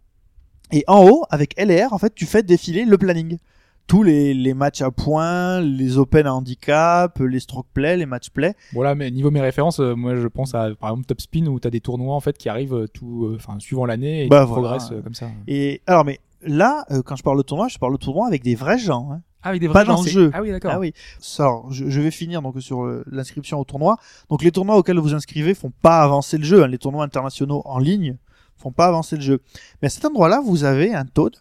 Et 0.72 0.84
en 0.86 1.04
haut, 1.08 1.24
avec 1.30 1.54
LR, 1.58 1.92
en 1.92 1.98
fait, 1.98 2.14
tu 2.14 2.26
fais 2.26 2.42
défiler 2.42 2.84
le 2.84 2.96
planning. 2.98 3.38
Tous 3.86 4.04
les, 4.04 4.34
les 4.34 4.54
matchs 4.54 4.82
à 4.82 4.92
points, 4.92 5.60
les 5.60 5.98
open 5.98 6.24
à 6.26 6.32
handicap, 6.34 7.18
les 7.18 7.40
stroke 7.40 7.66
play, 7.74 7.96
les 7.96 8.06
match 8.06 8.30
play. 8.30 8.54
Voilà, 8.72 8.94
mais 8.94 9.10
niveau 9.10 9.32
mes 9.32 9.40
références, 9.40 9.80
euh, 9.80 9.96
moi 9.96 10.14
je 10.14 10.28
pense 10.28 10.54
à 10.54 10.72
par 10.78 10.90
exemple 10.90 11.06
Top 11.06 11.20
Spin 11.20 11.46
où 11.46 11.58
t'as 11.58 11.70
des 11.70 11.80
tournois 11.80 12.14
en 12.14 12.20
fait 12.20 12.38
qui 12.38 12.48
arrivent 12.48 12.86
tout, 12.94 13.24
euh, 13.26 13.38
suivant 13.58 13.84
l'année 13.86 14.26
et 14.26 14.28
Bah, 14.28 14.42
qui 14.44 14.48
voilà. 14.52 14.62
progressent 14.78 15.02
comme 15.02 15.14
ça. 15.14 15.28
Et 15.48 15.82
alors, 15.88 16.04
mais 16.04 16.20
là, 16.42 16.84
euh, 16.90 17.02
quand 17.02 17.16
je 17.16 17.22
parle 17.22 17.38
de 17.38 17.42
tournoi, 17.42 17.68
je 17.68 17.78
parle 17.78 17.92
de 17.92 17.98
tournoi 17.98 18.26
avec 18.26 18.42
des 18.42 18.54
vrais 18.54 18.78
gens. 18.78 19.10
Hein. 19.12 19.22
Ah, 19.42 19.48
avec 19.50 19.60
des 19.62 19.68
Pas 19.68 19.72
vrais 19.72 19.84
dans 19.86 19.96
gens 19.96 20.02
le 20.02 20.08
jeu. 20.10 20.30
Ah 20.34 20.42
oui, 20.42 20.50
d'accord. 20.50 20.72
Ah 20.74 20.78
oui. 20.78 20.92
Ça, 21.18 21.44
alors, 21.44 21.72
je, 21.72 21.88
je 21.88 22.00
vais 22.00 22.10
finir 22.10 22.42
donc 22.42 22.60
sur 22.60 22.84
euh, 22.84 23.02
l'inscription 23.10 23.58
au 23.58 23.64
tournoi. 23.64 23.96
Donc 24.28 24.42
les 24.42 24.52
tournois 24.52 24.76
auxquels 24.76 24.98
vous 24.98 25.14
inscrivez 25.14 25.54
font 25.54 25.72
pas 25.82 26.02
avancer 26.02 26.36
le 26.36 26.44
jeu. 26.44 26.62
hein. 26.62 26.66
Les 26.68 26.76
tournois 26.78 27.04
internationaux 27.04 27.62
en 27.64 27.78
ligne 27.78 28.18
font 28.56 28.70
pas 28.72 28.86
avancer 28.86 29.16
le 29.16 29.22
jeu. 29.22 29.40
Mais 29.80 29.86
à 29.86 29.88
cet 29.90 30.04
endroit-là, 30.04 30.42
vous 30.44 30.64
avez 30.64 30.92
un 30.94 31.06
Toad 31.06 31.36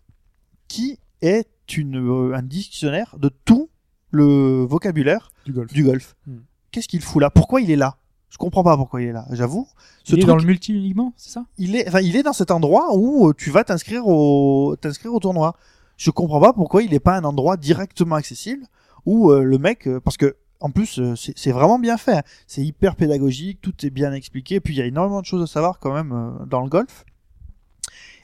qui 0.69 0.97
est 1.21 1.49
une, 1.75 1.97
euh, 1.97 2.33
un 2.35 2.41
dictionnaire 2.41 3.15
de 3.19 3.29
tout 3.29 3.69
le 4.11 4.63
vocabulaire 4.63 5.29
Du 5.45 5.51
golf. 5.53 5.73
du 5.73 5.83
golf. 5.83 6.15
Hmm. 6.25 6.37
Qu'est-ce 6.71 6.87
qu'il 6.87 7.01
fout 7.01 7.21
là? 7.21 7.29
Pourquoi 7.29 7.59
il 7.61 7.69
est 7.69 7.75
là? 7.75 7.97
Je 8.29 8.37
comprends 8.37 8.63
pas 8.63 8.77
pourquoi 8.77 9.01
il 9.01 9.09
est 9.09 9.11
là. 9.11 9.25
J'avoue. 9.31 9.67
Il 10.07 10.19
est 10.19 10.25
dans 10.25 10.35
le 10.35 10.43
multi 10.45 10.73
uniquement, 10.73 11.13
c'est 11.17 11.31
ça? 11.31 11.45
Il 11.57 11.75
est, 11.75 11.87
enfin, 11.87 11.99
il 12.01 12.15
est 12.15 12.23
dans 12.23 12.33
cet 12.33 12.51
endroit 12.51 12.95
où 12.95 13.29
euh, 13.29 13.33
tu 13.35 13.49
vas 13.49 13.63
t'inscrire 13.63 14.07
au, 14.07 14.75
t'inscrire 14.75 15.13
au 15.13 15.19
tournoi. 15.19 15.55
Je 15.97 16.11
comprends 16.11 16.39
pas 16.39 16.53
pourquoi 16.53 16.83
il 16.83 16.93
est 16.93 16.99
pas 16.99 17.17
un 17.17 17.23
endroit 17.23 17.57
directement 17.57 18.15
accessible 18.15 18.65
où 19.05 19.31
euh, 19.31 19.43
le 19.43 19.57
mec, 19.57 19.87
euh, 19.87 19.99
parce 19.99 20.17
que 20.17 20.35
en 20.59 20.69
plus 20.71 20.99
euh, 20.99 21.15
c'est 21.15 21.51
vraiment 21.51 21.79
bien 21.79 21.97
fait, 21.97 22.17
hein. 22.17 22.23
c'est 22.47 22.61
hyper 22.63 22.95
pédagogique, 22.95 23.59
tout 23.61 23.73
est 23.85 23.89
bien 23.89 24.13
expliqué, 24.13 24.59
puis 24.59 24.73
il 24.75 24.77
y 24.77 24.81
a 24.81 24.85
énormément 24.85 25.21
de 25.21 25.25
choses 25.25 25.41
à 25.43 25.47
savoir 25.47 25.79
quand 25.79 25.93
même 25.93 26.37
dans 26.47 26.61
le 26.61 26.69
golf. 26.69 27.05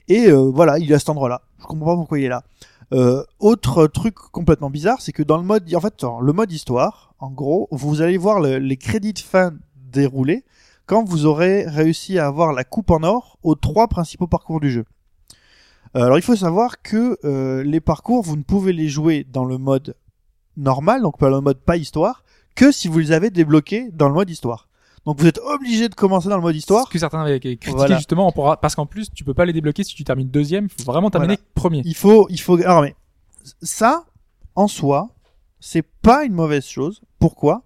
Et 0.07 0.29
voilà, 0.31 0.77
il 0.77 0.91
est 0.91 0.95
à 0.95 0.99
cet 0.99 1.09
endroit-là. 1.09 1.41
Je 1.59 1.65
comprends 1.65 1.87
pas 1.87 1.95
pourquoi 1.95 2.19
il 2.19 2.25
est 2.25 2.29
là. 2.29 2.43
Euh, 2.93 3.23
autre 3.39 3.87
truc 3.87 4.13
complètement 4.13 4.69
bizarre, 4.69 5.01
c'est 5.01 5.11
que 5.11 5.23
dans 5.23 5.37
le 5.37 5.43
mode, 5.43 5.73
en 5.73 5.79
fait, 5.79 6.03
le 6.21 6.33
mode 6.33 6.51
histoire, 6.51 7.15
en 7.19 7.31
gros, 7.31 7.67
vous 7.71 8.01
allez 8.01 8.17
voir 8.17 8.39
le- 8.39 8.59
les 8.59 8.77
crédits 8.77 9.13
de 9.13 9.19
fin 9.19 9.51
dérouler 10.01 10.43
quand 10.85 11.03
vous 11.03 11.25
aurez 11.25 11.65
réussi 11.67 12.19
à 12.19 12.27
avoir 12.27 12.53
la 12.53 12.63
coupe 12.63 12.91
en 12.91 13.01
or 13.03 13.37
aux 13.43 13.55
trois 13.55 13.87
principaux 13.87 14.27
parcours 14.27 14.59
du 14.59 14.69
jeu. 14.71 14.85
Euh, 15.95 16.03
alors 16.03 16.17
il 16.17 16.21
faut 16.21 16.35
savoir 16.35 16.81
que 16.81 17.17
euh, 17.23 17.63
les 17.63 17.79
parcours, 17.79 18.21
vous 18.23 18.35
ne 18.35 18.43
pouvez 18.43 18.73
les 18.73 18.87
jouer 18.89 19.25
dans 19.29 19.45
le 19.45 19.57
mode 19.57 19.95
normal, 20.57 21.01
donc 21.01 21.17
pas 21.17 21.29
le 21.29 21.41
mode 21.41 21.59
pas 21.59 21.77
histoire, 21.77 22.23
que 22.53 22.71
si 22.71 22.87
vous 22.87 22.99
les 22.99 23.11
avez 23.11 23.29
débloqués 23.29 23.89
dans 23.91 24.07
le 24.07 24.13
mode 24.13 24.29
histoire. 24.29 24.67
Donc 25.05 25.19
vous 25.19 25.27
êtes 25.27 25.39
obligé 25.39 25.87
de 25.87 25.95
commencer 25.95 26.29
dans 26.29 26.35
le 26.37 26.41
mode 26.41 26.55
histoire. 26.55 26.85
Ce 26.87 26.91
que 26.91 26.99
certains 26.99 27.21
avaient 27.21 27.39
critiqué 27.39 27.71
Voilà. 27.71 27.97
justement, 27.97 28.27
on 28.27 28.31
pourra- 28.31 28.57
parce 28.59 28.75
qu'en 28.75 28.85
plus 28.85 29.09
tu 29.11 29.23
peux 29.23 29.33
pas 29.33 29.45
les 29.45 29.53
débloquer 29.53 29.83
si 29.83 29.95
tu 29.95 30.03
termines 30.03 30.29
deuxième, 30.29 30.65
il 30.65 30.83
faut 30.83 30.91
vraiment 30.91 31.09
terminer 31.09 31.37
premier. 31.53 31.81
Il 31.85 31.95
faut, 31.95 32.27
il 32.29 32.39
faut. 32.39 32.57
Alors 32.61 32.81
mais 32.81 32.95
ça, 33.61 34.05
en 34.55 34.67
soi, 34.67 35.09
c'est 35.59 35.85
pas 36.01 36.25
une 36.25 36.33
mauvaise 36.33 36.65
chose. 36.65 37.01
Pourquoi? 37.19 37.63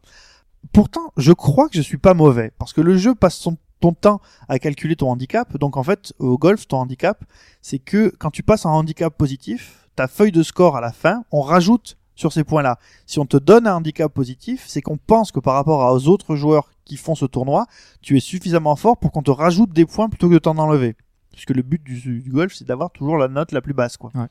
Pourtant, 0.74 1.12
je 1.18 1.32
crois 1.32 1.70
que 1.70 1.76
je 1.76 1.82
suis 1.82 1.98
pas 1.98 2.14
mauvais 2.14 2.52
parce 2.60 2.74
que 2.74 2.82
le 2.82 2.98
jeu 2.98 3.16
passe 3.16 3.36
son 3.36 3.58
ton 3.80 3.94
temps 3.94 4.22
à 4.48 4.60
calculer 4.60 4.96
ton 4.96 5.10
handicap. 5.10 5.58
Donc 5.58 5.78
en 5.78 5.84
fait, 5.84 6.14
au 6.20 6.38
golf, 6.38 6.68
ton 6.68 6.78
handicap, 6.78 7.24
c'est 7.62 7.80
que 7.80 8.14
quand 8.20 8.32
tu 8.32 8.44
passes 8.44 8.66
un 8.66 8.72
handicap 8.72 9.16
positif, 9.18 9.88
ta 9.96 10.08
feuille 10.08 10.32
de 10.32 10.44
score 10.44 10.78
à 10.78 10.82
la 10.82 10.92
fin, 10.92 11.24
on 11.32 11.42
rajoute 11.42 11.98
sur 12.16 12.34
ces 12.34 12.44
points-là. 12.44 12.78
Si 13.06 13.20
on 13.20 13.26
te 13.26 13.38
donne 13.38 13.68
un 13.68 13.76
handicap 13.76 14.14
positif, 14.14 14.66
c'est 14.68 14.82
qu'on 14.82 14.98
pense 14.98 15.32
que 15.32 15.40
par 15.40 15.54
rapport 15.54 15.94
aux 15.94 16.08
autres 16.08 16.36
joueurs 16.36 16.70
qui 16.84 16.98
font 16.98 17.16
ce 17.16 17.26
tournoi, 17.26 17.66
tu 18.02 18.18
es 18.18 18.20
suffisamment 18.20 18.76
fort 18.76 18.98
pour 18.98 19.12
qu'on 19.12 19.24
te 19.24 19.32
rajoute 19.32 19.72
des 19.72 19.86
points 19.86 20.10
plutôt 20.10 20.28
que 20.28 20.34
de 20.34 20.40
t'en 20.40 20.58
enlever. 20.58 20.96
Puisque 21.32 21.52
le 21.52 21.62
but 21.62 21.82
du, 21.82 22.22
du 22.22 22.32
golf, 22.32 22.54
c'est 22.54 22.66
d'avoir 22.66 22.92
toujours 22.92 23.18
la 23.18 23.30
note 23.30 23.54
la 23.54 23.62
plus 23.62 23.74
basse, 23.74 23.96
quoi. 23.96 24.12
Ouais. 24.16 24.28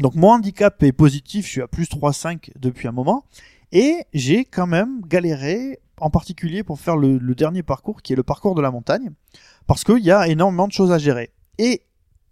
Donc 0.00 0.16
mon 0.16 0.30
handicap 0.30 0.82
est 0.82 0.92
positif, 0.92 1.46
je 1.46 1.50
suis 1.50 1.62
à 1.62 1.68
plus 1.68 1.88
3,5 1.88 2.50
depuis 2.58 2.88
un 2.88 2.92
moment, 2.92 3.24
et 3.74 4.04
j'ai 4.14 4.46
quand 4.46 4.66
même 4.66 5.02
galéré, 5.06 5.80
en 5.98 6.08
particulier 6.08 6.62
pour 6.62 6.80
faire 6.80 6.96
le, 6.96 7.18
le 7.18 7.34
dernier 7.34 7.62
parcours, 7.62 8.00
qui 8.00 8.14
est 8.14 8.16
le 8.16 8.22
parcours 8.22 8.54
de 8.54 8.62
la 8.62 8.70
montagne, 8.70 9.10
parce 9.66 9.84
qu'il 9.84 9.98
y 9.98 10.10
a 10.10 10.26
énormément 10.28 10.66
de 10.66 10.72
choses 10.72 10.92
à 10.92 10.98
gérer. 10.98 11.30
Et 11.58 11.82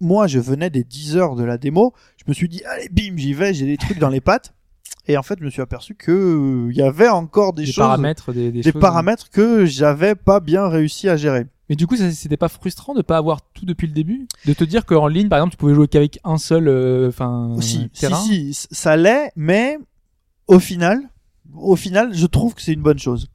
moi, 0.00 0.26
je 0.26 0.38
venais 0.38 0.70
des 0.70 0.84
10 0.84 1.16
heures 1.16 1.36
de 1.36 1.44
la 1.44 1.58
démo, 1.58 1.92
je 2.16 2.24
me 2.28 2.32
suis 2.32 2.48
dit, 2.48 2.62
allez, 2.64 2.88
bim, 2.88 3.16
j'y 3.16 3.34
vais, 3.34 3.52
j'ai 3.52 3.66
des 3.66 3.76
trucs 3.76 3.98
dans 3.98 4.08
les 4.08 4.20
pattes, 4.20 4.54
et 5.08 5.16
en 5.16 5.22
fait, 5.22 5.36
je 5.38 5.44
me 5.44 5.50
suis 5.50 5.62
aperçu 5.62 5.94
que 5.96 6.12
euh, 6.12 6.70
il 6.70 6.76
y 6.76 6.82
avait 6.82 7.08
encore 7.08 7.52
des, 7.52 7.64
Des 7.64 7.72
choses, 7.72 7.84
paramètres, 7.84 8.32
des, 8.32 8.52
des 8.52 8.62
des 8.62 8.70
choses, 8.70 8.80
paramètres 8.80 9.30
que 9.30 9.66
j'avais 9.66 10.14
pas 10.14 10.38
bien 10.38 10.68
réussi 10.68 11.08
à 11.08 11.16
gérer. 11.16 11.46
Mais 11.68 11.74
du 11.74 11.86
coup, 11.86 11.96
c'était 11.96 12.36
pas 12.36 12.48
frustrant 12.48 12.94
de 12.94 13.02
pas 13.02 13.16
avoir 13.16 13.42
tout 13.52 13.64
depuis 13.64 13.86
le 13.88 13.94
début, 13.94 14.28
de 14.46 14.52
te 14.52 14.62
dire 14.62 14.84
qu'en 14.86 15.08
ligne, 15.08 15.28
par 15.28 15.38
exemple, 15.38 15.52
tu 15.52 15.56
pouvais 15.56 15.74
jouer 15.74 15.88
qu'avec 15.88 16.20
un 16.22 16.36
seul, 16.38 16.68
euh, 16.68 17.08
enfin, 17.08 17.56
si, 17.60 17.90
si, 17.92 18.00
terrain? 18.00 18.16
si, 18.16 18.52
ça 18.52 18.96
l'est, 18.96 19.32
mais 19.34 19.78
au 20.46 20.60
final, 20.60 21.00
au 21.56 21.76
final, 21.76 22.14
je 22.14 22.26
trouve 22.26 22.54
que 22.54 22.62
c'est 22.62 22.72
une 22.72 22.82
bonne 22.82 22.98
chose. 22.98 23.28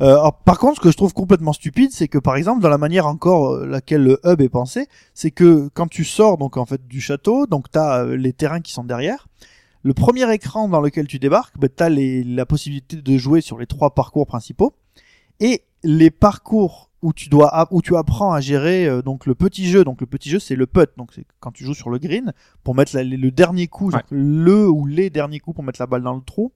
Euh, 0.00 0.06
alors, 0.14 0.38
par 0.42 0.58
contre, 0.58 0.76
ce 0.76 0.80
que 0.80 0.90
je 0.90 0.96
trouve 0.96 1.12
complètement 1.12 1.52
stupide, 1.52 1.90
c'est 1.92 2.08
que 2.08 2.18
par 2.18 2.36
exemple, 2.36 2.60
dans 2.62 2.68
la 2.70 2.78
manière 2.78 3.06
encore 3.06 3.52
euh, 3.54 3.66
laquelle 3.66 4.02
le 4.02 4.18
hub 4.24 4.40
est 4.40 4.48
pensé, 4.48 4.88
c'est 5.14 5.30
que 5.30 5.68
quand 5.74 5.86
tu 5.86 6.04
sors 6.04 6.38
donc 6.38 6.56
en 6.56 6.64
fait 6.66 6.86
du 6.88 7.00
château, 7.00 7.46
donc 7.46 7.70
t'as 7.70 8.04
euh, 8.04 8.16
les 8.16 8.32
terrains 8.32 8.60
qui 8.60 8.72
sont 8.72 8.84
derrière. 8.84 9.28
Le 9.84 9.94
premier 9.94 10.32
écran 10.32 10.68
dans 10.68 10.80
lequel 10.80 11.06
tu 11.06 11.18
débarques, 11.18 11.58
bah, 11.58 11.68
t'as 11.68 11.88
les, 11.88 12.24
la 12.24 12.46
possibilité 12.46 12.96
de 12.96 13.18
jouer 13.18 13.40
sur 13.40 13.58
les 13.58 13.66
trois 13.66 13.94
parcours 13.94 14.26
principaux 14.26 14.72
et 15.40 15.62
les 15.84 16.10
parcours 16.10 16.90
où 17.02 17.12
tu 17.12 17.28
dois 17.28 17.66
où 17.72 17.82
tu 17.82 17.96
apprends 17.96 18.32
à 18.32 18.40
gérer 18.40 18.86
euh, 18.86 19.02
donc 19.02 19.26
le 19.26 19.34
petit 19.34 19.66
jeu. 19.68 19.82
Donc 19.84 20.00
le 20.00 20.06
petit 20.06 20.30
jeu, 20.30 20.38
c'est 20.38 20.54
le 20.56 20.66
putt. 20.66 20.88
Donc 20.96 21.10
c'est 21.14 21.24
quand 21.40 21.50
tu 21.50 21.64
joues 21.64 21.74
sur 21.74 21.90
le 21.90 21.98
green 21.98 22.32
pour 22.64 22.74
mettre 22.74 22.94
la- 22.96 23.02
le 23.04 23.30
dernier 23.30 23.66
coup, 23.66 23.90
genre 23.90 24.00
le 24.10 24.68
ou 24.68 24.86
les 24.86 25.10
derniers 25.10 25.40
coups 25.40 25.56
pour 25.56 25.64
mettre 25.64 25.80
la 25.80 25.86
balle 25.86 26.02
dans 26.02 26.14
le 26.14 26.22
trou. 26.22 26.52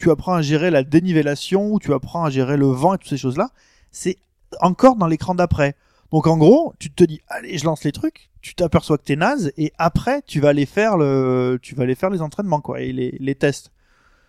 Tu 0.00 0.10
apprends 0.10 0.32
à 0.32 0.42
gérer 0.42 0.70
la 0.70 0.82
dénivellation, 0.82 1.72
ou 1.72 1.78
tu 1.78 1.92
apprends 1.92 2.24
à 2.24 2.30
gérer 2.30 2.56
le 2.56 2.66
vent 2.66 2.94
et 2.94 2.98
toutes 2.98 3.10
ces 3.10 3.18
choses-là. 3.18 3.50
C'est 3.90 4.16
encore 4.60 4.96
dans 4.96 5.06
l'écran 5.06 5.34
d'après. 5.34 5.76
Donc 6.10 6.26
en 6.26 6.38
gros, 6.38 6.72
tu 6.78 6.90
te 6.90 7.04
dis, 7.04 7.20
allez, 7.28 7.58
je 7.58 7.66
lance 7.66 7.84
les 7.84 7.92
trucs, 7.92 8.30
tu 8.40 8.54
t'aperçois 8.54 8.96
que 8.96 9.04
t'es 9.04 9.16
naze, 9.16 9.52
et 9.58 9.72
après, 9.76 10.22
tu 10.26 10.40
vas 10.40 10.48
aller 10.48 10.64
faire 10.64 10.96
le, 10.96 11.58
tu 11.60 11.74
vas 11.74 11.82
aller 11.82 11.94
faire 11.94 12.08
les 12.08 12.22
entraînements, 12.22 12.62
quoi, 12.62 12.80
et 12.80 12.92
les, 12.92 13.14
les 13.20 13.34
tests. 13.34 13.72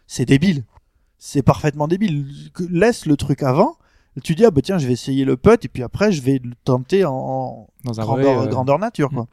C'est 0.08 0.26
débile. 0.26 0.66
C'est 1.18 1.42
parfaitement 1.42 1.88
débile. 1.88 2.28
Laisse 2.70 3.06
le 3.06 3.16
truc 3.16 3.42
avant. 3.42 3.78
Tu 4.24 4.36
dis, 4.36 4.44
ah 4.44 4.52
bah 4.52 4.62
tiens, 4.62 4.78
je 4.78 4.88
vais 4.88 4.94
essayer 4.94 5.24
le 5.24 5.38
putt, 5.38 5.64
et 5.64 5.70
puis 5.70 5.84
après, 5.84 6.12
je 6.12 6.22
vais 6.22 6.42
le 6.44 6.52
tenter 6.66 7.06
en, 7.06 7.70
Dans 7.86 8.02
un 8.02 8.04
grandeur, 8.04 8.36
vrai, 8.36 8.48
euh, 8.48 8.50
grandeur 8.50 8.78
nature, 8.78 9.10
quoi. 9.10 9.28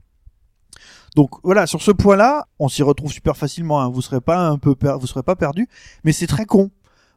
Donc 1.16 1.30
voilà, 1.42 1.66
sur 1.66 1.82
ce 1.82 1.90
point-là, 1.90 2.46
on 2.58 2.68
s'y 2.68 2.82
retrouve 2.82 3.12
super 3.12 3.36
facilement. 3.36 3.80
Hein. 3.80 3.88
Vous 3.88 4.02
serez 4.02 4.20
pas 4.20 4.48
un 4.48 4.58
peu, 4.58 4.74
per- 4.74 4.96
vous 5.00 5.06
serez 5.06 5.22
pas 5.22 5.36
perdu, 5.36 5.68
mais 6.04 6.12
c'est 6.12 6.26
très 6.26 6.46
con 6.46 6.70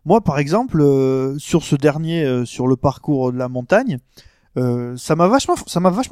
Moi, 0.05 0.21
par 0.21 0.39
exemple, 0.39 0.81
euh, 0.81 1.37
sur 1.37 1.63
ce 1.63 1.75
dernier, 1.75 2.23
euh, 2.23 2.45
sur 2.45 2.67
le 2.67 2.75
parcours 2.75 3.31
de 3.31 3.37
la 3.37 3.49
montagne, 3.49 3.99
euh, 4.57 4.97
ça 4.97 5.15
m'a 5.15 5.27
vachement, 5.27 5.55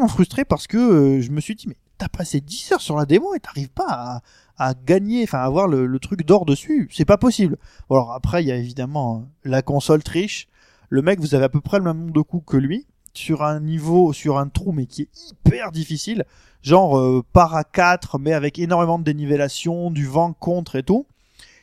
frustré 0.07 0.45
parce 0.45 0.67
que 0.67 1.19
je 1.21 1.31
me 1.31 1.41
suis 1.41 1.55
dit, 1.55 1.67
mais 1.67 1.77
t'as 1.97 2.07
passé 2.07 2.39
10 2.39 2.73
heures 2.73 2.81
sur 2.81 2.95
la 2.95 3.05
démo 3.05 3.33
et 3.35 3.39
t'arrives 3.39 3.71
pas 3.71 4.21
à, 4.57 4.73
gagner, 4.73 5.23
enfin, 5.23 5.39
à 5.39 5.43
avoir 5.43 5.67
le, 5.67 5.99
truc 5.99 6.25
d'or 6.25 6.45
dessus. 6.45 6.89
C'est 6.93 7.05
pas 7.05 7.17
possible. 7.17 7.57
Bon, 7.89 7.95
alors 7.95 8.13
après, 8.13 8.43
il 8.43 8.47
y 8.47 8.51
a 8.51 8.55
évidemment 8.55 9.27
la 9.43 9.61
console 9.61 10.03
triche. 10.03 10.47
Le 10.89 11.01
mec, 11.01 11.19
vous 11.19 11.35
avez 11.35 11.45
à 11.45 11.49
peu 11.49 11.61
près 11.61 11.77
le 11.77 11.83
même 11.83 11.97
nombre 11.97 12.13
de 12.13 12.21
coups 12.21 12.45
que 12.45 12.57
lui 12.57 12.87
sur 13.19 13.43
un 13.43 13.59
niveau, 13.59 14.13
sur 14.13 14.37
un 14.37 14.47
trou, 14.47 14.71
mais 14.71 14.85
qui 14.85 15.03
est 15.03 15.29
hyper 15.29 15.71
difficile. 15.71 16.25
Genre 16.61 16.97
euh, 16.97 17.23
par 17.33 17.55
à 17.55 17.63
4, 17.63 18.17
mais 18.17 18.33
avec 18.33 18.57
énormément 18.59 18.97
de 18.97 19.03
dénivellation, 19.03 19.91
du 19.91 20.05
vent 20.05 20.33
contre 20.33 20.75
et 20.75 20.83
tout. 20.83 21.05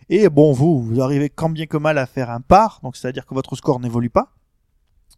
Et 0.08 0.28
bon, 0.28 0.52
vous, 0.52 0.80
vous 0.80 1.00
arrivez 1.00 1.28
quand 1.28 1.48
bien 1.48 1.66
que 1.66 1.76
mal 1.76 1.98
à 1.98 2.06
faire 2.06 2.30
un 2.30 2.40
par, 2.40 2.80
donc 2.82 2.96
c'est-à-dire 2.96 3.26
que 3.26 3.34
votre 3.34 3.56
score 3.56 3.80
n'évolue 3.80 4.10
pas. 4.10 4.32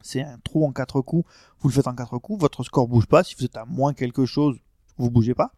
C'est 0.01 0.23
un 0.23 0.39
trou 0.43 0.65
en 0.65 0.73
quatre 0.73 1.01
coups, 1.01 1.29
vous 1.61 1.69
le 1.69 1.75
faites 1.75 1.89
en 1.89 1.95
quatre 1.95 2.19
coups, 2.19 2.41
votre 2.41 2.63
score 2.65 2.89
bouge 2.89 3.07
pas. 3.07 3.25
Si 3.25 3.35
vous 3.39 3.45
êtes 3.45 3.57
à 3.57 3.67
moins 3.67 3.93
quelque 3.93 4.25
chose, 4.25 4.57
vous 4.97 5.11
bougez 5.11 5.35
pas. 5.35 5.53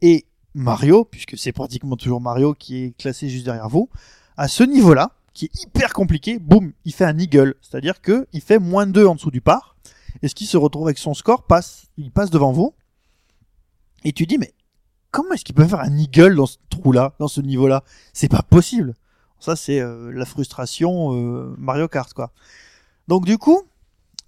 Et 0.00 0.24
Mario, 0.54 1.04
puisque 1.04 1.36
c'est 1.36 1.52
pratiquement 1.52 1.96
toujours 1.96 2.20
Mario 2.20 2.54
qui 2.54 2.84
est 2.84 2.96
classé 2.96 3.28
juste 3.28 3.44
derrière 3.44 3.68
vous, 3.68 3.90
à 4.36 4.48
ce 4.48 4.62
niveau-là, 4.62 5.10
qui 5.34 5.46
est 5.46 5.62
hyper 5.62 5.92
compliqué, 5.92 6.38
boum, 6.38 6.72
il 6.84 6.94
fait 6.94 7.04
un 7.04 7.18
eagle, 7.18 7.54
c'est-à-dire 7.60 8.00
que 8.00 8.26
il 8.32 8.40
fait 8.40 8.58
moins 8.58 8.86
2 8.86 9.06
en 9.06 9.14
dessous 9.16 9.30
du 9.30 9.40
par. 9.40 9.76
Et 10.22 10.28
ce 10.28 10.34
qui 10.34 10.46
se 10.46 10.56
retrouve 10.56 10.86
avec 10.86 10.98
son 10.98 11.14
score 11.14 11.44
passe, 11.44 11.86
il 11.96 12.10
passe 12.10 12.30
devant 12.30 12.52
vous. 12.52 12.74
Et 14.04 14.12
tu 14.12 14.26
dis 14.26 14.38
mais 14.38 14.52
comment 15.10 15.32
est-ce 15.32 15.44
qu'il 15.44 15.54
peut 15.54 15.66
faire 15.66 15.80
un 15.80 15.96
eagle 15.96 16.36
dans 16.36 16.46
ce 16.46 16.56
trou-là, 16.68 17.14
dans 17.18 17.28
ce 17.28 17.40
niveau-là? 17.40 17.84
C'est 18.12 18.30
pas 18.30 18.42
possible. 18.42 18.94
Ça, 19.38 19.56
c'est 19.56 19.80
euh, 19.80 20.12
la 20.12 20.26
frustration 20.26 21.14
euh, 21.14 21.54
Mario 21.58 21.88
Kart, 21.88 22.12
quoi. 22.12 22.30
Donc, 23.08 23.24
du 23.24 23.38
coup, 23.38 23.62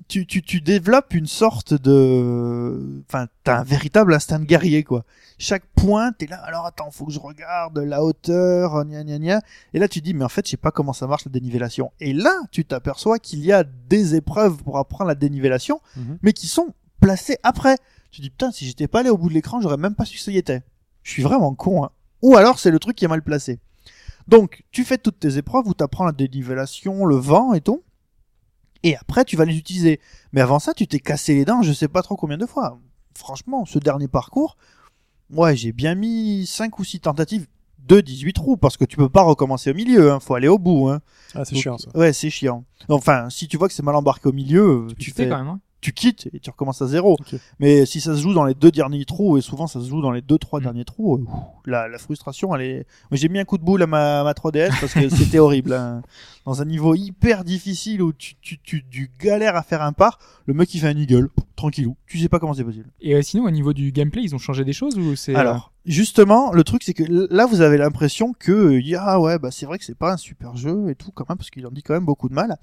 tu, 0.09 0.27
tu, 0.27 0.43
tu 0.43 0.61
développes 0.61 1.15
une 1.15 1.27
sorte 1.27 1.75
de... 1.75 3.03
Enfin, 3.09 3.27
t'as 3.45 3.59
un 3.61 3.63
véritable 3.65 4.15
instinct 4.15 4.39
de 4.39 4.45
guerrier, 4.45 4.85
quoi. 4.85 5.05
Chaque 5.39 5.65
point, 5.75 6.13
t'es 6.13 6.27
là, 6.27 6.37
alors 6.45 6.67
attends, 6.67 6.91
faut 6.91 7.07
que 7.07 7.13
je 7.13 7.19
regarde 7.19 7.79
la 7.79 8.03
hauteur, 8.05 8.85
gna 8.85 9.03
gna 9.05 9.19
gna. 9.19 9.41
Et 9.75 9.79
là, 9.79 9.89
tu 9.89 10.01
dis, 10.01 10.15
mais 10.15 10.25
en 10.25 10.29
fait, 10.29 10.47
je 10.47 10.51
sais 10.53 10.57
pas 10.57 10.71
comment 10.71 10.93
ça 10.93 11.07
marche 11.07 11.25
la 11.25 11.31
dénivellation. 11.33 11.93
Et 12.01 12.13
là, 12.13 12.33
tu 12.51 12.65
t'aperçois 12.65 13.19
qu'il 13.19 13.41
y 13.45 13.53
a 13.53 13.65
des 13.65 14.15
épreuves 14.15 14.57
pour 14.63 14.79
apprendre 14.79 15.09
la 15.09 15.15
dénivellation, 15.15 15.81
Mhm. 15.97 16.19
mais 16.23 16.33
qui 16.33 16.47
sont 16.47 16.75
placées 17.01 17.39
après. 17.43 17.77
Tu 18.11 18.21
dis, 18.21 18.31
putain, 18.31 18.51
si 18.53 18.67
j'étais 18.67 18.89
pas 18.89 19.01
allé 19.01 19.11
au 19.11 19.17
bout 19.19 19.29
de 19.29 19.35
l'écran, 19.35 19.61
j'aurais 19.61 19.77
même 19.79 19.95
pas 19.95 20.05
su 20.05 20.19
ce 20.19 20.31
était. 20.31 20.63
Je 21.03 21.11
suis 21.11 21.23
vraiment 21.23 21.55
con, 21.55 21.85
hein. 21.85 21.91
Ou 22.23 22.37
alors, 22.37 22.59
c'est 22.59 22.71
le 22.71 22.79
truc 22.79 22.95
qui 22.97 23.05
est 23.05 23.09
mal 23.09 23.23
placé. 23.23 23.59
Donc, 24.29 24.63
tu 24.71 24.85
fais 24.85 24.99
toutes 24.99 25.19
tes 25.19 25.37
épreuves 25.39 25.67
où 25.67 25.75
tu 25.75 25.83
apprends 25.83 26.05
la 26.05 26.13
dénivellation, 26.13 27.05
le 27.07 27.17
vent 27.17 27.55
et 27.55 27.61
tout. 27.61 27.83
Et 28.83 28.97
après, 28.97 29.25
tu 29.25 29.37
vas 29.37 29.45
les 29.45 29.57
utiliser. 29.57 30.01
Mais 30.33 30.41
avant 30.41 30.59
ça, 30.59 30.75
tu 30.75 30.87
t'es 30.87 30.99
cassé 30.99 31.35
les 31.35 31.45
dents, 31.45 31.63
je 31.63 31.73
sais 31.73 31.89
pas 31.89 32.03
trop 32.03 32.17
combien 32.17 32.39
de 32.39 32.47
fois. 32.47 32.79
Franchement, 33.17 33.65
ce 33.65 33.79
dernier 33.79 34.09
parcours, 34.09 34.57
ouais, 35.31 35.57
j'ai 35.57 35.73
bien 35.73 35.95
mis 35.95 36.47
5 36.47 36.79
ou 36.79 36.85
6 36.85 37.01
tentatives 37.01 37.47
de 37.87 38.01
18 38.01 38.33
trous, 38.33 38.57
parce 38.57 38.77
que 38.77 38.85
tu 38.85 38.97
peux 38.97 39.09
pas 39.09 39.23
recommencer 39.23 39.71
au 39.71 39.75
milieu, 39.75 40.13
hein. 40.13 40.21
faut 40.21 40.35
aller 40.35 40.49
au 40.49 40.59
bout. 40.59 40.89
Hein. 40.89 41.01
Ah, 41.35 41.45
c'est 41.45 41.57
chiant 41.57 41.79
ça. 41.79 41.91
Ouais, 41.97 42.13
c'est 42.13 42.31
chiant. 42.31 42.65
Enfin, 42.89 43.29
si 43.29 43.49
tu 43.49 43.57
vois 43.57 43.69
que 43.69 43.75
c'est 43.75 43.83
mal 43.83 43.97
embarqué 43.97 44.29
au 44.29 44.33
milieu, 44.33 44.87
Tu, 44.91 44.97
tu, 44.97 45.11
fais 45.11 45.25
fais, 45.25 45.29
quand 45.29 45.39
même. 45.39 45.49
Hein. 45.49 45.61
Tu 45.83 45.93
quittes 45.93 46.31
et 46.33 46.39
tu 46.41 46.49
recommences 46.49 46.81
à 46.81 46.87
zéro. 46.87 47.19
Mais 47.59 47.85
si 47.85 48.01
ça 48.01 48.15
se 48.17 48.21
joue 48.23 48.33
dans 48.33 48.45
les 48.45 48.55
deux 48.55 48.71
derniers 48.71 49.05
trous, 49.05 49.37
et 49.37 49.43
souvent 49.43 49.67
ça 49.67 49.81
se 49.81 49.87
joue 49.89 50.01
dans 50.01 50.13
les 50.13 50.23
deux 50.23 50.39
trois 50.39 50.61
Mm. 50.61 50.63
derniers 50.63 50.85
trous, 50.87 51.17
euh, 51.17 51.19
ouf, 51.23 51.29
la, 51.67 51.89
la 51.89 51.99
frustration, 51.99 52.55
elle 52.55 52.63
est. 52.63 52.87
J'ai 53.11 53.29
mis 53.29 53.39
un 53.39 53.45
coup 53.45 53.59
de 53.59 53.65
boule 53.65 53.83
à 53.83 53.87
ma, 53.87 54.21
à 54.21 54.25
ma 54.25 54.33
3DS 54.33 54.71
parce 54.81 54.95
que 54.95 55.09
c'était 55.11 55.39
horrible. 55.41 55.75
hein. 55.75 56.01
Dans 56.47 56.63
un 56.63 56.65
niveau 56.65 56.95
hyper 56.95 57.45
difficile 57.45 58.01
où 58.03 58.13
tu, 58.13 58.35
tu, 58.41 58.59
tu, 58.59 58.85
tu 58.91 59.11
galères 59.21 59.55
à 59.57 59.63
faire 59.63 59.83
un 59.83 59.93
par, 59.93 60.19
le 60.47 60.55
mec 60.55 60.75
il 60.75 60.81
fait 60.81 60.89
un 60.89 60.97
eagle, 60.97 61.29
tranquillou. 61.57 61.97
Tu 62.07 62.19
sais 62.19 62.29
pas 62.29 62.39
comment 62.41 62.55
c'est 62.55 62.65
possible. 62.65 62.87
Et 63.01 63.15
euh, 63.15 63.23
sinon, 63.23 63.45
au 63.45 63.51
niveau 63.51 63.73
du 63.73 63.93
gameplay, 63.93 64.23
ils 64.23 64.35
ont 64.35 64.39
changé 64.39 64.65
des 64.65 64.73
choses 64.73 64.97
ou 64.99 65.15
c'est. 65.17 65.35
euh, 65.37 65.39
Alors, 65.39 65.73
justement, 65.87 66.53
le 66.53 66.65
truc 66.65 66.83
c'est 66.83 66.95
que 66.95 67.05
là 67.31 67.47
vous 67.47 67.61
avez 67.61 67.77
l'impression 67.77 68.33
que 68.39 68.81
ah 68.99 69.21
ouais, 69.21 69.39
bah 69.39 69.51
c'est 69.51 69.67
vrai 69.67 69.79
que 69.79 69.85
c'est 69.85 69.97
pas 69.99 70.13
un 70.13 70.17
super 70.17 70.57
jeu 70.57 70.91
et 70.91 70.95
tout 70.95 71.11
quand 71.13 71.29
même 71.29 71.39
parce 71.39 71.51
qu'il 71.51 71.67
en 71.67 71.71
dit 71.71 71.83
quand 71.83 71.95
même 71.95 72.05
beaucoup 72.05 72.29
de 72.29 72.35
mal. 72.35 72.57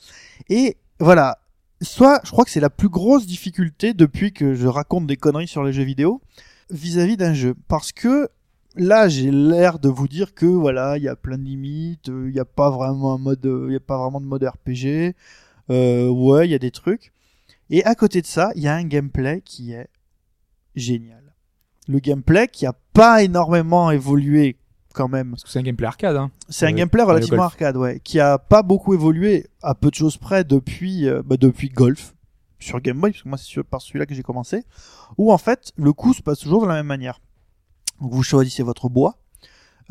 Et 0.50 0.78
voilà, 1.00 1.40
soit 1.82 2.22
je 2.24 2.32
crois 2.32 2.46
que 2.46 2.52
c'est 2.52 2.60
la 2.60 2.70
plus 2.70 2.90
grosse 2.90 3.26
difficulté 3.26 3.94
depuis 3.94 4.34
que 4.34 4.54
je 4.54 4.68
raconte 4.68 5.08
des 5.08 5.18
conneries 5.18 5.48
sur 5.48 5.64
les 5.64 5.74
jeux 5.74 5.84
vidéo 5.84 6.22
vis-à-vis 6.70 7.18
d'un 7.18 7.34
jeu 7.34 7.56
parce 7.68 7.92
que 7.92 8.30
là 8.76 9.08
j'ai 9.10 9.32
l'air 9.32 9.80
de 9.80 9.90
vous 9.90 10.08
dire 10.08 10.34
que 10.34 10.46
voilà, 10.46 10.98
il 10.98 11.04
y 11.04 11.08
a 11.08 11.16
plein 11.16 11.38
de 11.38 11.44
limites, 11.44 12.10
euh, 12.10 12.30
il 12.30 12.36
y 12.36 12.40
a 12.40 12.46
pas 12.46 12.70
vraiment 12.70 13.14
un 13.14 13.18
mode 13.18 13.46
euh, 13.46 13.68
il 13.70 13.76
a 13.76 13.80
pas 13.80 13.98
vraiment 13.98 14.22
de 14.22 14.26
mode 14.26 14.44
RPG. 14.44 15.16
Euh, 15.70 16.10
ouais, 16.10 16.48
il 16.48 16.52
y 16.52 16.56
a 16.56 16.60
des 16.60 16.72
trucs. 16.72 17.12
Et 17.70 17.84
à 17.86 17.94
côté 17.96 18.22
de 18.22 18.26
ça, 18.26 18.52
il 18.56 18.64
y 18.64 18.68
a 18.68 18.76
un 18.76 18.84
gameplay 18.84 19.42
qui 19.42 19.74
est 19.74 19.90
génial. 20.76 21.36
Le 21.88 22.00
gameplay 22.00 22.48
qui 22.48 22.66
a 22.66 22.74
pas 22.94 23.24
énormément 23.24 23.92
évolué 23.92 24.58
quand 25.00 25.08
même. 25.08 25.32
Parce 25.32 25.44
que 25.44 25.50
c'est 25.50 25.60
un 25.60 25.64
gameplay 25.64 25.88
arcade. 25.88 26.18
Hein. 26.18 26.30
C'est 26.50 26.66
un 26.68 26.74
gameplay 26.74 27.04
relativement 27.04 27.44
arcade, 27.44 27.78
ouais, 27.78 28.02
qui 28.04 28.20
a 28.20 28.38
pas 28.38 28.64
beaucoup 28.64 28.94
évolué 28.94 29.48
à 29.62 29.74
peu 29.76 29.90
de 29.90 29.96
choses 29.96 30.18
près 30.18 30.44
depuis 30.44 31.08
euh, 31.08 31.22
bah, 31.26 31.38
depuis 31.38 31.70
Golf 31.70 32.14
sur 32.60 32.82
Game 32.82 33.00
Boy, 33.00 33.12
parce 33.12 33.24
que 33.24 33.30
moi 33.30 33.38
c'est 33.38 33.64
par 33.64 33.82
celui-là 33.82 34.06
que 34.06 34.14
j'ai 34.14 34.24
commencé, 34.24 34.66
où 35.18 35.32
en 35.32 35.38
fait 35.38 35.72
le 35.78 35.94
coup 35.94 36.14
se 36.14 36.22
passe 36.22 36.40
toujours 36.40 36.64
de 36.64 36.68
la 36.68 36.74
même 36.74 36.88
manière. 36.88 37.22
Donc, 38.02 38.12
vous 38.14 38.24
choisissez 38.24 38.64
votre 38.64 38.90
bois, 38.90 39.16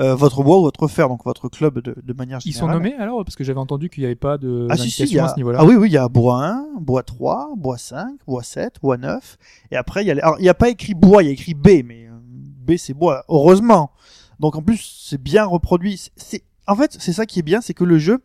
euh, 0.01 0.15
votre 0.15 0.43
bois 0.43 0.59
ou 0.59 0.63
votre 0.63 0.87
fer, 0.89 1.09
donc 1.09 1.25
votre 1.25 1.49
club 1.49 1.79
de, 1.81 1.97
de 2.03 2.13
manière 2.13 2.41
Ils 2.45 2.53
sont 2.53 2.67
générale. 2.71 2.83
nommés 2.83 2.95
alors 3.03 3.25
Parce 3.25 3.37
que 3.37 3.43
j'avais 3.45 3.59
entendu 3.59 3.89
qu'il 3.89 4.03
n'y 4.03 4.07
avait 4.07 4.15
pas 4.17 4.37
de 4.37 4.67
Ah 4.71 4.77
si 4.77 4.91
si, 4.91 5.03
il 5.05 5.09
y 5.13 5.17
d'indication 5.17 5.23
a... 5.23 5.27
à 5.27 5.33
ce 5.33 5.37
niveau-là. 5.39 5.59
ah 5.61 5.65
oui 5.65 5.77
oui, 5.77 5.89
il 5.89 5.93
y 5.93 5.97
a 5.97 6.09
bois 6.09 6.45
1, 6.45 6.81
bois 6.81 7.03
3, 7.03 7.53
bois 7.57 7.79
5, 7.79 8.19
bois 8.27 8.43
7, 8.43 8.75
bois 8.83 8.99
9 8.99 9.39
et 9.71 9.77
après 9.77 10.05
il 10.05 10.09
y 10.09 10.11
a 10.11 10.17
alors 10.23 10.37
il 10.39 10.45
y 10.45 10.49
a 10.51 10.55
pas 10.55 10.69
écrit 10.69 10.93
bois, 10.95 11.23
il 11.23 11.27
y 11.27 11.29
a 11.31 11.33
écrit 11.33 11.55
B 11.55 11.69
mais 11.87 12.07
euh, 12.07 12.19
B 12.21 12.77
c'est 12.77 12.93
bois 12.95 13.25
heureusement. 13.29 13.93
Donc 14.41 14.57
en 14.57 14.63
plus 14.63 15.05
c'est 15.07 15.21
bien 15.23 15.45
reproduit, 15.45 16.11
C'est- 16.17 16.43
en 16.67 16.77
fait, 16.77 16.97
c'est 17.01 17.13
ça 17.13 17.25
qui 17.27 17.39
est 17.39 17.43
bien, 17.43 17.61
c'est 17.61 17.75
que 17.75 17.85
le 17.85 17.99
jeu 17.99 18.21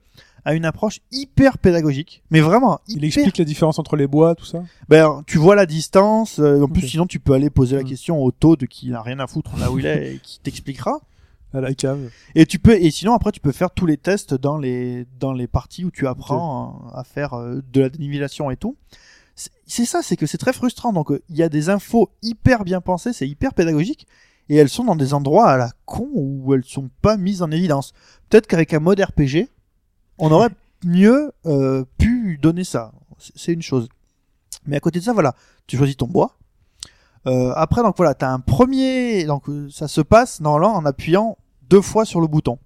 a 0.45 0.53
une 0.53 0.65
approche 0.65 0.99
hyper 1.11 1.57
pédagogique, 1.57 2.21
mais 2.29 2.41
vraiment 2.41 2.81
Il 2.89 2.97
hyper 2.97 3.05
explique 3.07 3.37
la 3.37 3.45
différence 3.45 3.79
entre 3.79 3.95
les 3.95 4.07
bois, 4.07 4.35
tout 4.35 4.43
ça. 4.45 4.61
ben, 4.89 5.23
tu 5.25 5.37
vois 5.37 5.55
la 5.55 5.65
distance. 5.65 6.39
euh, 6.39 6.61
en 6.61 6.67
plus, 6.67 6.85
sinon, 6.89 7.05
tu 7.07 7.19
peux 7.21 7.31
aller 7.33 7.49
poser 7.49 7.77
la 7.77 7.83
Mm. 7.83 7.87
question 7.87 8.21
au 8.21 8.31
taux 8.31 8.57
de 8.57 8.65
qui 8.65 8.89
n'a 8.89 9.01
rien 9.01 9.19
à 9.19 9.27
foutre 9.27 9.55
là 9.57 9.71
où 9.71 9.79
il 9.79 9.85
est 9.85 10.15
et 10.15 10.19
qui 10.19 10.39
t'expliquera. 10.41 10.99
À 11.55 11.61
la 11.61 11.73
cave. 11.75 12.09
Et 12.33 12.45
tu 12.47 12.57
peux, 12.57 12.73
et 12.75 12.89
sinon 12.89 13.13
après 13.13 13.31
tu 13.31 13.39
peux 13.39 13.51
faire 13.51 13.69
tous 13.69 13.85
les 13.85 13.95
tests 13.97 14.33
dans 14.33 14.57
les 14.57 15.05
dans 15.19 15.33
les 15.33 15.45
parties 15.45 15.85
où 15.85 15.91
tu 15.91 16.07
apprends 16.07 16.89
euh, 16.91 16.97
à 16.99 17.03
faire 17.03 17.35
euh, 17.35 17.61
de 17.71 17.81
la 17.81 17.89
dénivellation 17.89 18.49
et 18.49 18.57
tout. 18.57 18.75
C'est- 19.35 19.85
ça, 19.85 20.01
c'est 20.01 20.17
que 20.17 20.25
c'est 20.25 20.39
très 20.39 20.51
frustrant. 20.51 20.93
Donc 20.93 21.11
euh, 21.11 21.21
il 21.29 21.35
y 21.37 21.43
a 21.43 21.49
des 21.49 21.69
infos 21.69 22.09
hyper 22.23 22.63
bien 22.65 22.81
pensées, 22.81 23.13
c'est 23.13 23.27
hyper 23.29 23.53
pédagogique, 23.53 24.07
et 24.49 24.55
elles 24.57 24.69
sont 24.69 24.83
dans 24.83 24.95
des 24.95 25.13
endroits 25.13 25.47
à 25.49 25.57
la 25.57 25.71
con 25.85 26.09
où 26.13 26.53
elles 26.53 26.63
sont 26.65 26.89
pas 27.01 27.17
mises 27.17 27.41
en 27.41 27.51
évidence. 27.51 27.93
Peut-être 28.29 28.47
qu'avec 28.47 28.73
un 28.73 28.79
mode 28.79 28.99
RPG, 28.99 29.47
on 30.17 30.31
aurait 30.31 30.49
mieux 30.85 31.31
euh, 31.45 31.85
pu 31.97 32.37
donner 32.41 32.63
ça. 32.63 32.91
C'est- 33.19 33.53
une 33.53 33.61
chose. 33.61 33.87
Mais 34.65 34.75
à 34.75 34.79
côté 34.79 34.99
de 34.99 35.03
ça, 35.03 35.13
voilà, 35.13 35.33
tu 35.67 35.77
choisis 35.77 35.95
ton 35.97 36.07
bois. 36.07 36.35
Euh, 37.25 37.53
après, 37.55 37.81
donc 37.83 37.95
voilà, 37.95 38.13
t'as 38.13 38.29
un 38.29 38.39
premier, 38.39 39.23
donc 39.25 39.47
euh, 39.49 39.69
ça 39.71 39.87
se 39.87 40.01
passe 40.01 40.41
normalement 40.41 40.75
en 40.75 40.85
appuyant 40.85 41.37
deux 41.69 41.81
fois 41.81 42.03
sur 42.05 42.19
le 42.19 42.27
bouton. 42.27 42.59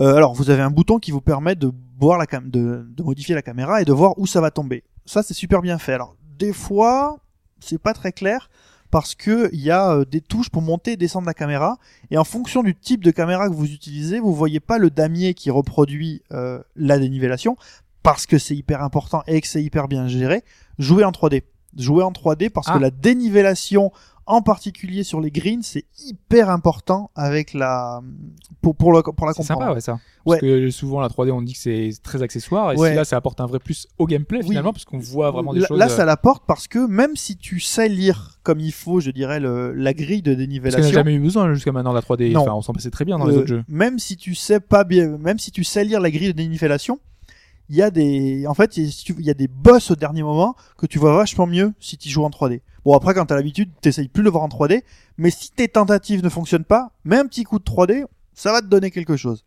Euh, 0.00 0.16
alors, 0.16 0.32
vous 0.34 0.48
avez 0.50 0.62
un 0.62 0.70
bouton 0.70 0.98
qui 0.98 1.10
vous 1.10 1.20
permet 1.20 1.54
de 1.54 1.70
voir 2.00 2.16
la 2.18 2.26
cam 2.26 2.48
de, 2.48 2.86
de 2.88 3.02
modifier 3.02 3.34
la 3.34 3.42
caméra 3.42 3.82
et 3.82 3.84
de 3.84 3.92
voir 3.92 4.18
où 4.18 4.26
ça 4.26 4.40
va 4.40 4.50
tomber. 4.50 4.82
Ça, 5.04 5.22
c'est 5.22 5.34
super 5.34 5.60
bien 5.60 5.78
fait. 5.78 5.92
Alors, 5.92 6.16
des 6.38 6.52
fois, 6.54 7.18
c'est 7.60 7.78
pas 7.78 7.92
très 7.92 8.12
clair 8.12 8.48
parce 8.92 9.14
que 9.14 9.48
il 9.52 9.60
y 9.60 9.70
a 9.70 9.90
euh, 9.90 10.04
des 10.04 10.20
touches 10.20 10.50
pour 10.50 10.60
monter 10.62 10.92
et 10.92 10.96
descendre 10.96 11.26
la 11.26 11.32
caméra 11.34 11.78
et 12.10 12.18
en 12.18 12.24
fonction 12.24 12.62
du 12.62 12.76
type 12.76 13.02
de 13.02 13.10
caméra 13.10 13.48
que 13.48 13.54
vous 13.54 13.72
utilisez, 13.72 14.20
vous 14.20 14.34
voyez 14.34 14.60
pas 14.60 14.76
le 14.76 14.90
damier 14.90 15.32
qui 15.32 15.50
reproduit 15.50 16.22
euh, 16.30 16.60
la 16.76 16.98
dénivellation 16.98 17.56
parce 18.02 18.26
que 18.26 18.36
c'est 18.36 18.54
hyper 18.54 18.82
important 18.82 19.22
et 19.26 19.40
que 19.40 19.46
c'est 19.48 19.62
hyper 19.62 19.88
bien 19.88 20.08
géré. 20.08 20.44
Jouez 20.78 21.04
en 21.04 21.10
3D. 21.10 21.42
Jouez 21.76 22.02
en 22.04 22.12
3D 22.12 22.50
parce 22.50 22.66
Ah. 22.68 22.74
que 22.74 22.78
la 22.80 22.90
dénivellation 22.90 23.92
en 24.26 24.40
particulier 24.42 25.02
sur 25.02 25.20
les 25.20 25.30
greens, 25.30 25.62
c'est 25.62 25.84
hyper 26.06 26.48
important 26.50 27.10
avec 27.16 27.54
la 27.54 28.00
pour 28.60 28.76
pour, 28.76 28.92
le, 28.92 29.02
pour 29.02 29.26
la 29.26 29.32
C'est 29.32 29.38
comprendre. 29.38 29.62
sympa, 29.62 29.74
ouais, 29.74 29.80
ça. 29.80 29.94
Ouais. 30.24 30.38
Parce 30.38 30.40
que 30.40 30.70
souvent, 30.70 31.00
la 31.00 31.08
3D, 31.08 31.32
on 31.32 31.42
dit 31.42 31.54
que 31.54 31.58
c'est 31.58 31.90
très 32.02 32.22
accessoire. 32.22 32.72
Et 32.72 32.76
Ouais. 32.76 32.94
là, 32.94 33.04
ça 33.04 33.16
apporte 33.16 33.40
un 33.40 33.46
vrai 33.46 33.58
plus 33.58 33.88
au 33.98 34.06
gameplay, 34.06 34.38
Oui. 34.42 34.48
finalement, 34.50 34.72
parce 34.72 34.84
qu'on 34.84 34.98
voit 34.98 35.30
vraiment 35.32 35.52
des 35.52 35.60
là, 35.60 35.66
choses. 35.66 35.78
là, 35.78 35.86
euh, 35.86 35.88
ça 35.88 36.04
l'apporte 36.04 36.44
parce 36.46 36.68
que 36.68 36.86
même 36.86 37.16
si 37.16 37.36
tu 37.36 37.58
sais 37.58 37.88
lire 37.88 38.38
comme 38.44 38.60
il 38.60 38.72
faut, 38.72 39.00
je 39.00 39.10
dirais 39.10 39.40
le, 39.40 39.72
la 39.74 39.92
grille 39.94 40.22
de 40.22 40.30
Parce 40.30 40.36
qu'on 40.36 40.40
n'a 40.40 40.46
dénivellation, 40.46 40.92
jamais 40.92 41.14
eu 41.14 41.20
besoin 41.20 41.52
jusqu'à 41.52 41.72
maintenant 41.72 41.90
de 41.90 41.96
la 41.96 42.02
3D. 42.02 42.32
Non. 42.32 42.42
Enfin, 42.42 42.52
on 42.52 42.62
s'en 42.62 42.72
passait 42.72 42.90
très 42.90 43.04
bien 43.04 43.18
dans 43.18 43.26
les 43.26 43.34
euh, 43.34 43.38
autres 43.38 43.48
jeux. 43.48 43.64
même 43.68 43.98
si 43.98 44.16
tu 44.16 44.34
sais 44.36 44.60
pas 44.60 44.84
bien, 44.84 45.18
même 45.18 45.38
si 45.40 45.50
tu 45.50 45.64
sais 45.64 45.84
lire 45.84 46.00
la 46.00 46.10
grille 46.12 46.28
de 46.28 46.32
dénivellation, 46.32 47.00
il 47.68 47.76
y 47.76 47.82
a 47.82 47.90
des, 47.90 48.46
en 48.46 48.54
fait, 48.54 48.76
il 48.76 48.84
y 48.84 48.88
a- 48.88 48.90
si 48.92 49.04
tu- 49.04 49.16
il 49.18 49.24
y 49.24 49.30
a 49.30 49.34
des 49.34 49.48
boss 49.48 49.90
au 49.90 49.96
dernier 49.96 50.22
moment 50.22 50.54
que 50.76 50.86
tu 50.86 50.98
vois 50.98 51.16
vachement 51.16 51.46
mieux 51.46 51.72
si 51.80 51.96
tu 51.96 52.08
joues 52.08 52.24
en 52.24 52.30
3D. 52.30 52.60
Bon 52.84 52.94
après, 52.96 53.14
quand 53.14 53.26
t'as 53.26 53.36
l'habitude, 53.36 53.70
t'essayes 53.80 54.08
plus 54.08 54.22
de 54.22 54.24
le 54.24 54.30
voir 54.30 54.42
en 54.42 54.48
3D, 54.48 54.82
mais 55.16 55.30
si 55.30 55.50
tes 55.50 55.68
tentatives 55.68 56.22
ne 56.24 56.28
fonctionnent 56.28 56.64
pas, 56.64 56.90
mets 57.04 57.16
un 57.18 57.26
petit 57.26 57.44
coup 57.44 57.58
de 57.58 57.64
3D, 57.64 58.04
ça 58.34 58.50
va 58.52 58.60
te 58.60 58.66
donner 58.66 58.90
quelque 58.90 59.16
chose. 59.16 59.44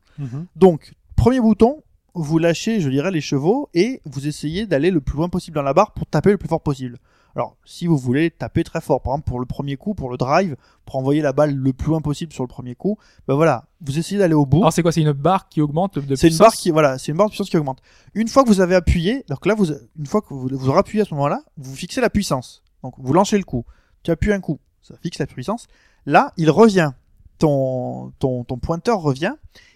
Donc, 0.55 0.93
premier 1.17 1.41
bouton, 1.41 1.83
vous 2.13 2.37
lâchez, 2.37 2.79
je 2.79 2.89
dirais, 2.89 3.11
les 3.11 3.19
chevaux 3.19 3.69
et 3.73 4.01
vous 4.05 4.27
essayez 4.27 4.65
d'aller 4.65 4.89
le 4.91 5.01
plus 5.01 5.17
loin 5.17 5.27
possible 5.27 5.55
dans 5.55 5.63
la 5.63 5.73
barre 5.73 5.91
pour 5.91 6.05
taper 6.05 6.31
le 6.31 6.37
plus 6.37 6.47
fort 6.47 6.61
possible. 6.61 6.97
Alors, 7.35 7.57
si 7.65 7.85
vous 7.85 7.97
voulez 7.97 8.31
taper 8.31 8.63
très 8.63 8.79
fort, 8.79 9.01
par 9.01 9.11
exemple 9.11 9.27
pour 9.27 9.41
le 9.41 9.45
premier 9.45 9.75
coup, 9.75 9.93
pour 9.93 10.09
le 10.09 10.15
drive, 10.15 10.55
pour 10.85 10.95
envoyer 10.95 11.21
la 11.21 11.33
balle 11.33 11.53
le 11.53 11.73
plus 11.73 11.89
loin 11.89 11.99
possible 11.99 12.31
sur 12.31 12.45
le 12.45 12.47
premier 12.47 12.75
coup, 12.75 12.97
ben 13.27 13.35
voilà, 13.35 13.65
vous 13.81 13.99
essayez 13.99 14.17
d'aller 14.17 14.33
au 14.33 14.45
bout. 14.45 14.59
Alors 14.59 14.71
c'est 14.71 14.81
quoi? 14.81 14.93
C'est 14.93 15.01
une 15.01 15.11
barre 15.11 15.49
qui 15.49 15.59
augmente 15.59 15.99
de 15.99 16.15
C'est 16.15 16.27
une 16.27 16.29
puissance? 16.31 16.37
barre 16.39 16.53
qui, 16.53 16.71
voilà, 16.71 16.97
c'est 16.97 17.11
une 17.11 17.17
barre 17.17 17.27
de 17.27 17.31
puissance 17.31 17.49
qui 17.49 17.57
augmente. 17.57 17.79
Une 18.13 18.29
fois 18.29 18.43
que 18.45 18.47
vous 18.47 18.61
avez 18.61 18.75
appuyé, 18.75 19.25
donc 19.27 19.45
là, 19.45 19.53
vous, 19.53 19.73
une 19.99 20.05
fois 20.05 20.21
que 20.21 20.29
vous, 20.33 20.47
vous 20.49 20.69
aurez 20.69 20.79
appuyé 20.79 21.01
à 21.01 21.05
ce 21.05 21.13
moment-là, 21.15 21.41
vous 21.57 21.75
fixez 21.75 21.99
la 21.99 22.09
puissance. 22.09 22.63
Donc, 22.85 22.93
vous 22.97 23.13
lancez 23.13 23.37
le 23.37 23.43
coup. 23.43 23.65
Tu 24.03 24.11
appuies 24.11 24.31
un 24.33 24.39
coup. 24.39 24.59
Ça 24.81 24.93
fixe 25.01 25.17
la 25.17 25.25
puissance. 25.25 25.65
Là, 26.05 26.31
il 26.37 26.51
revient. 26.51 26.91
Ton, 27.39 28.11
ton, 28.19 28.43
ton 28.43 28.57
pointeur 28.57 28.99
revient. 29.01 29.33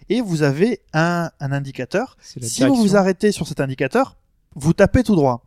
Et 0.08 0.20
vous 0.20 0.42
avez 0.42 0.80
un, 0.92 1.30
un 1.40 1.52
indicateur. 1.52 2.16
La 2.18 2.24
Si 2.24 2.38
vous 2.38 2.46
direction. 2.46 2.74
vous 2.82 2.96
arrêtez 2.96 3.32
sur 3.32 3.46
cet 3.48 3.60
indicateur, 3.60 4.16
vous 4.54 4.72
tapez 4.72 5.02
tout 5.02 5.14
droit. 5.16 5.42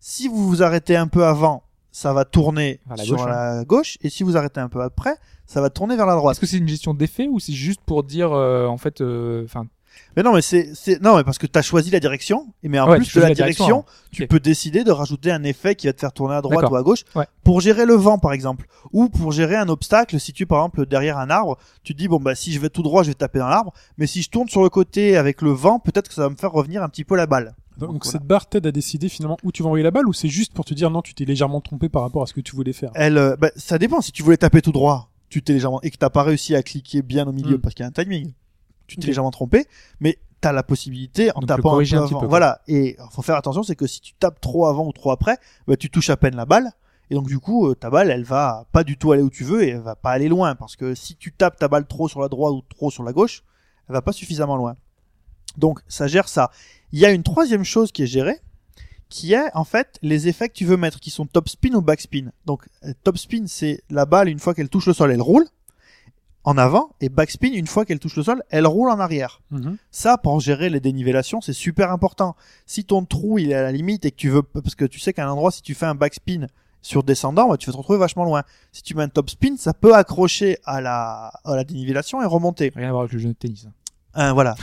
Si 0.00 0.28
vous 0.28 0.48
vous 0.48 0.62
arrêtez 0.62 0.96
un 0.96 1.06
peu 1.06 1.24
avant, 1.24 1.62
ça 1.92 2.12
va 2.12 2.24
tourner 2.24 2.80
Vers 2.86 2.96
la 2.96 3.04
sur 3.04 3.16
gauche, 3.16 3.26
hein. 3.26 3.30
la 3.56 3.64
gauche. 3.64 3.98
Et 4.02 4.10
si 4.10 4.22
vous 4.22 4.36
arrêtez 4.36 4.60
un 4.60 4.68
peu 4.68 4.82
après, 4.82 5.16
ça 5.46 5.60
va 5.60 5.70
tourner 5.70 5.96
vers 5.96 6.06
la 6.06 6.14
droite. 6.16 6.34
Est-ce 6.34 6.40
que 6.40 6.46
c'est 6.46 6.56
une 6.58 6.68
gestion 6.68 6.92
d'effet 6.94 7.28
ou 7.28 7.38
c'est 7.40 7.52
juste 7.52 7.80
pour 7.86 8.02
dire 8.02 8.32
euh, 8.32 8.66
en 8.66 8.78
fait, 8.78 9.00
euh, 9.00 9.44
enfin, 9.44 9.66
Mais 10.16 10.22
non, 10.22 10.32
mais 10.32 10.42
c'est, 10.42 10.70
c'est, 10.74 11.00
non, 11.02 11.16
mais 11.16 11.24
parce 11.24 11.38
que 11.38 11.46
tu 11.46 11.58
as 11.58 11.62
choisi 11.62 11.90
la 11.90 12.00
direction, 12.00 12.46
et 12.62 12.68
mais 12.68 12.78
en 12.78 12.88
Ouais, 12.88 12.96
plus 12.98 13.12
de 13.14 13.20
la 13.20 13.28
la 13.30 13.34
direction, 13.34 13.64
direction, 13.66 13.84
tu 14.12 14.26
peux 14.26 14.38
décider 14.40 14.84
de 14.84 14.90
rajouter 14.92 15.30
un 15.32 15.42
effet 15.42 15.74
qui 15.74 15.86
va 15.86 15.92
te 15.92 16.00
faire 16.00 16.12
tourner 16.12 16.34
à 16.36 16.40
droite 16.42 16.70
ou 16.70 16.76
à 16.76 16.82
gauche 16.82 17.04
Ouais. 17.14 17.26
pour 17.42 17.60
gérer 17.60 17.84
le 17.86 17.94
vent, 17.94 18.18
par 18.18 18.32
exemple, 18.32 18.66
ou 18.92 19.08
pour 19.08 19.32
gérer 19.32 19.56
un 19.56 19.68
obstacle. 19.68 20.18
Si 20.20 20.32
tu 20.32 20.46
par 20.46 20.58
exemple 20.60 20.86
derrière 20.86 21.18
un 21.18 21.30
arbre, 21.30 21.58
tu 21.82 21.94
te 21.94 21.98
dis 21.98 22.08
bon 22.08 22.20
bah 22.20 22.34
si 22.34 22.52
je 22.52 22.60
vais 22.60 22.70
tout 22.70 22.82
droit, 22.82 23.02
je 23.02 23.08
vais 23.08 23.14
taper 23.14 23.38
dans 23.40 23.48
l'arbre, 23.48 23.72
mais 23.98 24.06
si 24.06 24.22
je 24.22 24.30
tourne 24.30 24.48
sur 24.48 24.62
le 24.62 24.68
côté 24.68 25.16
avec 25.16 25.42
le 25.42 25.50
vent, 25.50 25.78
peut-être 25.80 26.08
que 26.08 26.14
ça 26.14 26.22
va 26.22 26.30
me 26.30 26.36
faire 26.36 26.52
revenir 26.52 26.82
un 26.82 26.88
petit 26.88 27.04
peu 27.04 27.16
la 27.16 27.26
balle. 27.26 27.54
Donc, 27.76 27.90
Donc, 27.90 28.04
cette 28.04 28.22
barre 28.22 28.46
t'aide 28.48 28.68
à 28.68 28.70
décider 28.70 29.08
finalement 29.08 29.36
où 29.42 29.50
tu 29.50 29.62
vas 29.64 29.66
envoyer 29.66 29.82
la 29.82 29.90
balle 29.90 30.06
ou 30.06 30.12
c'est 30.12 30.28
juste 30.28 30.52
pour 30.52 30.64
te 30.64 30.74
dire 30.74 30.90
non, 30.90 31.02
tu 31.02 31.12
t'es 31.12 31.24
légèrement 31.24 31.60
trompé 31.60 31.88
par 31.88 32.02
rapport 32.02 32.22
à 32.22 32.26
ce 32.26 32.32
que 32.32 32.40
tu 32.40 32.54
voulais 32.54 32.72
faire? 32.72 32.92
Elle, 32.94 33.18
euh, 33.18 33.34
bah, 33.36 33.50
ça 33.56 33.78
dépend. 33.78 34.00
Si 34.00 34.12
tu 34.12 34.22
voulais 34.22 34.36
taper 34.36 34.62
tout 34.62 34.70
droit, 34.70 35.10
tu 35.28 35.42
t'es 35.42 35.54
légèrement 35.54 35.80
et 35.82 35.90
que 35.90 35.96
t'as 35.96 36.08
pas 36.10 36.22
réussi 36.22 36.54
à 36.54 36.62
cliquer 36.62 37.02
bien 37.02 37.26
au 37.26 37.32
milieu 37.32 37.56
Mm. 37.56 37.60
parce 37.60 37.74
qu'il 37.74 37.82
y 37.82 37.86
a 37.86 37.88
un 37.88 37.90
timing, 37.90 38.32
tu 38.86 38.96
t'es 38.96 39.06
légèrement 39.06 39.30
trompé, 39.30 39.66
mais 40.00 40.18
t'as 40.40 40.52
la 40.52 40.62
possibilité 40.62 41.30
en 41.34 41.40
Donc, 41.40 41.48
tapant 41.48 41.78
un 41.78 41.84
peu 41.84 41.96
un 41.96 42.06
petit 42.06 42.14
peu, 42.14 42.26
voilà. 42.26 42.60
Et 42.68 42.96
faut 43.10 43.22
faire 43.22 43.36
attention, 43.36 43.62
c'est 43.62 43.76
que 43.76 43.86
si 43.86 44.00
tu 44.00 44.12
tapes 44.14 44.40
trop 44.40 44.66
avant 44.66 44.86
ou 44.86 44.92
trop 44.92 45.10
après, 45.10 45.38
bah, 45.66 45.76
tu 45.76 45.90
touches 45.90 46.10
à 46.10 46.16
peine 46.16 46.36
la 46.36 46.44
balle. 46.44 46.70
Et 47.10 47.14
donc 47.14 47.26
du 47.26 47.38
coup, 47.38 47.66
euh, 47.68 47.74
ta 47.74 47.90
balle, 47.90 48.10
elle 48.10 48.24
va 48.24 48.66
pas 48.72 48.84
du 48.84 48.96
tout 48.96 49.12
aller 49.12 49.22
où 49.22 49.30
tu 49.30 49.44
veux 49.44 49.62
et 49.62 49.70
elle 49.70 49.80
va 49.80 49.94
pas 49.94 50.10
aller 50.10 50.28
loin 50.28 50.54
parce 50.54 50.74
que 50.76 50.94
si 50.94 51.16
tu 51.16 51.32
tapes 51.32 51.58
ta 51.58 51.68
balle 51.68 51.86
trop 51.86 52.08
sur 52.08 52.20
la 52.20 52.28
droite 52.28 52.52
ou 52.52 52.62
trop 52.68 52.90
sur 52.90 53.02
la 53.02 53.12
gauche, 53.12 53.42
elle 53.88 53.94
va 53.94 54.02
pas 54.02 54.12
suffisamment 54.12 54.56
loin. 54.56 54.76
Donc 55.56 55.80
ça 55.88 56.06
gère 56.06 56.28
ça. 56.28 56.50
Il 56.92 56.98
y 56.98 57.04
a 57.04 57.10
une 57.10 57.22
troisième 57.22 57.64
chose 57.64 57.92
qui 57.92 58.02
est 58.02 58.06
gérée, 58.06 58.40
qui 59.08 59.34
est 59.34 59.54
en 59.54 59.64
fait 59.64 59.98
les 60.02 60.28
effets 60.28 60.48
que 60.48 60.54
tu 60.54 60.64
veux 60.64 60.76
mettre, 60.76 60.98
qui 60.98 61.10
sont 61.10 61.26
top 61.26 61.48
spin 61.48 61.74
ou 61.74 61.82
back 61.82 62.00
spin. 62.00 62.32
Donc 62.46 62.66
euh, 62.84 62.92
top 63.02 63.18
spin, 63.18 63.44
c'est 63.46 63.82
la 63.90 64.06
balle 64.06 64.28
une 64.28 64.38
fois 64.38 64.54
qu'elle 64.54 64.68
touche 64.68 64.86
le 64.86 64.94
sol, 64.94 65.12
elle 65.12 65.22
roule 65.22 65.46
en 66.46 66.58
avant, 66.58 66.90
et 67.00 67.08
back 67.08 67.30
spin 67.30 67.52
une 67.54 67.66
fois 67.66 67.84
qu'elle 67.86 67.98
touche 67.98 68.16
le 68.16 68.22
sol, 68.22 68.42
elle 68.50 68.66
roule 68.66 68.90
en 68.90 69.00
arrière. 69.00 69.40
Mhm. 69.50 69.76
Ça, 69.90 70.18
pour 70.18 70.40
gérer 70.40 70.68
les 70.68 70.80
dénivellations, 70.80 71.40
c'est 71.40 71.52
super 71.54 71.90
important. 71.90 72.36
Si 72.66 72.84
ton 72.84 73.04
trou 73.04 73.38
il 73.38 73.50
est 73.50 73.54
à 73.54 73.62
la 73.62 73.72
limite 73.72 74.04
et 74.04 74.10
que 74.10 74.16
tu 74.16 74.28
veux, 74.28 74.42
parce 74.42 74.74
que 74.74 74.84
tu 74.84 75.00
sais 75.00 75.12
qu'à 75.14 75.26
un 75.26 75.30
endroit, 75.30 75.50
si 75.50 75.62
tu 75.62 75.74
fais 75.74 75.86
un 75.86 75.94
backspin 75.94 76.46
sur 76.82 77.02
descendant, 77.02 77.48
bah, 77.48 77.56
tu 77.56 77.66
vas 77.66 77.72
te 77.72 77.78
retrouver 77.78 77.98
vachement 77.98 78.24
loin. 78.24 78.42
Si 78.72 78.82
tu 78.82 78.94
mets 78.94 79.04
un 79.04 79.08
top 79.08 79.30
spin, 79.30 79.56
ça 79.56 79.72
peut 79.72 79.94
accrocher 79.94 80.58
à 80.64 80.82
la, 80.82 81.32
à 81.44 81.56
la 81.56 81.64
dénivellation 81.64 82.20
et 82.22 82.26
remonter. 82.26 82.70
rien 82.76 82.88
à 82.88 82.90
voir 82.90 83.02
avec 83.04 83.14
le 83.14 83.18
jeu 83.20 83.28
de 83.28 83.32
tennis. 83.32 83.64
hein. 83.66 83.72
Hein, 84.16 84.32
voilà. 84.34 84.54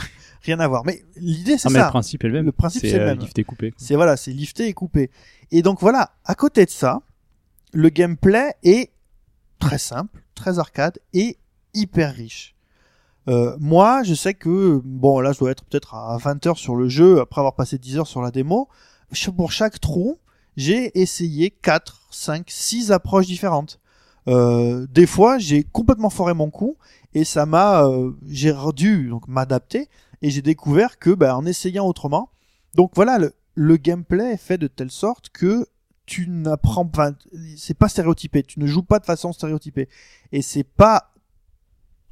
Rien 0.44 0.58
à 0.60 0.68
voir. 0.68 0.82
Mais 0.86 1.02
l'idée, 1.16 1.58
c'est 1.58 1.66
Ah, 1.68 1.70
mais 1.72 1.78
le 1.80 1.84
ça. 1.84 1.90
principe 1.90 2.22
est 2.24 2.28
le 2.28 2.32
même. 2.34 2.46
Le 2.46 2.52
principe, 2.52 2.82
c'est 2.82 2.92
le 2.96 3.00
euh, 3.02 3.06
même. 3.06 3.18
lifté 3.18 3.42
coupé. 3.44 3.74
C'est 3.76 3.96
voilà, 3.96 4.16
c'est 4.16 4.30
lifté 4.32 4.66
et 4.68 4.72
coupé. 4.72 5.10
Et 5.50 5.62
donc 5.62 5.80
voilà, 5.80 6.12
à 6.24 6.34
côté 6.36 6.64
de 6.64 6.70
ça, 6.70 7.02
le 7.72 7.88
gameplay 7.90 8.54
est 8.62 8.90
très 9.58 9.78
simple, 9.78 10.22
très 10.34 10.58
arcade 10.58 10.98
et 11.12 11.36
hyper 11.74 12.14
riche. 12.14 12.54
Euh, 13.28 13.56
moi, 13.60 14.02
je 14.02 14.14
sais 14.14 14.34
que 14.34 14.80
bon, 14.84 15.20
là, 15.20 15.32
je 15.32 15.38
dois 15.38 15.50
être 15.50 15.64
peut-être 15.64 15.94
à 15.94 16.16
20 16.18 16.46
heures 16.46 16.58
sur 16.58 16.74
le 16.74 16.88
jeu 16.88 17.20
après 17.20 17.40
avoir 17.40 17.54
passé 17.54 17.78
10 17.78 17.98
heures 17.98 18.06
sur 18.06 18.20
la 18.20 18.30
démo. 18.30 18.68
Pour 19.36 19.52
chaque 19.52 19.80
trou, 19.80 20.18
j'ai 20.56 20.98
essayé 21.00 21.50
4, 21.50 22.08
5, 22.10 22.50
6 22.50 22.92
approches 22.92 23.26
différentes. 23.26 23.78
Euh, 24.28 24.86
des 24.90 25.06
fois, 25.06 25.38
j'ai 25.38 25.64
complètement 25.64 26.10
foiré 26.10 26.34
mon 26.34 26.50
coup 26.50 26.76
et 27.14 27.24
ça 27.24 27.46
m'a, 27.46 27.84
euh, 27.84 28.12
j'ai 28.28 28.54
dû 28.74 29.12
m'adapter 29.26 29.88
et 30.22 30.30
j'ai 30.30 30.42
découvert 30.42 30.98
que, 30.98 31.10
bah, 31.10 31.36
en 31.36 31.44
essayant 31.44 31.86
autrement, 31.86 32.30
donc 32.74 32.92
voilà, 32.94 33.18
le 33.54 33.76
gameplay 33.76 34.32
est 34.32 34.36
fait 34.36 34.58
de 34.58 34.68
telle 34.68 34.90
sorte 34.90 35.30
que 35.30 35.66
tu 36.06 36.28
n'apprends 36.28 36.86
pas, 36.86 37.12
c'est 37.56 37.76
pas 37.76 37.88
stéréotypé, 37.88 38.42
tu 38.42 38.60
ne 38.60 38.66
joues 38.66 38.82
pas 38.82 38.98
de 38.98 39.04
façon 39.04 39.32
stéréotypée 39.32 39.88
et 40.30 40.42
c'est 40.42 40.64
pas 40.64 41.11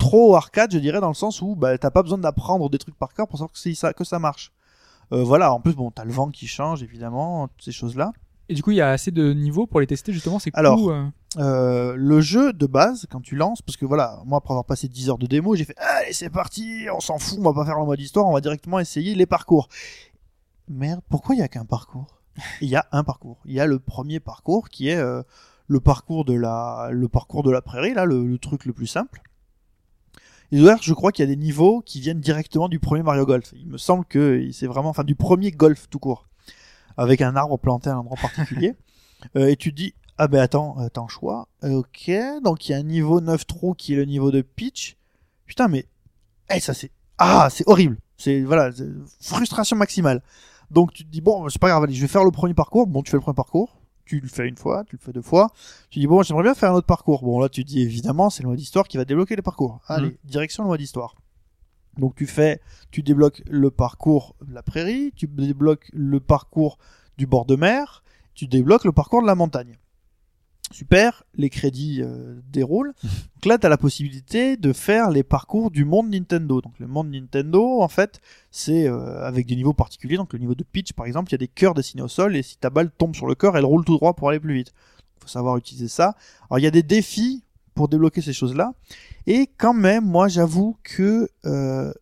trop 0.00 0.34
arcade, 0.34 0.72
je 0.72 0.78
dirais, 0.78 1.00
dans 1.00 1.08
le 1.08 1.14
sens 1.14 1.40
où 1.42 1.54
bah, 1.54 1.78
t'as 1.78 1.90
pas 1.90 2.02
besoin 2.02 2.18
d'apprendre 2.18 2.68
des 2.68 2.78
trucs 2.78 2.96
par 2.96 3.12
cœur 3.14 3.28
pour 3.28 3.38
savoir 3.38 3.52
que, 3.52 3.74
ça, 3.74 3.92
que 3.92 4.02
ça 4.02 4.18
marche. 4.18 4.50
Euh, 5.12 5.22
voilà, 5.22 5.52
en 5.52 5.60
plus, 5.60 5.74
bon, 5.74 5.90
t'as 5.90 6.04
le 6.04 6.12
vent 6.12 6.30
qui 6.30 6.46
change, 6.48 6.82
évidemment, 6.82 7.46
toutes 7.48 7.62
ces 7.62 7.72
choses-là. 7.72 8.12
Et 8.48 8.54
du 8.54 8.62
coup, 8.64 8.72
il 8.72 8.78
y 8.78 8.80
a 8.80 8.90
assez 8.90 9.12
de 9.12 9.32
niveaux 9.32 9.66
pour 9.66 9.78
les 9.78 9.86
tester 9.86 10.12
justement. 10.12 10.40
C'est 10.40 10.50
Alors, 10.54 10.78
cool, 10.78 10.92
euh, 10.92 11.04
Euh, 11.36 11.94
le 11.96 12.20
jeu 12.20 12.52
de 12.52 12.66
base, 12.66 13.06
quand 13.08 13.20
tu 13.20 13.36
lances, 13.36 13.62
parce 13.62 13.76
que 13.76 13.84
voilà, 13.86 14.20
moi 14.26 14.38
après 14.38 14.52
avoir 14.52 14.64
passé 14.64 14.88
10 14.88 15.10
heures 15.10 15.18
de 15.18 15.28
démo, 15.28 15.54
j'ai 15.54 15.64
fait 15.64 15.76
allez 15.78 16.12
c'est 16.12 16.30
parti, 16.30 16.86
on 16.92 16.98
s'en 16.98 17.18
fout, 17.18 17.38
on 17.38 17.42
va 17.42 17.52
pas 17.52 17.64
faire 17.64 17.78
le 17.78 17.86
mode 17.86 18.00
histoire, 18.00 18.26
on 18.26 18.32
va 18.32 18.40
directement 18.40 18.80
essayer 18.80 19.14
les 19.14 19.26
parcours. 19.26 19.68
Merde, 20.68 21.00
pourquoi 21.08 21.36
il 21.36 21.38
y 21.38 21.42
a 21.42 21.48
qu'un 21.48 21.64
parcours? 21.64 22.20
Il 22.60 22.68
y 22.68 22.74
a 22.74 22.86
un 22.90 23.04
parcours. 23.04 23.38
Il 23.44 23.52
y 23.52 23.60
a 23.60 23.66
le 23.66 23.78
premier 23.78 24.18
parcours 24.18 24.68
qui 24.68 24.88
est 24.88 25.00
le 25.00 25.80
parcours 25.80 26.24
de 26.24 26.34
la 26.34 26.88
le 26.90 27.08
parcours 27.08 27.44
de 27.44 27.52
la 27.52 27.62
prairie 27.62 27.94
là, 27.94 28.04
le, 28.04 28.26
le 28.26 28.38
truc 28.38 28.64
le 28.64 28.72
plus 28.72 28.88
simple. 28.88 29.22
Et 30.52 30.56
d'ailleurs, 30.56 30.82
je 30.82 30.92
crois 30.94 31.12
qu'il 31.12 31.24
y 31.24 31.28
a 31.28 31.34
des 31.34 31.40
niveaux 31.40 31.80
qui 31.80 32.00
viennent 32.00 32.20
directement 32.20 32.68
du 32.68 32.80
premier 32.80 33.02
Mario 33.02 33.24
Golf. 33.24 33.52
Il 33.54 33.68
me 33.68 33.78
semble 33.78 34.04
que 34.04 34.48
c'est 34.52 34.66
vraiment, 34.66 34.88
enfin, 34.88 35.04
du 35.04 35.14
premier 35.14 35.52
Golf 35.52 35.88
tout 35.88 35.98
court, 35.98 36.26
avec 36.96 37.20
un 37.20 37.36
arbre 37.36 37.58
planté 37.58 37.90
à 37.90 37.94
un 37.94 37.98
endroit 37.98 38.18
particulier. 38.20 38.74
Euh, 39.36 39.48
et 39.48 39.56
tu 39.56 39.70
te 39.70 39.76
dis, 39.76 39.92
ah 40.16 40.28
ben 40.28 40.40
attends, 40.40 40.76
euh, 40.80 40.88
t'as 40.88 41.02
un 41.02 41.08
choix. 41.08 41.46
Ok, 41.62 42.10
donc 42.42 42.66
il 42.66 42.72
y 42.72 42.74
a 42.74 42.78
un 42.78 42.82
niveau 42.82 43.20
9 43.20 43.46
trous 43.46 43.74
qui 43.74 43.92
est 43.92 43.96
le 43.96 44.06
niveau 44.06 44.30
de 44.30 44.40
pitch. 44.40 44.96
Putain, 45.44 45.68
mais 45.68 45.84
eh, 46.50 46.58
ça 46.58 46.72
c'est 46.72 46.90
ah, 47.18 47.48
c'est 47.50 47.68
horrible. 47.68 47.98
C'est 48.16 48.40
voilà, 48.40 48.70
frustration 49.20 49.76
maximale. 49.76 50.22
Donc 50.70 50.92
tu 50.92 51.04
te 51.04 51.10
dis 51.10 51.20
bon, 51.20 51.48
c'est 51.50 51.60
pas 51.60 51.68
grave, 51.68 51.84
allez, 51.84 51.92
je 51.92 52.00
vais 52.00 52.08
faire 52.08 52.24
le 52.24 52.30
premier 52.30 52.54
parcours. 52.54 52.86
Bon, 52.86 53.02
tu 53.02 53.10
fais 53.10 53.18
le 53.18 53.22
premier 53.22 53.34
parcours, 53.34 53.79
tu 54.10 54.18
le 54.18 54.26
fais 54.26 54.48
une 54.48 54.56
fois, 54.56 54.82
tu 54.88 54.96
le 54.96 55.00
fais 55.00 55.12
deux 55.12 55.22
fois. 55.22 55.52
Tu 55.88 56.00
dis 56.00 56.08
bon, 56.08 56.24
j'aimerais 56.24 56.42
bien 56.42 56.54
faire 56.54 56.72
un 56.72 56.74
autre 56.74 56.86
parcours. 56.86 57.22
Bon 57.22 57.38
là, 57.38 57.48
tu 57.48 57.62
dis 57.62 57.80
évidemment, 57.80 58.28
c'est 58.28 58.42
le 58.42 58.48
mode 58.48 58.58
histoire 58.58 58.88
qui 58.88 58.96
va 58.96 59.04
débloquer 59.04 59.36
les 59.36 59.42
parcours. 59.42 59.78
Allez, 59.86 60.18
direction 60.24 60.64
le 60.64 60.68
mode 60.68 60.80
histoire. 60.80 61.14
Donc 61.96 62.16
tu 62.16 62.26
fais, 62.26 62.60
tu 62.90 63.04
débloques 63.04 63.40
le 63.48 63.70
parcours 63.70 64.34
de 64.44 64.52
la 64.52 64.64
prairie, 64.64 65.12
tu 65.14 65.28
débloques 65.28 65.88
le 65.92 66.18
parcours 66.18 66.78
du 67.18 67.28
bord 67.28 67.46
de 67.46 67.54
mer, 67.54 68.02
tu 68.34 68.48
débloques 68.48 68.84
le 68.84 68.90
parcours 68.90 69.22
de 69.22 69.28
la 69.28 69.36
montagne. 69.36 69.78
Super, 70.72 71.24
les 71.34 71.50
crédits 71.50 72.00
euh, 72.00 72.40
déroulent. 72.52 72.92
Donc 73.02 73.46
là, 73.46 73.58
tu 73.58 73.66
as 73.66 73.68
la 73.68 73.76
possibilité 73.76 74.56
de 74.56 74.72
faire 74.72 75.10
les 75.10 75.22
parcours 75.24 75.70
du 75.70 75.84
monde 75.84 76.10
Nintendo. 76.10 76.60
Donc 76.60 76.78
le 76.78 76.86
monde 76.86 77.10
Nintendo, 77.10 77.80
en 77.82 77.88
fait, 77.88 78.20
c'est 78.50 78.86
euh, 78.86 79.24
avec 79.26 79.46
des 79.46 79.56
niveaux 79.56 79.72
particuliers. 79.72 80.16
Donc 80.16 80.32
le 80.32 80.38
niveau 80.38 80.54
de 80.54 80.62
pitch, 80.62 80.92
par 80.92 81.06
exemple, 81.06 81.30
il 81.30 81.32
y 81.32 81.34
a 81.34 81.38
des 81.38 81.48
cœurs 81.48 81.74
dessinés 81.74 82.02
au 82.02 82.08
sol 82.08 82.36
et 82.36 82.42
si 82.42 82.56
ta 82.56 82.70
balle 82.70 82.90
tombe 82.90 83.16
sur 83.16 83.26
le 83.26 83.34
cœur, 83.34 83.56
elle 83.56 83.64
roule 83.64 83.84
tout 83.84 83.96
droit 83.96 84.14
pour 84.14 84.28
aller 84.28 84.38
plus 84.40 84.54
vite. 84.54 84.72
faut 85.20 85.28
savoir 85.28 85.56
utiliser 85.56 85.88
ça. 85.88 86.14
Alors 86.48 86.58
il 86.60 86.62
y 86.62 86.68
a 86.68 86.70
des 86.70 86.82
défis 86.84 87.42
pour 87.74 87.88
débloquer 87.88 88.20
ces 88.20 88.32
choses-là. 88.32 88.72
Et 89.26 89.48
quand 89.58 89.74
même, 89.74 90.04
moi, 90.04 90.28
j'avoue 90.28 90.76
que 90.84 91.28
euh, 91.46 91.92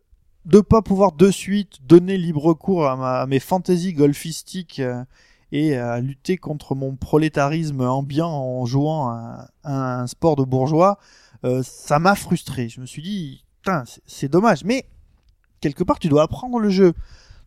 de 0.44 0.60
pas 0.60 0.82
pouvoir 0.82 1.12
de 1.12 1.30
suite 1.30 1.78
donner 1.86 2.16
libre 2.18 2.52
cours 2.54 2.86
à, 2.86 2.96
ma- 2.96 3.20
à 3.20 3.26
mes 3.26 3.38
fantaisies 3.40 3.92
golfistiques 3.92 4.80
euh, 4.80 5.04
et 5.52 5.76
à 5.76 6.00
lutter 6.00 6.36
contre 6.36 6.74
mon 6.74 6.94
prolétarisme 6.96 7.80
ambiant 7.82 8.30
en 8.30 8.66
jouant 8.66 9.08
à, 9.08 9.48
un 9.64 10.06
sport 10.06 10.36
de 10.36 10.44
bourgeois, 10.44 10.98
euh, 11.44 11.62
ça 11.64 11.98
m'a 11.98 12.14
frustré. 12.14 12.68
Je 12.68 12.80
me 12.80 12.86
suis 12.86 13.02
dit, 13.02 13.44
putain, 13.62 13.84
c'est- 13.86 14.02
c'est 14.06 14.28
dommage. 14.28 14.64
Mais 14.64 14.86
quelque 15.60 15.84
part, 15.84 15.98
tu 15.98 16.08
dois 16.08 16.22
apprendre 16.22 16.58
le 16.58 16.70
jeu. 16.70 16.92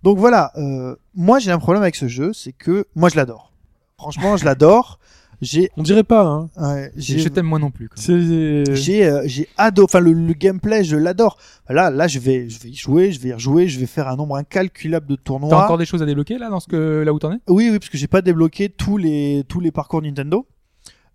Donc 0.03 0.18
voilà, 0.18 0.52
euh, 0.57 0.95
moi 1.14 1.38
j'ai 1.40 1.52
un 1.52 1.60
problème 1.60 1.84
avec 1.84 1.95
ce 1.95 2.07
jeu, 2.07 2.34
c'est 2.34 2.53
que 2.53 2.86
moi 2.95 3.10
je 3.10 3.15
l'adore. 3.15 3.52
Franchement, 3.98 4.36
je 4.36 4.45
l'adore. 4.45 4.98
J'ai, 5.41 5.72
On 5.76 5.81
dirait 5.81 6.03
pas, 6.03 6.23
hein. 6.23 6.49
ouais, 6.57 6.91
je 6.95 7.27
t'aime 7.27 7.47
moi 7.47 7.57
non 7.57 7.72
plus. 7.72 7.89
quoi. 7.89 7.97
C'est. 7.99 8.76
j'ai, 8.76 9.05
euh, 9.05 9.23
j'ai 9.26 9.47
adoré. 9.57 9.85
Enfin, 9.85 9.99
le, 9.99 10.13
le 10.13 10.34
gameplay, 10.34 10.84
je 10.84 10.95
l'adore. 10.95 11.38
Là, 11.68 11.89
là, 11.89 12.07
je 12.07 12.19
vais, 12.19 12.47
je 12.47 12.59
vais 12.59 12.69
y 12.69 12.76
jouer, 12.76 13.11
je 13.11 13.19
vais 13.19 13.30
y 13.30 13.34
rejouer, 13.34 13.68
je 13.68 13.80
vais 13.80 13.88
faire 13.88 14.07
un 14.07 14.15
nombre 14.15 14.35
incalculable 14.35 15.07
de 15.07 15.15
tournois. 15.15 15.49
T'as 15.49 15.63
encore 15.63 15.80
des 15.80 15.85
choses 15.85 16.03
à 16.03 16.05
débloquer 16.05 16.38
là 16.38 16.49
dans 16.49 16.59
ce 16.59 16.68
que 16.68 17.01
là 17.03 17.11
où 17.11 17.18
t'en 17.18 17.31
es? 17.34 17.38
Oui, 17.49 17.69
oui, 17.72 17.80
parce 17.80 17.89
que 17.89 17.97
j'ai 17.97 18.07
pas 18.07 18.22
débloqué 18.22 18.69
tous 18.69 18.97
les 18.97 19.43
tous 19.47 19.59
les 19.59 19.72
parcours 19.72 20.01
Nintendo. 20.03 20.45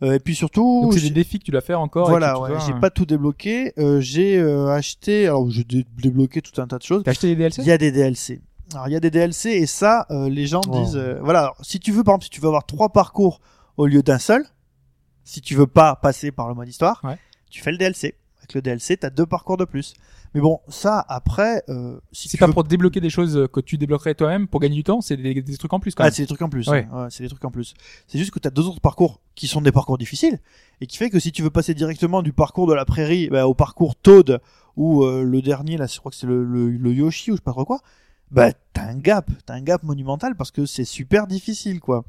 Euh, 0.03 0.13
et 0.15 0.19
puis 0.19 0.35
surtout, 0.35 0.81
Donc 0.83 0.93
c'est 0.95 0.99
j'ai- 0.99 1.09
des 1.09 1.15
défis 1.15 1.39
que 1.39 1.45
tu 1.45 1.53
dois 1.53 1.61
faire 1.63 1.81
encore. 1.81 2.09
et 2.09 2.11
voilà, 2.11 2.33
que 2.33 2.37
tu 2.37 2.43
ouais, 2.43 2.49
dois, 2.51 2.59
j'ai 2.67 2.73
euh, 2.73 2.81
pas 2.81 2.91
tout 2.91 3.07
débloqué. 3.07 3.73
Euh, 3.79 4.01
j'ai 4.01 4.37
euh, 4.39 4.67
acheté, 4.69 5.27
alors 5.27 5.49
j'ai 5.51 5.65
dé- 5.65 5.87
débloqué 6.03 6.43
tout 6.43 6.61
un 6.61 6.67
tas 6.67 6.77
de 6.79 6.83
choses. 6.83 7.03
T'as 7.05 7.13
acheté 7.13 7.29
les 7.29 7.37
DLC 7.37 7.63
Il 7.63 7.69
y 7.69 7.73
a 7.73 7.79
des 7.79 7.93
DLC. 7.93 8.43
Alors 8.75 8.89
il 8.89 8.93
y 8.93 8.97
a 8.97 9.01
des 9.01 9.11
DLC 9.11 9.51
et 9.51 9.67
ça, 9.67 10.05
euh, 10.11 10.29
les 10.29 10.47
gens 10.49 10.61
Oh. 10.69 10.83
disent, 10.83 10.97
euh, 10.97 11.19
voilà, 11.23 11.39
alors, 11.43 11.57
si 11.63 11.79
tu 11.79 11.93
veux 11.93 12.03
par 12.03 12.15
exemple, 12.15 12.25
si 12.25 12.31
tu 12.31 12.41
veux 12.41 12.49
avoir 12.49 12.67
trois 12.67 12.89
parcours 12.89 13.41
au 13.77 13.87
lieu 13.87 14.03
d'un 14.03 14.19
seul, 14.19 14.45
si 15.25 15.41
tu 15.41 15.55
veux 15.55 15.67
pas 15.67 15.97
passer 15.97 16.31
par 16.33 16.49
le 16.49 16.55
mode 16.55 16.69
histoire, 16.69 17.01
Ouais. 17.05 17.19
tu 17.51 17.61
fais 17.63 17.73
le 17.73 17.79
DLC. 17.79 18.15
Avec 18.39 18.55
le 18.55 18.63
DLC, 18.63 18.97
t'as 18.97 19.11
deux 19.11 19.27
parcours 19.27 19.57
de 19.57 19.65
plus. 19.65 19.95
Mais 20.35 20.41
bon, 20.41 20.61
ça 20.69 21.05
après, 21.09 21.65
euh, 21.69 21.99
si 22.13 22.29
C'est 22.29 22.37
pas 22.39 22.47
veux- 22.47 22.53
pour 22.53 22.63
débloquer 22.65 23.01
des 23.01 23.11
choses 23.11 23.49
que 23.53 23.59
tu 23.61 23.77
débloquerais 23.79 24.15
toi-même 24.15 24.47
pour 24.47 24.61
gagner 24.61 24.77
du 24.77 24.85
temps, 24.85 25.01
c'est 25.01 25.17
des, 25.17 25.43
des 25.43 25.57
trucs 25.57 25.73
en 25.73 25.81
plus 25.81 25.95
quand 25.95 26.05
Ah, 26.05 26.11
c'est 26.11 26.23
des 26.23 26.27
trucs 26.27 26.43
en 26.43 26.49
plus. 26.49 26.69
Ouais. 26.69 26.87
Ouais, 26.93 27.07
c'est 27.11 27.23
des 27.25 27.29
trucs 27.29 27.45
en 27.45 27.51
plus. 27.51 27.75
C'est 28.07 28.19
juste 28.19 28.31
que 28.31 28.39
tu 28.39 28.47
as 28.47 28.51
deux 28.51 28.67
autres 28.69 28.81
parcours 28.81 29.21
qui 29.35 29.47
sont 29.49 29.63
des 29.63 29.73
parcours 29.73 29.99
difficiles 29.99 30.39
et 30.81 30.87
qui 30.87 30.97
fait 30.97 31.11
que 31.11 31.19
si 31.19 31.33
tu 31.33 31.43
veux 31.43 31.51
passer 31.51 31.75
directement 31.75 32.23
du 32.23 32.33
parcours 32.33 32.67
de 32.69 32.75
la 32.75 32.85
prairie 32.85 33.29
bah, 33.31 33.49
au 33.49 33.55
parcours 33.55 33.97
Toad 33.97 34.41
ou 34.77 35.05
euh, 35.05 35.23
le 35.25 35.43
dernier 35.43 35.77
là, 35.79 35.87
je 35.87 35.99
crois 35.99 36.11
que 36.11 36.17
c'est 36.17 36.27
le, 36.27 36.45
le, 36.45 36.71
le 36.71 36.93
Yoshi 36.93 37.31
ou 37.31 37.35
je 37.35 37.39
sais 37.39 37.43
pas 37.45 37.53
trop 37.53 37.65
quoi, 37.65 37.81
bah 38.31 38.53
t'as 38.75 38.85
un 38.87 38.97
gap, 38.99 39.29
t'as 39.47 39.55
un 39.55 39.63
gap 39.63 39.83
monumental 39.85 40.37
parce 40.37 40.51
que 40.51 40.67
c'est 40.67 40.85
super 40.85 41.27
difficile 41.27 41.81
quoi. 41.81 42.05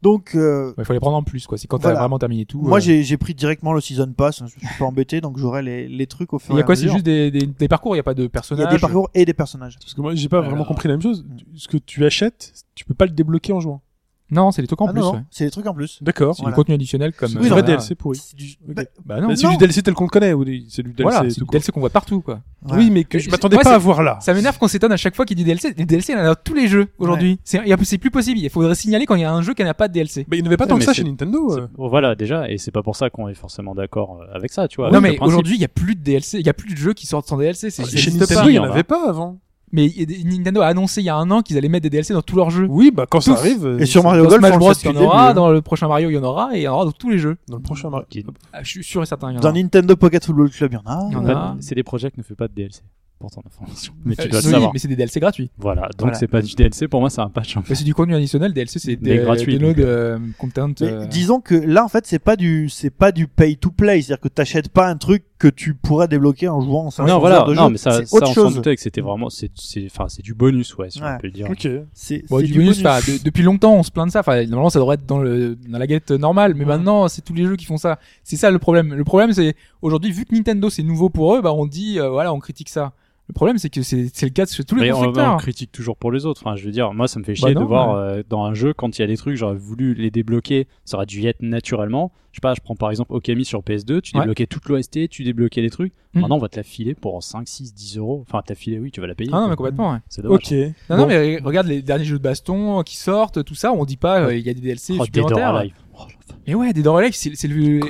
Donc 0.00 0.36
euh, 0.36 0.72
Il 0.78 0.84
faut 0.84 0.92
les 0.92 1.00
prendre 1.00 1.16
en 1.16 1.22
plus, 1.24 1.46
quoi. 1.46 1.58
C'est 1.58 1.66
quand 1.66 1.80
Voilà. 1.82 1.96
t'as 1.96 2.00
vraiment 2.02 2.18
terminé 2.20 2.44
tout. 2.44 2.60
moi 2.60 2.78
euh. 2.78 2.80
j'ai 2.80 3.02
j'ai 3.02 3.16
pris 3.16 3.34
directement 3.34 3.72
le 3.72 3.80
season 3.80 4.12
pass, 4.16 4.40
hein, 4.42 4.46
je 4.46 4.52
suis 4.66 4.78
pas 4.78 4.84
embêté 4.84 5.20
donc 5.20 5.38
j'aurai 5.38 5.60
les, 5.62 5.88
les 5.88 6.06
trucs 6.06 6.32
au 6.32 6.38
fur 6.38 6.54
Il 6.54 6.56
et 6.56 6.58
y 6.58 6.60
à 6.60 6.62
a 6.62 6.66
quoi? 6.66 6.76
C'est 6.76 6.88
juste 6.88 7.04
des, 7.04 7.30
des, 7.32 7.46
des 7.46 7.68
parcours, 7.68 7.94
il 7.96 7.98
y 7.98 8.00
a 8.00 8.04
pas 8.04 8.14
de 8.14 8.22
Il 8.22 8.26
y 8.26 8.28
personnages. 8.28 8.66
a 8.68 8.70
des 8.70 8.78
parcours 8.78 9.10
et 9.14 9.24
des 9.24 9.34
personnages. 9.34 9.76
Parce 9.80 9.94
que 9.94 10.00
moi, 10.00 10.14
j'ai 10.14 10.28
pas 10.28 10.40
vraiment 10.40 10.64
compris 10.64 10.86
la 10.88 10.94
même 10.94 11.02
chose. 11.02 11.26
Ce 11.56 11.66
que 11.66 11.78
tu 11.78 12.04
achètes, 12.06 12.52
tu 12.76 12.84
peux 12.84 12.94
pas 12.94 13.06
le 13.06 13.10
débloquer 13.12 13.52
en 13.52 13.58
jouant. 13.60 13.82
Non, 14.30 14.50
c'est 14.50 14.60
des 14.62 14.68
trucs 14.68 14.80
en 14.82 14.86
Ah 14.88 14.92
plus. 14.92 15.02
ouais. 15.02 15.20
c'est 15.30 15.44
des 15.46 15.50
trucs 15.50 15.66
en 15.66 15.72
plus. 15.74 16.02
D'accord. 16.02 16.34
C'est 16.34 16.42
Voilà. 16.42 16.54
du 16.54 16.56
contenu 16.56 16.74
additionnel 16.74 17.12
comme. 17.14 17.28
C'est 17.30 17.36
Oui, 17.36 17.44
du 17.44 17.48
non, 17.48 17.54
vrai 17.56 17.62
DLC 17.62 17.94
pourri. 17.94 18.18
C'est 18.22 18.36
du- 18.36 18.56
Ok. 18.68 18.74
bah, 18.74 18.82
Bah 19.04 19.20
non. 19.20 19.28
Mais 19.28 19.36
c'est 19.36 19.48
du 19.48 19.56
DLC 19.56 19.82
tel 19.82 19.94
qu'on 19.94 20.04
le 20.04 20.10
connaît 20.10 20.32
ou 20.34 20.44
des- 20.44 20.64
c'est 20.68 20.82
du 20.82 20.92
DLC 20.92 21.02
Voilà, 21.02 21.30
c'est 21.30 21.40
du. 21.40 21.46
DLC 21.50 21.72
qu'on 21.72 21.80
voit 21.80 21.88
partout, 21.90 22.20
quoi. 22.20 22.40
ouais. 22.66 22.76
Oui, 22.76 22.90
mais 22.90 23.04
que 23.04 23.18
je 23.18 23.30
m'attendais 23.30 23.56
pas 23.58 23.74
à 23.74 23.78
voir 23.78 24.02
là. 24.02 24.18
Ça 24.20 24.34
m'énerve 24.34 24.58
qu'on 24.58 24.68
s'étonne 24.68 24.92
à 24.92 24.96
chaque 24.96 25.16
fois 25.16 25.24
qu'il 25.24 25.36
dit 25.36 25.44
DLC. 25.44 25.72
Les 25.76 25.86
DLC, 25.86 26.12
il 26.12 26.16
y 26.16 26.18
en 26.18 26.24
a 26.24 26.26
dans 26.28 26.34
tous 26.42 26.54
les 26.54 26.68
jeux 26.68 26.88
aujourd'hui. 26.98 27.38
C'est, 27.44 27.98
plus 27.98 28.10
possible. 28.10 28.38
Il 28.38 28.50
faudrait 28.50 28.74
signaler 28.74 29.06
quand 29.06 29.14
il 29.14 29.22
y 29.22 29.24
a 29.24 29.32
un 29.32 29.42
jeu 29.42 29.54
qui 29.54 29.64
n'a 29.64 29.74
pas 29.74 29.88
de 29.88 29.94
DLC. 29.94 30.26
Mais 30.30 30.36
il 30.38 30.42
n'y 30.42 30.46
avait 30.48 30.56
pas 30.56 30.66
tant 30.66 30.78
que 30.78 30.84
ça 30.84 30.92
chez 30.92 31.04
Nintendo. 31.04 31.56
Euh. 31.58 31.66
voilà, 31.78 32.14
déjà, 32.14 32.50
et 32.50 32.58
c'est 32.58 32.70
pas 32.70 32.82
pour 32.82 32.96
ça 32.96 33.10
qu'on 33.10 33.28
est 33.28 33.34
forcément 33.34 33.74
d'accord 33.74 34.20
euh, 34.20 34.36
avec 34.36 34.52
ça, 34.52 34.68
tu 34.68 34.76
vois. 34.76 34.90
non, 34.90 35.00
mais 35.00 35.18
aujourd'hui, 35.20 35.54
il 35.56 35.60
y 35.60 35.64
a 35.64 35.68
plus 35.68 35.94
de 35.94 36.00
DLC. 36.02 36.38
Il 36.38 36.46
y 36.46 36.50
a 36.50 36.54
plus 36.54 36.72
de 36.74 36.78
jeux 36.78 36.92
qui 36.92 37.06
sortent 37.06 37.26
sans 37.26 37.38
DLC. 37.38 37.70
C'est, 37.70 37.86
Chez 37.86 38.10
Nintendo, 38.10 38.48
il 38.48 38.52
n'y 38.52 38.58
en 38.58 38.64
avait 38.64 38.82
pas 38.82 39.08
avant. 39.08 39.38
Mais 39.72 39.86
a 39.86 40.24
Nintendo 40.24 40.60
a 40.62 40.66
annoncé 40.66 41.00
il 41.00 41.04
y 41.04 41.08
a 41.08 41.16
un 41.16 41.30
an 41.30 41.42
qu'ils 41.42 41.56
allaient 41.58 41.68
mettre 41.68 41.82
des 41.84 41.90
DLC 41.90 42.14
dans 42.14 42.22
tous 42.22 42.36
leurs 42.36 42.50
jeux. 42.50 42.66
Oui, 42.68 42.90
bah 42.90 43.06
quand 43.08 43.20
ça 43.20 43.32
arrive. 43.32 43.76
Et 43.80 43.86
sur 43.86 44.02
Mario 44.02 44.24
Golf, 44.26 44.38
Smash 44.38 44.52
le 44.52 44.58
Bros, 44.58 44.72
il 44.72 44.84
y 44.86 44.88
en 44.88 44.92
le 44.92 44.98
aura. 45.06 45.34
Dans 45.34 45.50
le 45.50 45.60
prochain 45.62 45.88
Mario, 45.88 46.10
il 46.10 46.14
y 46.14 46.18
en 46.18 46.24
aura. 46.24 46.54
Et 46.56 46.60
il 46.60 46.62
y 46.62 46.68
en 46.68 46.74
aura 46.74 46.84
dans 46.86 46.92
tous 46.92 47.10
les 47.10 47.18
jeux. 47.18 47.36
Dans 47.48 47.56
le 47.56 47.62
prochain 47.62 47.90
Mario. 47.90 48.06
Qui- 48.08 48.24
Ah, 48.52 48.62
je 48.62 48.68
suis 48.70 48.84
sûr 48.84 49.02
et 49.02 49.06
certain. 49.06 49.30
il 49.30 49.34
y 49.34 49.38
en 49.38 49.40
Dans 49.40 49.48
aura. 49.50 49.58
Nintendo 49.58 49.96
Pocket 49.96 50.24
Football 50.24 50.50
Club, 50.50 50.72
il 50.72 50.74
y 50.76 50.78
en 50.78 50.90
a. 50.90 51.06
Il 51.08 51.12
y 51.12 51.16
en 51.16 51.22
En 51.22 51.26
fait, 51.26 51.32
a. 51.32 51.56
c'est 51.60 51.74
des 51.74 51.82
projets 51.82 52.10
qui 52.10 52.18
ne 52.20 52.24
fait 52.24 52.34
pas 52.34 52.48
de 52.48 52.54
DLC. 52.54 52.80
Pour 53.20 53.32
ton 53.32 53.40
information. 53.44 53.94
Mais 54.04 54.14
tu 54.14 54.22
Euh, 54.22 54.28
dois 54.28 54.40
le 54.40 54.46
oui, 54.46 54.52
savoir. 54.52 54.72
mais 54.72 54.78
c'est 54.78 54.86
des 54.86 54.94
DLC 54.94 55.18
gratuits. 55.18 55.50
Voilà. 55.58 55.82
Donc 55.82 55.92
Voilà. 56.02 56.14
c'est 56.14 56.28
pas 56.28 56.40
du 56.40 56.54
DLC. 56.54 56.86
Pour 56.86 57.00
moi, 57.00 57.10
c'est 57.10 57.20
un 57.20 57.28
patch. 57.28 57.56
en 57.56 57.62
fait. 57.62 57.70
Mais 57.70 57.74
c'est 57.74 57.82
du 57.84 57.92
contenu 57.92 58.14
additionnel. 58.14 58.52
DLC, 58.52 58.78
c'est 58.78 58.94
des, 58.94 59.16
gratuit, 59.18 59.54
des 59.54 59.58
donc. 59.58 59.76
nodes 59.76 59.84
euh, 59.84 60.18
content. 60.38 60.68
Mais 60.80 60.86
euh, 60.86 61.04
disons 61.06 61.40
que 61.40 61.56
là 61.56 61.84
en 61.84 61.88
fait 61.88 62.06
c'est 62.06 62.20
pas 62.20 62.36
du 62.36 62.68
c'est 62.68 62.90
pas 62.90 63.10
du 63.10 63.26
pay 63.26 63.56
to 63.56 63.72
play, 63.72 64.02
c'est-à-dire 64.02 64.20
que 64.20 64.28
t'achètes 64.28 64.68
pas 64.68 64.86
un 64.88 64.96
truc 64.96 65.24
que 65.38 65.46
tu 65.48 65.74
pourrais 65.74 66.08
débloquer 66.08 66.48
en 66.48 66.60
jouant 66.60 66.90
500 66.90 67.06
Non, 67.06 67.20
voilà. 67.20 67.44
de 67.44 67.54
Non, 67.54 67.66
jeu. 67.66 67.70
mais 67.72 67.78
ça, 67.78 67.92
ça 67.92 67.98
autre 68.16 68.22
on 68.22 68.26
s'en 68.26 68.32
chose. 68.34 68.54
doutait 68.56 68.74
que 68.74 68.82
c'était 68.82 69.00
vraiment, 69.00 69.30
c'est, 69.30 69.50
c'est, 69.54 69.86
enfin, 69.86 70.06
c'est 70.08 70.22
du 70.22 70.34
bonus, 70.34 70.76
ouais, 70.76 70.90
si 70.90 71.00
Ouais. 71.00 71.08
on 71.14 71.18
peut 71.20 71.28
le 71.28 71.32
dire. 71.32 71.48
Ok. 71.48 71.68
C'est 71.94 72.24
Bon, 72.28 72.40
c'est 72.40 72.46
du 72.46 72.54
bonus, 72.54 72.80
enfin, 72.80 72.98
de- 73.00 73.22
depuis 73.22 73.42
longtemps, 73.44 73.74
on 73.74 73.82
se 73.84 73.90
plaint 73.92 74.06
de 74.08 74.12
ça. 74.12 74.20
Enfin, 74.20 74.42
normalement, 74.46 74.70
ça 74.70 74.80
devrait 74.80 74.94
être 74.94 75.06
dans 75.06 75.18
le 75.20 75.54
dans 75.68 75.78
la 75.78 75.86
galette 75.86 76.10
normale, 76.10 76.54
mais 76.54 76.60
Ouais. 76.64 76.66
maintenant, 76.76 77.06
c'est 77.08 77.22
tous 77.22 77.34
les 77.34 77.44
jeux 77.44 77.54
qui 77.56 77.66
font 77.66 77.76
ça. 77.76 77.98
C'est 78.24 78.36
ça 78.36 78.50
le 78.50 78.58
problème. 78.58 78.94
Le 78.94 79.04
problème, 79.04 79.32
c'est 79.32 79.54
aujourd'hui, 79.80 80.10
vu 80.10 80.24
que 80.24 80.34
Nintendo 80.34 80.70
c'est 80.70 80.82
nouveau 80.82 81.08
pour 81.08 81.36
eux, 81.36 81.40
bah 81.40 81.52
on 81.52 81.66
dit, 81.66 82.00
euh, 82.00 82.08
voilà, 82.10 82.32
on 82.34 82.40
critique 82.40 82.68
ça. 82.68 82.92
Le 83.28 83.34
problème, 83.34 83.58
c'est 83.58 83.68
que 83.68 83.82
c'est 83.82 84.10
le 84.22 84.28
cas 84.30 84.46
de 84.46 84.50
chez 84.50 84.64
tous 84.64 84.74
les 84.76 84.82
Mais 84.82 84.92
on, 84.92 84.96
constructeurs. 84.96 85.34
on 85.34 85.36
critique 85.36 85.70
toujours 85.70 85.96
pour 85.98 86.10
les 86.10 86.24
autres. 86.24 86.40
Enfin, 86.46 86.56
je 86.56 86.64
veux 86.64 86.70
dire, 86.70 86.94
moi, 86.94 87.08
ça 87.08 87.18
me 87.20 87.24
fait 87.24 87.34
chier 87.34 87.48
Bah 87.52 87.54
non, 87.54 87.60
de 87.60 87.66
voir 87.66 87.94
euh, 87.94 88.22
dans 88.28 88.42
un 88.44 88.54
jeu 88.54 88.72
quand 88.72 88.96
il 88.98 89.02
y 89.02 89.04
a 89.04 89.06
des 89.06 89.18
trucs, 89.18 89.36
j'aurais 89.36 89.54
voulu 89.56 89.92
les 89.92 90.10
débloquer, 90.10 90.66
ça 90.86 90.96
aurait 90.96 91.04
dû 91.04 91.20
y 91.20 91.26
être 91.26 91.42
naturellement. 91.42 92.10
Je 92.32 92.36
sais 92.36 92.40
pas, 92.40 92.54
je 92.54 92.60
prends 92.60 92.74
par 92.74 92.90
exemple 92.90 93.12
Okami 93.12 93.44
sur 93.44 93.60
PS2, 93.60 94.00
tu 94.00 94.16
Ouais. 94.16 94.22
débloquais 94.22 94.46
toute 94.46 94.66
l'OST, 94.68 95.08
tu 95.10 95.24
débloquais 95.24 95.60
des 95.60 95.68
trucs. 95.70 95.92
Hmm. 96.14 96.20
Maintenant, 96.20 96.36
on 96.36 96.40
va 96.40 96.48
te 96.48 96.56
la 96.56 96.62
filer 96.62 96.94
pour 96.94 97.22
5, 97.22 97.46
6, 97.46 97.74
10 97.74 97.98
euros. 97.98 98.24
Enfin, 98.26 98.42
t'as 98.46 98.54
filé, 98.54 98.78
oui, 98.78 98.90
tu 98.90 99.00
vas 99.02 99.06
la 99.06 99.14
payer. 99.14 99.30
Ah 99.32 99.36
non, 99.36 99.40
quoi. 99.42 99.50
mais 99.50 99.56
complètement. 99.56 99.92
Ouais. 99.92 99.98
C'est 100.08 100.22
dommage. 100.22 100.38
Ok. 100.38 100.50
Non, 100.52 100.72
Bon. 100.88 100.96
non, 100.96 101.06
mais 101.08 101.38
regarde 101.44 101.66
les 101.66 101.82
derniers 101.82 102.04
jeux 102.04 102.18
de 102.18 102.22
baston 102.22 102.82
qui 102.82 102.96
sortent, 102.96 103.44
tout 103.44 103.54
ça, 103.54 103.72
on 103.74 103.84
dit 103.84 103.98
pas, 103.98 104.22
euh, 104.22 104.34
il 104.36 104.46
y 104.46 104.48
a 104.48 104.54
des 104.54 104.60
DLC 104.62 104.96
Oh, 104.98 105.04
supplémentaires. 105.04 105.54
Alive. 105.54 105.74
Oh, 105.98 106.04
Mais 106.46 106.54
ouais, 106.54 106.72
des 106.72 106.82
c'est 107.12 107.34
c'est 107.36 107.48
le, 107.48 107.80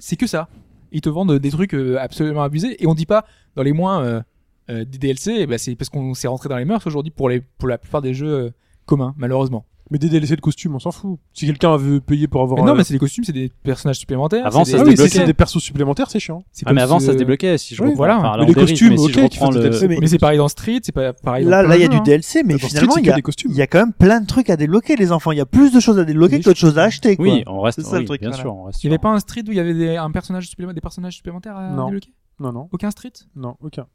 c'est 0.00 0.16
que 0.16 0.26
ça. 0.26 0.48
Ils 0.92 1.00
te 1.02 1.08
vendent 1.10 1.38
des 1.38 1.50
trucs 1.50 1.74
euh, 1.74 1.98
absolument 2.00 2.42
abusés 2.42 2.82
et 2.82 2.86
on 2.86 2.94
dit 2.94 3.04
pas 3.06 3.26
dans 3.56 3.62
les 3.62 3.72
moins 3.72 4.22
euh, 4.70 4.80
euh, 4.80 4.84
des 4.84 4.98
DLC, 4.98 5.34
eh 5.38 5.46
ben, 5.46 5.58
c'est 5.58 5.74
parce 5.76 5.88
qu'on 5.90 6.14
s'est 6.14 6.28
rentré 6.28 6.48
dans 6.48 6.56
les 6.56 6.64
mœurs 6.64 6.86
aujourd'hui 6.86 7.10
pour 7.12 7.28
les 7.28 7.40
pour 7.58 7.68
la 7.68 7.78
plupart 7.78 8.02
des 8.02 8.14
jeux 8.14 8.26
euh, 8.32 8.50
communs, 8.84 9.14
malheureusement. 9.16 9.64
Mais 9.92 9.98
des 9.98 10.08
DLC 10.08 10.34
de 10.34 10.40
costumes, 10.40 10.74
on 10.74 10.80
s'en 10.80 10.90
fout. 10.90 11.20
Si 11.32 11.46
quelqu'un 11.46 11.76
veut 11.76 12.00
payer 12.00 12.26
pour 12.26 12.42
avoir. 12.42 12.58
Mais 12.58 12.66
non, 12.66 12.72
un- 12.72 12.76
mais 12.78 12.82
c'est 12.82 12.92
des 12.92 12.98
costumes, 12.98 13.22
c'est 13.22 13.32
des 13.32 13.52
personnages 13.62 13.98
supplémentaires. 14.00 14.44
Avant, 14.44 14.64
c'est 14.64 14.72
ça 14.72 14.78
Ah 14.80 14.80
des- 14.82 14.86
oui, 14.88 14.94
débloquait. 14.96 15.10
si 15.12 15.18
c'est 15.18 15.24
des 15.26 15.32
persos 15.32 15.62
supplémentaires, 15.62 16.10
c'est 16.10 16.18
chiant. 16.18 16.42
Ah, 16.44 16.64
comme 16.66 16.74
mais 16.74 16.82
avant, 16.82 16.98
ce- 16.98 17.06
ça 17.06 17.12
se 17.12 17.16
débloquait, 17.18 17.56
si 17.56 17.76
je 17.76 17.84
Oui, 17.84 17.92
voilà. 17.94 18.18
Enfin, 18.18 18.32
Mais 18.40 18.46
les 18.46 18.54
dérive, 18.54 18.68
costumes, 18.70 18.88
mais 18.90 18.96
si 18.96 19.04
ok, 19.04 19.54
le- 19.54 19.60
DLC, 19.60 19.86
mais- 19.86 19.98
Mais 20.00 20.06
c'est 20.08 20.18
pareil 20.18 20.38
dans 20.38 20.48
Street, 20.48 20.80
c'est 20.82 20.90
pas 20.90 21.12
pareil 21.12 21.44
dans 21.44 21.50
Là, 21.52 21.62
là, 21.62 21.76
il 21.76 21.82
y 21.82 21.84
a 21.84 21.88
du 21.88 21.98
hein. 21.98 22.02
DLC, 22.02 22.42
mais 22.42 22.54
Dans 22.54 22.66
finalement, 22.66 22.96
il 22.96 23.06
y, 23.06 23.10
a, 23.10 23.14
des 23.14 23.22
costumes. 23.22 23.52
il 23.52 23.56
y 23.56 23.62
a 23.62 23.68
quand 23.68 23.78
même 23.78 23.92
plein 23.92 24.20
de 24.20 24.26
trucs 24.26 24.50
à 24.50 24.56
débloquer, 24.56 24.96
les 24.96 25.12
enfants. 25.12 25.30
Il 25.30 25.38
y 25.38 25.40
a 25.40 25.46
plus 25.46 25.72
de 25.72 25.78
choses 25.78 26.00
à 26.00 26.04
débloquer 26.04 26.40
que 26.40 26.50
de 26.50 26.56
choses 26.56 26.78
à 26.80 26.82
acheter, 26.82 27.14
quoi. 27.14 27.24
Oui, 27.24 27.44
on 27.46 27.60
reste, 27.60 27.80
C'est 27.80 27.86
ça, 27.88 28.00
le 28.00 28.06
truc, 28.06 28.20
bien 28.20 28.32
sûr, 28.32 28.52
on 28.52 28.64
reste 28.64 28.82
Il 28.82 28.88
y 28.88 28.90
avait 28.90 28.98
pas 28.98 29.10
un 29.10 29.20
Street 29.20 29.42
où 29.46 29.52
il 29.52 29.56
y 29.56 29.60
avait 29.60 29.74
des, 29.74 29.96
un 29.96 30.10
personnage 30.10 30.48
supplémentaire, 30.48 30.74
des 30.74 30.80
personnages 30.80 31.14
supplémentaires 31.14 31.56
à 31.56 31.70
débloquer? 31.84 32.12
Non, 32.40 32.50
non, 32.52 32.68
Aucun 32.72 32.90
Street? 32.90 33.12
Non, 33.36 33.54
aucun. 33.62 33.86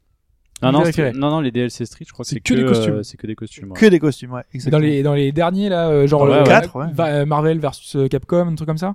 Non, 0.62 1.30
non, 1.30 1.40
les 1.40 1.50
DLC 1.50 1.84
Street, 1.86 2.04
je 2.06 2.12
crois 2.12 2.24
que 2.24 2.28
C'est 2.30 2.40
que 2.40 2.54
des 2.54 2.62
euh, 2.62 2.68
costumes. 2.68 3.02
c'est 3.02 3.16
que 3.16 3.26
des 3.26 3.34
costumes. 3.34 3.70
ouais. 3.72 3.78
Que 3.78 3.86
des 3.86 3.98
costumes, 3.98 4.32
ouais. 4.32 4.42
Exactement. 4.54 4.80
dans 4.80 4.86
les 4.86 5.02
dans 5.02 5.14
les 5.14 5.32
derniers 5.32 5.68
là, 5.68 5.88
euh, 5.88 6.06
genre 6.06 6.22
Ouais, 6.22 6.28
le 6.34 6.38
ouais. 6.38 6.44
Quatre, 6.44 6.76
ouais. 6.76 6.86
Va- 6.92 7.06
euh, 7.06 7.26
Marvel 7.26 7.58
versus 7.58 7.96
euh, 7.96 8.08
Capcom, 8.08 8.48
un 8.48 8.54
truc 8.54 8.68
comme 8.68 8.78
ça. 8.78 8.94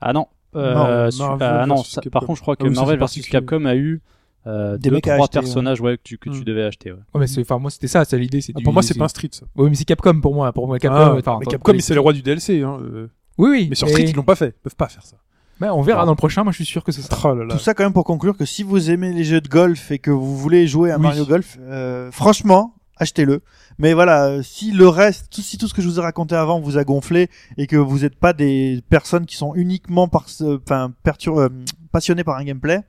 Ah 0.00 0.12
non, 0.12 0.26
euh, 0.56 1.04
Non, 1.06 1.10
su- 1.10 1.18
Marvel 1.20 1.48
ah 1.50 1.66
non, 1.66 1.76
ça- 1.84 2.00
par 2.12 2.22
contre, 2.24 2.36
je 2.38 2.42
crois 2.42 2.56
que 2.56 2.64
Ah 2.66 2.74
ça, 2.74 2.80
Marvel 2.80 2.98
versus. 2.98 3.26
Capcom 3.28 3.64
a 3.64 3.74
eu 3.76 4.00
euh, 4.46 4.78
Des 4.78 4.88
deux, 4.88 5.00
trois 5.00 5.16
acheter, 5.16 5.40
personnages 5.40 5.80
ouais, 5.82 5.98
que 5.98 6.02
tu, 6.02 6.16
que 6.16 6.30
tu 6.30 6.38
Hmm. 6.40 6.44
devais 6.44 6.62
acheter. 6.64 6.92
Ouais. 6.92 6.98
Ouais, 7.14 7.26
mais 7.26 7.38
enfin, 7.40 7.58
moi, 7.58 7.70
c'était 7.70 7.88
ça, 7.88 8.04
c'est 8.06 8.18
l'idée, 8.18 8.40
c'est 8.40 8.54
Ah, 8.56 8.60
pour 8.64 8.72
moi, 8.72 8.82
c'est 8.82 8.96
pas 8.96 9.04
un 9.04 9.08
Street, 9.08 9.28
ça. 9.32 9.44
Oui, 9.56 9.68
mais 9.68 9.74
c'est 9.76 9.84
Capcom 9.84 10.18
pour 10.20 10.34
moi. 10.34 10.50
Pour 10.52 10.66
moi, 10.66 10.78
Capcom. 10.78 10.96
Ah, 11.26 11.36
mais 11.40 11.46
Capcom, 11.46 11.72
les- 11.72 11.80
c'est 11.80 11.92
le 11.94 12.00
roi 12.00 12.12
du 12.14 12.22
DLC. 12.22 12.62
Hein. 12.62 12.78
euh. 12.80 13.08
Oui, 13.36 13.50
oui. 13.50 13.66
Mais 13.68 13.74
sur 13.76 13.88
Street, 13.88 14.04
ils 14.08 14.14
l'ont 14.16 14.22
pas 14.22 14.36
fait. 14.36 14.54
Ils 14.58 14.62
peuvent 14.62 14.76
pas 14.76 14.88
faire 14.88 15.04
ça. 15.04 15.16
Bah, 15.60 15.74
on 15.74 15.82
verra 15.82 16.04
dans 16.06 16.12
le 16.12 16.16
prochain. 16.16 16.42
Moi, 16.42 16.52
je 16.52 16.56
suis 16.56 16.64
sûr 16.64 16.82
que 16.82 16.90
c'est 16.90 17.02
ça. 17.02 17.16
Oh 17.22 17.34
là 17.34 17.44
là. 17.44 17.54
Tout 17.54 17.60
ça 17.60 17.74
quand 17.74 17.84
même 17.84 17.92
pour 17.92 18.04
conclure 18.04 18.36
que 18.36 18.44
si 18.46 18.62
vous 18.62 18.90
aimez 18.90 19.12
les 19.12 19.24
jeux 19.24 19.40
de 19.40 19.48
golf 19.48 19.90
et 19.90 19.98
que 19.98 20.10
vous 20.10 20.36
voulez 20.36 20.66
jouer 20.66 20.90
à 20.90 20.96
Oui. 20.96 21.02
Mario 21.02 21.26
Golf, 21.26 21.58
euh, 21.60 22.10
franchement, 22.10 22.74
achetez-le. 22.96 23.42
Mais 23.78 23.92
voilà, 23.94 24.26
euh, 24.26 24.42
si 24.42 24.72
le 24.72 24.88
reste, 24.88 25.28
tout, 25.30 25.40
si 25.42 25.56
tout 25.58 25.68
ce 25.68 25.74
que 25.74 25.80
je 25.82 25.88
vous 25.88 25.98
ai 25.98 26.02
raconté 26.02 26.34
avant 26.34 26.60
vous 26.60 26.76
a 26.78 26.84
gonflé 26.84 27.28
et 27.56 27.66
que 27.66 27.76
vous 27.76 28.00
n'êtes 28.00 28.16
pas 28.16 28.32
des 28.32 28.82
personnes 28.88 29.26
qui 29.26 29.36
sont 29.36 29.54
uniquement 29.54 30.08
par, 30.08 30.28
ce- 30.28 30.58
enfin, 30.62 30.92
pertur- 31.02 31.38
euh, 31.38 31.48
passionnées 31.92 32.24
par 32.24 32.36
un 32.36 32.44
gameplay, 32.44 32.80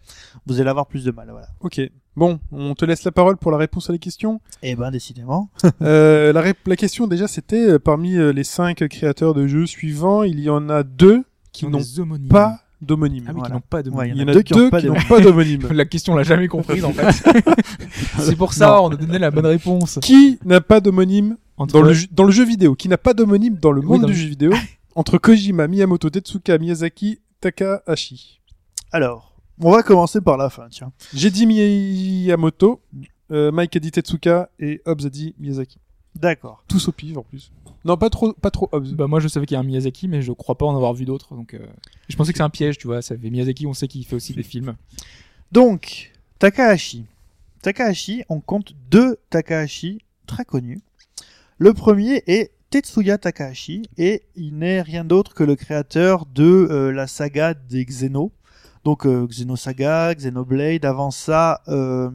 vous 0.47 0.59
allez 0.59 0.69
avoir 0.69 0.85
plus 0.87 1.03
de 1.05 1.11
mal. 1.11 1.27
Voilà. 1.31 1.47
Ok. 1.61 1.81
Bon, 2.17 2.39
on 2.51 2.75
te 2.75 2.83
laisse 2.83 3.05
la 3.05 3.11
parole 3.11 3.37
pour 3.37 3.51
la 3.51 3.57
réponse 3.57 3.89
à 3.89 3.93
la 3.93 3.99
question. 3.99 4.41
Et 4.63 4.75
ben 4.75 4.91
décidément. 4.91 5.49
Euh, 5.81 6.33
la, 6.33 6.41
rép- 6.41 6.67
la 6.67 6.75
question 6.75 7.07
déjà, 7.07 7.27
c'était 7.27 7.69
euh, 7.71 7.79
parmi 7.79 8.15
euh, 8.17 8.31
les 8.33 8.43
cinq 8.43 8.85
créateurs 8.89 9.33
de 9.33 9.47
jeux 9.47 9.65
suivants, 9.65 10.23
il 10.23 10.39
y 10.41 10.49
en 10.49 10.69
a 10.69 10.83
deux 10.83 11.23
qui 11.51 11.65
n'ont 11.67 11.77
des 11.77 11.99
homonymes. 11.99 12.27
pas 12.29 12.61
d'homonyme. 12.81 13.25
Ah 13.27 13.31
oui, 13.35 13.41
qui 13.45 13.51
n'ont 13.51 13.59
pas. 13.61 13.81
Ouais, 13.81 14.09
Il 14.09 14.17
y 14.17 14.23
en 14.23 14.27
a 14.27 14.33
deux 14.33 14.41
qui 14.41 14.53
n'ont 14.53 14.69
pas 14.69 14.81
d'homonyme. 15.21 15.67
La 15.71 15.85
question, 15.85 16.13
on 16.13 16.15
l'a 16.15 16.23
jamais 16.23 16.47
comprise 16.47 16.83
en 16.85 16.91
fait. 16.93 17.11
c'est 18.19 18.35
pour 18.35 18.53
ça, 18.53 18.81
on 18.81 18.89
a 18.89 18.95
donné 18.95 19.19
la 19.19 19.29
bonne 19.31 19.45
réponse. 19.45 19.99
qui 20.01 20.39
n'a 20.45 20.61
pas 20.61 20.79
d'homonyme 20.79 21.37
dans 21.57 21.81
le, 21.81 21.93
jeu- 21.93 22.07
dans 22.11 22.23
le 22.23 22.31
jeu 22.31 22.43
vidéo? 22.45 22.75
Qui 22.75 22.87
n'a 22.89 22.97
pas 22.97 23.13
d'homonyme 23.13 23.55
dans 23.61 23.71
le 23.71 23.81
Oui, 23.81 23.87
monde 23.87 24.01
dans 24.01 24.07
du 24.07 24.13
le- 24.13 24.19
jeu 24.19 24.27
vidéo 24.27 24.51
Entre 24.95 25.17
Kojima, 25.17 25.67
Miyamoto, 25.67 26.09
Tetsuka, 26.09 26.57
Miyazaki, 26.57 27.19
Takahashi? 27.39 28.41
Alors, 28.91 29.35
on 29.61 29.71
va 29.71 29.83
commencer 29.83 30.19
par 30.19 30.35
la 30.37 30.49
fin, 30.49 30.67
tiens. 30.69 30.91
J'ai 31.13 31.29
dit 31.29 31.45
Miyamoto, 31.45 32.81
euh, 33.31 33.51
Mike 33.51 33.75
a 33.75 33.79
dit 33.79 33.91
Tetsuka 33.91 34.49
et 34.59 34.81
Hobbs 34.85 35.05
a 35.05 35.09
dit 35.09 35.33
Miyazaki. 35.39 35.77
D'accord. 36.15 36.63
Tous 36.67 36.87
au 36.87 36.91
pif 36.91 37.17
en 37.17 37.23
plus. 37.23 37.51
Non, 37.83 37.97
pas 37.97 38.09
trop, 38.09 38.33
pas 38.33 38.51
trop. 38.51 38.69
Bah, 38.71 39.07
moi, 39.07 39.19
je 39.19 39.27
savais 39.27 39.45
qu'il 39.45 39.55
y 39.55 39.57
a 39.57 39.59
un 39.59 39.63
Miyazaki, 39.63 40.07
mais 40.07 40.21
je 40.21 40.31
crois 40.31 40.55
pas 40.55 40.65
en 40.65 40.75
avoir 40.75 40.93
vu 40.93 41.05
d'autres. 41.05 41.35
Donc, 41.35 41.53
euh, 41.53 41.59
je 42.09 42.15
pensais 42.15 42.31
que 42.31 42.37
c'est 42.37 42.43
un 42.43 42.49
piège, 42.49 42.77
tu 42.77 42.87
vois. 42.87 43.01
Ça 43.01 43.17
fait 43.17 43.29
Miyazaki, 43.29 43.65
on 43.65 43.73
sait 43.73 43.87
qu'il 43.87 44.05
fait 44.05 44.15
aussi 44.15 44.33
des 44.33 44.43
films. 44.43 44.75
Donc, 45.51 46.11
Takahashi. 46.39 47.05
Takahashi, 47.61 48.23
on 48.29 48.39
compte 48.39 48.73
deux 48.89 49.17
Takahashi 49.29 49.99
très 50.27 50.45
connus. 50.45 50.81
Le 51.57 51.73
premier 51.73 52.23
est 52.27 52.51
Tetsuya 52.71 53.17
Takahashi 53.17 53.83
et 53.97 54.23
il 54.35 54.57
n'est 54.57 54.81
rien 54.81 55.03
d'autre 55.03 55.33
que 55.33 55.43
le 55.43 55.55
créateur 55.55 56.25
de 56.25 56.43
euh, 56.43 56.91
la 56.91 57.05
saga 57.05 57.53
des 57.53 57.85
Xeno. 57.85 58.31
Donc 58.83 59.05
euh, 59.05 59.27
Xenosaga, 59.27 60.15
Xenoblade, 60.15 60.85
avant 60.85 61.11
ça, 61.11 61.61
euh, 61.67 62.09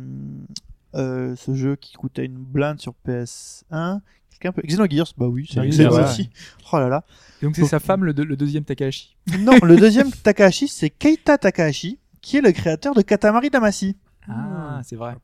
euh, 0.97 1.37
ce 1.37 1.55
jeu 1.55 1.77
qui 1.77 1.95
coûtait 1.95 2.25
une 2.25 2.37
blinde 2.39 2.81
sur 2.81 2.95
PS1. 3.07 4.01
Quelqu'un 4.31 4.53
peut... 4.53 4.63
Xenogears, 4.67 5.13
bah 5.17 5.27
oui, 5.29 5.49
c'est 5.51 5.61
un 5.61 5.67
Xenogears, 5.69 5.91
Xeno 5.93 6.03
ouais. 6.03 6.09
aussi. 6.11 6.31
Oh 6.73 6.79
là 6.79 6.89
là. 6.89 7.05
Et 7.41 7.47
donc, 7.47 7.55
c'est 7.55 7.63
Donc- 7.63 7.71
sa 7.71 7.81
femme, 7.81 8.05
le, 8.05 8.13
deux- 8.15 8.25
le 8.25 8.37
deuxième 8.37 8.65
Takahashi. 8.65 9.17
Non, 9.41 9.59
le 9.63 9.77
deuxième 9.77 10.11
Takahashi, 10.23 10.69
c'est 10.69 10.91
Keita 10.91 11.39
Takahashi, 11.39 11.99
qui 12.21 12.37
est 12.37 12.41
le 12.43 12.53
créateur 12.53 12.95
de 12.95 13.03
Katamari 13.03 13.51
Damacy. 13.51 13.97
Ah, 14.29 14.81
c'est 14.85 14.97
vrai. 14.97 15.17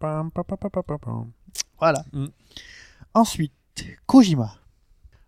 Voilà. 1.79 2.05
Mm. 2.13 2.27
Ensuite, 3.15 3.53
Kojima. 4.07 4.55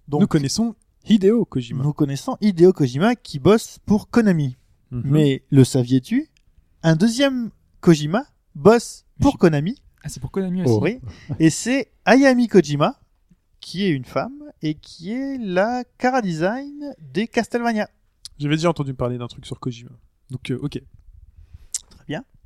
Donc, 0.09 0.21
Nous 0.23 0.27
connaissons 0.27 0.75
Hideo 1.07 1.45
Kojima. 1.45 1.83
nous 1.83 1.93
connaissons 1.93 2.37
Hideo 2.41 2.73
Kojima 2.73 3.15
qui 3.15 3.39
bosse 3.39 3.79
pour 3.85 4.09
Konami. 4.11 4.57
Mhm. 4.91 5.03
Mais 5.05 5.43
le 5.51 5.65
saviez-tu? 5.65 6.29
Un 6.83 6.97
deuxième 6.97 7.51
Kojima 7.81 8.25
bosse 8.55 9.05
pour 9.21 9.39
Konami. 9.39 9.77
Ah, 10.05 10.09
c'est 10.09 10.21
pour 10.21 10.31
Konami 10.31 10.63
aussi. 10.63 10.79
Oui. 10.83 11.01
Et 11.41 11.51
c'est 11.51 11.91
Ayami 12.05 12.47
Kojima, 12.47 13.01
qui 13.61 13.85
est 13.85 13.91
une 13.91 14.05
femme 14.05 14.35
et 14.63 14.75
qui 14.75 15.13
est 15.13 15.39
la 15.39 15.83
cara 15.99 16.21
design 16.23 16.95
des 17.01 17.27
Castlevania. 17.27 17.89
J'avais 18.39 18.57
déjà 18.57 18.69
entendu 18.71 18.93
parler 18.95 19.17
d'un 19.19 19.27
truc 19.29 19.47
sur 19.47 19.59
Kojima. 19.61 19.91
Donc, 20.31 20.51
euh, 20.51 20.59
ok. 20.63 20.81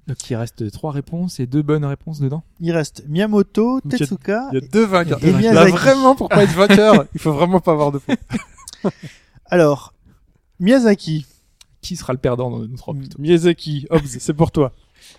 Donc 0.06 0.30
il 0.30 0.36
reste 0.36 0.70
trois 0.72 0.90
réponses 0.90 1.38
et 1.38 1.46
deux 1.46 1.60
bonnes 1.60 1.84
réponses 1.84 2.18
dedans. 2.18 2.42
Il 2.60 2.72
reste 2.72 3.04
Miyamoto, 3.08 3.82
Donc, 3.82 3.82
il 3.84 3.90
y 3.92 3.94
a- 3.96 3.98
Tetsuka. 3.98 4.48
Il 4.52 4.62
y 4.62 4.64
a 4.64 4.66
deux 4.66 4.86
vainqueurs. 4.86 5.22
Et 5.22 5.32
Là, 5.32 5.36
Miyazaki. 5.38 5.72
vraiment, 5.72 6.14
pour 6.16 6.30
pas 6.30 6.44
être 6.44 6.54
vainqueur, 6.54 7.04
il 7.14 7.20
faut 7.20 7.32
vraiment 7.34 7.60
pas 7.60 7.72
avoir 7.72 7.92
de 7.92 7.98
points. 7.98 8.16
Alors, 9.44 9.92
Miyazaki. 10.60 11.26
Qui 11.82 11.94
sera 11.94 12.14
le 12.14 12.18
perdant 12.18 12.50
dans 12.50 12.60
nos 12.60 12.76
trois 12.78 12.94
Mm. 12.94 12.98
plutôt 13.00 13.20
Miyazaki, 13.20 13.86
Hobbs, 13.90 14.06
c'est 14.06 14.32
pour 14.32 14.50
toi. 14.50 14.72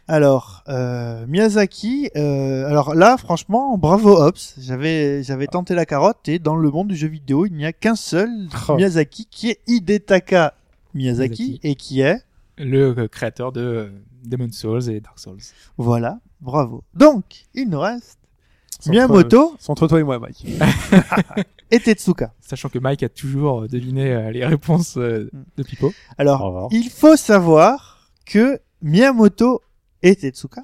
Alors, 0.08 0.64
euh, 0.70 1.26
Miyazaki. 1.28 2.10
euh, 2.16 2.68
alors 2.68 2.96
là, 2.96 3.18
franchement, 3.18 3.78
bravo 3.78 4.16
Ops. 4.22 4.56
J'avais, 4.60 5.24
j'avais 5.24 5.48
tenté 5.48 5.76
la 5.76 5.86
carotte 5.86 6.28
et 6.28 6.40
dans 6.40 6.56
le 6.56 6.70
monde 6.72 6.88
du 6.90 6.96
jeu 6.96 7.08
vidéo, 7.08 7.46
il 7.46 7.54
n'y 7.54 7.66
a 7.66 7.74
qu'un 7.74 7.96
seul 7.96 8.30
Oh. 8.68 8.76
Miyazaki 8.76 9.26
qui 9.30 9.50
est 9.50 9.60
Hidetaka 9.68 10.54
Miyazaki, 10.94 11.44
Miyazaki. 11.44 11.60
et 11.64 11.76
qui 11.76 12.02
est, 12.02 12.22
Le 12.58 12.96
euh, 12.98 13.08
créateur 13.08 13.52
de 13.52 13.92
Demon's 14.26 14.56
Souls 14.58 14.90
et 14.90 15.00
Dark 15.00 15.20
Souls. 15.20 15.38
voilà, 15.78 16.20
bravo. 16.42 16.84
Donc, 16.94 17.46
il 17.54 17.70
nous 17.70 17.80
reste 17.80 18.18
entre- 18.82 18.90
Miyamoto 18.92 19.56
C'est 19.60 19.70
entre 19.70 19.88
toi 19.88 20.00
et 20.00 20.04
moi, 20.04 20.20
Mike. 20.20 20.46
et 21.72 21.80
Tetsuka. 21.80 22.34
Sachant 22.42 22.70
que 22.70 22.80
Mike 22.80 23.04
a 23.04 23.10
toujours 23.10 23.68
deviné 23.68 24.32
les 24.32 24.46
réponses 24.46 24.96
Mm. 24.96 25.30
de 25.58 25.64
Pipo. 25.64 25.94
Alors, 26.18 26.68
il 26.72 26.90
faut 26.90 27.16
savoir 27.16 28.10
que 28.26 28.60
Miyamoto 28.82 29.62
et 30.04 30.16
Tetsuka, 30.16 30.62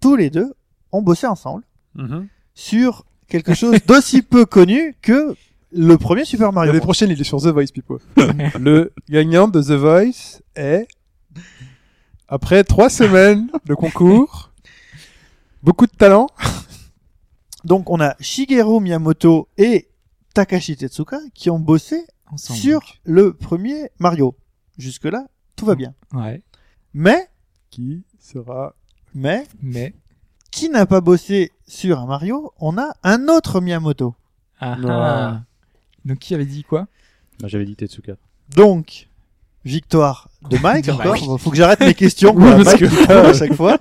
tous 0.00 0.16
les 0.16 0.30
deux, 0.30 0.54
ont 0.92 1.02
bossé 1.02 1.26
ensemble 1.26 1.64
Mhm. 1.94 2.28
sur 2.54 3.04
quelque 3.28 3.54
chose 3.54 3.76
d'aussi 3.86 4.22
peu 4.22 4.44
connu 4.46 4.94
que 5.02 5.34
le 5.72 5.96
premier 5.98 6.24
Super 6.24 6.52
Mario. 6.52 6.72
L'année 6.72 6.82
prochaine, 6.82 7.10
il 7.10 7.20
est 7.20 7.24
sur 7.24 7.40
The 7.40 7.46
Voice, 7.48 7.66
Pipo. 7.72 7.98
le 8.60 8.92
gagnant 9.08 9.48
de 9.48 9.60
The 9.62 9.72
Voice 9.72 10.40
est, 10.56 10.86
après 12.28 12.64
trois 12.64 12.90
semaines 12.90 13.50
de 13.66 13.74
concours, 13.74 14.52
beaucoup 15.62 15.86
de 15.86 15.92
talent. 15.92 16.28
Donc, 17.64 17.88
on 17.90 18.00
a 18.00 18.14
Shigeru 18.20 18.80
Miyamoto 18.80 19.48
et 19.56 19.88
Takashi 20.34 20.76
Tetsuka 20.76 21.18
qui 21.32 21.48
ont 21.50 21.58
bossé 21.58 22.04
Ensemble. 22.30 22.58
sur 22.60 22.80
le 23.04 23.32
premier 23.32 23.90
Mario. 23.98 24.36
Jusque-là, 24.78 25.26
tout 25.56 25.64
va 25.64 25.74
bien. 25.74 25.94
Ouais. 26.12 26.42
Mais, 26.92 27.28
Qui 27.70 28.04
sera 28.24 28.74
mais, 29.14 29.46
Mais. 29.62 29.94
qui 30.50 30.68
n'a 30.70 30.86
pas 30.86 31.00
bossé 31.00 31.52
sur 31.66 31.98
un 32.00 32.06
Mario 32.06 32.52
On 32.58 32.78
a 32.78 32.94
un 33.02 33.28
autre 33.28 33.60
Miyamoto. 33.60 34.14
Ah, 34.60 34.76
Non. 34.76 34.88
ah. 34.90 35.42
Donc 36.04 36.18
qui 36.18 36.34
avait 36.34 36.46
dit 36.46 36.64
quoi? 36.64 36.86
J'avais 37.44 37.64
dit 37.64 37.76
Tetsuka. 37.76 38.14
Donc, 38.54 39.08
victoire 39.64 40.28
de 40.50 40.56
Mike 40.58 40.88
encore. 40.88 41.40
Faut 41.40 41.50
que 41.50 41.56
j'arrête 41.56 41.80
mes 41.80 41.94
questions 41.94 42.32
pour 42.32 42.42
Oui, 42.42 42.50
la 42.50 42.56
parce 42.64 42.80
Mike 42.80 42.90
que- 43.06 43.12
à 43.12 43.32
chaque 43.34 43.54
fois. 43.54 43.78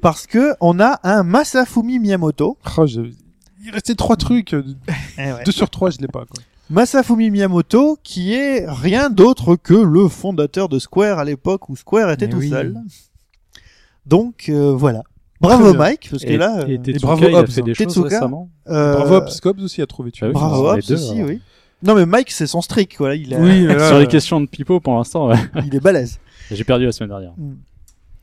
Parce 0.00 0.26
que 0.26 0.54
on 0.60 0.80
a 0.80 0.98
un 1.04 1.22
Masafumi 1.22 1.98
Miyamoto. 1.98 2.58
Oh, 2.76 2.86
je- 2.86 3.12
Il 3.64 3.70
restait 3.70 3.94
trois 3.94 4.16
trucs. 4.16 4.54
Eh 5.18 5.32
ouais. 5.32 5.44
Deux 5.44 5.52
sur 5.52 5.70
trois, 5.70 5.90
je 5.90 5.98
l'ai 5.98 6.08
pas. 6.08 6.24
Quoi. 6.26 6.42
Masafumi 6.70 7.30
Miyamoto, 7.30 7.98
qui 8.02 8.34
est 8.34 8.64
rien 8.68 9.10
d'autre 9.10 9.56
que 9.56 9.74
le 9.74 10.08
fondateur 10.08 10.68
de 10.68 10.78
Square 10.78 11.18
à 11.18 11.24
l'époque 11.24 11.68
où 11.68 11.76
Square 11.76 12.10
était 12.10 12.26
Mais 12.26 12.32
tout 12.32 12.38
oui. 12.38 12.48
seul. 12.50 12.76
Donc 14.06 14.46
euh, 14.48 14.72
voilà. 14.72 15.02
Bravo. 15.40 15.74
Mike, 15.74 16.08
parce 16.10 16.22
que 16.22 16.28
Et, 16.30 16.36
là, 16.36 16.64
et 16.68 16.74
euh, 16.74 16.78
Tetsuka, 16.78 17.06
bravo, 17.06 17.24
il 17.28 17.34
a 17.34 17.38
Hobbs, 17.40 17.46
fait 17.50 17.62
des 17.62 17.70
hein. 17.72 17.74
choses 17.74 17.86
Tetsuka. 17.88 18.08
récemment. 18.08 18.48
euh, 18.68 18.92
Bravo, 18.94 19.14
Hobbs 19.44 19.62
aussi 19.64 19.82
a 19.82 19.86
trouvé. 19.86 20.12
Tu 20.12 20.24
Ah 20.24 20.28
oui, 20.28 20.32
bravo 20.34 20.62
les 20.62 20.78
Hobbs 20.78 20.88
deux, 20.88 20.94
aussi, 20.94 21.14
alors. 21.16 21.28
oui. 21.30 21.40
Non 21.82 21.94
mais 21.96 22.06
Mike, 22.06 22.30
c'est 22.30 22.46
son 22.46 22.60
streak, 22.60 22.94
voilà, 22.98 23.16
il, 23.16 23.34
a- 23.34 23.40
Oui, 23.40 23.66
mais 23.66 23.74
là, 23.74 23.88
Sur 23.88 23.98
les 23.98 24.04
euh, 24.04 24.08
questions 24.08 24.40
de 24.40 24.46
Pipo, 24.46 24.78
pour 24.78 24.94
l'instant, 24.96 25.28
ouais. 25.28 25.36
il 25.66 25.74
est 25.74 25.80
balèze. 25.80 26.20
j'ai 26.48 26.62
perdu 26.62 26.84
la 26.86 26.92
semaine 26.92 27.10
dernière. 27.10 27.32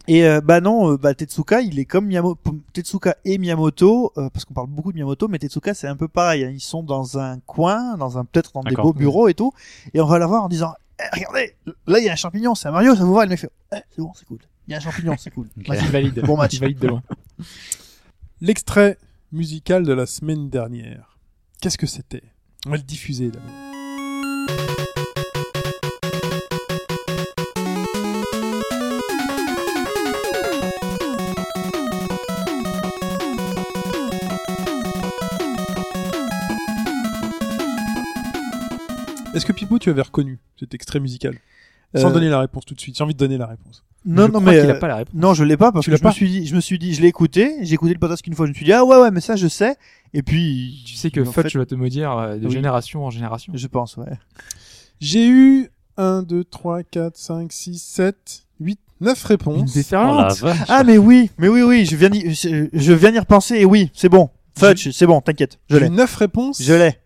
Et 0.08 0.26
euh, 0.26 0.42
bah 0.42 0.60
non, 0.60 0.94
euh, 0.94 0.98
bah 0.98 1.14
Tetsuka, 1.14 1.62
il 1.62 1.78
est 1.78 1.86
comme 1.86 2.08
Miyamoto, 2.08 2.40
Tetsuka 2.74 3.16
et 3.26 3.38
Miyamoto, 3.38 4.12
euh, 4.18 4.30
parce 4.32 4.44
qu'on 4.46 4.54
parle 4.56 4.68
beaucoup 4.68 4.92
de 4.92 4.96
Miyamoto, 4.96 5.28
mais 5.28 5.38
Tetsuka 5.38 5.74
c'est 5.76 5.88
un 5.88 5.96
peu 5.96 6.08
pareil. 6.08 6.44
hein. 6.46 6.50
Ils 6.52 6.60
sont 6.62 6.82
dans 6.82 7.20
un 7.20 7.40
coin, 7.42 7.96
dans 7.98 8.18
un 8.18 8.26
peut-être 8.26 8.52
dans 8.54 8.62
des 8.64 8.74
beaux 8.76 8.94
bureaux 8.94 9.28
et 9.28 9.36
tout, 9.36 9.52
et 9.94 10.02
on 10.02 10.08
va 10.08 10.18
la 10.18 10.26
voir 10.26 10.44
en 10.44 10.50
disant, 10.50 10.74
Eh, 11.00 11.04
regardez, 11.16 11.56
là 11.86 12.00
il 12.00 12.06
y 12.06 12.10
a 12.10 12.14
un 12.14 12.16
champignon, 12.16 12.56
c'est 12.56 12.68
un 12.68 12.72
Mario, 12.72 12.96
ça 12.96 13.04
vous 13.04 13.14
va? 13.14 13.24
Le 13.26 13.30
mec 13.30 13.40
fait, 13.40 13.52
Eh, 13.76 13.78
c'est 13.92 14.02
bon, 14.02 14.12
c'est 14.16 14.26
cool. 14.26 14.40
Il 14.68 14.72
y 14.72 14.74
a 14.74 14.78
un 14.78 14.82
champignon, 14.82 15.16
c'est 15.18 15.32
cool. 15.32 15.48
Ok. 15.60 15.68
Vas-y. 15.68 15.84
Il 15.86 15.92
valide. 15.92 16.22
Bon 16.26 16.38
match. 16.38 16.54
Il 16.54 16.60
valide 16.62 16.80
de 16.80 16.88
loin. 16.88 17.04
L'extrait 18.42 18.98
musical 19.32 19.84
de 19.86 19.94
la 19.94 20.06
semaine 20.08 20.50
dernière. 20.50 21.18
Qu'est-ce 21.62 21.78
que 21.78 21.88
c'était? 21.88 22.24
On 22.66 22.72
va 22.72 22.78
le 22.78 22.84
diffuser 22.84 23.30
d'abord. 23.30 24.89
Est-ce 39.36 39.46
que 39.46 39.52
Pipo, 39.54 39.78
tu 39.80 39.90
avais 39.90 40.02
reconnu 40.02 40.40
cet 40.60 40.74
extrait 40.74 41.00
musical? 41.00 41.36
Sans 41.96 42.10
Euh, 42.10 42.14
donner 42.14 42.30
la 42.30 42.40
réponse 42.40 42.66
tout 42.66 42.74
de 42.76 42.80
suite. 42.80 42.98
J'ai 42.98 43.04
envie 43.04 43.14
de 43.14 43.20
donner 43.20 43.38
la 43.38 43.48
réponse. 43.48 43.84
Non, 44.06 44.28
Je 44.28 44.32
non 44.32 44.40
crois 44.40 44.54
mais 44.54 44.62
qu'il 44.62 44.70
a 44.70 44.74
euh, 44.76 44.80
pas 44.80 44.88
la 44.88 44.96
réponse. 44.98 45.14
non, 45.16 45.34
je 45.34 45.44
l'ai 45.44 45.58
pas 45.58 45.72
parce 45.72 45.84
Tu 45.84 45.90
que 45.92 45.96
l'as 45.96 45.98
je 45.98 46.04
me 46.04 46.10
pas 46.10 46.14
suis 46.14 46.30
dit, 46.30 46.46
je 46.48 46.56
me 46.56 46.62
suis 46.62 46.80
dit, 46.80 46.94
je 46.94 47.02
l'ai 47.02 47.08
écouté, 47.10 47.56
j'ai 47.62 47.74
écouté 47.74 47.94
le 47.94 48.00
podcast 48.00 48.22
qu'une 48.22 48.34
fois, 48.34 48.46
je 48.46 48.52
me 48.52 48.56
suis 48.56 48.66
dit 48.66 48.72
ah 48.74 48.86
ouais 48.86 48.96
ouais 48.98 49.12
mais 49.12 49.20
ça 49.22 49.36
je 49.36 49.48
sais, 49.48 49.76
et 50.14 50.24
puis 50.24 50.82
Tu 50.86 50.96
sais 50.96 51.12
que 51.12 51.20
en 51.20 51.26
Fudge 51.32 51.52
fait, 51.52 51.58
va 51.58 51.66
te 51.66 51.76
maudire 51.76 52.12
euh, 52.18 52.38
de 52.38 52.46
Oui. 52.46 52.52
génération 52.54 53.04
en 53.06 53.10
génération. 53.10 53.52
je 53.56 53.68
pense 53.68 53.98
ouais. 53.98 54.06
J'ai 55.02 55.28
eu 55.28 55.70
1, 55.98 56.24
2, 56.24 56.44
3, 56.46 56.84
4, 56.84 57.18
5, 57.18 57.52
6, 57.52 57.82
7, 57.82 58.46
8, 58.62 58.80
9 59.02 59.20
Une 59.22 59.28
réponses. 59.28 59.58
Oh 59.58 59.66
la 59.66 59.74
déferlante. 59.74 60.38
vache. 60.40 60.58
Ah 60.70 60.84
mais 60.86 60.98
oui, 60.98 61.30
mais 61.38 61.50
oui 61.50 61.62
oui, 61.62 61.86
je 61.86 61.96
viens 61.98 62.10
d'y, 62.10 62.34
je, 62.34 62.68
je 62.72 62.94
viens 62.94 63.12
d'y 63.12 63.20
repenser 63.20 63.56
et 63.58 63.66
oui, 63.66 63.92
c'est 63.94 64.10
bon. 64.10 64.30
Fudge, 64.58 64.92
c'est 64.92 65.06
bon, 65.08 65.20
t'inquiète, 65.22 65.60
je 65.70 65.76
J'ai 65.76 65.82
eu 65.82 65.84
l'ai, 65.86 65.90
9 65.90 66.16
réponses, 66.16 66.62
je 66.62 66.74
l'ai. 66.74 66.98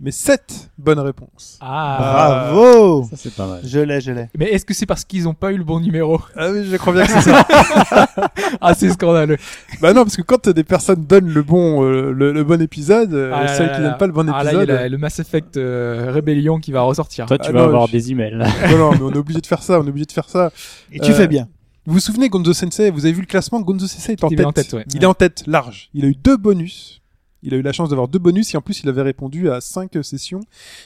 Mais 0.00 0.10
7 0.10 0.70
bonnes 0.76 0.98
réponses. 0.98 1.58
Ah. 1.60 2.48
Bravo. 2.50 3.04
Ça, 3.10 3.16
c'est 3.16 3.32
pas 3.34 3.46
mal. 3.46 3.60
Je 3.64 3.78
l'ai, 3.78 4.00
je 4.00 4.10
l'ai. 4.12 4.28
Mais 4.38 4.46
est-ce 4.46 4.64
que 4.64 4.74
c'est 4.74 4.86
parce 4.86 5.04
qu'ils 5.04 5.28
ont 5.28 5.34
pas 5.34 5.52
eu 5.52 5.56
le 5.56 5.64
bon 5.64 5.80
numéro? 5.80 6.20
Ah 6.36 6.50
oui, 6.50 6.66
je 6.70 6.76
crois 6.76 6.92
bien 6.92 7.06
que 7.06 7.12
c'est 7.12 7.20
ça. 7.22 7.46
Ah, 8.60 8.74
c'est 8.74 8.90
scandaleux. 8.90 9.36
bah 9.80 9.92
non, 9.92 10.02
parce 10.04 10.16
que 10.16 10.22
quand 10.22 10.48
des 10.48 10.64
personnes 10.64 11.04
donnent 11.04 11.28
le 11.32 11.42
bon, 11.42 11.84
euh, 11.84 12.12
le, 12.12 12.32
le 12.32 12.44
bon 12.44 12.60
épisode, 12.62 13.12
euh, 13.14 13.30
Ah 13.34 13.44
là 13.44 13.48
celles 13.48 13.66
là 13.68 13.74
qui 13.76 13.80
là. 13.82 13.88
donnent 13.90 13.98
pas 13.98 14.06
le 14.06 14.12
bon 14.12 14.26
Ah 14.32 14.42
là, 14.44 14.52
il 14.52 14.54
y 14.54 14.58
a 14.58 14.62
épisode, 14.62 14.68
la- 14.80 14.88
le 14.88 14.98
Mass 14.98 15.18
Effect 15.18 15.56
euh, 15.56 16.10
Rébellion 16.12 16.58
qui 16.60 16.72
va 16.72 16.82
ressortir. 16.82 17.26
Toi, 17.26 17.38
tu 17.38 17.48
Ah 17.48 17.52
vas 17.52 17.60
non, 17.60 17.64
avoir 17.66 17.86
je- 17.88 17.92
des 17.92 18.10
emails. 18.12 18.36
non, 18.70 18.78
non, 18.78 18.90
mais 18.92 19.02
on 19.02 19.12
est 19.12 19.16
obligé 19.18 19.40
de 19.40 19.46
faire 19.46 19.62
ça, 19.62 19.80
on 19.80 19.84
est 19.86 19.88
obligé 19.90 20.06
de 20.06 20.12
faire 20.12 20.28
ça. 20.28 20.50
Et 20.92 20.98
tu 21.00 21.10
Euh, 21.10 21.14
fais 21.14 21.26
bien. 21.28 21.48
Vous 21.86 21.94
vous 21.94 22.00
souvenez, 22.00 22.28
Gonzo 22.30 22.52
Sensei, 22.54 22.90
vous 22.90 23.04
avez 23.04 23.12
vu 23.12 23.20
le 23.20 23.26
classement, 23.26 23.60
Gonzo 23.60 23.86
Sensei 23.86 24.12
est 24.12 24.24
en 24.24 24.28
Il 24.28 24.34
est 24.34 24.36
tête. 24.36 24.46
en 24.46 24.52
tête, 24.52 24.72
ouais. 24.72 24.84
Il 24.94 25.02
est 25.02 25.06
en 25.06 25.14
tête, 25.14 25.42
large. 25.46 25.90
Il 25.94 26.04
a 26.04 26.08
eu 26.08 26.14
deux 26.14 26.36
bonus. 26.38 27.02
Il 27.44 27.54
a 27.54 27.56
eu 27.58 27.62
la 27.62 27.72
chance 27.72 27.90
d'avoir 27.90 28.08
deux 28.08 28.18
bonus 28.18 28.52
et 28.54 28.56
en 28.56 28.62
plus 28.62 28.80
il 28.82 28.88
avait 28.88 29.02
répondu 29.02 29.50
à 29.50 29.60
cinq 29.60 29.92
sessions. 30.02 30.40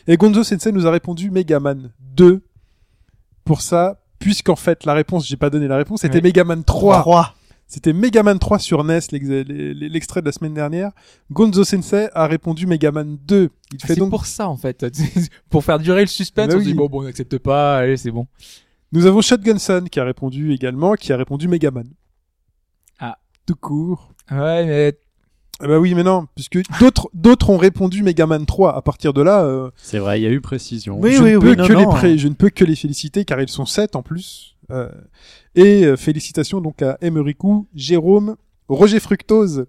Et 0.06 0.16
Gonzo 0.16 0.42
Sensei 0.44 0.72
nous 0.72 0.86
a 0.86 0.90
répondu 0.90 1.30
Megaman 1.30 1.90
2. 2.16 2.42
Pour 3.44 3.62
ça, 3.62 4.00
puisqu'en 4.18 4.56
fait 4.56 4.84
la 4.84 4.92
réponse, 4.92 5.26
j'ai 5.26 5.36
pas 5.36 5.48
donné 5.50 5.68
la 5.68 5.76
réponse, 5.76 6.00
c'était 6.02 6.16
Ouais. 6.16 6.22
Megaman 6.22 6.62
3. 6.64 7.00
3. 7.00 7.34
C'était 7.70 7.92
Megaman 7.92 8.38
3 8.38 8.58
sur 8.58 8.82
NES, 8.82 8.98
l'ex- 9.12 9.28
l'extrait 9.28 10.20
de 10.20 10.26
la 10.26 10.32
semaine 10.32 10.54
dernière. 10.54 10.90
Gonzo 11.30 11.64
Sensei 11.64 12.08
a 12.14 12.26
répondu 12.26 12.66
Megaman 12.66 13.18
2. 13.26 13.50
Il 13.72 13.78
Ah, 13.82 13.86
fait 13.86 13.94
c'est 13.94 14.00
donc 14.00 14.10
pour 14.10 14.26
ça 14.26 14.48
en 14.48 14.56
fait, 14.56 14.84
pour 15.50 15.62
faire 15.64 15.78
durer 15.78 16.00
le 16.00 16.06
suspense. 16.06 16.48
Bah 16.48 16.54
on 16.54 16.58
oui. 16.58 16.64
se 16.64 16.68
dit 16.70 16.74
bon, 16.74 16.86
bon, 16.88 17.00
on 17.00 17.04
n'accepte 17.04 17.38
pas, 17.38 17.78
allez, 17.78 17.96
c'est 17.96 18.10
bon. 18.10 18.26
Nous 18.90 19.04
avons 19.06 19.20
Shotgunson 19.20 19.84
qui 19.90 20.00
a 20.00 20.04
répondu 20.04 20.52
également, 20.54 20.94
qui 20.94 21.12
a 21.12 21.16
répondu 21.18 21.46
Megaman. 21.46 21.86
Ah. 22.98 23.18
Tout 23.46 23.54
court. 23.56 24.12
Ouais, 24.30 24.64
mais 24.66 24.98
bah 25.66 25.78
oui, 25.78 25.94
mais 25.94 26.02
non, 26.04 26.26
puisque 26.34 26.58
d'autres 26.80 27.08
d'autres 27.14 27.50
ont 27.50 27.56
répondu 27.56 28.02
Megaman 28.02 28.44
3. 28.46 28.76
À 28.76 28.82
partir 28.82 29.12
de 29.12 29.22
là, 29.22 29.42
euh, 29.44 29.70
C'est 29.76 29.98
vrai, 29.98 30.20
il 30.20 30.24
y 30.24 30.26
a 30.26 30.30
eu 30.30 30.40
précision. 30.40 30.98
Oui, 31.00 31.14
je, 31.14 31.22
oui, 31.22 31.32
ne 31.32 31.36
oui, 31.38 31.42
peux 31.42 31.54
non, 31.62 31.66
que 31.66 31.72
les 31.72 31.84
non. 31.84 31.90
pré- 31.90 32.18
je 32.18 32.28
ne 32.28 32.34
peux 32.34 32.50
que 32.50 32.64
les 32.64 32.76
féliciter 32.76 33.24
car 33.24 33.40
ils 33.40 33.48
sont 33.48 33.66
7 33.66 33.96
en 33.96 34.02
plus. 34.02 34.54
Euh, 34.70 34.88
et 35.54 35.84
euh, 35.84 35.96
félicitations 35.96 36.60
donc 36.60 36.82
à 36.82 36.98
Emerikou, 37.00 37.66
Jérôme, 37.74 38.36
Roger 38.68 39.00
Fructose, 39.00 39.64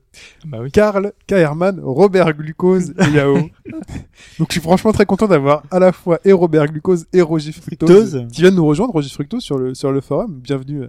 bah 0.46 0.58
oui. 0.62 0.72
Karl, 0.72 1.14
Kaerman, 1.26 1.80
Robert 1.82 2.34
Glucose 2.34 2.94
et 3.00 3.12
Yao. 3.16 3.36
donc 4.40 4.48
je 4.50 4.52
suis 4.52 4.60
franchement 4.62 4.92
très 4.92 5.06
content 5.06 5.26
d'avoir 5.28 5.64
à 5.72 5.80
la 5.80 5.94
fois 5.94 6.20
et 6.26 6.34
Robert 6.34 6.66
Glucose 6.68 7.06
et 7.14 7.22
Roger 7.22 7.54
Fructose, 7.54 8.10
Fructose. 8.12 8.28
qui 8.34 8.42
viennent 8.42 8.56
nous 8.56 8.66
rejoindre, 8.66 8.92
Roger 8.92 9.10
Fructose 9.10 9.42
sur 9.42 9.58
le 9.58 9.74
sur 9.74 9.92
le 9.94 10.02
forum. 10.02 10.42
Bienvenue, 10.44 10.84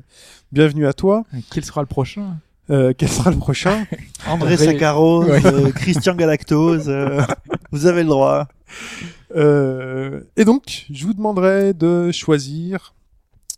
bienvenue 0.51 0.87
à 0.89 0.93
toi. 0.93 1.23
Quel 1.53 1.65
sera 1.65 1.83
le 1.83 1.87
prochain? 1.87 2.37
Euh, 2.71 2.93
quel 2.97 3.09
sera 3.09 3.31
le 3.31 3.37
prochain 3.37 3.85
André 4.29 4.57
Sakharov, 4.57 5.29
Ouais. 5.29 5.45
euh, 5.47 5.73
Christian 5.73 6.15
Galactose, 6.15 6.89
euh, 6.89 7.21
vous 7.73 7.87
avez 7.87 8.03
le 8.05 8.09
droit. 8.11 8.47
Euh, 9.37 10.21
Et 10.37 10.45
donc, 10.45 10.87
je 10.91 11.05
vous 11.07 11.15
demanderai 11.15 11.73
de 11.75 12.11
choisir. 12.13 12.95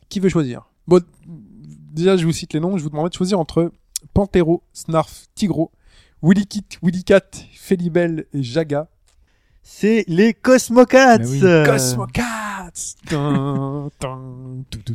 Qui 0.09 0.21
veut 0.21 0.29
choisir 0.29 0.69
Bon, 0.87 1.03
déjà, 1.27 2.17
je 2.17 2.25
vous 2.25 2.33
cite 2.33 2.53
les 2.53 2.61
noms. 2.61 2.77
Je 2.79 2.83
vous 2.83 2.91
demanderai 2.91 3.11
de 3.11 3.15
choisir 3.15 3.39
entre 3.39 3.73
Pantero, 4.15 4.63
Snarf, 4.73 5.27
Tigro, 5.35 5.71
Willy 6.23 6.47
Kit, 6.47 6.65
Willy 6.83 7.05
Cat, 7.05 7.21
Felibel 7.55 8.27
et 8.35 8.43
Jaga. 8.43 8.89
C'est 9.63 10.05
les 10.09 10.35
Cosmocats. 10.35 11.19
Oui. 11.19 11.41
Cosmocats 11.65 12.23
Tout, 14.71 14.95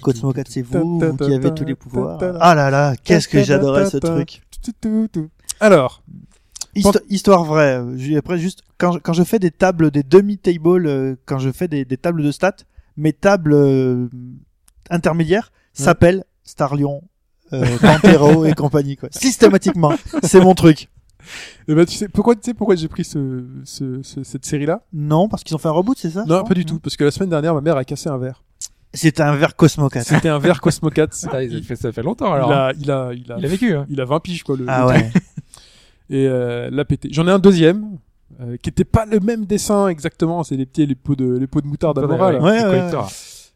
Cosmocats 0.00 0.44
c'est 0.48 0.62
vous, 0.62 0.98
qui 1.18 1.32
avez 1.34 1.54
tous 1.54 1.64
les 1.64 1.74
pouvoirs. 1.74 2.18
Ah 2.40 2.54
là 2.54 2.70
là, 2.70 2.94
qu'est-ce 3.02 3.28
que 3.28 3.42
j'adorais 3.42 3.88
ce 3.90 3.96
truc. 3.98 4.42
Alors, 5.60 6.02
Histo- 6.74 7.00
histoire 7.08 7.44
vraie. 7.44 7.82
j'ai- 7.96 8.16
Après, 8.18 8.36
juste 8.38 8.62
quand 8.78 8.92
je, 8.92 8.98
quand 8.98 9.12
je 9.14 9.22
fais 9.24 9.38
des 9.38 9.50
tables, 9.50 9.90
des 9.90 10.02
demi-tables, 10.02 10.86
euh, 10.86 11.16
quand 11.24 11.38
je 11.38 11.50
fais 11.50 11.68
des, 11.68 11.84
des 11.86 11.96
tables 11.96 12.22
de 12.22 12.30
stats, 12.30 12.56
mes 12.98 13.12
tables 13.14 13.54
euh, 13.54 14.08
intermédiaires 14.90 15.52
Ouais. 15.78 15.84
s'appellent 15.84 16.24
Starlion, 16.44 17.02
euh, 17.52 17.64
Pantero 17.78 18.44
et 18.44 18.52
compagnie. 18.54 18.96
Quoi. 18.96 19.08
Systématiquement, 19.12 19.92
c'est 20.22 20.40
mon 20.40 20.54
truc. 20.54 20.88
Eh 21.68 21.74
ben, 21.74 21.84
tu 21.86 21.94
sais 21.96 22.08
pourquoi, 22.08 22.34
tu 22.34 22.40
sais 22.44 22.54
pourquoi 22.54 22.76
j'ai 22.76 22.88
pris 22.88 23.04
ce, 23.04 23.44
ce, 23.64 24.02
ce- 24.02 24.22
cette 24.24 24.44
série-là 24.44 24.82
Non, 24.92 25.28
parce 25.28 25.42
qu'ils 25.44 25.54
ont 25.56 25.58
fait 25.58 25.68
un 25.68 25.72
reboot, 25.72 25.96
c'est 25.98 26.10
ça 26.10 26.24
Non, 26.26 26.44
pas 26.44 26.54
du 26.54 26.64
tout, 26.64 26.78
parce 26.80 26.96
que 26.96 27.04
la 27.04 27.10
semaine 27.10 27.30
dernière, 27.30 27.54
ma 27.54 27.60
mère 27.60 27.76
a 27.76 27.84
cassé 27.84 28.08
un 28.08 28.18
verre. 28.18 28.42
C'était 28.94 29.22
un 29.22 29.34
verre 29.36 29.56
Cosmocat. 29.56 30.04
C'était 30.04 30.28
un 30.30 30.38
verre 30.38 30.60
Cosmocats. 30.60 31.08
Ça, 31.10 31.42
il- 31.42 31.62
fait, 31.64 31.76
ça 31.76 31.92
fait 31.92 32.02
longtemps 32.02 32.32
il, 32.32 32.36
alors. 32.36 32.52
hein. 32.52 32.56
a, 32.68 32.72
il 32.72 32.90
a, 32.90 33.10
il 33.12 33.30
a, 33.32 33.38
Il 33.38 33.44
a 33.44 33.48
vécu. 33.48 33.74
Hein. 33.74 33.86
il 33.90 34.00
a 34.00 34.04
20 34.06 34.20
piges 34.20 34.42
quoi. 34.42 34.56
Le, 34.56 34.64
Ah 34.68 34.82
le 34.82 34.86
ouais. 34.88 35.10
et 36.08 36.26
euh, 36.26 36.70
l'a 36.70 36.84
pété. 36.84 37.08
J'en 37.12 37.26
ai 37.28 37.30
un 37.30 37.38
deuxième 37.38 37.98
euh, 38.40 38.56
qui 38.56 38.70
était 38.70 38.84
pas 38.84 39.04
le 39.06 39.20
même 39.20 39.44
dessin 39.44 39.88
exactement, 39.88 40.42
c'est 40.44 40.56
les 40.56 40.66
petits 40.66 40.86
les 40.86 40.94
pots 40.94 41.16
de 41.16 41.36
les 41.36 41.46
pots 41.46 41.60
de 41.60 41.66
moutarde 41.66 41.98
à 41.98 42.06
Mora, 42.06 42.32
là. 42.32 42.40
Ouais, 42.40 42.52
ouais, 42.52 42.62
collector. 42.62 43.10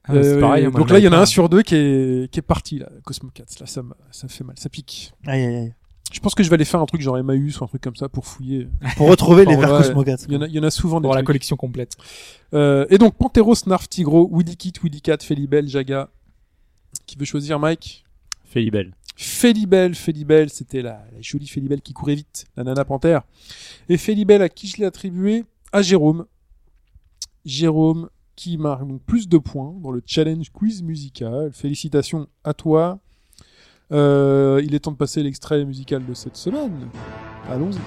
Ah, 0.04 0.12
Euh, 0.14 0.22
c'est 0.34 0.40
pareil. 0.40 0.70
donc 0.70 0.90
là 0.90 0.98
il 0.98 1.04
y 1.04 1.08
en 1.08 1.12
a 1.12 1.18
un 1.18 1.26
sur 1.26 1.48
deux 1.48 1.62
qui 1.62 1.74
est 1.76 2.30
qui 2.32 2.38
est 2.40 2.42
parti 2.42 2.78
là, 2.78 2.88
Cosmocats. 3.04 3.44
Là 3.60 3.66
ça 3.66 3.82
me 3.82 3.92
ça 4.10 4.26
me 4.26 4.30
fait 4.30 4.44
mal, 4.44 4.56
ça 4.58 4.68
pique. 4.68 5.12
Aïe, 5.26 5.42
aïe, 5.44 5.56
aïe. 5.56 5.74
Je 6.10 6.20
pense 6.20 6.34
que 6.34 6.42
je 6.42 6.48
vais 6.48 6.54
aller 6.54 6.64
faire 6.64 6.80
un 6.80 6.86
truc 6.86 7.00
genre 7.00 7.18
Emmaüs 7.18 7.60
ou 7.60 7.64
un 7.64 7.66
truc 7.68 7.82
comme 7.82 7.96
ça 7.96 8.08
pour 8.08 8.26
fouiller. 8.26 8.68
Pour 8.96 9.08
retrouver 9.08 9.44
les 9.44 9.56
verres 9.56 9.72
ouais. 9.72 9.82
Cosmocats. 9.82 10.16
Il 10.28 10.34
y 10.34 10.36
en 10.36 10.42
a 10.42 10.46
il 10.46 10.54
y 10.54 10.58
en 10.58 10.64
a 10.64 10.70
souvent 10.70 11.00
des 11.00 11.06
Pour 11.06 11.14
la 11.14 11.22
collection 11.22 11.56
complète. 11.56 11.96
Euh, 12.52 12.86
et 12.90 12.98
donc 12.98 13.14
Pantero, 13.14 13.54
Snarf, 13.54 13.88
Tigro, 13.88 14.28
Willy 14.32 14.56
Kit, 14.56 14.72
Willy 14.82 15.00
Cat, 15.00 15.18
Felibel, 15.22 15.68
Jaga. 15.68 16.08
Qui 17.06 17.16
veut 17.16 17.24
choisir 17.24 17.58
Mike? 17.58 18.04
Felibel. 18.44 18.92
Felibel, 19.16 19.94
Felibel, 19.94 20.50
c'était 20.50 20.82
la, 20.82 21.04
la 21.12 21.20
jolie 21.20 21.46
Felibel 21.46 21.82
qui 21.82 21.92
courait 21.92 22.14
vite, 22.14 22.46
la 22.56 22.64
nana 22.64 22.84
panthère. 22.84 23.22
Et 23.88 23.96
Felibel, 23.96 24.42
à 24.42 24.48
qui 24.48 24.66
je 24.66 24.78
l'ai 24.78 24.86
attribué? 24.86 25.44
À 25.72 25.82
Jérôme. 25.82 26.26
Jérôme, 27.44 28.08
qui 28.34 28.56
marque 28.56 28.88
donc 28.88 29.02
plus 29.02 29.28
de 29.28 29.38
points 29.38 29.74
dans 29.82 29.90
le 29.90 30.02
challenge 30.04 30.50
quiz 30.50 30.82
musical. 30.82 31.50
Félicitations 31.52 32.26
à 32.42 32.54
toi. 32.54 32.98
Euh, 33.92 34.60
il 34.64 34.74
est 34.74 34.80
temps 34.80 34.92
de 34.92 34.96
passer 34.96 35.22
l'extrait 35.22 35.64
musical 35.64 36.04
de 36.06 36.14
cette 36.14 36.36
semaine. 36.36 36.88
Allons-y. 37.48 37.78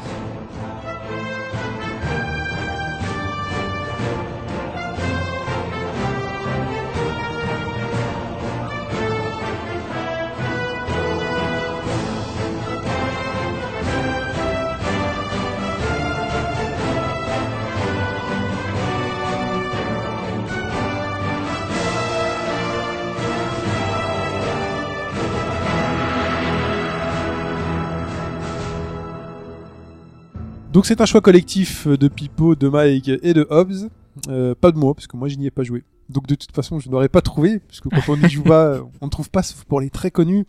Donc 30.74 30.88
c'est 30.88 31.02
un 31.02 31.06
choix 31.06 31.22
collectif 31.22 31.88
de 31.88 32.08
Pipo, 32.08 32.56
de 32.56 32.68
Mike 32.68 33.08
et 33.22 33.36
de 33.36 33.46
Hobbs. 33.52 33.90
Euh, 34.28 34.56
pas 34.56 34.72
de 34.72 34.78
moi, 34.80 34.96
parce 34.96 35.06
que 35.06 35.16
moi 35.16 35.28
je 35.28 35.36
n'y 35.36 35.46
ai 35.46 35.52
pas 35.52 35.62
joué. 35.62 35.84
Donc 36.10 36.26
de 36.26 36.34
toute 36.34 36.52
façon 36.52 36.80
je 36.80 36.90
n'aurais 36.90 37.10
pas 37.10 37.22
trouvé, 37.22 37.60
puisque 37.60 37.90
quand 37.90 38.02
on 38.12 38.18
n'y 38.18 38.28
joue 38.28 38.42
pas, 38.42 38.80
on 39.02 39.06
ne 39.06 39.12
trouve 39.12 39.30
pas, 39.30 39.44
sauf 39.44 39.66
pour 39.66 39.82
les 39.82 39.92
très 39.92 40.10
connus. 40.10 40.46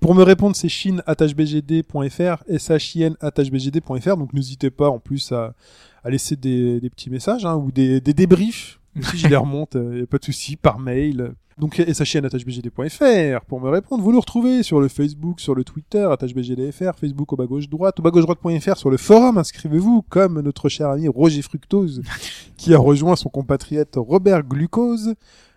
Pour 0.00 0.16
me 0.16 0.24
répondre, 0.24 0.56
c'est 0.56 0.68
shin.bgd.fr, 0.68 2.42
shin.bgd.fr, 2.78 4.16
donc 4.16 4.32
n'hésitez 4.32 4.70
pas 4.70 4.90
en 4.90 4.98
plus 4.98 5.30
à, 5.30 5.54
à 6.02 6.10
laisser 6.10 6.34
des, 6.34 6.80
des 6.80 6.90
petits 6.90 7.08
messages, 7.08 7.46
hein, 7.46 7.54
ou 7.54 7.70
des, 7.70 8.00
des 8.00 8.14
débriefs. 8.14 8.77
Si 9.02 9.18
je 9.18 9.28
les 9.28 9.36
remonte, 9.36 9.74
il 9.74 9.80
n'y 9.90 10.02
a 10.02 10.06
pas 10.06 10.18
de 10.18 10.24
souci, 10.24 10.56
par 10.56 10.78
mail. 10.78 11.32
Donc 11.58 11.74
shin.bgd.fr 11.74 13.44
pour 13.46 13.60
me 13.60 13.68
répondre. 13.68 14.02
Vous 14.04 14.12
nous 14.12 14.20
retrouvez 14.20 14.62
sur 14.62 14.80
le 14.80 14.88
Facebook, 14.88 15.40
sur 15.40 15.54
le 15.54 15.64
Twitter, 15.64 16.06
attachbgdfr, 16.10 16.96
Facebook 16.98 17.32
au 17.32 17.36
bas 17.36 17.46
gauche 17.46 17.68
droite, 17.68 17.98
au 17.98 18.02
bas 18.02 18.10
gauche 18.10 18.22
droite.fr, 18.24 18.76
sur 18.76 18.90
le 18.90 18.96
forum. 18.96 19.38
Inscrivez-vous 19.38 20.02
comme 20.08 20.40
notre 20.40 20.68
cher 20.68 20.88
ami 20.88 21.08
Roger 21.08 21.42
Fructose 21.42 22.02
qui 22.56 22.74
a 22.74 22.78
rejoint 22.78 23.16
son 23.16 23.28
compatriote 23.28 23.94
Robert 23.96 24.44
Glucose. 24.44 25.14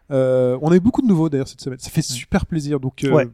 Euh, 0.09 0.57
on 0.61 0.71
a 0.71 0.75
eu 0.75 0.79
beaucoup 0.79 1.01
de 1.01 1.07
nouveaux 1.07 1.29
d'ailleurs 1.29 1.47
cette 1.47 1.61
semaine. 1.61 1.79
Ça 1.79 1.89
fait 1.91 2.01
super 2.01 2.45
plaisir. 2.45 2.79
Donc, 2.79 3.03
euh, 3.03 3.11
Ouais. 3.11 3.29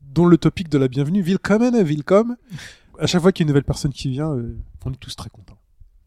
dont 0.00 0.26
le 0.26 0.38
topic 0.38 0.68
de 0.70 0.78
la 0.78 0.88
bienvenue, 0.88 1.20
Willkommen, 1.22 1.82
Willkommen. 1.82 2.36
À 2.98 3.06
chaque 3.06 3.20
fois 3.22 3.30
qu'il 3.32 3.44
y 3.44 3.44
a 3.44 3.46
une 3.46 3.48
nouvelle 3.50 3.64
personne 3.64 3.92
qui 3.92 4.08
vient, 4.10 4.30
euh, 4.32 4.56
on 4.84 4.92
est 4.92 4.96
tous 4.96 5.14
très 5.16 5.30
contents. 5.30 5.58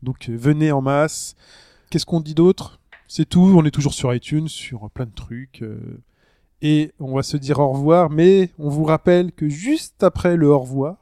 Donc, 0.02 0.28
euh, 0.30 0.36
venez 0.36 0.72
en 0.72 0.82
masse. 0.82 1.36
Qu'est-ce 1.90 2.06
qu'on 2.06 2.20
dit 2.20 2.34
d'autre? 2.34 2.80
C'est 3.16 3.30
tout. 3.30 3.54
On 3.56 3.64
est 3.64 3.70
toujours 3.70 3.94
sur 3.94 4.12
iTunes, 4.12 4.48
sur 4.48 4.90
plein 4.90 5.06
de 5.06 5.12
trucs. 5.12 5.62
euh, 5.62 5.78
et 6.64 6.94
on 7.00 7.14
va 7.14 7.22
se 7.22 7.38
dire 7.38 7.60
au 7.60 7.72
revoir. 7.72 8.10
Mais 8.10 8.50
on 8.58 8.70
vous 8.70 8.86
rappelle 8.86 9.32
que 9.32 9.48
juste 9.50 10.02
après 10.02 10.36
le 10.36 10.50
au 10.50 10.58
revoir, 10.58 10.96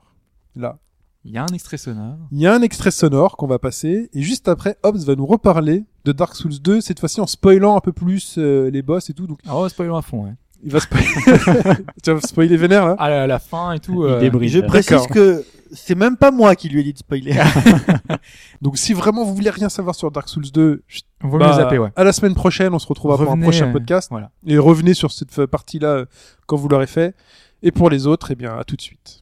là, 0.58 0.78
Il 1.24 1.32
y 1.32 1.38
a 1.38 1.44
un 1.44 1.54
extrait 1.54 1.78
sonore. 1.78 2.18
il 2.34 2.40
y 2.40 2.48
a 2.48 2.54
un 2.54 2.62
extrait 2.64 2.92
sonore 2.92 3.38
qu'on 3.38 3.48
va 3.48 3.60
passer, 3.60 4.10
et 4.12 4.22
juste 4.24 4.50
après, 4.50 4.76
Hobbs 4.84 5.06
va 5.06 5.16
nous 5.16 5.26
reparler 5.26 5.86
de 6.04 6.12
Dark 6.12 6.36
Souls 6.36 6.60
2, 6.60 6.82
cette 6.82 7.00
fois-ci 7.00 7.22
en 7.22 7.28
spoilant 7.28 7.78
un 7.78 7.80
peu 7.80 7.94
plus 7.94 8.36
euh, 8.38 8.70
les 8.70 8.82
boss 8.82 9.10
et 9.10 9.14
tout. 9.14 9.26
Donc, 9.26 9.40
Oh, 9.50 9.70
spoilons 9.70 9.96
à 9.96 10.02
fond, 10.02 10.26
ouais. 10.26 10.34
Il 10.64 10.72
va 10.72 10.80
spoiler. 10.80 11.08
tu 12.04 12.12
vas 12.12 12.22
spoiler 12.22 12.58
vénère 12.58 12.86
là 12.86 12.96
Ah, 13.00 13.10
la, 13.10 13.28
la 13.28 13.40
fin 13.40 13.74
et 13.74 13.80
tout. 13.80 14.06
Il 14.06 14.12
euh, 14.12 14.20
débrise. 14.20 14.52
Je 14.54 14.60
précise 14.62 15.08
que 15.08 15.44
c'est 15.72 15.96
même 15.96 16.18
pas 16.18 16.32
moi 16.32 16.56
qui 16.56 16.70
lui 16.70 16.82
ai 16.82 16.84
dit 16.84 16.94
de 16.94 16.98
spoiler. 16.98 17.34
Donc, 18.62 18.78
si 18.78 18.94
vraiment 18.94 19.24
vous 19.24 19.34
voulez 19.36 19.50
rien 19.50 19.70
savoir 19.70 19.96
sur 19.96 20.12
Dark 20.12 20.28
Souls 20.30 20.52
2, 20.52 20.84
chut, 20.88 21.06
Vaut 21.24 21.38
bah, 21.38 21.48
mieux 21.50 21.54
zapper, 21.54 21.78
ouais. 21.78 21.90
à 21.96 22.04
la 22.04 22.14
semaine 22.14 22.34
prochaine, 22.36 22.74
on 22.74 22.80
se 22.80 22.88
retrouvera 22.88 23.18
pour 23.18 23.28
un 23.28 23.32
Revenez, 23.32 23.44
prochain 23.46 23.68
euh, 23.70 23.74
podcast. 23.74 24.08
Voilà. 24.12 24.32
Et 24.46 24.58
revenez 24.58 24.94
sur 24.94 25.12
cette 25.12 25.32
fa- 25.32 25.48
partie-là 25.48 25.88
euh, 25.88 26.06
quand 26.48 26.58
vous 26.58 26.68
l'aurez 26.68 26.88
fait. 26.88 27.16
Et 27.64 27.72
pour 27.72 27.90
les 27.90 28.08
autres, 28.08 28.32
eh 28.32 28.36
bien, 28.36 28.58
à 28.58 28.64
tout 28.64 28.76
de 28.76 28.82
suite. 28.82 29.21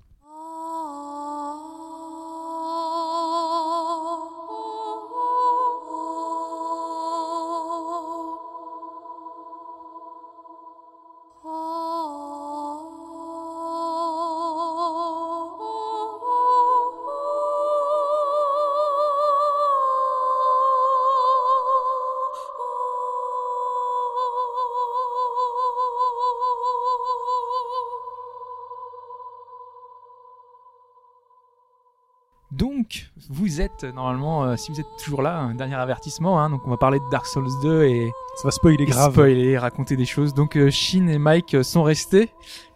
Euh, 33.84 33.92
normalement, 33.92 34.44
euh, 34.44 34.56
si 34.56 34.72
vous 34.72 34.80
êtes 34.80 34.88
toujours 35.04 35.22
là, 35.22 35.38
un 35.40 35.54
dernier 35.56 35.76
avertissement. 35.76 36.40
Hein, 36.42 36.50
donc, 36.50 36.62
on 36.66 36.70
va 36.70 36.78
parler 36.78 37.00
de 37.00 37.06
Dark 37.12 37.26
Souls 37.26 37.48
2 37.64 37.84
et, 37.84 38.12
Ça 38.38 38.44
va 38.48 38.52
spoiler 38.52 38.84
et 38.84 38.86
grave. 38.86 39.12
spoiler, 39.12 39.58
raconter 39.58 39.96
des 39.96 40.06
choses. 40.06 40.34
Donc, 40.34 40.56
euh, 40.56 40.70
Shin 40.70 41.08
et 41.08 41.18
Mike 41.18 41.56
euh, 41.56 41.64
sont 41.64 41.84
restés. 41.84 42.30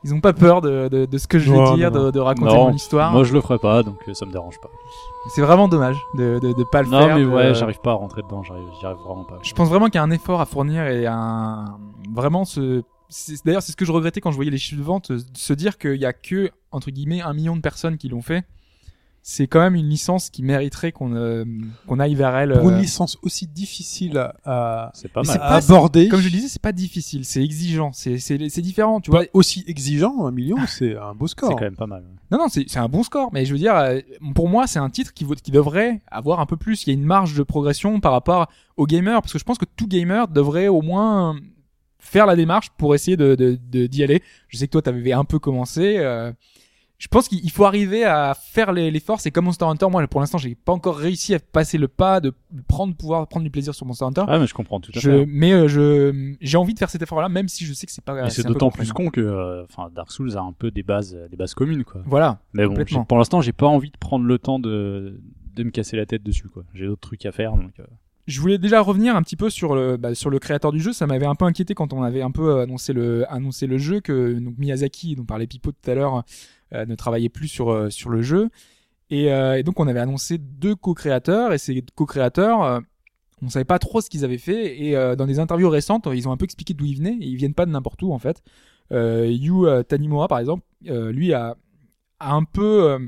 Ils 0.03 0.13
ont 0.13 0.19
pas 0.21 0.33
peur 0.33 0.61
de, 0.61 0.87
de, 0.89 1.05
de 1.05 1.17
ce 1.17 1.27
que 1.27 1.39
je 1.39 1.51
vais 1.51 1.57
Non, 1.57 1.75
dire, 1.75 1.89
non, 1.91 1.99
non. 1.99 2.05
De, 2.07 2.11
de 2.11 2.19
raconter 2.19 2.53
Non, 2.53 2.67
mon 2.69 2.73
histoire. 2.73 3.11
Moi, 3.13 3.23
je 3.23 3.33
le 3.33 3.41
ferai 3.41 3.57
pas, 3.57 3.83
donc 3.83 3.97
ça 4.13 4.25
me 4.25 4.31
dérange 4.31 4.59
pas. 4.59 4.69
C'est 5.33 5.41
vraiment 5.41 5.67
dommage 5.69 5.97
de, 6.15 6.39
de, 6.41 6.51
de 6.51 6.63
pas 6.71 6.81
le 6.81 6.89
Non, 6.89 6.99
faire. 7.07 7.15
mais 7.15 7.23
de- 7.23 7.27
ouais, 7.29 7.53
j'arrive 7.53 7.79
pas 7.79 7.91
à 7.91 7.95
rentrer 7.95 8.21
dedans, 8.23 8.43
j'arrive, 8.43 8.65
j'y 8.79 8.85
arrive 8.85 8.97
vraiment 9.05 9.23
pas. 9.23 9.37
Je 9.41 9.53
pense 9.53 9.69
vraiment 9.69 9.85
qu'il 9.85 9.95
y 9.95 9.97
a 9.99 10.03
un 10.03 10.11
effort 10.11 10.41
à 10.41 10.45
fournir 10.45 10.85
et 10.87 11.05
un 11.05 11.77
vraiment 12.13 12.43
ce. 12.43 12.83
c'est- 13.07 13.45
D'ailleurs, 13.45 13.61
c'est 13.61 13.71
ce 13.71 13.77
que 13.77 13.85
je 13.85 13.93
regrettais 13.93 14.19
quand 14.19 14.31
je 14.31 14.35
voyais 14.35 14.51
les 14.51 14.57
chiffres 14.57 14.81
de 14.81 14.85
vente, 14.85 15.11
se 15.33 15.53
dire 15.53 15.77
qu'il 15.77 15.95
y 15.95 16.05
a 16.05 16.11
que 16.11 16.49
entre 16.71 16.91
guillemets 16.91 17.21
un 17.21 17.33
million 17.33 17.55
de 17.55 17.61
personnes 17.61 17.97
qui 17.97 18.09
l'ont 18.09 18.21
fait 18.21 18.43
c'est 19.25 19.47
quand 19.47 19.61
même 19.61 19.75
une 19.75 19.87
licence 19.87 20.29
qui 20.29 20.43
mériterait 20.43 20.91
qu'on 20.91 21.15
euh, 21.15 21.45
qu'on 21.87 21.97
aille 21.99 22.13
vers 22.13 22.35
elle. 22.35 22.51
Pour 22.59 22.67
euh, 22.67 22.71
une 22.73 22.79
licence 22.81 23.17
aussi 23.21 23.47
difficile 23.47 24.17
à, 24.17 24.35
à, 24.43 24.91
C'est 24.93 25.11
pas 25.11 25.21
Mais 25.21 25.27
mal. 25.27 25.35
c'est 25.37 25.41
à 25.41 25.47
pas- 25.47 25.55
aborder, 25.55 26.09
Comme 26.09 26.19
je 26.19 26.25
le 26.25 26.31
disais, 26.31 26.49
c'est 26.49 26.61
pas 26.61 26.73
difficile, 26.73 27.23
c'est 27.23 27.41
exigeant, 27.41 27.91
c'est 27.93 28.17
c'est 28.19 28.49
c'est 28.49 28.61
différent, 28.61 28.99
tu 28.99 29.11
vois. 29.11 29.23
aussi 29.33 29.63
exigeant, 29.65 30.25
un 30.25 30.31
million, 30.31 30.57
c'est 30.67 30.97
un 30.97 31.15
beau 31.15 31.27
C'est 31.27 31.31
score. 31.31 31.51
quand 31.55 31.61
même 31.61 31.77
pas 31.77 31.87
mal. 31.87 32.03
Non, 32.31 32.37
non, 32.37 32.47
c'est 32.49 32.65
c'est 32.67 32.79
un 32.79 32.89
bon 32.89 33.01
score, 33.03 33.29
mais 33.31 33.45
je 33.45 33.53
veux 33.53 33.59
dire, 33.59 33.75
euh, 33.77 33.99
pour 34.35 34.49
moi, 34.49 34.67
c'est 34.67 34.79
un 34.79 34.89
titre 34.89 35.13
qui, 35.13 35.23
vaut- 35.23 35.35
qui 35.35 35.51
devrait 35.51 36.01
avoir 36.11 36.41
un 36.41 36.45
peu 36.45 36.57
plus. 36.57 36.83
Il 36.85 36.89
y 36.89 36.91
a 36.91 36.93
une 36.93 37.05
marge 37.05 37.33
de 37.35 37.43
progression 37.43 38.01
par 38.01 38.11
rapport 38.11 38.49
aux 38.75 38.85
gamers, 38.87 39.21
parce 39.21 39.31
que 39.31 39.39
je 39.39 39.45
pense 39.45 39.57
que 39.57 39.65
tout 39.77 39.87
gamer 39.87 40.27
devrait 40.27 40.67
au 40.67 40.81
moins 40.81 41.37
faire 41.99 42.25
la 42.25 42.35
démarche 42.35 42.71
pour 42.77 42.93
essayer 42.93 43.15
de 43.15 43.35
de- 43.35 43.57
de- 43.71 43.87
d'y 43.87 44.03
aller. 44.03 44.21
Je 44.49 44.57
sais 44.57 44.67
que 44.67 44.71
toi, 44.73 44.81
t'avais 44.81 45.13
un 45.13 45.23
peu 45.23 45.39
commencé. 45.39 45.95
euh, 45.99 46.33
je 46.99 47.07
pense 47.09 47.27
qu'il 47.27 47.39
il 47.43 47.51
faut 47.51 47.65
arriver 47.65 48.05
à 48.05 48.33
faire 48.33 48.71
les- 48.71 48.89
l'effort. 48.89 49.19
C'est 49.19 49.31
comme 49.31 49.45
Monster 49.45 49.65
Hunter. 49.65 49.87
Moi, 49.91 50.07
pour 50.07 50.21
l'instant, 50.21 50.37
j'ai 50.37 50.55
pas 50.55 50.71
encore 50.71 50.95
réussi 50.97 51.33
à 51.33 51.39
passer 51.39 51.77
le 51.77 51.87
pas 51.89 52.21
de 52.21 52.33
prendre 52.67 52.95
pouvoir 52.95 53.27
prendre 53.27 53.43
du 53.43 53.49
plaisir 53.49 53.75
sur 53.75 53.85
Monster 53.85 54.05
Hunter. 54.05 54.23
Ah, 54.27 54.39
mais 54.39 54.47
je 54.47 54.53
comprends 54.53 54.79
tout 54.79 54.91
à 54.95 54.99
Je, 54.99 55.09
fait. 55.11 55.25
mais 55.27 55.51
euh, 55.51 55.67
je 55.67 56.35
j'ai 56.39 56.57
envie 56.57 56.73
de 56.73 56.79
faire 56.79 56.89
cet 56.89 57.01
effort-là, 57.01 57.27
même 57.29 57.49
si 57.49 57.65
je 57.65 57.73
sais 57.73 57.85
que 57.85 57.91
c'est 57.91 58.03
pas. 58.03 58.13
Mais 58.13 58.29
c'est 58.29 58.45
d'autant 58.45 58.71
plus 58.71 58.93
con 58.93 59.09
que, 59.09 59.19
euh, 59.19 59.63
enfin, 59.63 59.89
Dark 59.93 60.11
Souls 60.11 60.37
a 60.37 60.41
un 60.41 60.53
peu 60.53 60.71
des 60.71 60.83
bases, 60.83 61.17
des 61.29 61.35
bases 61.37 61.53
communes, 61.53 61.83
quoi. 61.83 62.01
Voilà. 62.05 62.39
Mais 62.53 62.65
bon, 62.65 63.03
pour 63.05 63.17
l'instant, 63.17 63.41
j'ai 63.41 63.53
pas 63.53 63.67
envie 63.67 63.91
de 63.91 63.97
prendre 63.97 64.25
le 64.25 64.39
temps 64.39 64.59
de, 64.59 65.19
de 65.55 65.63
me 65.63 65.71
casser 65.71 65.97
la 65.97 66.05
tête 66.05 66.23
dessus, 66.23 66.47
quoi. 66.47 66.63
J'ai 66.73 66.85
d'autres 66.85 67.01
trucs 67.01 67.25
à 67.25 67.31
faire, 67.33 67.51
donc. 67.57 67.71
euh, 67.79 67.83
Je 68.27 68.39
voulais 68.39 68.57
déjà 68.57 68.79
revenir 68.79 69.17
un 69.17 69.21
petit 69.23 69.35
peu 69.35 69.49
sur 69.49 69.75
le 69.75 69.97
bah, 69.97 70.15
sur 70.15 70.29
le 70.29 70.39
créateur 70.39 70.71
du 70.71 70.79
jeu. 70.79 70.93
Ça 70.93 71.05
m'avait 71.05 71.25
un 71.25 71.35
peu 71.35 71.43
inquiété 71.43 71.73
quand 71.75 71.91
on 71.91 72.01
avait 72.03 72.21
un 72.21 72.31
peu 72.31 72.61
annoncé 72.61 72.93
le 72.93 73.29
annoncé 73.29 73.67
le 73.67 73.77
jeu 73.77 73.99
que 73.99 74.39
donc 74.39 74.57
Miyazaki, 74.57 75.15
dont 75.15 75.25
parlait 75.25 75.47
Pipo 75.47 75.71
tout 75.73 75.91
à 75.91 75.93
l'heure, 75.95 76.23
ne 76.73 76.95
travaillait 76.95 77.29
plus 77.29 77.47
sur 77.47 77.69
euh, 77.71 77.89
sur 77.89 78.09
le 78.09 78.21
jeu. 78.21 78.49
Et, 79.09 79.31
euh, 79.31 79.59
et 79.59 79.63
donc 79.63 79.79
on 79.79 79.87
avait 79.87 79.99
annoncé 79.99 80.37
deux 80.37 80.75
co-créateurs 80.75 81.53
et 81.53 81.57
ces 81.57 81.83
co-créateurs, 81.95 82.63
euh, 82.63 82.79
on 83.43 83.49
savait 83.49 83.65
pas 83.65 83.79
trop 83.79 84.01
ce 84.01 84.09
qu'ils 84.09 84.25
avaient 84.25 84.37
fait. 84.37 84.81
Et 84.81 84.95
euh, 84.95 85.15
dans 85.15 85.27
des 85.27 85.39
interviews 85.39 85.69
récentes, 85.69 86.07
ils 86.11 86.27
ont 86.27 86.31
un 86.31 86.37
peu 86.37 86.45
expliqué 86.45 86.73
d'où 86.73 86.85
ils 86.85 86.97
venaient. 86.97 87.17
Et 87.19 87.25
ils 87.25 87.35
viennent 87.35 87.53
pas 87.53 87.65
de 87.65 87.71
n'importe 87.71 88.01
où 88.01 88.11
en 88.11 88.19
fait. 88.19 88.41
Euh, 88.91 89.27
Yu 89.27 89.65
euh, 89.65 89.83
Tanimura 89.83 90.27
par 90.27 90.39
exemple, 90.39 90.63
euh, 90.87 91.11
lui 91.11 91.33
a, 91.33 91.57
un 92.19 92.43
peu 92.43 92.91
euh, 92.91 92.99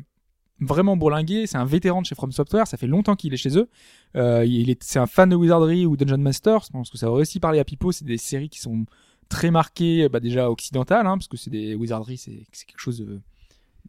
vraiment 0.59 0.97
bourlingué. 0.97 1.47
C'est 1.47 1.57
un 1.57 1.65
vétéran 1.65 2.01
de 2.01 2.05
chez 2.05 2.15
From 2.15 2.31
Software. 2.31 2.67
Ça 2.67 2.77
fait 2.77 2.87
longtemps 2.87 3.15
qu'il 3.15 3.33
est 3.33 3.37
chez 3.37 3.57
eux. 3.57 3.69
Euh, 4.15 4.45
il 4.45 4.69
est, 4.69 4.83
c'est 4.83 4.99
un 4.99 5.07
fan 5.07 5.29
de 5.29 5.35
Wizardry 5.35 5.85
ou 5.85 5.95
Dungeon 5.95 6.17
Master. 6.17 6.61
Je 6.65 6.69
pense 6.69 6.89
que 6.89 6.97
ça 6.97 7.09
aurait 7.09 7.21
aussi 7.21 7.39
parlé 7.39 7.59
à 7.59 7.63
Pipo. 7.63 7.91
C'est 7.91 8.05
des 8.05 8.17
séries 8.17 8.49
qui 8.49 8.59
sont 8.59 8.85
très 9.29 9.51
marquées, 9.51 10.07
bah, 10.09 10.19
déjà 10.19 10.51
occidentales, 10.51 11.07
hein, 11.07 11.17
parce 11.17 11.27
que 11.27 11.37
c'est 11.37 11.49
des 11.49 11.73
Wizardry, 11.73 12.17
c'est, 12.17 12.45
c'est 12.51 12.65
quelque 12.65 12.79
chose 12.79 12.99
de, 12.99 13.21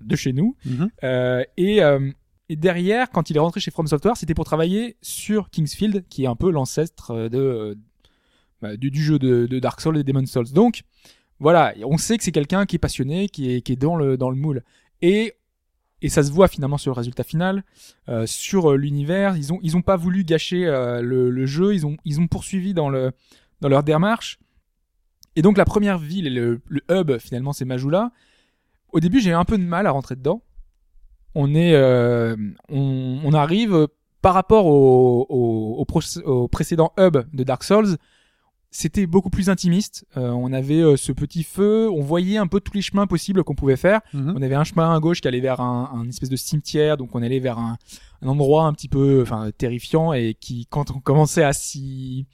de 0.00 0.16
chez 0.16 0.32
nous. 0.32 0.56
Mhm. 0.64 0.90
Euh, 1.04 1.44
et, 1.56 1.82
euh, 1.82 2.10
et 2.48 2.56
derrière, 2.56 3.10
quand 3.10 3.30
il 3.30 3.36
est 3.36 3.40
rentré 3.40 3.60
chez 3.60 3.70
From 3.70 3.86
Software, 3.86 4.16
c'était 4.16 4.34
pour 4.34 4.44
travailler 4.44 4.96
sur 5.02 5.50
Kingsfield, 5.50 6.04
qui 6.08 6.24
est 6.24 6.26
un 6.26 6.36
peu 6.36 6.50
l'ancêtre 6.50 7.10
euh, 7.10 7.28
de, 7.28 7.78
bah, 8.62 8.76
du, 8.76 8.90
du 8.90 9.02
jeu 9.02 9.18
de, 9.18 9.46
de 9.46 9.58
Dark 9.58 9.80
Souls 9.80 9.98
et 9.98 10.04
Demon's 10.04 10.30
Souls. 10.30 10.52
Donc, 10.52 10.82
voilà, 11.38 11.74
on 11.84 11.98
sait 11.98 12.16
que 12.16 12.24
c'est 12.24 12.32
quelqu'un 12.32 12.66
qui 12.66 12.76
est 12.76 12.78
passionné, 12.78 13.28
qui 13.28 13.52
est, 13.52 13.60
qui 13.60 13.72
est 13.72 13.76
dans 13.76 13.96
le, 13.96 14.16
dans 14.16 14.30
le 14.30 14.36
moule. 14.36 14.62
Et, 15.02 15.34
et 16.02 16.08
ça 16.08 16.22
se 16.22 16.30
voit 16.30 16.48
finalement 16.48 16.78
sur 16.78 16.92
le 16.92 16.96
résultat 16.96 17.24
final, 17.24 17.64
euh, 18.08 18.26
sur 18.26 18.74
l'univers. 18.76 19.36
Ils 19.36 19.52
ont, 19.52 19.58
ils 19.62 19.76
ont 19.76 19.82
pas 19.82 19.96
voulu 19.96 20.24
gâcher 20.24 20.66
euh, 20.66 21.02
le, 21.02 21.30
le 21.30 21.46
jeu, 21.46 21.74
ils 21.74 21.84
ont, 21.84 21.96
ils 22.04 22.20
ont 22.20 22.26
poursuivi 22.26 22.74
dans, 22.74 22.88
le, 22.88 23.12
dans 23.60 23.68
leur 23.68 23.82
démarche. 23.82 24.38
Et 25.34 25.42
donc, 25.42 25.58
la 25.58 25.66
première 25.66 25.98
ville 25.98 26.26
et 26.26 26.30
le, 26.30 26.62
le 26.68 26.80
hub, 26.90 27.18
finalement, 27.18 27.52
c'est 27.52 27.66
Majula. 27.66 28.12
Au 28.92 29.00
début, 29.00 29.20
j'ai 29.20 29.30
eu 29.30 29.34
un 29.34 29.44
peu 29.44 29.58
de 29.58 29.62
mal 29.64 29.86
à 29.86 29.90
rentrer 29.90 30.16
dedans. 30.16 30.42
On 31.34 31.54
est, 31.54 31.74
euh, 31.74 32.34
on, 32.70 33.20
on 33.24 33.32
arrive 33.34 33.74
euh, 33.74 33.86
par 34.22 34.32
rapport 34.34 34.66
au, 34.66 35.26
au, 35.28 35.74
au, 35.78 35.84
proc- 35.84 36.22
au 36.24 36.48
précédent 36.48 36.92
hub 36.98 37.18
de 37.32 37.44
Dark 37.44 37.62
Souls. 37.62 37.96
C'était 38.70 39.06
beaucoup 39.06 39.30
plus 39.30 39.48
intimiste. 39.48 40.04
Euh, 40.16 40.30
on 40.30 40.52
avait 40.52 40.80
euh, 40.80 40.96
ce 40.96 41.12
petit 41.12 41.44
feu, 41.44 41.88
on 41.90 42.00
voyait 42.02 42.36
un 42.36 42.46
peu 42.46 42.60
tous 42.60 42.74
les 42.74 42.82
chemins 42.82 43.06
possibles 43.06 43.42
qu'on 43.44 43.54
pouvait 43.54 43.76
faire. 43.76 44.00
Mhm. 44.12 44.34
On 44.36 44.42
avait 44.42 44.54
un 44.54 44.64
chemin 44.64 44.94
à 44.94 44.98
gauche 45.00 45.20
qui 45.20 45.28
allait 45.28 45.40
vers 45.40 45.60
un, 45.60 45.90
un 45.94 46.08
espèce 46.08 46.28
de 46.28 46.36
cimetière, 46.36 46.96
donc 46.96 47.14
on 47.14 47.22
allait 47.22 47.38
vers 47.38 47.58
un, 47.58 47.76
un 48.22 48.28
endroit 48.28 48.64
un 48.64 48.72
petit 48.72 48.88
peu, 48.88 49.22
enfin 49.22 49.50
terrifiant 49.56 50.12
et 50.12 50.34
qui, 50.38 50.66
quand 50.66 50.90
on 50.90 51.00
commençait 51.00 51.44
à 51.44 51.52
s'y 51.52 52.26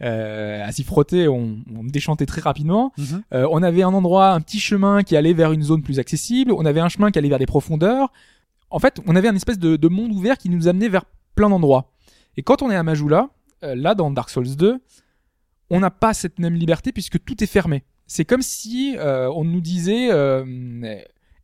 à 0.00 0.70
s'y 0.72 0.84
frotter, 0.84 1.28
on, 1.28 1.58
on 1.74 1.84
déchantait 1.84 2.26
très 2.26 2.40
rapidement. 2.40 2.92
Mhm. 2.98 3.22
Euh, 3.32 3.48
on 3.50 3.62
avait 3.62 3.82
un 3.82 3.94
endroit, 3.94 4.30
un 4.32 4.40
petit 4.40 4.60
chemin 4.60 5.02
qui 5.02 5.16
allait 5.16 5.32
vers 5.32 5.52
une 5.52 5.62
zone 5.62 5.82
plus 5.82 5.98
accessible. 5.98 6.52
On 6.52 6.64
avait 6.64 6.80
un 6.80 6.88
chemin 6.88 7.10
qui 7.10 7.18
allait 7.18 7.28
vers 7.28 7.38
des 7.38 7.46
profondeurs. 7.46 8.12
En 8.70 8.78
fait, 8.78 9.00
on 9.06 9.16
avait 9.16 9.28
un 9.28 9.36
espèce 9.36 9.58
de, 9.58 9.76
de 9.76 9.88
monde 9.88 10.12
ouvert 10.12 10.36
qui 10.36 10.50
nous 10.50 10.68
amenait 10.68 10.88
vers 10.88 11.04
plein 11.34 11.48
d'endroits. 11.48 11.92
Et 12.36 12.42
quand 12.42 12.62
on 12.62 12.70
est 12.70 12.76
à 12.76 12.82
Majula, 12.82 13.30
euh, 13.62 13.74
là 13.74 13.94
dans 13.94 14.10
Dark 14.10 14.30
Souls 14.30 14.56
2, 14.56 14.80
on 15.70 15.80
n'a 15.80 15.90
pas 15.90 16.14
cette 16.14 16.38
même 16.38 16.54
liberté 16.54 16.92
puisque 16.92 17.22
tout 17.24 17.42
est 17.42 17.46
fermé. 17.46 17.84
C'est 18.06 18.24
comme 18.24 18.42
si 18.42 18.96
euh, 18.98 19.30
on 19.34 19.44
nous 19.44 19.60
disait, 19.60 20.10
euh, 20.10 20.44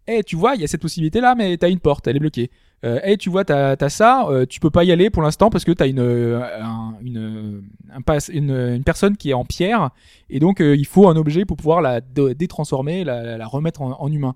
hey, 0.06 0.22
tu 0.24 0.36
vois, 0.36 0.54
il 0.54 0.60
y 0.60 0.64
a 0.64 0.66
cette 0.66 0.82
possibilité 0.82 1.20
là, 1.20 1.34
mais 1.34 1.56
t'as 1.56 1.70
une 1.70 1.80
porte, 1.80 2.06
elle 2.06 2.16
est 2.16 2.20
bloquée. 2.20 2.50
Euh, 2.82 2.98
hey, 3.02 3.18
tu 3.18 3.28
vois, 3.28 3.44
t'as 3.44 3.76
as 3.78 3.88
ça, 3.90 4.26
euh, 4.30 4.46
tu 4.46 4.58
peux 4.58 4.70
pas 4.70 4.84
y 4.84 4.92
aller 4.92 5.10
pour 5.10 5.22
l'instant 5.22 5.50
parce 5.50 5.64
que 5.64 5.72
t'as 5.72 5.86
une, 5.86 5.98
euh, 6.00 6.40
un- 6.62 6.94
une, 7.02 7.62
un 7.92 8.18
une, 8.32 8.50
une 8.50 8.84
personne 8.84 9.18
qui 9.18 9.30
est 9.30 9.34
en 9.34 9.44
pierre 9.44 9.90
et 10.30 10.38
donc 10.40 10.62
euh, 10.62 10.74
il 10.76 10.86
faut 10.86 11.06
un 11.08 11.16
objet 11.16 11.44
pour 11.44 11.58
pouvoir 11.58 11.82
la 11.82 12.00
dé- 12.00 12.34
détransformer, 12.34 13.04
la, 13.04 13.36
la- 13.36 13.46
remettre 13.46 13.82
en, 13.82 14.00
en 14.00 14.10
humain. 14.10 14.34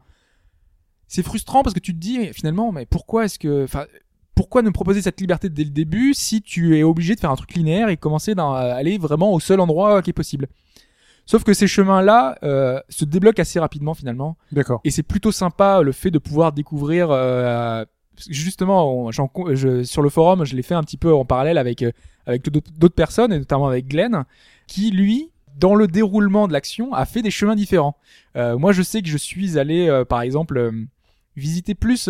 C'est 1.08 1.22
frustrant 1.22 1.62
parce 1.62 1.72
que 1.74 1.80
tu 1.80 1.94
te 1.94 1.98
dis 1.98 2.18
mais 2.18 2.32
finalement, 2.34 2.70
mais 2.70 2.84
pourquoi 2.84 3.24
est-ce 3.24 3.38
que, 3.38 3.64
enfin, 3.64 3.86
pourquoi 4.34 4.60
ne 4.60 4.68
proposer 4.70 5.00
cette 5.00 5.20
liberté 5.20 5.48
dès 5.48 5.64
le 5.64 5.70
début 5.70 6.12
si 6.12 6.42
tu 6.42 6.76
es 6.78 6.82
obligé 6.82 7.14
de 7.14 7.20
faire 7.20 7.30
un 7.30 7.36
truc 7.36 7.54
linéaire 7.54 7.88
et 7.88 7.96
commencer 7.96 8.34
à 8.36 8.74
aller 8.74 8.98
vraiment 8.98 9.32
au 9.32 9.40
seul 9.40 9.60
endroit 9.60 10.02
qui 10.02 10.10
est 10.10 10.14
possible? 10.14 10.48
Sauf 11.24 11.44
que 11.44 11.54
ces 11.54 11.66
chemins-là 11.66 12.36
euh, 12.42 12.78
se 12.90 13.06
débloquent 13.06 13.40
assez 13.40 13.58
rapidement 13.58 13.94
finalement. 13.94 14.36
D'accord. 14.52 14.82
Et 14.84 14.90
c'est 14.90 15.02
plutôt 15.02 15.32
sympa 15.32 15.80
le 15.80 15.92
fait 15.92 16.10
de 16.10 16.18
pouvoir 16.18 16.52
découvrir. 16.52 17.08
euh, 17.10 17.86
justement, 18.28 19.10
sur 19.12 20.02
le 20.02 20.08
forum, 20.08 20.44
je 20.44 20.54
l'ai 20.56 20.62
fait 20.62 20.74
un 20.74 20.82
petit 20.82 20.96
peu 20.96 21.12
en 21.14 21.24
parallèle 21.24 21.58
avec 21.58 21.82
euh, 21.82 21.92
avec 22.26 22.48
d'autres 22.50 22.94
personnes 22.94 23.32
et 23.32 23.38
notamment 23.38 23.66
avec 23.68 23.86
Glenn, 23.86 24.24
qui 24.66 24.90
lui, 24.90 25.30
dans 25.58 25.74
le 25.74 25.86
déroulement 25.86 26.48
de 26.48 26.52
l'action, 26.52 26.92
a 26.94 27.04
fait 27.04 27.20
des 27.22 27.30
chemins 27.30 27.54
différents. 27.56 27.96
Euh, 28.36 28.56
moi, 28.58 28.72
je 28.72 28.82
sais 28.82 29.02
que 29.02 29.08
je 29.08 29.18
suis 29.18 29.58
allé, 29.58 29.88
euh, 29.88 30.04
par 30.04 30.22
exemple, 30.22 30.72
visiter 31.36 31.74
plus 31.74 32.08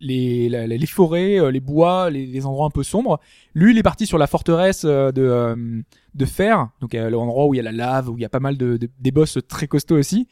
les, 0.00 0.48
les 0.48 0.86
forêts, 0.86 1.50
les 1.52 1.60
bois, 1.60 2.10
les, 2.10 2.46
endroits 2.46 2.66
un 2.66 2.70
peu 2.70 2.82
sombres. 2.82 3.20
Lui, 3.54 3.72
il 3.72 3.78
est 3.78 3.82
parti 3.82 4.06
sur 4.06 4.18
la 4.18 4.26
forteresse 4.26 4.84
de 4.84 5.82
de 6.14 6.24
fer, 6.26 6.68
donc 6.82 6.92
l'endroit 6.92 7.46
où 7.46 7.54
il 7.54 7.56
y 7.56 7.60
a 7.60 7.62
la 7.62 7.72
lave, 7.72 8.10
où 8.10 8.18
il 8.18 8.20
y 8.20 8.24
a 8.24 8.28
pas 8.28 8.38
mal 8.40 8.58
de, 8.58 8.76
de- 8.76 8.90
des 9.00 9.10
boss 9.12 9.38
très 9.48 9.66
costauds 9.66 9.96
aussi. 9.96 10.28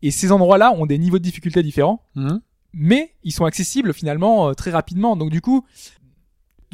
Et 0.00 0.10
ces 0.12 0.30
endroits-là 0.30 0.72
ont 0.72 0.86
des 0.86 0.96
niveaux 0.98 1.18
de 1.18 1.24
difficulté 1.24 1.62
différents 1.62 2.02
Mhm. 2.14 2.40
Mais 2.74 3.12
ils 3.22 3.32
sont 3.32 3.44
accessibles 3.44 3.92
finalement 3.92 4.48
euh, 4.48 4.52
très 4.54 4.70
rapidement. 4.70 5.16
Donc 5.16 5.30
du 5.30 5.40
coup, 5.40 5.64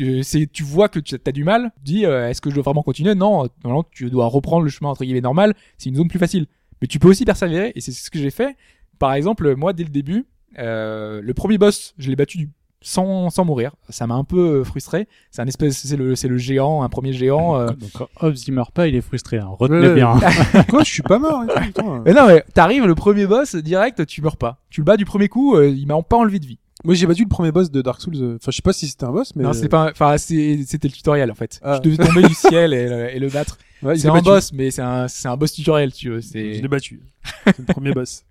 euh, 0.01 0.23
c'est 0.23 0.51
tu 0.51 0.63
vois 0.63 0.89
que 0.89 1.01
tu 1.01 1.17
as 1.27 1.33
du 1.33 1.45
mal, 1.45 1.73
tu 1.79 1.83
dis 1.93 2.07
euh, 2.07 2.29
est-ce 2.29 2.41
que 2.41 2.51
je 2.51 2.55
dois 2.55 2.63
vraiment 2.63 2.83
continuer? 2.83 3.15
Non, 3.15 3.49
normalement 3.65 3.85
tu 3.91 4.11
dois 4.11 4.27
reprendre 4.27 4.63
le 4.63 4.71
chemin 4.71 4.91
entre 4.91 5.05
guillemets 5.05 5.21
normal, 5.21 5.55
c'est 5.77 5.89
une 5.89 5.97
zone 5.97 6.09
plus 6.09 6.19
facile. 6.19 6.47
Mais 6.81 6.87
tu 6.87 6.99
peux 6.99 7.09
aussi 7.09 7.25
persévérer 7.25 7.73
et 7.75 7.81
c'est 7.81 7.93
ce 7.93 8.11
que 8.11 8.19
j'ai 8.19 8.31
fait. 8.31 8.57
Par 8.99 9.13
exemple, 9.15 9.55
moi 9.57 9.73
dès 9.73 9.83
le 9.85 9.91
début, 9.91 10.27
euh, 10.59 11.21
le 11.23 11.35
premier 11.35 11.59
boss, 11.59 11.95
je 11.99 12.09
l'ai 12.11 12.17
battu 12.17 12.39
du- 12.39 12.51
sans, 12.81 13.31
sans 13.31 13.45
mourir. 13.45 13.73
Ça 13.89 14.07
m'a 14.07 14.15
un 14.15 14.25
peu 14.25 14.61
euh, 14.61 14.65
frustré. 14.65 15.09
C'est 15.31 15.43
un 15.43 15.47
espèce, 15.47 15.79
c'est 15.79 15.97
le, 15.97 16.15
c'est 16.17 16.29
le 16.29 16.39
géant, 16.39 16.83
un 16.83 16.89
premier 16.89 17.13
géant. 17.13 17.59
euh. 17.59 17.67
Donc, 17.69 17.91
quand 17.95 18.09
Hobbs 18.21 18.37
il 18.47 18.53
meurt 18.53 18.73
pas, 18.73 18.87
il 18.87 18.95
est 18.95 19.01
frustré. 19.01 19.39
Hein. 19.39 19.49
Retenez 19.59 19.95
bien. 19.95 20.19
Quoi, 20.69 20.85
je 20.85 20.91
suis 20.91 21.03
pas 21.03 21.19
mort. 21.19 21.43
et 21.45 21.47
tout, 21.49 21.61
putain. 21.61 22.03
Mais 22.05 22.13
non, 22.15 22.27
mais 22.29 22.45
t'arrives 22.55 22.87
le 22.87 22.95
premier 22.95 23.27
boss 23.27 23.57
direct, 23.57 24.07
tu 24.07 24.23
meurs 24.23 24.37
pas. 24.37 24.59
Tu 24.71 24.81
le 24.81 24.85
bats 24.85 24.97
du 24.97 25.05
premier 25.05 25.29
coup, 25.29 25.57
euh, 25.57 25.69
il 25.69 25.87
m'a 25.87 26.01
pas 26.03 26.17
enlevé 26.17 26.39
de 26.39 26.47
vie. 26.47 26.59
Moi, 26.85 26.95
j'ai 26.95 27.09
battu 27.09 27.25
le 27.25 27.29
premier 27.29 27.51
boss 27.51 27.73
de 27.73 27.83
Dark 27.83 28.01
Souls. 28.01 28.15
euh, 28.15 28.37
Enfin, 28.41 28.53
je 28.53 28.57
sais 28.57 28.63
pas 28.63 28.73
si 28.73 28.87
c'était 28.87 29.05
un 29.05 29.11
boss, 29.11 29.35
mais 29.35 29.43
Non, 29.43 29.53
c'est 29.53 29.69
pas, 29.69 29.91
enfin, 29.91 30.17
c'est- 30.17 30.63
c'était 30.65 30.87
le 30.87 30.95
tutoriel 30.95 31.29
en 31.33 31.35
fait. 31.35 31.59
Ah. 31.61 31.81
Je 31.83 31.91
devais 31.91 31.97
tomber 32.07 32.23
du 32.23 32.35
ciel 32.35 32.73
et, 32.73 32.89
le- 32.89 33.11
et 33.17 33.19
le 33.19 33.29
battre. 33.29 33.59
Ouais, 33.83 33.97
c'est 33.97 34.07
est 34.07 34.11
un 34.11 34.15
battu. 34.15 34.27
boss, 34.27 34.53
mais 34.53 34.71
c'est 34.71 34.83
un, 34.83 35.09
c'est 35.09 35.27
un 35.27 35.37
boss 35.37 35.53
tutoriel, 35.53 35.93
tu 35.93 36.11
veux. 36.11 36.21
Je 36.21 36.27
C'est 36.29 36.39
l'ai 36.39 36.69
battu. 36.69 37.01
C'est 37.47 37.59
le 37.59 37.65
premier 37.65 37.91
boss. 37.93 38.23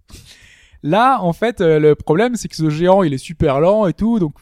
Là, 0.84 1.20
en 1.22 1.34
fait, 1.34 1.62
euh, 1.62 1.80
le 1.80 1.96
problème, 1.96 2.36
c'est 2.36 2.48
que 2.48 2.56
ce 2.56 2.70
géant, 2.70 3.04
il 3.04 3.14
est 3.14 3.18
super 3.18 3.60
lent 3.60 3.88
et 3.88 3.94
tout, 3.94 4.20
donc 4.20 4.34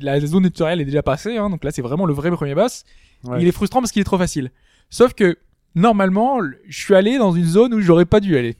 la 0.00 0.20
zone 0.20 0.44
tutoriel 0.44 0.80
est 0.80 0.84
déjà 0.84 1.02
passée. 1.02 1.36
Hein, 1.36 1.50
donc 1.50 1.64
là, 1.64 1.70
c'est 1.70 1.82
vraiment 1.82 2.06
le 2.06 2.12
vrai 2.14 2.30
premier 2.30 2.54
boss. 2.54 2.84
Ouais. 3.24 3.42
Il 3.42 3.48
est 3.48 3.52
frustrant 3.52 3.80
parce 3.80 3.92
qu'il 3.92 4.00
est 4.00 4.04
trop 4.04 4.18
facile. 4.18 4.50
Sauf 4.90 5.12
que 5.14 5.36
normalement, 5.74 6.40
le- 6.40 6.58
je 6.68 6.78
suis 6.78 6.94
allé 6.94 7.18
dans 7.18 7.32
une 7.32 7.44
zone 7.44 7.74
où 7.74 7.80
j'aurais 7.80 8.06
pas 8.06 8.20
dû 8.20 8.36
aller. 8.36 8.56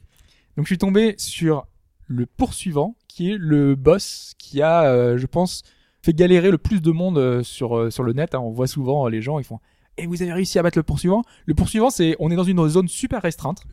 Donc 0.57 0.65
je 0.65 0.69
suis 0.69 0.77
tombé 0.77 1.15
sur 1.17 1.65
le 2.07 2.25
poursuivant, 2.25 2.95
qui 3.07 3.31
est 3.31 3.37
le 3.37 3.75
boss 3.75 4.33
qui 4.37 4.61
a, 4.61 4.83
euh, 4.83 5.17
je 5.17 5.25
pense, 5.25 5.63
fait 6.03 6.13
galérer 6.13 6.51
le 6.51 6.57
plus 6.57 6.81
de 6.81 6.91
monde 6.91 7.17
euh, 7.17 7.41
sur 7.43 7.91
sur 7.91 8.03
le 8.03 8.13
net. 8.13 8.35
hein. 8.35 8.39
On 8.39 8.51
voit 8.51 8.67
souvent 8.67 9.07
les 9.07 9.21
gens, 9.21 9.39
ils 9.39 9.45
font. 9.45 9.59
Et 9.97 10.07
vous 10.07 10.21
avez 10.21 10.33
réussi 10.33 10.57
à 10.57 10.63
battre 10.63 10.77
le 10.77 10.83
poursuivant 10.83 11.23
Le 11.45 11.53
poursuivant, 11.53 11.89
c'est 11.89 12.15
on 12.19 12.31
est 12.31 12.35
dans 12.35 12.43
une 12.43 12.67
zone 12.69 12.87
super 12.87 13.21
restreinte. 13.21 13.63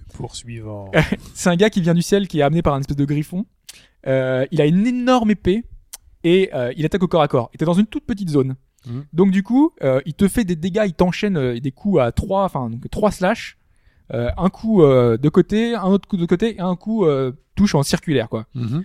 et 6.24 6.51
euh, 6.55 6.73
il 6.77 6.85
attaque 6.85 7.03
au 7.03 7.09
corps 7.09 7.23
à 7.23 7.28
corps. 7.28 7.51
Et 7.55 7.59
t'es 7.59 7.65
dans 7.65 7.74
une 7.74 7.86
toute 7.86 8.05
petite 8.05 8.28
zone. 8.28 8.57
Mhm. 8.86 9.05
Donc 9.12 9.31
du 9.31 9.43
coup, 9.43 9.73
euh, 9.82 10.01
il 10.07 10.15
te 10.15 10.28
fait 10.28 10.45
des 10.45 10.57
dégâts, 10.57 10.85
il 10.86 10.95
t'enchaîne 10.95 11.36
euh, 11.36 11.61
des 11.61 11.73
coups 11.73 12.01
à 12.01 12.12
trois, 12.12 12.45
enfin 12.45 12.70
donc 12.70 12.89
trois 12.90 13.11
slash, 13.11 13.59
euh, 14.15 14.31
un 14.36 14.49
coup 14.49 14.82
euh, 14.82 15.16
de 15.16 15.28
côté, 15.28 15.74
un 15.74 15.86
autre 15.86 16.09
coup 16.09 16.16
de 16.16 16.27
côté 16.27 16.57
et 16.57 16.61
un 16.61 16.77
coup 16.77 17.05
euh, 17.05 17.32
touche 17.55 17.74
en 17.74 17.82
circulaire 17.82 18.28
quoi. 18.28 18.47
Mhm. 18.55 18.85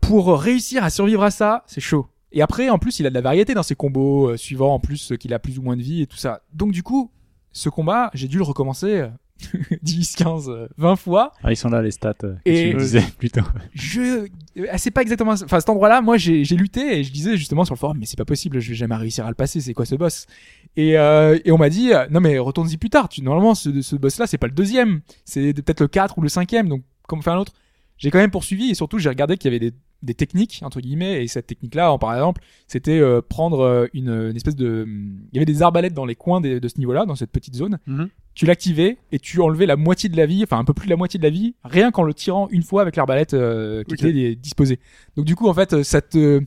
Pour 0.00 0.38
réussir 0.38 0.84
à 0.84 0.90
survivre 0.90 1.22
à 1.22 1.30
ça, 1.30 1.64
c'est 1.66 1.80
chaud. 1.80 2.06
Et 2.34 2.42
après, 2.42 2.68
en 2.68 2.78
plus, 2.78 2.98
il 3.00 3.06
a 3.06 3.10
de 3.10 3.14
la 3.14 3.20
variété 3.22 3.54
dans 3.54 3.62
ses 3.62 3.74
combos, 3.76 4.30
euh, 4.32 4.36
suivant 4.36 4.74
en 4.74 4.80
plus 4.80 5.12
euh, 5.12 5.16
qu'il 5.16 5.32
a 5.32 5.38
plus 5.38 5.58
ou 5.58 5.62
moins 5.62 5.76
de 5.76 5.82
vie 5.82 6.02
et 6.02 6.06
tout 6.06 6.16
ça. 6.18 6.42
Donc 6.52 6.72
du 6.72 6.82
coup, 6.82 7.10
ce 7.52 7.68
combat, 7.70 8.10
j'ai 8.12 8.28
dû 8.28 8.36
le 8.38 8.42
recommencer 8.42 9.00
euh, 9.02 9.08
10, 9.82 10.16
15, 10.16 10.48
euh, 10.48 10.68
20 10.76 10.96
fois. 10.96 11.32
Ah, 11.42 11.52
ils 11.52 11.56
sont 11.56 11.68
là 11.68 11.80
les 11.82 11.90
stats 11.90 12.14
euh, 12.24 12.34
que 12.44 12.50
Et- 12.50 12.70
tu 12.72 12.76
disais 12.76 13.02
plus 13.18 13.30
tôt. 13.30 13.40
Je, 13.72 14.26
euh, 14.58 14.66
c'est 14.76 14.90
pas 14.90 15.02
exactement, 15.02 15.32
enfin 15.32 15.60
cet 15.60 15.68
endroit-là, 15.68 16.00
moi 16.02 16.16
j'ai 16.16 16.44
j'ai 16.44 16.56
lutté 16.56 16.98
et 16.98 17.04
je 17.04 17.12
disais 17.12 17.36
justement 17.36 17.64
sur 17.64 17.74
le 17.74 17.78
forum, 17.78 17.98
mais 17.98 18.06
c'est 18.06 18.16
pas 18.18 18.24
possible, 18.24 18.58
je 18.60 18.68
vais 18.70 18.74
jamais 18.74 18.94
réussir 18.96 19.24
à 19.26 19.28
le 19.28 19.34
passer, 19.34 19.60
c'est 19.60 19.74
quoi 19.74 19.84
ce 19.86 19.94
boss? 19.96 20.26
Et 20.76 20.98
euh, 20.98 21.38
et 21.44 21.52
on 21.52 21.58
m'a 21.58 21.68
dit, 21.68 21.90
non 22.10 22.20
mais 22.20 22.38
retourne-y 22.38 22.76
plus 22.78 22.90
tard. 22.90 23.08
Tu 23.08 23.22
normalement 23.22 23.54
ce, 23.54 23.80
ce 23.82 23.96
boss-là, 23.96 24.26
c'est 24.26 24.38
pas 24.38 24.46
le 24.48 24.52
deuxième, 24.54 25.00
c'est 25.24 25.52
peut-être 25.52 25.80
le 25.80 25.88
4 25.88 26.18
ou 26.18 26.22
le 26.22 26.28
cinquième, 26.28 26.68
donc 26.68 26.82
comment 27.06 27.22
faire 27.22 27.34
un 27.34 27.38
autre 27.38 27.52
J'ai 27.98 28.10
quand 28.10 28.18
même 28.18 28.30
poursuivi 28.32 28.70
et 28.70 28.74
surtout 28.74 28.98
j'ai 28.98 29.08
regardé 29.08 29.36
qu'il 29.36 29.52
y 29.52 29.54
avait 29.56 29.70
des 29.70 29.76
des 30.04 30.14
techniques 30.14 30.60
entre 30.62 30.80
guillemets 30.80 31.22
et 31.24 31.28
cette 31.28 31.46
technique 31.46 31.74
là 31.74 31.96
par 31.98 32.14
exemple 32.14 32.42
c'était 32.66 32.98
euh, 32.98 33.20
prendre 33.20 33.60
euh, 33.60 33.86
une, 33.94 34.08
une 34.10 34.36
espèce 34.36 34.56
de 34.56 34.86
il 34.86 35.34
y 35.34 35.38
avait 35.38 35.44
des 35.46 35.62
arbalètes 35.62 35.94
dans 35.94 36.04
les 36.06 36.14
coins 36.14 36.40
de 36.40 36.60
ce 36.68 36.78
niveau 36.78 36.92
là 36.92 37.06
dans 37.06 37.14
cette 37.16 37.30
petite 37.32 37.54
zone 37.54 37.78
Mhm. 37.86 38.08
tu 38.34 38.46
l'activais 38.46 38.98
et 39.12 39.18
tu 39.18 39.40
enlevais 39.40 39.66
la 39.66 39.76
moitié 39.76 40.08
de 40.08 40.16
la 40.16 40.26
vie, 40.26 40.42
enfin 40.44 40.58
un 40.58 40.64
peu 40.64 40.74
plus 40.74 40.86
de 40.86 40.90
la 40.90 40.96
moitié 40.96 41.18
de 41.18 41.24
la 41.24 41.30
vie, 41.30 41.54
rien 41.64 41.90
qu'en 41.90 42.02
le 42.02 42.14
tirant 42.14 42.48
une 42.50 42.62
fois 42.62 42.82
avec 42.82 42.96
l'arbalète 42.96 43.34
euh, 43.34 43.82
qui 43.84 43.94
était 43.94 44.34
disposée. 44.34 44.78
Donc 45.16 45.24
du 45.24 45.34
coup 45.36 45.48
en 45.48 45.54
fait 45.54 45.72
euh, 45.72 45.82
ça 45.82 46.00
te 46.00 46.40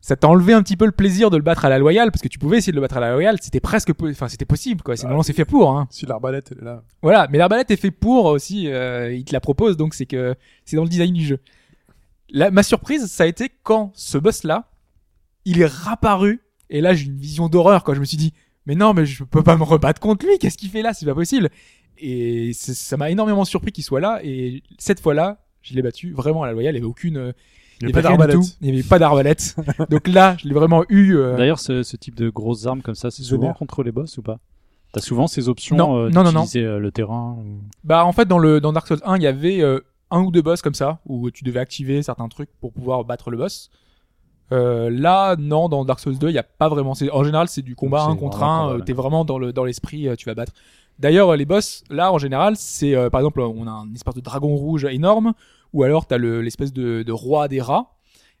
ça 0.00 0.16
t'a 0.16 0.28
enlevé 0.28 0.52
un 0.54 0.62
petit 0.62 0.76
peu 0.76 0.86
le 0.86 0.92
plaisir 0.92 1.28
de 1.28 1.36
le 1.36 1.42
battre 1.42 1.64
à 1.64 1.68
la 1.68 1.78
loyale 1.78 2.10
parce 2.10 2.22
que 2.22 2.28
tu 2.28 2.38
pouvais 2.38 2.58
essayer 2.58 2.70
de 2.72 2.76
le 2.76 2.80
battre 2.80 2.96
à 2.96 3.00
la 3.00 3.12
loyale, 3.12 3.36
c'était 3.42 3.60
presque 3.60 3.90
enfin 4.00 4.28
c'était 4.28 4.44
possible 4.46 4.80
quoi, 4.82 4.96
c'est 4.96 5.02
Ah, 5.02 5.08
normalement 5.08 5.22
c'est 5.24 5.32
fait 5.32 5.44
pour 5.44 5.70
hein. 5.76 5.86
Si 5.90 6.06
l'arbalète 6.06 6.50
elle 6.52 6.58
est 6.62 6.64
là. 6.64 6.82
Voilà, 7.02 7.28
mais 7.30 7.36
l'arbalète 7.38 7.70
est 7.70 7.76
fait 7.76 7.90
pour 7.90 8.26
aussi 8.26 8.68
euh, 8.68 9.12
il 9.12 9.24
te 9.24 9.32
la 9.32 9.40
propose 9.40 9.76
donc 9.76 9.94
c'est 9.94 10.06
que 10.06 10.34
c'est 10.64 10.76
dans 10.76 10.84
le 10.84 10.88
design 10.88 11.12
du 11.12 11.24
jeu. 11.26 11.38
La, 12.30 12.50
ma 12.50 12.62
surprise 12.62 13.06
ça 13.06 13.24
a 13.24 13.26
été 13.26 13.50
quand 13.62 13.92
ce 13.94 14.18
boss 14.18 14.44
là 14.44 14.70
il 15.44 15.60
est 15.60 15.66
réapparu. 15.66 16.42
Et 16.70 16.80
là 16.80 16.92
j'ai 16.94 17.06
une 17.06 17.16
vision 17.16 17.48
d'horreur 17.48 17.84
quand 17.84 17.94
je 17.94 18.00
me 18.00 18.04
suis 18.04 18.16
dit 18.18 18.34
mais 18.66 18.74
non 18.74 18.92
mais 18.94 19.06
je 19.06 19.24
peux 19.24 19.42
pas 19.42 19.56
me 19.56 19.62
rebattre 19.62 20.00
contre 20.00 20.26
lui. 20.26 20.38
Qu'est-ce 20.38 20.58
qu'il 20.58 20.68
fait 20.70 20.82
là? 20.82 20.92
C'est 20.92 21.06
pas 21.06 21.14
possible. 21.14 21.48
Et 21.98 22.52
ça 22.54 22.96
m'a 22.96 23.10
énormément 23.10 23.44
surpris 23.44 23.72
qu'il 23.72 23.82
soit 23.84 24.00
là. 24.00 24.20
Et 24.22 24.62
cette 24.78 25.00
fois-là 25.00 25.38
je 25.62 25.74
l'ai 25.74 25.82
battu 25.82 26.12
vraiment 26.12 26.42
à 26.42 26.46
la 26.46 26.52
loyale. 26.52 26.74
Il 26.74 26.78
y 26.78 26.80
avait 26.80 26.86
aucune 26.86 27.16
euh, 27.16 27.32
Il 27.80 27.86
n'y 27.86 27.92
a 27.92 27.94
pas 27.94 28.02
d'arbalète. 28.02 28.36
il 28.60 28.68
y 28.68 28.72
avait 28.72 28.82
pas 28.88 28.98
d'arbalète. 28.98 29.56
Donc 29.90 30.06
là 30.08 30.36
je 30.38 30.46
l'ai 30.48 30.54
vraiment 30.54 30.84
eu 30.88 31.16
euh, 31.16 31.36
D'ailleurs, 31.36 31.58
ce, 31.60 31.82
ce 31.82 31.96
type 31.96 32.14
de 32.14 32.28
grosses 32.28 32.66
armes 32.66 32.82
comme 32.82 32.94
ça, 32.94 33.10
c'est 33.10 33.22
souvent 33.22 33.52
contre 33.54 33.82
les 33.82 33.90
boss 33.92 34.18
ou 34.18 34.22
pas? 34.22 34.38
T'as 34.92 35.00
souvent 35.02 35.26
ces 35.26 35.48
options 35.48 35.76
Non, 35.76 35.98
euh, 35.98 36.08
non, 36.10 36.22
non, 36.22 36.32
non. 36.32 36.46
euh, 36.56 36.78
le 36.78 36.90
terrain 36.92 37.36
ou- 37.38 37.60
Bah 37.84 38.04
en 38.06 38.12
fait 38.12 38.26
dans 38.26 38.38
le 38.38 38.60
dans 38.60 38.72
Dark 38.72 38.86
Souls 38.88 39.00
1 39.04 39.16
il 39.16 39.22
y 39.22 39.26
avait 39.26 39.60
euh, 39.60 39.80
un 40.10 40.20
ou 40.22 40.30
deux 40.30 40.42
boss 40.42 40.62
comme 40.62 40.74
ça 40.74 41.00
où 41.06 41.30
tu 41.30 41.44
devais 41.44 41.60
activer 41.60 42.02
certains 42.02 42.28
trucs 42.28 42.50
pour 42.60 42.72
pouvoir 42.72 43.04
battre 43.04 43.30
le 43.30 43.36
boss. 43.36 43.70
Euh, 44.50 44.88
là 44.90 45.36
non 45.36 45.68
dans 45.68 45.84
Dark 45.84 46.00
Souls 46.00 46.16
2 46.18 46.30
il 46.30 46.34
y 46.34 46.38
a 46.38 46.42
pas 46.42 46.70
vraiment 46.70 46.94
c'est 46.94 47.10
en 47.10 47.22
général 47.22 47.48
c'est 47.48 47.60
du 47.60 47.76
combat 47.76 48.04
c'est 48.06 48.12
un 48.12 48.16
contre 48.16 48.38
vraiment 48.38 48.54
un 48.54 48.60
combat, 48.62 48.74
euh, 48.74 48.78
là. 48.78 48.84
t'es 48.86 48.92
vraiment 48.94 49.24
dans 49.26 49.38
le 49.38 49.52
dans 49.52 49.64
l'esprit 49.64 50.08
euh, 50.08 50.16
tu 50.16 50.24
vas 50.24 50.34
battre. 50.34 50.52
D'ailleurs 50.98 51.36
les 51.36 51.44
boss 51.44 51.84
là 51.90 52.10
en 52.12 52.16
général 52.18 52.56
c'est 52.56 52.94
euh, 52.94 53.10
par 53.10 53.20
exemple 53.20 53.40
on 53.42 53.66
a 53.66 53.70
un 53.70 53.92
espèce 53.94 54.14
de 54.14 54.22
dragon 54.22 54.56
rouge 54.56 54.86
énorme 54.86 55.34
ou 55.74 55.82
alors 55.82 56.06
t'as 56.06 56.16
le 56.16 56.40
l'espèce 56.40 56.72
de, 56.72 57.02
de 57.02 57.12
roi 57.12 57.48
des 57.48 57.60
rats 57.60 57.94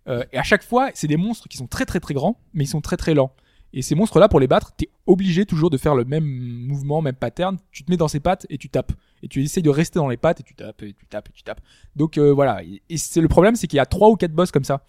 Euh, 0.08 0.24
et 0.32 0.38
à 0.38 0.42
chaque 0.42 0.62
fois 0.64 0.88
c'est 0.94 1.08
des 1.08 1.18
monstres 1.18 1.46
qui 1.50 1.58
sont 1.58 1.66
très 1.66 1.84
très 1.84 2.00
très 2.00 2.14
grands 2.14 2.36
mais 2.54 2.64
ils 2.64 2.68
sont 2.68 2.80
très 2.80 2.96
très 2.96 3.12
lents. 3.12 3.32
Et 3.74 3.82
ces 3.82 3.94
monstres-là, 3.94 4.28
pour 4.28 4.40
les 4.40 4.46
battre, 4.46 4.72
t'es 4.74 4.88
obligé 5.06 5.44
toujours 5.44 5.68
de 5.68 5.76
faire 5.76 5.94
le 5.94 6.06
même 6.06 6.24
mouvement, 6.24 7.02
même 7.02 7.14
pattern. 7.14 7.58
Tu 7.70 7.84
te 7.84 7.90
mets 7.90 7.98
dans 7.98 8.08
ses 8.08 8.18
pattes 8.20 8.46
et 8.48 8.56
tu 8.56 8.70
tapes. 8.70 8.92
Et 9.22 9.28
tu 9.28 9.42
essayes 9.42 9.62
de 9.62 9.70
rester 9.70 9.98
dans 9.98 10.08
les 10.08 10.16
pattes 10.16 10.40
et 10.40 10.42
tu 10.42 10.54
tapes 10.54 10.82
et 10.82 10.92
tu 10.92 11.06
tapes 11.06 11.28
et 11.28 11.32
tu 11.32 11.42
tapes. 11.42 11.60
Donc 11.96 12.18
euh, 12.18 12.32
voilà. 12.32 12.62
Et, 12.62 12.96
c'est 12.96 13.20
le 13.20 13.28
problème, 13.28 13.56
c'est 13.56 13.66
qu'il 13.66 13.76
y 13.76 13.80
a 13.80 13.86
trois 13.86 14.08
ou 14.10 14.16
quatre 14.16 14.32
boss 14.32 14.50
comme 14.50 14.64
ça. 14.64 14.84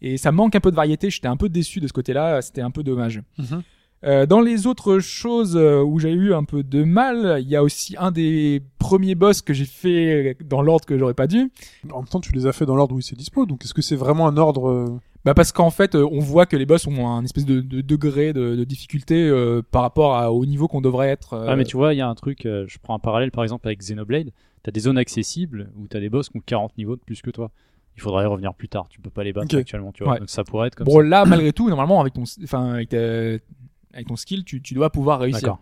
Et 0.00 0.16
ça 0.16 0.32
manque 0.32 0.54
un 0.54 0.60
peu 0.60 0.70
de 0.70 0.76
variété. 0.76 1.10
J'étais 1.10 1.28
un 1.28 1.36
peu 1.36 1.48
déçu 1.48 1.80
de 1.80 1.88
ce 1.88 1.92
côté-là. 1.92 2.42
C'était 2.42 2.62
un 2.62 2.70
peu 2.70 2.82
dommage. 2.82 3.22
Mhm. 3.38 3.62
Euh, 4.04 4.26
dans 4.26 4.42
les 4.42 4.66
autres 4.66 4.98
choses 4.98 5.56
euh, 5.56 5.82
où 5.82 5.98
j'ai 5.98 6.12
eu 6.12 6.34
un 6.34 6.44
peu 6.44 6.62
de 6.62 6.84
mal, 6.84 7.38
il 7.40 7.48
y 7.48 7.56
a 7.56 7.62
aussi 7.62 7.96
un 7.98 8.10
des 8.10 8.62
premiers 8.78 9.14
boss 9.14 9.40
que 9.40 9.54
j'ai 9.54 9.64
fait 9.64 10.36
dans 10.44 10.60
l'ordre 10.60 10.84
que 10.84 10.98
j'aurais 10.98 11.14
pas 11.14 11.26
dû. 11.26 11.50
En 11.90 12.00
même 12.00 12.08
temps, 12.08 12.20
tu 12.20 12.32
les 12.32 12.46
as 12.46 12.52
fait 12.52 12.66
dans 12.66 12.76
l'ordre 12.76 12.94
où 12.94 13.00
c'est 13.00 13.16
dispo. 13.16 13.46
Donc, 13.46 13.64
est-ce 13.64 13.72
que 13.72 13.80
c'est 13.80 13.96
vraiment 13.96 14.28
un 14.28 14.36
ordre 14.36 14.68
euh, 14.68 15.00
Bah 15.24 15.32
parce 15.34 15.52
qu'en 15.52 15.70
fait, 15.70 15.94
euh, 15.94 16.06
on 16.12 16.18
voit 16.18 16.44
que 16.46 16.56
les 16.56 16.66
boss 16.66 16.86
ont 16.86 17.08
un 17.08 17.24
espèce 17.24 17.46
de, 17.46 17.60
de 17.60 17.80
degré 17.80 18.32
de, 18.34 18.56
de 18.56 18.64
difficulté 18.64 19.26
euh, 19.26 19.62
par 19.70 19.80
rapport 19.82 20.16
à- 20.16 20.30
au 20.32 20.44
niveau 20.44 20.68
qu'on 20.68 20.82
devrait 20.82 21.08
être. 21.08 21.32
euh, 21.32 21.46
Ah, 21.48 21.56
mais 21.56 21.64
tu 21.64 21.76
vois, 21.78 21.94
il 21.94 21.96
y 21.96 22.02
a 22.02 22.08
un 22.08 22.14
truc, 22.14 22.44
euh, 22.44 22.64
je 22.68 22.76
prends 22.82 22.94
un 22.94 22.98
parallèle 22.98 23.30
par 23.30 23.42
exemple 23.42 23.66
avec 23.66 23.78
Xenoblade. 23.78 24.30
T'as 24.62 24.70
des 24.70 24.80
zones 24.80 24.98
accessibles 24.98 25.70
où 25.76 25.86
t'as 25.88 26.00
des 26.00 26.10
boss 26.10 26.28
qui 26.28 26.36
ont 26.36 26.42
40 26.44 26.76
niveaux 26.76 26.96
de 26.96 27.00
plus 27.00 27.22
que 27.22 27.30
toi. 27.30 27.50
Il 27.96 28.02
faudra 28.02 28.22
y 28.22 28.26
revenir 28.26 28.52
plus 28.54 28.68
tard. 28.68 28.86
Tu 28.90 29.00
peux 29.00 29.08
pas 29.10 29.24
les 29.24 29.32
battre 29.32 29.56
actuellement, 29.56 29.92
tu 29.92 30.04
vois. 30.04 30.14
Ouais. 30.14 30.18
Donc 30.18 30.28
ça 30.30 30.42
pourrait 30.44 30.66
être 30.68 30.74
comme 30.74 30.86
Bon 30.86 30.98
ça. 31.00 31.04
là 31.06 31.24
malgré 31.24 31.52
tout 31.52 31.68
normalement 31.68 32.00
avec 32.00 32.12
ton 32.14 32.24
enfin 32.42 32.72
avec, 32.74 32.92
avec 32.92 34.06
ton 34.08 34.16
skill 34.16 34.44
tu, 34.44 34.60
tu 34.60 34.74
dois 34.74 34.90
pouvoir 34.90 35.20
réussir. 35.20 35.40
D'accord. 35.42 35.60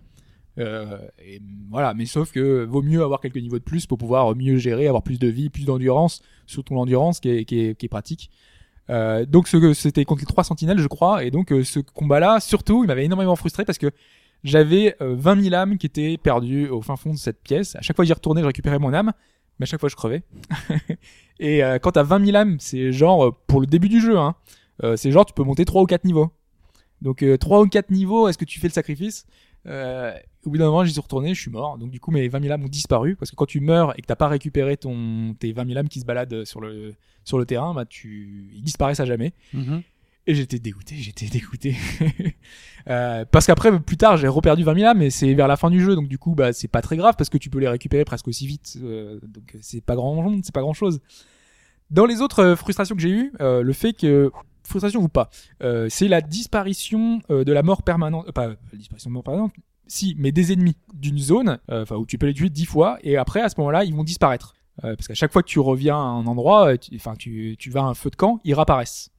Euh, 0.59 0.98
et 1.24 1.40
voilà 1.70 1.94
mais 1.94 2.05
sauf 2.05 2.30
que 2.30 2.64
vaut 2.64 2.82
mieux 2.82 3.02
avoir 3.02 3.20
quelques 3.20 3.39
niveaux 3.39 3.59
de 3.59 3.64
plus 3.64 3.86
pour 3.86 3.97
pouvoir 3.98 4.34
mieux 4.36 4.56
gérer, 4.59 4.86
avoir 4.86 5.02
plus 5.02 5.18
de 5.18 5.28
vie, 5.28 5.51
plus 5.51 5.64
d'endurance, 5.64 6.22
surtout 6.47 6.74
l'endurance 6.74 7.20
qui 7.20 7.30
est, 7.30 7.44
qui 7.44 7.60
est, 7.60 7.74
qui 7.74 7.86
est 7.86 7.89
pratique. 7.89 8.30
Euh, 8.91 9.25
donc 9.25 9.49
c'était 9.75 10.05
contre 10.05 10.23
les 10.23 10.27
trois 10.27 10.43
sentinelles 10.43 10.81
je 10.81 10.89
crois 10.89 11.23
et 11.23 11.31
donc 11.31 11.53
euh, 11.53 11.63
ce 11.63 11.79
combat 11.79 12.19
là 12.19 12.41
surtout 12.41 12.83
il 12.83 12.89
m'avait 12.89 13.05
énormément 13.05 13.37
frustré 13.37 13.65
parce 13.65 13.79
que 13.79 13.93
j'avais 14.43 14.97
euh, 15.01 15.15
20 15.17 15.41
000 15.41 15.55
âmes 15.55 15.79
qui 15.79 15.87
étaient 15.87 16.17
perdues 16.17 16.69
au 16.69 16.83
fin 16.83 16.97
fond 16.97 17.13
de 17.13 17.19
cette 17.19 17.41
pièce. 17.43 17.77
À 17.77 17.81
chaque 17.81 17.94
fois 17.94 18.05
que 18.05 18.09
j'y 18.09 18.12
retournais 18.12 18.41
je 18.41 18.47
récupérais 18.47 18.81
mon 18.81 18.93
âme 18.93 19.12
mais 19.59 19.65
à 19.65 19.67
chaque 19.67 19.81
fois 19.81 19.89
je 19.89 19.94
crevais. 19.97 20.23
et 21.39 21.62
euh, 21.62 21.78
quand 21.78 21.93
t'as 21.93 22.02
20 22.02 22.27
000 22.27 22.36
âmes 22.36 22.57
c'est 22.59 22.93
genre 22.93 23.27
euh, 23.27 23.31
pour 23.47 23.61
le 23.61 23.67
début 23.67 23.89
du 23.89 24.01
jeu 24.01 24.19
hein, 24.19 24.35
euh, 24.83 24.97
c'est 24.97 25.12
genre 25.12 25.25
tu 25.25 25.33
peux 25.35 25.44
monter 25.44 25.65
3 25.65 25.83
ou 25.83 25.86
4 25.86 26.05
niveaux. 26.05 26.33
Donc 27.01 27.23
euh, 27.23 27.36
3 27.36 27.62
ou 27.62 27.67
4 27.69 27.91
niveaux, 27.91 28.28
est-ce 28.28 28.39
que 28.39 28.44
tu 28.44 28.61
fais 28.61 28.69
le 28.69 28.73
sacrifice? 28.73 29.27
Au 30.45 30.51
bout 30.51 30.59
d'un 30.59 30.67
moment, 30.67 30.85
j'y 30.85 30.93
suis 30.93 31.01
retourné, 31.01 31.35
je 31.35 31.41
suis 31.41 31.51
mort. 31.51 31.79
Donc 31.79 31.91
du 31.91 32.01
coup, 32.01 32.11
mes 32.11 32.27
20 32.29 32.41
000 32.43 32.53
âmes 32.53 32.65
ont 32.65 32.69
disparu 32.69 33.15
parce 33.17 33.31
que 33.31 33.37
quand 33.37 33.47
tu 33.47 33.61
meurs 33.61 33.97
et 33.99 34.03
que 34.03 34.07
t'as 34.07 34.17
pas 34.17 34.29
récupéré 34.29 34.77
ton 34.77 35.35
tes 35.39 35.53
20 35.53 35.67
000 35.67 35.79
âmes 35.79 35.89
qui 35.89 36.01
se 36.01 36.05
baladent 36.05 36.45
sur 36.45 36.61
le 36.61 36.95
sur 37.25 37.39
le 37.39 37.47
terrain, 37.47 37.73
bah 37.75 37.85
tu 37.85 38.51
ils 38.55 38.62
disparaissent 38.62 39.01
à 39.01 39.05
jamais. 39.05 39.33
Et 40.27 40.35
j'étais 40.35 40.59
dégoûté, 40.61 40.95
j'étais 40.97 41.27
dégoûté. 41.27 41.77
Euh, 42.89 43.25
parce 43.31 43.47
qu'après, 43.47 43.79
plus 43.79 43.97
tard, 43.97 44.17
j'ai 44.17 44.27
reperdu 44.27 44.65
20 44.65 44.75
000 44.75 44.89
âmes, 44.89 44.99
mais 44.99 45.11
c'est 45.11 45.33
vers 45.35 45.47
la 45.47 45.57
fin 45.57 45.71
du 45.71 45.81
jeu, 45.81 45.95
donc 45.95 46.09
du 46.09 46.19
coup, 46.19 46.35
bah, 46.35 46.53
c'est 46.53 46.67
pas 46.67 46.83
très 46.83 46.97
grave 46.97 47.15
parce 47.17 47.31
que 47.31 47.39
tu 47.39 47.49
peux 47.49 47.61
les 47.61 47.69
récupérer 47.69 48.05
presque 48.05 48.27
aussi 48.27 48.45
vite. 48.45 48.77
euh, 48.83 49.21
donc 49.23 49.55
c'est 49.61 49.85
pas 49.85 49.95
grand, 49.95 50.37
c'est 50.43 50.53
pas 50.53 50.62
grand 50.62 50.73
chose. 50.73 51.01
Dans 51.93 52.07
les 52.07 52.21
autres 52.23 52.41
euh, 52.43 52.57
frustrations 52.57 52.97
que 52.97 53.01
j'ai 53.03 53.11
eues, 53.11 53.33
euh, 53.41 53.62
le 53.62 53.73
fait 53.73 53.93
que 53.93 54.33
frustration 54.65 55.01
ou 55.01 55.07
pas, 55.09 55.31
euh, 55.62 55.87
c'est 55.91 56.09
la 56.09 56.21
disparition 56.21 57.21
de 57.29 57.53
la 57.53 57.62
mort 57.62 57.85
permanente, 57.85 58.27
euh, 58.29 58.33
pas 58.33 58.49
la 58.49 58.57
disparition 58.75 59.11
de 59.11 59.15
mort 59.15 59.23
permanente, 59.23 59.53
si, 59.93 60.15
mais 60.19 60.33
des 60.33 60.53
ennemis 60.53 60.77
d'une 60.95 61.19
zone, 61.19 61.59
euh, 61.71 61.83
enfin 61.83 61.97
où 61.97 62.07
tu 62.07 62.17
peux 62.19 62.27
les 62.27 62.35
tuer 62.35 62.49
10 62.51 62.65
fois, 62.67 62.99
et 63.03 63.17
après 63.17 63.41
à 63.43 63.49
ce 63.49 63.55
moment-là, 63.59 63.85
ils 63.85 63.95
vont 63.95 64.05
disparaître. 64.05 64.55
Euh, 64.85 64.97
parce 64.97 65.07
qu'à 65.07 65.15
chaque 65.15 65.33
fois 65.33 65.43
que 65.43 65.49
tu 65.49 65.61
reviens 65.61 65.97
à 65.97 65.99
un 65.99 66.27
endroit, 66.27 66.69
euh, 66.73 66.77
tu- 66.79 66.97
enfin 66.97 67.15
tu, 67.17 67.57
tu 67.59 67.69
vas 67.71 67.81
à 67.83 67.85
un 67.85 67.95
feu 67.95 68.09
de 68.11 68.17
camp, 68.17 68.41
ils 68.45 68.55
réapparaissent. 68.55 69.11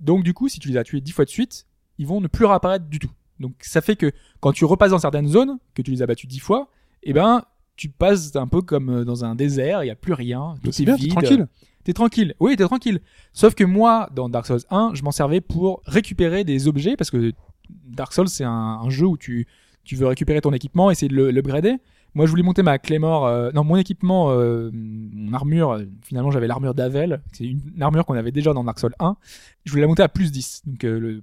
Donc 0.00 0.24
du 0.24 0.34
coup, 0.34 0.48
si 0.48 0.58
tu 0.58 0.68
les 0.68 0.76
as 0.76 0.84
tués 0.84 1.00
10 1.00 1.12
fois 1.12 1.24
de 1.24 1.30
suite, 1.30 1.66
ils 1.98 2.06
vont 2.06 2.20
ne 2.20 2.26
plus 2.28 2.44
réapparaître 2.44 2.86
du 2.86 2.98
tout. 2.98 3.10
Donc 3.40 3.52
ça 3.60 3.80
fait 3.80 3.96
que 3.96 4.10
quand 4.40 4.52
tu 4.52 4.64
repasses 4.64 4.90
dans 4.90 4.98
certaines 4.98 5.28
zones, 5.28 5.58
que 5.74 5.82
tu 5.82 5.90
les 5.90 6.02
as 6.02 6.06
battus 6.06 6.28
10 6.28 6.40
fois, 6.40 6.68
eh 7.02 7.12
ben 7.12 7.42
tu 7.76 7.88
passes 7.88 8.34
un 8.34 8.48
peu 8.48 8.60
comme 8.60 9.04
dans 9.04 9.24
un 9.24 9.36
désert, 9.36 9.84
il 9.84 9.86
y 9.86 9.90
a 9.90 9.94
plus 9.94 10.12
rien, 10.14 10.56
tout 10.64 10.70
est 10.70 10.84
bien, 10.84 10.96
vide. 10.96 11.10
tranquille. 11.10 11.46
T'es 11.84 11.92
tranquille. 11.92 12.34
Oui, 12.40 12.56
t'es 12.56 12.64
tranquille. 12.64 13.00
Sauf 13.32 13.54
que 13.54 13.64
moi, 13.64 14.10
dans 14.14 14.28
Dark 14.28 14.46
Souls 14.46 14.60
1, 14.70 14.90
je 14.94 15.02
m'en 15.04 15.12
servais 15.12 15.40
pour 15.40 15.80
récupérer 15.86 16.42
des 16.44 16.66
objets 16.68 16.96
parce 16.96 17.10
que 17.10 17.32
Dark 17.70 18.12
Souls, 18.12 18.28
c'est 18.28 18.44
un, 18.44 18.88
jeu 18.88 19.06
où 19.06 19.16
tu, 19.16 19.46
tu 19.84 19.96
veux 19.96 20.06
récupérer 20.06 20.40
ton 20.40 20.52
équipement, 20.52 20.90
essayer 20.90 21.08
de 21.08 21.28
l'upgrader. 21.30 21.76
Moi, 22.14 22.26
je 22.26 22.30
voulais 22.30 22.42
monter 22.42 22.62
ma 22.62 22.78
Claymore, 22.78 23.26
euh, 23.26 23.50
non, 23.52 23.64
mon 23.64 23.76
équipement, 23.76 24.30
euh, 24.30 24.70
mon 24.72 25.32
armure. 25.34 25.78
Finalement, 26.02 26.30
j'avais 26.30 26.46
l'armure 26.46 26.74
d'Avel. 26.74 27.22
C'est 27.32 27.44
une, 27.44 27.60
armure 27.80 28.06
qu'on 28.06 28.14
avait 28.14 28.32
déjà 28.32 28.52
dans 28.52 28.64
Dark 28.64 28.78
Souls 28.78 28.94
1. 28.98 29.16
Je 29.64 29.70
voulais 29.70 29.82
la 29.82 29.88
monter 29.88 30.02
à 30.02 30.08
plus 30.08 30.32
10. 30.32 30.62
Donc, 30.66 30.84
euh, 30.84 31.22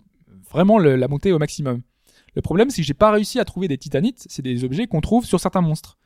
vraiment 0.52 0.78
la 0.78 1.08
monter 1.08 1.32
au 1.32 1.40
maximum. 1.40 1.82
Le 2.36 2.42
problème, 2.42 2.70
c'est 2.70 2.82
que 2.82 2.88
j'ai 2.88 2.94
pas 2.94 3.12
réussi 3.12 3.40
à 3.40 3.46
trouver 3.46 3.68
des 3.68 3.78
titanites. 3.78 4.26
C'est 4.30 4.42
des 4.42 4.64
objets 4.64 4.88
qu'on 4.88 5.02
trouve 5.02 5.26
sur 5.26 5.40
certains 5.40 5.62
monstres. 5.62 5.98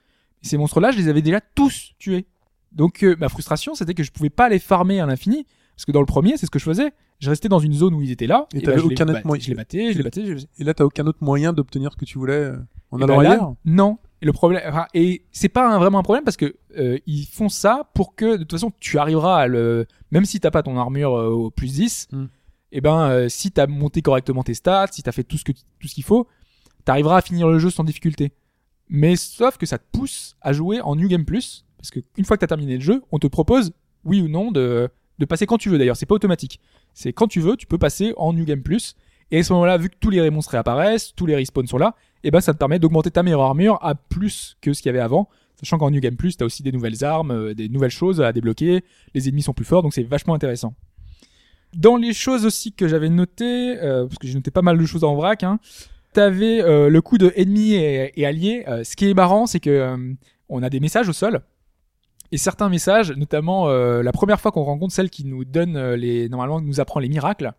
Et 0.43 0.47
ces 0.47 0.57
monstres-là, 0.57 0.91
je 0.91 0.97
les 0.97 1.07
avais 1.07 1.21
déjà 1.21 1.41
tous 1.41 1.93
tués. 1.99 2.25
Donc 2.71 3.03
euh, 3.03 3.15
ma 3.19 3.29
frustration, 3.29 3.75
c'était 3.75 3.93
que 3.93 4.03
je 4.03 4.11
pouvais 4.11 4.29
pas 4.29 4.49
les 4.49 4.59
farmer 4.59 4.99
à 4.99 5.05
l'infini, 5.05 5.45
parce 5.79 5.85
que 5.85 5.91
dans 5.93 6.01
le 6.01 6.05
premier, 6.05 6.35
c'est 6.35 6.45
ce 6.45 6.51
que 6.51 6.59
je 6.59 6.65
faisais. 6.65 6.91
Je 7.19 7.29
restais 7.29 7.47
dans 7.47 7.59
une 7.59 7.71
zone 7.73 7.93
où 7.93 8.01
ils 8.01 8.11
étaient 8.11 8.27
là. 8.27 8.47
Et 8.53 8.57
bah, 8.59 8.65
t'avais 8.65 8.77
les 8.81 8.83
aucun 8.83 9.07
autre 9.07 9.21
moyen- 9.25 9.41
Je 9.41 9.47
les 9.49 9.55
battais, 9.55 9.93
je 9.93 9.97
les 9.97 10.03
battais. 10.03 10.25
je 10.37 10.45
Et 10.57 10.63
là, 10.65 10.73
t'as 10.73 10.83
aucun 10.83 11.07
autre 11.07 11.19
moyen 11.21 11.53
d'obtenir 11.53 11.93
ce 11.93 11.97
que 11.97 12.03
tu 12.05 12.17
voulais 12.17 12.33
euh, 12.33 12.57
en 12.91 12.99
Et 12.99 13.03
allant 13.03 13.17
bah 13.17 13.23
là, 13.23 13.29
ailleurs? 13.31 13.53
Non, 13.63 13.97
Et 14.21 14.25
le 14.25 14.33
problème, 14.33 14.61
enfin, 14.67 14.87
et 14.93 15.23
c'est 15.31 15.47
pas 15.47 15.73
un- 15.73 15.79
vraiment 15.79 15.99
un 15.99 16.03
problème 16.03 16.25
parce 16.25 16.35
que 16.35 16.53
euh, 16.77 16.97
ils 17.07 17.25
font 17.25 17.47
ça 17.47 17.89
pour 17.93 18.15
que 18.15 18.33
de 18.33 18.39
toute 18.39 18.51
façon 18.51 18.73
tu 18.81 18.97
arriveras 18.99 19.37
à 19.39 19.47
le, 19.47 19.85
même 20.11 20.25
si 20.25 20.41
t'as 20.41 20.51
pas 20.51 20.63
ton 20.63 20.77
armure 20.77 21.15
euh, 21.17 21.29
au 21.29 21.49
plus 21.49 21.73
10, 21.75 22.07
Mm. 22.11 22.25
et 22.73 22.81
ben 22.81 22.99
euh, 23.09 23.29
si 23.29 23.49
t'as 23.51 23.65
monté 23.67 24.01
correctement 24.01 24.43
tes 24.43 24.53
stats, 24.55 24.87
si 24.91 25.01
t'as 25.03 25.13
fait 25.13 25.23
tout 25.23 25.37
ce 25.37 25.45
que 25.45 25.53
tout 25.53 25.87
ce 25.87 25.95
qu'il 25.95 26.03
faut, 26.03 26.27
t'arriveras 26.83 27.17
à 27.17 27.21
finir 27.21 27.47
le 27.47 27.57
jeu 27.59 27.69
sans 27.69 27.85
difficulté. 27.85 28.33
Mais 28.89 29.15
sauf 29.15 29.57
que 29.57 29.65
ça 29.65 29.77
te 29.77 29.85
pousse 29.93 30.35
à 30.41 30.51
jouer 30.51 30.81
en 30.81 30.97
New 30.97 31.07
Game 31.07 31.23
Plus 31.23 31.63
parce 31.77 31.89
que 31.91 32.01
une 32.17 32.25
fois 32.25 32.35
que 32.35 32.41
t'as 32.41 32.47
terminé 32.47 32.75
le 32.75 32.81
jeu, 32.81 33.01
on 33.13 33.19
te 33.19 33.27
propose 33.27 33.71
oui 34.03 34.19
ou 34.21 34.27
non 34.27 34.51
de 34.51 34.89
de 35.19 35.25
passer 35.25 35.45
quand 35.45 35.57
tu 35.57 35.69
veux. 35.69 35.77
D'ailleurs, 35.77 35.97
c'est 35.97 36.05
pas 36.05 36.15
automatique. 36.15 36.59
C'est 36.93 37.13
quand 37.13 37.27
tu 37.27 37.41
veux, 37.41 37.55
tu 37.55 37.67
peux 37.67 37.77
passer 37.77 38.13
en 38.17 38.33
New 38.33 38.45
Game 38.45 38.61
Plus. 38.63 38.95
Et 39.31 39.39
à 39.39 39.43
ce 39.43 39.53
moment-là, 39.53 39.77
vu 39.77 39.89
que 39.89 39.95
tous 39.99 40.09
les 40.09 40.27
monstres 40.31 40.51
réapparaissent, 40.51 41.13
tous 41.15 41.27
les 41.27 41.35
respawns 41.35 41.67
sont 41.67 41.77
là, 41.77 41.95
et 42.23 42.31
ben 42.31 42.41
ça 42.41 42.53
te 42.53 42.57
permet 42.57 42.79
d'augmenter 42.79 43.11
ta 43.11 43.21
meilleure 43.21 43.41
armure 43.41 43.77
à 43.81 43.93
plus 43.93 44.57
que 44.61 44.73
ce 44.73 44.81
qu'il 44.81 44.89
y 44.89 44.89
avait 44.89 45.03
avant. 45.03 45.29
Sachant 45.59 45.77
qu'en 45.77 45.91
New 45.91 45.99
Game 45.99 46.15
Plus, 46.15 46.37
t'as 46.37 46.45
aussi 46.45 46.63
des 46.63 46.71
nouvelles 46.71 47.03
armes, 47.03 47.31
euh, 47.31 47.53
des 47.53 47.69
nouvelles 47.69 47.91
choses 47.91 48.21
à 48.21 48.31
débloquer, 48.31 48.83
les 49.13 49.27
ennemis 49.27 49.43
sont 49.43 49.53
plus 49.53 49.65
forts, 49.65 49.83
donc 49.83 49.93
c'est 49.93 50.03
vachement 50.03 50.33
intéressant. 50.33 50.73
Dans 51.75 51.97
les 51.97 52.13
choses 52.13 52.45
aussi 52.45 52.71
que 52.71 52.87
j'avais 52.87 53.09
notées, 53.09 53.77
euh, 53.77 54.07
parce 54.07 54.17
que 54.17 54.27
j'ai 54.27 54.33
noté 54.33 54.51
pas 54.51 54.61
mal 54.61 54.77
de 54.77 54.85
choses 54.85 55.03
en 55.03 55.15
vrac, 55.15 55.43
hein, 55.43 55.59
t'avais 56.13 56.63
euh, 56.63 56.89
le 56.89 57.01
coup 57.01 57.17
de 57.17 57.31
ennemis 57.35 57.73
et, 57.73 58.19
et 58.19 58.25
alliés. 58.25 58.65
Ce 58.83 58.95
qui 58.95 59.09
est 59.09 59.13
marrant, 59.13 59.45
c'est 59.45 59.59
que 59.59 60.15
on 60.47 60.63
a 60.63 60.69
des 60.69 60.79
messages 60.79 61.07
au 61.07 61.13
sol. 61.13 61.41
Et 62.31 62.37
certains 62.37 62.69
messages, 62.69 63.11
notamment 63.11 63.69
euh, 63.69 64.03
la 64.03 64.11
première 64.11 64.39
fois 64.39 64.51
qu'on 64.51 64.63
rencontre 64.63 64.93
celle 64.93 65.09
qui 65.09 65.25
nous 65.25 65.45
donne 65.45 65.75
euh, 65.75 65.95
les, 65.95 66.29
normalement, 66.29 66.61
nous 66.61 66.79
apprend 66.79 66.99
les 66.99 67.09
miracles, 67.09 67.53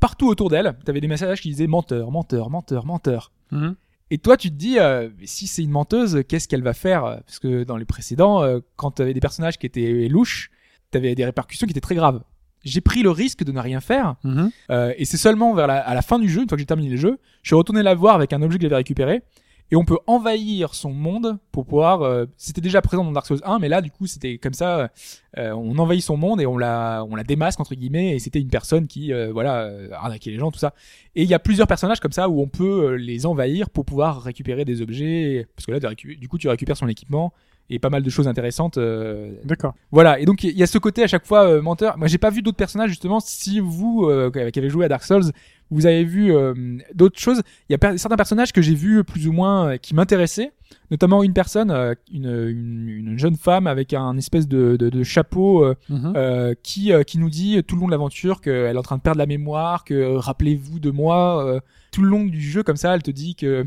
partout 0.00 0.28
autour 0.28 0.50
d'elle, 0.50 0.76
t'avais 0.84 1.00
des 1.00 1.08
messages 1.08 1.40
qui 1.40 1.48
disaient 1.48 1.66
menteur, 1.66 2.10
menteur, 2.10 2.50
menteur, 2.50 2.86
menteur. 2.86 3.32
Mhm. 3.50 3.74
Et 4.10 4.18
toi, 4.18 4.36
tu 4.36 4.48
te 4.50 4.54
dis, 4.54 4.78
euh, 4.78 5.10
si 5.24 5.46
c'est 5.46 5.62
une 5.62 5.70
menteuse, 5.70 6.22
qu'est-ce 6.28 6.48
qu'elle 6.48 6.62
va 6.62 6.72
faire? 6.72 7.02
Parce 7.26 7.38
que 7.38 7.64
dans 7.64 7.76
les 7.76 7.84
précédents, 7.84 8.42
euh, 8.42 8.60
quand 8.76 8.92
tu 8.92 9.02
avais 9.02 9.12
des 9.12 9.20
personnages 9.20 9.58
qui 9.58 9.66
étaient 9.66 10.08
louches, 10.08 10.50
tu 10.92 10.98
avais 10.98 11.14
des 11.14 11.24
répercussions 11.26 11.66
qui 11.66 11.72
étaient 11.72 11.80
très 11.80 11.94
graves. 11.94 12.22
J'ai 12.64 12.80
pris 12.80 13.02
le 13.02 13.10
risque 13.10 13.44
de 13.44 13.52
ne 13.52 13.60
rien 13.60 13.80
faire, 13.80 14.16
Mhm. 14.24 14.50
euh, 14.70 14.94
et 14.96 15.04
c'est 15.04 15.16
seulement 15.16 15.52
vers 15.54 15.66
la, 15.66 15.78
à 15.80 15.94
la 15.94 16.02
fin 16.02 16.18
du 16.18 16.28
jeu, 16.28 16.42
une 16.42 16.48
fois 16.48 16.56
que 16.56 16.60
j'ai 16.60 16.66
terminé 16.66 16.88
le 16.90 16.96
jeu, 16.96 17.18
je 17.42 17.48
suis 17.50 17.54
retourné 17.56 17.82
la 17.82 17.94
voir 17.94 18.14
avec 18.14 18.32
un 18.32 18.40
objet 18.42 18.58
que 18.58 18.62
j'avais 18.62 18.76
récupéré, 18.76 19.22
et 19.70 19.76
on 19.76 19.84
peut 19.84 19.98
envahir 20.06 20.74
son 20.74 20.92
monde 20.92 21.38
pour 21.52 21.66
pouvoir. 21.66 22.02
euh, 22.02 22.26
c'était 22.36 22.60
déjà 22.60 22.80
présent 22.82 23.04
dans 23.04 23.12
Dark 23.12 23.26
Souls 23.26 23.40
1, 23.44 23.58
mais 23.58 23.68
là, 23.68 23.80
du 23.82 23.90
coup, 23.90 24.06
c'était 24.06 24.38
comme 24.38 24.54
ça. 24.54 24.90
euh, 25.36 25.50
on 25.52 25.76
envahit 25.78 26.02
son 26.02 26.16
monde 26.16 26.40
et 26.40 26.46
on 26.46 26.56
la, 26.58 27.04
on 27.08 27.14
la 27.14 27.24
démasque 27.24 27.60
entre 27.60 27.74
guillemets, 27.74 28.16
et 28.16 28.18
c'était 28.18 28.40
une 28.40 28.48
personne 28.48 28.86
qui, 28.86 29.12
euh, 29.12 29.30
voilà, 29.32 29.62
euh, 29.64 29.88
arnaquait 29.92 30.30
les 30.30 30.38
gens, 30.38 30.50
tout 30.50 30.58
ça. 30.58 30.74
Et 31.14 31.22
il 31.22 31.28
y 31.28 31.34
a 31.34 31.38
plusieurs 31.38 31.66
personnages 31.66 32.00
comme 32.00 32.12
ça 32.12 32.28
où 32.28 32.40
on 32.40 32.48
peut 32.48 32.92
euh, 32.92 32.96
les 32.96 33.26
envahir 33.26 33.68
pour 33.70 33.84
pouvoir 33.84 34.22
récupérer 34.22 34.64
des 34.64 34.80
objets, 34.82 35.46
parce 35.54 35.66
que 35.66 35.72
là, 35.72 35.80
du 35.94 36.28
coup, 36.28 36.38
tu 36.38 36.48
récupères 36.48 36.76
son 36.76 36.88
équipement 36.88 37.32
et 37.70 37.78
pas 37.78 37.90
mal 37.90 38.02
de 38.02 38.08
choses 38.08 38.26
intéressantes. 38.28 38.78
euh, 38.78 39.32
D'accord. 39.44 39.74
voilà, 39.90 40.18
et 40.18 40.24
donc 40.24 40.42
il 40.42 40.56
y 40.56 40.62
a 40.62 40.66
ce 40.66 40.78
côté 40.78 41.02
à 41.02 41.06
chaque 41.06 41.26
fois 41.26 41.46
euh, 41.46 41.60
menteur. 41.60 41.98
Moi, 41.98 42.06
j'ai 42.08 42.16
pas 42.16 42.30
vu 42.30 42.40
d'autres 42.40 42.56
personnages 42.56 42.88
justement. 42.88 43.20
Si 43.20 43.60
vous 43.60 44.06
euh, 44.06 44.30
qui 44.30 44.58
avez 44.58 44.70
joué 44.70 44.86
à 44.86 44.88
Dark 44.88 45.04
Souls, 45.04 45.30
vous 45.70 45.86
avez 45.86 46.04
vu 46.04 46.32
euh, 46.34 46.54
d'autres 46.94 47.18
choses. 47.18 47.42
Il 47.68 47.72
y 47.72 47.74
a 47.74 47.78
per- 47.78 47.98
certains 47.98 48.16
personnages 48.16 48.52
que 48.52 48.62
j'ai 48.62 48.74
vus 48.74 49.04
plus 49.04 49.26
ou 49.28 49.32
moins 49.32 49.72
euh, 49.72 49.76
qui 49.76 49.94
m'intéressaient, 49.94 50.52
notamment 50.90 51.22
une 51.22 51.32
personne, 51.32 51.70
euh, 51.70 51.94
une, 52.12 52.26
une, 52.26 52.88
une 52.88 53.18
jeune 53.18 53.36
femme 53.36 53.66
avec 53.66 53.92
un 53.94 54.16
espèce 54.16 54.48
de, 54.48 54.76
de, 54.76 54.88
de 54.88 55.02
chapeau 55.02 55.74
Mhm. 55.88 56.54
qui 56.62 56.92
qui 57.06 57.18
nous 57.18 57.30
dit 57.30 57.62
tout 57.64 57.74
le 57.76 57.80
long 57.82 57.86
de 57.86 57.92
l'aventure 57.92 58.40
qu'elle 58.40 58.74
est 58.74 58.78
en 58.78 58.82
train 58.82 58.96
de 58.96 59.02
perdre 59.02 59.18
la 59.18 59.26
mémoire, 59.26 59.84
que 59.84 60.14
rappelez-vous 60.16 60.78
de 60.80 60.90
moi. 60.90 61.60
tout 61.92 62.02
le 62.02 62.08
long 62.08 62.24
du 62.24 62.40
jeu 62.40 62.62
comme 62.62 62.76
ça, 62.76 62.94
elle 62.94 63.02
te 63.02 63.10
dit 63.10 63.34
que 63.34 63.66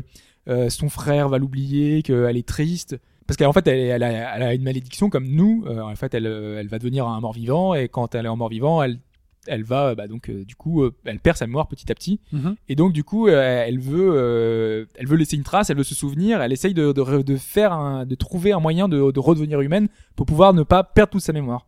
son 0.68 0.88
frère 0.88 1.28
va 1.28 1.38
l'oublier, 1.38 2.02
qu'elle 2.02 2.36
est 2.36 2.46
triste. 2.46 2.96
Parce 3.26 3.36
qu'en 3.36 3.52
fait, 3.52 3.66
elle, 3.68 4.02
a, 4.02 4.36
elle 4.36 4.42
a 4.42 4.52
une 4.52 4.64
malédiction 4.64 5.08
comme 5.08 5.26
nous. 5.26 5.64
Euh, 5.68 5.80
en 5.80 5.94
fait, 5.94 6.12
elle, 6.12 6.26
elle 6.26 6.66
va 6.66 6.78
devenir 6.80 7.06
un 7.06 7.20
mort-vivant 7.20 7.72
et 7.72 7.88
quand 7.88 8.14
elle 8.16 8.26
est 8.26 8.28
en 8.28 8.36
mort-vivant, 8.36 8.82
elle, 8.82 8.98
elle 9.46 9.64
va, 9.64 9.94
bah, 9.94 10.06
donc, 10.06 10.28
euh, 10.28 10.44
du 10.44 10.54
coup, 10.54 10.82
euh, 10.82 10.94
elle 11.04 11.18
perd 11.18 11.36
sa 11.36 11.46
mémoire 11.46 11.68
petit 11.68 11.90
à 11.90 11.94
petit. 11.94 12.20
Mhm. 12.32 12.54
Et 12.68 12.76
donc, 12.76 12.92
du 12.92 13.04
coup, 13.04 13.28
euh, 13.28 13.64
elle 13.66 13.80
veut, 13.80 14.86
elle 14.94 15.06
veut 15.06 15.16
laisser 15.16 15.36
une 15.36 15.42
trace, 15.42 15.70
elle 15.70 15.76
veut 15.76 15.82
se 15.82 15.94
souvenir, 15.94 16.40
elle 16.40 16.52
essaye 16.52 16.74
de, 16.74 16.92
de, 16.92 17.22
de 17.22 17.36
faire, 17.36 17.72
un, 17.72 18.06
de 18.06 18.14
trouver 18.14 18.52
un 18.52 18.60
moyen 18.60 18.88
de, 18.88 19.10
de 19.10 19.20
redevenir 19.20 19.60
humaine 19.60 19.88
pour 20.16 20.26
pouvoir 20.26 20.54
ne 20.54 20.62
pas 20.62 20.84
perdre 20.84 21.12
toute 21.12 21.22
sa 21.22 21.32
mémoire. 21.32 21.66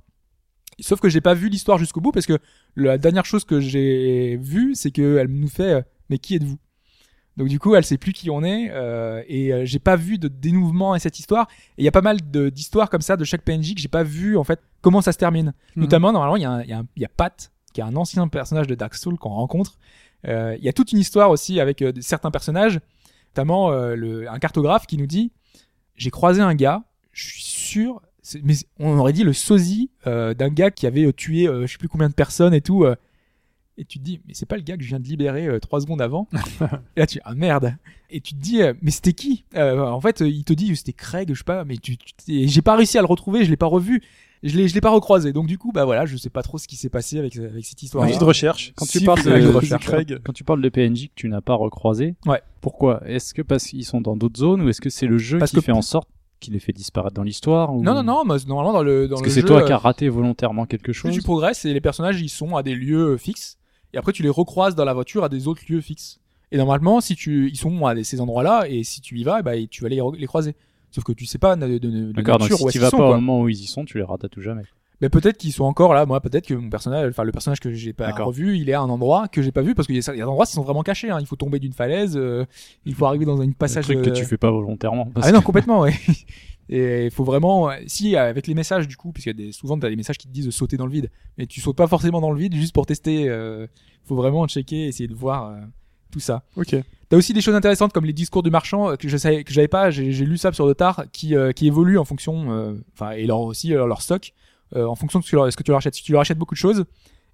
Sauf 0.81 1.01
que 1.01 1.09
j'ai 1.09 1.20
pas 1.20 1.35
vu 1.35 1.49
l'histoire 1.49 1.78
jusqu'au 1.78 2.01
bout 2.01 2.11
parce 2.11 2.27
que 2.27 2.39
la 2.75 2.99
dernière 2.99 3.25
chose 3.25 3.44
que 3.44 3.61
j'ai 3.61 4.36
vue, 4.36 4.75
c'est 4.75 4.91
qu'elle 4.91 5.28
nous 5.28 5.49
fait, 5.49 5.85
mais 6.11 6.19
qui 6.19 6.35
êtes-vous? 6.35 6.59
Donc 7.36 7.49
du 7.49 7.61
coup, 7.61 7.77
elle 7.77 7.85
sait 7.85 7.99
plus 7.99 8.12
qui 8.12 8.28
on 8.28 8.43
est 8.43 8.73
et 9.28 9.67
j'ai 9.67 9.78
pas 9.78 9.94
vu 9.94 10.19
de 10.19 10.27
dénouement 10.27 10.93
à 10.93 10.99
cette 10.99 11.20
histoire. 11.20 11.47
Et 11.78 11.83
il 11.83 11.85
y 11.85 11.89
a 11.89 11.93
pas 11.93 12.01
mal 12.01 12.20
d'histoires 12.20 12.91
comme 12.91 13.03
ça 13.03 13.17
de 13.17 13.23
chaque 13.23 13.43
PNJ 13.43 13.75
que 13.77 13.81
j'ai 13.81 13.89
pas 13.89 14.03
vu 14.03 14.36
en 14.36 14.43
fait 14.43 14.61
comment 14.81 15.01
ça 15.01 15.12
se 15.12 15.19
termine. 15.19 15.55
Mhm. 15.77 15.83
Notamment 15.83 16.12
normalement 16.12 16.36
il 16.36 16.43
y 16.43 16.47
a 16.47 16.65
y, 16.65 16.73
a 16.73 16.83
y 16.97 17.05
a 17.05 17.09
Pat 17.09 17.53
qui 17.75 17.81
est 17.83 17.85
un 17.85 17.94
ancien 17.97 18.27
personnage 18.28 18.67
de 18.67 18.75
Dark 18.75 18.94
Souls 18.94 19.19
qu'on 19.19 19.28
rencontre. 19.35 19.77
Euh, 20.27 20.57
Il 20.59 20.65
y 20.65 20.69
a 20.70 20.73
toute 20.73 20.93
une 20.93 20.99
histoire 20.99 21.28
aussi 21.31 21.61
avec 21.61 21.83
euh, 21.83 21.93
certains 22.01 22.31
personnages, 22.31 22.81
notamment 23.33 23.70
euh, 23.73 23.94
le, 23.94 24.31
un 24.31 24.39
cartographe 24.39 24.86
qui 24.86 24.97
nous 24.97 25.07
dit 25.07 25.31
j'ai 25.97 26.11
croisé 26.11 26.41
un 26.41 26.55
gars, 26.55 26.83
je 27.12 27.27
suis 27.27 27.43
sûr, 27.43 28.01
mais 28.43 28.55
on 28.78 28.99
aurait 28.99 29.12
dit 29.12 29.23
le 29.25 29.33
sosie 29.35 29.91
euh, 30.07 30.33
d'un 30.35 30.49
gars 30.49 30.70
qui 30.70 30.86
avait 30.86 31.12
tué 31.12 31.47
euh, 31.47 31.67
je 31.67 31.73
sais 31.73 31.78
plus 31.78 31.89
combien 31.89 32.09
de 32.09 32.15
personnes 32.15 32.55
et 32.55 32.62
tout. 32.62 32.85
euh, 32.85 32.97
et 33.77 33.85
tu 33.85 33.99
te 33.99 34.05
dis, 34.05 34.20
mais 34.27 34.35
c'est 34.35 34.47
pas 34.47 34.55
le 34.57 34.62
gars 34.62 34.77
que 34.77 34.85
je 34.85 34.89
viens 34.89 35.01
de 35.01 35.07
libérer 35.09 35.59
trois 35.61 35.81
secondes 35.81 36.01
avant. 36.01 36.28
et 36.97 37.01
là, 37.01 37.07
tu 37.09 37.20
ah 37.25 37.35
merde. 37.35 37.77
Et 38.09 38.20
tu 38.20 38.35
te 38.35 38.41
dis, 38.41 38.61
mais 38.83 38.93
c'était 38.93 39.12
qui? 39.15 39.44
En 39.57 40.01
fait, 40.01 40.20
il 40.20 40.44
te 40.44 40.53
dit, 40.53 40.77
c'était 40.77 40.93
Craig, 40.93 41.28
je 41.33 41.39
sais 41.39 41.43
pas, 41.44 41.65
mais 41.65 41.77
tu, 41.78 41.97
tu- 41.97 42.15
et 42.28 42.47
j'ai 42.47 42.62
pas 42.62 42.77
réussi 42.77 42.99
à 42.99 43.01
le 43.01 43.09
retrouver, 43.09 43.44
je 43.44 43.51
l'ai 43.51 43.57
pas 43.57 43.67
revu, 43.67 44.01
je 44.49 44.57
l'ai, 44.57 44.69
je 44.69 44.75
l'ai 44.75 44.81
pas 44.81 44.91
recroisé. 44.91 45.33
Donc 45.33 45.47
du 45.47 45.59
coup, 45.59 45.73
bah 45.73 45.85
voilà, 45.85 46.07
je 46.07 46.17
sais 46.17 46.31
pas 46.31 46.43
trop 46.43 46.59
ce 46.59 46.69
qui 46.69 46.77
s'est 46.77 46.89
passé 46.89 47.19
avec, 47.19 47.37
avec 47.37 47.65
cette 47.65 47.83
histoire. 47.83 48.07
De 48.07 48.25
recherche. 48.25 48.73
Quand 48.77 48.85
Si 48.85 48.99
tu 49.01 49.05
parles 49.05 49.23
de, 49.25 49.31
de 49.31 49.41
de 49.41 49.47
recherche, 49.49 49.85
Craig, 49.87 50.19
quand 50.25 50.33
tu 50.33 50.45
parles 50.45 50.61
de 50.63 50.69
PNJ 50.69 51.09
que 51.09 51.13
tu 51.17 51.29
n'as 51.29 51.41
pas 51.41 51.55
recroisé, 51.55 52.15
Ouais. 52.27 52.41
pourquoi? 52.61 53.03
Est-ce 53.07 53.35
que 53.35 53.43
parce 53.43 53.65
qu'ils 53.65 53.85
sont 53.85 54.01
dans 54.01 54.17
d'autres 54.17 54.39
zones 54.39 54.63
ou 54.63 54.69
est-ce 54.69 54.81
que 54.81 54.91
c'est 54.91 55.07
le 55.07 55.19
jeu 55.19 55.39
Parce 55.39 55.51
qui 55.51 55.57
que- 55.57 55.63
fait 55.63 55.73
en 55.73 55.83
sorte 55.83 56.09
qu'il 56.41 56.53
les 56.53 56.59
fait 56.61 56.73
disparaître 56.73 57.15
dans 57.15 57.23
l'histoire 57.23 57.75
ou... 57.75 57.83
Non, 57.83 57.95
non, 57.95 58.03
non, 58.03 58.25
moi, 58.27 58.37
normalement 58.47 58.73
dans 58.75 58.83
le 58.83 59.09
dans 59.09 59.17
Parce 59.17 59.23
le 59.23 59.27
que 59.29 59.33
c'est 59.33 59.41
jeu, 59.41 59.47
toi 59.47 59.63
euh, 59.63 59.67
qui 59.67 59.73
as 59.73 59.79
raté 59.79 60.09
volontairement 60.11 60.67
quelque 60.67 60.85
plus 60.85 60.95
chose. 60.95 61.15
tu 61.15 61.23
progresses 61.23 61.65
et 61.65 61.73
les 61.73 61.81
personnages 61.81 62.21
ils 62.21 62.29
sont 62.29 62.55
à 62.57 62.63
des 62.63 62.75
lieux 62.75 63.17
fixes 63.17 63.57
et 63.95 63.97
après 63.99 64.13
tu 64.13 64.23
les 64.23 64.29
recroises 64.29 64.75
dans 64.75 64.85
la 64.85 64.93
voiture 64.93 65.25
à 65.25 65.29
des 65.31 65.49
autres 65.49 65.63
lieux 65.69 65.81
fixes. 65.81 66.21
Et 66.53 66.59
normalement, 66.59 67.01
si 67.01 67.17
tu 67.17 67.49
ils 67.49 67.57
sont 67.57 67.87
à 67.87 67.95
ces 68.05 68.21
endroits-là 68.21 68.67
et 68.69 68.85
si 68.85 69.01
tu 69.01 69.19
y 69.19 69.25
vas, 69.25 69.41
bah 69.43 69.53
tu 69.71 69.83
vas 69.83 69.89
les 69.89 70.27
croiser. 70.27 70.55
Sauf 70.95 71.03
que 71.03 71.13
tu 71.13 71.27
sais 71.27 71.39
pas 71.39 71.57
de, 71.57 71.67
de, 71.67 71.79
de 71.79 72.13
D'accord, 72.13 72.39
donc 72.39 72.53
si 72.53 72.63
où 72.63 72.71
tu 72.71 72.79
vas 72.79 72.89
sont, 72.89 72.99
pas 72.99 73.11
au 73.11 73.15
moment 73.15 73.41
où 73.41 73.49
ils 73.49 73.61
y 73.61 73.67
sont, 73.67 73.85
tu 73.85 73.99
les 73.99 74.05
rates 74.05 74.23
à 74.23 74.29
tout 74.29 74.41
jamais. 74.41 74.63
Mais 75.01 75.09
peut-être 75.09 75.37
qu'ils 75.37 75.53
sont 75.53 75.65
encore 75.65 75.93
là. 75.93 76.07
Moi, 76.07 76.21
peut-être 76.21 76.47
que 76.47 76.55
mon 76.55 76.71
personnage, 76.71 77.11
enfin 77.11 77.25
le 77.25 77.33
personnage 77.33 77.59
que 77.59 77.73
j'ai 77.73 77.93
pas 77.93 78.13
revu, 78.13 78.57
il 78.57 78.71
est 78.71 78.75
à 78.75 78.81
un 78.81 78.89
endroit 78.89 79.27
que 79.27 79.43
j'ai 79.43 79.51
pas 79.51 79.63
vu 79.63 79.75
parce 79.75 79.89
qu'il 79.89 79.97
y 79.97 79.99
a 79.99 80.13
il 80.13 80.19
y 80.19 80.21
a 80.21 80.25
des 80.25 80.31
endroits 80.31 80.47
qui 80.47 80.53
sont 80.53 80.63
vraiment 80.63 80.85
cachés. 80.85 81.11
Hein. 81.11 81.19
Il 81.21 81.27
faut 81.27 81.35
tomber 81.35 81.59
d'une 81.59 81.73
falaise, 81.73 82.17
euh, 82.17 82.45
il 82.85 82.95
faut 82.95 83.07
arriver 83.07 83.25
dans 83.25 83.41
un 83.41 83.51
passage. 83.51 83.87
truc 83.87 84.03
que 84.03 84.11
euh, 84.11 84.13
tu 84.13 84.25
fais 84.25 84.37
pas 84.37 84.53
volontairement. 84.53 85.07
parce 85.07 85.27
Ah 85.27 85.33
non, 85.33 85.43
complètement, 85.43 85.81
ouais. 85.81 85.95
Et 86.69 87.07
il 87.07 87.11
faut 87.11 87.25
vraiment, 87.25 87.71
si 87.87 88.17
avec 88.17 88.47
les 88.47 88.55
messages 88.55 88.87
du 88.87 88.97
coup, 88.97 89.13
puisqu'il 89.13 89.31
y 89.31 89.43
a 89.45 89.47
des, 89.47 89.53
souvent 89.53 89.79
t'as 89.79 89.91
des 89.91 89.97
messages 89.97 90.17
qui 90.17 90.29
te 90.29 90.33
disent 90.33 90.47
de 90.47 90.51
sauter 90.51 90.77
dans 90.77 90.87
le 90.87 90.93
vide, 90.93 91.11
mais 91.37 91.47
tu 91.47 91.61
sautes 91.61 91.77
pas 91.77 91.89
forcément 91.89 92.21
dans 92.21 92.31
le 92.31 92.39
vide 92.39 92.55
juste 92.55 92.73
pour 92.73 92.87
tester. 92.87 93.29
Euh, 93.29 93.67
faut 94.05 94.17
vraiment 94.17 94.47
checker, 94.47 94.87
essayer 94.87 95.09
de 95.09 95.15
voir 95.15 95.51
euh, 95.51 95.61
tout 96.15 96.20
ça. 96.20 96.44
Ok. 96.57 96.76
T'as 97.09 97.17
aussi 97.17 97.33
des 97.34 97.41
choses 97.43 97.55
intéressantes 97.57 97.93
comme 97.93 98.05
les 98.07 98.12
discours 98.12 98.43
du 98.44 98.51
marchand 98.51 98.91
euh, 98.91 98.97
que 98.97 99.09
je 99.09 99.17
savais 99.17 99.44
que 99.44 99.52
j'avais 99.52 99.68
pas, 99.68 99.91
j'ai 99.91 100.10
lu 100.25 100.39
ça 100.39 100.52
sur 100.52 100.67
le 100.67 100.75
tard, 100.75 101.05
qui 101.12 101.34
euh, 101.36 101.51
qui 101.52 101.67
évoluent 101.67 101.99
en 101.99 102.05
fonction, 102.05 102.52
euh, 102.52 102.73
enfin 102.94 103.10
et 103.12 103.26
leur 103.26 103.41
aussi 103.41 103.75
euh, 103.75 103.86
leur 103.86 104.01
stock 104.01 104.33
en 104.76 104.94
fonction 104.97 105.18
de 105.20 105.25
ce 105.25 105.31
que, 105.31 105.36
leur- 105.36 105.52
ce 105.52 105.57
que 105.57 105.62
tu 105.62 105.70
leur 105.70 105.78
achètes. 105.78 105.94
Si 105.94 106.02
tu 106.02 106.12
leur 106.12 106.20
achètes 106.20 106.39
beaucoup 106.39 106.55
de 106.55 106.59
choses, 106.59 106.84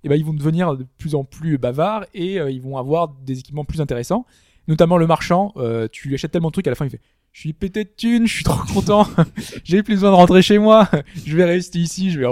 et 0.05 0.09
ben 0.09 0.17
ils 0.17 0.25
vont 0.25 0.33
devenir 0.35 0.77
de 0.77 0.87
plus 0.99 1.15
en 1.15 1.25
plus 1.25 1.57
bavards 1.59 2.05
et 2.15 2.41
euh, 2.41 2.51
ils 2.51 2.61
vont 2.61 2.77
avoir 2.79 3.09
des 3.09 3.39
équipements 3.39 3.65
plus 3.65 3.81
intéressants. 3.81 4.25
Notamment 4.69 4.97
le 4.99 5.07
marchand, 5.07 5.53
euh, 5.57 5.89
tu 5.91 6.09
lui 6.09 6.15
achètes 6.15 6.33
tellement 6.33 6.49
de 6.49 6.53
trucs 6.53 6.67
à 6.67 6.71
la 6.71 6.77
fin 6.77 6.85
il 6.87 6.91
fait 6.91 7.01
je 7.33 7.41
suis 7.43 7.53
pété 7.53 7.85
de 7.85 7.91
thunes, 7.97 8.27
je 8.27 8.35
suis 8.35 8.43
trop 8.45 8.61
content, 8.75 9.07
j'ai 9.65 9.85
plus 9.85 9.95
besoin 9.95 10.11
de 10.11 10.17
rentrer 10.17 10.43
chez 10.43 10.59
moi, 10.59 10.89
je 11.25 11.37
vais 11.37 11.45
rester 11.45 11.79
ici, 11.79 12.11
je 12.11 12.19
vais 12.19 12.27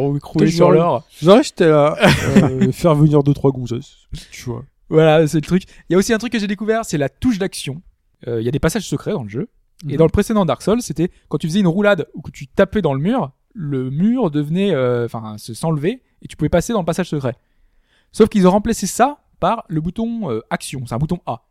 Toujours 0.47 0.57
sur 0.57 0.71
le- 0.73 0.79
l'or. 0.79 1.05
Là, 1.23 1.41
euh, 1.61 2.73
faire 2.73 2.97
venir 2.97 3.23
deux 3.23 3.33
trois 3.33 3.53
gonzesses, 3.53 3.95
tu 4.33 4.43
vois. 4.51 4.65
Voilà, 4.91 5.27
c'est 5.27 5.39
le 5.39 5.43
truc. 5.47 5.65
Il 5.89 5.93
y 5.93 5.95
a 5.95 5.99
aussi 5.99 6.13
un 6.13 6.19
truc 6.19 6.33
que 6.33 6.39
j'ai 6.39 6.47
découvert, 6.47 6.85
c'est 6.85 6.99
la 6.99 7.09
touche 7.09 7.39
d'action. 7.39 7.83
Euh, 8.27 8.41
Il 8.41 8.45
y 8.45 8.49
a 8.49 8.51
des 8.51 8.59
passages 8.59 8.87
secrets 8.89 9.13
dans 9.13 9.23
le 9.23 9.29
jeu. 9.29 9.49
Et 9.85 9.93
Mhm. 9.93 9.97
dans 9.97 10.05
le 10.07 10.11
précédent 10.11 10.45
Dark 10.45 10.61
Souls, 10.63 10.83
c'était 10.83 11.11
quand 11.29 11.39
tu 11.39 11.47
faisais 11.47 11.61
une 11.61 11.69
roulade 11.69 12.09
ou 12.15 12.21
que 12.23 12.31
tu 12.33 12.49
tapais 12.49 12.83
dans 12.83 12.95
le 12.95 13.01
mur, 13.01 13.31
le 13.55 13.91
mur 13.91 14.31
devenait, 14.31 14.75
euh, 14.75 15.05
enfin, 15.05 15.37
se 15.39 15.55
s'enlever 15.55 16.03
et 16.23 16.27
tu 16.29 16.37
pouvais 16.37 16.49
passer 16.49 16.73
dans 16.73 16.81
le 16.81 16.85
passage 16.85 17.09
secret. 17.09 17.37
Sauf 18.11 18.29
qu'ils 18.29 18.47
ont 18.49 18.51
remplacé 18.51 18.87
ça 18.89 19.19
par 19.39 19.65
le 19.69 19.81
bouton 19.81 20.31
euh, 20.31 20.41
action. 20.51 20.85
C'est 20.87 20.95
un 20.95 20.99
bouton 20.99 21.21
A. 21.27 21.43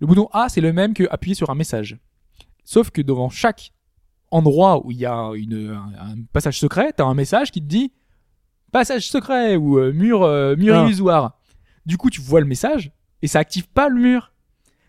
Le 0.00 0.06
bouton 0.06 0.28
A, 0.32 0.48
c'est 0.48 0.60
le 0.62 0.72
même 0.72 0.94
que 0.94 1.04
appuyer 1.10 1.34
sur 1.34 1.50
un 1.50 1.54
message. 1.54 1.98
Sauf 2.64 2.90
que 2.90 3.02
devant 3.02 3.28
chaque 3.28 3.72
endroit 4.30 4.84
où 4.86 4.90
il 4.90 4.96
y 4.98 5.04
a 5.06 5.30
une, 5.34 5.70
un, 5.70 6.12
un 6.12 6.14
passage 6.32 6.58
secret, 6.58 6.92
t'as 6.96 7.04
un 7.04 7.14
message 7.14 7.50
qui 7.50 7.60
te 7.60 7.66
dit 7.66 7.92
passage 8.72 9.08
secret 9.08 9.56
ou 9.56 9.78
euh, 9.78 9.92
mur, 9.92 10.22
euh, 10.22 10.56
mur 10.56 10.74
Ah. 10.76 10.84
illusoire. 10.86 11.38
Du 11.86 11.96
coup, 11.96 12.10
tu 12.10 12.20
vois 12.20 12.40
le 12.40 12.46
message 12.46 12.92
et 13.22 13.26
ça 13.28 13.38
active 13.38 13.68
pas 13.68 13.88
le 13.88 14.00
mur. 14.00 14.32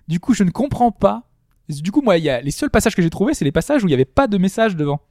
Du 0.07 0.19
coup, 0.19 0.33
je 0.33 0.43
ne 0.43 0.51
comprends 0.51 0.91
pas 0.91 1.29
Du 1.69 1.91
coup, 1.91 2.01
moi, 2.01 2.17
il 2.17 2.23
y 2.23 2.29
a 2.29 2.41
les 2.41 2.51
seuls 2.51 2.69
passages 2.69 2.95
que 2.95 3.01
j'ai 3.01 3.09
trouvés, 3.09 3.33
c'est 3.33 3.45
les 3.45 3.51
passages 3.51 3.83
où 3.83 3.87
il 3.87 3.89
n'y 3.89 3.93
avait 3.95 4.05
pas 4.05 4.27
de 4.27 4.37
message 4.37 4.75
devant. 4.75 5.01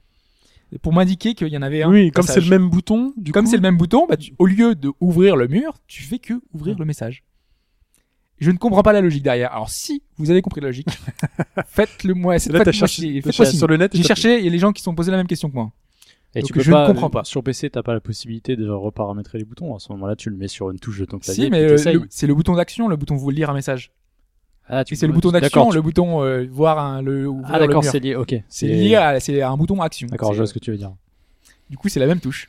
Pour 0.83 0.93
m'indiquer 0.93 1.35
qu'il 1.35 1.49
y 1.49 1.57
en 1.59 1.63
avait 1.63 1.83
un. 1.83 1.91
Oui, 1.91 2.11
comme 2.11 2.25
c'est 2.27 2.41
le 2.41 2.51
même 2.51 2.69
bouton, 2.69 3.13
du 3.17 3.31
Comme 3.33 3.47
c'est 3.47 3.57
le 3.57 3.63
même 3.63 3.77
bouton, 3.77 4.07
bah, 4.09 4.17
tu- 4.17 4.35
au 4.39 4.47
lieu 4.47 4.75
de 4.75 4.93
ouvrir 5.01 5.37
le 5.37 5.47
mur, 5.47 5.75
tu 5.87 6.03
fais 6.03 6.19
que 6.19 6.35
ouvrir 6.53 6.79
le 6.79 6.85
message. 6.85 7.23
Je 8.39 8.51
ne 8.51 8.57
comprends 8.57 8.83
pas 8.83 8.93
la 8.93 9.01
logique 9.01 9.23
derrière. 9.23 9.53
Alors 9.53 9.71
si 9.71 10.03
vous 10.17 10.31
avez 10.31 10.43
compris 10.43 10.61
la 10.61 10.69
logique, 10.69 10.89
faites-le 11.67 12.15
moi. 12.15 12.35
Là, 12.51 12.59
t'as 12.65 12.73
cherché, 12.73 13.03
sur 13.59 13.67
le 13.69 13.77
net. 13.77 13.95
et 13.95 13.99
J'ai 13.99 14.03
cherché, 14.09 14.39
il 14.39 14.45
y 14.45 14.49
a 14.49 14.51
les 14.51 14.59
gens 14.59 14.73
qui 14.73 14.81
se 14.81 14.85
sont 14.85 14.95
posés 14.95 15.11
la 15.13 15.17
même 15.17 15.27
question 15.29 15.49
que 15.49 15.55
moi. 15.55 15.71
Et 16.37 16.41
Donc 16.41 16.49
tu 16.49 16.53
peux 16.53 16.61
je 16.61 16.71
ne 16.73 16.87
comprends 16.87 17.11
pas. 17.11 17.23
Sur 17.25 17.43
PC, 17.45 17.71
t'as 17.71 17.83
pas 17.83 17.93
la 17.95 18.01
possibilité 18.01 18.57
de 18.57 18.69
reparamétrer 18.69 19.39
les 19.39 19.45
boutons. 19.45 19.75
À 19.77 19.79
ce 19.79 19.93
moment-là, 19.93 20.17
tu 20.17 20.31
le 20.31 20.37
mets 20.37 20.49
sur 20.49 20.71
une 20.71 20.79
touche 20.81 20.99
de 20.99 21.05
ton 21.05 21.19
clavier. 21.19 21.45
Si, 21.45 21.51
mais 21.51 21.77
c'est 22.11 22.27
le 22.27 22.35
bouton 22.35 22.55
d'action, 22.55 22.89
le 22.89 22.97
bouton 22.97 23.15
vous 23.17 23.31
lire 23.31 23.51
un 23.51 23.55
message. 23.55 23.93
Ah, 24.67 24.83
tu 24.83 24.97
c'est 24.97 25.07
le 25.07 25.13
bouton 25.13 25.31
d'action, 25.31 25.71
le 25.71 25.83
bouton 25.83 26.23
euh, 26.25 26.47
voir 26.51 26.79
un, 26.79 27.03
le 27.03 27.31
Ah 27.45 27.59
d'accord, 27.59 27.85
c'est 27.85 28.01
lié. 28.01 28.15
Ok. 28.17 28.35
C'est 28.49 28.67
lié, 28.67 28.95
à- 28.97 29.21
c'est 29.21 29.43
un 29.43 29.57
bouton 29.59 29.81
action. 29.83 30.09
D'accord, 30.09 30.31
je 30.31 30.35
C'est- 30.35 30.39
vois 30.39 30.47
ce 30.47 30.55
que 30.55 30.59
tu 30.59 30.71
veux 30.71 30.79
dire. 30.79 30.93
Du 31.71 31.77
coup, 31.77 31.89
c'est 31.89 32.01
la 32.01 32.07
même 32.07 32.21
touche. 32.21 32.49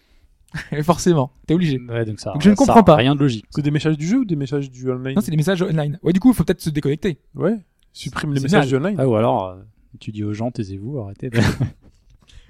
Forcément, 0.84 1.32
t'es 1.46 1.54
obligé. 1.54 1.80
Ouais, 1.90 2.06
donc 2.06 2.20
ça. 2.22 2.32
Donc 2.32 2.42
je 2.42 2.50
ne 2.50 2.56
ça 2.56 2.66
comprends 2.66 2.84
pas. 2.84 2.96
Rien 2.96 3.16
de 3.16 3.20
logique. 3.20 3.46
C'est 3.50 3.62
des 3.62 3.72
messages 3.72 3.98
du 3.98 4.08
jeu 4.08 4.20
ou 4.20 4.26
des 4.26 4.38
messages 4.38 4.72
du 4.72 4.90
online? 4.90 5.16
Non, 5.16 5.22
c'est 5.22 5.32
des 5.32 5.36
messages 5.38 5.62
online. 5.62 6.00
Ouais, 6.02 6.14
du 6.14 6.22
coup, 6.22 6.32
il 6.32 6.34
faut 6.36 6.46
peut-être 6.46 6.62
se 6.62 6.70
déconnecter. 6.70 7.18
Ouais. 7.36 7.58
Supprime 7.92 8.34
les 8.34 8.40
messages 8.40 8.68
du 8.70 8.76
online. 8.78 8.96
Ah, 8.98 9.08
ou 9.08 9.16
alors, 9.16 9.48
euh, 9.50 9.56
tu 10.00 10.12
dis 10.14 10.24
aux 10.24 10.34
gens, 10.34 10.52
taisez-vous, 10.52 11.00
arrêtez. 11.00 11.30
de- 11.30 11.38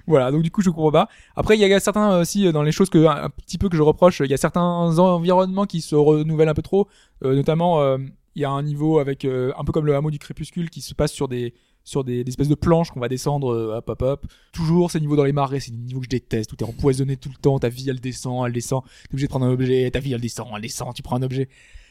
Voilà, 0.06 0.30
donc 0.30 0.42
du 0.42 0.50
coup 0.50 0.62
je 0.62 0.70
comprends 0.70 0.92
pas. 0.92 1.08
Après 1.34 1.56
il 1.56 1.60
y 1.60 1.72
a 1.72 1.80
certains 1.80 2.12
euh, 2.12 2.20
aussi 2.22 2.46
euh, 2.46 2.52
dans 2.52 2.62
les 2.62 2.72
choses 2.72 2.90
que 2.90 3.06
un 3.06 3.28
petit 3.30 3.58
peu 3.58 3.68
que 3.68 3.76
je 3.76 3.82
reproche, 3.82 4.20
il 4.24 4.30
y 4.30 4.34
a 4.34 4.36
certains 4.36 4.62
environnements 4.98 5.66
qui 5.66 5.80
se 5.80 5.94
renouvellent 5.96 6.48
un 6.48 6.54
peu 6.54 6.62
trop, 6.62 6.86
Euh, 7.24 7.34
notamment 7.34 7.80
euh, 7.80 7.98
il 8.34 8.42
y 8.42 8.44
a 8.44 8.50
un 8.50 8.62
niveau 8.62 8.98
avec 8.98 9.24
euh, 9.24 9.52
un 9.58 9.64
peu 9.64 9.72
comme 9.72 9.86
le 9.86 9.96
hameau 9.96 10.10
du 10.10 10.18
crépuscule 10.18 10.68
qui 10.70 10.80
se 10.80 10.94
passe 10.94 11.12
sur 11.12 11.26
des 11.26 11.54
sur 11.82 12.04
des, 12.04 12.24
des 12.24 12.30
espèces 12.30 12.48
de 12.48 12.54
planches 12.56 12.90
qu'on 12.90 13.00
va 13.00 13.08
descendre 13.08 13.52
euh, 13.52 13.76
hop 13.78 13.88
hop 13.88 14.02
hop. 14.02 14.26
Toujours 14.52 14.90
ces 14.90 15.00
niveaux 15.00 15.16
dans 15.16 15.24
les 15.24 15.32
marais, 15.32 15.60
c'est 15.60 15.70
des 15.70 15.78
niveaux 15.78 16.00
que 16.00 16.06
je 16.06 16.10
déteste, 16.10 16.52
où 16.52 16.56
t'es 16.56 16.64
empoisonné 16.64 17.16
tout 17.16 17.28
le 17.30 17.36
temps, 17.40 17.58
ta 17.58 17.68
vie 17.68 17.88
elle 17.88 18.00
descend, 18.00 18.46
elle 18.46 18.52
descend, 18.52 18.82
t'es 18.84 19.14
obligé 19.14 19.26
de 19.26 19.30
prendre 19.30 19.46
un 19.46 19.52
objet, 19.52 19.90
ta 19.90 20.00
vie 20.00 20.12
elle 20.12 20.20
descend, 20.20 20.48
elle 20.54 20.62
descend, 20.62 20.92
tu 20.94 21.02
prends 21.02 21.16
un 21.16 21.22
objet. 21.22 21.48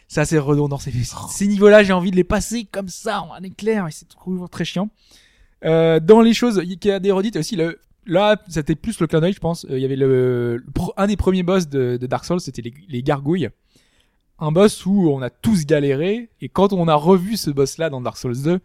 Ça 0.08 0.24
c'est 0.24 0.38
redondant, 0.38 0.78
ces, 0.78 0.92
ces 1.30 1.48
niveaux-là 1.48 1.84
j'ai 1.84 1.94
envie 1.94 2.12
de 2.12 2.16
les 2.16 2.24
passer 2.24 2.66
comme 2.66 2.90
ça 2.90 3.22
en 3.24 3.34
un 3.34 3.42
éclair 3.42 3.88
et 3.88 3.92
c'est 3.92 4.08
toujours 4.08 4.50
très 4.50 4.66
chiant. 4.66 4.90
Euh, 5.64 6.00
dans 6.00 6.22
les 6.22 6.34
choses 6.34 6.62
qui 6.80 6.92
a 6.92 7.00
des 7.00 7.12
redites 7.12 7.38
aussi 7.38 7.56
le 7.56 7.80
là 8.06 8.42
c'était 8.48 8.76
plus 8.76 9.00
le 9.00 9.08
clin 9.08 9.22
d'œil 9.22 9.34
je 9.34 9.40
pense. 9.40 9.66
Euh, 9.66 9.78
il 9.78 9.82
y 9.82 9.86
avait 9.86 9.96
le, 9.96 10.64
un 10.98 11.08
des 11.08 11.18
premiers 11.18 11.44
boss 11.44 11.68
de, 11.68 11.98
de 11.98 12.08
Dark 12.08 12.26
Souls 12.26 12.40
c'était 12.40 12.62
les, 12.62 12.74
les 12.88 13.04
gargouilles. 13.04 13.50
Un 14.40 14.52
boss 14.52 14.86
où 14.86 15.10
on 15.10 15.22
a 15.22 15.30
tous 15.30 15.66
galéré 15.66 16.30
et 16.42 16.50
quand 16.50 16.74
on 16.74 16.88
a 16.88 16.96
revu 16.96 17.38
ce 17.38 17.50
boss 17.52 17.78
là 17.78 17.90
dans 17.90 18.02
Dark 18.02 18.18
Souls 18.18 18.42
2 18.42 18.60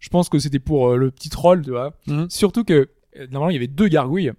je 0.00 0.08
pense 0.08 0.28
que 0.28 0.38
c'était 0.38 0.58
pour 0.58 0.90
euh, 0.90 0.96
le 0.96 1.10
petit 1.10 1.28
troll 1.30 1.62
tu 1.62 1.70
vois. 1.70 1.94
Mhm. 2.06 2.28
surtout 2.30 2.64
que 2.64 2.88
euh, 3.18 3.26
normalement 3.30 3.50
il 3.50 3.54
y 3.54 3.58
avait 3.58 3.66
deux 3.66 3.88
gargouilles 3.88 4.32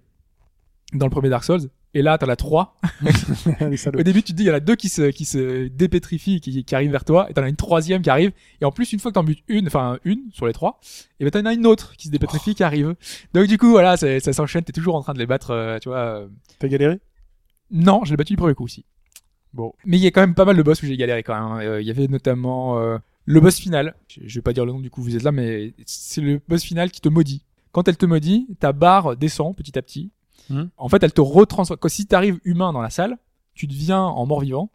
dans 0.92 1.06
le 1.06 1.10
premier 1.10 1.28
Dark 1.28 1.44
Souls 1.44 1.68
et 1.94 2.02
là 2.02 2.18
t'en 2.18 2.28
as 2.28 2.36
trois 2.36 2.76
au 3.94 4.02
début, 4.02 4.22
tu 4.22 4.32
te 4.32 4.36
dis, 4.36 4.44
il 4.44 4.46
y 4.46 4.50
en 4.50 4.54
a 4.54 4.60
deux 4.60 4.76
qui 4.76 4.88
se, 4.88 5.10
qui 5.10 5.24
se 5.24 5.68
dépétrifient, 5.68 6.40
qui, 6.40 6.64
qui 6.64 6.74
arrivent 6.74 6.90
vers 6.90 7.04
toi, 7.04 7.28
et 7.30 7.34
t'en 7.34 7.42
as 7.42 7.48
une 7.48 7.56
troisième 7.56 8.02
qui 8.02 8.10
arrive, 8.10 8.32
et 8.60 8.64
en 8.64 8.72
plus, 8.72 8.92
une 8.92 8.98
fois 8.98 9.10
que 9.10 9.14
t'en 9.14 9.24
butes 9.24 9.42
une, 9.48 9.66
enfin, 9.68 9.98
une 10.04 10.20
sur 10.32 10.46
les 10.46 10.52
trois, 10.52 10.80
et 11.20 11.24
ben 11.24 11.30
t'en 11.30 11.44
as 11.46 11.54
une 11.54 11.66
autre 11.66 11.96
qui 11.96 12.08
se 12.08 12.12
dépétrifie, 12.12 12.54
qui 12.54 12.62
arrive. 12.62 12.94
Donc, 13.32 13.46
du 13.46 13.58
coup, 13.58 13.70
voilà, 13.70 13.96
ça, 13.96 14.20
ça 14.20 14.32
s'enchaîne, 14.32 14.64
t'es 14.64 14.72
toujours 14.72 14.94
en 14.96 15.02
train 15.02 15.14
de 15.14 15.18
les 15.18 15.26
battre, 15.26 15.50
euh, 15.52 15.78
tu 15.78 15.88
vois. 15.88 15.98
euh. 15.98 16.28
T'as 16.58 16.68
galéré? 16.68 17.00
Non, 17.70 18.02
je 18.04 18.10
l'ai 18.10 18.16
battu 18.16 18.32
du 18.34 18.36
premier 18.36 18.54
coup 18.54 18.64
aussi. 18.64 18.84
Bon. 19.52 19.72
Mais 19.84 19.96
il 19.98 20.02
y 20.02 20.06
a 20.06 20.10
quand 20.10 20.20
même 20.20 20.34
pas 20.34 20.44
mal 20.44 20.56
de 20.56 20.62
boss 20.62 20.82
où 20.82 20.86
j'ai 20.86 20.96
galéré 20.96 21.22
quand 21.22 21.34
même. 21.34 21.44
hein. 21.44 21.60
Euh, 21.64 21.80
Il 21.80 21.86
y 21.86 21.90
avait 21.90 22.08
notamment 22.08 22.78
euh, 22.80 22.98
le 23.24 23.40
boss 23.40 23.56
final. 23.58 23.94
Je, 24.08 24.20
je 24.24 24.34
vais 24.34 24.42
pas 24.42 24.52
dire 24.52 24.66
le 24.66 24.72
nom 24.72 24.80
du 24.80 24.90
coup, 24.90 25.00
vous 25.02 25.14
êtes 25.16 25.22
là, 25.22 25.32
mais 25.32 25.74
c'est 25.86 26.20
le 26.20 26.40
boss 26.48 26.62
final 26.62 26.90
qui 26.90 27.00
te 27.00 27.08
maudit. 27.08 27.44
Quand 27.72 27.88
elle 27.88 27.96
te 27.96 28.06
maudit, 28.06 28.48
ta 28.60 28.72
barre 28.72 29.16
descend 29.16 29.56
petit 29.56 29.78
à 29.78 29.82
petit. 29.82 30.10
Mhm. 30.50 30.70
En 30.76 30.88
fait, 30.88 31.02
elle 31.02 31.12
te 31.12 31.20
retransforme. 31.20 31.78
Quand 31.78 31.88
si 31.88 32.06
t'arrives 32.06 32.38
humain 32.44 32.72
dans 32.72 32.82
la 32.82 32.90
salle, 32.90 33.16
tu 33.54 33.66
deviens 33.66 34.00
en 34.02 34.26
mort-vivant. 34.26 34.70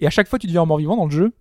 Et 0.00 0.06
à 0.06 0.10
chaque 0.10 0.28
fois 0.28 0.38
que 0.38 0.42
tu 0.42 0.46
deviens 0.46 0.62
en 0.62 0.66
mort-vivant 0.66 0.96
dans 0.96 1.04
le 1.06 1.10
jeu, 1.10 1.32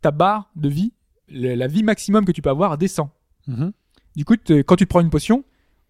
ta 0.00 0.10
barre 0.10 0.50
de 0.56 0.68
vie, 0.68 0.92
le- 1.28 1.54
la 1.54 1.66
vie 1.66 1.82
maximum 1.82 2.24
que 2.24 2.32
tu 2.32 2.42
peux 2.42 2.50
avoir 2.50 2.76
descend. 2.78 3.08
Mhm. 3.46 3.72
Du 4.16 4.24
coup, 4.24 4.34
quand 4.66 4.76
tu 4.76 4.84
te 4.84 4.88
prends 4.88 5.00
une 5.00 5.10
potion, 5.10 5.44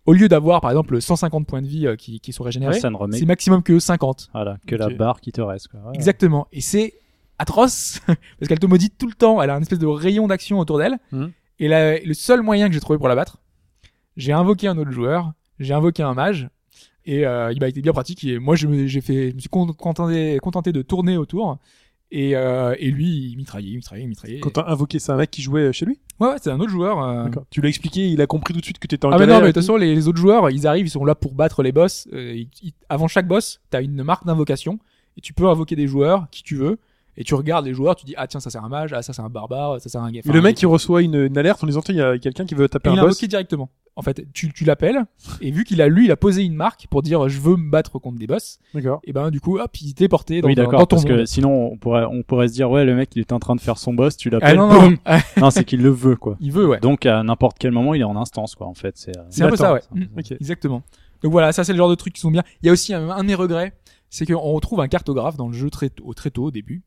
au 0.06 0.12
lieu 0.12 0.28
d'avoir 0.28 0.60
par 0.60 0.70
exemple 0.70 1.00
150 1.00 1.46
points 1.46 1.62
de 1.62 1.66
vie 1.66 1.86
euh, 1.86 1.96
qui, 1.96 2.20
qui 2.20 2.32
sont 2.32 2.42
régénérés, 2.44 2.74
remet 2.94 3.18
c'est 3.18 3.26
maximum 3.26 3.62
que 3.62 3.78
50. 3.78 4.30
Voilà, 4.32 4.58
que 4.66 4.74
la 4.76 4.88
barre 4.96 5.20
qui 5.20 5.32
te 5.32 5.40
reste. 5.40 5.68
Quoi. 5.68 5.80
Ouais. 5.80 5.94
Exactement. 5.94 6.46
Et 6.52 6.60
c'est 6.60 6.94
atroce 7.38 8.00
parce 8.06 8.48
qu'elle 8.48 8.58
te 8.58 8.66
maudit 8.66 8.90
tout 8.90 9.06
le 9.06 9.14
temps. 9.14 9.40
Elle 9.42 9.50
a 9.50 9.54
un 9.54 9.60
espèce 9.62 9.78
de 9.78 9.86
rayon 9.86 10.26
d'action 10.26 10.58
autour 10.58 10.78
d'elle. 10.78 10.98
Mhm. 11.12 11.32
Et 11.58 11.68
la- 11.68 11.98
le 11.98 12.14
seul 12.14 12.42
moyen 12.42 12.68
que 12.68 12.74
j'ai 12.74 12.80
trouvé 12.80 12.98
pour 12.98 13.08
la 13.08 13.14
battre, 13.14 13.38
j'ai 14.16 14.32
invoqué 14.32 14.66
un 14.68 14.76
autre 14.78 14.90
joueur, 14.90 15.32
j'ai 15.58 15.74
invoqué 15.74 16.02
un 16.02 16.14
mage. 16.14 16.48
Et 17.06 17.26
euh, 17.26 17.52
il 17.52 17.60
m'a 17.60 17.68
été 17.68 17.80
bien 17.80 17.92
pratique. 17.92 18.24
Et 18.24 18.38
moi, 18.38 18.56
je 18.56 18.66
me, 18.66 18.86
j'ai 18.86 19.00
fait, 19.00 19.30
je 19.30 19.34
me 19.34 19.40
suis 19.40 19.48
con- 19.48 19.72
contenté, 19.72 20.38
contenté 20.42 20.72
de 20.72 20.82
tourner 20.82 21.16
autour. 21.16 21.58
Et, 22.12 22.34
euh, 22.36 22.74
et 22.78 22.90
lui, 22.90 23.30
il 23.30 23.36
mitraillait, 23.36 23.70
il 23.70 23.76
mitraillait, 23.76 24.04
il 24.04 24.08
mitraillait. 24.08 24.40
Quand 24.40 24.50
t'as 24.50 24.66
invoqué, 24.66 24.98
c'est 24.98 25.12
un 25.12 25.16
mec 25.16 25.30
qui 25.30 25.42
jouait 25.42 25.72
chez 25.72 25.86
lui? 25.86 25.98
Ouais, 26.18 26.28
ouais, 26.28 26.36
c'est 26.42 26.50
un 26.50 26.58
autre 26.58 26.70
joueur. 26.70 27.00
euh. 27.02 27.24
D'accord. 27.24 27.44
Tu 27.50 27.60
l'as 27.60 27.68
expliqué, 27.68 28.08
il 28.08 28.20
a 28.20 28.26
compris 28.26 28.52
tout 28.52 28.58
de 28.60 28.64
suite 28.64 28.78
que 28.80 28.86
t'étais 28.88 29.06
en 29.06 29.12
Ah 29.12 29.18
mais 29.18 29.26
non, 29.26 29.34
mais 29.34 29.40
de 29.42 29.46
toute 29.46 29.54
tout. 29.54 29.60
façon, 29.60 29.76
les, 29.76 29.94
les 29.94 30.08
autres 30.08 30.18
joueurs, 30.18 30.50
ils 30.50 30.66
arrivent, 30.66 30.86
ils 30.86 30.90
sont 30.90 31.04
là 31.04 31.14
pour 31.14 31.34
battre 31.34 31.62
les 31.62 31.70
boss. 31.72 32.08
Euh, 32.12 32.34
ils- 32.34 32.48
ils- 32.62 32.72
avant 32.88 33.06
chaque 33.06 33.28
boss, 33.28 33.60
t'as 33.70 33.80
une 33.82 34.02
marque 34.02 34.26
d'invocation 34.26 34.78
et 35.16 35.20
tu 35.20 35.32
peux 35.32 35.46
invoquer 35.48 35.76
des 35.76 35.86
joueurs 35.86 36.26
qui 36.32 36.42
tu 36.42 36.56
veux. 36.56 36.78
Et 37.16 37.24
tu 37.24 37.34
regardes 37.34 37.66
les 37.66 37.74
joueurs, 37.74 37.96
tu 37.96 38.06
dis 38.06 38.14
ah 38.16 38.26
tiens 38.26 38.40
ça 38.40 38.50
c'est 38.50 38.58
un 38.58 38.68
mage, 38.68 38.92
ah 38.92 39.02
ça 39.02 39.12
c'est 39.12 39.20
un 39.22 39.28
barbare, 39.28 39.80
ça 39.80 39.88
c'est 39.88 39.98
un. 39.98 40.08
Et 40.08 40.22
le 40.24 40.40
mec, 40.40 40.60
il 40.62 40.66
reçoit 40.66 41.02
une, 41.02 41.16
une 41.16 41.36
alerte 41.36 41.62
en 41.62 41.66
disant, 41.66 41.80
Tiens, 41.82 41.94
il 41.94 41.98
y 41.98 42.02
a 42.02 42.18
quelqu'un 42.18 42.46
qui 42.46 42.54
veut 42.54 42.68
taper 42.68 42.88
Et 42.90 42.92
il 42.92 42.98
un 42.98 43.02
a 43.02 43.04
boss. 43.06 43.16
invoqué 43.16 43.26
directement. 43.28 43.68
En 43.96 44.02
fait, 44.02 44.24
tu, 44.32 44.50
tu 44.52 44.64
l'appelles 44.64 45.04
et 45.42 45.50
vu 45.50 45.64
qu'il 45.64 45.82
a 45.82 45.88
lui, 45.88 46.06
il 46.06 46.10
a 46.12 46.16
posé 46.16 46.42
une 46.44 46.54
marque 46.54 46.86
pour 46.88 47.02
dire 47.02 47.28
je 47.28 47.38
veux 47.40 47.56
me 47.56 47.70
battre 47.70 47.98
contre 47.98 48.18
des 48.18 48.26
boss. 48.28 48.58
D'accord. 48.72 49.00
Et 49.04 49.12
ben 49.12 49.30
du 49.30 49.40
coup 49.40 49.58
hop, 49.58 49.70
il 49.82 49.92
t'est 49.94 50.08
porté 50.08 50.40
dans, 50.40 50.48
Oui, 50.48 50.54
dans- 50.54 50.62
d'accord, 50.62 50.86
parce 50.88 51.04
que 51.04 51.26
sinon 51.26 51.72
on 51.72 51.76
pourrait, 51.76 52.04
on 52.10 52.22
pourrait 52.22 52.48
se 52.48 52.52
dire, 52.54 52.70
ouais, 52.70 52.84
le 52.84 52.94
mec 52.94 53.10
il 53.16 53.22
était 53.22 53.32
en 53.34 53.40
train 53.40 53.56
de 53.56 53.60
faire 53.60 53.76
son 53.76 53.92
boss, 53.92 54.16
tu 54.16 54.28
Ah 54.28 54.32
l'appelles, 54.38 54.56
non 54.56 54.68
non, 54.68 54.80
boum 54.80 54.96
Non, 55.36 55.50
c'est 55.50 55.64
qu'il 55.64 55.82
le 55.82 55.90
veut, 55.90 56.16
quoi. 56.16 56.36
il 56.40 56.52
veut 56.52 56.66
ouais. 56.66 56.78
Donc 56.80 57.04
à 57.04 57.22
n'importe 57.24 57.56
quel 57.58 57.72
moment 57.72 57.92
il 57.92 58.00
est 58.00 58.04
en 58.04 58.16
instance, 58.16 58.54
quoi, 58.54 58.68
en 58.68 58.74
fait. 58.74 58.96
C'est, 58.96 59.16
euh, 59.18 59.22
C'est 59.28 59.42
un 59.42 59.50
peu 59.50 59.56
ça 59.56 59.74
ouais. 59.74 59.82
Mm. 59.92 60.04
Ok. 60.16 60.32
Exactement. 60.32 60.82
Donc 61.22 61.32
voilà, 61.32 61.52
ça 61.52 61.64
c'est 61.64 61.72
le 61.72 61.78
genre 61.78 61.90
de 61.90 61.96
trucs 61.96 62.14
qui 62.14 62.20
sont 62.20 62.30
bien. 62.30 62.44
Il 62.62 62.66
y 62.66 62.68
a 62.70 62.72
aussi 62.72 62.94
un, 62.94 63.10
un 63.10 63.22
de 63.22 63.26
mes 63.26 63.34
regrets, 63.34 63.74
c'est 64.08 64.24
qu'on 64.24 64.38
retrouve 64.52 64.80
un 64.80 64.88
cartographe 64.88 65.36
dans 65.36 65.48
le 65.48 65.52
jeu 65.54 65.68
très 65.68 65.90
tôt, 65.90 66.14
très 66.14 66.30
tôt 66.30 66.44
au 66.44 66.50
début. 66.50 66.82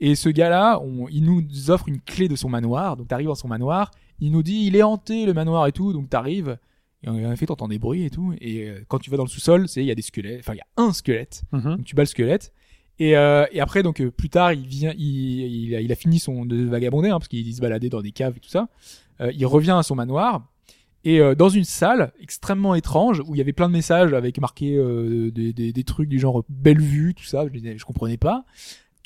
Et 0.00 0.14
ce 0.14 0.28
gars-là, 0.28 0.80
on- 0.80 1.08
il 1.08 1.24
nous 1.24 1.70
offre 1.70 1.88
une 1.88 2.00
clé 2.00 2.28
de 2.28 2.36
son 2.36 2.48
manoir. 2.48 2.96
Donc 2.96 3.08
t'arrives 3.08 3.28
dans 3.28 3.34
son 3.34 3.48
manoir, 3.48 3.90
il 4.20 4.30
nous 4.32 4.42
dit 4.42 4.64
il 4.66 4.76
est 4.76 4.82
hanté 4.82 5.26
le 5.26 5.32
manoir 5.34 5.66
et 5.66 5.72
tout. 5.72 5.92
Donc 5.92 6.10
t'arrives 6.10 6.58
et 7.02 7.08
en 7.08 7.32
effet 7.32 7.46
t'entends 7.46 7.68
des 7.68 7.78
bruits 7.78 8.04
et 8.04 8.10
tout. 8.10 8.34
Et 8.40 8.68
euh, 8.68 8.80
quand 8.88 8.98
tu 8.98 9.10
vas 9.10 9.16
dans 9.16 9.24
le 9.24 9.28
sous-sol, 9.30 9.68
c'est 9.68 9.80
il 9.82 9.86
y 9.86 9.90
a 9.90 9.94
des 9.94 10.02
squelettes. 10.02 10.40
Enfin 10.40 10.54
il 10.54 10.58
y 10.58 10.60
a 10.60 10.66
un 10.82 10.92
squelette. 10.92 11.42
Mhm. 11.52 11.76
Donc 11.76 11.84
tu 11.84 11.94
bats 11.94 12.02
le 12.02 12.06
squelette. 12.06 12.52
Et, 12.98 13.16
euh, 13.16 13.44
et 13.52 13.60
après 13.60 13.82
donc 13.82 14.00
euh, 14.00 14.10
plus 14.10 14.30
tard 14.30 14.52
il 14.54 14.66
vient, 14.66 14.92
il, 14.96 15.66
il, 15.68 15.74
a, 15.74 15.80
il 15.82 15.92
a 15.92 15.94
fini 15.94 16.18
son 16.18 16.46
de 16.46 16.64
vagabonder 16.64 17.10
hein, 17.10 17.18
parce 17.18 17.28
qu'il 17.28 17.54
se 17.54 17.60
baladait 17.60 17.90
dans 17.90 18.00
des 18.00 18.12
caves 18.12 18.36
et 18.36 18.40
tout 18.40 18.48
ça. 18.48 18.68
Euh, 19.20 19.30
il 19.34 19.44
revient 19.46 19.76
à 19.78 19.82
son 19.82 19.94
manoir 19.94 20.46
et 21.04 21.20
euh, 21.20 21.34
dans 21.34 21.50
une 21.50 21.64
salle 21.64 22.12
extrêmement 22.20 22.74
étrange 22.74 23.22
où 23.26 23.34
il 23.34 23.38
y 23.38 23.40
avait 23.42 23.52
plein 23.52 23.68
de 23.68 23.72
messages 23.74 24.12
avec 24.14 24.40
marqué 24.40 24.74
euh, 24.76 25.30
des, 25.30 25.52
des, 25.52 25.72
des 25.72 25.84
trucs 25.84 26.08
du 26.08 26.18
genre 26.18 26.42
belle 26.48 26.80
vue 26.80 27.14
tout 27.14 27.24
ça. 27.24 27.44
Je, 27.52 27.76
je 27.76 27.84
comprenais 27.84 28.16
pas. 28.16 28.44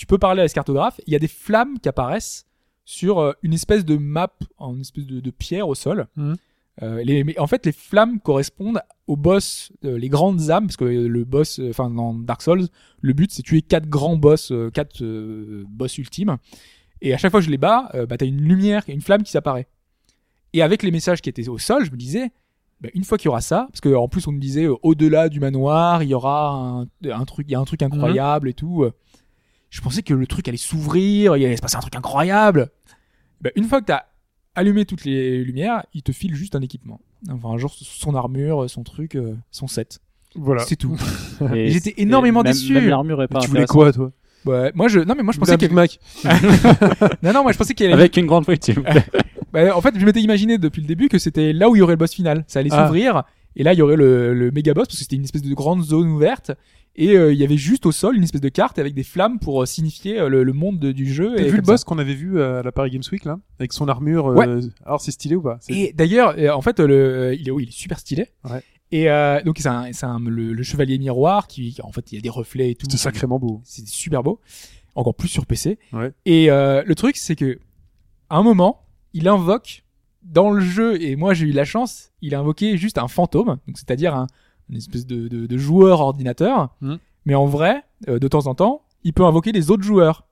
Tu 0.01 0.07
peux 0.07 0.17
parler 0.17 0.41
à 0.41 0.49
ce 0.49 0.55
cartographe. 0.55 0.99
Il 1.07 1.12
y 1.12 1.17
a 1.17 1.19
des 1.19 1.29
flammes 1.29 1.79
qui 1.79 1.87
apparaissent 1.87 2.47
sur 2.87 3.19
euh, 3.19 3.33
une 3.43 3.53
espèce 3.53 3.85
de 3.85 3.99
map, 3.99 4.33
une 4.59 4.81
espèce 4.81 5.05
de, 5.05 5.20
de 5.20 5.31
pierre 5.31 5.69
au 5.69 5.75
sol. 5.75 6.07
Mhm. 6.17 6.37
Euh, 6.81 7.05
les, 7.05 7.23
mais 7.23 7.39
en 7.39 7.47
fait, 7.47 7.67
les 7.67 7.73
flammes 7.73 8.19
correspondent 8.19 8.81
aux 9.07 9.17
boss, 9.17 9.73
euh, 9.85 9.99
les 9.99 10.09
grandes 10.09 10.51
âmes, 10.51 10.69
parce 10.69 10.79
que 10.79 10.85
le 10.87 11.25
boss, 11.25 11.61
euh, 11.61 11.69
enfin 11.69 11.91
dans 11.91 12.15
Dark 12.15 12.41
Souls, 12.41 12.69
le 13.03 13.12
but 13.12 13.31
c'est 13.31 13.43
tuer 13.43 13.61
quatre 13.61 13.91
grands 13.91 14.17
boss, 14.17 14.55
quatre 14.73 15.05
boss 15.69 15.99
ultimes. 15.99 16.39
Et 17.03 17.12
à 17.12 17.19
chaque 17.19 17.31
fois 17.31 17.41
que 17.41 17.45
je 17.47 17.51
les 17.51 17.59
bats, 17.59 17.93
bah 18.09 18.17
t'as 18.17 18.25
une 18.25 18.41
lumière, 18.41 18.85
une 18.89 19.03
flamme 19.03 19.23
qui 19.23 19.33
s'apparaît. 19.33 19.69
Et 20.55 20.62
avec 20.62 20.83
les 20.83 20.91
messages 20.91 21.20
qui 21.20 21.29
étaient 21.29 21.47
au 21.51 21.59
sol, 21.59 21.85
je 21.85 21.91
me 21.91 21.97
disais, 21.99 22.33
bah, 22.81 22.89
une 22.95 23.05
fois 23.05 23.19
qu'il 23.19 23.27
y 23.27 23.29
aura 23.29 23.43
ça, 23.43 23.67
parce 23.70 23.83
que 23.83 23.95
en 23.95 24.09
plus 24.09 24.27
on 24.27 24.33
me 24.33 24.41
disait 24.41 24.67
au-delà 24.67 25.29
du 25.29 25.41
manoir, 25.41 26.03
il 26.03 26.09
y 26.09 26.15
aura 26.15 26.55
un, 26.55 26.87
un 27.05 27.25
truc, 27.27 27.47
il 27.49 27.53
y 27.53 27.55
a 27.55 27.61
un 27.61 27.65
truc 27.65 27.83
incroyable 27.83 28.49
et 28.49 28.55
tout. 28.55 28.87
Euh, 29.71 29.77
Je 29.77 29.81
pensais 29.81 30.03
que 30.03 30.15
le 30.15 30.27
truc 30.27 30.47
allait 30.49 30.57
s'ouvrir, 30.57 31.37
il 31.37 31.45
allait 31.47 31.57
se 31.57 31.63
passer 31.63 31.77
un 31.77 31.81
truc 31.81 31.97
incroyable. 31.97 32.71
Bah, 33.41 33.51
une 33.57 33.65
fois 33.65 33.81
que 33.81 33.87
t'as 33.87 34.03
allumé 34.55 34.85
toutes 34.85 35.05
les 35.05 35.43
lumières, 35.45 35.85
il 35.95 36.03
te 36.03 36.13
file 36.13 36.35
juste 36.35 36.55
un 36.57 36.61
équipement. 36.61 37.01
Enfin, 37.31 37.57
genre 37.59 37.75
son 37.75 38.15
armure, 38.15 38.69
son 38.69 38.83
truc, 38.83 39.15
euh, 39.17 39.35
son 39.51 39.67
set. 39.67 40.01
Voilà. 40.35 40.63
C'est 40.65 40.77
tout. 40.77 40.97
et 41.55 41.71
j'étais 41.71 41.95
énormément 41.99 42.43
même- 42.43 42.53
déçu. 42.53 42.73
Même 42.73 42.89
l'armure 42.89 43.23
est 43.23 43.29
pas 43.29 43.41
Tu 43.41 43.49
voulais 43.49 43.67
quoi, 43.67 43.93
toi? 43.93 44.13
Ouais, 44.47 44.73
moi 44.75 44.89
je, 44.89 45.01
non 45.01 45.15
mais 45.15 45.23
moi 45.23 45.35
je 45.35 45.39
pensais 45.39 45.59
qu'il 45.59 45.69
Big 45.69 45.75
Mac 45.75 45.99
non 47.23 47.33
non 47.35 47.43
moi 47.43 47.53
je 47.53 47.59
pensais 47.59 47.75
qu'il 47.75 47.85
allait 47.85 47.93
Avec 47.95 48.17
une 48.17 48.25
grande 48.25 48.45
frite, 48.45 48.65
s'il 48.65 48.75
vous 48.77 48.83
plaît. 48.83 49.05
Bah, 49.53 49.77
en 49.77 49.81
fait, 49.81 49.99
je 49.99 50.07
m'étais 50.07 50.21
imaginé 50.21 50.59
depuis 50.59 50.81
le 50.81 50.87
début 50.87 51.09
que 51.09 51.19
c'était 51.19 51.53
là 51.53 51.69
où 51.69 51.75
il 51.75 51.81
y 51.81 51.83
aurait 51.83 51.95
le 51.95 51.99
boss 51.99 52.15
final. 52.15 52.45
Ça 52.47 52.61
allait 52.61 52.71
Ah. 52.73 52.87
s'ouvrir 52.87 53.25
et 53.57 53.65
là 53.65 53.73
il 53.73 53.79
y 53.81 53.83
aurait 53.83 53.97
le, 53.97 54.33
le 54.33 54.51
méga 54.53 54.73
boss 54.75 54.87
parce 54.87 54.97
que 54.97 55.03
c'était 55.03 55.17
une 55.17 55.25
espèce 55.25 55.43
de 55.43 55.53
grande 55.55 55.83
zone 55.83 56.09
ouverte 56.09 56.53
Et 56.97 57.17
euh, 57.17 57.33
il 57.33 57.39
y 57.39 57.44
avait 57.44 57.57
juste 57.57 57.86
au 57.86 57.93
sol 57.93 58.17
une 58.17 58.25
espèce 58.25 58.41
de 58.41 58.49
carte 58.49 58.78
avec 58.78 58.94
des 58.94 59.05
flammes 59.05 59.39
pour 59.39 59.62
euh, 59.62 59.67
signifier 59.67 60.19
euh, 60.19 60.28
le, 60.28 60.43
le 60.43 60.52
monde 60.52 60.78
de- 60.78 60.93
du 60.93 61.12
jeu. 61.12 61.35
T'as 61.36 61.44
vu 61.44 61.57
le 61.57 61.62
boss 61.62 61.85
qu'on 61.85 61.99
avait 61.99 62.15
vu 62.15 62.43
à 62.43 62.62
la 62.62 62.73
Paris 62.73 62.91
Games 62.91 63.02
Week 63.12 63.25
là, 63.25 63.39
avec 63.59 63.73
son 63.73 63.89
armure. 63.89 64.27
Ouais. 64.27 64.47
Alors 64.85 65.01
c'est 65.01 65.12
stylé 65.12 65.36
ou 65.36 65.43
pas? 65.43 65.59
C'est- 65.60 65.73
Et 65.73 65.93
d'ailleurs, 65.93 66.35
en 66.57 66.60
fait, 66.62 66.81
le, 66.81 67.35
il 67.39 67.49
est, 67.49 67.51
oui, 67.52 67.65
il 67.65 67.69
est 67.69 67.73
super 67.73 67.99
stylé. 68.01 68.27
Ouais. 68.51 68.62
Et 68.93 69.09
euh, 69.09 69.41
donc 69.44 69.59
c'est 69.59 69.69
un, 69.69 69.93
c'est 69.93 70.05
un- 70.07 70.19
le, 70.19 70.52
le 70.52 70.62
chevalier 70.65 70.99
miroir 70.99 71.47
qui, 71.47 71.77
en 71.83 71.93
fait, 71.93 72.10
il 72.12 72.17
y 72.17 72.19
a 72.19 72.20
des 72.20 72.28
reflets 72.28 72.73
et 72.73 72.75
tout. 72.75 72.86
C'était 72.86 72.97
sacrément 72.99 73.39
beau. 73.39 73.60
C'est 73.65 73.86
super 73.86 74.23
beau. 74.25 74.41
Encore 74.97 75.15
plus 75.15 75.28
sur 75.28 75.47
PC. 75.47 75.78
Ouais. 75.93 76.12
Et 76.27 76.51
euh, 76.51 76.83
le 76.85 76.94
truc, 76.97 77.17
c'est 77.17 77.36
que 77.36 77.60
à 78.28 78.36
un 78.36 78.43
moment, 78.43 78.86
il 79.15 79.28
invoque 79.28 79.85
dans 80.23 80.51
le 80.51 80.60
jeu, 80.60 81.01
et 81.01 81.15
moi 81.17 81.33
j'ai 81.35 81.47
eu 81.47 81.52
la 81.52 81.65
chance, 81.65 82.10
il 82.20 82.35
a 82.35 82.41
invoqué 82.41 82.77
juste 82.77 82.99
un 82.99 83.09
fantôme, 83.09 83.57
donc 83.67 83.77
c'est-à-dire 83.78 84.15
un, 84.15 84.27
une 84.71 84.77
espèce 84.77 85.07
de, 85.07 85.29
de, 85.29 85.47
de 85.47 85.59
joueur 85.59 86.01
ordinateur. 86.01 86.71
Mhm. 86.81 86.99
Mais 87.27 87.35
en 87.35 87.47
vrai, 87.47 87.83
euh, 88.09 88.19
de 88.19 88.29
temps 88.29 88.47
en 88.47 88.55
temps, 88.55 88.83
il 89.05 89.13
peut 89.13 89.25
invoquer 89.25 89.53
les 89.53 89.71
autres 89.71 89.83
joueurs. 89.83 90.25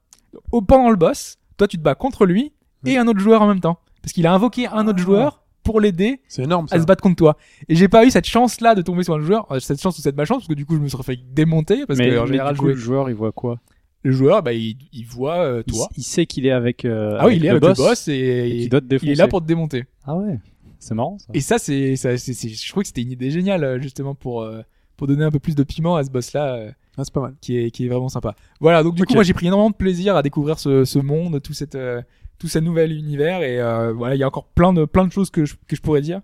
Au, 0.51 0.61
pendant 0.61 0.89
le 0.89 0.95
boss, 0.95 1.37
toi 1.57 1.67
tu 1.67 1.77
te 1.77 1.83
bats 1.83 1.95
contre 1.95 2.25
lui 2.25 2.53
et 2.85 2.97
un 2.97 3.07
autre 3.07 3.19
joueur 3.19 3.41
en 3.41 3.47
même 3.47 3.59
temps. 3.59 3.79
Parce 4.01 4.13
qu'il 4.13 4.25
a 4.27 4.33
invoqué 4.33 4.67
un 4.67 4.87
autre 4.87 4.99
Ah. 5.01 5.03
joueur 5.03 5.43
pour 5.63 5.81
l'aider 5.81 6.21
C'est 6.27 6.43
énorme 6.43 6.67
ça. 6.67 6.75
à 6.75 6.79
se 6.79 6.85
battre 6.85 7.03
contre 7.03 7.17
toi. 7.17 7.35
Et 7.67 7.75
j'ai 7.75 7.87
pas 7.89 8.05
eu 8.05 8.09
cette 8.11 8.25
chance 8.27 8.61
là 8.61 8.73
de 8.75 8.81
tomber 8.81 9.03
sur 9.03 9.13
un 9.15 9.19
joueur, 9.19 9.51
euh, 9.51 9.59
cette 9.59 9.81
chance 9.81 9.97
ou 9.99 10.01
cette 10.01 10.15
malchance, 10.15 10.37
parce 10.37 10.47
que 10.47 10.53
du 10.53 10.65
coup 10.65 10.75
je 10.75 10.79
me 10.81 10.87
serais 10.87 11.03
fait 11.03 11.19
démonter, 11.33 11.85
parce 11.85 11.99
mais 11.99 12.09
que 12.09 12.17
en 12.17 12.21
mais 12.21 12.27
général 12.27 12.53
du 12.53 12.59
coup, 12.59 12.65
jouer- 12.67 12.73
le 12.75 12.79
joueur, 12.79 13.09
il 13.09 13.15
voit 13.15 13.31
quoi? 13.31 13.59
Le 14.03 14.11
joueur, 14.13 14.41
bah, 14.41 14.53
il, 14.53 14.77
il 14.93 15.05
voit 15.05 15.39
euh, 15.39 15.61
il, 15.67 15.73
toi. 15.73 15.89
il 15.97 16.03
sait 16.03 16.25
qu'il 16.25 16.45
est 16.45 16.51
avec. 16.51 16.85
euh, 16.85 17.17
Ah 17.19 17.27
oui, 17.27 17.35
il 17.35 17.45
est 17.45 17.49
avec 17.49 17.61
boss, 17.61 17.77
le 17.77 17.83
boss 17.83 18.07
et, 18.07 18.13
et 18.13 18.57
qu'il 18.61 18.69
doit 18.69 18.79
te 18.79 18.85
il 18.85 18.89
défoncer. 18.89 19.11
est 19.11 19.15
là 19.15 19.27
pour 19.27 19.41
te 19.41 19.45
démonter. 19.45 19.85
Ah 20.05 20.15
ouais, 20.15 20.39
c'est 20.79 20.95
marrant 20.95 21.17
ça. 21.19 21.27
Et 21.33 21.41
ça, 21.41 21.57
c'est, 21.59 21.95
ça, 21.95 22.17
c'est, 22.17 22.33
c'est- 22.33 22.49
je 22.49 22.69
trouve 22.71 22.83
que 22.83 22.87
c'était 22.87 23.01
une 23.01 23.11
idée 23.11 23.29
géniale 23.31 23.63
euh, 23.63 23.79
justement 23.81 24.15
pour 24.15 24.41
euh, 24.41 24.61
pour 24.97 25.07
donner 25.07 25.23
un 25.23 25.31
peu 25.31 25.39
plus 25.39 25.55
de 25.55 25.63
piment 25.63 25.95
à 25.95 26.03
ce 26.03 26.09
boss 26.09 26.33
là, 26.33 26.71
Ah, 26.97 27.03
c'est 27.05 27.13
pas 27.13 27.21
mal. 27.21 27.35
qui 27.41 27.57
est 27.57 27.71
qui 27.71 27.85
est 27.85 27.89
vraiment 27.89 28.09
sympa. 28.09 28.35
Voilà, 28.59 28.83
donc 28.83 28.95
du 28.95 29.05
coup, 29.05 29.13
moi 29.13 29.23
j'ai 29.23 29.33
pris 29.33 29.47
énormément 29.47 29.69
de 29.69 29.75
plaisir 29.75 30.15
à 30.15 30.21
découvrir 30.23 30.59
ce, 30.59 30.83
ce 30.85 30.99
monde, 30.99 31.41
tout 31.41 31.53
cette 31.53 31.75
euh, 31.75 32.01
tout 32.37 32.47
ce 32.47 32.59
nouvel 32.59 32.91
univers 32.93 33.41
et 33.43 33.59
euh, 33.61 33.93
voilà, 33.93 34.15
il 34.15 34.19
y 34.19 34.23
a 34.23 34.27
encore 34.27 34.45
plein 34.47 34.73
de 34.73 34.85
plein 34.85 35.05
de 35.05 35.11
choses 35.11 35.29
que 35.29 35.45
je, 35.45 35.55
que 35.67 35.75
je 35.75 35.81
pourrais 35.81 36.01
dire. 36.01 36.21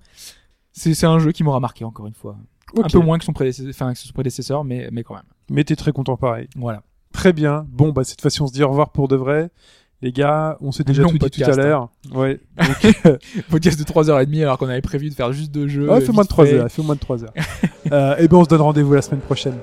C'est, 0.73 0.93
c'est 0.93 1.05
un 1.05 1.19
jeu 1.19 1.31
qui 1.31 1.43
m'aura 1.43 1.59
marqué 1.61 1.85
encore 1.85 2.07
une 2.07 2.13
fois. 2.13 2.37
Un 2.77 2.87
peu 2.89 2.99
moins 2.99 3.17
que 3.17 3.23
son 3.23 3.31
prédécesseur, 3.31 3.69
enfin 3.69 3.93
que 3.93 3.99
son 3.99 4.11
prédécesseur, 4.11 4.63
mais 4.65 4.89
mais 4.91 5.03
quand 5.03 5.13
même. 5.15 5.23
Mais 5.49 5.63
t'es 5.63 5.75
très 5.77 5.91
content 5.93 6.17
pareil. 6.17 6.49
Voilà. 6.57 6.83
Très 7.13 7.31
bien. 7.31 7.65
Bon 7.69 7.93
bah 7.93 8.03
cette 8.03 8.19
fois-ci 8.19 8.41
on 8.41 8.47
se 8.47 8.53
dit 8.53 8.63
au 8.63 8.67
revoir 8.69 8.89
pour 8.91 9.07
de 9.07 9.15
vrai. 9.15 9.49
Les 10.01 10.11
gars, 10.11 10.57
on 10.61 10.71
s'est 10.71 10.83
déjà 10.83 11.03
tout 11.03 11.11
dit 11.13 11.19
tout 11.19 11.25
à 11.25 11.29
podcast, 11.29 11.57
hein. 11.59 11.63
l'heure. 11.63 11.89
Ouais. 12.13 12.39
Donc, 12.57 13.19
Podcast 13.49 13.79
de 13.79 13.83
3h30 13.83 14.41
alors 14.41 14.57
qu'on 14.57 14.67
avait 14.69 14.81
prévu 14.81 15.09
de 15.09 15.15
faire 15.15 15.31
juste 15.33 15.51
deux 15.51 15.67
jeux. 15.67 15.89
ouais, 15.89 16.01
fait 16.01 16.11
moins 16.11 16.23
de 16.23 16.27
vite 16.27 16.29
3 16.29 16.45
fait. 16.45 16.53
heures. 16.53 16.69
Fait 16.71 16.81
moins 16.83 16.95
de 16.95 16.99
3 16.99 17.23
heures. 17.23 17.33
euh, 17.91 18.15
et 18.17 18.27
ben 18.27 18.37
on 18.37 18.43
se 18.43 18.49
donne 18.49 18.61
rendez-vous 18.61 18.93
la 18.93 19.01
semaine 19.01 19.21
prochaine. 19.21 19.55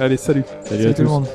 Allez, 0.00 0.16
salut. 0.16 0.44
Salut, 0.64 0.82
Salut 0.82 0.90
à 0.90 0.94
tout 0.94 1.02
le 1.02 1.06
tous. 1.08 1.12
monde. 1.12 1.26